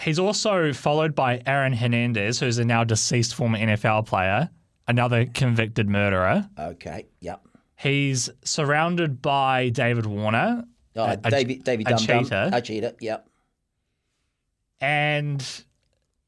He's 0.00 0.18
also 0.18 0.72
followed 0.72 1.14
by 1.14 1.40
Aaron 1.46 1.72
Hernandez, 1.72 2.40
who's 2.40 2.58
a 2.58 2.64
now 2.64 2.82
deceased 2.84 3.34
former 3.34 3.58
NFL 3.58 4.06
player, 4.06 4.50
another 4.88 5.24
convicted 5.26 5.88
murderer. 5.88 6.48
Okay, 6.58 7.06
yep. 7.20 7.46
He's 7.78 8.28
surrounded 8.44 9.22
by 9.22 9.68
David 9.68 10.06
Warner, 10.06 10.64
Oh, 10.97 11.05
a- 11.05 11.16
Davey, 11.16 11.56
Davey 11.56 11.85
a 11.85 11.90
Dum 11.90 11.98
Dum. 12.05 12.24
cheater. 12.24 12.51
A 12.52 12.60
cheater, 12.60 12.93
yep. 13.01 13.28
and 14.81 15.43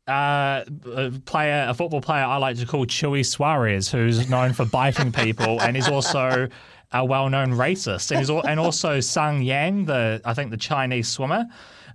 uh, 0.07 0.65
a 0.87 1.11
player, 1.27 1.67
a 1.69 1.75
football 1.75 2.01
player 2.01 2.25
I 2.25 2.37
like 2.39 2.57
to 2.59 2.67
call 2.67 2.87
Chewy 2.87 3.25
Suarez, 3.25 3.91
who's 3.91 4.29
known 4.31 4.53
for 4.53 4.65
biting 4.65 5.13
people, 5.13 5.61
and 5.61 5.77
he's 5.77 5.89
also 5.89 6.49
a 6.93 7.05
well-known 7.05 7.53
racist. 7.53 8.11
And 8.11 8.21
he's 8.21 8.31
al- 8.31 8.47
and 8.47 8.59
also 8.59 9.01
Sun 9.01 9.43
Yang, 9.43 9.85
the 9.87 10.23
I 10.25 10.33
think 10.35 10.51
the 10.51 10.57
Chinese 10.57 11.09
swimmer, 11.09 11.47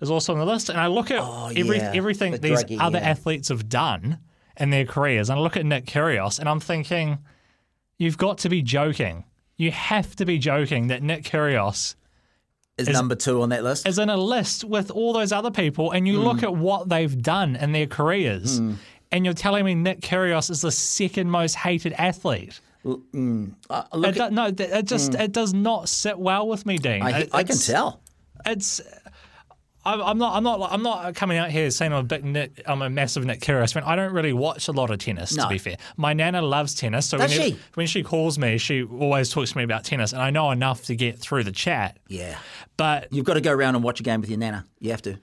is 0.02 0.12
also 0.12 0.34
on 0.34 0.40
the 0.40 0.46
list. 0.46 0.70
And 0.70 0.80
I 0.80 0.88
look 0.88 1.10
at 1.10 1.24
every, 1.58 1.78
yeah, 1.78 1.92
everything 1.96 2.34
the 2.34 2.38
these 2.38 2.64
druggie, 2.64 2.80
other 2.80 3.00
yeah. 3.00 3.10
athletes 3.10 3.50
have 3.50 3.68
done 3.68 4.20
in 4.58 4.70
their 4.70 4.86
careers, 4.86 5.30
and 5.30 5.40
I 5.40 5.42
look 5.42 5.58
at 5.58 5.66
Nick 5.66 5.86
Kyrgios, 5.86 6.40
and 6.40 6.48
I'm 6.48 6.60
thinking, 6.60 7.18
you've 7.98 8.20
got 8.20 8.38
to 8.40 8.50
be 8.50 8.62
joking. 8.62 9.26
You 9.56 9.72
have 9.72 10.16
to 10.18 10.26
be 10.26 10.38
joking 10.38 10.88
that 10.88 11.02
Nick 11.02 11.24
Kyrgios 11.24 11.96
Is, 12.78 12.90
number 12.90 13.14
two 13.16 13.42
on 13.44 13.50
that 13.50 13.64
list? 13.64 13.88
is 13.88 14.00
in 14.00 14.10
a 14.10 14.18
list 14.18 14.64
with 14.64 14.90
all 14.90 15.14
those 15.14 15.32
other 15.32 15.52
people, 15.52 15.92
and 15.92 16.08
you 16.08 16.20
look 16.20 16.42
at 16.42 16.56
what 16.56 16.90
they've 16.90 17.22
done 17.22 17.56
in 17.56 17.72
their 17.72 17.86
careers, 17.86 18.58
and 19.12 19.26
you're 19.26 19.34
telling 19.36 19.64
me 19.64 19.76
Nick 19.76 20.02
Kyrgios 20.02 20.50
is 20.50 20.62
the 20.62 20.72
second 20.72 21.30
most 21.30 21.54
hated 21.56 21.94
athlete. 21.94 22.60
Mm. 22.84 23.54
Uh, 23.70 23.84
It 23.94 23.98
look 23.98 24.16
do- 24.16 24.22
at, 24.24 24.34
no, 24.34 24.48
it 24.48 24.86
just 24.88 25.12
Mm. 25.12 25.22
it 25.22 25.32
does 25.32 25.54
not 25.54 25.88
sit 25.88 26.18
well 26.18 26.48
with 26.48 26.66
me, 26.66 26.78
Dean. 26.78 27.04
I, 27.04 27.20
It- 27.22 27.30
I 27.32 27.44
can 27.44 27.58
tell. 27.58 28.02
It's 28.46 28.82
I'm, 29.86 30.02
I'm 30.02 30.18
not. 30.18 30.36
I'm 30.36 30.44
not. 30.44 30.72
I'm 30.72 30.84
not 30.84 31.16
coming 31.16 31.38
out 31.38 31.50
here 31.52 31.70
saying 31.70 31.92
I'm 31.92 32.00
a 32.00 32.04
big 32.04 32.24
Nick. 32.24 32.62
I'm 32.66 32.82
a 32.82 32.90
massive 32.90 33.26
Nick 33.26 33.42
Kyrgios 33.42 33.74
fan. 33.74 33.84
I 33.84 33.96
don't 33.96 34.14
really 34.14 34.32
watch 34.34 34.68
a 34.68 34.72
lot 34.72 34.90
of 34.92 35.00
tennis. 35.00 35.36
No. 35.36 35.44
To 35.44 35.50
be 35.50 35.58
fair, 35.58 35.76
my 35.98 36.14
nana 36.14 36.42
loves 36.42 36.74
tennis. 36.74 37.06
So 37.08 37.18
Does 37.18 37.38
when, 37.38 37.52
she? 37.52 37.60
when 37.74 37.88
she 37.88 38.02
calls 38.04 38.40
me, 38.40 38.58
she 38.58 38.84
always 38.84 39.30
talks 39.30 39.52
to 39.52 39.58
me 39.58 39.64
about 39.64 39.84
tennis, 39.84 40.14
and 40.14 40.22
I 40.22 40.30
know 40.30 40.52
enough 40.52 40.86
to 40.86 40.96
get 40.96 41.20
through 41.20 41.44
the 41.44 41.52
chat. 41.52 41.98
Yeah. 42.08 42.38
But 42.78 43.12
You've 43.12 43.26
got 43.26 43.34
to 43.36 43.42
go 43.42 43.52
around 43.52 43.76
and 43.76 43.84
watch 43.84 44.00
a 44.00 44.04
game 44.04 44.22
with 44.22 44.30
your 44.30 44.40
nana. 44.40 44.66
You 44.80 44.92
have 44.92 45.02
to. 45.04 45.18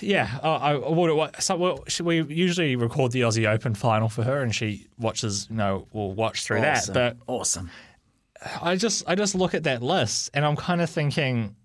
Yeah, 0.00 0.38
I, 0.44 0.74
I 0.74 0.74
would. 0.76 1.42
So 1.42 1.56
well, 1.56 1.84
she, 1.88 2.04
we 2.04 2.22
usually 2.22 2.76
record 2.76 3.10
the 3.10 3.22
Aussie 3.22 3.48
Open 3.52 3.74
final 3.74 4.08
for 4.08 4.22
her, 4.22 4.40
and 4.42 4.54
she 4.54 4.86
watches. 4.96 5.48
You 5.50 5.56
know, 5.56 5.88
will 5.92 6.12
watch 6.14 6.44
through 6.44 6.60
Awesome. 6.60 6.94
that. 6.94 7.16
awesome. 7.26 7.70
I 8.60 8.76
just, 8.76 9.02
I 9.08 9.14
just 9.16 9.34
look 9.34 9.54
at 9.54 9.64
that 9.64 9.82
list, 9.82 10.30
and 10.34 10.44
I'm 10.44 10.56
kind 10.56 10.80
of 10.80 10.88
thinking, 10.90 11.56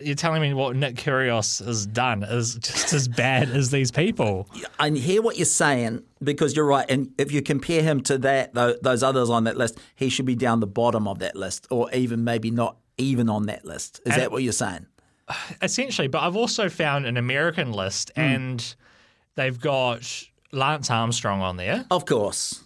you're 0.00 0.14
telling 0.16 0.42
me 0.42 0.52
what 0.54 0.74
Nick 0.76 0.96
Kyrgios 0.96 1.64
has 1.64 1.86
done 1.86 2.22
is 2.24 2.56
just 2.56 2.92
as 2.92 3.06
bad 3.08 3.48
as 3.50 3.70
these 3.70 3.90
people. 3.90 4.48
I 4.78 4.90
hear 4.90 5.22
what 5.22 5.36
you're 5.36 5.44
saying 5.46 6.02
because 6.22 6.56
you're 6.56 6.66
right. 6.66 6.86
And 6.90 7.12
if 7.18 7.30
you 7.32 7.42
compare 7.42 7.82
him 7.82 8.00
to 8.02 8.18
that, 8.18 8.54
those 8.54 9.02
others 9.02 9.30
on 9.30 9.44
that 9.44 9.56
list, 9.56 9.78
he 9.94 10.08
should 10.08 10.26
be 10.26 10.34
down 10.34 10.60
the 10.60 10.66
bottom 10.66 11.06
of 11.06 11.20
that 11.20 11.36
list, 11.36 11.66
or 11.70 11.90
even 11.92 12.24
maybe 12.24 12.50
not 12.50 12.76
even 12.98 13.28
on 13.28 13.46
that 13.46 13.64
list. 13.64 14.00
Is 14.04 14.12
And- 14.12 14.22
that 14.22 14.32
what 14.32 14.42
you're 14.42 14.52
saying? 14.52 14.86
Essentially, 15.62 16.06
but 16.08 16.22
I've 16.22 16.36
also 16.36 16.68
found 16.68 17.06
an 17.06 17.16
American 17.16 17.72
list, 17.72 18.10
Hmm. 18.14 18.20
and 18.20 18.74
they've 19.36 19.58
got 19.58 20.24
Lance 20.52 20.90
Armstrong 20.90 21.40
on 21.40 21.56
there. 21.56 21.86
Of 21.90 22.04
course. 22.04 22.60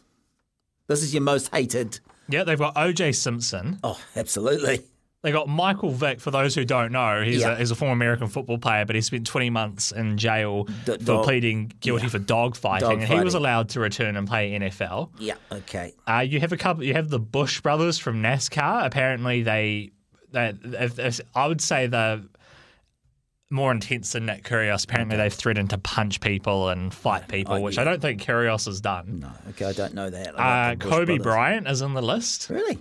This 0.88 1.02
is 1.02 1.14
your 1.14 1.22
most 1.22 1.54
hated. 1.54 2.00
Yeah, 2.28 2.42
they've 2.44 2.58
got 2.58 2.74
OJ 2.74 3.12
Simpson. 3.12 3.78
Oh, 3.84 3.98
absolutely. 4.16 4.80
They 5.22 5.32
got 5.32 5.48
Michael 5.48 5.90
Vick. 5.90 6.20
For 6.20 6.30
those 6.30 6.54
who 6.54 6.64
don't 6.64 6.92
know, 6.92 7.22
he's, 7.24 7.40
Yeah. 7.40 7.52
a, 7.52 7.56
he's 7.56 7.72
a 7.72 7.74
former 7.74 7.92
American 7.92 8.28
football 8.28 8.58
player, 8.58 8.84
but 8.84 8.94
he 8.94 9.02
spent 9.02 9.26
20 9.26 9.50
months 9.50 9.90
in 9.90 10.16
jail 10.16 10.64
D- 10.84 10.92
for 10.92 10.96
dog- 10.98 11.24
pleading 11.24 11.72
guilty 11.80 12.06
for 12.08 12.20
dog 12.20 12.54
fighting, 12.54 12.88
Dog 12.88 12.98
and 13.00 13.08
he 13.12 13.18
was 13.20 13.34
allowed 13.34 13.70
to 13.70 13.80
return 13.80 14.16
and 14.16 14.28
play 14.28 14.52
NFL. 14.52 15.10
Yeah. 15.18 15.34
Okay. 15.50 15.92
Uh, 16.06 16.20
you 16.20 16.38
have 16.38 16.52
a 16.52 16.56
couple. 16.56 16.84
You 16.84 16.94
have 16.94 17.08
the 17.08 17.18
Busch 17.18 17.60
brothers 17.60 17.98
from 17.98 18.22
NASCAR. 18.22 18.86
Apparently, 18.86 19.42
they, 19.42 19.90
they 20.30 20.54
if, 20.62 21.00
if, 21.00 21.20
I 21.34 21.48
would 21.48 21.60
say 21.60 21.88
the 21.88 22.28
more 23.50 23.72
intense 23.72 24.12
than 24.12 24.26
Nick 24.26 24.44
Kyrgios. 24.44 24.84
Apparently, 24.84 25.16
they've 25.16 25.32
threatened 25.32 25.70
to 25.70 25.78
punch 25.78 26.20
people 26.20 26.68
and 26.68 26.92
fight 26.94 27.26
people, 27.28 27.54
Oh, 27.54 27.60
which 27.60 27.74
yeah. 27.76 27.80
I 27.80 27.84
don't 27.84 28.00
think 28.00 28.22
Kyrgios 28.22 28.66
has 28.66 28.80
done. 28.80 29.20
No. 29.20 29.32
Okay. 29.50 29.64
I 29.64 29.72
don't 29.72 29.94
know 29.94 30.10
that. 30.10 30.38
I 30.38 30.66
Uh, 30.66 30.68
like 30.68 30.78
the 30.78 30.84
Busch 30.84 30.92
Kobe 30.94 31.04
brothers. 31.06 31.22
Bryant 31.24 31.66
is 31.68 31.82
on 31.82 31.94
the 31.94 32.02
list. 32.02 32.50
Really? 32.50 32.78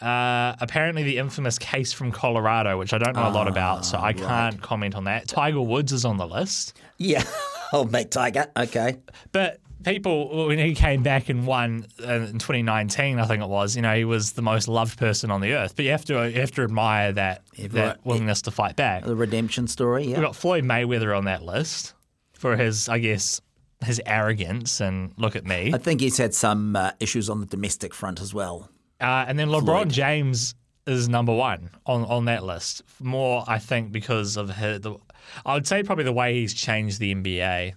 Uh, 0.00 0.54
apparently, 0.60 1.02
the 1.02 1.18
infamous 1.18 1.58
case 1.58 1.92
from 1.92 2.12
Colorado, 2.12 2.78
which 2.78 2.92
I 2.92 2.98
don't 2.98 3.16
know 3.16 3.28
a 3.28 3.30
lot 3.30 3.48
about, 3.48 3.84
so 3.84 3.98
I 3.98 4.12
can't 4.12 4.60
comment 4.60 4.94
on 4.94 5.04
that. 5.04 5.26
Tiger 5.26 5.60
Woods 5.60 5.92
is 5.92 6.04
on 6.04 6.16
the 6.16 6.26
list. 6.26 6.78
Yeah. 6.98 7.24
Old 7.72 7.90
mate 7.90 8.10
Tiger. 8.10 8.46
Okay. 8.56 8.98
But 9.32 9.60
people, 9.84 10.46
when 10.46 10.58
he 10.58 10.74
came 10.74 11.02
back 11.02 11.28
and 11.28 11.46
won 11.46 11.86
uh, 12.06 12.12
in 12.12 12.38
2019, 12.38 13.18
I 13.18 13.26
think 13.26 13.42
it 13.42 13.48
was, 13.48 13.76
you 13.76 13.82
know, 13.82 13.94
he 13.94 14.04
was 14.04 14.32
the 14.32 14.42
most 14.42 14.68
loved 14.68 14.98
person 14.98 15.30
on 15.30 15.40
the 15.40 15.54
earth. 15.54 15.74
But 15.76 15.84
you 15.84 15.90
have 15.90 16.04
to 16.06 16.30
you 16.30 16.40
have 16.40 16.52
to 16.52 16.62
admire 16.62 17.12
that 17.12 17.42
right. 17.58 17.72
that 17.72 18.06
willingness 18.06 18.42
to 18.42 18.50
fight 18.50 18.76
back. 18.76 19.04
The 19.04 19.16
redemption 19.16 19.66
story. 19.66 20.04
Yeah. 20.04 20.18
We've 20.18 20.26
got 20.26 20.36
Floyd 20.36 20.64
Mayweather 20.64 21.16
on 21.16 21.24
that 21.24 21.42
list 21.42 21.94
for 22.32 22.56
his, 22.56 22.88
I 22.88 22.98
guess, 22.98 23.40
his 23.84 24.00
arrogance 24.06 24.80
and 24.80 25.12
look 25.16 25.36
at 25.36 25.44
me. 25.44 25.72
I 25.74 25.78
think 25.78 26.00
he's 26.00 26.18
had 26.18 26.34
some 26.34 26.76
uh, 26.76 26.92
issues 27.00 27.28
on 27.28 27.40
the 27.40 27.46
domestic 27.46 27.94
front 27.94 28.20
as 28.20 28.32
well. 28.32 28.70
Uh, 29.00 29.24
and 29.28 29.38
then 29.38 29.48
LeBron 29.48 29.64
Floyd. 29.64 29.90
James 29.90 30.54
is 30.86 31.08
number 31.08 31.34
one 31.34 31.70
on, 31.86 32.04
on 32.04 32.24
that 32.26 32.44
list. 32.44 32.82
More, 33.00 33.44
I 33.46 33.58
think, 33.58 33.92
because 33.92 34.36
of 34.36 34.50
his, 34.50 34.80
the, 34.80 34.96
I 35.44 35.54
would 35.54 35.66
say 35.66 35.82
probably 35.82 36.04
the 36.04 36.12
way 36.12 36.34
he's 36.34 36.54
changed 36.54 36.98
the 36.98 37.14
NBA. 37.14 37.74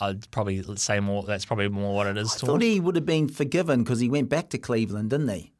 I'd 0.00 0.30
probably 0.30 0.62
say 0.76 1.00
more. 1.00 1.22
That's 1.24 1.44
probably 1.44 1.68
more 1.68 1.94
what 1.94 2.06
it 2.06 2.16
is. 2.16 2.34
I 2.34 2.46
thought 2.46 2.62
he 2.62 2.78
would 2.78 2.94
have 2.94 3.06
been 3.06 3.28
forgiven 3.28 3.82
because 3.82 3.98
he 4.00 4.08
went 4.08 4.28
back 4.28 4.50
to 4.50 4.58
Cleveland, 4.58 5.10
didn't 5.10 5.28
he? 5.28 5.52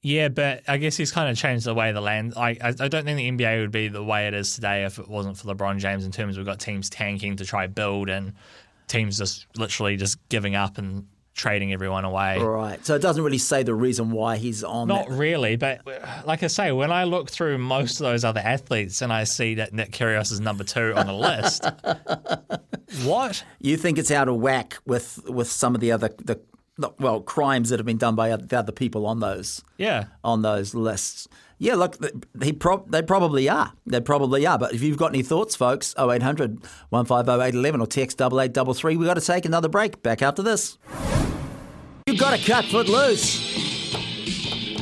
Yeah, 0.00 0.28
but 0.28 0.62
I 0.68 0.76
guess 0.76 0.96
he's 0.96 1.12
kind 1.12 1.30
of 1.30 1.36
changed 1.36 1.64
the 1.64 1.74
way 1.74 1.92
the 1.92 2.00
land. 2.00 2.34
I, 2.36 2.50
I 2.60 2.68
I 2.68 2.88
don't 2.88 3.04
think 3.04 3.16
the 3.16 3.30
NBA 3.30 3.60
would 3.60 3.70
be 3.70 3.88
the 3.88 4.04
way 4.04 4.26
it 4.26 4.34
is 4.34 4.54
today 4.54 4.84
if 4.84 4.98
it 4.98 5.08
wasn't 5.08 5.38
for 5.38 5.54
LeBron 5.54 5.78
James. 5.78 6.04
In 6.04 6.12
terms, 6.12 6.36
we've 6.36 6.46
got 6.46 6.60
teams 6.60 6.90
tanking 6.90 7.36
to 7.36 7.44
try 7.44 7.66
build 7.66 8.10
and 8.10 8.34
teams 8.86 9.16
just 9.18 9.46
literally 9.56 9.96
just 9.96 10.18
giving 10.28 10.54
up 10.54 10.76
and 10.76 11.06
trading 11.34 11.72
everyone 11.72 12.04
away. 12.04 12.38
Right. 12.38 12.84
So 12.86 12.94
it 12.94 13.02
doesn't 13.02 13.22
really 13.22 13.38
say 13.38 13.62
the 13.64 13.74
reason 13.74 14.10
why 14.12 14.36
he's 14.36 14.62
on 14.64 14.88
Not 14.88 15.08
that. 15.08 15.16
really, 15.16 15.56
but 15.56 15.80
uh, 15.86 16.22
like 16.24 16.42
I 16.42 16.46
say, 16.46 16.70
when 16.72 16.92
I 16.92 17.04
look 17.04 17.28
through 17.30 17.58
most 17.58 18.00
of 18.00 18.04
those 18.04 18.24
other 18.24 18.40
athletes 18.40 19.02
and 19.02 19.12
I 19.12 19.24
see 19.24 19.56
that 19.56 19.72
Nick 19.72 19.90
Kyrgios 19.90 20.30
is 20.32 20.40
number 20.40 20.64
two 20.64 20.94
on 20.94 21.06
the 21.06 21.12
list, 21.12 21.64
what? 23.04 23.44
You 23.60 23.76
think 23.76 23.98
it's 23.98 24.10
out 24.10 24.28
of 24.28 24.36
whack 24.36 24.78
with 24.86 25.20
with 25.28 25.50
some 25.50 25.74
of 25.74 25.80
the 25.80 25.92
other 25.92 26.08
the 26.18 26.40
the- 26.76 26.90
well 26.98 27.20
crimes 27.20 27.70
that 27.70 27.78
have 27.78 27.86
been 27.86 27.98
done 27.98 28.14
by 28.16 28.34
the 28.36 28.58
other 28.58 28.72
people 28.72 29.06
on 29.06 29.20
those 29.20 29.62
Yeah. 29.78 30.06
on 30.22 30.42
those 30.42 30.74
lists. 30.74 31.28
Yeah, 31.64 31.76
look, 31.76 31.96
he 32.42 32.52
they 32.86 33.00
probably 33.00 33.48
are. 33.48 33.72
They 33.86 34.02
probably 34.02 34.46
are. 34.46 34.58
But 34.58 34.74
if 34.74 34.82
you've 34.82 34.98
got 34.98 35.14
any 35.14 35.22
thoughts, 35.22 35.56
folks, 35.56 35.94
0800 35.98 36.62
150 36.90 37.30
811 37.32 37.80
or 37.80 37.86
text 37.86 38.20
8833. 38.20 38.96
We've 38.98 39.08
got 39.08 39.14
to 39.14 39.22
take 39.22 39.46
another 39.46 39.70
break. 39.70 40.02
Back 40.02 40.20
after 40.20 40.42
this. 40.42 40.76
You've 42.06 42.18
got 42.18 42.38
to 42.38 42.44
cut 42.44 42.66
Footloose 42.66 43.40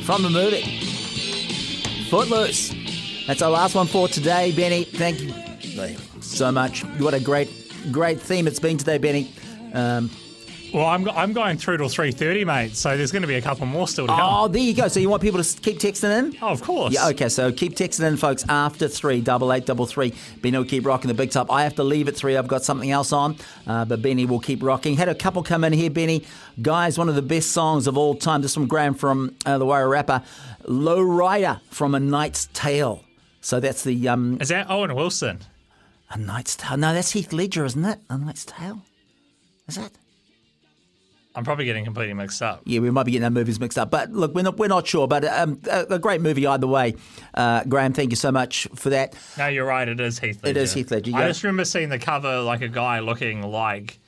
from 0.05 0.25
the 0.25 0.31
movie. 0.31 0.63
Footloose. 2.11 2.75
That's 3.29 3.43
our 3.43 3.51
last 3.51 3.77
one 3.77 3.87
for 3.87 4.09
today, 4.09 4.51
Benny. 4.51 4.83
Thank 4.83 5.21
you 5.21 5.97
so 6.21 6.51
much. 6.51 6.81
What 6.99 7.15
a 7.15 7.21
great, 7.21 7.49
great 7.93 8.21
theme 8.21 8.49
it's 8.49 8.59
been 8.59 8.77
today, 8.77 8.99
Benny. 8.99 9.33
Um, 9.73 10.11
Well, 10.73 10.87
I'm, 10.87 11.07
I'm 11.11 11.35
going 11.35 11.59
through 11.59 11.77
till 11.77 11.89
3.30, 11.89 12.47
mate, 12.47 12.75
so 12.75 12.97
there's 12.97 13.13
going 13.13 13.23
to 13.23 13.29
be 13.29 13.35
a 13.35 13.43
couple 13.43 13.67
more 13.67 13.87
still 13.87 14.07
to 14.07 14.13
come. 14.13 14.21
Oh, 14.23 14.49
there 14.49 14.63
you 14.63 14.73
go. 14.73 14.89
So 14.89 15.01
you 15.01 15.11
want 15.11 15.21
people 15.21 15.43
to 15.43 15.61
keep 15.61 15.79
texting 15.79 16.19
in? 16.19 16.39
Oh, 16.41 16.49
of 16.49 16.63
course. 16.63 16.95
Yeah, 16.95 17.09
okay. 17.09 17.29
So 17.29 17.53
keep 17.53 17.75
texting 17.77 18.09
in, 18.09 18.17
folks, 18.17 18.43
after 18.49 18.89
three, 18.89 19.21
double 19.21 19.53
eight, 19.53 19.67
double 19.67 19.85
three. 19.85 20.15
Benny 20.41 20.57
will 20.57 20.65
keep 20.65 20.87
rocking 20.87 21.09
the 21.09 21.15
big 21.15 21.31
top. 21.31 21.51
I 21.53 21.65
have 21.65 21.75
to 21.75 21.85
leave 21.85 22.09
at 22.09 22.17
three. 22.17 22.39
I've 22.39 22.49
got 22.49 22.63
something 22.65 22.91
else 22.91 23.13
on, 23.13 23.37
uh, 23.67 23.85
but 23.85 24.01
Benny 24.01 24.25
will 24.25 24.41
keep 24.41 24.63
rocking. 24.63 24.97
Had 24.97 25.11
a 25.11 25.15
couple 25.15 25.43
come 25.43 25.63
in 25.65 25.75
here, 25.75 25.91
Benny. 25.91 26.25
Guys, 26.63 26.97
one 26.97 27.11
of 27.11 27.17
the 27.17 27.23
best 27.23 27.51
songs 27.51 27.87
of 27.87 27.99
all 27.99 28.15
time. 28.15 28.41
This 28.41 28.55
from 28.55 28.67
Graham 28.67 28.95
from 28.95 29.35
uh, 29.45 29.59
the 29.59 29.67
Wairarapa. 29.67 30.25
Low 30.67 31.03
Rider 31.03 31.61
from 31.71 31.95
A 31.95 32.01
Knight's 32.01 32.49
Tale. 32.55 33.05
So 33.43 33.61
that's 33.61 33.85
the. 33.85 34.09
Um, 34.09 34.39
Is 34.41 34.49
that 34.49 34.71
Owen 34.71 34.95
Wilson? 34.95 35.41
A 36.11 36.17
Knight's 36.17 36.57
Tale. 36.57 36.79
No, 36.79 36.95
that's 36.95 37.11
Heath 37.13 37.33
Ledger, 37.33 37.67
isn't 37.67 37.85
it? 37.85 37.99
A 38.09 38.17
Knight's 38.17 38.47
Tale. 38.47 38.81
Is 39.69 39.75
that? 39.77 39.91
I'm 41.35 41.45
probably 41.45 41.65
getting 41.65 41.85
completely 41.85 42.15
mixed 42.15 42.43
up. 42.43 42.63
Yeah, 42.65 42.81
we 42.81 42.91
might 42.91 43.05
be 43.05 43.13
getting 43.13 43.25
our 43.25 43.31
movies 43.31 43.59
mixed 43.59 43.79
up, 43.79 43.91
but 43.91 44.13
look, 44.13 44.35
we're 44.35 44.43
not, 44.43 44.59
we're 44.59 44.69
not 44.69 44.87
sure. 44.87 45.09
But 45.09 45.25
um, 45.25 45.61
a, 45.71 45.87
a 45.91 45.99
great 45.99 46.21
movie 46.21 46.47
either 46.47 46.67
way. 46.67 46.95
Uh, 47.33 47.65
Graham, 47.65 47.93
thank 47.93 48.11
you 48.11 48.17
so 48.17 48.31
much 48.31 48.69
for 48.75 48.91
that. 48.91 49.15
No, 49.39 49.47
you're 49.49 49.65
right. 49.65 49.89
It 49.89 49.99
is 50.01 50.19
Heath 50.19 50.43
Ledger. 50.43 50.59
It 50.59 50.63
is 50.63 50.75
Heath 50.75 50.91
Ledger. 50.91 51.13
I 51.15 51.27
just 51.27 51.43
remember 51.43 51.65
seeing 51.65 51.89
the 51.89 51.99
cover 51.99 52.41
like 52.41 52.61
a 52.61 52.69
guy 52.69 53.01
looking 53.01 53.43
like 53.43 53.99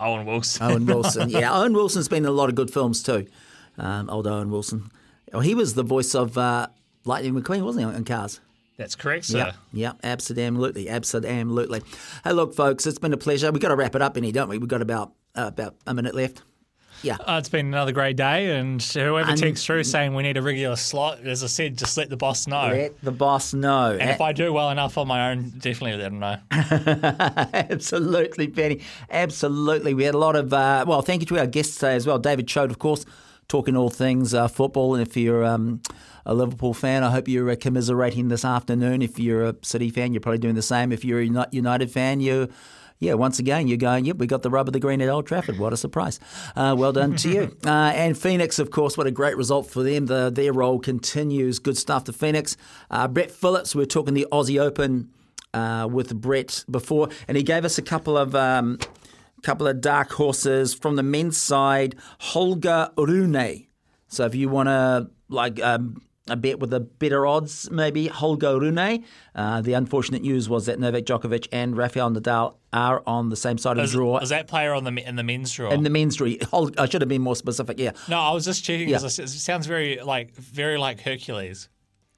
Owen 0.00 0.26
Wilson. 0.26 0.62
Owen 0.70 0.86
Wilson. 0.94 1.30
Yeah, 1.30 1.56
Owen 1.56 1.74
Wilson's 1.74 2.08
been 2.08 2.24
in 2.24 2.28
a 2.28 2.32
lot 2.32 2.48
of 2.48 2.54
good 2.54 2.72
films 2.72 3.02
too. 3.02 3.26
Um, 3.78 4.10
old 4.10 4.26
Owen 4.26 4.50
Wilson. 4.50 4.90
Oh, 5.32 5.40
he 5.40 5.54
was 5.54 5.74
the 5.74 5.82
voice 5.84 6.14
of 6.14 6.36
uh, 6.36 6.68
Lightning 7.04 7.34
McQueen, 7.34 7.62
wasn't 7.62 7.90
he, 7.90 7.96
in 7.96 8.04
Cars? 8.04 8.40
That's 8.78 8.94
correct, 8.94 9.26
sir. 9.26 9.38
Yeah, 9.38 9.52
yeah, 9.72 9.92
absolutely, 10.04 10.88
absolutely. 10.88 11.82
Hey, 12.22 12.32
look, 12.32 12.54
folks, 12.54 12.86
it's 12.86 12.98
been 12.98 13.12
a 13.12 13.16
pleasure. 13.16 13.50
We've 13.50 13.60
got 13.60 13.68
to 13.68 13.76
wrap 13.76 13.96
it 13.96 14.02
up, 14.02 14.16
any, 14.16 14.30
don't 14.30 14.48
we? 14.48 14.58
We've 14.58 14.68
got 14.68 14.82
about 14.82 15.12
uh, 15.34 15.48
about 15.48 15.74
a 15.86 15.94
minute 15.94 16.14
left. 16.14 16.42
Yeah. 17.02 17.16
Uh, 17.20 17.36
it's 17.38 17.48
been 17.48 17.66
another 17.66 17.92
great 17.92 18.16
day, 18.16 18.56
and 18.58 18.82
whoever 18.82 19.30
And- 19.30 19.38
texts 19.38 19.64
through 19.64 19.84
saying 19.84 20.14
we 20.14 20.22
need 20.24 20.36
a 20.36 20.42
regular 20.42 20.76
slot, 20.76 21.20
as 21.24 21.44
I 21.44 21.46
said, 21.46 21.78
just 21.78 21.96
let 21.96 22.10
the 22.10 22.16
boss 22.16 22.46
know. 22.46 22.68
Let 22.68 23.00
the 23.02 23.12
boss 23.12 23.54
know. 23.54 23.96
And 23.98 24.10
if 24.10 24.20
I 24.20 24.32
do 24.32 24.52
well 24.52 24.70
enough 24.70 24.98
on 24.98 25.06
my 25.06 25.30
own, 25.30 25.50
definitely 25.58 25.96
let 25.96 26.12
him 26.12 26.18
know. 26.18 26.36
Absolutely, 27.12 28.46
Benny. 28.46 28.80
Absolutely. 29.10 29.94
We 29.94 30.04
had 30.04 30.14
a 30.14 30.18
lot 30.18 30.36
of, 30.36 30.52
uh, 30.52 30.84
well, 30.86 31.02
thank 31.02 31.22
you 31.22 31.26
to 31.26 31.38
our 31.38 31.46
guests 31.46 31.74
today 31.76 31.94
as 31.94 32.06
well. 32.06 32.18
David 32.18 32.48
Choate, 32.48 32.70
of 32.70 32.78
course, 32.78 33.04
talking 33.48 33.76
all 33.76 33.90
things 33.90 34.34
uh, 34.34 34.48
football. 34.48 34.94
And 34.94 35.06
if 35.06 35.16
you're 35.16 35.44
um, 35.44 35.80
a 36.26 36.34
Liverpool 36.34 36.74
fan, 36.74 37.04
I 37.04 37.10
hope 37.10 37.28
you're 37.28 37.50
uh, 37.50 37.56
commiserating 37.58 38.28
this 38.28 38.44
afternoon. 38.44 39.02
If 39.02 39.18
you're 39.18 39.44
a 39.44 39.54
City 39.62 39.90
fan, 39.90 40.12
you're 40.12 40.20
probably 40.20 40.38
doing 40.38 40.54
the 40.54 40.62
same. 40.62 40.92
If 40.92 41.04
you're 41.04 41.20
a 41.20 41.46
United 41.52 41.90
fan, 41.90 42.20
you 42.20 42.48
yeah, 42.98 43.14
once 43.14 43.38
again, 43.38 43.68
you're 43.68 43.76
going, 43.76 44.04
yep, 44.04 44.16
we 44.16 44.26
got 44.26 44.42
the 44.42 44.50
rub 44.50 44.68
of 44.68 44.72
the 44.72 44.80
green 44.80 45.00
at 45.00 45.08
Old 45.08 45.26
Trafford. 45.26 45.58
What 45.58 45.72
a 45.72 45.76
surprise. 45.76 46.18
Uh, 46.56 46.74
well 46.76 46.92
done 46.92 47.16
to 47.16 47.28
you. 47.28 47.56
Uh, 47.68 47.92
and 47.94 48.16
Phoenix, 48.16 48.58
of 48.58 48.70
course, 48.70 48.96
what 48.96 49.06
a 49.06 49.10
great 49.10 49.36
result 49.36 49.68
for 49.68 49.82
them. 49.82 50.06
The, 50.06 50.30
their 50.30 50.52
roll 50.52 50.78
continues. 50.78 51.58
Good 51.58 51.76
stuff 51.76 52.04
to 52.04 52.12
Phoenix. 52.12 52.56
Uh, 52.90 53.08
Brett 53.08 53.30
Phillips, 53.30 53.74
we 53.74 53.82
are 53.82 53.86
talking 53.86 54.14
the 54.14 54.26
Aussie 54.32 54.60
Open 54.60 55.10
uh, 55.52 55.86
with 55.90 56.14
Brett 56.18 56.64
before, 56.70 57.08
and 57.26 57.36
he 57.36 57.42
gave 57.42 57.64
us 57.64 57.78
a 57.78 57.82
couple 57.82 58.16
of. 58.16 58.34
Um, 58.34 58.78
couple 59.42 59.68
of 59.68 59.80
dark 59.80 60.10
horses 60.10 60.74
from 60.74 60.96
the 60.96 61.02
men's 61.02 61.36
side, 61.36 61.94
Holger 62.18 62.90
Rune. 62.96 63.68
So 64.08 64.24
if 64.24 64.34
you 64.34 64.48
want 64.48 64.68
to 64.68 65.10
like 65.28 65.62
um, 65.62 66.02
a 66.28 66.36
bet 66.36 66.58
with 66.60 66.70
the 66.70 66.80
better 66.80 67.26
odds, 67.26 67.70
maybe 67.70 68.06
Holger 68.08 68.58
Rune. 68.58 69.04
Uh, 69.34 69.60
the 69.60 69.72
unfortunate 69.72 70.22
news 70.22 70.48
was 70.48 70.66
that 70.66 70.78
Novak 70.78 71.04
Djokovic 71.04 71.48
and 71.52 71.76
Rafael 71.76 72.10
Nadal 72.10 72.54
are 72.72 73.02
on 73.06 73.28
the 73.30 73.36
same 73.36 73.58
side 73.58 73.78
of 73.78 73.84
Is, 73.84 73.92
the 73.92 73.98
draw. 73.98 74.18
is 74.18 74.28
that 74.28 74.46
player 74.48 74.74
on 74.74 74.84
the 74.84 74.90
in 75.08 75.16
the 75.16 75.22
men's 75.22 75.52
draw? 75.52 75.70
in 75.70 75.82
the 75.82 75.90
men's 75.90 76.16
draw, 76.16 76.28
I 76.78 76.86
should 76.88 77.02
have 77.02 77.08
been 77.08 77.22
more 77.22 77.36
specific. 77.36 77.78
Yeah, 77.78 77.92
no, 78.08 78.18
I 78.18 78.32
was 78.32 78.44
just 78.44 78.64
checking 78.64 78.88
Yeah. 78.88 78.98
because 78.98 79.18
it 79.18 79.28
sounds 79.28 79.66
very 79.66 80.00
like 80.02 80.34
very 80.34 80.78
like 80.78 81.00
Hercules. 81.00 81.68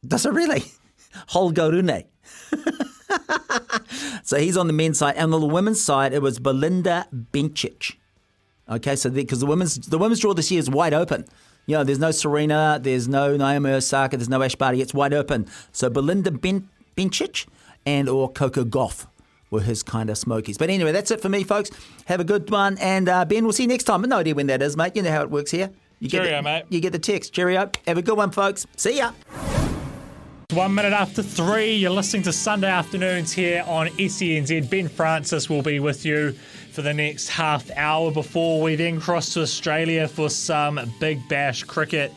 does 0.07 0.27
it 0.27 0.33
really? 0.33 0.65
Holger 1.29 1.71
Rune. 1.71 2.05
so 4.23 4.39
he's 4.39 4.57
on 4.57 4.67
the 4.67 4.73
men's 4.73 4.99
side, 4.99 5.17
and 5.17 5.33
on 5.35 5.41
the 5.41 5.47
women's 5.47 5.81
side, 5.83 6.13
it 6.13 6.23
was 6.23 6.39
Belinda 6.39 7.07
Bencic. 7.13 7.97
Okay, 8.69 8.95
so 8.95 9.11
because 9.11 9.41
the, 9.41 9.47
women's 9.47 9.77
the 9.89 9.99
women's 9.99 10.21
draw 10.21 10.33
this 10.33 10.51
year 10.51 10.61
is 10.61 10.71
wide 10.71 10.95
open. 10.95 11.25
You 11.67 11.77
know, 11.77 11.85
there's 11.85 11.99
no 11.99 12.11
Serena, 12.11 12.79
there's 12.83 13.07
no 13.07 13.37
Naomi 13.37 13.71
Osaka, 13.71 14.17
there's 14.17 14.29
no 14.29 14.43
Ash 14.43 14.55
Barty. 14.55 14.81
It's 14.81 14.95
wide 14.95 15.15
open. 15.15 15.47
So 15.73 15.89
Belinda 15.89 16.31
ben- 16.31 16.69
Bencic 16.97 17.47
and 17.87 18.09
or 18.09 18.31
Coco 18.31 18.65
Gauff 18.65 19.07
were 19.51 19.61
his 19.61 19.83
kind 19.83 20.11
of 20.11 20.19
smokies. 20.19 20.59
But 20.59 20.71
anyway, 20.71 20.93
that's 20.93 21.11
it 21.11 21.21
for 21.21 21.29
me, 21.29 21.45
folks. 21.45 21.71
Have 22.07 22.21
a 22.21 22.25
good 22.25 22.51
one, 22.51 22.79
and 22.79 23.09
uh, 23.09 23.25
Ben, 23.25 23.45
we'll 23.45 23.53
see 23.53 23.65
you 23.65 23.69
next 23.69 23.85
time. 23.85 24.03
No 24.03 24.19
idea 24.19 24.35
when 24.35 24.47
that 24.47 24.63
is, 24.63 24.77
mate. 24.77 24.97
You 24.97 25.03
know 25.03 25.11
how 25.11 25.23
it 25.23 25.31
works 25.31 25.51
here. 25.51 25.71
You 25.99 26.09
get 26.09 26.23
Cheerio, 26.23 26.37
the, 26.39 26.43
mate. 26.43 26.65
You 26.71 26.81
get 26.81 26.93
the 26.93 26.99
text. 26.99 27.33
Cheerio. 27.33 27.71
Have 27.87 27.99
a 27.99 28.03
good 28.03 28.17
one, 28.17 28.31
folks. 28.31 28.67
See 28.77 28.97
ya. 28.99 29.13
One 30.53 30.75
minute 30.75 30.93
after 30.93 31.23
three, 31.23 31.77
you're 31.77 31.93
listening 31.93 32.25
to 32.25 32.33
Sunday 32.33 32.69
afternoons 32.69 33.33
here 33.33 33.63
on 33.69 33.87
SENZ. 33.87 34.69
Ben 34.69 34.89
Francis 34.89 35.49
will 35.49 35.63
be 35.63 35.79
with 35.79 36.05
you 36.05 36.35
for 36.71 36.83
the 36.83 36.95
next 36.95 37.29
half 37.29 37.71
hour 37.77 38.11
before 38.11 38.63
we 38.63 38.77
then 38.77 39.01
cross 39.01 39.35
to 39.35 39.43
Australia 39.43 40.09
for 40.09 40.31
some 40.31 40.81
Big 41.01 41.29
Bash 41.29 41.65
cricket. 41.65 42.13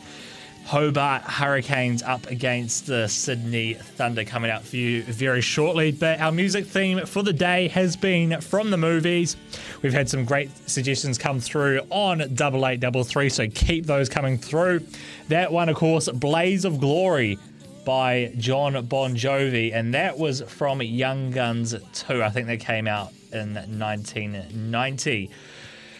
Hobart 0.64 1.22
Hurricanes 1.22 2.02
up 2.02 2.26
against 2.28 2.86
the 2.86 3.06
Sydney 3.06 3.74
Thunder 3.74 4.24
coming 4.24 4.50
out 4.50 4.62
for 4.62 4.76
you 4.76 5.02
very 5.02 5.42
shortly. 5.42 5.92
But 5.92 6.20
our 6.20 6.32
music 6.32 6.64
theme 6.64 7.04
for 7.04 7.22
the 7.22 7.34
day 7.34 7.68
has 7.68 7.96
been 7.96 8.40
from 8.40 8.70
the 8.70 8.78
movies. 8.78 9.36
We've 9.82 9.92
had 9.92 10.08
some 10.08 10.24
great 10.24 10.50
suggestions 10.68 11.18
come 11.18 11.38
through 11.38 11.80
on 11.90 12.34
double 12.34 12.66
eight 12.66 12.80
double 12.80 13.04
three, 13.04 13.28
so 13.28 13.46
keep 13.48 13.84
those 13.84 14.08
coming 14.08 14.38
through. 14.38 14.80
That 15.28 15.52
one, 15.52 15.68
of 15.68 15.76
course, 15.76 16.08
Blaze 16.08 16.64
of 16.64 16.80
Glory 16.80 17.38
by 17.84 18.32
Jon 18.38 18.82
Bon 18.86 19.14
Jovi, 19.14 19.74
and 19.74 19.92
that 19.92 20.18
was 20.18 20.40
from 20.42 20.80
Young 20.80 21.30
Guns 21.30 21.74
2. 21.92 22.22
I 22.22 22.30
think 22.30 22.46
they 22.46 22.56
came 22.56 22.88
out 22.88 23.12
in 23.34 23.54
1990. 23.54 25.30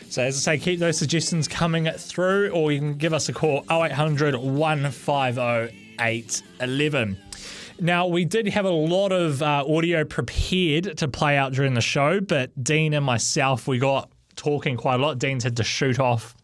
So, 0.09 0.23
as 0.23 0.36
I 0.36 0.56
say, 0.56 0.62
keep 0.62 0.78
those 0.78 0.97
suggestions 0.97 1.48
coming 1.48 1.90
through, 1.90 2.51
or 2.51 2.70
you 2.70 2.78
can 2.78 2.94
give 2.94 3.12
us 3.12 3.28
a 3.28 3.32
call 3.32 3.65
0800 3.70 4.36
150 4.36 5.77
811. 6.01 7.19
Now, 7.81 8.06
we 8.06 8.24
did 8.24 8.47
have 8.48 8.65
a 8.65 8.70
lot 8.70 9.11
of 9.11 9.43
uh, 9.43 9.65
audio 9.66 10.05
prepared 10.05 10.97
to 10.98 11.09
play 11.09 11.36
out 11.36 11.52
during 11.52 11.74
the 11.74 11.81
show, 11.81 12.20
but 12.20 12.51
Dean 12.62 12.94
and 12.94 13.05
myself, 13.05 13.66
we 13.66 13.78
got 13.78 14.11
talking 14.36 14.77
quite 14.77 15.01
a 15.01 15.02
lot. 15.02 15.19
Dean's 15.19 15.43
had 15.43 15.56
to 15.56 15.65
shoot 15.65 15.98
off 15.98 16.36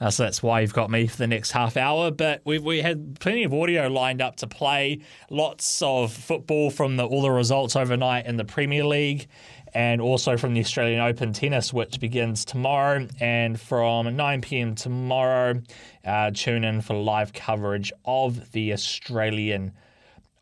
uh, 0.00 0.10
so 0.10 0.22
that's 0.22 0.42
why 0.42 0.60
you've 0.60 0.72
got 0.72 0.90
me 0.90 1.06
for 1.06 1.18
the 1.18 1.26
next 1.26 1.50
half 1.50 1.76
hour. 1.76 2.10
But 2.10 2.40
we, 2.44 2.58
we 2.58 2.80
had 2.80 3.20
plenty 3.20 3.44
of 3.44 3.52
audio 3.52 3.88
lined 3.88 4.22
up 4.22 4.36
to 4.36 4.46
play. 4.46 5.00
Lots 5.28 5.82
of 5.82 6.12
football 6.12 6.70
from 6.70 6.96
the, 6.96 7.04
all 7.04 7.22
the 7.22 7.30
results 7.30 7.76
overnight 7.76 8.26
in 8.26 8.36
the 8.36 8.44
Premier 8.44 8.84
League 8.84 9.28
and 9.74 10.00
also 10.00 10.36
from 10.36 10.54
the 10.54 10.60
Australian 10.60 11.00
Open 11.00 11.32
tennis, 11.32 11.72
which 11.72 12.00
begins 12.00 12.44
tomorrow. 12.44 13.06
And 13.20 13.60
from 13.60 14.16
9 14.16 14.40
p.m. 14.40 14.74
tomorrow, 14.74 15.60
uh, 16.04 16.30
tune 16.32 16.64
in 16.64 16.80
for 16.80 16.94
live 16.94 17.32
coverage 17.32 17.92
of 18.04 18.52
the 18.52 18.72
Australian 18.72 19.72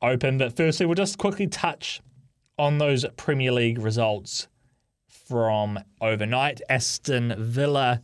Open. 0.03 0.39
But 0.39 0.57
firstly, 0.57 0.87
we'll 0.87 0.95
just 0.95 1.19
quickly 1.19 1.47
touch 1.47 2.01
on 2.59 2.79
those 2.79 3.05
Premier 3.17 3.53
League 3.53 3.79
results 3.79 4.49
from 5.09 5.79
overnight. 6.01 6.61
Aston 6.69 7.35
Villa 7.39 8.03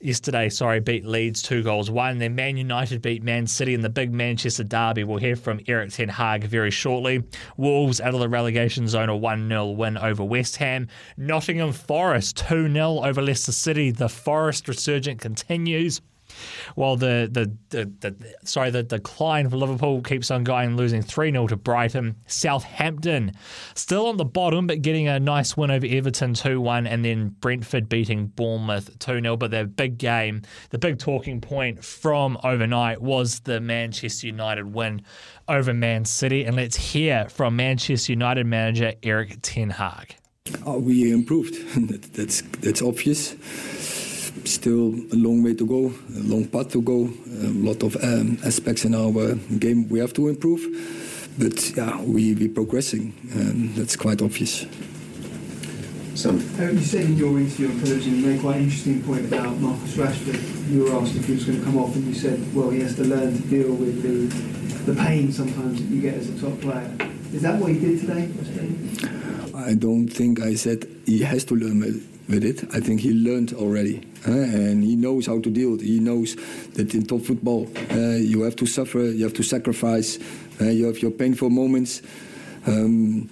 yesterday, 0.00 0.48
sorry, 0.48 0.80
beat 0.80 1.04
Leeds 1.04 1.42
two 1.42 1.62
goals 1.62 1.90
one. 1.90 2.18
Then 2.18 2.34
Man 2.34 2.56
United 2.56 3.02
beat 3.02 3.22
Man 3.22 3.46
City 3.46 3.74
in 3.74 3.80
the 3.80 3.88
big 3.88 4.12
Manchester 4.12 4.64
derby. 4.64 5.04
We'll 5.04 5.18
hear 5.18 5.36
from 5.36 5.60
Erik 5.66 5.90
Ten 5.90 6.08
Hag 6.08 6.44
very 6.44 6.70
shortly. 6.70 7.24
Wolves 7.56 8.00
out 8.00 8.14
of 8.14 8.20
the 8.20 8.28
relegation 8.28 8.88
zone, 8.88 9.08
a 9.08 9.16
1 9.16 9.48
0 9.48 9.66
win 9.70 9.98
over 9.98 10.24
West 10.24 10.56
Ham. 10.56 10.88
Nottingham 11.16 11.72
Forest 11.72 12.36
2 12.48 12.72
0 12.72 13.00
over 13.04 13.22
Leicester 13.22 13.52
City. 13.52 13.90
The 13.90 14.08
Forest 14.08 14.68
resurgent 14.68 15.20
continues. 15.20 16.00
While 16.74 16.96
the 16.96 17.28
the, 17.30 17.52
the, 17.70 17.92
the 18.00 18.34
sorry 18.44 18.70
the 18.70 18.82
decline 18.82 19.48
for 19.48 19.56
Liverpool 19.56 20.02
keeps 20.02 20.30
on 20.30 20.44
going, 20.44 20.76
losing 20.76 21.02
three 21.02 21.30
0 21.30 21.46
to 21.48 21.56
Brighton. 21.56 22.16
Southampton 22.26 23.32
still 23.74 24.06
on 24.06 24.16
the 24.16 24.24
bottom, 24.24 24.66
but 24.66 24.82
getting 24.82 25.08
a 25.08 25.20
nice 25.20 25.56
win 25.56 25.70
over 25.70 25.86
Everton 25.86 26.34
two 26.34 26.60
one, 26.60 26.86
and 26.86 27.04
then 27.04 27.28
Brentford 27.40 27.88
beating 27.88 28.26
Bournemouth 28.28 28.98
two 28.98 29.20
0 29.20 29.36
But 29.36 29.50
their 29.50 29.66
big 29.66 29.98
game, 29.98 30.42
the 30.70 30.78
big 30.78 30.98
talking 30.98 31.40
point 31.40 31.84
from 31.84 32.38
overnight 32.44 33.00
was 33.00 33.40
the 33.40 33.60
Manchester 33.60 34.26
United 34.26 34.72
win 34.72 35.02
over 35.48 35.72
Man 35.74 36.04
City. 36.04 36.44
And 36.44 36.56
let's 36.56 36.76
hear 36.76 37.28
from 37.28 37.56
Manchester 37.56 38.12
United 38.12 38.46
manager 38.46 38.94
Erik 39.02 39.38
Ten 39.42 39.70
Hag. 39.70 40.16
Uh, 40.66 40.72
we 40.78 41.12
improved. 41.12 41.54
That- 41.88 42.12
that's 42.14 42.42
that's 42.60 42.82
obvious. 42.82 43.34
Still 44.48 44.94
a 45.12 45.16
long 45.16 45.42
way 45.42 45.52
to 45.52 45.66
go, 45.66 45.92
a 46.16 46.22
long 46.22 46.46
path 46.46 46.70
to 46.72 46.80
go. 46.80 47.10
A 47.42 47.52
lot 47.52 47.82
of 47.82 47.96
um, 48.02 48.38
aspects 48.46 48.86
in 48.86 48.94
our 48.94 49.34
game 49.58 49.88
we 49.90 49.98
have 49.98 50.14
to 50.14 50.28
improve. 50.28 50.64
But 51.38 51.76
yeah, 51.76 52.00
we 52.00 52.34
we're 52.34 52.48
progressing, 52.48 53.12
and 53.34 53.74
that's 53.74 53.94
quite 53.94 54.22
obvious. 54.22 54.64
So, 56.14 56.30
uh, 56.30 56.70
you 56.72 56.80
said 56.80 57.04
in 57.04 57.16
your 57.18 57.38
interview 57.38 57.68
on 57.68 57.78
television, 57.78 58.20
you 58.20 58.26
made 58.26 58.40
quite 58.40 58.56
an 58.56 58.62
interesting 58.64 59.02
point 59.02 59.26
about 59.26 59.56
Marcus 59.58 59.94
Rashford. 59.96 60.70
You 60.72 60.84
were 60.84 60.92
asked 60.98 61.14
if 61.14 61.26
he 61.26 61.34
was 61.34 61.44
going 61.44 61.58
to 61.58 61.64
come 61.64 61.76
off, 61.76 61.94
and 61.94 62.06
you 62.06 62.14
said, 62.14 62.40
well, 62.54 62.70
he 62.70 62.80
has 62.80 62.96
to 62.96 63.04
learn 63.04 63.36
to 63.36 63.42
deal 63.48 63.72
with 63.74 64.02
the, 64.02 64.90
the 64.90 65.00
pain 65.00 65.30
sometimes 65.30 65.78
that 65.78 65.88
you 65.94 66.00
get 66.00 66.14
as 66.14 66.30
a 66.30 66.40
top 66.40 66.58
player. 66.60 66.90
Is 67.34 67.42
that 67.42 67.60
what 67.60 67.70
he 67.70 67.78
did 67.78 68.00
today? 68.00 68.30
I 69.54 69.74
don't 69.74 70.08
think 70.08 70.40
I 70.40 70.54
said 70.54 70.88
he 71.04 71.22
has 71.22 71.44
to 71.44 71.54
learn 71.54 71.80
with, 71.80 72.02
with 72.28 72.42
it. 72.42 72.64
I 72.74 72.80
think 72.80 73.00
he 73.00 73.12
learned 73.12 73.52
already, 73.52 74.07
and 74.24 74.82
he 74.84 74.96
knows 74.96 75.26
how 75.26 75.40
to 75.40 75.50
deal. 75.50 75.78
He 75.78 76.00
knows 76.00 76.36
that 76.74 76.94
in 76.94 77.06
top 77.06 77.22
football, 77.22 77.68
you 77.90 78.42
have 78.42 78.56
to 78.56 78.66
suffer, 78.66 79.00
you 79.00 79.24
have 79.24 79.34
to 79.34 79.42
sacrifice, 79.42 80.18
you 80.60 80.86
have 80.86 80.98
your 81.00 81.12
painful 81.12 81.50
moments. 81.50 82.02
Um, 82.66 83.28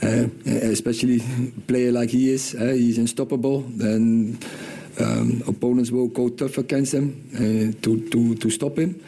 especially 0.00 1.20
a 1.20 1.60
player 1.62 1.90
like 1.90 2.10
he 2.10 2.30
is, 2.30 2.52
he's 2.52 2.98
unstoppable. 2.98 3.62
Then 3.62 4.38
um, 5.00 5.42
opponents 5.46 5.90
will 5.90 6.08
go 6.08 6.28
tough 6.28 6.58
against 6.58 6.94
him 6.94 7.28
uh, 7.34 7.82
to, 7.82 8.08
to, 8.10 8.34
to 8.36 8.50
stop 8.50 8.78
him. 8.78 9.02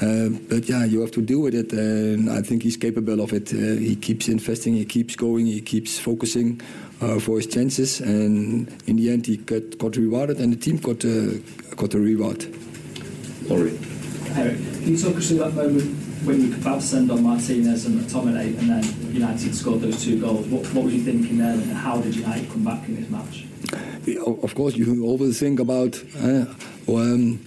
Uh, 0.00 0.30
but 0.48 0.68
yeah, 0.68 0.84
you 0.84 1.00
have 1.00 1.12
to 1.12 1.22
deal 1.22 1.40
with 1.40 1.54
it, 1.54 1.72
and 1.72 2.28
I 2.28 2.42
think 2.42 2.64
he's 2.64 2.76
capable 2.76 3.20
of 3.20 3.32
it. 3.32 3.52
Uh, 3.52 3.56
he 3.56 3.94
keeps 3.94 4.26
investing, 4.26 4.74
he 4.74 4.84
keeps 4.84 5.14
going, 5.14 5.46
he 5.46 5.60
keeps 5.60 5.98
focusing 5.98 6.60
uh, 7.02 7.18
for 7.18 7.36
his 7.36 7.46
chances, 7.46 8.00
and 8.00 8.68
in 8.86 8.96
the 8.96 9.10
end, 9.10 9.26
he 9.26 9.36
got, 9.36 9.76
got 9.78 9.96
rewarded, 9.96 10.38
and 10.38 10.52
the 10.52 10.56
team 10.56 10.76
got 10.76 11.04
uh, 11.04 11.34
got 11.74 11.94
a 11.94 11.98
reward. 11.98 12.42
Sorry. 13.46 13.78
Erik, 14.34 14.56
can 14.56 14.88
you 14.88 14.96
talk 14.96 15.16
us 15.16 15.28
through 15.28 15.38
that 15.38 15.52
moment 15.54 15.82
when 16.24 16.40
you 16.40 16.50
were 16.50 16.56
about 16.56 16.80
to 16.80 16.86
send 16.86 17.10
on 17.10 17.22
Martinez 17.22 17.84
and 17.84 18.00
McTominay 18.00 18.58
and 18.58 18.70
then 18.70 19.12
United 19.12 19.54
scored 19.54 19.80
those 19.82 20.02
two 20.02 20.20
goals? 20.20 20.46
What, 20.46 20.64
what 20.72 20.84
were 20.84 20.90
you 20.90 21.02
thinking 21.02 21.38
there 21.38 21.52
and 21.52 21.72
how 21.72 22.00
did 22.00 22.14
United 22.14 22.48
come 22.48 22.64
back 22.64 22.88
in 22.88 22.96
this 22.96 23.10
match? 23.10 23.44
of 24.42 24.54
course, 24.54 24.74
you 24.74 25.04
always 25.04 25.38
think 25.38 25.60
about 25.60 26.02
uh, 26.16 26.46
um, 26.88 27.38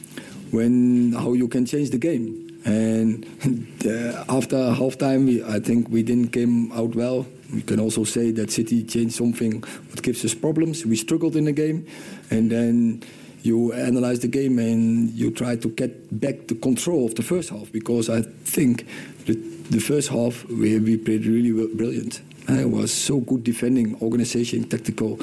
when 0.52 1.14
how 1.14 1.34
you 1.34 1.48
can 1.48 1.66
change 1.66 1.90
the 1.90 1.98
game. 1.98 2.62
And 2.66 3.26
uh, 3.86 4.26
after 4.30 4.58
halftime, 4.58 5.26
we, 5.26 5.44
I 5.44 5.60
think 5.60 5.90
we 5.90 6.04
didn't 6.04 6.30
came 6.30 6.72
out 6.72 6.96
well. 6.96 7.26
We 7.56 7.62
can 7.62 7.80
also 7.80 8.04
say 8.04 8.32
that 8.32 8.52
City 8.52 8.84
changed 8.84 9.16
something 9.16 9.62
what 9.62 10.04
gives 10.04 10.26
us 10.26 10.34
problems. 10.34 10.86
We 10.86 10.98
struggled 10.98 11.38
in 11.38 11.46
the 11.46 11.54
game, 11.54 11.88
and 12.30 12.52
then 12.52 13.04
you 13.44 13.72
analyze 13.74 14.20
the 14.20 14.28
game 14.28 14.60
and 14.60 15.10
you 15.12 15.32
try 15.32 15.56
to 15.56 15.70
get 15.70 16.20
back 16.20 16.48
the 16.48 16.56
control 16.56 17.06
of 17.06 17.16
the 17.16 17.22
first 17.22 17.50
half 17.50 17.72
because 17.72 18.10
I 18.10 18.24
think 18.24 18.88
the, 19.26 19.34
the 19.70 19.80
first 19.80 20.10
half 20.10 20.44
we, 20.46 20.80
we 20.80 20.98
played 20.98 21.26
really 21.26 21.68
brilliant. 21.76 22.22
It 22.48 22.70
was 22.70 22.94
so 22.94 23.20
good 23.20 23.44
defending, 23.44 23.98
organization, 24.02 24.66
tactical. 24.66 25.20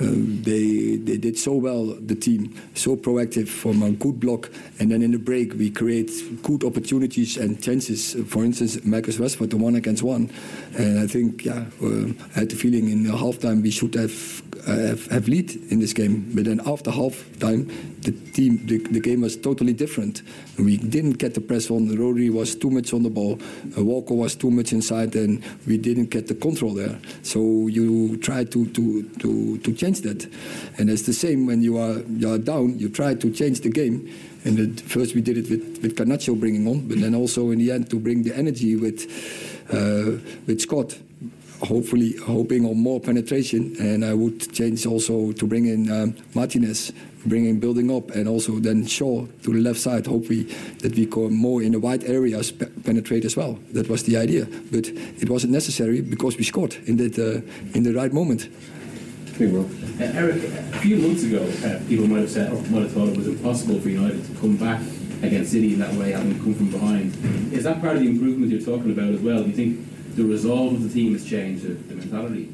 Um, 0.00 0.42
they 0.42 0.96
they 0.96 1.16
did 1.16 1.38
so 1.38 1.54
well. 1.54 1.86
The 1.86 2.14
team 2.14 2.54
so 2.74 2.96
proactive 2.96 3.48
from 3.48 3.82
a 3.82 3.90
good 3.90 4.20
block, 4.20 4.50
and 4.78 4.90
then 4.90 5.02
in 5.02 5.10
the 5.12 5.18
break 5.18 5.54
we 5.54 5.70
create 5.70 6.10
good 6.42 6.62
opportunities 6.64 7.36
and 7.36 7.60
chances. 7.60 8.14
For 8.28 8.44
instance, 8.44 8.84
Marcus 8.84 9.16
Rashford, 9.16 9.50
the 9.50 9.56
one 9.56 9.74
against 9.74 10.02
one, 10.02 10.30
and 10.76 11.00
I 11.00 11.06
think 11.06 11.44
yeah, 11.46 11.64
uh, 11.82 12.12
I 12.36 12.40
had 12.40 12.50
the 12.50 12.56
feeling 12.56 12.90
in 12.90 13.04
the 13.04 13.12
halftime 13.12 13.62
we 13.62 13.70
should 13.70 13.94
have 13.94 14.42
have, 14.66 15.06
have 15.06 15.28
lead 15.28 15.54
in 15.70 15.80
this 15.80 15.92
game. 15.92 16.30
But 16.34 16.44
then 16.44 16.60
after 16.66 16.90
half 16.90 17.24
time, 17.38 17.70
the 18.00 18.12
team 18.12 18.66
the, 18.66 18.78
the 18.78 19.00
game 19.00 19.22
was 19.22 19.36
totally 19.36 19.72
different. 19.72 20.22
We 20.58 20.76
didn't 20.76 21.18
get 21.18 21.34
the 21.34 21.40
press 21.40 21.70
on. 21.70 21.88
Rodri 21.88 22.32
was 22.32 22.54
too 22.54 22.70
much 22.70 22.92
on 22.92 23.02
the 23.02 23.10
ball. 23.10 23.38
Uh, 23.76 23.84
Walker 23.84 24.14
was 24.14 24.36
too 24.36 24.50
much 24.50 24.72
inside, 24.72 25.14
and 25.16 25.42
we 25.66 25.78
didn't 25.78 26.10
get 26.10 26.28
the 26.28 26.34
control 26.34 26.74
there. 26.74 26.98
So 27.22 27.66
you 27.66 28.16
try 28.18 28.44
to 28.44 28.66
to 28.66 29.02
to 29.02 29.58
to 29.58 29.72
change 29.72 30.02
that, 30.02 30.24
and 30.78 30.90
it's 30.90 31.02
the 31.02 31.12
same 31.12 31.46
when 31.46 31.62
you 31.62 31.78
are 31.78 31.98
you 32.00 32.32
are 32.32 32.38
down. 32.38 32.78
You 32.78 32.88
try 32.88 33.14
to 33.14 33.30
change 33.30 33.60
the 33.60 33.70
game. 33.70 34.08
And 34.44 34.80
first 34.80 35.14
we 35.16 35.20
did 35.20 35.36
it 35.36 35.50
with, 35.50 35.82
with 35.82 35.96
Garnacho 35.96 36.38
bringing 36.38 36.66
on, 36.68 36.86
but 36.86 37.00
then 37.00 37.14
also 37.14 37.50
in 37.50 37.58
the 37.58 37.72
end 37.72 37.90
to 37.90 37.98
bring 37.98 38.22
the 38.22 38.34
energy 38.36 38.76
with 38.76 39.04
uh, 39.70 40.22
with 40.46 40.60
Scott 40.60 40.96
hopefully 41.62 42.16
hoping 42.16 42.64
on 42.64 42.76
more 42.78 43.00
penetration. 43.00 43.76
And 43.80 44.04
I 44.04 44.14
would 44.14 44.52
change 44.52 44.86
also 44.86 45.32
to 45.32 45.46
bring 45.46 45.66
in 45.66 45.90
um, 45.90 46.14
Martinez, 46.34 46.92
bringing 47.26 47.58
building 47.60 47.90
up, 47.90 48.10
and 48.10 48.28
also 48.28 48.58
then 48.60 48.86
Shaw 48.86 49.26
to 49.42 49.52
the 49.52 49.60
left 49.60 49.80
side. 49.80 50.06
Hopefully 50.06 50.44
that 50.80 50.94
we 50.94 51.06
go 51.06 51.28
more 51.28 51.62
in 51.62 51.72
the 51.72 51.80
wide 51.80 52.04
areas 52.04 52.52
pe- 52.52 52.66
penetrate 52.84 53.24
as 53.24 53.36
well. 53.36 53.58
That 53.72 53.88
was 53.88 54.04
the 54.04 54.16
idea, 54.16 54.46
but 54.70 54.88
it 54.88 55.28
wasn't 55.28 55.52
necessary 55.52 56.00
because 56.00 56.36
we 56.36 56.44
scored 56.44 56.74
in 56.86 56.96
that 56.98 57.18
uh, 57.18 57.40
in 57.76 57.82
the 57.82 57.92
right 57.92 58.12
moment. 58.12 58.48
Uh, 60.00 60.04
Erik, 60.14 60.42
a 60.42 60.78
few 60.78 60.96
months 60.96 61.22
ago, 61.22 61.42
uh, 61.64 61.78
people 61.88 62.08
might 62.08 62.20
have 62.20 62.30
said 62.30 62.52
or 62.52 62.60
might 62.70 62.82
have 62.82 62.92
thought 62.92 63.08
it 63.08 63.16
was 63.16 63.28
impossible 63.28 63.78
for 63.80 63.88
United 63.88 64.24
to 64.24 64.40
come 64.40 64.56
back 64.56 64.80
against 65.22 65.52
City 65.52 65.74
in 65.74 65.78
that 65.80 65.94
way, 65.94 66.10
having 66.12 66.38
come 66.38 66.54
from 66.54 66.70
behind. 66.70 67.14
Is 67.52 67.64
that 67.64 67.80
part 67.80 67.96
of 67.96 68.02
the 68.02 68.08
improvement 68.08 68.50
you're 68.50 68.60
talking 68.60 68.90
about 68.90 69.10
as 69.10 69.20
well? 69.20 69.42
Do 69.42 69.50
you 69.50 69.54
think 69.54 69.86
the 70.18 70.24
resolve 70.24 70.74
of 70.74 70.82
the 70.82 70.88
team 70.88 71.12
has 71.12 71.24
changed, 71.24 71.62
the, 71.62 71.94
mentality? 71.94 72.48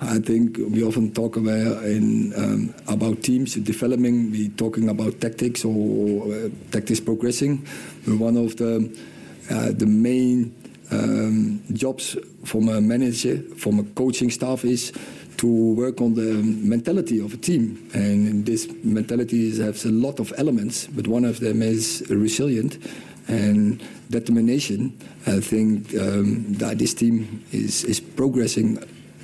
I 0.00 0.18
think 0.18 0.56
we 0.56 0.82
often 0.82 1.12
talk 1.12 1.36
about 1.36 1.84
in 1.84 2.32
um, 2.36 2.74
about 2.88 3.22
teams 3.22 3.54
developing. 3.54 4.30
We 4.30 4.48
talking 4.48 4.88
about 4.88 5.20
tactics 5.20 5.64
or 5.64 6.32
uh, 6.32 6.48
tactics 6.70 7.00
progressing. 7.00 7.58
One 8.06 8.36
of 8.36 8.56
the 8.56 8.88
uh, 9.50 9.72
the 9.72 9.86
main 9.86 10.54
um, 10.90 11.62
jobs 11.72 12.16
from 12.44 12.68
a 12.68 12.80
manager, 12.80 13.38
from 13.56 13.80
a 13.80 13.84
coaching 13.94 14.30
staff, 14.30 14.64
is 14.64 14.92
to 15.38 15.74
work 15.74 16.00
on 16.00 16.14
the 16.14 16.42
mentality 16.42 17.20
of 17.20 17.34
a 17.34 17.36
team. 17.36 17.90
And 17.92 18.46
this 18.46 18.68
mentality 18.82 19.50
has 19.60 19.84
a 19.84 19.90
lot 19.90 20.20
of 20.20 20.32
elements, 20.36 20.86
but 20.86 21.06
one 21.06 21.24
of 21.24 21.40
them 21.40 21.62
is 21.62 22.04
resilient 22.08 22.78
and 23.28 23.82
determination. 24.10 24.96
I 25.26 25.40
think 25.40 25.94
um, 25.94 26.54
that 26.54 26.78
this 26.78 26.94
team 26.94 27.44
is, 27.52 27.84
is 27.84 28.00
progressing 28.00 28.78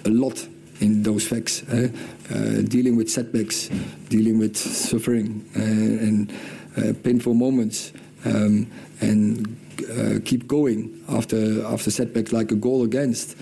a 0.04 0.10
lot 0.10 0.46
in 0.80 1.02
those 1.02 1.26
facts, 1.26 1.62
eh? 1.70 1.88
uh, 2.30 2.62
dealing 2.62 2.96
with 2.96 3.10
setbacks, 3.10 3.70
dealing 4.08 4.38
with 4.38 4.56
suffering 4.56 5.48
and, 5.54 6.00
and 6.00 6.32
uh, 6.76 6.92
painful 7.02 7.34
moments, 7.34 7.92
um, 8.24 8.70
and 9.00 9.56
uh, 9.90 10.18
keep 10.24 10.46
going 10.46 11.02
after 11.08 11.64
after 11.66 11.90
setbacks 11.90 12.32
like 12.32 12.50
a 12.52 12.56
goal 12.56 12.82
against. 12.82 13.36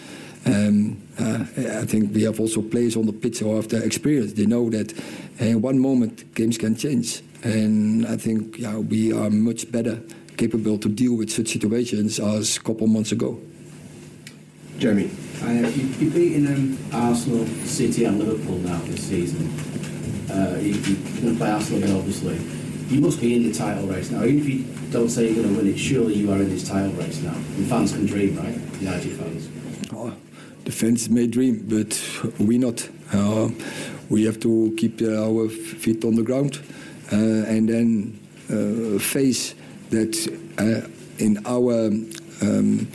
Um, 0.45 1.01
uh, 1.19 1.45
I 1.81 1.87
think 1.87 2.15
we 2.15 2.23
have 2.25 2.41
also 2.41 2.63
players 2.63 2.97
on 2.97 3.07
the 3.07 3.13
pitch 3.13 3.39
who 3.39 3.55
have 3.55 3.69
the 3.69 3.83
experience. 3.83 4.33
They 4.33 4.47
know 4.47 4.69
that 4.71 4.93
in 5.39 5.63
one 5.63 5.79
moment 5.79 6.35
games 6.35 6.59
can 6.59 6.75
change, 6.75 7.23
and 7.43 8.07
I 8.07 8.17
think 8.17 8.59
yeah, 8.59 8.77
we 8.77 9.13
are 9.13 9.31
much 9.31 9.71
better 9.71 10.01
capable 10.37 10.79
to 10.79 10.89
deal 10.89 11.17
with 11.17 11.31
such 11.31 11.49
situations 11.49 12.19
as 12.19 12.57
a 12.57 12.61
couple 12.61 12.87
months 12.87 13.13
ago. 13.13 13.39
Jeremy. 14.79 15.11
Uh, 15.43 15.51
you, 15.51 15.83
you've 15.99 16.15
beaten 16.15 16.47
um, 16.47 16.79
Arsenal, 16.93 17.47
City, 17.65 18.05
and 18.05 18.19
Liverpool 18.19 18.59
now 18.59 18.79
this 18.83 19.09
season. 19.09 19.49
Uh, 20.31 20.57
you, 20.61 20.75
you're 20.75 21.23
going 21.23 21.33
to 21.33 21.37
play 21.37 21.51
Arsenal 21.51 21.83
again, 21.83 21.97
obviously. 21.97 22.39
You 22.95 23.01
must 23.01 23.21
be 23.21 23.35
in 23.37 23.45
the 23.45 23.53
title 23.53 23.87
race 23.87 24.11
now. 24.11 24.25
Even 24.25 24.39
if 24.39 24.49
you 24.49 24.65
don't 24.91 25.09
say 25.09 25.27
you're 25.27 25.43
going 25.43 25.49
to 25.49 25.63
win 25.63 25.73
it, 25.73 25.79
surely 25.79 26.15
you 26.15 26.31
are 26.31 26.37
in 26.37 26.49
this 26.49 26.69
title 26.69 26.93
race 26.93 27.21
now. 27.23 27.35
And 27.35 27.67
fans 27.67 27.93
can 27.93 28.07
dream, 28.07 28.37
right? 28.37 28.57
United 28.81 29.13
fans. 29.13 29.49
Oh, 29.93 30.15
the 30.65 30.73
fans 30.73 31.09
may 31.09 31.27
dream, 31.27 31.65
but 31.69 32.01
we 32.39 32.59
not. 32.59 32.89
Uh, 33.13 33.51
we 34.09 34.25
have 34.25 34.39
to 34.41 34.75
keep 34.77 35.01
uh, 35.01 35.25
our 35.25 35.49
feet 35.49 36.05
on 36.05 36.15
the 36.15 36.23
ground 36.23 36.61
uh, 37.13 37.17
and 37.17 37.69
then 37.69 38.21
uh, 38.51 38.99
face 38.99 39.55
that 39.93 40.17
uh, 40.59 40.89
in 41.19 41.39
our 41.47 41.87
um, 42.43 42.89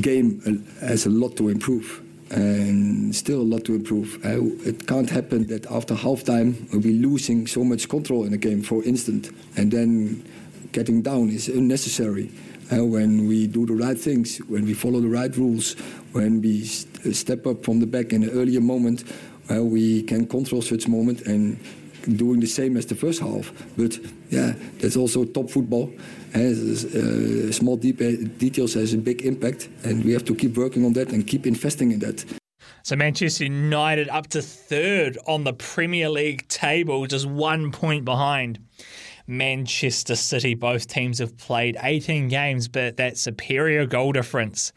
game 0.00 0.64
has 0.80 1.06
a 1.06 1.10
lot 1.10 1.36
to 1.36 1.48
improve 1.48 2.02
and 2.30 3.14
still 3.14 3.40
a 3.40 3.48
lot 3.54 3.64
to 3.64 3.74
improve. 3.74 4.18
Uh, 4.24 4.68
it 4.68 4.86
can't 4.86 5.08
happen 5.08 5.46
that 5.46 5.70
after 5.70 5.94
halftime 5.94 6.70
we'll 6.72 6.82
be 6.82 6.92
losing 6.92 7.46
so 7.46 7.64
much 7.64 7.88
control 7.88 8.24
in 8.24 8.32
a 8.32 8.36
game, 8.36 8.62
for 8.62 8.82
instance, 8.84 9.30
and 9.56 9.70
then 9.70 10.22
getting 10.72 11.02
down 11.02 11.30
is 11.30 11.48
unnecessary. 11.48 12.30
Uh, 12.70 12.84
when 12.84 13.26
we 13.26 13.46
do 13.46 13.64
the 13.64 13.72
right 13.72 13.98
things, 13.98 14.38
when 14.48 14.66
we 14.66 14.74
follow 14.74 15.00
the 15.00 15.08
right 15.08 15.34
rules, 15.38 15.72
when 16.12 16.42
we 16.42 16.64
st- 16.64 17.16
step 17.16 17.46
up 17.46 17.64
from 17.64 17.80
the 17.80 17.86
back 17.86 18.12
in 18.12 18.22
an 18.22 18.30
earlier 18.30 18.60
moment, 18.60 19.04
uh, 19.50 19.64
we 19.64 20.02
can 20.02 20.26
control 20.26 20.60
such 20.60 20.86
moment 20.86 21.22
and 21.22 21.58
doing 22.16 22.40
the 22.40 22.46
same 22.46 22.76
as 22.76 22.86
the 22.86 22.94
first 22.94 23.20
half. 23.20 23.52
But 23.76 23.98
yeah, 24.30 24.54
that's 24.78 24.96
also 24.96 25.24
top 25.24 25.50
football. 25.50 25.92
Has, 26.32 26.84
uh, 26.84 27.52
small 27.52 27.76
deep 27.76 27.98
details 28.38 28.74
has 28.74 28.92
a 28.94 28.98
big 28.98 29.22
impact, 29.22 29.68
and 29.84 30.04
we 30.04 30.12
have 30.12 30.24
to 30.26 30.34
keep 30.34 30.56
working 30.56 30.84
on 30.84 30.92
that 30.94 31.10
and 31.10 31.26
keep 31.26 31.46
investing 31.46 31.92
in 31.92 32.00
that. 32.00 32.24
So 32.82 32.96
Manchester 32.96 33.44
United 33.44 34.08
up 34.08 34.28
to 34.28 34.42
third 34.42 35.18
on 35.26 35.44
the 35.44 35.52
Premier 35.52 36.08
League 36.08 36.48
table, 36.48 37.06
just 37.06 37.26
one 37.26 37.70
point 37.70 38.04
behind. 38.04 38.60
Manchester 39.26 40.16
City. 40.16 40.54
Both 40.54 40.88
teams 40.88 41.18
have 41.18 41.36
played 41.36 41.76
18 41.82 42.28
games, 42.28 42.66
but 42.66 42.96
that 42.96 43.18
superior 43.18 43.84
goal 43.84 44.12
difference 44.12 44.72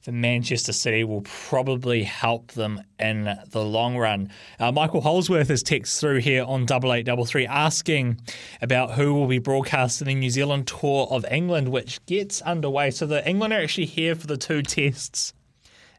for 0.00 0.12
Manchester 0.12 0.72
City 0.72 1.04
will 1.04 1.22
probably 1.22 2.02
help 2.02 2.52
them 2.52 2.82
in 2.98 3.36
the 3.50 3.62
long 3.62 3.96
run. 3.96 4.30
Uh, 4.58 4.72
Michael 4.72 5.02
Holsworth 5.02 5.48
has 5.48 5.62
texted 5.62 6.00
through 6.00 6.18
here 6.18 6.44
on 6.44 6.62
8833 6.62 7.46
asking 7.46 8.20
about 8.62 8.92
who 8.92 9.14
will 9.14 9.26
be 9.26 9.38
broadcasting 9.38 10.06
the 10.06 10.14
New 10.14 10.30
Zealand 10.30 10.66
tour 10.66 11.06
of 11.10 11.26
England, 11.30 11.68
which 11.68 12.04
gets 12.06 12.40
underway. 12.42 12.90
So 12.90 13.06
the 13.06 13.26
England 13.28 13.52
are 13.52 13.60
actually 13.60 13.86
here 13.86 14.14
for 14.14 14.26
the 14.26 14.38
two 14.38 14.62
tests. 14.62 15.34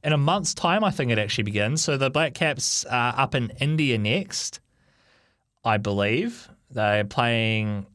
In 0.03 0.13
a 0.13 0.17
month's 0.17 0.55
time, 0.55 0.83
I 0.83 0.89
think 0.89 1.11
it 1.11 1.19
actually 1.19 1.43
begins. 1.43 1.83
So 1.83 1.95
the 1.95 2.09
Black 2.09 2.33
Caps 2.33 2.85
are 2.85 3.13
up 3.15 3.35
in 3.35 3.51
India 3.59 3.99
next, 3.99 4.59
I 5.63 5.77
believe. 5.77 6.49
They're 6.71 7.03
playing 7.03 7.85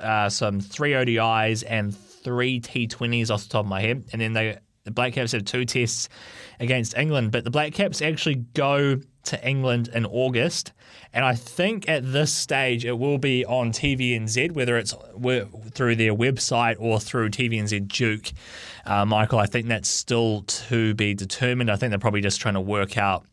uh, 0.00 0.28
some 0.28 0.60
three 0.60 0.92
ODIs 0.92 1.62
and 1.68 1.96
three 1.96 2.60
T20s 2.60 3.30
off 3.30 3.44
the 3.44 3.50
top 3.50 3.64
of 3.64 3.68
my 3.68 3.80
head. 3.80 4.04
And 4.12 4.20
then 4.20 4.32
they 4.32 4.58
the 4.84 4.90
Black 4.90 5.14
Caps 5.14 5.32
have 5.32 5.44
two 5.44 5.64
tests 5.64 6.08
against 6.60 6.96
England, 6.96 7.32
but 7.32 7.44
the 7.44 7.50
Black 7.50 7.72
Caps 7.72 8.02
actually 8.02 8.36
go 8.54 9.00
to 9.24 9.48
England 9.48 9.88
in 9.94 10.04
August. 10.06 10.72
And 11.12 11.24
I 11.24 11.34
think 11.34 11.88
at 11.88 12.12
this 12.12 12.32
stage 12.32 12.84
it 12.84 12.98
will 12.98 13.18
be 13.18 13.44
on 13.46 13.72
TVNZ, 13.72 14.52
whether 14.52 14.76
it's 14.76 14.94
through 15.72 15.96
their 15.96 16.14
website 16.14 16.76
or 16.78 17.00
through 17.00 17.30
TVNZ 17.30 17.88
Duke. 17.88 18.32
Uh, 18.84 19.06
Michael, 19.06 19.38
I 19.38 19.46
think 19.46 19.68
that's 19.68 19.88
still 19.88 20.42
to 20.42 20.94
be 20.94 21.14
determined. 21.14 21.70
I 21.70 21.76
think 21.76 21.90
they're 21.90 21.98
probably 21.98 22.20
just 22.20 22.40
trying 22.40 22.54
to 22.54 22.60
work 22.60 22.98
out 22.98 23.24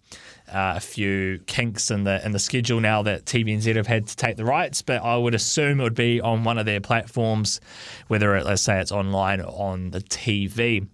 uh, 0.52 0.74
a 0.76 0.80
few 0.80 1.40
kinks 1.48 1.92
in 1.92 2.04
the 2.04 2.24
in 2.26 2.32
the 2.32 2.40
schedule 2.40 2.80
now 2.80 3.02
that 3.04 3.26
TVNZ 3.26 3.76
have 3.76 3.88
had 3.88 4.08
to 4.08 4.16
take 4.16 4.38
the 4.38 4.46
rights, 4.46 4.82
but 4.82 5.02
I 5.02 5.18
would 5.18 5.34
assume 5.34 5.80
it 5.80 5.84
would 5.84 5.96
be 5.96 6.20
on 6.20 6.44
one 6.44 6.58
of 6.58 6.66
their 6.66 6.82
platforms, 6.82 7.62
whether 8.08 8.36
it, 8.36 8.46
let's 8.46 8.62
say 8.62 8.80
it's 8.80 8.92
online 8.92 9.42
or 9.42 9.48
on 9.48 9.92
the 9.92 10.02
TV. 10.02 10.88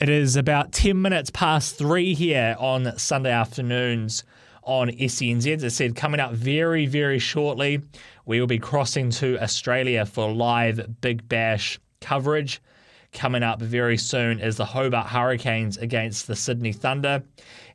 It 0.00 0.08
is 0.08 0.36
about 0.36 0.72
10 0.72 1.00
minutes 1.00 1.30
past 1.30 1.76
three 1.76 2.14
here 2.14 2.56
on 2.58 2.98
Sunday 2.98 3.32
afternoons 3.32 4.24
on 4.62 4.88
SENZ. 4.90 5.56
As 5.56 5.64
I 5.64 5.68
said, 5.68 5.96
coming 5.96 6.20
up 6.20 6.32
very, 6.32 6.86
very 6.86 7.18
shortly, 7.18 7.82
we 8.26 8.40
will 8.40 8.46
be 8.46 8.58
crossing 8.58 9.10
to 9.10 9.38
Australia 9.40 10.06
for 10.06 10.32
live 10.32 11.00
Big 11.00 11.28
Bash 11.28 11.78
coverage. 12.00 12.60
Coming 13.12 13.42
up 13.42 13.60
very 13.60 13.98
soon 13.98 14.40
is 14.40 14.56
the 14.56 14.64
Hobart 14.64 15.08
Hurricanes 15.08 15.76
against 15.76 16.26
the 16.26 16.36
Sydney 16.36 16.72
Thunder. 16.72 17.22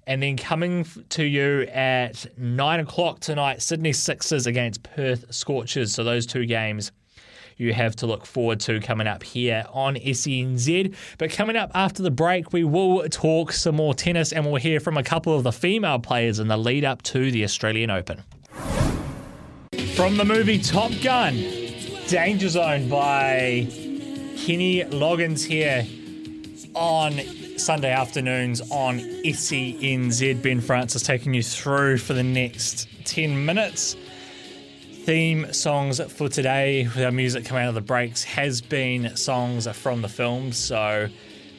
And 0.07 0.23
then 0.23 0.37
coming 0.37 0.85
to 1.09 1.23
you 1.25 1.63
at 1.63 2.25
nine 2.37 2.79
o'clock 2.79 3.19
tonight, 3.19 3.61
Sydney 3.61 3.91
Sixers 3.91 4.47
against 4.47 4.81
Perth 4.81 5.25
Scorchers. 5.33 5.93
So 5.93 6.05
those 6.05 6.25
two 6.25 6.45
games 6.45 6.93
you 7.57 7.73
have 7.73 7.95
to 7.97 8.05
look 8.05 8.25
forward 8.25 8.59
to 8.61 8.79
coming 8.79 9.07
up 9.07 9.23
here 9.23 9.65
on 9.73 9.95
SENZ. 9.95 10.95
But 11.17 11.31
coming 11.31 11.57
up 11.57 11.71
after 11.73 12.03
the 12.03 12.11
break, 12.11 12.53
we 12.53 12.63
will 12.63 13.09
talk 13.09 13.51
some 13.51 13.75
more 13.75 13.93
tennis 13.93 14.31
and 14.31 14.45
we'll 14.45 14.61
hear 14.61 14.79
from 14.79 14.95
a 14.95 15.03
couple 15.03 15.35
of 15.35 15.43
the 15.43 15.51
female 15.51 15.99
players 15.99 16.39
in 16.39 16.47
the 16.47 16.57
lead 16.57 16.85
up 16.85 17.01
to 17.03 17.31
the 17.31 17.43
Australian 17.43 17.89
Open. 17.89 18.23
From 19.95 20.17
the 20.17 20.25
movie 20.25 20.59
Top 20.59 20.91
Gun, 21.03 21.35
Danger 22.07 22.47
Zone 22.47 22.87
by 22.87 23.67
Kenny 24.37 24.83
Loggins 24.83 25.43
here 25.43 25.85
on 26.75 27.19
Sunday 27.57 27.91
afternoons 27.91 28.61
on 28.71 28.99
SENZ. 28.99 30.41
Ben 30.41 30.61
Francis 30.61 31.01
taking 31.01 31.33
you 31.33 31.41
through 31.41 31.97
for 31.97 32.13
the 32.13 32.23
next 32.23 32.87
10 33.05 33.45
minutes. 33.45 33.95
Theme 35.03 35.51
songs 35.51 35.99
for 36.13 36.29
today, 36.29 36.83
with 36.83 37.03
our 37.03 37.11
music 37.11 37.45
coming 37.45 37.63
out 37.63 37.69
of 37.69 37.75
the 37.75 37.81
breaks, 37.81 38.23
has 38.23 38.61
been 38.61 39.15
songs 39.17 39.67
from 39.75 40.01
the 40.01 40.07
films. 40.07 40.57
So 40.57 41.09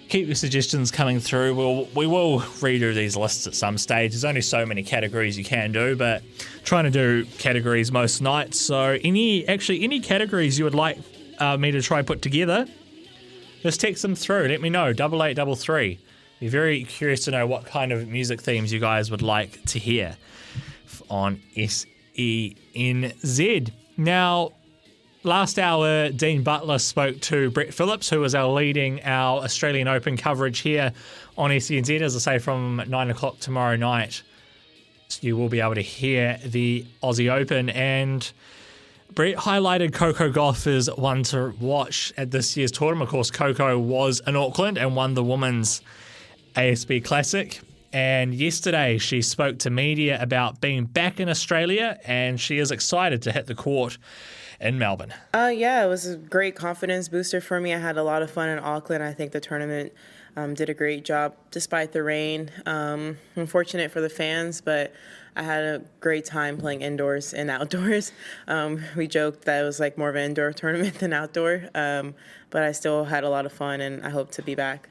keep 0.08 0.26
your 0.26 0.36
suggestions 0.36 0.90
coming 0.90 1.18
through. 1.18 1.54
We'll, 1.54 1.84
we 1.96 2.06
will 2.06 2.40
redo 2.40 2.94
these 2.94 3.16
lists 3.16 3.46
at 3.46 3.54
some 3.54 3.76
stage. 3.76 4.12
There's 4.12 4.24
only 4.24 4.40
so 4.40 4.64
many 4.64 4.84
categories 4.84 5.36
you 5.36 5.44
can 5.44 5.72
do, 5.72 5.96
but 5.96 6.22
trying 6.64 6.84
to 6.84 6.90
do 6.90 7.24
categories 7.38 7.90
most 7.90 8.22
nights. 8.22 8.60
So 8.60 8.98
any 9.02 9.46
actually 9.48 9.82
any 9.82 10.00
categories 10.00 10.58
you 10.58 10.64
would 10.64 10.74
like 10.74 10.98
uh, 11.38 11.56
me 11.56 11.72
to 11.72 11.82
try 11.82 12.02
put 12.02 12.22
together, 12.22 12.66
just 13.62 13.80
text 13.80 14.02
them 14.02 14.14
through. 14.14 14.48
Let 14.48 14.60
me 14.60 14.70
know. 14.70 14.92
Double 14.92 15.22
eight 15.24 15.34
double 15.34 15.56
three. 15.56 15.98
Be 16.40 16.48
very 16.48 16.84
curious 16.84 17.24
to 17.24 17.30
know 17.32 17.46
what 17.46 17.66
kind 17.66 17.92
of 17.92 18.06
music 18.08 18.40
themes 18.40 18.72
you 18.72 18.78
guys 18.78 19.10
would 19.10 19.22
like 19.22 19.64
to 19.66 19.78
hear 19.78 20.16
on 21.10 21.40
SENZ. 21.56 22.52
Now, 23.96 24.52
last 25.24 25.58
hour, 25.58 26.10
Dean 26.10 26.44
Butler 26.44 26.78
spoke 26.78 27.20
to 27.22 27.50
Brett 27.50 27.74
Phillips, 27.74 28.08
who 28.08 28.20
was 28.20 28.36
our 28.36 28.48
leading 28.52 29.02
our 29.02 29.42
Australian 29.42 29.88
Open 29.88 30.16
coverage 30.16 30.60
here 30.60 30.92
on 31.36 31.50
SENZ. 31.50 32.00
As 32.00 32.14
I 32.14 32.18
say, 32.18 32.38
from 32.38 32.82
nine 32.86 33.10
o'clock 33.10 33.40
tomorrow 33.40 33.74
night, 33.74 34.22
you 35.20 35.36
will 35.36 35.48
be 35.48 35.60
able 35.60 35.74
to 35.74 35.82
hear 35.82 36.38
the 36.44 36.86
Aussie 37.02 37.30
Open 37.30 37.68
and. 37.70 38.30
Highlighted 39.18 39.92
Coco 39.92 40.30
Gauff 40.30 40.66
as 40.68 40.88
one 40.96 41.24
to 41.24 41.52
watch 41.60 42.12
at 42.16 42.30
this 42.30 42.56
year's 42.56 42.70
tournament. 42.70 43.08
Of 43.08 43.10
course, 43.10 43.32
Coco 43.32 43.76
was 43.76 44.20
in 44.26 44.36
Auckland 44.36 44.78
and 44.78 44.94
won 44.94 45.14
the 45.14 45.24
Women's 45.24 45.82
ASB 46.54 47.04
Classic. 47.04 47.60
And 47.92 48.32
yesterday, 48.32 48.98
she 48.98 49.22
spoke 49.22 49.58
to 49.60 49.70
media 49.70 50.22
about 50.22 50.60
being 50.60 50.84
back 50.84 51.18
in 51.18 51.28
Australia, 51.28 51.98
and 52.04 52.40
she 52.40 52.58
is 52.58 52.70
excited 52.70 53.22
to 53.22 53.32
hit 53.32 53.46
the 53.46 53.56
court 53.56 53.98
in 54.60 54.78
Melbourne. 54.78 55.12
Uh, 55.34 55.50
yeah, 55.52 55.84
it 55.84 55.88
was 55.88 56.06
a 56.06 56.16
great 56.16 56.54
confidence 56.54 57.08
booster 57.08 57.40
for 57.40 57.60
me. 57.60 57.74
I 57.74 57.78
had 57.78 57.96
a 57.96 58.04
lot 58.04 58.22
of 58.22 58.30
fun 58.30 58.48
in 58.48 58.60
Auckland. 58.60 59.02
I 59.02 59.12
think 59.14 59.32
the 59.32 59.40
tournament 59.40 59.92
um, 60.36 60.54
did 60.54 60.68
a 60.68 60.74
great 60.74 61.04
job 61.04 61.34
despite 61.50 61.90
the 61.90 62.04
rain. 62.04 62.50
Um, 62.66 63.16
unfortunate 63.34 63.90
for 63.90 64.00
the 64.00 64.10
fans, 64.10 64.60
but 64.60 64.92
I 65.38 65.42
had 65.42 65.62
a 65.62 65.82
great 66.00 66.24
time 66.24 66.58
playing 66.58 66.82
indoors 66.82 67.32
and 67.32 67.48
outdoors. 67.50 68.12
Um, 68.48 68.82
we 68.96 69.06
joked 69.06 69.44
that 69.44 69.62
it 69.62 69.64
was 69.64 69.78
like 69.78 69.98
more 69.98 70.08
of 70.08 70.16
an 70.16 70.24
indoor 70.24 70.52
tournament 70.54 70.94
than 70.98 71.12
outdoor, 71.12 71.68
um, 71.74 72.14
but 72.50 72.62
I 72.62 72.72
still 72.72 73.04
had 73.04 73.22
a 73.22 73.28
lot 73.28 73.46
of 73.46 73.52
fun, 73.52 73.80
and 73.80 74.04
I 74.04 74.08
hope 74.08 74.30
to 74.32 74.42
be 74.42 74.54
back. 74.54 74.88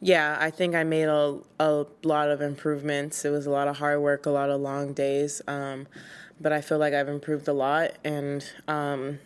Yeah, 0.00 0.36
I 0.40 0.50
think 0.50 0.74
I 0.74 0.82
made 0.82 1.04
a, 1.04 1.38
a 1.60 1.86
lot 2.02 2.30
of 2.30 2.42
improvements. 2.42 3.24
It 3.24 3.30
was 3.30 3.46
a 3.46 3.50
lot 3.50 3.68
of 3.68 3.78
hard 3.78 4.00
work, 4.00 4.26
a 4.26 4.30
lot 4.30 4.50
of 4.50 4.60
long 4.60 4.92
days, 4.92 5.40
um, 5.46 5.86
but 6.40 6.52
I 6.52 6.60
feel 6.60 6.78
like 6.78 6.94
I've 6.94 7.08
improved 7.08 7.46
a 7.46 7.52
lot, 7.52 7.92
and 8.04 8.44
um, 8.66 9.20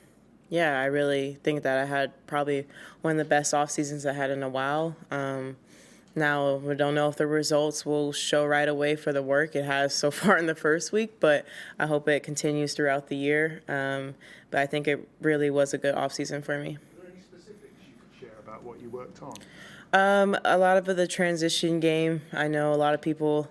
yeah, 0.51 0.79
I 0.79 0.85
really 0.85 1.39
think 1.43 1.63
that 1.63 1.79
I 1.79 1.87
had 1.87 2.13
probably 2.27 2.67
one 3.01 3.13
of 3.13 3.19
the 3.19 3.25
best 3.25 3.55
off 3.55 3.71
seasons 3.71 4.05
I 4.05 4.13
had 4.13 4.31
in 4.31 4.43
a 4.43 4.49
while. 4.49 4.97
Um, 5.11 5.57
now 6.15 6.57
we 6.57 6.75
don't 6.75 6.95
know 6.95 7.09
if 7.09 7.17
the 7.17 7.27
results 7.27 7.87
will 7.87 8.13
show 8.13 8.45
right 8.45 8.69
away 8.69 8.97
for 8.97 9.13
the 9.13 9.23
work 9.23 9.57
it 9.57 9.65
has 9.65 9.95
so 9.95 10.11
far 10.11 10.37
in 10.37 10.47
the 10.47 10.55
first 10.55 10.93
week, 10.93 11.21
but 11.21 11.47
I 11.79 11.87
hope 11.87 12.09
it 12.09 12.23
continues 12.23 12.75
throughout 12.75 13.09
the 13.09 13.17
year. 13.17 13.63
Um, 13.69 14.15
but 14.51 14.61
I 14.61 14.67
think 14.67 14.87
it 14.87 15.09
really 15.21 15.51
was 15.51 15.73
a 15.73 15.79
good 15.79 15.95
off 15.95 16.13
season 16.13 16.43
for 16.43 16.59
me. 16.59 16.77
Are 16.77 17.03
there 17.03 17.13
any 17.13 17.23
specifics 17.23 17.75
you 17.87 17.95
could 17.95 18.21
share 18.21 18.39
about 18.39 18.63
what 18.63 18.81
you 18.81 18.91
worked 18.91 19.23
on? 19.23 19.35
Um, 19.95 20.37
a 20.45 20.57
lot 20.59 20.77
of 20.77 20.85
the 20.85 21.07
transition 21.07 21.81
game. 21.81 22.23
I 22.33 22.49
know 22.49 22.73
a 22.73 22.77
lot 22.77 22.95
of 22.95 23.01
people 23.01 23.49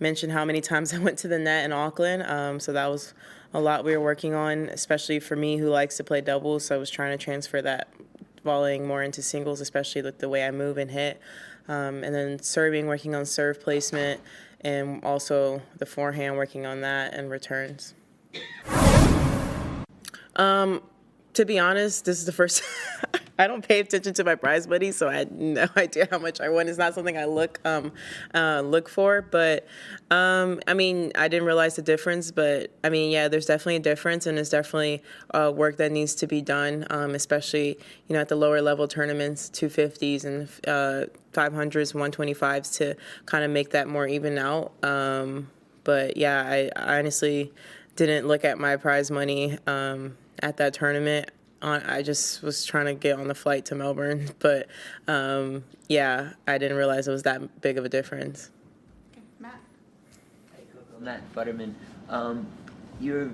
mentioned 0.00 0.32
how 0.32 0.44
many 0.44 0.60
times 0.60 0.92
I 0.94 0.98
went 0.98 1.18
to 1.18 1.28
the 1.28 1.38
net 1.38 1.64
in 1.64 1.72
Auckland. 1.72 2.22
Um, 2.24 2.60
so 2.60 2.72
that 2.72 2.86
was 2.86 3.14
a 3.52 3.60
lot 3.60 3.84
we 3.84 3.96
were 3.96 4.02
working 4.02 4.34
on, 4.34 4.68
especially 4.68 5.20
for 5.20 5.36
me 5.36 5.56
who 5.58 5.68
likes 5.68 5.96
to 5.96 6.04
play 6.04 6.20
doubles. 6.20 6.66
So 6.66 6.74
I 6.74 6.78
was 6.78 6.90
trying 6.90 7.16
to 7.16 7.22
transfer 7.22 7.62
that 7.62 7.88
volleying 8.44 8.86
more 8.86 9.02
into 9.02 9.22
singles, 9.22 9.60
especially 9.60 10.02
with 10.02 10.18
the 10.18 10.28
way 10.28 10.46
I 10.46 10.50
move 10.50 10.78
and 10.78 10.90
hit. 10.90 11.20
Um, 11.66 12.04
and 12.04 12.14
then 12.14 12.42
serving, 12.42 12.86
working 12.86 13.14
on 13.14 13.24
serve 13.24 13.60
placement, 13.60 14.20
and 14.60 15.02
also 15.04 15.62
the 15.78 15.86
forehand, 15.86 16.36
working 16.36 16.66
on 16.66 16.82
that 16.82 17.14
and 17.14 17.30
returns. 17.30 17.94
Um, 20.36 20.82
to 21.34 21.44
be 21.44 21.58
honest, 21.58 22.04
this 22.04 22.18
is 22.18 22.26
the 22.26 22.32
first. 22.32 22.62
I 23.38 23.48
don't 23.48 23.66
pay 23.66 23.80
attention 23.80 24.14
to 24.14 24.24
my 24.24 24.36
prize 24.36 24.68
money, 24.68 24.92
so 24.92 25.08
I 25.08 25.14
had 25.16 25.32
no 25.32 25.66
idea 25.76 26.06
how 26.10 26.18
much 26.18 26.40
I 26.40 26.48
won. 26.48 26.68
It's 26.68 26.78
not 26.78 26.94
something 26.94 27.18
I 27.18 27.24
look 27.24 27.60
um, 27.64 27.92
uh, 28.34 28.62
look 28.64 28.88
for, 28.88 29.22
but 29.22 29.66
um, 30.10 30.60
I 30.68 30.74
mean, 30.74 31.10
I 31.16 31.28
didn't 31.28 31.46
realize 31.46 31.76
the 31.76 31.82
difference. 31.82 32.30
But 32.30 32.70
I 32.84 32.90
mean, 32.90 33.10
yeah, 33.10 33.28
there's 33.28 33.46
definitely 33.46 33.76
a 33.76 33.80
difference, 33.80 34.26
and 34.26 34.38
it's 34.38 34.50
definitely 34.50 35.02
uh, 35.32 35.52
work 35.54 35.78
that 35.78 35.90
needs 35.90 36.14
to 36.16 36.26
be 36.26 36.42
done, 36.42 36.86
um, 36.90 37.14
especially 37.14 37.78
you 38.08 38.14
know 38.14 38.20
at 38.20 38.28
the 38.28 38.36
lower 38.36 38.62
level 38.62 38.86
tournaments, 38.86 39.50
250s 39.50 40.24
and 40.24 40.48
uh, 40.68 41.06
500s, 41.32 41.92
125s, 41.92 42.76
to 42.78 42.96
kind 43.26 43.44
of 43.44 43.50
make 43.50 43.70
that 43.70 43.88
more 43.88 44.06
even 44.06 44.38
out. 44.38 44.72
Um, 44.84 45.50
but 45.82 46.16
yeah, 46.16 46.42
I, 46.46 46.70
I 46.76 46.98
honestly 46.98 47.52
didn't 47.96 48.26
look 48.26 48.44
at 48.44 48.58
my 48.58 48.76
prize 48.76 49.10
money 49.10 49.58
um, 49.66 50.16
at 50.40 50.56
that 50.58 50.74
tournament. 50.74 51.30
I 51.72 52.02
just 52.02 52.42
was 52.42 52.64
trying 52.64 52.86
to 52.86 52.94
get 52.94 53.18
on 53.18 53.28
the 53.28 53.34
flight 53.34 53.64
to 53.66 53.74
Melbourne, 53.74 54.28
but 54.38 54.68
um, 55.08 55.64
yeah, 55.88 56.32
I 56.46 56.58
didn't 56.58 56.76
realize 56.76 57.08
it 57.08 57.12
was 57.12 57.22
that 57.22 57.60
big 57.60 57.78
of 57.78 57.84
a 57.84 57.88
difference. 57.88 58.50
Matt 61.00 61.34
Butterman, 61.34 61.74
um, 62.08 62.46
you're 62.98 63.30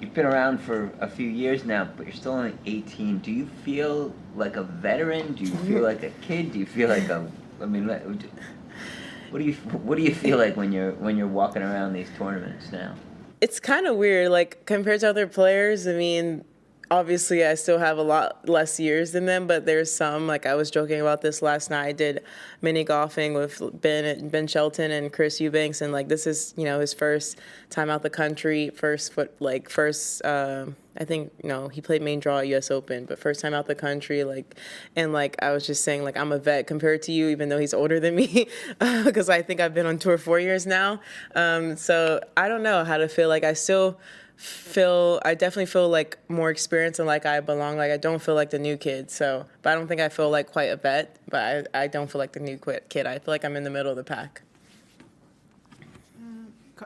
you've 0.00 0.14
been 0.14 0.26
around 0.26 0.58
for 0.58 0.90
a 1.00 1.08
few 1.08 1.28
years 1.28 1.64
now, 1.64 1.88
but 1.96 2.06
you're 2.06 2.14
still 2.14 2.32
only 2.32 2.54
18. 2.66 3.18
Do 3.18 3.32
you 3.32 3.46
feel 3.64 4.14
like 4.36 4.56
a 4.56 4.62
veteran? 4.62 5.34
Do 5.34 5.44
you 5.44 5.54
feel 5.56 5.82
like 5.82 6.02
a 6.02 6.10
kid? 6.22 6.52
Do 6.52 6.58
you 6.58 6.66
feel 6.66 6.88
like 6.88 7.08
a 7.08 7.28
I 7.60 7.66
mean, 7.66 7.86
what 7.86 9.38
do 9.38 9.44
you 9.44 9.54
what 9.54 9.96
do 9.96 10.02
you 10.02 10.14
feel 10.14 10.38
like 10.38 10.56
when 10.56 10.72
you're 10.72 10.92
when 10.92 11.16
you're 11.16 11.26
walking 11.26 11.62
around 11.62 11.92
these 11.92 12.08
tournaments 12.16 12.70
now? 12.72 12.94
It's 13.40 13.58
kind 13.58 13.86
of 13.86 13.96
weird, 13.96 14.30
like 14.30 14.64
compared 14.66 15.00
to 15.00 15.08
other 15.08 15.26
players. 15.26 15.86
I 15.86 15.94
mean, 15.94 16.44
obviously 16.90 17.44
I 17.44 17.54
still 17.54 17.78
have 17.78 17.98
a 17.98 18.02
lot 18.02 18.48
less 18.48 18.80
years 18.80 19.12
than 19.12 19.26
them, 19.26 19.46
but 19.46 19.64
there's 19.64 19.92
some 19.92 20.26
like 20.26 20.44
I 20.44 20.54
was 20.54 20.70
joking 20.70 21.00
about 21.00 21.22
this 21.22 21.40
last 21.40 21.70
night. 21.70 21.86
I 21.86 21.92
did 21.92 22.24
mini 22.60 22.84
golfing 22.84 23.34
with 23.34 23.62
Ben 23.80 24.28
Ben 24.28 24.46
Shelton 24.46 24.90
and 24.90 25.12
Chris 25.12 25.40
Eubanks, 25.40 25.80
and 25.80 25.92
like 25.92 26.08
this 26.08 26.26
is 26.26 26.52
you 26.56 26.64
know 26.64 26.80
his 26.80 26.92
first 26.92 27.38
time 27.70 27.90
out 27.90 28.02
the 28.02 28.10
country, 28.10 28.70
first 28.70 29.12
foot 29.12 29.34
like 29.40 29.68
first. 29.68 30.24
Um, 30.24 30.76
I 30.98 31.04
think 31.04 31.32
you 31.42 31.48
know 31.48 31.68
he 31.68 31.80
played 31.80 32.02
main 32.02 32.18
draw 32.18 32.38
at 32.38 32.48
U.S. 32.48 32.70
Open, 32.70 33.04
but 33.04 33.18
first 33.18 33.40
time 33.40 33.54
out 33.54 33.66
the 33.66 33.76
country, 33.76 34.24
like, 34.24 34.56
and 34.96 35.12
like 35.12 35.36
I 35.40 35.52
was 35.52 35.64
just 35.64 35.84
saying, 35.84 36.02
like 36.02 36.16
I'm 36.16 36.32
a 36.32 36.38
vet 36.38 36.66
compared 36.66 37.02
to 37.02 37.12
you, 37.12 37.28
even 37.28 37.48
though 37.48 37.58
he's 37.58 37.72
older 37.72 38.00
than 38.00 38.16
me, 38.16 38.48
because 39.04 39.28
I 39.28 39.42
think 39.42 39.60
I've 39.60 39.74
been 39.74 39.86
on 39.86 39.98
tour 39.98 40.18
four 40.18 40.40
years 40.40 40.66
now. 40.66 41.00
Um, 41.36 41.76
so 41.76 42.20
I 42.36 42.48
don't 42.48 42.64
know 42.64 42.84
how 42.84 42.98
to 42.98 43.08
feel. 43.08 43.28
Like 43.28 43.44
I 43.44 43.52
still 43.52 43.98
feel 44.40 45.20
I 45.22 45.34
definitely 45.34 45.66
feel 45.66 45.90
like 45.90 46.18
more 46.28 46.48
experienced 46.48 46.98
and 46.98 47.06
like 47.06 47.26
I 47.26 47.40
belong. 47.40 47.76
Like 47.76 47.92
I 47.92 47.98
don't 47.98 48.22
feel 48.22 48.34
like 48.34 48.48
the 48.48 48.58
new 48.58 48.78
kid. 48.78 49.10
So, 49.10 49.44
but 49.60 49.70
I 49.70 49.74
don't 49.74 49.86
think 49.86 50.00
I 50.00 50.08
feel 50.08 50.30
like 50.30 50.50
quite 50.50 50.70
a 50.70 50.76
vet. 50.76 51.16
But 51.28 51.68
I, 51.74 51.82
I 51.82 51.86
don't 51.88 52.10
feel 52.10 52.18
like 52.18 52.32
the 52.32 52.40
new 52.40 52.58
kid. 52.88 53.06
I 53.06 53.18
feel 53.18 53.32
like 53.32 53.44
I'm 53.44 53.54
in 53.54 53.64
the 53.64 53.70
middle 53.70 53.90
of 53.90 53.96
the 53.96 54.04
pack. 54.04 54.42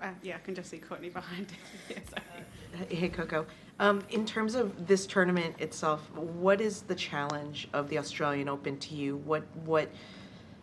Uh, 0.03 0.09
yeah, 0.25 0.35
I 0.35 0.39
can 0.39 0.57
just 0.57 0.71
see 0.71 0.79
Courtney 0.79 1.09
behind. 1.09 1.53
yeah, 1.89 1.97
hey, 2.89 3.09
Coco. 3.09 3.47
Um, 3.79 4.03
in 4.11 4.27
terms 4.27 4.57
of 4.57 4.89
this 4.89 5.07
tournament 5.07 5.55
itself, 5.61 6.11
what 6.17 6.61
is 6.61 6.83
the 6.83 6.97
challenge 6.97 7.69
of 7.73 7.89
the 7.89 7.99
Australian 7.99 8.49
Open 8.49 8.77
to 8.79 8.95
you? 8.97 9.19
What 9.19 9.45
what 9.65 9.89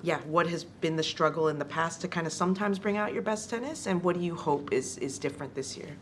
yeah, 0.03 0.19
what 0.25 0.47
has 0.47 0.65
been 0.65 0.97
the 0.97 1.03
struggle 1.03 1.47
in 1.47 1.57
the 1.57 1.65
past 1.65 2.01
to 2.01 2.09
kind 2.09 2.27
of 2.27 2.33
sometimes 2.33 2.77
bring 2.79 2.97
out 2.97 3.13
your 3.13 3.21
best 3.21 3.49
tennis, 3.49 3.87
and 3.87 4.03
what 4.03 4.17
do 4.17 4.21
you 4.21 4.35
hope 4.35 4.73
is 4.73 4.97
is 4.97 5.17
different 5.17 5.55
this 5.55 5.77
year? 5.77 5.95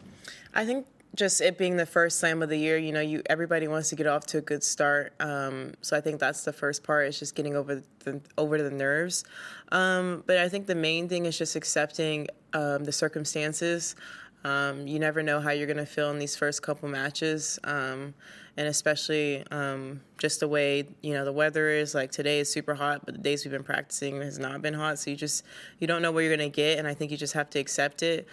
I 0.54 0.66
think 0.66 0.86
just 1.16 1.42
it 1.42 1.58
being 1.58 1.78
the 1.78 1.86
first 1.86 2.20
slam 2.20 2.44
of 2.44 2.50
the 2.50 2.58
year, 2.58 2.78
you 2.78 2.92
know, 2.92 3.02
you 3.02 3.22
everybody 3.30 3.68
wants 3.68 3.90
to 3.90 3.96
get 3.96 4.08
off 4.08 4.26
to 4.28 4.38
a 4.38 4.42
good 4.42 4.64
start. 4.64 5.14
Um, 5.20 5.74
so 5.82 5.98
I 5.98 6.02
think 6.02 6.20
that's 6.20 6.44
the 6.44 6.54
first 6.54 6.84
part 6.84 7.08
is 7.08 7.20
just 7.20 7.36
getting 7.36 7.56
over 7.56 7.82
the 8.00 8.22
over 8.38 8.62
the 8.62 8.72
nerves. 8.72 9.24
Um, 9.72 10.24
but 10.28 10.38
I 10.38 10.50
think 10.50 10.68
the 10.68 10.76
main 10.76 11.10
thing 11.10 11.26
is 11.26 11.38
just 11.38 11.56
accepting 11.56 12.28
um, 12.54 12.84
the 12.84 12.92
circumstances. 12.92 13.96
Um, 14.44 14.88
you 14.88 15.00
never 15.00 15.22
know 15.22 15.42
how 15.42 15.52
you're 15.52 15.68
going 15.68 15.78
to 15.78 15.86
feel 15.86 16.10
in 16.12 16.20
these 16.20 16.36
first 16.36 16.62
couple 16.62 16.88
matches. 16.88 17.60
Um, 17.66 18.14
and 18.60 18.68
especially 18.68 19.44
um, 19.52 20.02
just 20.18 20.42
the 20.42 20.48
way 20.48 20.86
you 21.02 21.14
know 21.14 21.24
the 21.24 21.32
weather 21.32 21.70
is 21.70 21.96
like 21.96 22.12
today 22.12 22.40
is 22.40 22.52
super 22.52 22.76
hot 22.76 23.06
but 23.06 23.16
the 23.16 23.22
days 23.22 23.46
we've 23.46 23.54
been 23.54 23.64
practicing 23.64 24.22
has 24.22 24.38
not 24.38 24.62
been 24.62 24.74
hot 24.74 25.00
so 25.00 25.10
you 25.10 25.16
just 25.16 25.46
you 25.80 25.88
don't 25.88 26.02
know 26.02 26.12
what 26.12 26.20
you're 26.20 26.36
going 26.36 26.52
to 26.52 26.54
get 26.54 26.78
and 26.78 26.86
i 26.86 26.94
think 26.94 27.10
you 27.10 27.16
just 27.16 27.34
have 27.34 27.50
to 27.50 27.58
accept 27.58 28.04
it 28.04 28.28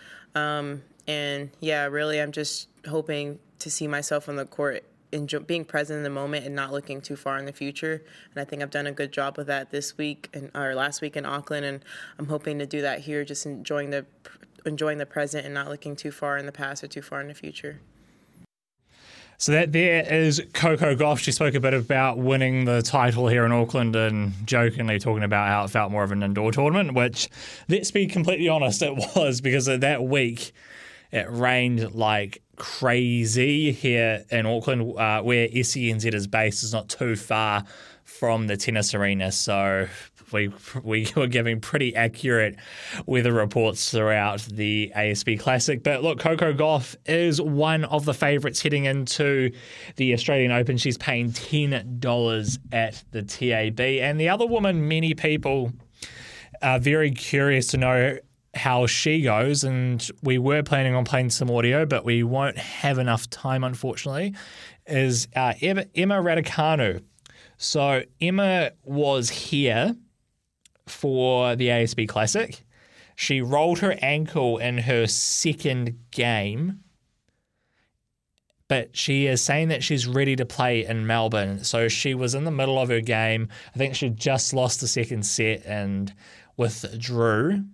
and 1.06 1.50
yeah 1.60 1.84
really 1.84 2.20
i'm 2.20 2.32
just 2.32 2.68
hoping 2.88 3.38
to 3.58 3.70
see 3.70 3.86
myself 3.86 4.28
on 4.28 4.36
the 4.36 4.44
court 4.44 4.84
enjoy, 5.12 5.38
being 5.38 5.64
present 5.64 5.98
in 5.98 6.02
the 6.02 6.10
moment 6.10 6.44
and 6.44 6.54
not 6.54 6.72
looking 6.72 7.00
too 7.00 7.16
far 7.16 7.38
in 7.38 7.44
the 7.44 7.52
future 7.52 8.02
and 8.32 8.40
i 8.40 8.44
think 8.44 8.62
i've 8.62 8.70
done 8.70 8.86
a 8.86 8.92
good 8.92 9.12
job 9.12 9.36
with 9.36 9.46
that 9.46 9.70
this 9.70 9.96
week 9.96 10.28
and 10.34 10.50
or 10.54 10.74
last 10.74 11.00
week 11.00 11.16
in 11.16 11.24
auckland 11.24 11.64
and 11.64 11.84
i'm 12.18 12.26
hoping 12.26 12.58
to 12.58 12.66
do 12.66 12.80
that 12.80 13.00
here 13.00 13.24
just 13.24 13.46
enjoying 13.46 13.90
the 13.90 14.04
enjoying 14.64 14.98
the 14.98 15.06
present 15.06 15.44
and 15.44 15.54
not 15.54 15.68
looking 15.68 15.94
too 15.94 16.10
far 16.10 16.36
in 16.36 16.46
the 16.46 16.52
past 16.52 16.82
or 16.82 16.88
too 16.88 17.02
far 17.02 17.20
in 17.20 17.28
the 17.28 17.34
future 17.34 17.80
so 19.38 19.52
that 19.52 19.72
there 19.72 20.02
is 20.10 20.42
Coco 20.54 20.96
Gauff. 20.96 21.18
She 21.18 21.30
spoke 21.30 21.54
a 21.54 21.60
bit 21.60 21.74
about 21.74 22.16
winning 22.16 22.64
the 22.64 22.80
title 22.80 23.28
here 23.28 23.44
in 23.44 23.52
Auckland 23.52 23.94
and 23.94 24.32
jokingly 24.46 24.98
talking 24.98 25.22
about 25.22 25.48
how 25.48 25.64
it 25.64 25.68
felt 25.68 25.92
more 25.92 26.02
of 26.02 26.10
an 26.10 26.22
indoor 26.22 26.52
tournament, 26.52 26.94
which, 26.94 27.28
let's 27.68 27.90
be 27.90 28.06
completely 28.06 28.48
honest, 28.48 28.80
it 28.80 28.94
was 29.14 29.42
because 29.42 29.66
that 29.66 30.02
week 30.02 30.52
it 31.12 31.26
rained 31.30 31.94
like 31.94 32.42
crazy 32.56 33.72
here 33.72 34.24
in 34.30 34.46
Auckland, 34.46 34.98
uh, 34.98 35.22
where 35.22 35.48
SENZ 35.48 36.14
is 36.14 36.26
based, 36.26 36.64
is 36.64 36.72
not 36.72 36.88
too 36.88 37.16
far 37.16 37.64
from 38.04 38.46
the 38.46 38.56
tennis 38.56 38.94
arena. 38.94 39.30
So 39.32 39.88
we 40.32 40.50
we 40.82 41.08
were 41.16 41.26
giving 41.26 41.60
pretty 41.60 41.94
accurate 41.94 42.56
weather 43.06 43.32
reports 43.32 43.90
throughout 43.90 44.40
the 44.42 44.92
ASB 44.96 45.38
Classic. 45.38 45.82
But 45.82 46.02
look, 46.02 46.18
Coco 46.18 46.52
Gauff 46.52 46.96
is 47.06 47.40
one 47.40 47.84
of 47.84 48.04
the 48.04 48.14
favourites 48.14 48.62
heading 48.62 48.84
into 48.84 49.52
the 49.96 50.12
Australian 50.14 50.52
Open. 50.52 50.76
She's 50.76 50.98
paying 50.98 51.32
ten 51.32 51.98
dollars 51.98 52.58
at 52.72 53.02
the 53.10 53.22
TAB, 53.22 53.80
and 53.80 54.20
the 54.20 54.28
other 54.28 54.46
woman, 54.46 54.88
many 54.88 55.14
people 55.14 55.72
are 56.62 56.78
very 56.78 57.10
curious 57.10 57.66
to 57.68 57.76
know 57.76 58.18
how 58.56 58.86
she 58.86 59.22
goes. 59.22 59.64
And 59.64 60.06
we 60.22 60.38
were 60.38 60.62
planning 60.62 60.94
on 60.94 61.04
playing 61.04 61.30
some 61.30 61.50
audio, 61.50 61.86
but 61.86 62.04
we 62.04 62.22
won't 62.22 62.58
have 62.58 62.98
enough 62.98 63.28
time, 63.30 63.62
unfortunately. 63.62 64.34
Is 64.86 65.28
uh, 65.36 65.54
Emma, 65.60 65.86
Emma 65.94 66.16
Raducanu. 66.16 67.02
So 67.58 68.02
Emma 68.20 68.72
was 68.84 69.30
here 69.30 69.96
for 70.86 71.56
the 71.56 71.68
ASB 71.68 72.08
Classic. 72.08 72.64
She 73.16 73.40
rolled 73.40 73.78
her 73.78 73.96
ankle 74.02 74.58
in 74.58 74.78
her 74.78 75.06
second 75.06 75.98
game, 76.10 76.80
but 78.68 78.94
she 78.94 79.26
is 79.26 79.40
saying 79.40 79.68
that 79.68 79.82
she's 79.82 80.06
ready 80.06 80.36
to 80.36 80.44
play 80.44 80.84
in 80.84 81.06
Melbourne. 81.06 81.64
So 81.64 81.88
she 81.88 82.14
was 82.14 82.34
in 82.34 82.44
the 82.44 82.50
middle 82.50 82.78
of 82.78 82.90
her 82.90 83.00
game. 83.00 83.48
I 83.74 83.78
think 83.78 83.94
she 83.94 84.10
just 84.10 84.52
lost 84.52 84.80
the 84.80 84.88
second 84.88 85.24
set 85.24 85.64
and 85.64 86.12
withdrew 86.58 87.64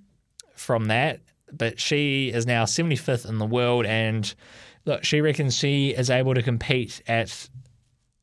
from 0.62 0.86
that. 0.86 1.20
But 1.52 1.78
she 1.78 2.31
is 2.31 2.47
now 2.47 2.65
75th 2.65 3.28
in 3.28 3.39
the 3.39 3.44
world, 3.44 3.84
and 3.84 4.32
look, 4.86 5.05
she 5.05 5.20
reckons 5.20 5.57
she 5.57 5.91
is 5.91 6.08
able 6.08 6.34
to 6.34 6.42
compete 6.42 7.02
at 7.07 7.49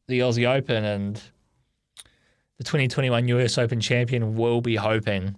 the 0.08 0.20
Aussie 0.20 0.48
Open 0.48 0.84
and 0.84 1.22
the 2.58 2.64
2021 2.64 3.28
US 3.30 3.58
Open 3.58 3.80
champion 3.80 4.36
will 4.36 4.60
be 4.60 4.76
hoping 4.76 5.36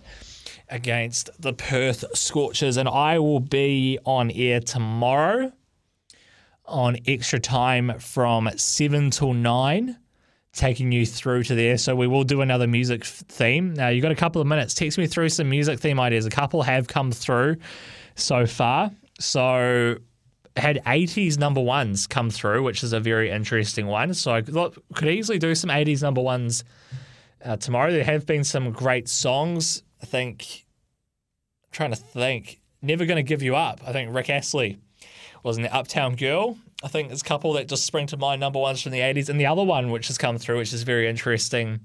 against 0.70 1.28
the 1.38 1.52
perth 1.52 2.04
scorchers 2.14 2.78
and 2.78 2.88
i 2.88 3.18
will 3.18 3.40
be 3.40 3.98
on 4.06 4.30
air 4.30 4.58
tomorrow 4.58 5.52
on 6.64 6.96
extra 7.06 7.38
time 7.38 7.98
from 7.98 8.48
7 8.56 9.10
till 9.10 9.34
9 9.34 9.98
taking 10.54 10.92
you 10.92 11.04
through 11.04 11.42
to 11.42 11.54
there 11.54 11.76
so 11.76 11.96
we 11.96 12.06
will 12.06 12.24
do 12.24 12.40
another 12.40 12.66
music 12.66 13.04
theme 13.04 13.74
now 13.74 13.88
you've 13.88 14.02
got 14.02 14.12
a 14.12 14.16
couple 14.16 14.40
of 14.40 14.46
minutes 14.46 14.72
text 14.74 14.98
me 14.98 15.06
through 15.06 15.28
some 15.28 15.48
music 15.48 15.80
theme 15.80 15.98
ideas 15.98 16.26
a 16.26 16.30
couple 16.30 16.62
have 16.62 16.86
come 16.86 17.10
through 17.10 17.56
so 18.14 18.46
far 18.46 18.90
so 19.18 19.96
had 20.56 20.80
80s 20.84 21.38
number 21.38 21.60
ones 21.60 22.06
come 22.06 22.30
through, 22.30 22.62
which 22.62 22.84
is 22.84 22.92
a 22.92 23.00
very 23.00 23.30
interesting 23.30 23.86
one. 23.86 24.14
So 24.14 24.34
I 24.34 24.42
could 24.42 25.08
easily 25.08 25.38
do 25.38 25.54
some 25.54 25.70
80s 25.70 26.02
number 26.02 26.20
ones 26.20 26.64
uh, 27.44 27.56
tomorrow. 27.56 27.90
There 27.90 28.04
have 28.04 28.26
been 28.26 28.44
some 28.44 28.70
great 28.70 29.08
songs. 29.08 29.82
I 30.00 30.06
think, 30.06 30.64
I'm 31.64 31.70
trying 31.72 31.90
to 31.90 31.96
think, 31.96 32.60
Never 32.82 33.04
Gonna 33.04 33.22
Give 33.22 33.42
You 33.42 33.56
Up. 33.56 33.80
I 33.84 33.92
think 33.92 34.14
Rick 34.14 34.30
Astley 34.30 34.78
was 35.42 35.58
an 35.58 35.66
Uptown 35.66 36.14
Girl. 36.14 36.56
I 36.84 36.88
think 36.88 37.08
there's 37.08 37.22
a 37.22 37.24
couple 37.24 37.54
that 37.54 37.66
just 37.66 37.86
spring 37.86 38.06
to 38.08 38.18
mind, 38.18 38.40
number 38.40 38.58
ones 38.58 38.82
from 38.82 38.92
the 38.92 39.00
80s. 39.00 39.30
And 39.30 39.40
the 39.40 39.46
other 39.46 39.64
one, 39.64 39.90
which 39.90 40.08
has 40.08 40.18
come 40.18 40.36
through, 40.36 40.58
which 40.58 40.74
is 40.74 40.82
very 40.82 41.08
interesting, 41.08 41.80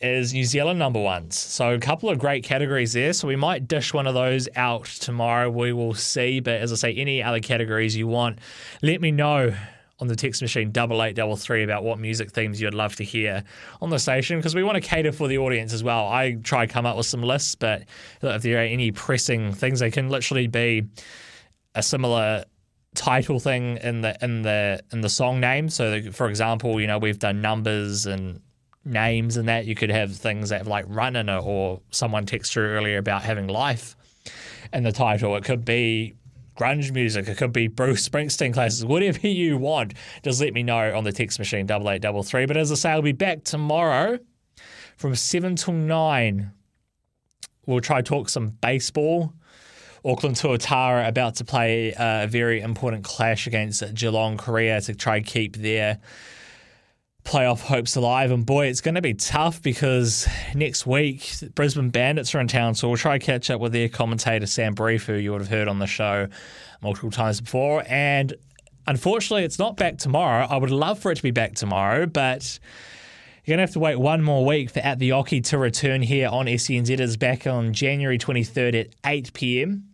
is 0.00 0.32
New 0.32 0.44
Zealand 0.44 0.78
number 0.78 1.00
ones. 1.00 1.36
So 1.36 1.74
a 1.74 1.78
couple 1.80 2.08
of 2.08 2.20
great 2.20 2.44
categories 2.44 2.92
there. 2.92 3.12
So 3.12 3.26
we 3.26 3.34
might 3.34 3.66
dish 3.66 3.92
one 3.92 4.06
of 4.06 4.14
those 4.14 4.48
out 4.54 4.84
tomorrow. 4.84 5.50
We 5.50 5.72
will 5.72 5.94
see. 5.94 6.38
But 6.38 6.60
as 6.60 6.70
I 6.70 6.76
say, 6.76 6.94
any 6.94 7.20
other 7.20 7.40
categories 7.40 7.96
you 7.96 8.06
want, 8.06 8.38
let 8.80 9.00
me 9.00 9.10
know 9.10 9.56
on 9.98 10.06
the 10.06 10.16
text 10.16 10.40
machine 10.40 10.70
double 10.70 11.02
eight 11.02 11.16
double 11.16 11.36
three 11.36 11.64
about 11.64 11.82
what 11.82 11.98
music 11.98 12.30
themes 12.30 12.60
you'd 12.60 12.72
love 12.72 12.94
to 12.96 13.04
hear 13.04 13.44
on 13.82 13.90
the 13.90 13.98
station 13.98 14.38
because 14.38 14.54
we 14.54 14.62
want 14.62 14.76
to 14.76 14.80
cater 14.80 15.12
for 15.12 15.26
the 15.26 15.36
audience 15.36 15.74
as 15.74 15.82
well. 15.82 16.08
I 16.08 16.38
try 16.42 16.66
come 16.66 16.86
up 16.86 16.96
with 16.96 17.06
some 17.06 17.22
lists, 17.22 17.56
but 17.56 17.82
if 18.22 18.42
there 18.42 18.58
are 18.58 18.62
any 18.62 18.92
pressing 18.92 19.52
things, 19.52 19.80
they 19.80 19.90
can 19.90 20.08
literally 20.08 20.46
be 20.46 20.84
a 21.74 21.82
similar 21.82 22.44
title 22.94 23.38
thing 23.38 23.76
in 23.78 24.00
the 24.00 24.16
in 24.22 24.42
the 24.42 24.82
in 24.92 25.00
the 25.00 25.08
song 25.08 25.40
name. 25.40 25.68
So, 25.68 26.10
for 26.12 26.28
example, 26.28 26.80
you 26.80 26.86
know 26.86 26.98
we've 26.98 27.18
done 27.18 27.40
numbers 27.40 28.06
and 28.06 28.40
names 28.84 29.36
and 29.36 29.48
that. 29.48 29.66
You 29.66 29.74
could 29.74 29.90
have 29.90 30.14
things 30.14 30.50
that 30.50 30.58
have 30.58 30.66
like 30.66 30.84
run 30.88 31.16
in 31.16 31.28
it, 31.28 31.42
or 31.42 31.80
someone 31.90 32.26
texted 32.26 32.58
earlier 32.58 32.98
about 32.98 33.22
having 33.22 33.46
life 33.46 33.96
in 34.72 34.82
the 34.82 34.92
title. 34.92 35.36
It 35.36 35.44
could 35.44 35.64
be 35.64 36.14
grunge 36.56 36.92
music. 36.92 37.28
It 37.28 37.38
could 37.38 37.52
be 37.52 37.68
Bruce 37.68 38.06
Springsteen 38.08 38.52
classes. 38.52 38.84
Whatever 38.84 39.26
you 39.26 39.56
want, 39.56 39.94
just 40.22 40.40
let 40.40 40.52
me 40.52 40.62
know 40.62 40.94
on 40.96 41.04
the 41.04 41.12
text 41.12 41.38
machine 41.38 41.66
double 41.66 41.90
eight 41.90 42.02
double 42.02 42.22
three. 42.22 42.46
But 42.46 42.56
as 42.56 42.70
I 42.72 42.74
say, 42.74 42.90
I'll 42.90 43.02
be 43.02 43.12
back 43.12 43.44
tomorrow 43.44 44.18
from 44.96 45.14
seven 45.14 45.56
till 45.56 45.74
nine. 45.74 46.52
We'll 47.66 47.80
try 47.80 48.02
talk 48.02 48.28
some 48.28 48.48
baseball. 48.48 49.32
Auckland 50.04 50.36
Tuatara 50.36 51.06
about 51.06 51.36
to 51.36 51.44
play 51.44 51.94
a 51.98 52.26
very 52.28 52.60
important 52.60 53.04
clash 53.04 53.46
against 53.46 53.82
Geelong 53.94 54.36
Korea 54.36 54.80
to 54.82 54.94
try 54.94 55.16
and 55.16 55.26
keep 55.26 55.56
their 55.56 55.98
playoff 57.24 57.60
hopes 57.60 57.96
alive. 57.96 58.30
And 58.30 58.46
boy, 58.46 58.66
it's 58.66 58.80
going 58.80 58.94
to 58.94 59.02
be 59.02 59.14
tough 59.14 59.62
because 59.62 60.26
next 60.54 60.86
week 60.86 61.34
Brisbane 61.54 61.90
Bandits 61.90 62.34
are 62.34 62.40
in 62.40 62.48
town. 62.48 62.74
So 62.74 62.88
we'll 62.88 62.96
try 62.96 63.18
to 63.18 63.24
catch 63.24 63.50
up 63.50 63.60
with 63.60 63.72
their 63.72 63.88
commentator 63.88 64.46
Sam 64.46 64.74
Brief, 64.74 65.04
who 65.04 65.14
you 65.14 65.32
would 65.32 65.42
have 65.42 65.50
heard 65.50 65.68
on 65.68 65.78
the 65.78 65.86
show 65.86 66.28
multiple 66.82 67.10
times 67.10 67.40
before. 67.40 67.84
And 67.86 68.34
unfortunately, 68.86 69.44
it's 69.44 69.58
not 69.58 69.76
back 69.76 69.98
tomorrow. 69.98 70.46
I 70.48 70.56
would 70.56 70.70
love 70.70 70.98
for 70.98 71.12
it 71.12 71.16
to 71.16 71.22
be 71.22 71.30
back 71.30 71.54
tomorrow, 71.54 72.06
but. 72.06 72.58
You're 73.42 73.56
going 73.56 73.66
to 73.66 73.70
have 73.70 73.72
to 73.72 73.80
wait 73.80 73.96
one 73.96 74.22
more 74.22 74.44
week 74.44 74.70
for 74.70 74.80
At 74.80 74.98
the 74.98 75.10
Oche 75.10 75.42
to 75.44 75.58
return 75.58 76.02
here 76.02 76.28
on 76.28 76.44
SENZ. 76.44 76.90
It 76.90 77.00
is 77.00 77.16
back 77.16 77.46
on 77.46 77.72
January 77.72 78.18
23rd 78.18 78.78
at 78.78 78.88
8 79.04 79.32
p.m. 79.32 79.89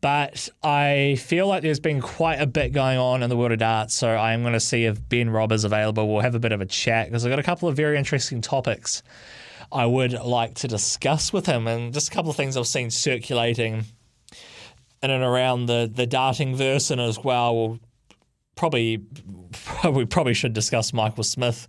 But 0.00 0.48
I 0.62 1.16
feel 1.20 1.46
like 1.46 1.62
there's 1.62 1.80
been 1.80 2.00
quite 2.00 2.36
a 2.36 2.46
bit 2.46 2.72
going 2.72 2.98
on 2.98 3.22
in 3.22 3.30
the 3.30 3.36
world 3.36 3.52
of 3.52 3.58
darts, 3.58 3.94
so 3.94 4.08
I 4.08 4.32
am 4.32 4.42
going 4.42 4.52
to 4.52 4.60
see 4.60 4.84
if 4.84 5.08
Ben 5.08 5.30
Robb 5.30 5.52
is 5.52 5.64
available. 5.64 6.08
We'll 6.08 6.22
have 6.22 6.34
a 6.34 6.40
bit 6.40 6.52
of 6.52 6.60
a 6.60 6.66
chat 6.66 7.08
because 7.08 7.24
I've 7.24 7.30
got 7.30 7.38
a 7.38 7.44
couple 7.44 7.68
of 7.68 7.76
very 7.76 7.96
interesting 7.96 8.40
topics 8.40 9.02
I 9.72 9.86
would 9.86 10.12
like 10.12 10.54
to 10.56 10.68
discuss 10.68 11.32
with 11.32 11.46
him, 11.46 11.66
and 11.66 11.92
just 11.92 12.08
a 12.08 12.10
couple 12.10 12.30
of 12.30 12.36
things 12.36 12.56
I've 12.56 12.66
seen 12.66 12.90
circulating 12.90 13.84
in 15.02 15.10
and 15.10 15.22
around 15.22 15.66
the 15.66 15.90
the 15.92 16.06
darting 16.06 16.54
verse, 16.56 16.90
and 16.90 17.00
as 17.00 17.18
well, 17.18 17.56
we'll 17.56 17.80
probably 18.54 19.02
we 19.92 20.04
probably 20.04 20.34
should 20.34 20.52
discuss 20.52 20.92
Michael 20.92 21.24
Smith 21.24 21.68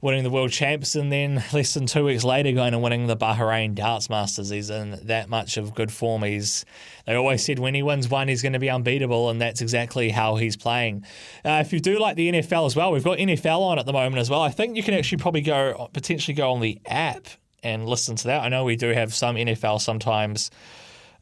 winning 0.00 0.22
the 0.22 0.30
world 0.30 0.50
champs, 0.50 0.94
and 0.94 1.10
then 1.10 1.42
less 1.52 1.74
than 1.74 1.86
two 1.86 2.04
weeks 2.04 2.24
later 2.24 2.52
going 2.52 2.74
and 2.74 2.82
winning 2.82 3.06
the 3.06 3.16
Bahrain 3.16 3.74
Darts 3.74 4.08
Masters. 4.08 4.50
He's 4.50 4.70
in 4.70 4.98
that 5.04 5.28
much 5.28 5.56
of 5.56 5.74
good 5.74 5.92
form. 5.92 6.22
He's 6.22 6.64
they 7.06 7.14
always 7.14 7.44
said 7.44 7.58
when 7.58 7.74
he 7.74 7.82
wins 7.82 8.08
one, 8.08 8.28
he's 8.28 8.42
going 8.42 8.52
to 8.52 8.58
be 8.58 8.70
unbeatable, 8.70 9.30
and 9.30 9.40
that's 9.40 9.60
exactly 9.60 10.10
how 10.10 10.36
he's 10.36 10.56
playing. 10.56 11.04
Uh, 11.44 11.62
if 11.64 11.72
you 11.72 11.80
do 11.80 11.98
like 11.98 12.16
the 12.16 12.30
NFL 12.32 12.66
as 12.66 12.76
well, 12.76 12.92
we've 12.92 13.04
got 13.04 13.18
NFL 13.18 13.60
on 13.60 13.78
at 13.78 13.86
the 13.86 13.92
moment 13.92 14.20
as 14.20 14.30
well. 14.30 14.42
I 14.42 14.50
think 14.50 14.76
you 14.76 14.82
can 14.82 14.94
actually 14.94 15.18
probably 15.18 15.42
go 15.42 15.88
potentially 15.92 16.34
go 16.34 16.52
on 16.52 16.60
the 16.60 16.80
app 16.86 17.26
and 17.62 17.86
listen 17.88 18.16
to 18.16 18.24
that. 18.28 18.42
I 18.42 18.48
know 18.48 18.64
we 18.64 18.76
do 18.76 18.88
have 18.90 19.14
some 19.14 19.36
NFL 19.36 19.80
sometimes 19.80 20.50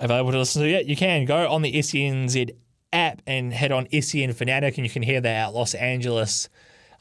available 0.01 0.33
to 0.33 0.39
listen 0.39 0.63
to. 0.63 0.69
Yeah, 0.69 0.81
you 0.81 0.97
can 0.97 1.25
go 1.25 1.49
on 1.51 1.63
the 1.63 1.73
SENZ 1.73 2.51
app 2.93 3.23
and 3.27 3.53
head 3.53 3.73
on 3.73 3.87
SEN 4.01 4.33
Fanatic, 4.33 4.79
and 4.79 4.87
you 4.87 4.91
can 4.91 5.03
hear 5.03 5.21
that 5.21 5.55
Los 5.55 5.75
Angeles 5.75 6.49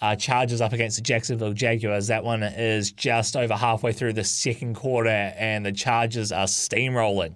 uh, 0.02 0.16
Chargers 0.16 0.62
up 0.62 0.74
against 0.74 0.98
the 0.98 1.02
Jacksonville 1.02 1.54
Jaguars. 1.54 2.08
That 2.08 2.24
one 2.24 2.44
is 2.44 2.92
just 2.92 3.36
over 3.36 3.56
halfway 3.56 3.94
through 3.94 4.14
the 4.14 4.24
second 4.24 4.76
quarter, 4.76 5.10
and 5.10 5.66
the 5.66 5.72
Chargers 5.72 6.32
are 6.32 6.46
steamrolling. 6.46 7.36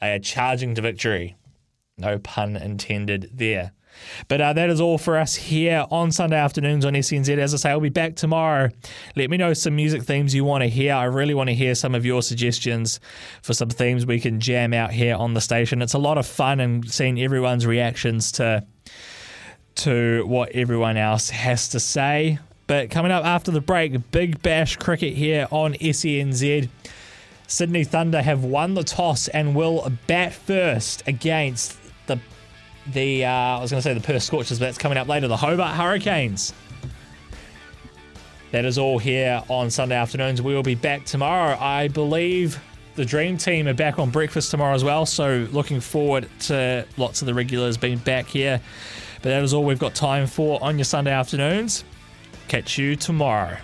They 0.00 0.14
are 0.14 0.18
charging 0.18 0.74
to 0.76 0.82
victory. 0.82 1.36
No 1.98 2.18
pun 2.18 2.56
intended 2.56 3.30
there. 3.34 3.72
But 4.28 4.40
uh, 4.40 4.52
that 4.52 4.70
is 4.70 4.80
all 4.80 4.98
for 4.98 5.18
us 5.18 5.34
here 5.34 5.84
on 5.90 6.12
Sunday 6.12 6.36
afternoons 6.36 6.84
on 6.84 6.94
SENZ. 6.94 7.36
As 7.38 7.52
I 7.54 7.56
say, 7.56 7.70
I'll 7.70 7.80
be 7.80 7.88
back 7.88 8.16
tomorrow. 8.16 8.70
Let 9.16 9.30
me 9.30 9.36
know 9.36 9.52
some 9.52 9.76
music 9.76 10.02
themes 10.02 10.34
you 10.34 10.44
want 10.44 10.62
to 10.62 10.68
hear. 10.68 10.94
I 10.94 11.04
really 11.04 11.34
want 11.34 11.48
to 11.48 11.54
hear 11.54 11.74
some 11.74 11.94
of 11.94 12.06
your 12.06 12.22
suggestions 12.22 13.00
for 13.42 13.52
some 13.52 13.68
themes 13.68 14.06
we 14.06 14.20
can 14.20 14.40
jam 14.40 14.72
out 14.72 14.92
here 14.92 15.16
on 15.16 15.34
the 15.34 15.40
station. 15.40 15.82
It's 15.82 15.94
a 15.94 15.98
lot 15.98 16.18
of 16.18 16.26
fun 16.26 16.60
and 16.60 16.88
seeing 16.90 17.20
everyone's 17.20 17.66
reactions 17.66 18.32
to 18.32 18.64
to 19.76 20.24
what 20.26 20.50
everyone 20.50 20.96
else 20.96 21.30
has 21.30 21.68
to 21.70 21.80
say. 21.80 22.38
But 22.66 22.90
coming 22.90 23.10
up 23.10 23.24
after 23.24 23.50
the 23.50 23.60
break, 23.60 24.10
Big 24.10 24.42
Bash 24.42 24.76
cricket 24.76 25.14
here 25.14 25.48
on 25.50 25.74
SENZ. 25.74 26.68
Sydney 27.46 27.82
Thunder 27.82 28.22
have 28.22 28.44
won 28.44 28.74
the 28.74 28.84
toss 28.84 29.26
and 29.28 29.56
will 29.56 29.90
bat 30.06 30.32
first 30.32 31.02
against 31.08 31.76
the 32.06 32.20
the 32.92 33.24
uh, 33.24 33.30
I 33.30 33.60
was 33.60 33.70
going 33.70 33.82
to 33.82 33.82
say 33.82 33.92
the 33.92 34.00
Perth 34.00 34.22
Scorchers, 34.22 34.58
but 34.58 34.66
that's 34.66 34.78
coming 34.78 34.98
up 34.98 35.08
later. 35.08 35.26
The 35.26 35.36
Hobart 35.36 35.76
Hurricanes. 35.76 36.52
That 38.52 38.64
is 38.64 38.78
all 38.78 38.98
here 38.98 39.42
on 39.48 39.70
Sunday 39.70 39.96
afternoons. 39.96 40.42
We 40.42 40.54
will 40.54 40.62
be 40.62 40.74
back 40.74 41.04
tomorrow. 41.04 41.56
I 41.58 41.88
believe 41.88 42.60
the 42.96 43.04
Dream 43.04 43.36
Team 43.36 43.68
are 43.68 43.74
back 43.74 43.98
on 43.98 44.10
breakfast 44.10 44.50
tomorrow 44.50 44.74
as 44.74 44.82
well. 44.82 45.06
So 45.06 45.48
looking 45.52 45.80
forward 45.80 46.28
to 46.40 46.84
lots 46.96 47.22
of 47.22 47.26
the 47.26 47.34
regulars 47.34 47.76
being 47.76 47.98
back 47.98 48.26
here. 48.26 48.60
But 49.22 49.30
that 49.30 49.42
is 49.42 49.52
all 49.52 49.64
we've 49.64 49.78
got 49.78 49.94
time 49.94 50.26
for 50.26 50.62
on 50.62 50.78
your 50.78 50.84
Sunday 50.84 51.12
afternoons. 51.12 51.84
Catch 52.48 52.78
you 52.78 52.96
tomorrow. 52.96 53.56